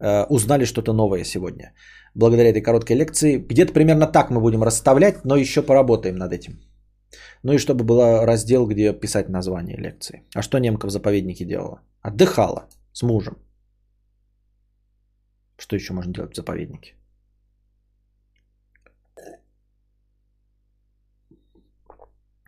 э, 0.00 0.24
узнали 0.30 0.64
что-то 0.64 0.92
новое 0.92 1.24
сегодня. 1.24 1.72
Благодаря 2.14 2.48
этой 2.48 2.62
короткой 2.62 2.96
лекции. 2.96 3.36
Где-то 3.36 3.72
примерно 3.72 4.06
так 4.06 4.30
мы 4.30 4.40
будем 4.40 4.62
расставлять, 4.62 5.24
но 5.24 5.36
еще 5.36 5.62
поработаем 5.62 6.16
над 6.16 6.32
этим. 6.32 6.60
Ну 7.42 7.52
и 7.52 7.58
чтобы 7.58 7.84
был 7.84 8.24
раздел, 8.24 8.66
где 8.66 8.92
писать 8.92 9.28
название 9.28 9.76
лекции. 9.76 10.22
А 10.34 10.42
что 10.42 10.58
немка 10.58 10.86
в 10.86 10.90
заповеднике 10.90 11.44
делала? 11.44 11.80
Отдыхала 12.00 12.66
с 12.92 13.02
мужем. 13.02 13.36
Что 15.58 15.76
еще 15.76 15.92
можно 15.92 16.12
делать 16.12 16.32
в 16.32 16.36
заповеднике? 16.36 16.94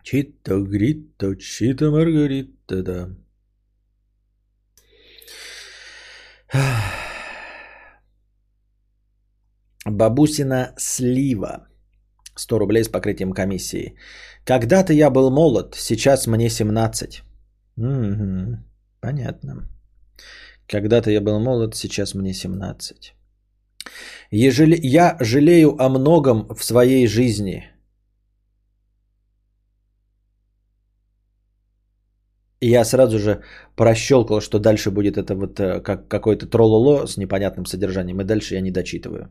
Чита 0.09 0.55
грита, 0.59 1.35
чита 1.35 1.91
маргарита, 1.91 2.83
да. 2.83 3.09
Бабусина 9.85 10.73
слива. 10.77 11.67
100 12.35 12.59
рублей 12.59 12.83
с 12.83 12.89
покрытием 12.89 13.33
комиссии. 13.33 13.95
Когда-то 14.45 14.93
я 14.93 15.11
был 15.11 15.29
молод, 15.29 15.75
сейчас 15.75 16.25
мне 16.27 16.49
17. 16.49 17.21
Мгм, 17.75 18.65
понятно. 19.01 19.69
Когда-то 20.67 21.11
я 21.11 21.21
был 21.21 21.39
молод, 21.39 21.75
сейчас 21.75 22.15
мне 22.15 22.33
17. 22.33 23.13
Ежели 24.31 24.79
я 24.81 25.17
жалею 25.19 25.75
о 25.79 25.89
многом 25.89 26.47
в 26.55 26.63
своей 26.63 27.07
жизни. 27.07 27.68
Я 32.61 32.83
сразу 32.83 33.19
же 33.19 33.41
прощелкал, 33.75 34.41
что 34.41 34.59
дальше 34.59 34.91
будет 34.91 35.17
это 35.17 35.33
вот 35.35 35.59
э, 35.59 35.81
как 35.81 36.07
какой-то 36.09 36.45
троллоло 36.45 37.05
с 37.07 37.17
непонятным 37.17 37.65
содержанием. 37.65 38.19
И 38.21 38.25
дальше 38.25 38.55
я 38.55 38.61
не 38.61 38.71
дочитываю. 38.71 39.29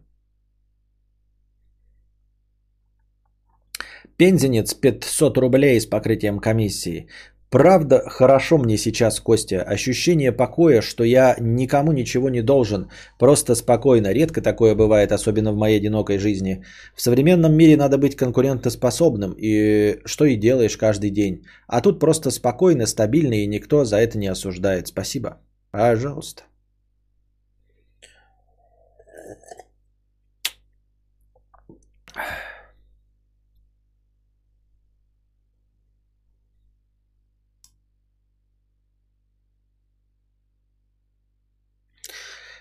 Пензенец 4.16 4.74
500 4.74 5.38
рублей 5.38 5.80
с 5.80 5.86
покрытием 5.86 6.40
комиссии. 6.40 7.06
Правда, 7.50 8.02
хорошо 8.06 8.58
мне 8.58 8.76
сейчас, 8.76 9.20
Костя. 9.20 9.62
Ощущение 9.62 10.32
покоя, 10.32 10.82
что 10.82 11.04
я 11.04 11.34
никому 11.40 11.92
ничего 11.92 12.28
не 12.28 12.42
должен. 12.42 12.90
Просто 13.18 13.54
спокойно. 13.54 14.12
Редко 14.12 14.42
такое 14.42 14.74
бывает, 14.74 15.12
особенно 15.12 15.52
в 15.52 15.56
моей 15.56 15.78
одинокой 15.78 16.18
жизни. 16.18 16.62
В 16.94 17.00
современном 17.00 17.54
мире 17.54 17.76
надо 17.76 17.96
быть 17.96 18.16
конкурентоспособным. 18.16 19.34
И 19.38 19.98
что 20.04 20.26
и 20.26 20.36
делаешь 20.36 20.76
каждый 20.76 21.10
день. 21.10 21.46
А 21.66 21.80
тут 21.80 22.00
просто 22.00 22.30
спокойно, 22.30 22.86
стабильно, 22.86 23.34
и 23.34 23.46
никто 23.46 23.84
за 23.84 23.96
это 23.96 24.18
не 24.18 24.26
осуждает. 24.26 24.88
Спасибо. 24.88 25.38
Пожалуйста. 25.70 26.42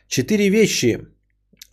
Четыре 0.08 0.50
вещи, 0.50 1.08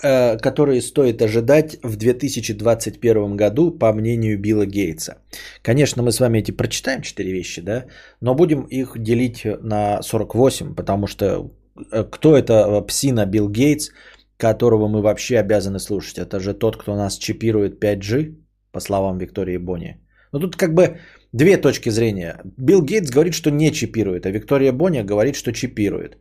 э, 0.02 0.36
которые 0.38 0.82
стоит 0.82 1.22
ожидать 1.22 1.78
в 1.82 1.96
2021 1.96 3.36
году, 3.36 3.70
по 3.78 3.92
мнению 3.92 4.38
Билла 4.38 4.66
Гейтса. 4.66 5.18
Конечно, 5.62 6.02
мы 6.02 6.10
с 6.10 6.20
вами 6.20 6.38
эти 6.38 6.50
прочитаем 6.50 7.02
четыре 7.02 7.32
вещи, 7.32 7.62
да, 7.62 7.84
но 8.20 8.34
будем 8.34 8.62
их 8.62 8.98
делить 8.98 9.44
на 9.44 10.02
48, 10.02 10.74
потому 10.74 11.06
что 11.06 11.50
э, 11.92 12.04
кто 12.10 12.36
это 12.36 12.80
псина 12.82 13.26
Билл 13.26 13.48
Гейтс, 13.48 13.90
которого 14.36 14.88
мы 14.88 15.00
вообще 15.00 15.38
обязаны 15.38 15.78
слушать? 15.78 16.18
Это 16.18 16.40
же 16.40 16.54
тот, 16.54 16.76
кто 16.76 16.96
нас 16.96 17.18
чипирует 17.18 17.82
5G, 17.84 18.34
по 18.74 18.80
словам 18.80 19.18
Виктории 19.18 19.58
Бони. 19.58 19.96
Ну 20.32 20.40
тут 20.40 20.56
как 20.56 20.74
бы 20.74 20.98
две 21.32 21.56
точки 21.56 21.90
зрения. 21.90 22.40
Билл 22.58 22.82
Гейтс 22.82 23.10
говорит, 23.10 23.34
что 23.34 23.50
не 23.50 23.72
чипирует, 23.72 24.26
а 24.26 24.30
Виктория 24.30 24.72
Бони 24.72 25.02
говорит, 25.02 25.36
что 25.36 25.52
чипирует. 25.52 26.18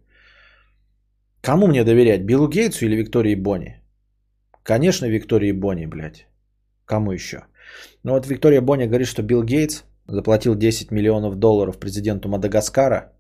Кому 1.44 1.68
мне 1.68 1.84
доверять, 1.84 2.22
Биллу 2.22 2.48
Гейтсу 2.48 2.86
или 2.86 2.96
Виктории 2.96 3.36
Бонни? 3.36 3.82
Конечно, 4.64 5.10
Виктории 5.10 5.52
Бонни, 5.52 5.86
блядь. 5.86 6.26
Кому 6.86 7.12
еще? 7.12 7.38
Но 8.04 8.14
вот 8.14 8.26
Виктория 8.28 8.62
Бонни 8.62 8.86
говорит, 8.86 9.08
что 9.08 9.24
Билл 9.24 9.44
Гейтс 9.44 9.84
заплатил 10.08 10.56
10 10.56 10.92
миллионов 10.92 11.36
долларов 11.36 11.80
президенту 11.80 12.30
Мадагаскара, 12.30 13.12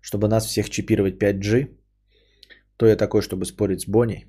чтобы 0.00 0.28
нас 0.28 0.46
всех 0.46 0.70
чипировать 0.70 1.22
5G. 1.22 1.68
То 2.78 2.86
я 2.86 2.96
такой, 2.96 3.20
чтобы 3.20 3.44
спорить 3.44 3.82
с 3.82 3.88
Бонни. 3.88 4.26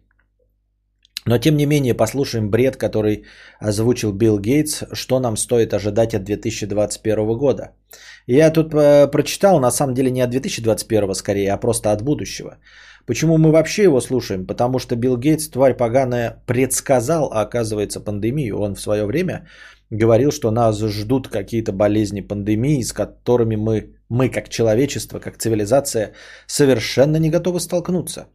Но 1.25 1.37
тем 1.37 1.55
не 1.55 1.65
менее, 1.65 1.93
послушаем 1.93 2.49
бред, 2.49 2.75
который 2.75 3.23
озвучил 3.61 4.11
Билл 4.11 4.39
Гейтс, 4.39 4.83
что 4.93 5.19
нам 5.19 5.37
стоит 5.37 5.73
ожидать 5.73 6.13
от 6.13 6.25
2021 6.25 7.37
года. 7.37 7.71
Я 8.27 8.51
тут 8.51 8.73
э, 8.73 9.07
прочитал, 9.07 9.59
на 9.61 9.71
самом 9.71 9.93
деле 9.93 10.11
не 10.11 10.19
от 10.19 10.31
2021 10.31 11.13
скорее, 11.13 11.53
а 11.53 11.57
просто 11.57 11.93
от 11.93 12.01
будущего. 12.01 12.57
Почему 13.07 13.37
мы 13.37 13.51
вообще 13.51 13.83
его 13.83 14.01
слушаем? 14.01 14.45
Потому 14.45 14.79
что 14.79 14.95
Билл 14.95 15.17
Гейтс, 15.17 15.49
тварь 15.49 15.77
поганая, 15.77 16.43
предсказал, 16.45 17.29
а 17.31 17.41
оказывается, 17.41 18.01
пандемию. 18.01 18.59
Он 18.59 18.75
в 18.75 18.81
свое 18.81 19.05
время 19.05 19.47
говорил, 19.89 20.31
что 20.31 20.51
нас 20.51 20.77
ждут 20.83 21.29
какие-то 21.29 21.71
болезни, 21.71 22.27
пандемии, 22.27 22.83
с 22.83 22.91
которыми 22.91 23.55
мы, 23.55 23.95
мы 24.09 24.29
как 24.29 24.49
человечество, 24.49 25.19
как 25.19 25.37
цивилизация, 25.37 26.11
совершенно 26.47 27.17
не 27.17 27.29
готовы 27.29 27.61
столкнуться. 27.61 28.27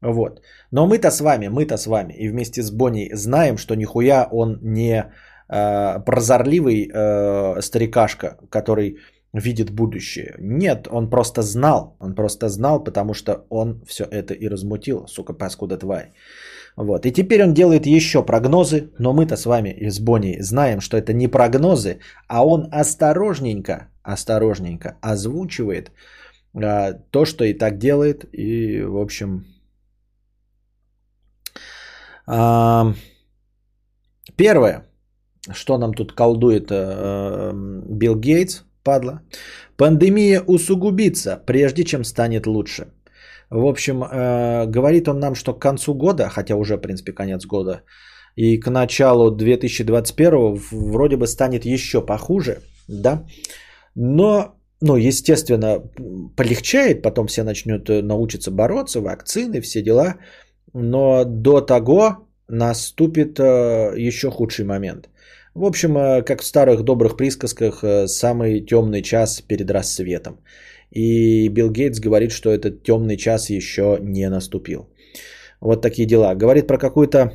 Вот. 0.00 0.40
Но 0.70 0.86
мы-то 0.86 1.10
с 1.10 1.20
вами, 1.20 1.48
мы-то 1.48 1.76
с 1.76 1.86
вами 1.86 2.14
и 2.14 2.28
вместе 2.28 2.62
с 2.62 2.70
Бонни 2.70 3.10
знаем, 3.14 3.58
что 3.58 3.74
нихуя 3.74 4.28
он 4.30 4.58
не 4.62 5.04
э, 5.48 6.00
прозорливый 6.06 6.88
э, 6.88 7.60
старикашка, 7.60 8.36
который 8.50 8.98
видит 9.32 9.70
будущее. 9.70 10.34
Нет, 10.38 10.88
он 10.90 11.10
просто 11.10 11.42
знал. 11.42 11.96
Он 12.00 12.14
просто 12.14 12.48
знал, 12.48 12.84
потому 12.84 13.14
что 13.14 13.46
он 13.50 13.82
все 13.86 14.04
это 14.04 14.34
и 14.34 14.48
размутил, 14.48 15.06
сука, 15.08 15.32
паскуда 15.32 15.78
тварь. 15.78 16.12
Вот. 16.76 17.06
И 17.06 17.12
теперь 17.12 17.42
он 17.42 17.54
делает 17.54 17.86
еще 17.86 18.22
прогнозы, 18.22 18.90
но 18.98 19.12
мы-то 19.12 19.36
с 19.36 19.46
вами 19.46 19.70
из 19.70 20.00
Бонни 20.00 20.40
знаем, 20.40 20.80
что 20.80 20.96
это 20.96 21.12
не 21.12 21.28
прогнозы, 21.28 21.98
а 22.28 22.44
он 22.46 22.68
осторожненько, 22.70 23.88
осторожненько 24.02 24.96
озвучивает 25.02 25.90
а, 26.54 26.92
то, 27.10 27.24
что 27.24 27.44
и 27.44 27.54
так 27.54 27.78
делает. 27.78 28.24
И, 28.32 28.82
в 28.82 28.96
общем, 28.96 29.44
а, 32.26 32.94
первое, 34.36 34.86
что 35.52 35.78
нам 35.78 35.92
тут 35.92 36.12
колдует 36.12 36.68
а, 36.70 37.52
Билл 37.52 38.16
Гейтс, 38.16 38.62
падла. 38.82 39.20
Пандемия 39.76 40.42
усугубится, 40.46 41.42
прежде 41.46 41.84
чем 41.84 42.04
станет 42.04 42.46
лучше. 42.46 42.86
В 43.50 43.66
общем, 43.66 44.02
э, 44.02 44.66
говорит 44.66 45.08
он 45.08 45.20
нам, 45.20 45.34
что 45.34 45.54
к 45.54 45.62
концу 45.62 45.94
года, 45.94 46.28
хотя 46.28 46.56
уже, 46.56 46.76
в 46.76 46.80
принципе, 46.80 47.12
конец 47.12 47.46
года, 47.46 47.82
и 48.36 48.58
к 48.58 48.70
началу 48.70 49.30
2021 49.30 50.60
вроде 50.70 51.16
бы 51.16 51.26
станет 51.26 51.64
еще 51.64 52.00
похуже, 52.00 52.60
да, 52.88 53.26
но, 53.94 54.54
ну, 54.80 54.96
естественно, 54.96 55.82
полегчает, 56.36 57.02
потом 57.02 57.26
все 57.26 57.42
начнут 57.42 57.90
э, 57.90 58.02
научиться 58.02 58.50
бороться, 58.50 59.00
вакцины, 59.00 59.60
все 59.60 59.82
дела, 59.82 60.16
но 60.72 61.24
до 61.24 61.60
того 61.60 62.28
наступит 62.48 63.38
э, 63.38 63.94
еще 63.96 64.30
худший 64.30 64.64
момент. 64.64 65.08
В 65.54 65.64
общем, 65.64 65.96
э, 65.96 66.22
как 66.22 66.40
в 66.40 66.46
старых 66.46 66.82
добрых 66.82 67.16
присказках, 67.16 67.84
э, 67.84 68.08
самый 68.08 68.60
темный 68.60 69.02
час 69.02 69.42
перед 69.42 69.70
рассветом. 69.70 70.40
И 70.90 71.48
Билл 71.48 71.70
Гейтс 71.70 72.00
говорит, 72.00 72.32
что 72.32 72.50
этот 72.50 72.82
темный 72.82 73.16
час 73.16 73.50
еще 73.50 73.98
не 74.00 74.28
наступил. 74.30 74.88
Вот 75.60 75.82
такие 75.82 76.06
дела. 76.06 76.34
Говорит 76.34 76.66
про 76.66 76.78
какую-то 76.78 77.32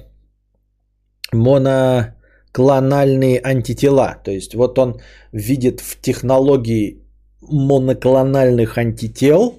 моноклональные 1.31 3.39
антитела. 3.43 4.17
То 4.23 4.31
есть 4.31 4.55
вот 4.55 4.79
он 4.79 4.99
видит 5.31 5.81
в 5.81 6.01
технологии 6.01 7.03
моноклональных 7.41 8.77
антител 8.77 9.51
э, 9.51 9.55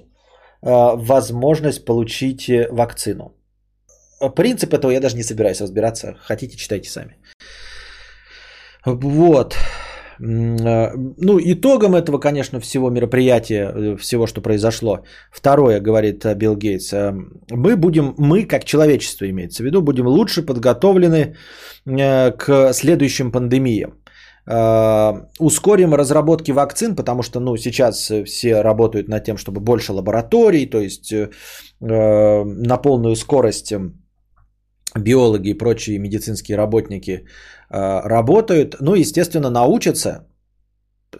возможность 0.97 1.85
получить 1.85 2.51
вакцину. 2.71 3.35
Принцип 4.35 4.75
этого 4.75 4.91
я 4.91 5.01
даже 5.01 5.17
не 5.17 5.23
собираюсь 5.23 5.61
разбираться. 5.61 6.17
Хотите, 6.21 6.57
читайте 6.57 6.91
сами. 6.91 7.17
Вот. 8.85 9.57
Э, 10.21 10.95
ну, 11.19 11.39
итогом 11.39 11.95
этого, 11.95 12.19
конечно, 12.19 12.61
всего 12.61 12.91
мероприятия, 12.91 13.73
э, 13.75 13.97
всего, 13.97 14.27
что 14.27 14.41
произошло, 14.41 15.05
второе, 15.31 15.81
говорит 15.81 16.25
э, 16.25 16.35
Билл 16.35 16.57
Гейтс, 16.57 16.93
мы 17.51 17.77
будем, 17.77 18.15
мы, 18.19 18.45
как 18.45 18.65
человечество 18.65 19.29
имеется 19.29 19.63
в 19.63 19.67
виду, 19.67 19.83
будем 19.83 20.07
лучше 20.07 20.43
подготовлены 20.43 21.37
к 21.85 22.73
следующим 22.73 23.33
пандемиям. 23.33 23.93
Ускорим 25.39 25.95
разработки 25.95 26.53
вакцин, 26.53 26.97
потому 26.97 27.23
что 27.23 27.41
ну, 27.41 27.57
сейчас 27.57 28.11
все 28.25 28.63
работают 28.63 29.09
над 29.09 29.25
тем, 29.25 29.37
чтобы 29.37 29.61
больше 29.61 29.93
лабораторий, 29.93 30.67
то 30.67 30.81
есть 30.81 31.13
на 31.81 32.77
полную 32.83 33.17
скорость 33.17 33.75
биологи 34.97 35.51
и 35.51 35.59
прочие 35.59 35.99
медицинские 35.99 36.57
работники 36.57 37.27
работают, 37.71 38.77
ну, 38.81 38.95
естественно, 38.95 39.51
научатся 39.51 40.27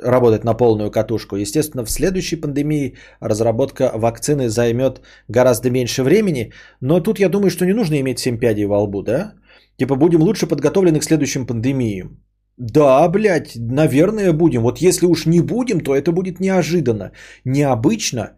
работать 0.03 0.45
на 0.45 0.55
полную 0.55 0.91
катушку. 0.91 1.37
Естественно, 1.37 1.85
в 1.85 1.91
следующей 1.91 2.37
пандемии 2.37 2.97
разработка 3.21 3.91
вакцины 3.95 4.49
займет 4.49 5.01
гораздо 5.29 5.71
меньше 5.71 6.03
времени, 6.03 6.53
но 6.81 7.01
тут 7.01 7.19
я 7.19 7.29
думаю, 7.29 7.51
что 7.51 7.67
не 7.67 7.73
нужно 7.73 8.01
иметь 8.01 8.19
7 8.19 8.39
пядей 8.39 8.67
во 8.67 8.81
лбу, 8.83 9.03
да? 9.03 9.33
Типа 9.79 9.97
будем 9.97 10.23
лучше 10.23 10.47
подготовлены 10.47 11.01
к 11.01 11.05
следующим 11.05 11.47
пандемиям. 11.47 12.21
Да, 12.59 13.09
блядь, 13.09 13.57
наверное, 13.57 14.33
будем. 14.33 14.63
Вот 14.63 14.79
если 14.79 15.07
уж 15.07 15.27
не 15.27 15.41
будем, 15.41 15.81
то 15.81 15.95
это 15.95 16.13
будет 16.13 16.41
неожиданно, 16.41 17.13
необычно 17.45 18.33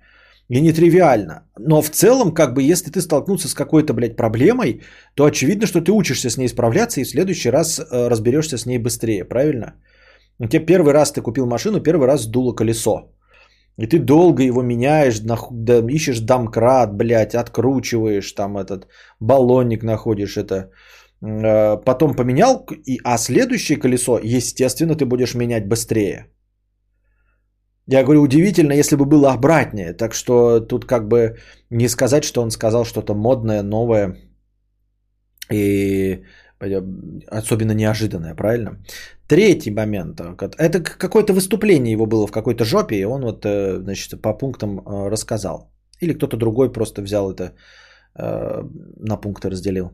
и 0.51 0.61
нетривиально. 0.61 1.43
Но 1.59 1.81
в 1.81 1.91
целом, 1.91 2.35
как 2.35 2.55
бы, 2.55 2.73
если 2.73 2.91
ты 2.91 3.01
столкнулся 3.01 3.49
с 3.49 3.55
какой-то, 3.55 3.95
блядь, 3.95 4.17
проблемой, 4.17 4.81
то 5.15 5.25
очевидно, 5.25 5.67
что 5.67 5.81
ты 5.81 5.93
учишься 5.93 6.29
с 6.29 6.37
ней 6.37 6.49
справляться 6.49 7.01
и 7.01 7.05
в 7.05 7.09
следующий 7.09 7.51
раз 7.51 7.79
э, 7.79 8.09
разберешься 8.09 8.59
с 8.59 8.67
ней 8.67 8.79
быстрее, 8.79 9.25
правильно? 9.25 9.75
У 10.41 10.47
тебя 10.49 10.67
первый 10.67 10.93
раз 10.93 11.13
ты 11.13 11.23
купил 11.23 11.47
машину, 11.47 11.81
первый 11.81 12.07
раз 12.09 12.23
сдуло 12.23 12.53
колесо. 12.53 13.13
И 13.79 13.87
ты 13.87 13.99
долго 13.99 14.43
его 14.43 14.63
меняешь, 14.63 15.21
нах... 15.21 15.49
да, 15.53 15.87
ищешь 15.89 16.21
домкрат, 16.21 16.97
блядь, 16.97 17.35
откручиваешь, 17.35 18.33
там 18.33 18.59
этот 18.59 18.89
баллонник 19.21 19.85
находишь, 19.85 20.37
это. 20.37 20.71
Э, 21.23 21.77
потом 21.85 22.17
поменял, 22.17 22.67
и... 22.87 22.99
а 23.05 23.19
следующее 23.19 23.79
колесо, 23.79 24.19
естественно, 24.19 24.97
ты 24.97 25.07
будешь 25.07 25.35
менять 25.35 25.69
быстрее. 25.69 26.27
Я 27.93 28.05
говорю, 28.05 28.23
удивительно, 28.23 28.75
если 28.75 28.97
бы 28.97 29.05
было 29.05 29.33
обратнее. 29.33 29.93
Так 29.95 30.15
что 30.15 30.61
тут 30.61 30.85
как 30.85 31.09
бы 31.09 31.37
не 31.71 31.89
сказать, 31.89 32.25
что 32.25 32.43
он 32.43 32.51
сказал 32.51 32.85
что-то 32.85 33.15
модное, 33.15 33.63
новое 33.63 34.17
и 35.53 36.23
особенно 37.27 37.73
неожиданное, 37.75 38.35
правильно? 38.35 38.79
Третий 39.27 39.73
момент. 39.73 40.21
Это 40.59 40.81
какое-то 40.83 41.33
выступление 41.33 41.93
его 41.93 42.07
было 42.07 42.27
в 42.27 42.33
какой-то 42.33 42.65
жопе, 42.65 42.97
и 42.97 43.05
он 43.05 43.23
вот, 43.23 43.45
э, 43.45 43.81
значит, 43.83 44.23
по 44.23 44.39
пунктам 44.39 44.79
э, 44.79 45.11
рассказал. 45.11 45.73
Или 46.03 46.13
кто-то 46.13 46.37
другой 46.37 46.73
просто 46.73 47.03
взял 47.03 47.33
это 47.33 47.55
э, 48.15 48.63
на 49.01 49.17
пункты 49.17 49.51
разделил. 49.51 49.91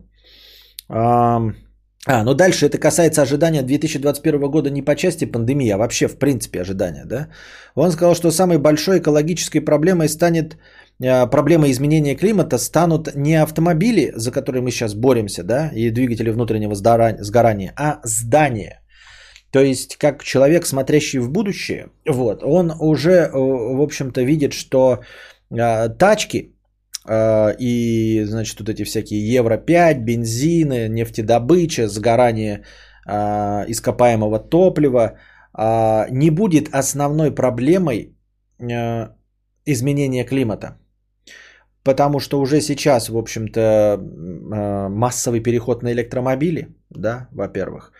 А, 2.05 2.23
ну 2.23 2.33
дальше 2.33 2.65
это 2.65 2.77
касается 2.77 3.21
ожидания 3.21 3.63
2021 3.63 4.49
года 4.49 4.69
не 4.69 4.81
по 4.81 4.95
части 4.95 5.25
пандемии, 5.25 5.69
а 5.69 5.77
вообще 5.77 6.07
в 6.07 6.17
принципе 6.17 6.61
ожидания, 6.61 7.05
да? 7.05 7.27
Он 7.75 7.91
сказал, 7.91 8.15
что 8.15 8.31
самой 8.31 8.59
большой 8.59 8.99
экологической 8.99 9.59
проблемой 9.59 10.07
станет 10.07 10.57
а, 11.03 11.27
проблема 11.27 11.69
изменения 11.69 12.15
климата 12.15 12.57
станут 12.57 13.15
не 13.15 13.35
автомобили, 13.35 14.13
за 14.15 14.31
которые 14.31 14.61
мы 14.61 14.71
сейчас 14.71 14.93
боремся, 14.93 15.43
да, 15.43 15.69
и 15.73 15.91
двигатели 15.91 16.31
внутреннего 16.31 16.75
сгорания, 16.75 17.73
а 17.75 17.99
здания. 18.03 18.81
То 19.51 19.59
есть, 19.59 19.97
как 19.97 20.23
человек, 20.23 20.65
смотрящий 20.65 21.19
в 21.19 21.29
будущее, 21.29 21.89
вот, 22.05 22.43
он 22.43 22.73
уже, 22.79 23.11
э, 23.11 23.31
в 23.31 23.81
общем-то, 23.81 24.21
видит, 24.21 24.53
что 24.53 24.99
э, 25.49 25.89
тачки, 25.89 26.37
а, 26.37 26.56
и, 27.09 28.23
значит, 28.25 28.59
вот 28.59 28.69
эти 28.69 28.83
всякие 28.83 29.25
Евро-5, 29.33 29.99
бензины, 29.99 30.89
нефтедобыча, 30.89 31.87
сгорание 31.87 32.63
а, 33.07 33.63
ископаемого 33.67 34.39
топлива 34.39 35.17
а, 35.53 36.07
не 36.11 36.29
будет 36.29 36.69
основной 36.73 37.33
проблемой 37.33 38.13
изменения 39.65 40.25
климата. 40.25 40.77
Потому 41.83 42.19
что 42.19 42.41
уже 42.41 42.59
сейчас, 42.59 43.09
в 43.09 43.17
общем-то, 43.17 43.97
массовый 44.89 45.39
переход 45.39 45.83
на 45.83 45.93
электромобили, 45.93 46.75
да, 46.89 47.29
во-первых. 47.31 47.93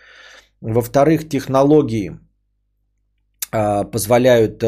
Во-вторых, 0.60 1.28
технологии 1.28 2.18
позволяют, 3.50 4.62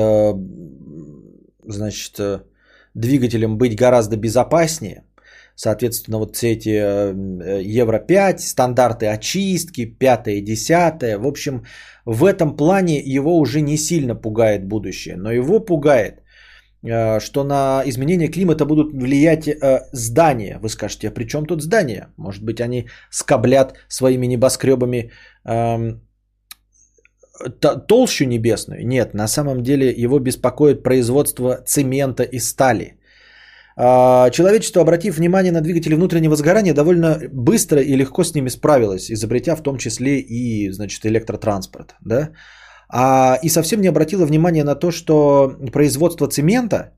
значит, 1.64 2.20
двигателем 2.94 3.58
быть 3.58 3.76
гораздо 3.76 4.16
безопаснее. 4.16 5.04
Соответственно, 5.54 6.18
вот 6.18 6.36
все 6.36 6.52
эти 6.52 6.70
э, 6.70 7.62
Евро-5, 7.80 8.38
стандарты 8.38 9.06
очистки, 9.06 9.84
5 9.84 10.28
и 10.28 10.40
10. 10.40 11.18
В 11.18 11.26
общем, 11.26 11.64
в 12.06 12.24
этом 12.24 12.56
плане 12.56 12.98
его 12.98 13.38
уже 13.38 13.60
не 13.60 13.76
сильно 13.76 14.14
пугает 14.14 14.64
будущее. 14.64 15.16
Но 15.16 15.30
его 15.30 15.60
пугает, 15.60 16.22
э, 16.82 17.20
что 17.20 17.44
на 17.44 17.82
изменение 17.84 18.28
климата 18.28 18.64
будут 18.64 18.92
влиять 18.92 19.48
э, 19.48 19.80
здания. 19.92 20.58
Вы 20.62 20.68
скажете, 20.68 21.08
а 21.08 21.10
при 21.10 21.24
чем 21.24 21.44
тут 21.44 21.62
здания? 21.62 22.08
Может 22.16 22.42
быть, 22.42 22.60
они 22.60 22.88
скоблят 23.10 23.74
своими 23.88 24.26
небоскребами 24.26 25.10
эм, 25.44 26.00
толщу 27.88 28.24
небесную? 28.24 28.86
Нет, 28.86 29.14
на 29.14 29.28
самом 29.28 29.62
деле 29.62 29.90
его 29.90 30.18
беспокоит 30.18 30.82
производство 30.82 31.62
цемента 31.66 32.22
и 32.22 32.38
стали. 32.38 32.96
А, 33.76 34.30
человечество, 34.30 34.82
обратив 34.82 35.16
внимание 35.16 35.52
на 35.52 35.60
двигатели 35.60 35.94
внутреннего 35.94 36.36
сгорания, 36.36 36.74
довольно 36.74 37.18
быстро 37.32 37.80
и 37.80 37.96
легко 37.96 38.24
с 38.24 38.34
ними 38.34 38.50
справилось, 38.50 39.10
изобретя 39.10 39.56
в 39.56 39.62
том 39.62 39.78
числе 39.78 40.20
и 40.20 40.70
значит, 40.70 41.06
электротранспорт. 41.06 41.94
Да? 42.04 42.30
А, 42.88 43.38
и 43.42 43.48
совсем 43.48 43.80
не 43.80 43.88
обратило 43.88 44.26
внимание 44.26 44.64
на 44.64 44.74
то, 44.74 44.90
что 44.90 45.56
производство 45.72 46.28
цемента 46.28 46.92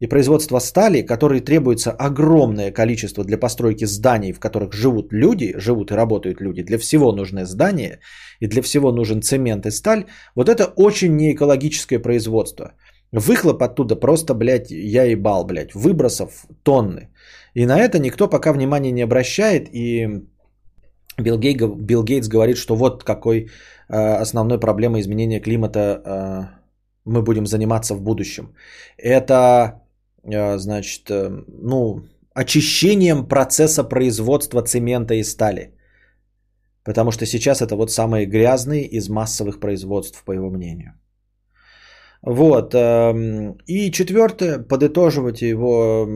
и 0.00 0.06
производство 0.06 0.60
стали, 0.60 1.02
которые 1.02 1.40
требуется 1.40 1.90
огромное 1.90 2.70
количество 2.70 3.24
для 3.24 3.38
постройки 3.38 3.86
зданий, 3.86 4.32
в 4.32 4.40
которых 4.40 4.72
живут 4.72 5.12
люди, 5.12 5.54
живут 5.58 5.90
и 5.90 5.94
работают 5.94 6.40
люди, 6.40 6.62
для 6.62 6.78
всего 6.78 7.12
нужны 7.12 7.46
здания, 7.46 8.00
и 8.40 8.46
для 8.46 8.62
всего 8.62 8.92
нужен 8.92 9.22
цемент 9.22 9.66
и 9.66 9.70
сталь, 9.70 10.04
вот 10.34 10.48
это 10.48 10.64
очень 10.76 11.16
неэкологическое 11.16 11.98
производство. 11.98 12.72
Выхлоп 13.12 13.62
оттуда 13.62 13.96
просто, 13.96 14.34
блядь, 14.34 14.70
я 14.70 15.04
ебал, 15.04 15.44
блядь, 15.44 15.74
выбросов 15.74 16.46
тонны. 16.62 17.08
И 17.54 17.64
на 17.64 17.78
это 17.78 17.98
никто 17.98 18.28
пока 18.28 18.52
внимания 18.52 18.92
не 18.92 19.04
обращает, 19.04 19.68
и 19.72 20.26
Билл, 21.18 21.38
Гей, 21.38 21.56
Билл 21.56 22.04
Гейтс 22.04 22.28
говорит, 22.28 22.58
что 22.58 22.76
вот 22.76 23.04
какой 23.04 23.48
э, 23.88 24.22
основной 24.22 24.60
проблемой 24.60 25.00
изменения 25.00 25.40
климата 25.40 25.80
э, 25.80 26.66
мы 27.06 27.22
будем 27.22 27.46
заниматься 27.46 27.94
в 27.94 28.02
будущем. 28.02 28.54
Это 28.98 29.85
значит, 30.58 31.10
э, 31.10 31.30
ну, 31.48 32.02
очищением 32.34 33.26
процесса 33.28 33.84
производства 33.84 34.62
цемента 34.62 35.14
и 35.14 35.24
стали. 35.24 35.72
Потому 36.84 37.10
что 37.10 37.26
сейчас 37.26 37.60
это 37.60 37.76
вот 37.76 37.90
самые 37.90 38.26
грязные 38.26 38.86
из 38.86 39.08
массовых 39.08 39.60
производств, 39.60 40.22
по 40.24 40.32
его 40.32 40.50
мнению. 40.50 40.92
Вот. 42.22 42.74
Эм, 42.74 43.56
и 43.66 43.90
четвертое, 43.90 44.58
подытоживать 44.58 45.42
его, 45.42 46.06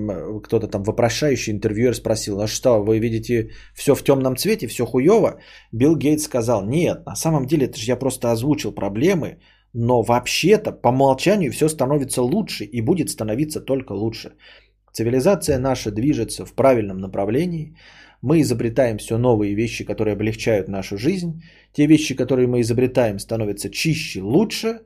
кто-то 0.43 0.67
там 0.67 0.83
вопрошающий 0.83 1.53
интервьюер 1.53 1.95
спросил, 1.95 2.41
а 2.41 2.49
что, 2.49 2.83
вы 2.83 2.99
видите 2.99 3.51
все 3.75 3.95
в 3.95 4.03
темном 4.03 4.37
цвете, 4.37 4.67
все 4.67 4.87
хуево? 4.87 5.39
Билл 5.73 5.97
Гейтс 5.97 6.25
сказал, 6.25 6.67
нет, 6.67 7.07
на 7.07 7.17
самом 7.17 7.47
деле 7.47 7.67
это 7.67 7.79
же 7.79 7.87
я 7.87 7.97
просто 7.97 8.33
озвучил 8.33 8.73
проблемы, 8.73 9.39
но 9.73 10.02
вообще-то 10.02 10.73
по 10.73 10.89
умолчанию 10.89 11.52
все 11.52 11.68
становится 11.68 12.23
лучше 12.23 12.65
и 12.65 12.81
будет 12.81 13.10
становиться 13.10 13.60
только 13.60 13.92
лучше. 13.92 14.32
Цивилизация 14.92 15.58
наша 15.58 15.90
движется 15.90 16.44
в 16.44 16.55
правильном 16.55 16.99
направлении. 16.99 17.76
Мы 18.23 18.40
изобретаем 18.40 18.99
все 18.99 19.18
новые 19.18 19.55
вещи, 19.55 19.84
которые 19.84 20.15
облегчают 20.15 20.68
нашу 20.68 20.99
жизнь. 20.99 21.42
Те 21.73 21.86
вещи, 21.86 22.16
которые 22.16 22.49
мы 22.49 22.60
изобретаем, 22.60 23.18
становятся 23.18 23.70
чище, 23.70 24.20
лучше. 24.20 24.81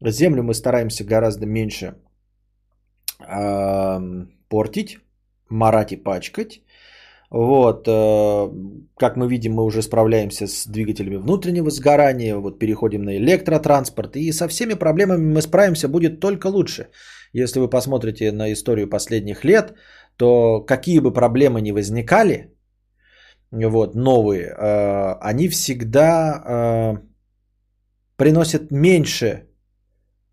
Землю 0.00 0.42
мы 0.42 0.54
стараемся 0.54 1.04
гораздо 1.04 1.46
меньше 1.46 1.94
эм, 3.20 4.32
портить, 4.48 4.98
марать 5.48 5.92
и 5.92 5.96
пачкать. 5.96 6.60
Вот, 7.30 7.88
э, 7.88 8.50
как 8.98 9.16
мы 9.16 9.28
видим, 9.28 9.54
мы 9.54 9.64
уже 9.64 9.82
справляемся 9.82 10.46
с 10.46 10.66
двигателями 10.66 11.16
внутреннего 11.16 11.70
сгорания, 11.70 12.36
вот 12.36 12.58
переходим 12.58 13.02
на 13.02 13.16
электротранспорт, 13.16 14.16
и 14.16 14.32
со 14.32 14.48
всеми 14.48 14.74
проблемами 14.74 15.32
мы 15.34 15.42
справимся 15.42 15.88
будет 15.88 16.20
только 16.20 16.46
лучше. 16.46 16.88
Если 17.32 17.58
вы 17.58 17.68
посмотрите 17.68 18.32
на 18.32 18.52
историю 18.52 18.88
последних 18.88 19.44
лет, 19.44 19.74
то 20.16 20.60
какие 20.60 21.00
бы 21.00 21.12
проблемы 21.12 21.60
ни 21.60 21.72
возникали, 21.72 22.52
вот, 23.50 23.94
новые, 23.94 24.46
э, 24.46 25.14
они 25.20 25.48
всегда 25.48 26.42
э, 26.44 26.98
приносят 28.16 28.70
меньше 28.70 29.42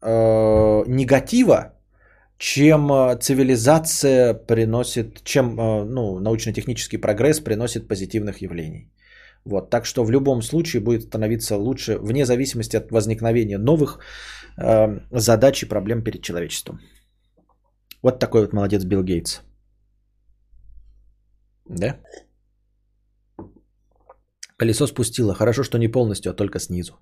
негатива, 0.05 1.73
чем 2.38 2.92
э, 2.92 3.18
цивилизация 3.20 4.34
приносит, 4.34 5.24
чем 5.24 5.60
э, 5.60 5.84
ну, 5.86 6.20
научно-технический 6.20 6.98
прогресс 6.98 7.40
приносит 7.40 7.88
позитивных 7.88 8.42
явлений. 8.42 8.92
Вот, 9.45 9.70
так 9.70 9.86
что 9.86 10.06
в 10.06 10.12
любом 10.12 10.42
случае 10.42 10.82
будет 10.82 11.03
становиться 11.03 11.58
лучше, 11.58 11.98
вне 11.98 12.26
зависимости 12.26 12.78
от 12.78 12.92
возникновения 12.92 13.58
новых 13.58 14.00
э, 14.58 15.00
задач 15.12 15.64
и 15.64 15.68
проблем 15.68 16.03
перед 16.03 16.22
человечеством. 16.22 16.80
Вот 18.02 18.20
такой 18.20 18.42
вот 18.42 18.53
молодец 18.53 18.86
Билл 18.86 19.03
Гейтс. 19.03 19.42
Да? 21.66 22.00
Колесо 24.58 24.88
спустило. 24.88 25.34
Хорошо, 25.34 25.64
что 25.64 25.78
не 25.78 25.88
полностью, 25.88 26.32
а 26.32 26.36
только 26.36 26.60
снизу. 26.60 26.94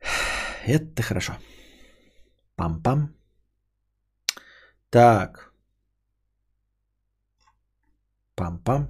Это 0.66 1.02
хорошо. 1.02 1.32
Пам-пам. 2.56 3.08
Так. 4.90 5.52
Пам-пам. 8.36 8.86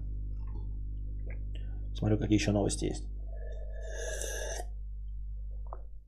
Смотрю, 1.95 2.19
какие 2.19 2.39
еще 2.39 2.53
новости 2.53 2.87
есть. 2.87 3.05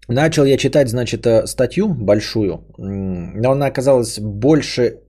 Начал 0.09 0.45
я 0.45 0.57
читать, 0.57 0.89
значит, 0.89 1.27
э, 1.27 1.47
статью 1.47 1.89
большую, 1.89 2.65
но 2.77 3.53
она 3.53 3.67
оказалась 3.67 4.19
больше, 4.19 5.01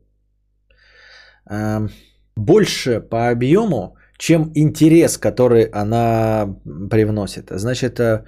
э, 1.50 1.88
больше 2.36 3.02
по 3.02 3.30
объему, 3.30 3.98
чем 4.18 4.52
интерес, 4.56 5.18
который 5.18 5.64
она 5.64 6.56
привносит. 6.90 7.50
Значит, 7.50 8.00
Э, 8.00 8.24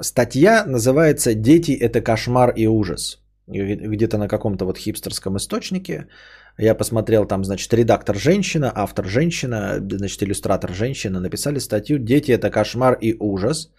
статья 0.00 0.64
называется 0.66 1.34
«Дети– 1.34 1.72
это 1.80 2.00
кошмар 2.00 2.52
и 2.56 2.66
ужас». 2.66 3.18
Где-то 3.46 4.18
на 4.18 4.28
каком-то 4.28 4.64
вот 4.64 4.78
хипстерском 4.78 5.36
источнике. 5.36 6.06
Я 6.58 6.74
посмотрел, 6.74 7.26
там, 7.26 7.44
значит, 7.44 7.74
редактор 7.74 8.16
женщина, 8.16 8.72
автор 8.74 9.06
женщина, 9.06 9.78
значит, 9.80 10.22
иллюстратор 10.22 10.72
женщина 10.72 11.20
написали 11.20 11.58
статью 11.58 11.98
«Дети– 11.98 12.32
это 12.32 12.50
кошмар 12.50 12.96
и 13.00 13.16
ужас». 13.18 13.70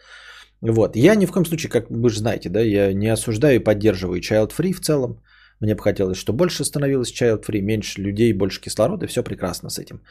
Вот. 0.62 0.96
Я 0.96 1.16
ни 1.16 1.26
в 1.26 1.32
коем 1.32 1.46
случае, 1.46 1.70
как 1.70 1.90
вы 1.90 2.10
же 2.10 2.20
знаете, 2.20 2.50
да, 2.50 2.62
я 2.62 2.94
не 2.94 3.08
осуждаю 3.08 3.56
и 3.56 3.64
поддерживаю 3.64 4.22
child 4.22 4.52
free 4.52 4.74
в 4.74 4.82
целом. 4.82 5.22
Мне 5.62 5.76
бы 5.76 5.82
хотелось, 5.84 6.18
чтобы 6.18 6.38
больше 6.38 6.64
становилось 6.64 7.14
child 7.14 7.46
free, 7.46 7.62
меньше 7.62 8.02
людей, 8.02 8.34
больше 8.34 8.62
кислорода, 8.62 9.08
все 9.08 9.24
прекрасно 9.24 9.70
с 9.70 9.80
этим. 9.80 10.02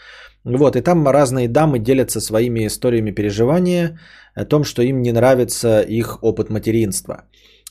Вот, 0.45 0.77
и 0.77 0.81
там 0.81 1.09
разные 1.09 1.49
дамы 1.49 1.81
делятся 1.81 2.21
своими 2.21 2.67
историями 2.67 3.11
переживания 3.11 3.99
о 4.37 4.45
том, 4.45 4.65
что 4.65 4.83
им 4.83 5.03
не 5.03 5.13
нравится 5.13 5.81
их 5.81 6.23
опыт 6.23 6.51
материнства. 6.51 7.25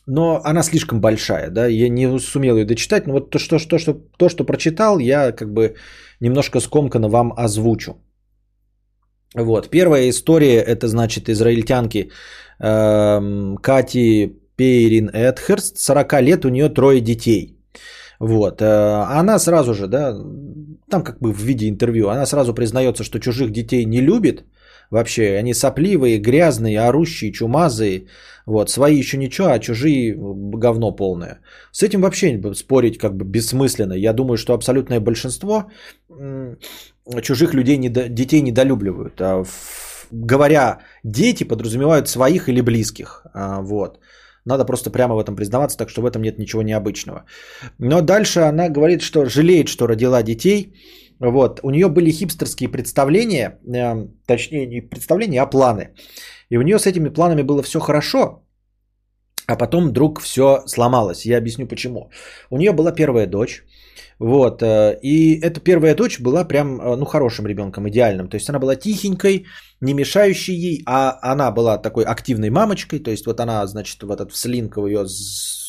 Но 0.08 0.41
она 0.43 0.64
слишком 0.64 0.99
большая, 0.99 1.49
да, 1.49 1.67
я 1.67 1.90
не 1.90 2.19
сумел 2.19 2.58
ее 2.58 2.66
дочитать, 2.66 3.08
но 3.08 3.14
вот 3.14 3.30
то, 3.30 3.40
что, 3.40 3.59
что, 3.59 3.77
что, 3.80 3.93
то, 4.17 4.30
что 4.30 4.43
прочитал, 4.43 4.99
я 4.99 5.32
как 5.32 5.53
бы 5.53 5.75
немножко 6.19 6.59
скомканно 6.59 7.08
вам 7.08 7.33
озвучу. 7.38 7.93
Вот, 9.35 9.69
первая 9.69 10.09
история, 10.09 10.58
это 10.58 10.88
значит 10.88 11.30
израильтянки 11.30 12.11
э, 12.59 13.56
Кати 13.61 14.35
Пейрин 14.56 15.09
Эдхерст, 15.14 15.77
40 15.77 16.22
лет, 16.22 16.45
у 16.45 16.49
нее 16.49 16.69
трое 16.69 16.99
детей– 16.99 17.56
вот. 18.20 18.62
Э, 18.62 19.22
она 19.22 19.40
сразу 19.40 19.74
же, 19.74 19.88
да, 19.88 20.14
там 20.90 21.04
как 21.04 21.20
бы 21.20 21.32
в 21.32 21.40
виде 21.40 21.70
интервью, 21.70 22.10
она 22.10 22.26
сразу 22.26 22.54
признается, 22.54 23.04
что 23.04 23.20
чужих 23.20 23.52
детей 23.52 23.86
не 23.86 24.02
любит. 24.02 24.44
Вообще, 24.92 25.38
они 25.38 25.54
сопливые, 25.54 26.18
грязные, 26.18 26.80
орущие, 26.80 27.32
чумазые. 27.32 28.08
Вот, 28.46 28.70
свои 28.72 28.98
еще 28.98 29.18
ничего, 29.18 29.50
а 29.50 29.60
чужие 29.60 30.16
говно 30.18 30.96
полное. 30.96 31.40
С 31.72 31.84
этим 31.84 32.02
вообще 32.02 32.42
спорить 32.56 32.98
как 32.98 33.16
бы 33.16 33.24
бессмысленно. 33.24 33.94
Я 33.94 34.14
думаю, 34.14 34.38
что 34.38 34.54
абсолютное 34.54 35.00
большинство 35.00 35.70
чужих 37.22 37.54
людей, 37.54 37.78
детей 38.10 38.42
недолюбливают. 38.42 39.22
А 39.22 39.44
говоря 40.12 40.80
дети, 41.04 41.44
подразумевают 41.44 42.08
своих 42.08 42.50
или 42.50 42.62
близких. 42.62 43.26
А, 43.34 43.62
вот. 43.62 44.00
Надо 44.45 44.66
просто 44.66 44.92
прямо 44.92 45.16
в 45.16 45.24
этом 45.24 45.35
признаваться, 45.35 45.77
так 45.77 45.90
что 45.90 46.01
в 46.01 46.06
этом 46.06 46.22
нет 46.22 46.40
ничего 46.40 46.61
необычного. 46.61 47.26
Но 47.80 48.01
дальше 48.01 48.40
она 48.40 48.69
говорит, 48.69 49.01
что 49.01 49.26
жалеет, 49.26 49.68
что 49.68 49.88
родила 49.88 50.24
детей. 50.24 50.74
Вот. 51.19 51.59
У 51.64 51.69
нее 51.69 51.88
были 51.90 52.11
хипстерские 52.11 52.69
представления, 52.69 53.59
э, 53.68 54.08
точнее 54.26 54.66
не 54.68 54.82
представления, 54.82 55.42
а 55.42 55.50
планы. 55.50 55.90
И 56.50 56.58
у 56.58 56.61
нее 56.61 56.80
с 56.80 56.88
этими 56.88 57.09
планами 57.09 57.43
было 57.43 57.61
все 57.61 57.80
хорошо, 57.80 58.43
а 59.48 59.56
потом 59.56 59.90
вдруг 59.90 60.22
все 60.22 60.64
сломалось. 60.68 61.26
Я 61.26 61.38
объясню 61.38 61.68
почему. 61.68 62.09
У 62.50 62.58
нее 62.58 62.72
была 62.72 62.92
первая 62.92 63.27
дочь. 63.27 63.64
Вот. 64.20 64.62
Э, 64.62 65.00
и 65.02 65.40
эта 65.40 65.62
первая 65.62 65.96
дочь 65.96 66.20
была 66.20 66.44
прям, 66.44 66.82
э, 66.82 66.96
ну, 66.96 67.06
хорошим 67.06 67.48
ребенком, 67.48 67.88
идеальным. 67.88 68.30
То 68.30 68.36
есть 68.36 68.50
она 68.50 68.60
была 68.60 68.76
тихенькой, 68.76 69.46
не 69.82 69.94
мешающей 69.94 70.54
ей, 70.54 70.84
а 70.86 71.18
она 71.22 71.52
была 71.52 71.78
такой 71.78 72.04
активной 72.04 72.50
мамочкой. 72.50 73.00
То 73.00 73.12
есть 73.12 73.26
вот 73.26 73.40
она, 73.40 73.66
значит, 73.68 74.04
в 74.04 74.12
этот 74.12 74.32
в 74.32 74.38
Слинков 74.38 74.88
ее 74.88 75.06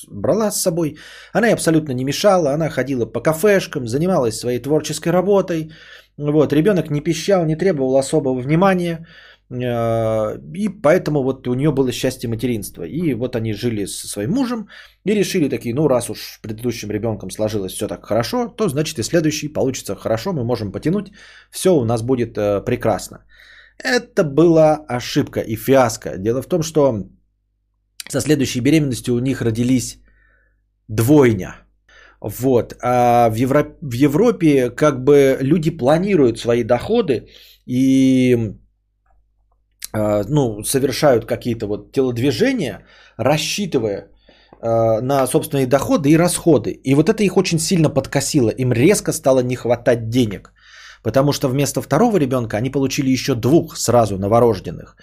брала 0.08 0.50
с 0.50 0.62
собой. 0.62 0.96
Она 1.32 1.46
ей 1.46 1.54
абсолютно 1.54 1.92
не 1.92 2.04
мешала. 2.04 2.52
Она 2.52 2.68
ходила 2.68 3.06
по 3.06 3.20
кафешкам, 3.20 3.86
занималась 3.86 4.38
своей 4.38 4.58
творческой 4.58 5.12
работой. 5.12 5.70
Вот. 6.18 6.52
Ребенок 6.52 6.90
не 6.90 7.00
пищал, 7.00 7.44
не 7.44 7.56
требовал 7.56 7.96
особого 7.96 8.40
внимания. 8.40 9.06
Э, 9.50 10.38
и 10.54 10.68
поэтому 10.68 11.22
вот 11.22 11.48
у 11.48 11.54
нее 11.54 11.70
было 11.70 11.92
счастье 11.92 12.28
материнства. 12.28 12.84
И 12.84 13.14
вот 13.14 13.36
они 13.36 13.52
жили 13.52 13.86
со 13.86 14.06
своим 14.06 14.30
мужем 14.30 14.68
и 15.04 15.14
решили 15.14 15.48
такие, 15.48 15.74
ну 15.74 15.88
раз 15.88 16.10
уж 16.10 16.40
предыдущим 16.42 16.90
ребенком 16.90 17.30
сложилось 17.30 17.72
все 17.72 17.88
так 17.88 18.06
хорошо, 18.06 18.48
то 18.48 18.68
значит 18.68 18.98
и 18.98 19.02
следующий 19.02 19.48
получится 19.48 19.96
хорошо, 19.96 20.32
мы 20.32 20.44
можем 20.44 20.72
потянуть, 20.72 21.12
все 21.50 21.70
у 21.70 21.84
нас 21.84 22.02
будет 22.02 22.38
э, 22.38 22.64
прекрасно. 22.64 23.24
Это 23.82 24.24
была 24.24 24.84
ошибка 24.88 25.40
и 25.40 25.56
фиаско. 25.56 26.18
Дело 26.18 26.42
в 26.42 26.46
том, 26.46 26.62
что 26.62 27.06
со 28.08 28.20
следующей 28.20 28.60
беременностью 28.60 29.14
у 29.14 29.20
них 29.20 29.42
родились 29.42 29.98
двойня. 30.88 31.54
Вот. 32.20 32.76
А 32.82 33.30
в, 33.30 33.34
Евро... 33.34 33.76
в 33.80 33.94
Европе 33.94 34.70
как 34.70 35.02
бы 35.02 35.38
люди 35.40 35.70
планируют 35.70 36.38
свои 36.38 36.62
доходы 36.62 37.28
и 37.66 38.54
ну, 39.92 40.62
совершают 40.64 41.26
какие-то 41.26 41.66
вот 41.66 41.92
телодвижения, 41.92 42.84
рассчитывая 43.16 44.10
а, 44.62 45.00
на 45.00 45.26
собственные 45.26 45.66
доходы 45.66 46.10
и 46.10 46.16
расходы. 46.16 46.70
И 46.70 46.94
вот 46.94 47.08
это 47.08 47.22
их 47.22 47.36
очень 47.36 47.58
сильно 47.58 47.88
подкосило. 47.88 48.50
Им 48.50 48.72
резко 48.72 49.12
стало 49.12 49.40
не 49.40 49.56
хватать 49.56 50.08
денег. 50.08 50.52
Потому 51.02 51.32
что 51.32 51.48
вместо 51.48 51.80
второго 51.80 52.18
ребенка 52.18 52.58
они 52.58 52.70
получили 52.70 53.10
еще 53.10 53.34
двух 53.34 53.76
сразу 53.76 54.18
новорожденных. 54.18 54.96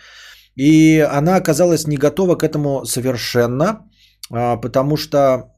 И 0.56 1.00
она 1.00 1.36
оказалась 1.36 1.88
не 1.88 1.98
готова 1.98 2.36
к 2.36 2.44
этому 2.44 2.86
совершенно, 2.86 3.88
а, 4.32 4.58
потому 4.58 4.98
что 4.98 5.54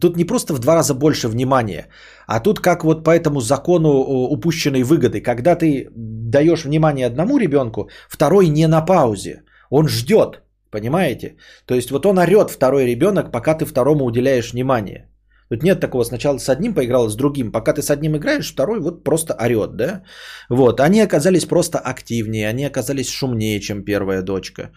Тут 0.00 0.16
не 0.16 0.24
просто 0.24 0.54
в 0.54 0.58
два 0.58 0.74
раза 0.74 0.94
больше 0.94 1.28
внимания, 1.28 1.88
а 2.26 2.40
тут 2.40 2.60
как 2.60 2.84
вот 2.84 3.04
по 3.04 3.10
этому 3.10 3.40
закону 3.40 3.88
упущенной 4.30 4.82
выгоды. 4.82 5.20
Когда 5.20 5.54
ты 5.54 5.88
даешь 5.94 6.64
внимание 6.64 7.06
одному 7.06 7.38
ребенку, 7.38 7.88
второй 8.08 8.48
не 8.48 8.66
на 8.66 8.80
паузе. 8.80 9.42
Он 9.70 9.88
ждет, 9.88 10.42
понимаете? 10.70 11.36
То 11.66 11.74
есть 11.74 11.90
вот 11.90 12.06
он 12.06 12.18
орет 12.18 12.50
второй 12.50 12.86
ребенок, 12.86 13.30
пока 13.32 13.54
ты 13.54 13.64
второму 13.64 14.04
уделяешь 14.04 14.52
внимание. 14.52 15.08
Тут 15.48 15.62
нет 15.62 15.80
такого, 15.80 16.04
сначала 16.04 16.38
с 16.38 16.48
одним 16.48 16.74
поиграл, 16.74 17.08
с 17.08 17.16
другим. 17.16 17.52
Пока 17.52 17.72
ты 17.72 17.80
с 17.80 17.90
одним 17.90 18.16
играешь, 18.16 18.52
второй 18.52 18.80
вот 18.80 19.04
просто 19.04 19.34
орет, 19.34 19.76
да? 19.76 20.02
Вот, 20.50 20.80
они 20.80 21.00
оказались 21.00 21.44
просто 21.44 21.78
активнее, 21.78 22.48
они 22.48 22.64
оказались 22.64 23.08
шумнее, 23.08 23.60
чем 23.60 23.84
первая 23.84 24.22
дочка. 24.22 24.72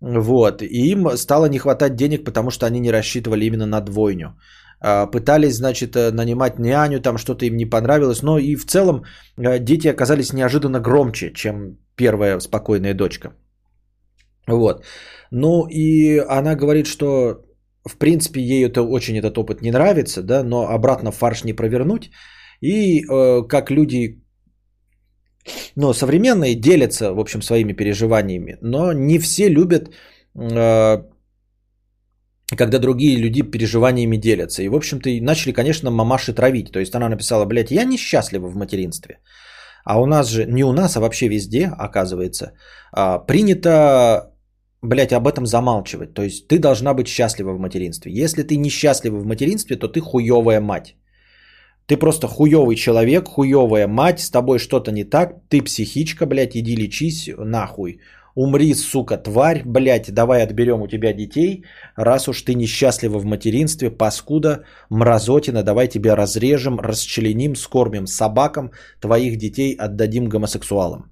Вот. 0.00 0.62
И 0.62 0.90
им 0.90 1.16
стало 1.16 1.46
не 1.46 1.58
хватать 1.58 1.96
денег, 1.96 2.24
потому 2.24 2.50
что 2.50 2.66
они 2.66 2.80
не 2.80 2.92
рассчитывали 2.92 3.44
именно 3.44 3.66
на 3.66 3.80
двойню. 3.80 4.36
А, 4.80 5.06
пытались, 5.06 5.56
значит, 5.56 5.96
э, 5.96 6.12
нанимать 6.12 6.58
няню, 6.58 7.00
там 7.00 7.18
что-то 7.18 7.44
им 7.46 7.56
не 7.56 7.66
понравилось. 7.66 8.22
Но 8.22 8.38
и 8.38 8.56
в 8.56 8.64
целом 8.64 9.04
э, 9.36 9.58
дети 9.58 9.88
оказались 9.88 10.32
неожиданно 10.32 10.80
громче, 10.80 11.32
чем 11.32 11.78
первая 11.96 12.40
спокойная 12.40 12.94
дочка. 12.94 13.32
Вот. 14.46 14.84
Ну 15.30 15.66
и 15.68 16.18
она 16.18 16.54
говорит, 16.54 16.86
что 16.86 17.44
в 17.88 17.96
принципе, 17.96 18.40
ей 18.40 18.66
это 18.66 18.82
очень 18.82 19.16
этот 19.16 19.38
опыт 19.38 19.62
не 19.62 19.70
нравится, 19.70 20.22
да, 20.22 20.42
но 20.44 20.68
обратно 20.68 21.10
фарш 21.10 21.44
не 21.44 21.52
провернуть. 21.52 22.10
И 22.60 23.00
э, 23.00 23.42
как 23.48 23.70
люди, 23.70 24.22
ну, 25.76 25.92
современные 25.92 26.54
делятся, 26.54 27.12
в 27.12 27.20
общем, 27.20 27.42
своими 27.42 27.72
переживаниями, 27.72 28.58
но 28.60 28.92
не 28.92 29.18
все 29.18 29.48
любят, 29.48 29.90
э, 30.34 31.02
когда 32.56 32.78
другие 32.78 33.16
люди 33.16 33.42
переживаниями 33.42 34.16
делятся. 34.16 34.62
И, 34.62 34.68
в 34.68 34.74
общем-то, 34.74 35.10
начали, 35.20 35.52
конечно, 35.52 35.90
мамаши 35.90 36.32
травить. 36.32 36.72
То 36.72 36.80
есть 36.80 36.94
она 36.94 37.08
написала, 37.08 37.44
блядь, 37.44 37.70
я 37.70 37.84
несчастлива 37.84 38.48
в 38.48 38.56
материнстве. 38.56 39.18
А 39.84 40.00
у 40.00 40.06
нас 40.06 40.28
же, 40.28 40.44
не 40.46 40.64
у 40.64 40.72
нас, 40.72 40.96
а 40.96 41.00
вообще 41.00 41.28
везде, 41.28 41.70
оказывается, 41.78 42.52
а, 42.92 43.18
принято, 43.18 44.34
блядь, 44.82 45.12
об 45.12 45.26
этом 45.26 45.46
замалчивать. 45.46 46.14
То 46.14 46.22
есть 46.22 46.48
ты 46.48 46.58
должна 46.58 46.94
быть 46.94 47.08
счастлива 47.08 47.52
в 47.52 47.58
материнстве. 47.58 48.12
Если 48.12 48.42
ты 48.42 48.56
несчастлива 48.56 49.16
в 49.18 49.26
материнстве, 49.26 49.76
то 49.76 49.88
ты 49.88 50.00
хуевая 50.00 50.60
мать. 50.60 50.97
Ты 51.88 51.96
просто 51.96 52.28
хуевый 52.28 52.76
человек, 52.76 53.28
хуевая 53.28 53.88
мать, 53.88 54.20
с 54.20 54.30
тобой 54.30 54.58
что-то 54.58 54.92
не 54.92 55.04
так, 55.04 55.36
ты 55.48 55.62
психичка, 55.62 56.26
блядь, 56.26 56.54
иди 56.54 56.76
лечись 56.76 57.30
нахуй. 57.38 58.00
Умри, 58.34 58.74
сука, 58.74 59.16
тварь, 59.16 59.62
блядь, 59.64 60.12
давай 60.12 60.42
отберем 60.42 60.82
у 60.82 60.86
тебя 60.86 61.14
детей, 61.14 61.64
раз 61.96 62.28
уж 62.28 62.42
ты 62.42 62.54
несчастлива 62.54 63.18
в 63.18 63.24
материнстве, 63.24 63.90
паскуда, 63.90 64.64
мразотина, 64.90 65.62
давай 65.62 65.88
тебя 65.88 66.14
разрежем, 66.14 66.78
расчленим, 66.78 67.56
скормим 67.56 68.06
собакам, 68.06 68.70
твоих 69.00 69.38
детей 69.38 69.74
отдадим 69.74 70.28
гомосексуалам. 70.28 71.10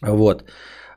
Вот. 0.00 0.44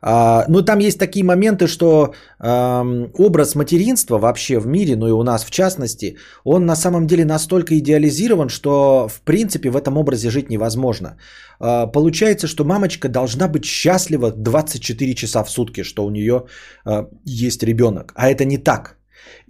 А, 0.08 0.46
ну, 0.48 0.62
там 0.62 0.80
есть 0.80 1.00
такие 1.00 1.26
моменты, 1.26 1.68
что 1.68 2.14
образ 2.40 3.56
материнства 3.56 4.20
вообще 4.20 4.60
в 4.60 4.68
мире, 4.68 4.96
ну 4.96 5.08
и 5.08 5.12
у 5.12 5.24
нас 5.24 5.44
в 5.46 5.50
частности, 5.50 6.18
он 6.44 6.66
на 6.66 6.76
самом 6.76 7.08
деле 7.08 7.26
настолько 7.26 7.74
идеализирован, 7.80 8.50
что 8.50 9.08
в 9.08 9.22
принципе 9.22 9.70
в 9.70 9.76
этом 9.76 9.98
образе 9.98 10.30
жить 10.30 10.50
невозможно. 10.50 11.18
Э, 11.60 11.92
получается, 11.92 12.48
что 12.48 12.64
мамочка 12.64 13.10
должна 13.10 13.48
быть 13.48 13.66
счастлива 13.66 14.32
24 14.32 15.16
часа 15.16 15.44
в 15.44 15.50
сутки, 15.50 15.84
что 15.84 16.06
у 16.06 16.12
нее 16.12 16.46
э, 16.86 17.06
есть 17.26 17.64
ребенок. 17.64 18.14
А 18.16 18.30
это 18.30 18.46
не 18.46 18.58
так. 18.58 18.98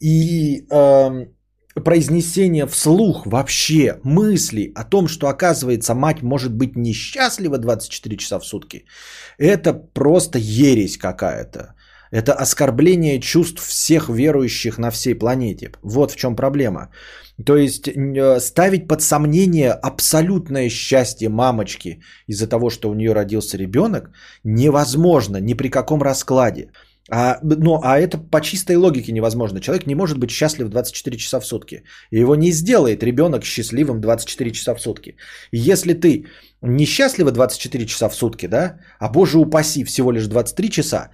И 0.02 0.66
э, 0.72 1.26
произнесение 1.82 2.66
вслух 2.68 3.26
вообще 3.26 4.00
мысли 4.04 4.72
о 4.76 4.84
том, 4.84 5.08
что 5.08 5.28
оказывается 5.28 5.94
мать 5.94 6.22
может 6.22 6.54
быть 6.54 6.76
несчастлива 6.76 7.58
24 7.58 8.18
часа 8.18 8.40
в 8.40 8.46
сутки, 8.46 8.86
это 9.38 9.74
просто 9.74 10.40
ересь 10.40 10.98
какая-то. 10.98 11.76
Это 12.12 12.34
оскорбление 12.34 13.20
чувств 13.20 13.62
всех 13.62 14.10
верующих 14.10 14.78
на 14.78 14.92
всей 14.92 15.16
планете. 15.16 15.72
Вот 15.84 16.12
в 16.12 16.16
чем 16.16 16.36
проблема. 16.36 16.90
То 17.46 17.58
есть 17.58 17.88
э, 17.88 18.40
ставить 18.40 18.88
под 18.88 19.02
сомнение 19.02 19.72
абсолютное 19.72 20.70
счастье 20.70 21.30
мамочки 21.30 22.00
из-за 22.28 22.48
того, 22.48 22.70
что 22.70 22.90
у 22.90 22.94
нее 22.94 23.14
родился 23.14 23.58
ребенок, 23.58 24.12
невозможно 24.44 25.38
ни 25.38 25.54
при 25.54 25.70
каком 25.70 26.02
раскладе. 26.02 26.72
А, 27.12 27.38
ну, 27.44 27.80
а 27.84 28.00
это 28.00 28.18
по 28.18 28.42
чистой 28.42 28.78
логике 28.78 29.12
невозможно. 29.12 29.60
Человек 29.60 29.86
не 29.86 29.96
может 29.96 30.18
быть 30.18 30.32
счастлив 30.32 30.70
24 30.70 31.18
часа 31.18 31.40
в 31.40 31.46
сутки. 31.46 31.84
Его 32.12 32.36
не 32.36 32.52
сделает 32.52 33.04
ребенок 33.04 33.46
счастливым 33.46 34.02
24 34.02 34.52
часа 34.52 34.74
в 34.76 34.82
сутки. 34.82 35.16
Если 35.52 35.94
ты 35.94 36.26
несчастлива 36.62 37.32
24 37.32 37.86
часа 37.86 38.10
в 38.10 38.16
сутки, 38.16 38.48
да, 38.48 38.80
а 39.00 39.10
боже 39.10 39.38
упаси 39.38 39.84
всего 39.84 40.12
лишь 40.12 40.28
23 40.28 40.70
часа, 40.70 41.12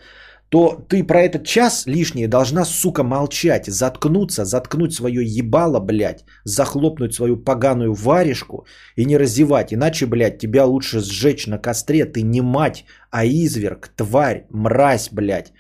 то 0.48 0.86
ты 0.90 1.04
про 1.04 1.22
этот 1.22 1.46
час 1.46 1.84
лишний 1.88 2.28
должна, 2.28 2.66
сука, 2.66 3.04
молчать, 3.04 3.68
заткнуться, 3.68 4.46
заткнуть 4.46 4.94
свое 4.94 5.24
ебало, 5.26 5.80
блядь, 5.80 6.24
захлопнуть 6.46 7.14
свою 7.14 7.38
поганую 7.38 7.94
варежку 7.94 8.66
и 8.96 9.06
не 9.06 9.18
раздевать. 9.18 9.74
Иначе, 9.74 10.06
блядь, 10.06 10.40
тебя 10.40 10.66
лучше 10.66 11.00
сжечь 11.02 11.48
на 11.48 11.58
костре. 11.58 12.06
Ты 12.06 12.22
не 12.22 12.42
мать, 12.42 12.86
а 13.12 13.26
изверг, 13.26 13.90
тварь, 13.98 14.46
мразь, 14.50 15.10
блядь 15.12 15.52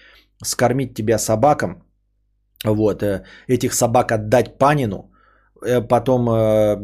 скормить 0.43 0.93
тебя 0.93 1.17
собакам, 1.17 1.83
вот, 2.65 3.03
э, 3.03 3.23
этих 3.47 3.73
собак 3.73 4.11
отдать 4.11 4.57
Панину, 4.57 5.11
э, 5.65 5.81
потом 5.87 6.29
э, 6.29 6.77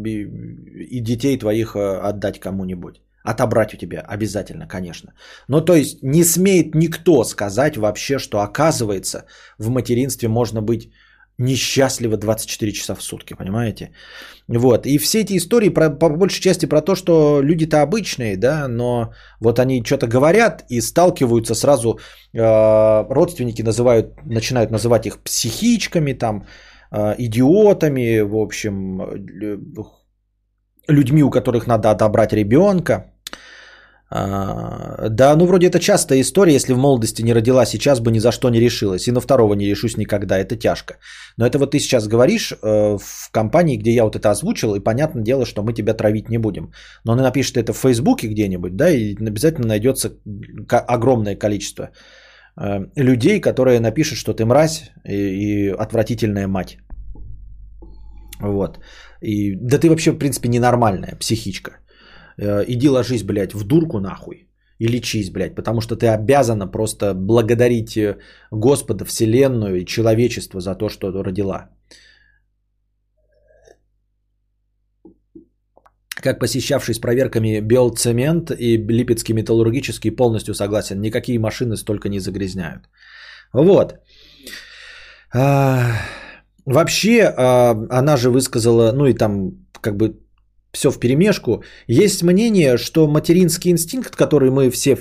и 0.91 0.99
детей 1.01 1.37
твоих 1.37 1.75
отдать 1.75 2.39
кому-нибудь. 2.39 3.01
Отобрать 3.23 3.73
у 3.73 3.77
тебя 3.77 4.01
обязательно, 4.07 4.67
конечно. 4.67 5.13
Но 5.47 5.61
то 5.61 5.75
есть 5.75 6.03
не 6.03 6.23
смеет 6.23 6.75
никто 6.75 7.23
сказать 7.23 7.77
вообще, 7.77 8.19
что 8.19 8.39
оказывается 8.39 9.25
в 9.59 9.69
материнстве 9.69 10.29
можно 10.29 10.61
быть 10.61 10.91
несчастливо 11.37 12.17
24 12.17 12.71
часа 12.71 12.95
в 12.95 13.01
сутки, 13.01 13.33
понимаете? 13.33 13.91
Вот. 14.48 14.85
И 14.85 14.98
все 14.98 15.22
эти 15.22 15.35
истории 15.35 15.69
про, 15.69 15.90
по 15.90 16.09
большей 16.09 16.42
части 16.42 16.66
про 16.66 16.82
то, 16.82 16.95
что 16.95 17.42
люди-то 17.42 17.82
обычные, 17.82 18.38
да, 18.38 18.67
но 18.67 19.11
вот 19.42 19.59
они 19.59 19.84
что-то 19.84 20.08
говорят 20.08 20.64
и 20.69 20.82
сталкиваются 20.82 21.53
сразу, 21.56 22.00
э, 22.34 23.06
родственники 23.09 23.61
называют, 23.61 24.14
начинают 24.26 24.72
называть 24.72 25.06
их 25.06 25.19
психичками, 25.19 26.14
там, 26.14 26.45
э, 26.92 27.16
идиотами, 27.17 28.22
в 28.22 28.35
общем, 28.35 29.01
людьми, 30.88 31.24
у 31.24 31.30
которых 31.30 31.67
надо 31.67 31.92
отобрать 31.92 32.34
ребенка. 32.34 33.11
А, 34.09 35.09
да, 35.09 35.35
ну 35.35 35.45
вроде 35.45 35.67
это 35.67 35.79
частая 35.79 36.21
история, 36.21 36.53
если 36.53 36.73
в 36.73 36.77
молодости 36.77 37.23
не 37.23 37.33
родила, 37.33 37.65
сейчас 37.65 37.99
бы 37.99 38.11
ни 38.11 38.19
за 38.19 38.31
что 38.31 38.49
не 38.49 38.59
решилась. 38.59 39.07
И 39.07 39.11
на 39.11 39.19
второго 39.19 39.53
не 39.53 39.67
решусь 39.67 39.97
никогда, 39.97 40.37
это 40.37 40.55
тяжко. 40.55 40.95
Но 41.37 41.45
это 41.45 41.59
вот 41.59 41.71
ты 41.71 41.79
сейчас 41.79 42.07
говоришь 42.07 42.51
э, 42.51 42.97
в 42.97 43.31
компании, 43.31 43.77
где 43.77 43.91
я 43.91 44.03
вот 44.03 44.15
это 44.15 44.31
озвучил, 44.31 44.75
и 44.75 44.79
понятное 44.79 45.23
дело, 45.23 45.45
что 45.45 45.63
мы 45.63 45.73
тебя 45.73 45.93
травить 45.93 46.29
не 46.29 46.37
будем. 46.37 46.71
Но 47.03 47.15
ты 47.15 47.21
напишешь 47.21 47.55
это 47.55 47.73
в 47.73 47.77
Фейсбуке 47.77 48.27
где-нибудь, 48.27 48.75
да, 48.75 48.89
и 48.89 49.15
обязательно 49.15 49.67
найдется 49.67 50.11
огромное 50.69 51.35
количество 51.35 51.89
э, 52.59 52.79
людей, 52.95 53.41
которые 53.41 53.79
напишут, 53.79 54.17
что 54.17 54.33
ты 54.33 54.45
мразь 54.45 54.91
и 55.05 55.67
отвратительная 55.67 56.47
мать. 56.47 56.77
Вот. 58.39 58.79
И, 59.21 59.55
да 59.55 59.79
ты 59.79 59.89
вообще, 59.89 60.11
в 60.11 60.17
принципе, 60.17 60.47
ненормальная 60.49 61.15
психичка. 61.19 61.71
Э, 62.40 62.64
иди 62.67 62.90
ложись, 62.90 63.24
блядь, 63.24 63.53
в 63.53 63.64
дурку 63.64 63.99
нахуй 63.99 64.48
и 64.80 64.88
лечись, 64.88 65.32
блядь, 65.32 65.56
потому 65.56 65.82
что 65.82 65.95
ты 65.95 66.07
обязана 66.07 66.67
просто 66.67 67.14
благодарить 67.14 67.98
э, 67.98 68.17
Господа, 68.51 69.06
Вселенную 69.06 69.82
и 69.82 69.85
человечество 69.85 70.59
за 70.59 70.75
то, 70.75 70.90
что 70.90 71.24
родила. 71.24 71.69
Как 76.22 76.40
посещавший 76.40 76.93
с 76.93 76.99
проверками 76.99 77.61
Белцемент 77.61 78.51
и 78.51 78.77
Липецкий 78.77 79.33
металлургический 79.33 80.11
полностью 80.11 80.53
согласен. 80.53 81.01
Никакие 81.01 81.40
машины 81.40 81.77
столько 81.77 82.09
не 82.09 82.19
загрязняют. 82.19 82.90
Вот. 83.53 83.93
А, 85.33 85.91
вообще, 86.66 87.22
а, 87.24 87.75
она 87.90 88.17
же 88.17 88.30
высказала, 88.30 88.91
ну 88.91 89.06
и 89.06 89.14
там 89.14 89.51
как 89.82 89.95
бы 89.95 90.16
все 90.77 90.91
в 90.91 90.99
перемешку. 90.99 91.64
Есть 91.88 92.23
мнение, 92.23 92.77
что 92.77 93.07
материнский 93.07 93.72
инстинкт, 93.72 94.15
который 94.15 94.51
мы 94.51 94.69
все 94.69 94.95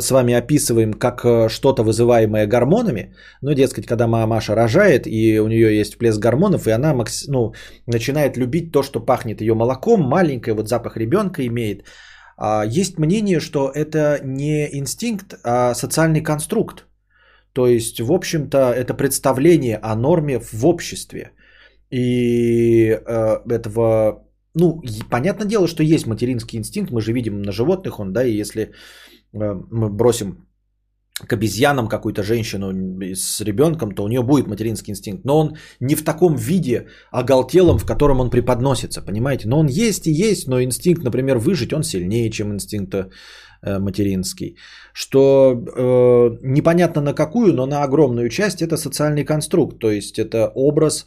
с 0.00 0.10
вами 0.10 0.34
описываем 0.34 0.92
как 0.92 1.24
э, 1.24 1.48
что-то 1.48 1.82
вызываемое 1.82 2.46
гормонами, 2.46 3.14
ну, 3.42 3.54
дескать, 3.54 3.86
когда 3.86 4.06
мамаша 4.06 4.54
рожает, 4.54 5.06
и 5.06 5.40
у 5.40 5.48
нее 5.48 5.78
есть 5.78 5.90
всплеск 5.90 6.20
гормонов, 6.20 6.66
и 6.66 6.70
она 6.70 6.94
ну, 7.28 7.52
начинает 7.86 8.36
любить 8.36 8.72
то, 8.72 8.82
что 8.82 9.00
пахнет 9.00 9.40
ее 9.40 9.54
молоком, 9.54 10.00
маленькое, 10.00 10.54
вот 10.54 10.68
запах 10.68 10.96
ребенка 10.96 11.46
имеет. 11.46 11.84
А 12.38 12.64
есть 12.64 12.98
мнение, 12.98 13.40
что 13.40 13.70
это 13.74 14.20
не 14.24 14.68
инстинкт, 14.78 15.34
а 15.42 15.74
социальный 15.74 16.22
конструкт. 16.22 16.86
То 17.52 17.66
есть, 17.66 18.00
в 18.00 18.12
общем-то, 18.12 18.58
это 18.58 18.94
представление 18.94 19.78
о 19.82 19.96
норме 19.96 20.38
в 20.38 20.66
обществе. 20.66 21.32
И 21.90 22.90
э, 22.90 23.38
этого 23.48 24.25
ну, 24.56 24.82
понятное 25.10 25.46
дело, 25.46 25.68
что 25.68 25.82
есть 25.82 26.06
материнский 26.06 26.58
инстинкт, 26.58 26.90
мы 26.90 27.00
же 27.00 27.12
видим 27.12 27.42
на 27.42 27.52
животных 27.52 28.00
он, 28.00 28.12
да, 28.12 28.24
и 28.24 28.40
если 28.40 28.62
э, 28.62 29.54
мы 29.70 29.90
бросим 29.90 30.46
к 31.28 31.32
обезьянам 31.32 31.88
какую-то 31.88 32.22
женщину 32.22 32.72
с 33.14 33.44
ребенком, 33.44 33.92
то 33.92 34.04
у 34.04 34.08
нее 34.08 34.22
будет 34.22 34.46
материнский 34.46 34.92
инстинкт. 34.92 35.24
Но 35.24 35.40
он 35.40 35.56
не 35.80 35.94
в 35.94 36.04
таком 36.04 36.36
виде 36.36 36.86
оголтелом, 37.10 37.78
в 37.78 37.86
котором 37.86 38.20
он 38.20 38.30
преподносится, 38.30 39.02
понимаете? 39.02 39.48
Но 39.48 39.58
он 39.58 39.66
есть 39.66 40.06
и 40.06 40.10
есть, 40.10 40.48
но 40.48 40.62
инстинкт, 40.62 41.04
например, 41.04 41.38
выжить, 41.38 41.72
он 41.72 41.82
сильнее, 41.82 42.30
чем 42.30 42.52
инстинкт 42.52 42.94
э, 42.94 43.08
материнский. 43.78 44.56
Что 44.92 45.52
э, 45.52 46.38
непонятно 46.42 47.00
на 47.02 47.14
какую, 47.14 47.54
но 47.54 47.66
на 47.66 47.82
огромную 47.82 48.28
часть 48.28 48.60
это 48.60 48.76
социальный 48.76 49.24
конструкт. 49.24 49.78
То 49.78 49.90
есть 49.90 50.18
это 50.18 50.52
образ 50.54 51.06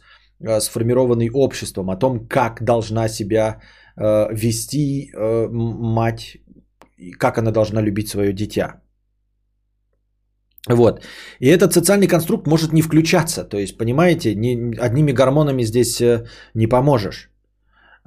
сформированный 0.60 1.30
обществом, 1.30 1.90
о 1.90 1.96
том, 1.96 2.28
как 2.28 2.62
должна 2.62 3.08
себя 3.08 3.60
э, 3.96 4.28
вести 4.32 5.10
э, 5.12 5.48
мать, 5.50 6.38
как 7.18 7.38
она 7.38 7.50
должна 7.50 7.82
любить 7.82 8.08
свое 8.08 8.32
дитя. 8.32 8.80
Вот. 10.68 11.00
И 11.40 11.48
этот 11.48 11.72
социальный 11.72 12.08
конструкт 12.08 12.46
может 12.46 12.72
не 12.72 12.82
включаться. 12.82 13.44
То 13.44 13.58
есть, 13.58 13.78
понимаете, 13.78 14.34
ни, 14.34 14.76
одними 14.78 15.12
гормонами 15.12 15.64
здесь 15.64 16.00
э, 16.00 16.26
не 16.54 16.66
поможешь. 16.66 17.30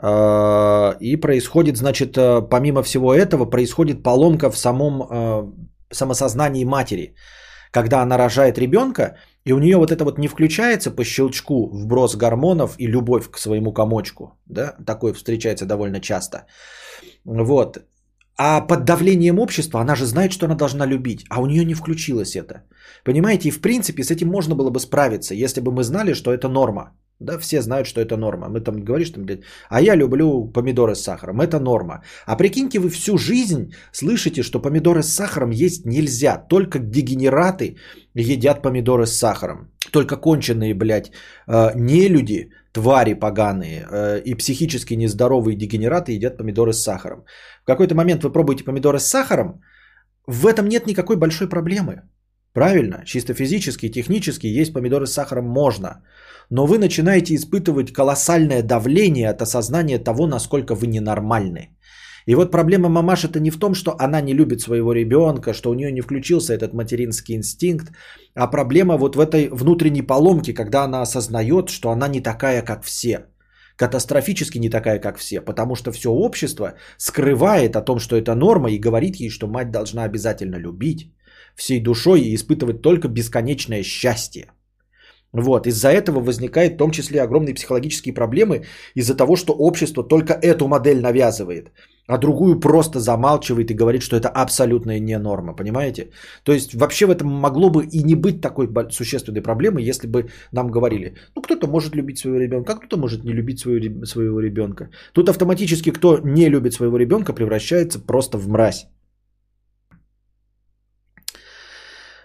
И 0.01 1.17
происходит, 1.21 1.77
значит, 1.77 2.17
э, 2.17 2.41
помимо 2.49 2.81
всего 2.81 3.13
этого, 3.13 3.45
происходит 3.45 4.03
поломка 4.03 4.49
в 4.49 4.57
самом 4.57 5.03
э, 5.03 5.51
самосознании 5.91 6.65
матери. 6.65 7.15
Когда 7.73 8.01
она 8.01 8.17
рожает 8.17 8.57
ребенка, 8.57 9.15
и 9.47 9.53
у 9.53 9.59
нее 9.59 9.77
вот 9.77 9.91
это 9.91 10.03
вот 10.03 10.19
не 10.19 10.27
включается 10.27 10.91
по 10.91 11.03
щелчку 11.03 11.69
вброс 11.73 12.15
гормонов 12.15 12.75
и 12.77 12.87
любовь 12.87 13.29
к 13.31 13.39
своему 13.39 13.73
комочку. 13.73 14.37
Да? 14.45 14.75
Такое 14.85 15.13
встречается 15.13 15.65
довольно 15.65 15.99
часто. 15.99 16.45
Вот. 17.25 17.77
А 18.37 18.61
под 18.61 18.85
давлением 18.85 19.39
общества 19.39 19.81
она 19.81 19.95
же 19.95 20.05
знает, 20.05 20.31
что 20.31 20.45
она 20.45 20.55
должна 20.55 20.85
любить, 20.85 21.25
а 21.29 21.41
у 21.41 21.45
нее 21.47 21.65
не 21.65 21.73
включилось 21.73 22.35
это. 22.35 22.63
Понимаете, 23.03 23.49
и 23.49 23.51
в 23.51 23.59
принципе 23.59 24.03
с 24.03 24.11
этим 24.11 24.27
можно 24.27 24.55
было 24.55 24.69
бы 24.69 24.79
справиться, 24.79 25.33
если 25.33 25.61
бы 25.61 25.71
мы 25.71 25.83
знали, 25.83 26.13
что 26.13 26.31
это 26.31 26.49
норма. 26.49 26.91
Да, 27.19 27.37
все 27.37 27.61
знают, 27.61 27.87
что 27.87 28.01
это 28.01 28.17
норма. 28.17 28.49
Мы 28.49 28.59
там 28.59 28.83
говоришь, 28.83 29.07
что, 29.07 29.19
блядь, 29.19 29.43
а 29.69 29.81
я 29.81 29.95
люблю 29.95 30.51
помидоры 30.53 30.95
с 30.95 31.03
сахаром. 31.03 31.41
Это 31.41 31.59
норма. 31.59 32.03
А 32.25 32.35
прикиньте, 32.35 32.79
вы 32.79 32.89
всю 32.89 33.17
жизнь 33.17 33.73
слышите, 33.91 34.43
что 34.43 34.59
помидоры 34.59 35.03
с 35.03 35.13
сахаром 35.13 35.51
есть 35.51 35.85
нельзя. 35.85 36.37
Только 36.49 36.79
дегенераты 36.79 37.77
едят 38.15 38.61
помидоры 38.61 39.05
с 39.05 39.17
сахаром. 39.17 39.71
Только 39.91 40.17
конченые, 40.17 40.73
блядь, 40.73 41.11
э, 41.47 41.71
не 41.75 42.09
люди, 42.09 42.49
твари 42.73 43.13
поганые 43.13 43.87
э, 43.89 44.21
и 44.25 44.35
психически 44.35 44.95
нездоровые 44.95 45.55
дегенераты 45.55 46.11
едят 46.11 46.37
помидоры 46.37 46.73
с 46.73 46.83
сахаром. 46.83 47.23
В 47.63 47.65
какой-то 47.65 47.95
момент 47.95 48.23
вы 48.23 48.31
пробуете 48.31 48.63
помидоры 48.63 48.99
с 48.99 49.05
сахаром, 49.05 49.61
в 50.27 50.45
этом 50.47 50.67
нет 50.67 50.87
никакой 50.87 51.15
большой 51.15 51.49
проблемы. 51.49 52.01
Правильно, 52.53 53.03
чисто 53.05 53.33
физически, 53.33 53.89
технически 53.89 54.45
есть 54.47 54.73
помидоры 54.73 55.07
с 55.07 55.13
сахаром 55.13 55.45
можно. 55.45 56.03
Но 56.51 56.67
вы 56.67 56.77
начинаете 56.77 57.33
испытывать 57.33 57.91
колоссальное 57.91 58.61
давление 58.61 59.29
от 59.29 59.41
осознания 59.41 59.97
того, 59.97 60.27
насколько 60.27 60.75
вы 60.75 60.87
ненормальны. 60.87 61.69
И 62.27 62.35
вот 62.35 62.51
проблема 62.51 62.89
мамаш 62.89 63.25
это 63.25 63.39
не 63.39 63.51
в 63.51 63.57
том, 63.57 63.73
что 63.73 63.95
она 63.99 64.21
не 64.21 64.33
любит 64.33 64.61
своего 64.61 64.93
ребенка, 64.93 65.53
что 65.53 65.71
у 65.71 65.73
нее 65.73 65.91
не 65.91 66.01
включился 66.01 66.53
этот 66.53 66.73
материнский 66.73 67.35
инстинкт, 67.35 67.91
а 68.35 68.47
проблема 68.47 68.97
вот 68.97 69.15
в 69.15 69.19
этой 69.19 69.49
внутренней 69.49 70.03
поломке, 70.03 70.53
когда 70.53 70.83
она 70.83 71.01
осознает, 71.01 71.69
что 71.69 71.89
она 71.89 72.07
не 72.07 72.21
такая, 72.21 72.61
как 72.61 72.83
все. 72.83 73.25
Катастрофически 73.75 74.59
не 74.59 74.69
такая, 74.69 74.99
как 74.99 75.17
все, 75.17 75.41
потому 75.41 75.75
что 75.75 75.91
все 75.91 76.11
общество 76.11 76.75
скрывает 76.97 77.75
о 77.75 77.81
том, 77.81 77.99
что 77.99 78.15
это 78.15 78.35
норма 78.35 78.69
и 78.69 78.77
говорит 78.77 79.15
ей, 79.15 79.29
что 79.29 79.47
мать 79.47 79.71
должна 79.71 80.03
обязательно 80.03 80.57
любить 80.57 81.11
всей 81.55 81.79
душой 81.79 82.21
и 82.21 82.35
испытывать 82.35 82.81
только 82.81 83.07
бесконечное 83.07 83.83
счастье. 83.83 84.47
Вот, 85.33 85.65
из-за 85.65 85.89
этого 85.89 86.19
возникает 86.19 86.73
в 86.73 86.77
том 86.77 86.91
числе 86.91 87.21
огромные 87.21 87.55
психологические 87.55 88.13
проблемы 88.13 88.65
из-за 88.93 89.15
того, 89.15 89.35
что 89.35 89.53
общество 89.53 90.03
только 90.03 90.33
эту 90.33 90.67
модель 90.67 91.01
навязывает, 91.01 91.71
а 92.07 92.19
другую 92.19 92.59
просто 92.59 92.99
замалчивает 92.99 93.71
и 93.71 93.73
говорит, 93.73 94.03
что 94.03 94.15
это 94.15 94.29
абсолютная 94.29 94.99
не 94.99 95.17
норма, 95.17 95.55
понимаете? 95.55 96.11
То 96.43 96.53
есть 96.53 96.75
вообще 96.75 97.07
в 97.07 97.09
этом 97.09 97.29
могло 97.29 97.71
бы 97.71 97.83
и 97.85 98.03
не 98.03 98.15
быть 98.15 98.41
такой 98.41 98.69
существенной 98.91 99.41
проблемы, 99.41 99.81
если 99.81 100.07
бы 100.07 100.29
нам 100.51 100.69
говорили, 100.69 101.15
ну 101.35 101.41
кто-то 101.41 101.67
может 101.67 101.95
любить 101.95 102.19
своего 102.19 102.37
ребенка, 102.37 102.73
а 102.73 102.75
кто-то 102.75 102.97
может 102.97 103.23
не 103.23 103.33
любить 103.33 103.59
своего, 103.59 104.05
своего 104.05 104.39
ребенка. 104.39 104.89
Тут 105.13 105.29
автоматически 105.29 105.89
кто 105.89 106.19
не 106.23 106.47
любит 106.47 106.73
своего 106.73 106.97
ребенка 106.97 107.33
превращается 107.33 107.99
просто 107.99 108.37
в 108.37 108.47
мразь. 108.47 108.85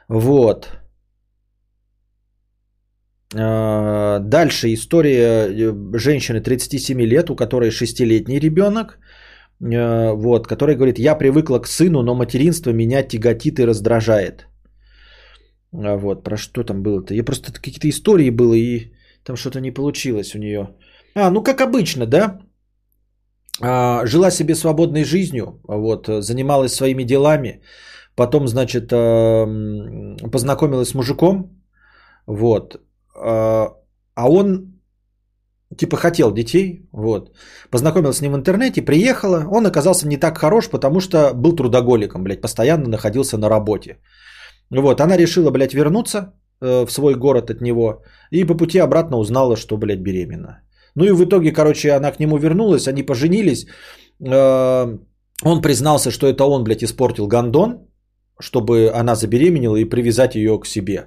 Вот. 0.08 0.78
А, 3.34 4.18
дальше 4.20 4.72
история 4.72 5.48
э, 5.50 5.98
женщины 5.98 6.40
37 6.40 7.00
лет, 7.02 7.30
у 7.30 7.36
которой 7.36 7.70
6-летний 7.70 8.40
ребенок, 8.40 8.98
э, 9.60 10.12
вот, 10.12 10.46
который 10.46 10.76
говорит, 10.76 10.98
я 10.98 11.14
привыкла 11.14 11.58
к 11.58 11.66
сыну, 11.66 12.02
но 12.02 12.14
материнство 12.14 12.72
меня 12.72 13.02
тяготит 13.02 13.58
и 13.58 13.66
раздражает. 13.66 14.46
А, 15.72 15.96
вот, 15.96 16.24
про 16.24 16.36
что 16.36 16.64
там 16.64 16.82
было-то? 16.82 17.14
Я 17.14 17.24
просто 17.24 17.52
какие-то 17.52 17.88
истории 17.88 18.30
было, 18.30 18.54
и 18.54 18.92
там 19.24 19.36
что-то 19.36 19.60
не 19.60 19.74
получилось 19.74 20.34
у 20.34 20.38
нее. 20.38 20.70
А, 21.14 21.30
ну 21.30 21.42
как 21.42 21.60
обычно, 21.60 22.06
да? 22.06 22.38
А, 23.60 24.06
жила 24.06 24.30
себе 24.30 24.54
свободной 24.54 25.04
жизнью, 25.04 25.60
вот, 25.68 26.06
занималась 26.06 26.72
своими 26.72 27.04
делами, 27.04 27.60
потом, 28.18 28.48
значит, 28.48 28.90
познакомилась 30.32 30.88
с 30.88 30.94
мужиком, 30.94 31.50
вот, 32.26 32.76
а, 33.14 33.68
а 34.14 34.28
он 34.28 34.78
типа 35.76 35.96
хотел 35.96 36.32
детей, 36.32 36.88
вот. 36.92 37.30
Познакомился 37.70 38.18
с 38.18 38.22
ним 38.22 38.32
в 38.32 38.36
интернете, 38.36 38.84
приехала, 38.84 39.46
он 39.50 39.66
оказался 39.66 40.08
не 40.08 40.16
так 40.16 40.38
хорош, 40.38 40.68
потому 40.68 41.00
что 41.00 41.32
был 41.34 41.56
трудоголиком, 41.56 42.24
блядь, 42.24 42.40
постоянно 42.40 42.88
находился 42.88 43.38
на 43.38 43.48
работе. 43.48 43.98
Вот, 44.70 45.00
она 45.00 45.16
решила, 45.16 45.50
блядь, 45.50 45.74
вернуться 45.74 46.18
э, 46.60 46.86
в 46.86 46.92
свой 46.92 47.14
город 47.14 47.50
от 47.50 47.60
него 47.60 48.02
и 48.32 48.44
по 48.44 48.56
пути 48.56 48.78
обратно 48.78 49.18
узнала, 49.18 49.56
что, 49.56 49.76
блядь, 49.76 50.00
беременна. 50.00 50.62
Ну 50.94 51.04
и 51.04 51.12
в 51.12 51.24
итоге, 51.24 51.52
короче, 51.52 51.92
она 51.92 52.10
к 52.10 52.20
нему 52.20 52.38
вернулась, 52.38 52.88
они 52.88 53.02
поженились. 53.02 53.66
Э, 54.20 54.98
он 55.44 55.62
признался, 55.62 56.10
что 56.10 56.26
это 56.26 56.44
он, 56.44 56.64
блядь, 56.64 56.82
испортил 56.82 57.28
гондон, 57.28 57.87
чтобы 58.40 58.90
она 58.94 59.14
забеременела 59.14 59.76
и 59.76 59.84
привязать 59.84 60.34
ее 60.34 60.58
к 60.58 60.66
себе. 60.66 61.06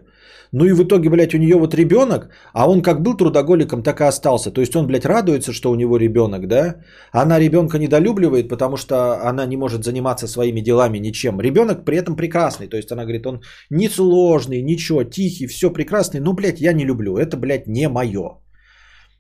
Ну 0.54 0.66
и 0.66 0.74
в 0.74 0.84
итоге, 0.84 1.10
блядь, 1.10 1.34
у 1.34 1.38
нее 1.38 1.56
вот 1.56 1.74
ребенок, 1.74 2.30
а 2.54 2.70
он 2.70 2.82
как 2.82 3.02
был 3.02 3.16
трудоголиком, 3.16 3.84
так 3.84 4.02
и 4.02 4.04
остался. 4.04 4.52
То 4.52 4.60
есть 4.60 4.76
он, 4.76 4.86
блядь, 4.86 5.06
радуется, 5.06 5.54
что 5.54 5.72
у 5.72 5.76
него 5.76 5.98
ребенок, 5.98 6.48
да? 6.48 6.76
Она 7.14 7.40
ребенка 7.40 7.80
недолюбливает, 7.80 8.50
потому 8.50 8.76
что 8.76 8.96
она 9.30 9.46
не 9.46 9.58
может 9.58 9.84
заниматься 9.86 10.28
своими 10.28 10.60
делами 10.60 11.00
ничем. 11.00 11.40
Ребенок 11.40 11.86
при 11.86 11.98
этом 11.98 12.18
прекрасный. 12.18 12.68
То 12.68 12.76
есть 12.76 12.92
она 12.92 13.04
говорит, 13.04 13.26
он 13.26 13.42
не 13.70 13.88
сложный, 13.88 14.62
ничего, 14.62 15.04
тихий, 15.06 15.48
все 15.48 15.70
прекрасный. 15.70 16.20
Ну, 16.20 16.34
блядь, 16.34 16.60
я 16.60 16.74
не 16.74 16.86
люблю. 16.86 17.18
Это, 17.18 17.38
блядь, 17.38 17.68
не 17.68 17.88
мое. 17.88 18.42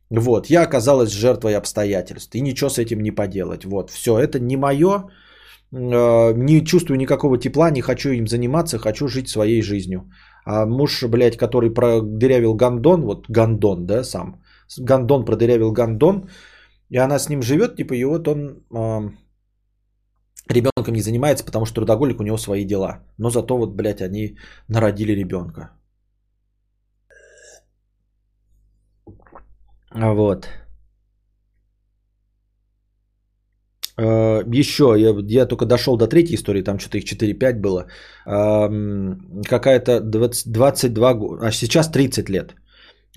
Вот, 0.09 0.47
я 0.47 0.63
оказалась 0.63 1.11
жертвой 1.11 1.55
обстоятельств. 1.55 2.35
И 2.35 2.41
ничего 2.41 2.69
с 2.69 2.77
этим 2.77 3.01
не 3.01 3.11
поделать. 3.11 3.63
Вот, 3.63 3.89
все, 3.89 4.19
это 4.19 4.39
не 4.39 4.57
мое. 4.57 5.05
Э, 5.73 6.33
не 6.33 6.65
чувствую 6.65 6.97
никакого 6.97 7.37
тепла, 7.37 7.71
не 7.71 7.81
хочу 7.81 8.09
им 8.09 8.27
заниматься, 8.27 8.77
хочу 8.77 9.07
жить 9.07 9.29
своей 9.29 9.61
жизнью. 9.61 10.09
А 10.45 10.65
муж, 10.65 11.03
блядь, 11.03 11.37
который 11.37 11.73
продырявил 11.73 12.55
гандон, 12.55 13.01
вот 13.01 13.29
гандон, 13.29 13.85
да, 13.85 14.03
сам, 14.03 14.41
гандон 14.77 15.25
продырявил 15.25 15.71
гандон, 15.71 16.29
и 16.89 16.97
она 16.97 17.19
с 17.19 17.29
ним 17.29 17.41
живет, 17.41 17.75
типа, 17.77 17.93
и 17.93 18.03
вот 18.03 18.27
он 18.27 18.63
э, 18.73 19.11
ребенком 20.49 20.93
не 20.93 21.01
занимается, 21.01 21.45
потому 21.45 21.65
что 21.65 21.75
трудоголик 21.75 22.19
у 22.19 22.23
него 22.23 22.37
свои 22.37 22.65
дела. 22.65 22.99
Но 23.17 23.29
зато 23.29 23.57
вот, 23.57 23.75
блядь, 23.75 24.01
они 24.01 24.37
народили 24.67 25.13
ребенка. 25.13 25.71
Вот. 29.93 30.47
Еще, 33.97 34.95
я, 34.97 35.41
я 35.41 35.45
только 35.45 35.65
дошел 35.65 35.97
до 35.97 36.07
третьей 36.07 36.35
истории, 36.35 36.63
там 36.63 36.79
что-то 36.79 36.97
их 36.97 37.05
4-5 37.05 37.59
было. 37.59 37.87
Какая-то 38.25 39.99
20, 39.99 40.51
22 40.51 41.13
года, 41.13 41.47
а 41.47 41.51
сейчас 41.51 41.91
30 41.91 42.29
лет. 42.29 42.55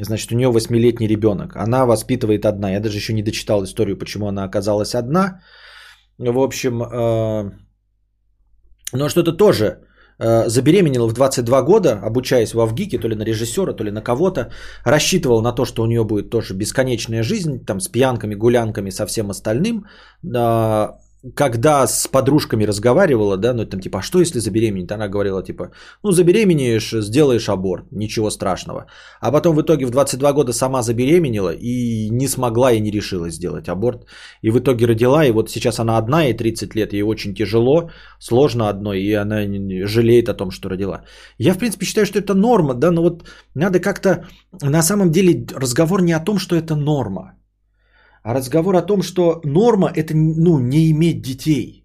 Значит, 0.00 0.32
у 0.32 0.34
нее 0.34 0.48
8-летний 0.48 1.06
ребенок. 1.06 1.56
Она 1.56 1.86
воспитывает 1.86 2.44
одна. 2.44 2.72
Я 2.72 2.80
даже 2.80 2.96
еще 2.96 3.12
не 3.12 3.22
дочитал 3.22 3.62
историю, 3.62 3.96
почему 3.96 4.26
она 4.26 4.44
оказалась 4.44 4.94
одна. 4.94 5.40
В 6.18 6.38
общем, 6.38 6.82
э, 6.82 7.50
но 8.92 9.08
что-то 9.08 9.32
тоже 9.32 9.64
Э, 9.64 9.93
забеременела 10.18 11.09
в 11.09 11.12
22 11.12 11.62
года, 11.62 12.01
обучаясь 12.02 12.55
в 12.55 12.60
Авгике, 12.60 12.99
то 12.99 13.09
ли 13.09 13.17
на 13.17 13.25
режиссера, 13.25 13.73
то 13.73 13.84
ли 13.84 13.91
на 13.91 14.02
кого-то, 14.02 14.51
рассчитывала 14.84 15.41
на 15.41 15.52
то, 15.52 15.65
что 15.65 15.83
у 15.83 15.86
нее 15.86 16.05
будет 16.05 16.31
тоже 16.31 16.55
бесконечная 16.55 17.23
жизнь, 17.23 17.65
там 17.65 17.81
с 17.81 17.89
пьянками, 17.89 18.34
гулянками, 18.34 18.91
со 18.91 19.07
всем 19.07 19.31
остальным, 19.31 19.86
а, 20.36 20.99
когда 21.34 21.86
с 21.86 22.06
подружками 22.06 22.66
разговаривала, 22.66 23.36
да, 23.36 23.54
ну 23.54 23.64
там 23.64 23.80
типа, 23.80 23.98
а 23.98 24.02
что 24.02 24.20
если 24.20 24.40
забеременеть? 24.40 24.92
Она 24.92 25.08
говорила 25.08 25.42
типа, 25.42 25.70
ну 26.02 26.12
забеременеешь, 26.12 26.90
сделаешь 26.92 27.48
аборт, 27.48 27.84
ничего 27.92 28.30
страшного. 28.30 28.86
А 29.20 29.32
потом 29.32 29.56
в 29.56 29.62
итоге 29.62 29.86
в 29.86 29.90
22 29.90 30.32
года 30.32 30.52
сама 30.52 30.82
забеременела 30.82 31.54
и 31.54 32.10
не 32.10 32.28
смогла 32.28 32.72
и 32.72 32.80
не 32.80 32.90
решила 32.90 33.30
сделать 33.30 33.68
аборт. 33.68 34.06
И 34.42 34.50
в 34.50 34.58
итоге 34.58 34.86
родила, 34.86 35.24
и 35.24 35.32
вот 35.32 35.50
сейчас 35.50 35.78
она 35.78 35.96
одна, 35.96 36.26
и 36.26 36.34
30 36.34 36.74
лет, 36.74 36.92
ей 36.92 37.02
очень 37.02 37.34
тяжело, 37.34 37.90
сложно 38.18 38.68
одной, 38.68 39.00
и 39.00 39.14
она 39.14 39.46
жалеет 39.86 40.28
о 40.28 40.34
том, 40.34 40.50
что 40.50 40.68
родила. 40.68 41.04
Я 41.38 41.54
в 41.54 41.58
принципе 41.58 41.86
считаю, 41.86 42.06
что 42.06 42.18
это 42.18 42.34
норма, 42.34 42.74
да, 42.74 42.90
но 42.90 43.02
вот 43.02 43.24
надо 43.54 43.80
как-то, 43.80 44.26
на 44.62 44.82
самом 44.82 45.10
деле 45.10 45.46
разговор 45.54 46.02
не 46.02 46.12
о 46.12 46.24
том, 46.24 46.38
что 46.38 46.54
это 46.54 46.74
норма. 46.74 47.32
А 48.24 48.34
разговор 48.34 48.74
о 48.76 48.82
том, 48.82 49.02
что 49.02 49.40
норма 49.44 49.92
это 49.94 50.16
ну, 50.16 50.58
не 50.58 50.90
иметь 50.90 51.20
детей. 51.20 51.84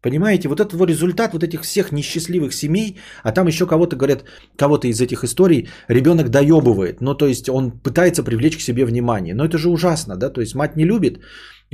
Понимаете, 0.00 0.48
вот 0.48 0.60
это 0.60 0.76
вот 0.76 0.88
результат 0.88 1.32
вот 1.32 1.42
этих 1.42 1.62
всех 1.62 1.92
несчастливых 1.92 2.54
семей, 2.54 2.96
а 3.22 3.32
там 3.32 3.46
еще 3.46 3.66
кого-то, 3.66 3.96
говорят, 3.96 4.24
кого-то 4.56 4.88
из 4.88 5.00
этих 5.00 5.24
историй 5.24 5.68
ребенок 5.88 6.30
доебывает. 6.30 7.00
Ну, 7.00 7.14
то 7.14 7.26
есть 7.26 7.48
он 7.48 7.70
пытается 7.70 8.22
привлечь 8.22 8.56
к 8.56 8.60
себе 8.60 8.86
внимание. 8.86 9.34
Но 9.34 9.44
это 9.44 9.58
же 9.58 9.68
ужасно, 9.68 10.16
да? 10.16 10.30
То 10.30 10.40
есть 10.40 10.54
мать 10.54 10.76
не 10.76 10.84
любит, 10.84 11.18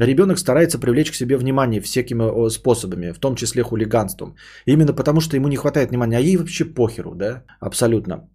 а 0.01 0.07
ребенок 0.07 0.39
старается 0.39 0.81
привлечь 0.81 1.13
к 1.13 1.15
себе 1.15 1.37
внимание 1.37 1.81
всякими 1.81 2.49
способами, 2.49 3.13
в 3.13 3.19
том 3.19 3.37
числе 3.37 3.63
хулиганством. 3.63 4.35
Именно 4.67 4.93
потому, 4.93 5.21
что 5.21 5.37
ему 5.37 5.49
не 5.49 5.57
хватает 5.57 5.91
внимания, 5.91 6.17
а 6.17 6.21
ей 6.21 6.37
вообще 6.37 6.65
похеру, 6.65 7.15
да? 7.15 7.45
Абсолютно. 7.61 8.29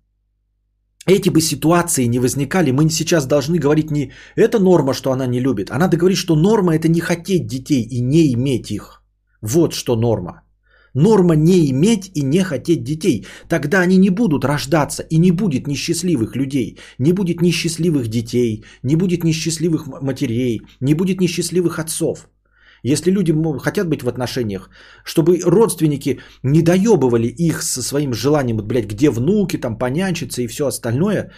Эти 1.08 1.30
бы 1.30 1.40
ситуации 1.40 2.08
не 2.08 2.19
возникали, 2.19 2.72
мы 2.72 2.90
сейчас 2.90 3.26
должны 3.26 3.58
говорить 3.60 3.92
не 3.92 4.11
это 4.36 4.60
норма, 4.60 4.94
что 4.94 5.11
она 5.11 5.26
не 5.26 5.40
любит, 5.40 5.72
а 5.72 5.77
надо 5.77 5.95
говорить, 5.95 6.18
что 6.18 6.36
норма 6.36 6.76
это 6.76 6.90
не 6.90 7.00
хотеть 7.00 7.48
детей 7.48 7.82
и 7.82 8.02
не 8.02 8.34
иметь 8.34 8.72
их. 8.72 9.02
Вот 9.42 9.74
что 9.74 9.95
норма. 9.95 10.42
Норма 10.94 11.36
не 11.36 11.69
иметь 11.72 12.11
и 12.14 12.24
не 12.24 12.44
хотеть 12.44 12.84
детей. 12.84 13.26
Тогда 13.48 13.82
они 13.82 13.98
не 13.98 14.10
будут 14.10 14.44
рождаться 14.44 15.03
и 15.03 15.18
не 15.18 15.32
будет 15.32 15.68
несчастливых 15.68 16.36
людей, 16.36 16.77
не 17.00 17.14
будет 17.14 17.42
несчастливых 17.42 18.08
детей, 18.10 18.66
не 18.84 18.95
будет 18.95 19.24
несчастливых 19.24 19.88
матерей, 20.02 20.61
не 20.82 20.94
будет 20.94 21.22
несчастливых 21.22 21.80
отцов. 21.80 22.27
Если 22.83 23.11
люди 23.11 23.33
хотят 23.59 23.88
быть 23.88 24.03
в 24.03 24.07
отношениях, 24.07 24.69
чтобы 25.03 25.39
родственники 25.43 26.19
не 26.43 26.61
доебывали 26.61 27.27
их 27.27 27.64
со 27.64 27.81
своим 27.81 28.14
желанием, 28.14 28.57
блядь, 28.57 28.88
где 28.88 29.09
внуки, 29.09 29.57
там 29.57 29.77
понянчиться 29.77 30.41
и 30.41 30.47
все 30.47 30.67
остальное, 30.67 31.31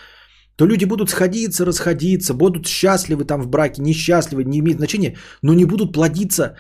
то 0.56 0.66
люди 0.66 0.86
будут 0.86 1.10
сходиться, 1.10 1.66
расходиться, 1.66 2.34
будут 2.34 2.68
счастливы 2.68 3.26
там 3.26 3.42
в 3.42 3.48
браке, 3.48 3.82
несчастливы, 3.82 4.44
не 4.44 4.60
имеет 4.60 4.78
значения, 4.78 5.18
но 5.42 5.54
не 5.54 5.66
будут 5.66 5.94
плодиться 5.94 6.58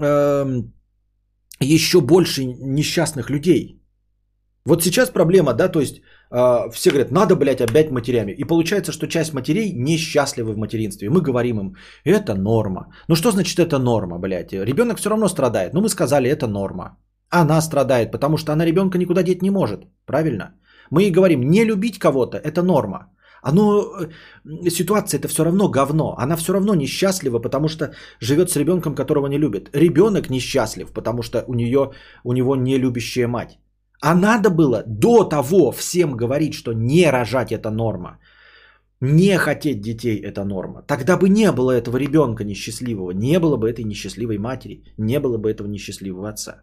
э, 0.00 0.62
еще 1.60 2.00
больше 2.00 2.44
несчастных 2.44 3.30
людей. 3.30 3.80
Вот 4.64 4.82
сейчас 4.82 5.10
проблема, 5.10 5.54
да, 5.54 5.68
то 5.68 5.80
есть 5.80 6.00
э, 6.30 6.70
все 6.72 6.90
говорят, 6.90 7.10
надо, 7.10 7.36
блядь, 7.36 7.60
обять 7.60 7.90
матерями. 7.90 8.32
И 8.32 8.44
получается, 8.44 8.92
что 8.92 9.06
часть 9.06 9.34
матерей 9.34 9.72
несчастливы 9.72 10.52
в 10.52 10.56
материнстве. 10.56 11.10
Мы 11.10 11.20
говорим 11.20 11.60
им, 11.60 11.74
это 12.04 12.34
норма. 12.34 12.86
Ну 13.08 13.16
что 13.16 13.30
значит 13.30 13.58
это 13.58 13.78
норма, 13.78 14.18
блядь? 14.18 14.52
Ребенок 14.52 14.98
все 14.98 15.10
равно 15.10 15.28
страдает. 15.28 15.74
Ну 15.74 15.80
мы 15.80 15.88
сказали, 15.88 16.28
это 16.30 16.46
норма. 16.46 16.96
Она 17.30 17.60
страдает, 17.60 18.10
потому 18.12 18.36
что 18.36 18.52
она 18.52 18.64
ребенка 18.64 18.98
никуда 18.98 19.22
деть 19.22 19.42
не 19.42 19.50
может. 19.50 19.86
Правильно? 20.06 20.54
Мы 20.90 21.02
ей 21.02 21.12
говорим, 21.12 21.40
не 21.40 21.64
любить 21.64 21.98
кого-то, 21.98 22.38
это 22.38 22.62
норма. 22.62 23.06
Оно, 23.42 23.82
э, 23.82 24.70
ситуация 24.70 25.18
это 25.18 25.28
все 25.28 25.44
равно 25.44 25.68
говно. 25.68 26.14
Она 26.18 26.36
все 26.36 26.52
равно 26.52 26.74
несчастлива, 26.74 27.38
потому 27.38 27.68
что 27.68 27.92
живет 28.20 28.50
с 28.50 28.56
ребенком, 28.56 28.94
которого 28.94 29.28
не 29.28 29.38
любит. 29.38 29.70
Ребенок 29.72 30.30
несчастлив, 30.30 30.92
потому 30.92 31.22
что 31.22 31.44
у 31.46 31.54
нее, 31.54 31.92
у 32.24 32.32
него 32.32 32.56
не 32.56 32.78
любящая 32.78 33.28
мать. 33.28 33.58
А 34.00 34.14
надо 34.14 34.50
было 34.50 34.82
до 34.86 35.24
того 35.24 35.72
всем 35.72 36.16
говорить, 36.16 36.54
что 36.54 36.72
не 36.72 37.10
рожать 37.10 37.52
это 37.52 37.70
норма. 37.70 38.18
Не 39.00 39.38
хотеть 39.38 39.80
детей 39.80 40.18
это 40.22 40.44
норма. 40.44 40.82
Тогда 40.86 41.16
бы 41.16 41.28
не 41.28 41.52
было 41.52 41.70
этого 41.70 41.96
ребенка 41.98 42.44
несчастливого, 42.44 43.12
не 43.12 43.38
было 43.38 43.56
бы 43.56 43.68
этой 43.70 43.84
несчастливой 43.84 44.38
матери, 44.38 44.84
не 44.98 45.20
было 45.20 45.38
бы 45.38 45.50
этого 45.50 45.68
несчастливого 45.68 46.28
отца. 46.28 46.62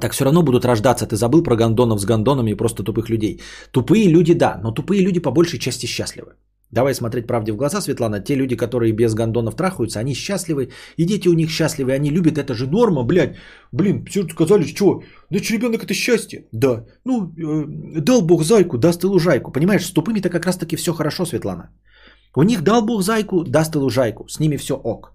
Так 0.00 0.12
все 0.12 0.24
равно 0.24 0.42
будут 0.42 0.64
рождаться. 0.64 1.06
Ты 1.06 1.16
забыл 1.16 1.42
про 1.42 1.56
гондонов 1.56 2.00
с 2.00 2.04
гондонами 2.04 2.50
и 2.50 2.56
просто 2.56 2.82
тупых 2.82 3.10
людей. 3.10 3.40
Тупые 3.70 4.08
люди, 4.08 4.34
да, 4.34 4.58
но 4.62 4.72
тупые 4.72 5.02
люди 5.02 5.20
по 5.20 5.30
большей 5.30 5.58
части 5.58 5.86
счастливы. 5.86 6.32
Давай 6.72 6.94
смотреть 6.94 7.26
правде 7.26 7.52
в 7.52 7.56
глаза, 7.56 7.80
Светлана. 7.80 8.20
Те 8.20 8.34
люди, 8.34 8.56
которые 8.56 8.92
без 8.92 9.14
гондонов 9.14 9.56
трахаются, 9.56 10.00
они 10.00 10.14
счастливы. 10.14 10.70
И 10.96 11.04
дети 11.04 11.28
у 11.28 11.34
них 11.34 11.50
счастливы, 11.50 11.92
они 11.92 12.10
любят. 12.10 12.38
Это 12.38 12.54
же 12.54 12.66
норма, 12.66 13.04
блядь. 13.04 13.36
Блин, 13.72 14.04
все 14.06 14.22
сказали, 14.22 14.64
что? 14.64 15.02
Значит, 15.30 15.50
ребенок 15.52 15.84
это 15.84 15.94
счастье. 15.94 16.46
Да. 16.52 16.84
Ну, 17.04 17.32
э, 17.36 18.00
дал 18.00 18.22
Бог 18.22 18.44
зайку, 18.44 18.78
даст 18.78 19.04
и 19.04 19.06
лужайку. 19.06 19.52
Понимаешь, 19.52 19.84
с 19.84 19.92
тупыми-то 19.92 20.30
как 20.30 20.46
раз-таки 20.46 20.76
все 20.76 20.92
хорошо, 20.92 21.26
Светлана. 21.26 21.70
У 22.34 22.42
них 22.42 22.62
дал 22.62 22.82
Бог 22.82 23.02
зайку, 23.02 23.44
даст 23.44 23.74
и 23.74 23.78
лужайку. 23.78 24.26
С 24.28 24.40
ними 24.40 24.56
все 24.56 24.74
ок. 24.74 25.12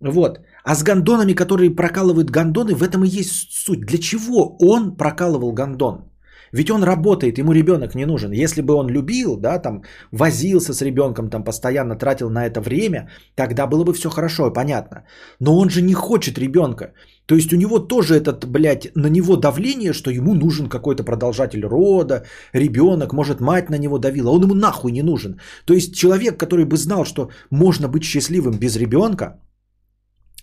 Вот. 0.00 0.40
А 0.64 0.74
с 0.74 0.82
гондонами, 0.82 1.32
которые 1.32 1.70
прокалывают 1.70 2.30
гондоны, 2.30 2.74
в 2.74 2.82
этом 2.82 3.04
и 3.04 3.08
есть 3.08 3.52
суть. 3.52 3.86
Для 3.86 3.98
чего 3.98 4.56
он 4.60 4.96
прокалывал 4.96 5.52
гондон? 5.52 6.09
Ведь 6.52 6.70
он 6.70 6.82
работает, 6.82 7.38
ему 7.38 7.52
ребенок 7.52 7.94
не 7.94 8.06
нужен. 8.06 8.32
Если 8.32 8.62
бы 8.62 8.74
он 8.74 8.88
любил, 8.88 9.36
да, 9.36 9.58
там, 9.58 9.82
возился 10.12 10.74
с 10.74 10.82
ребенком, 10.82 11.30
там, 11.30 11.44
постоянно 11.44 11.96
тратил 11.96 12.30
на 12.30 12.46
это 12.46 12.60
время, 12.60 13.08
тогда 13.36 13.66
было 13.66 13.84
бы 13.84 13.92
все 13.92 14.10
хорошо 14.10 14.52
понятно. 14.52 15.04
Но 15.40 15.58
он 15.58 15.70
же 15.70 15.82
не 15.82 15.94
хочет 15.94 16.38
ребенка. 16.38 16.92
То 17.26 17.36
есть 17.36 17.52
у 17.52 17.56
него 17.56 17.78
тоже 17.78 18.14
этот, 18.14 18.44
блядь, 18.44 18.88
на 18.96 19.08
него 19.08 19.36
давление, 19.36 19.92
что 19.92 20.10
ему 20.10 20.34
нужен 20.34 20.68
какой-то 20.68 21.04
продолжатель 21.04 21.64
рода, 21.64 22.24
ребенок, 22.52 23.12
может, 23.12 23.40
мать 23.40 23.70
на 23.70 23.78
него 23.78 23.98
давила, 23.98 24.30
он 24.30 24.42
ему 24.42 24.54
нахуй 24.54 24.92
не 24.92 25.02
нужен. 25.02 25.40
То 25.64 25.74
есть 25.74 25.94
человек, 25.94 26.36
который 26.36 26.64
бы 26.64 26.76
знал, 26.76 27.04
что 27.04 27.30
можно 27.50 27.88
быть 27.88 28.02
счастливым 28.02 28.58
без 28.58 28.76
ребенка, 28.76 29.40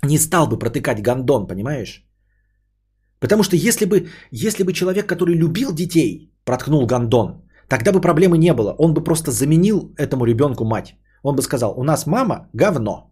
не 0.04 0.18
стал 0.18 0.48
бы 0.48 0.58
протыкать 0.58 1.02
гондон, 1.02 1.48
понимаешь? 1.48 2.07
Потому 3.20 3.44
что 3.44 3.56
если 3.56 3.86
бы, 3.86 4.08
если 4.32 4.64
бы 4.64 4.74
человек, 4.74 5.08
который 5.08 5.36
любил 5.36 5.74
детей, 5.74 6.32
проткнул 6.46 6.86
гондон, 6.86 7.44
тогда 7.68 7.92
бы 7.92 8.02
проблемы 8.02 8.38
не 8.38 8.54
было. 8.54 8.76
Он 8.78 8.94
бы 8.94 9.04
просто 9.04 9.32
заменил 9.32 9.94
этому 9.98 10.26
ребенку 10.26 10.66
мать. 10.66 10.96
Он 11.24 11.36
бы 11.36 11.42
сказал, 11.42 11.74
у 11.78 11.84
нас 11.84 12.06
мама 12.06 12.50
говно. 12.54 13.12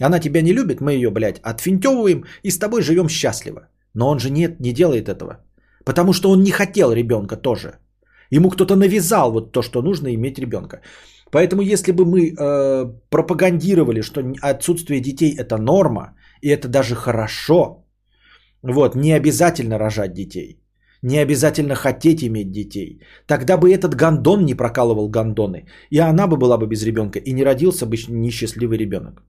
Она 0.00 0.18
тебя 0.20 0.42
не 0.42 0.52
любит, 0.52 0.80
мы 0.80 0.92
ее, 0.92 1.10
блядь, 1.10 1.40
отфинтевываем 1.42 2.24
и 2.42 2.50
с 2.50 2.58
тобой 2.58 2.82
живем 2.82 3.08
счастливо. 3.08 3.68
Но 3.94 4.08
он 4.08 4.18
же 4.18 4.30
нет, 4.30 4.60
не 4.60 4.72
делает 4.72 5.08
этого. 5.08 5.44
Потому 5.84 6.12
что 6.12 6.30
он 6.30 6.42
не 6.42 6.50
хотел 6.50 6.92
ребенка 6.92 7.36
тоже. 7.36 7.78
Ему 8.30 8.50
кто-то 8.50 8.76
навязал 8.76 9.32
вот 9.32 9.52
то, 9.52 9.62
что 9.62 9.82
нужно 9.82 10.14
иметь 10.14 10.38
ребенка. 10.38 10.80
Поэтому 11.30 11.62
если 11.62 11.92
бы 11.92 12.04
мы 12.04 12.30
э, 12.30 12.86
пропагандировали, 13.10 14.02
что 14.02 14.22
отсутствие 14.42 15.00
детей 15.00 15.34
это 15.38 15.58
норма, 15.58 16.14
и 16.42 16.48
это 16.48 16.68
даже 16.68 16.94
хорошо, 16.94 17.81
вот, 18.62 18.94
не 18.94 19.12
обязательно 19.12 19.78
рожать 19.78 20.14
детей, 20.14 20.62
не 21.02 21.18
обязательно 21.18 21.74
хотеть 21.74 22.22
иметь 22.22 22.52
детей, 22.52 23.00
тогда 23.26 23.56
бы 23.56 23.72
этот 23.72 23.94
гондон 23.94 24.44
не 24.44 24.54
прокалывал 24.54 25.08
гондоны, 25.08 25.66
и 25.90 25.98
она 25.98 26.26
бы 26.26 26.36
была 26.36 26.58
бы 26.58 26.66
без 26.66 26.82
ребенка, 26.84 27.18
и 27.18 27.32
не 27.32 27.44
родился 27.44 27.86
бы 27.86 27.96
несчастливый 28.08 28.78
ребенок. 28.78 29.22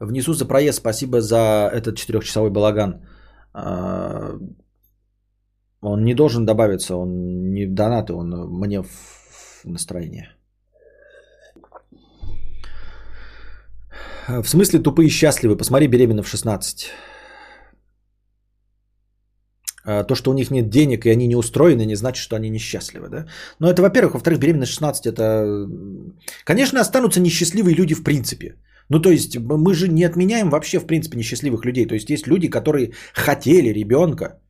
Внесу 0.00 0.32
за 0.32 0.44
проезд, 0.46 0.78
спасибо 0.78 1.20
за 1.20 1.70
этот 1.74 1.96
четырехчасовой 1.96 2.50
балаган. 2.50 3.02
А, 3.52 4.38
он 5.80 6.04
не 6.04 6.14
должен 6.14 6.46
добавиться, 6.46 6.96
он 6.96 7.52
не 7.52 7.66
донаты, 7.66 8.12
он 8.14 8.30
мне 8.60 8.82
в 8.82 9.64
настроение. 9.64 10.37
В 14.28 14.48
смысле 14.48 14.80
тупые 14.80 15.08
счастливы? 15.08 15.56
Посмотри, 15.56 15.88
беременна 15.88 16.22
в 16.22 16.28
16. 16.28 16.90
А, 19.84 20.04
то, 20.04 20.14
что 20.14 20.30
у 20.30 20.34
них 20.34 20.50
нет 20.50 20.68
денег 20.68 21.06
и 21.06 21.10
они 21.10 21.26
не 21.26 21.36
устроены, 21.36 21.86
не 21.86 21.96
значит, 21.96 22.22
что 22.22 22.36
они 22.36 22.50
несчастливы. 22.50 23.08
Да? 23.08 23.26
Но 23.58 23.70
это, 23.70 23.80
во-первых. 23.80 24.12
Во-вторых, 24.14 24.38
беременность 24.38 24.72
16 24.72 25.06
это... 25.06 25.68
Конечно, 26.44 26.80
останутся 26.80 27.20
несчастливые 27.20 27.74
люди 27.74 27.94
в 27.94 28.02
принципе. 28.02 28.56
Ну, 28.90 29.00
то 29.00 29.10
есть, 29.10 29.38
мы 29.38 29.74
же 29.74 29.88
не 29.88 30.04
отменяем 30.04 30.50
вообще, 30.50 30.78
в 30.78 30.86
принципе, 30.86 31.16
несчастливых 31.16 31.64
людей. 31.64 31.86
То 31.86 31.94
есть, 31.94 32.10
есть 32.10 32.26
люди, 32.26 32.48
которые 32.48 32.92
хотели 33.14 33.72
ребенка, 33.72 34.40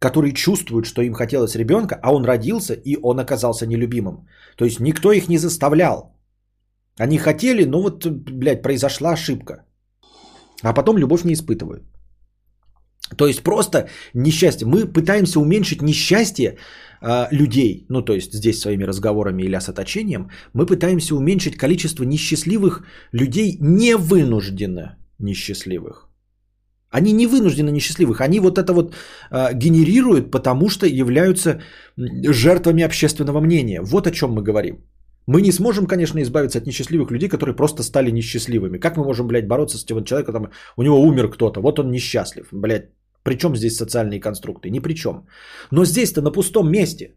которые 0.00 0.32
чувствуют, 0.32 0.86
что 0.86 1.02
им 1.02 1.14
хотелось 1.14 1.54
ребенка, 1.54 1.98
а 2.02 2.12
он 2.12 2.24
родился 2.24 2.74
и 2.74 2.96
он 3.02 3.20
оказался 3.20 3.66
нелюбимым. 3.66 4.26
То 4.56 4.64
есть 4.64 4.80
никто 4.80 5.12
их 5.12 5.28
не 5.28 5.38
заставлял. 5.38 6.19
Они 7.00 7.18
хотели, 7.18 7.64
но 7.64 7.82
вот, 7.82 8.06
блядь, 8.06 8.62
произошла 8.62 9.12
ошибка. 9.12 9.64
А 10.62 10.74
потом 10.74 10.98
любовь 10.98 11.24
не 11.24 11.32
испытывают. 11.32 11.82
То 13.16 13.26
есть 13.26 13.42
просто 13.42 13.88
несчастье. 14.14 14.66
Мы 14.66 14.86
пытаемся 14.92 15.40
уменьшить 15.40 15.82
несчастье 15.82 16.58
э, 17.00 17.28
людей, 17.32 17.86
ну 17.88 18.02
то 18.02 18.12
есть 18.12 18.34
здесь 18.34 18.60
своими 18.60 18.84
разговорами 18.84 19.42
или 19.42 19.56
осоточением, 19.56 20.30
мы 20.52 20.66
пытаемся 20.66 21.14
уменьшить 21.14 21.56
количество 21.56 22.04
несчастливых 22.04 22.84
людей 23.12 23.56
невынужденно 23.60 24.98
несчастливых. 25.18 26.10
Они 26.90 27.12
не 27.12 27.26
вынуждены 27.26 27.70
несчастливых. 27.70 28.20
Они 28.20 28.40
вот 28.40 28.58
это 28.58 28.72
вот 28.72 28.94
э, 29.30 29.54
генерируют, 29.54 30.30
потому 30.30 30.68
что 30.68 30.86
являются 30.86 31.62
жертвами 31.96 32.84
общественного 32.84 33.40
мнения. 33.40 33.80
Вот 33.82 34.06
о 34.06 34.10
чем 34.10 34.32
мы 34.32 34.42
говорим. 34.42 34.84
Мы 35.26 35.42
не 35.42 35.52
сможем, 35.52 35.86
конечно, 35.86 36.20
избавиться 36.20 36.58
от 36.58 36.66
несчастливых 36.66 37.10
людей, 37.10 37.28
которые 37.28 37.54
просто 37.54 37.82
стали 37.82 38.10
несчастливыми. 38.10 38.78
Как 38.78 38.96
мы 38.96 39.04
можем, 39.04 39.26
блядь, 39.26 39.48
бороться 39.48 39.78
с 39.78 39.84
тем 39.84 40.04
человеком, 40.04 40.34
там, 40.34 40.50
у 40.76 40.82
него 40.82 41.00
умер 41.00 41.30
кто-то, 41.30 41.60
вот 41.60 41.78
он 41.78 41.90
несчастлив, 41.90 42.48
блядь. 42.52 42.90
Причем 43.22 43.56
здесь 43.56 43.76
социальные 43.76 44.20
конструкты? 44.20 44.70
Ни 44.70 44.80
при 44.80 44.94
чем. 44.94 45.26
Но 45.70 45.84
здесь-то 45.84 46.22
на 46.22 46.32
пустом 46.32 46.70
месте. 46.70 47.14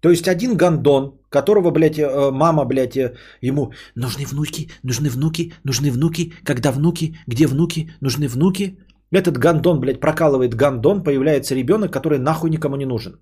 То 0.00 0.10
есть 0.10 0.28
один 0.28 0.56
гандон, 0.56 1.18
которого, 1.30 1.70
блядь, 1.70 1.98
э, 1.98 2.30
мама, 2.30 2.64
блядь, 2.66 2.96
э, 2.96 3.14
ему 3.40 3.72
нужны 3.94 4.26
внуки, 4.26 4.68
нужны 4.82 5.08
внуки, 5.08 5.52
нужны 5.64 5.90
внуки, 5.90 6.32
когда 6.44 6.72
внуки, 6.72 7.16
где 7.26 7.46
внуки, 7.46 7.90
нужны 8.00 8.28
внуки. 8.28 8.78
Этот 9.10 9.38
гандон, 9.38 9.80
блядь, 9.80 10.00
прокалывает 10.00 10.54
гандон, 10.54 11.02
появляется 11.02 11.54
ребенок, 11.54 11.92
который 11.92 12.18
нахуй 12.18 12.50
никому 12.50 12.76
не 12.76 12.84
нужен. 12.84 13.12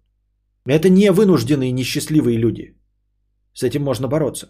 Это 0.66 0.88
не 0.88 1.12
вынужденные 1.12 1.72
несчастливые 1.72 2.38
люди. 2.38 2.74
С 3.54 3.62
этим 3.62 3.82
можно 3.82 4.08
бороться. 4.08 4.48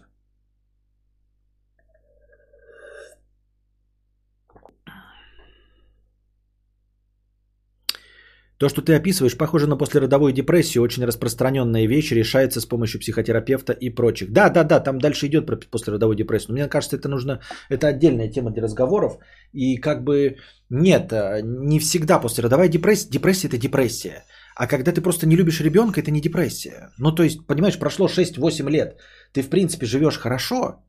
То, 8.63 8.69
что 8.69 8.81
ты 8.81 8.93
описываешь, 8.95 9.37
похоже 9.37 9.67
на 9.67 9.77
послеродовую 9.77 10.31
депрессию. 10.31 10.83
Очень 10.83 11.05
распространенная 11.05 11.85
вещь, 11.87 12.11
решается 12.13 12.61
с 12.61 12.65
помощью 12.65 12.99
психотерапевта 13.01 13.73
и 13.73 13.89
прочих. 13.89 14.31
Да, 14.31 14.49
да, 14.49 14.63
да, 14.63 14.79
там 14.79 14.99
дальше 14.99 15.27
идет 15.27 15.45
про 15.45 15.57
послеродовую 15.57 16.15
депрессию. 16.15 16.49
Но 16.49 16.53
мне 16.53 16.69
кажется, 16.69 16.95
это 16.95 17.09
нужно, 17.09 17.41
это 17.69 17.87
отдельная 17.87 18.29
тема 18.29 18.51
для 18.51 18.63
разговоров. 18.63 19.17
И 19.53 19.75
как 19.81 20.03
бы 20.03 20.37
нет, 20.69 21.11
э, 21.11 21.41
не 21.43 21.79
всегда 21.79 22.19
послеродовая 22.19 22.69
депрессия. 22.69 23.09
Депрессия 23.09 23.47
это 23.49 23.57
депрессия. 23.57 24.23
А 24.55 24.67
когда 24.67 24.91
ты 24.91 25.01
просто 25.01 25.27
не 25.27 25.35
любишь 25.35 25.61
ребенка, 25.61 26.01
это 26.01 26.11
не 26.11 26.21
депрессия. 26.21 26.91
Ну, 26.99 27.11
то 27.15 27.23
есть, 27.23 27.47
понимаешь, 27.47 27.79
прошло 27.79 28.07
6-8 28.07 28.69
лет. 28.69 28.99
Ты, 29.33 29.41
в 29.41 29.49
принципе, 29.49 29.85
живешь 29.85 30.17
хорошо, 30.17 30.83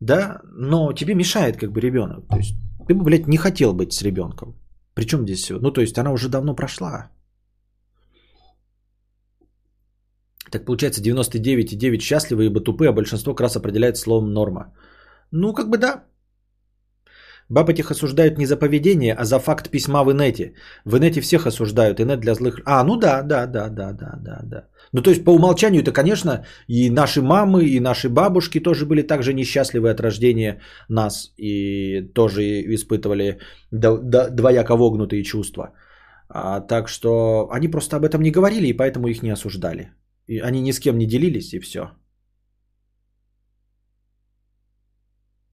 да, 0.00 0.40
но 0.44 0.92
тебе 0.92 1.14
мешает 1.14 1.56
как 1.56 1.70
бы 1.72 1.80
ребенок. 1.80 2.28
То 2.28 2.36
есть, 2.36 2.54
ты 2.88 2.94
бы, 2.94 3.04
блядь, 3.04 3.28
не 3.28 3.36
хотел 3.36 3.74
быть 3.74 3.92
с 3.92 4.02
ребенком. 4.02 4.54
Причем 4.94 5.22
здесь 5.22 5.42
все? 5.42 5.58
Ну, 5.60 5.70
то 5.70 5.80
есть 5.80 5.98
она 5.98 6.12
уже 6.12 6.28
давно 6.28 6.54
прошла. 6.54 7.10
Так 10.50 10.64
получается 10.64 11.00
99,9 11.00 12.00
счастливы, 12.00 12.46
ибо 12.46 12.60
тупые, 12.60 12.88
а 12.88 12.92
большинство 12.92 13.34
как 13.34 13.42
раз 13.42 13.56
определяет 13.56 13.96
словом 13.96 14.32
норма. 14.32 14.74
Ну, 15.30 15.54
как 15.54 15.70
бы 15.70 15.78
да. 15.78 16.04
Баб 17.50 17.68
этих 17.68 17.90
осуждают 17.90 18.38
не 18.38 18.46
за 18.46 18.56
поведение, 18.56 19.12
а 19.12 19.24
за 19.24 19.38
факт 19.40 19.70
письма 19.70 20.04
в 20.04 20.12
инете. 20.12 20.52
В 20.84 20.96
инете 20.96 21.20
всех 21.20 21.46
осуждают, 21.46 22.00
инет 22.00 22.20
для 22.20 22.34
злых... 22.34 22.60
А, 22.64 22.84
ну 22.84 22.96
да, 22.96 23.22
да, 23.22 23.46
да, 23.46 23.68
да, 23.68 23.92
да, 23.92 24.18
да, 24.24 24.40
да. 24.44 24.68
Ну, 24.92 25.02
то 25.02 25.10
есть, 25.10 25.24
по 25.24 25.30
умолчанию 25.30 25.82
это, 25.82 25.92
конечно, 25.92 26.44
и 26.68 26.90
наши 26.90 27.20
мамы, 27.22 27.64
и 27.64 27.80
наши 27.80 28.08
бабушки 28.08 28.60
тоже 28.60 28.86
были 28.86 29.02
также 29.02 29.34
несчастливы 29.34 29.90
от 29.90 30.00
рождения 30.00 30.60
нас 30.88 31.32
и 31.36 32.02
тоже 32.14 32.42
испытывали 32.74 33.38
двояко 33.72 34.76
вогнутые 34.76 35.24
чувства. 35.24 35.72
А, 36.28 36.60
так 36.60 36.88
что 36.88 37.48
они 37.50 37.66
просто 37.68 37.96
об 37.96 38.04
этом 38.04 38.22
не 38.22 38.30
говорили, 38.30 38.68
и 38.68 38.76
поэтому 38.76 39.08
их 39.08 39.22
не 39.22 39.30
осуждали. 39.30 39.90
И 40.28 40.38
они 40.38 40.60
ни 40.62 40.72
с 40.72 40.78
кем 40.78 40.98
не 40.98 41.06
делились, 41.06 41.52
и 41.52 41.58
все. 41.58 41.90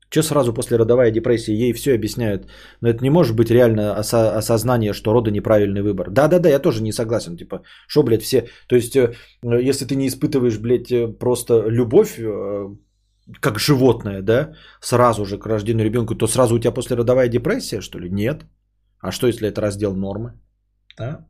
Что 0.10 0.24
сразу 0.24 0.54
после 0.54 0.78
родовая 0.78 1.12
депрессия? 1.12 1.54
Ей 1.54 1.74
все 1.74 1.94
объясняют. 1.94 2.48
Но 2.82 2.90
это 2.90 3.04
не 3.04 3.10
может 3.10 3.36
быть 3.36 3.52
реально 3.52 4.00
осо- 4.00 4.38
осознание, 4.38 4.94
что 4.94 5.14
рода 5.14 5.32
неправильный 5.32 5.82
выбор. 5.82 6.10
Да-да-да, 6.12 6.50
я 6.50 6.60
тоже 6.60 6.82
не 6.82 6.94
согласен. 6.94 7.36
Типа, 7.38 7.62
что, 7.88 8.04
блядь, 8.04 8.24
все... 8.24 8.48
То 8.68 8.76
есть, 8.76 8.96
э, 8.96 9.14
если 9.44 9.86
ты 9.86 9.96
не 9.96 10.08
испытываешь, 10.08 10.60
блядь, 10.60 10.92
э, 10.92 11.08
просто 11.08 11.68
любовь, 11.68 12.18
э, 12.20 12.76
как 13.42 13.60
животное, 13.60 14.22
да, 14.22 14.54
сразу 14.82 15.26
же 15.26 15.38
к 15.38 15.46
рождению 15.46 15.86
ребенка, 15.86 16.16
то 16.16 16.28
сразу 16.28 16.56
у 16.56 16.60
тебя 16.60 16.72
после 16.72 16.96
родовая 16.96 17.28
депрессия, 17.28 17.82
что 17.82 18.00
ли? 18.00 18.10
Нет. 18.10 18.46
А 19.00 19.12
что, 19.12 19.28
если 19.28 19.48
это 19.50 19.62
раздел 19.62 19.94
нормы? 19.96 20.32
Да? 20.98 21.28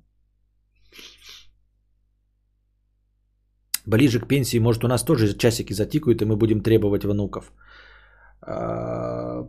Ближе 3.88 4.20
к 4.20 4.28
пенсии, 4.28 4.60
может, 4.60 4.84
у 4.84 4.88
нас 4.88 5.04
тоже 5.04 5.38
часики 5.38 5.74
затикают, 5.74 6.22
и 6.22 6.26
мы 6.26 6.36
будем 6.36 6.62
требовать 6.62 7.06
внуков. 7.06 7.52
А, 8.42 9.48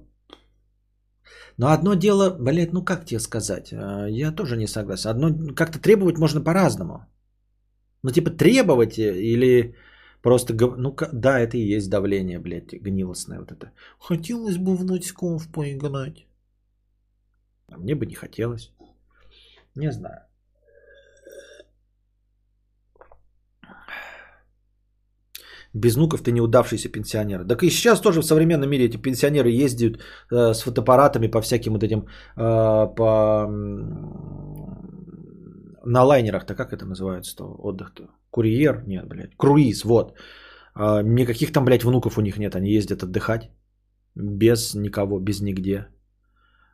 но 1.57 1.73
одно 1.73 1.95
дело, 1.95 2.31
блядь, 2.31 2.73
ну 2.73 2.85
как 2.85 3.05
тебе 3.05 3.21
сказать? 3.21 3.73
А, 3.73 4.07
я 4.07 4.33
тоже 4.33 4.57
не 4.57 4.67
согласен. 4.67 5.11
Одно 5.11 5.55
как-то 5.55 5.81
требовать 5.81 6.19
можно 6.19 6.41
по-разному. 6.41 7.07
Ну 8.03 8.11
типа 8.11 8.31
требовать 8.31 8.99
или 8.99 9.75
просто, 10.23 10.55
ну 10.55 10.97
да, 11.13 11.41
это 11.41 11.57
и 11.57 11.77
есть 11.77 11.91
давление, 11.91 12.39
блядь, 12.39 12.73
гнилостное 12.73 13.41
вот 13.41 13.53
это. 13.53 13.73
Хотелось 13.99 14.57
бы 14.57 14.77
в 14.77 14.85
ночков 14.85 15.49
поиграть. 15.53 16.27
А 17.71 17.77
мне 17.77 17.95
бы 17.95 18.07
не 18.07 18.15
хотелось. 18.15 18.73
Не 19.75 19.93
знаю. 19.93 20.28
Без 25.75 25.97
внуков 25.97 26.23
ты 26.23 26.33
неудавшийся 26.33 26.89
пенсионер. 26.89 27.45
Так 27.45 27.63
и 27.63 27.71
сейчас 27.71 28.01
тоже 28.01 28.21
в 28.21 28.25
современном 28.25 28.71
мире 28.71 28.87
эти 28.87 28.97
пенсионеры 28.97 29.51
ездят 29.51 29.99
э, 30.31 30.55
с 30.55 30.63
фотоаппаратами 30.63 31.29
по 31.29 31.41
всяким 31.41 31.73
вот 31.73 31.83
этим, 31.83 32.01
э, 32.01 32.95
по, 32.97 33.47
на 35.85 36.05
лайнерах-то, 36.05 36.55
как 36.55 36.73
это 36.73 36.87
называется-то, 36.87 37.45
отдых-то? 37.45 38.09
Курьер? 38.31 38.83
Нет, 38.87 39.07
блядь, 39.09 39.37
круиз, 39.37 39.85
вот. 39.85 40.15
Э, 40.77 41.03
никаких 41.03 41.53
там, 41.53 41.65
блядь, 41.65 41.85
внуков 41.85 42.19
у 42.19 42.23
них 42.23 42.39
нет, 42.39 42.55
они 42.55 42.71
ездят 42.71 43.03
отдыхать 43.03 43.51
без 44.15 44.75
никого, 44.75 45.21
без 45.21 45.41
нигде. 45.41 45.87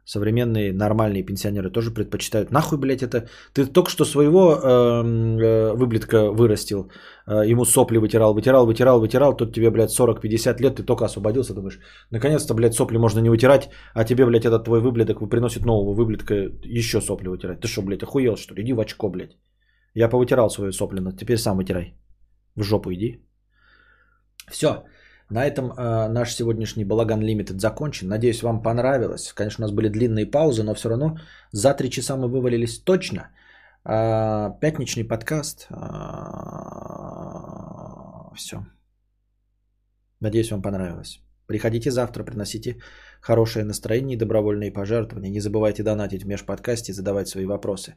Современные 0.04 0.72
нормальные 0.72 1.22
пенсионеры 1.22 1.70
тоже 1.70 1.90
предпочитают. 1.90 2.50
Нахуй, 2.50 2.78
блядь, 2.78 3.02
это... 3.02 3.26
Ты 3.54 3.64
только 3.66 3.90
что 3.90 4.04
своего 4.04 4.52
э, 4.52 4.58
э, 4.62 5.74
выблетка 5.74 6.30
вырастил, 6.30 6.90
э, 7.26 7.46
ему 7.46 7.64
сопли 7.64 7.98
вытирал, 7.98 8.34
вытирал, 8.34 8.66
вытирал, 8.66 9.00
вытирал, 9.00 9.36
тут 9.36 9.54
тебе, 9.54 9.70
блядь, 9.70 9.98
40-50 9.98 10.60
лет, 10.60 10.76
ты 10.76 10.82
только 10.82 11.06
освободился, 11.06 11.54
думаешь, 11.54 11.78
наконец-то, 12.10 12.54
блядь, 12.54 12.74
сопли 12.74 12.98
можно 12.98 13.20
не 13.20 13.30
вытирать, 13.30 13.70
а 13.94 14.04
тебе, 14.04 14.26
блядь, 14.26 14.44
этот 14.44 14.64
твой 14.64 14.80
выблеток 14.80 15.28
приносит 15.30 15.64
нового 15.64 15.94
выблетка 15.94 16.34
еще 16.64 17.00
сопли 17.00 17.28
вытирать. 17.28 17.60
Ты 17.60 17.68
что, 17.68 17.82
блядь, 17.82 18.02
охуел, 18.02 18.36
что 18.36 18.54
ли? 18.54 18.62
Иди 18.62 18.74
в 18.74 18.80
очко, 18.80 19.08
блядь. 19.08 19.36
Я 19.94 20.08
повытирал 20.08 20.50
свою 20.50 20.72
сопли, 20.72 21.00
но 21.00 21.12
теперь 21.12 21.38
сам 21.38 21.56
вытирай. 21.56 21.94
В 22.56 22.62
жопу 22.62 22.92
иди. 22.92 23.24
Все. 24.50 24.84
На 25.34 25.44
этом 25.46 25.64
э, 25.64 26.08
наш 26.08 26.34
сегодняшний 26.34 26.84
Балаган 26.84 27.20
Лимитед 27.20 27.60
закончен. 27.60 28.08
Надеюсь, 28.08 28.42
вам 28.42 28.62
понравилось. 28.62 29.32
Конечно, 29.32 29.64
у 29.64 29.66
нас 29.66 29.74
были 29.74 29.88
длинные 29.88 30.30
паузы, 30.30 30.62
но 30.62 30.74
все 30.74 30.88
равно 30.88 31.16
за 31.52 31.74
три 31.74 31.90
часа 31.90 32.16
мы 32.16 32.28
вывалились 32.28 32.78
точно. 32.84 33.30
Э, 33.84 34.52
пятничный 34.60 35.02
подкаст. 35.02 35.66
Э, 35.70 35.74
все. 38.36 38.56
Надеюсь, 40.20 40.50
вам 40.52 40.62
понравилось. 40.62 41.20
Приходите 41.48 41.90
завтра, 41.90 42.24
приносите 42.24 42.76
хорошее 43.20 43.64
настроение 43.64 44.14
и 44.16 44.20
добровольные 44.20 44.72
пожертвования. 44.72 45.30
Не 45.30 45.40
забывайте 45.40 45.82
донатить 45.82 46.22
в 46.22 46.28
межподкасте 46.28 46.92
и 46.92 46.94
задавать 46.94 47.26
свои 47.26 47.44
вопросы. 47.44 47.96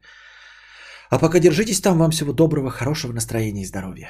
А 1.12 1.20
пока 1.20 1.40
держитесь 1.40 1.82
там. 1.82 2.00
Вам 2.00 2.10
всего 2.10 2.34
доброго, 2.34 2.72
хорошего 2.72 3.14
настроения 3.14 3.62
и 3.62 3.66
здоровья. 3.66 4.10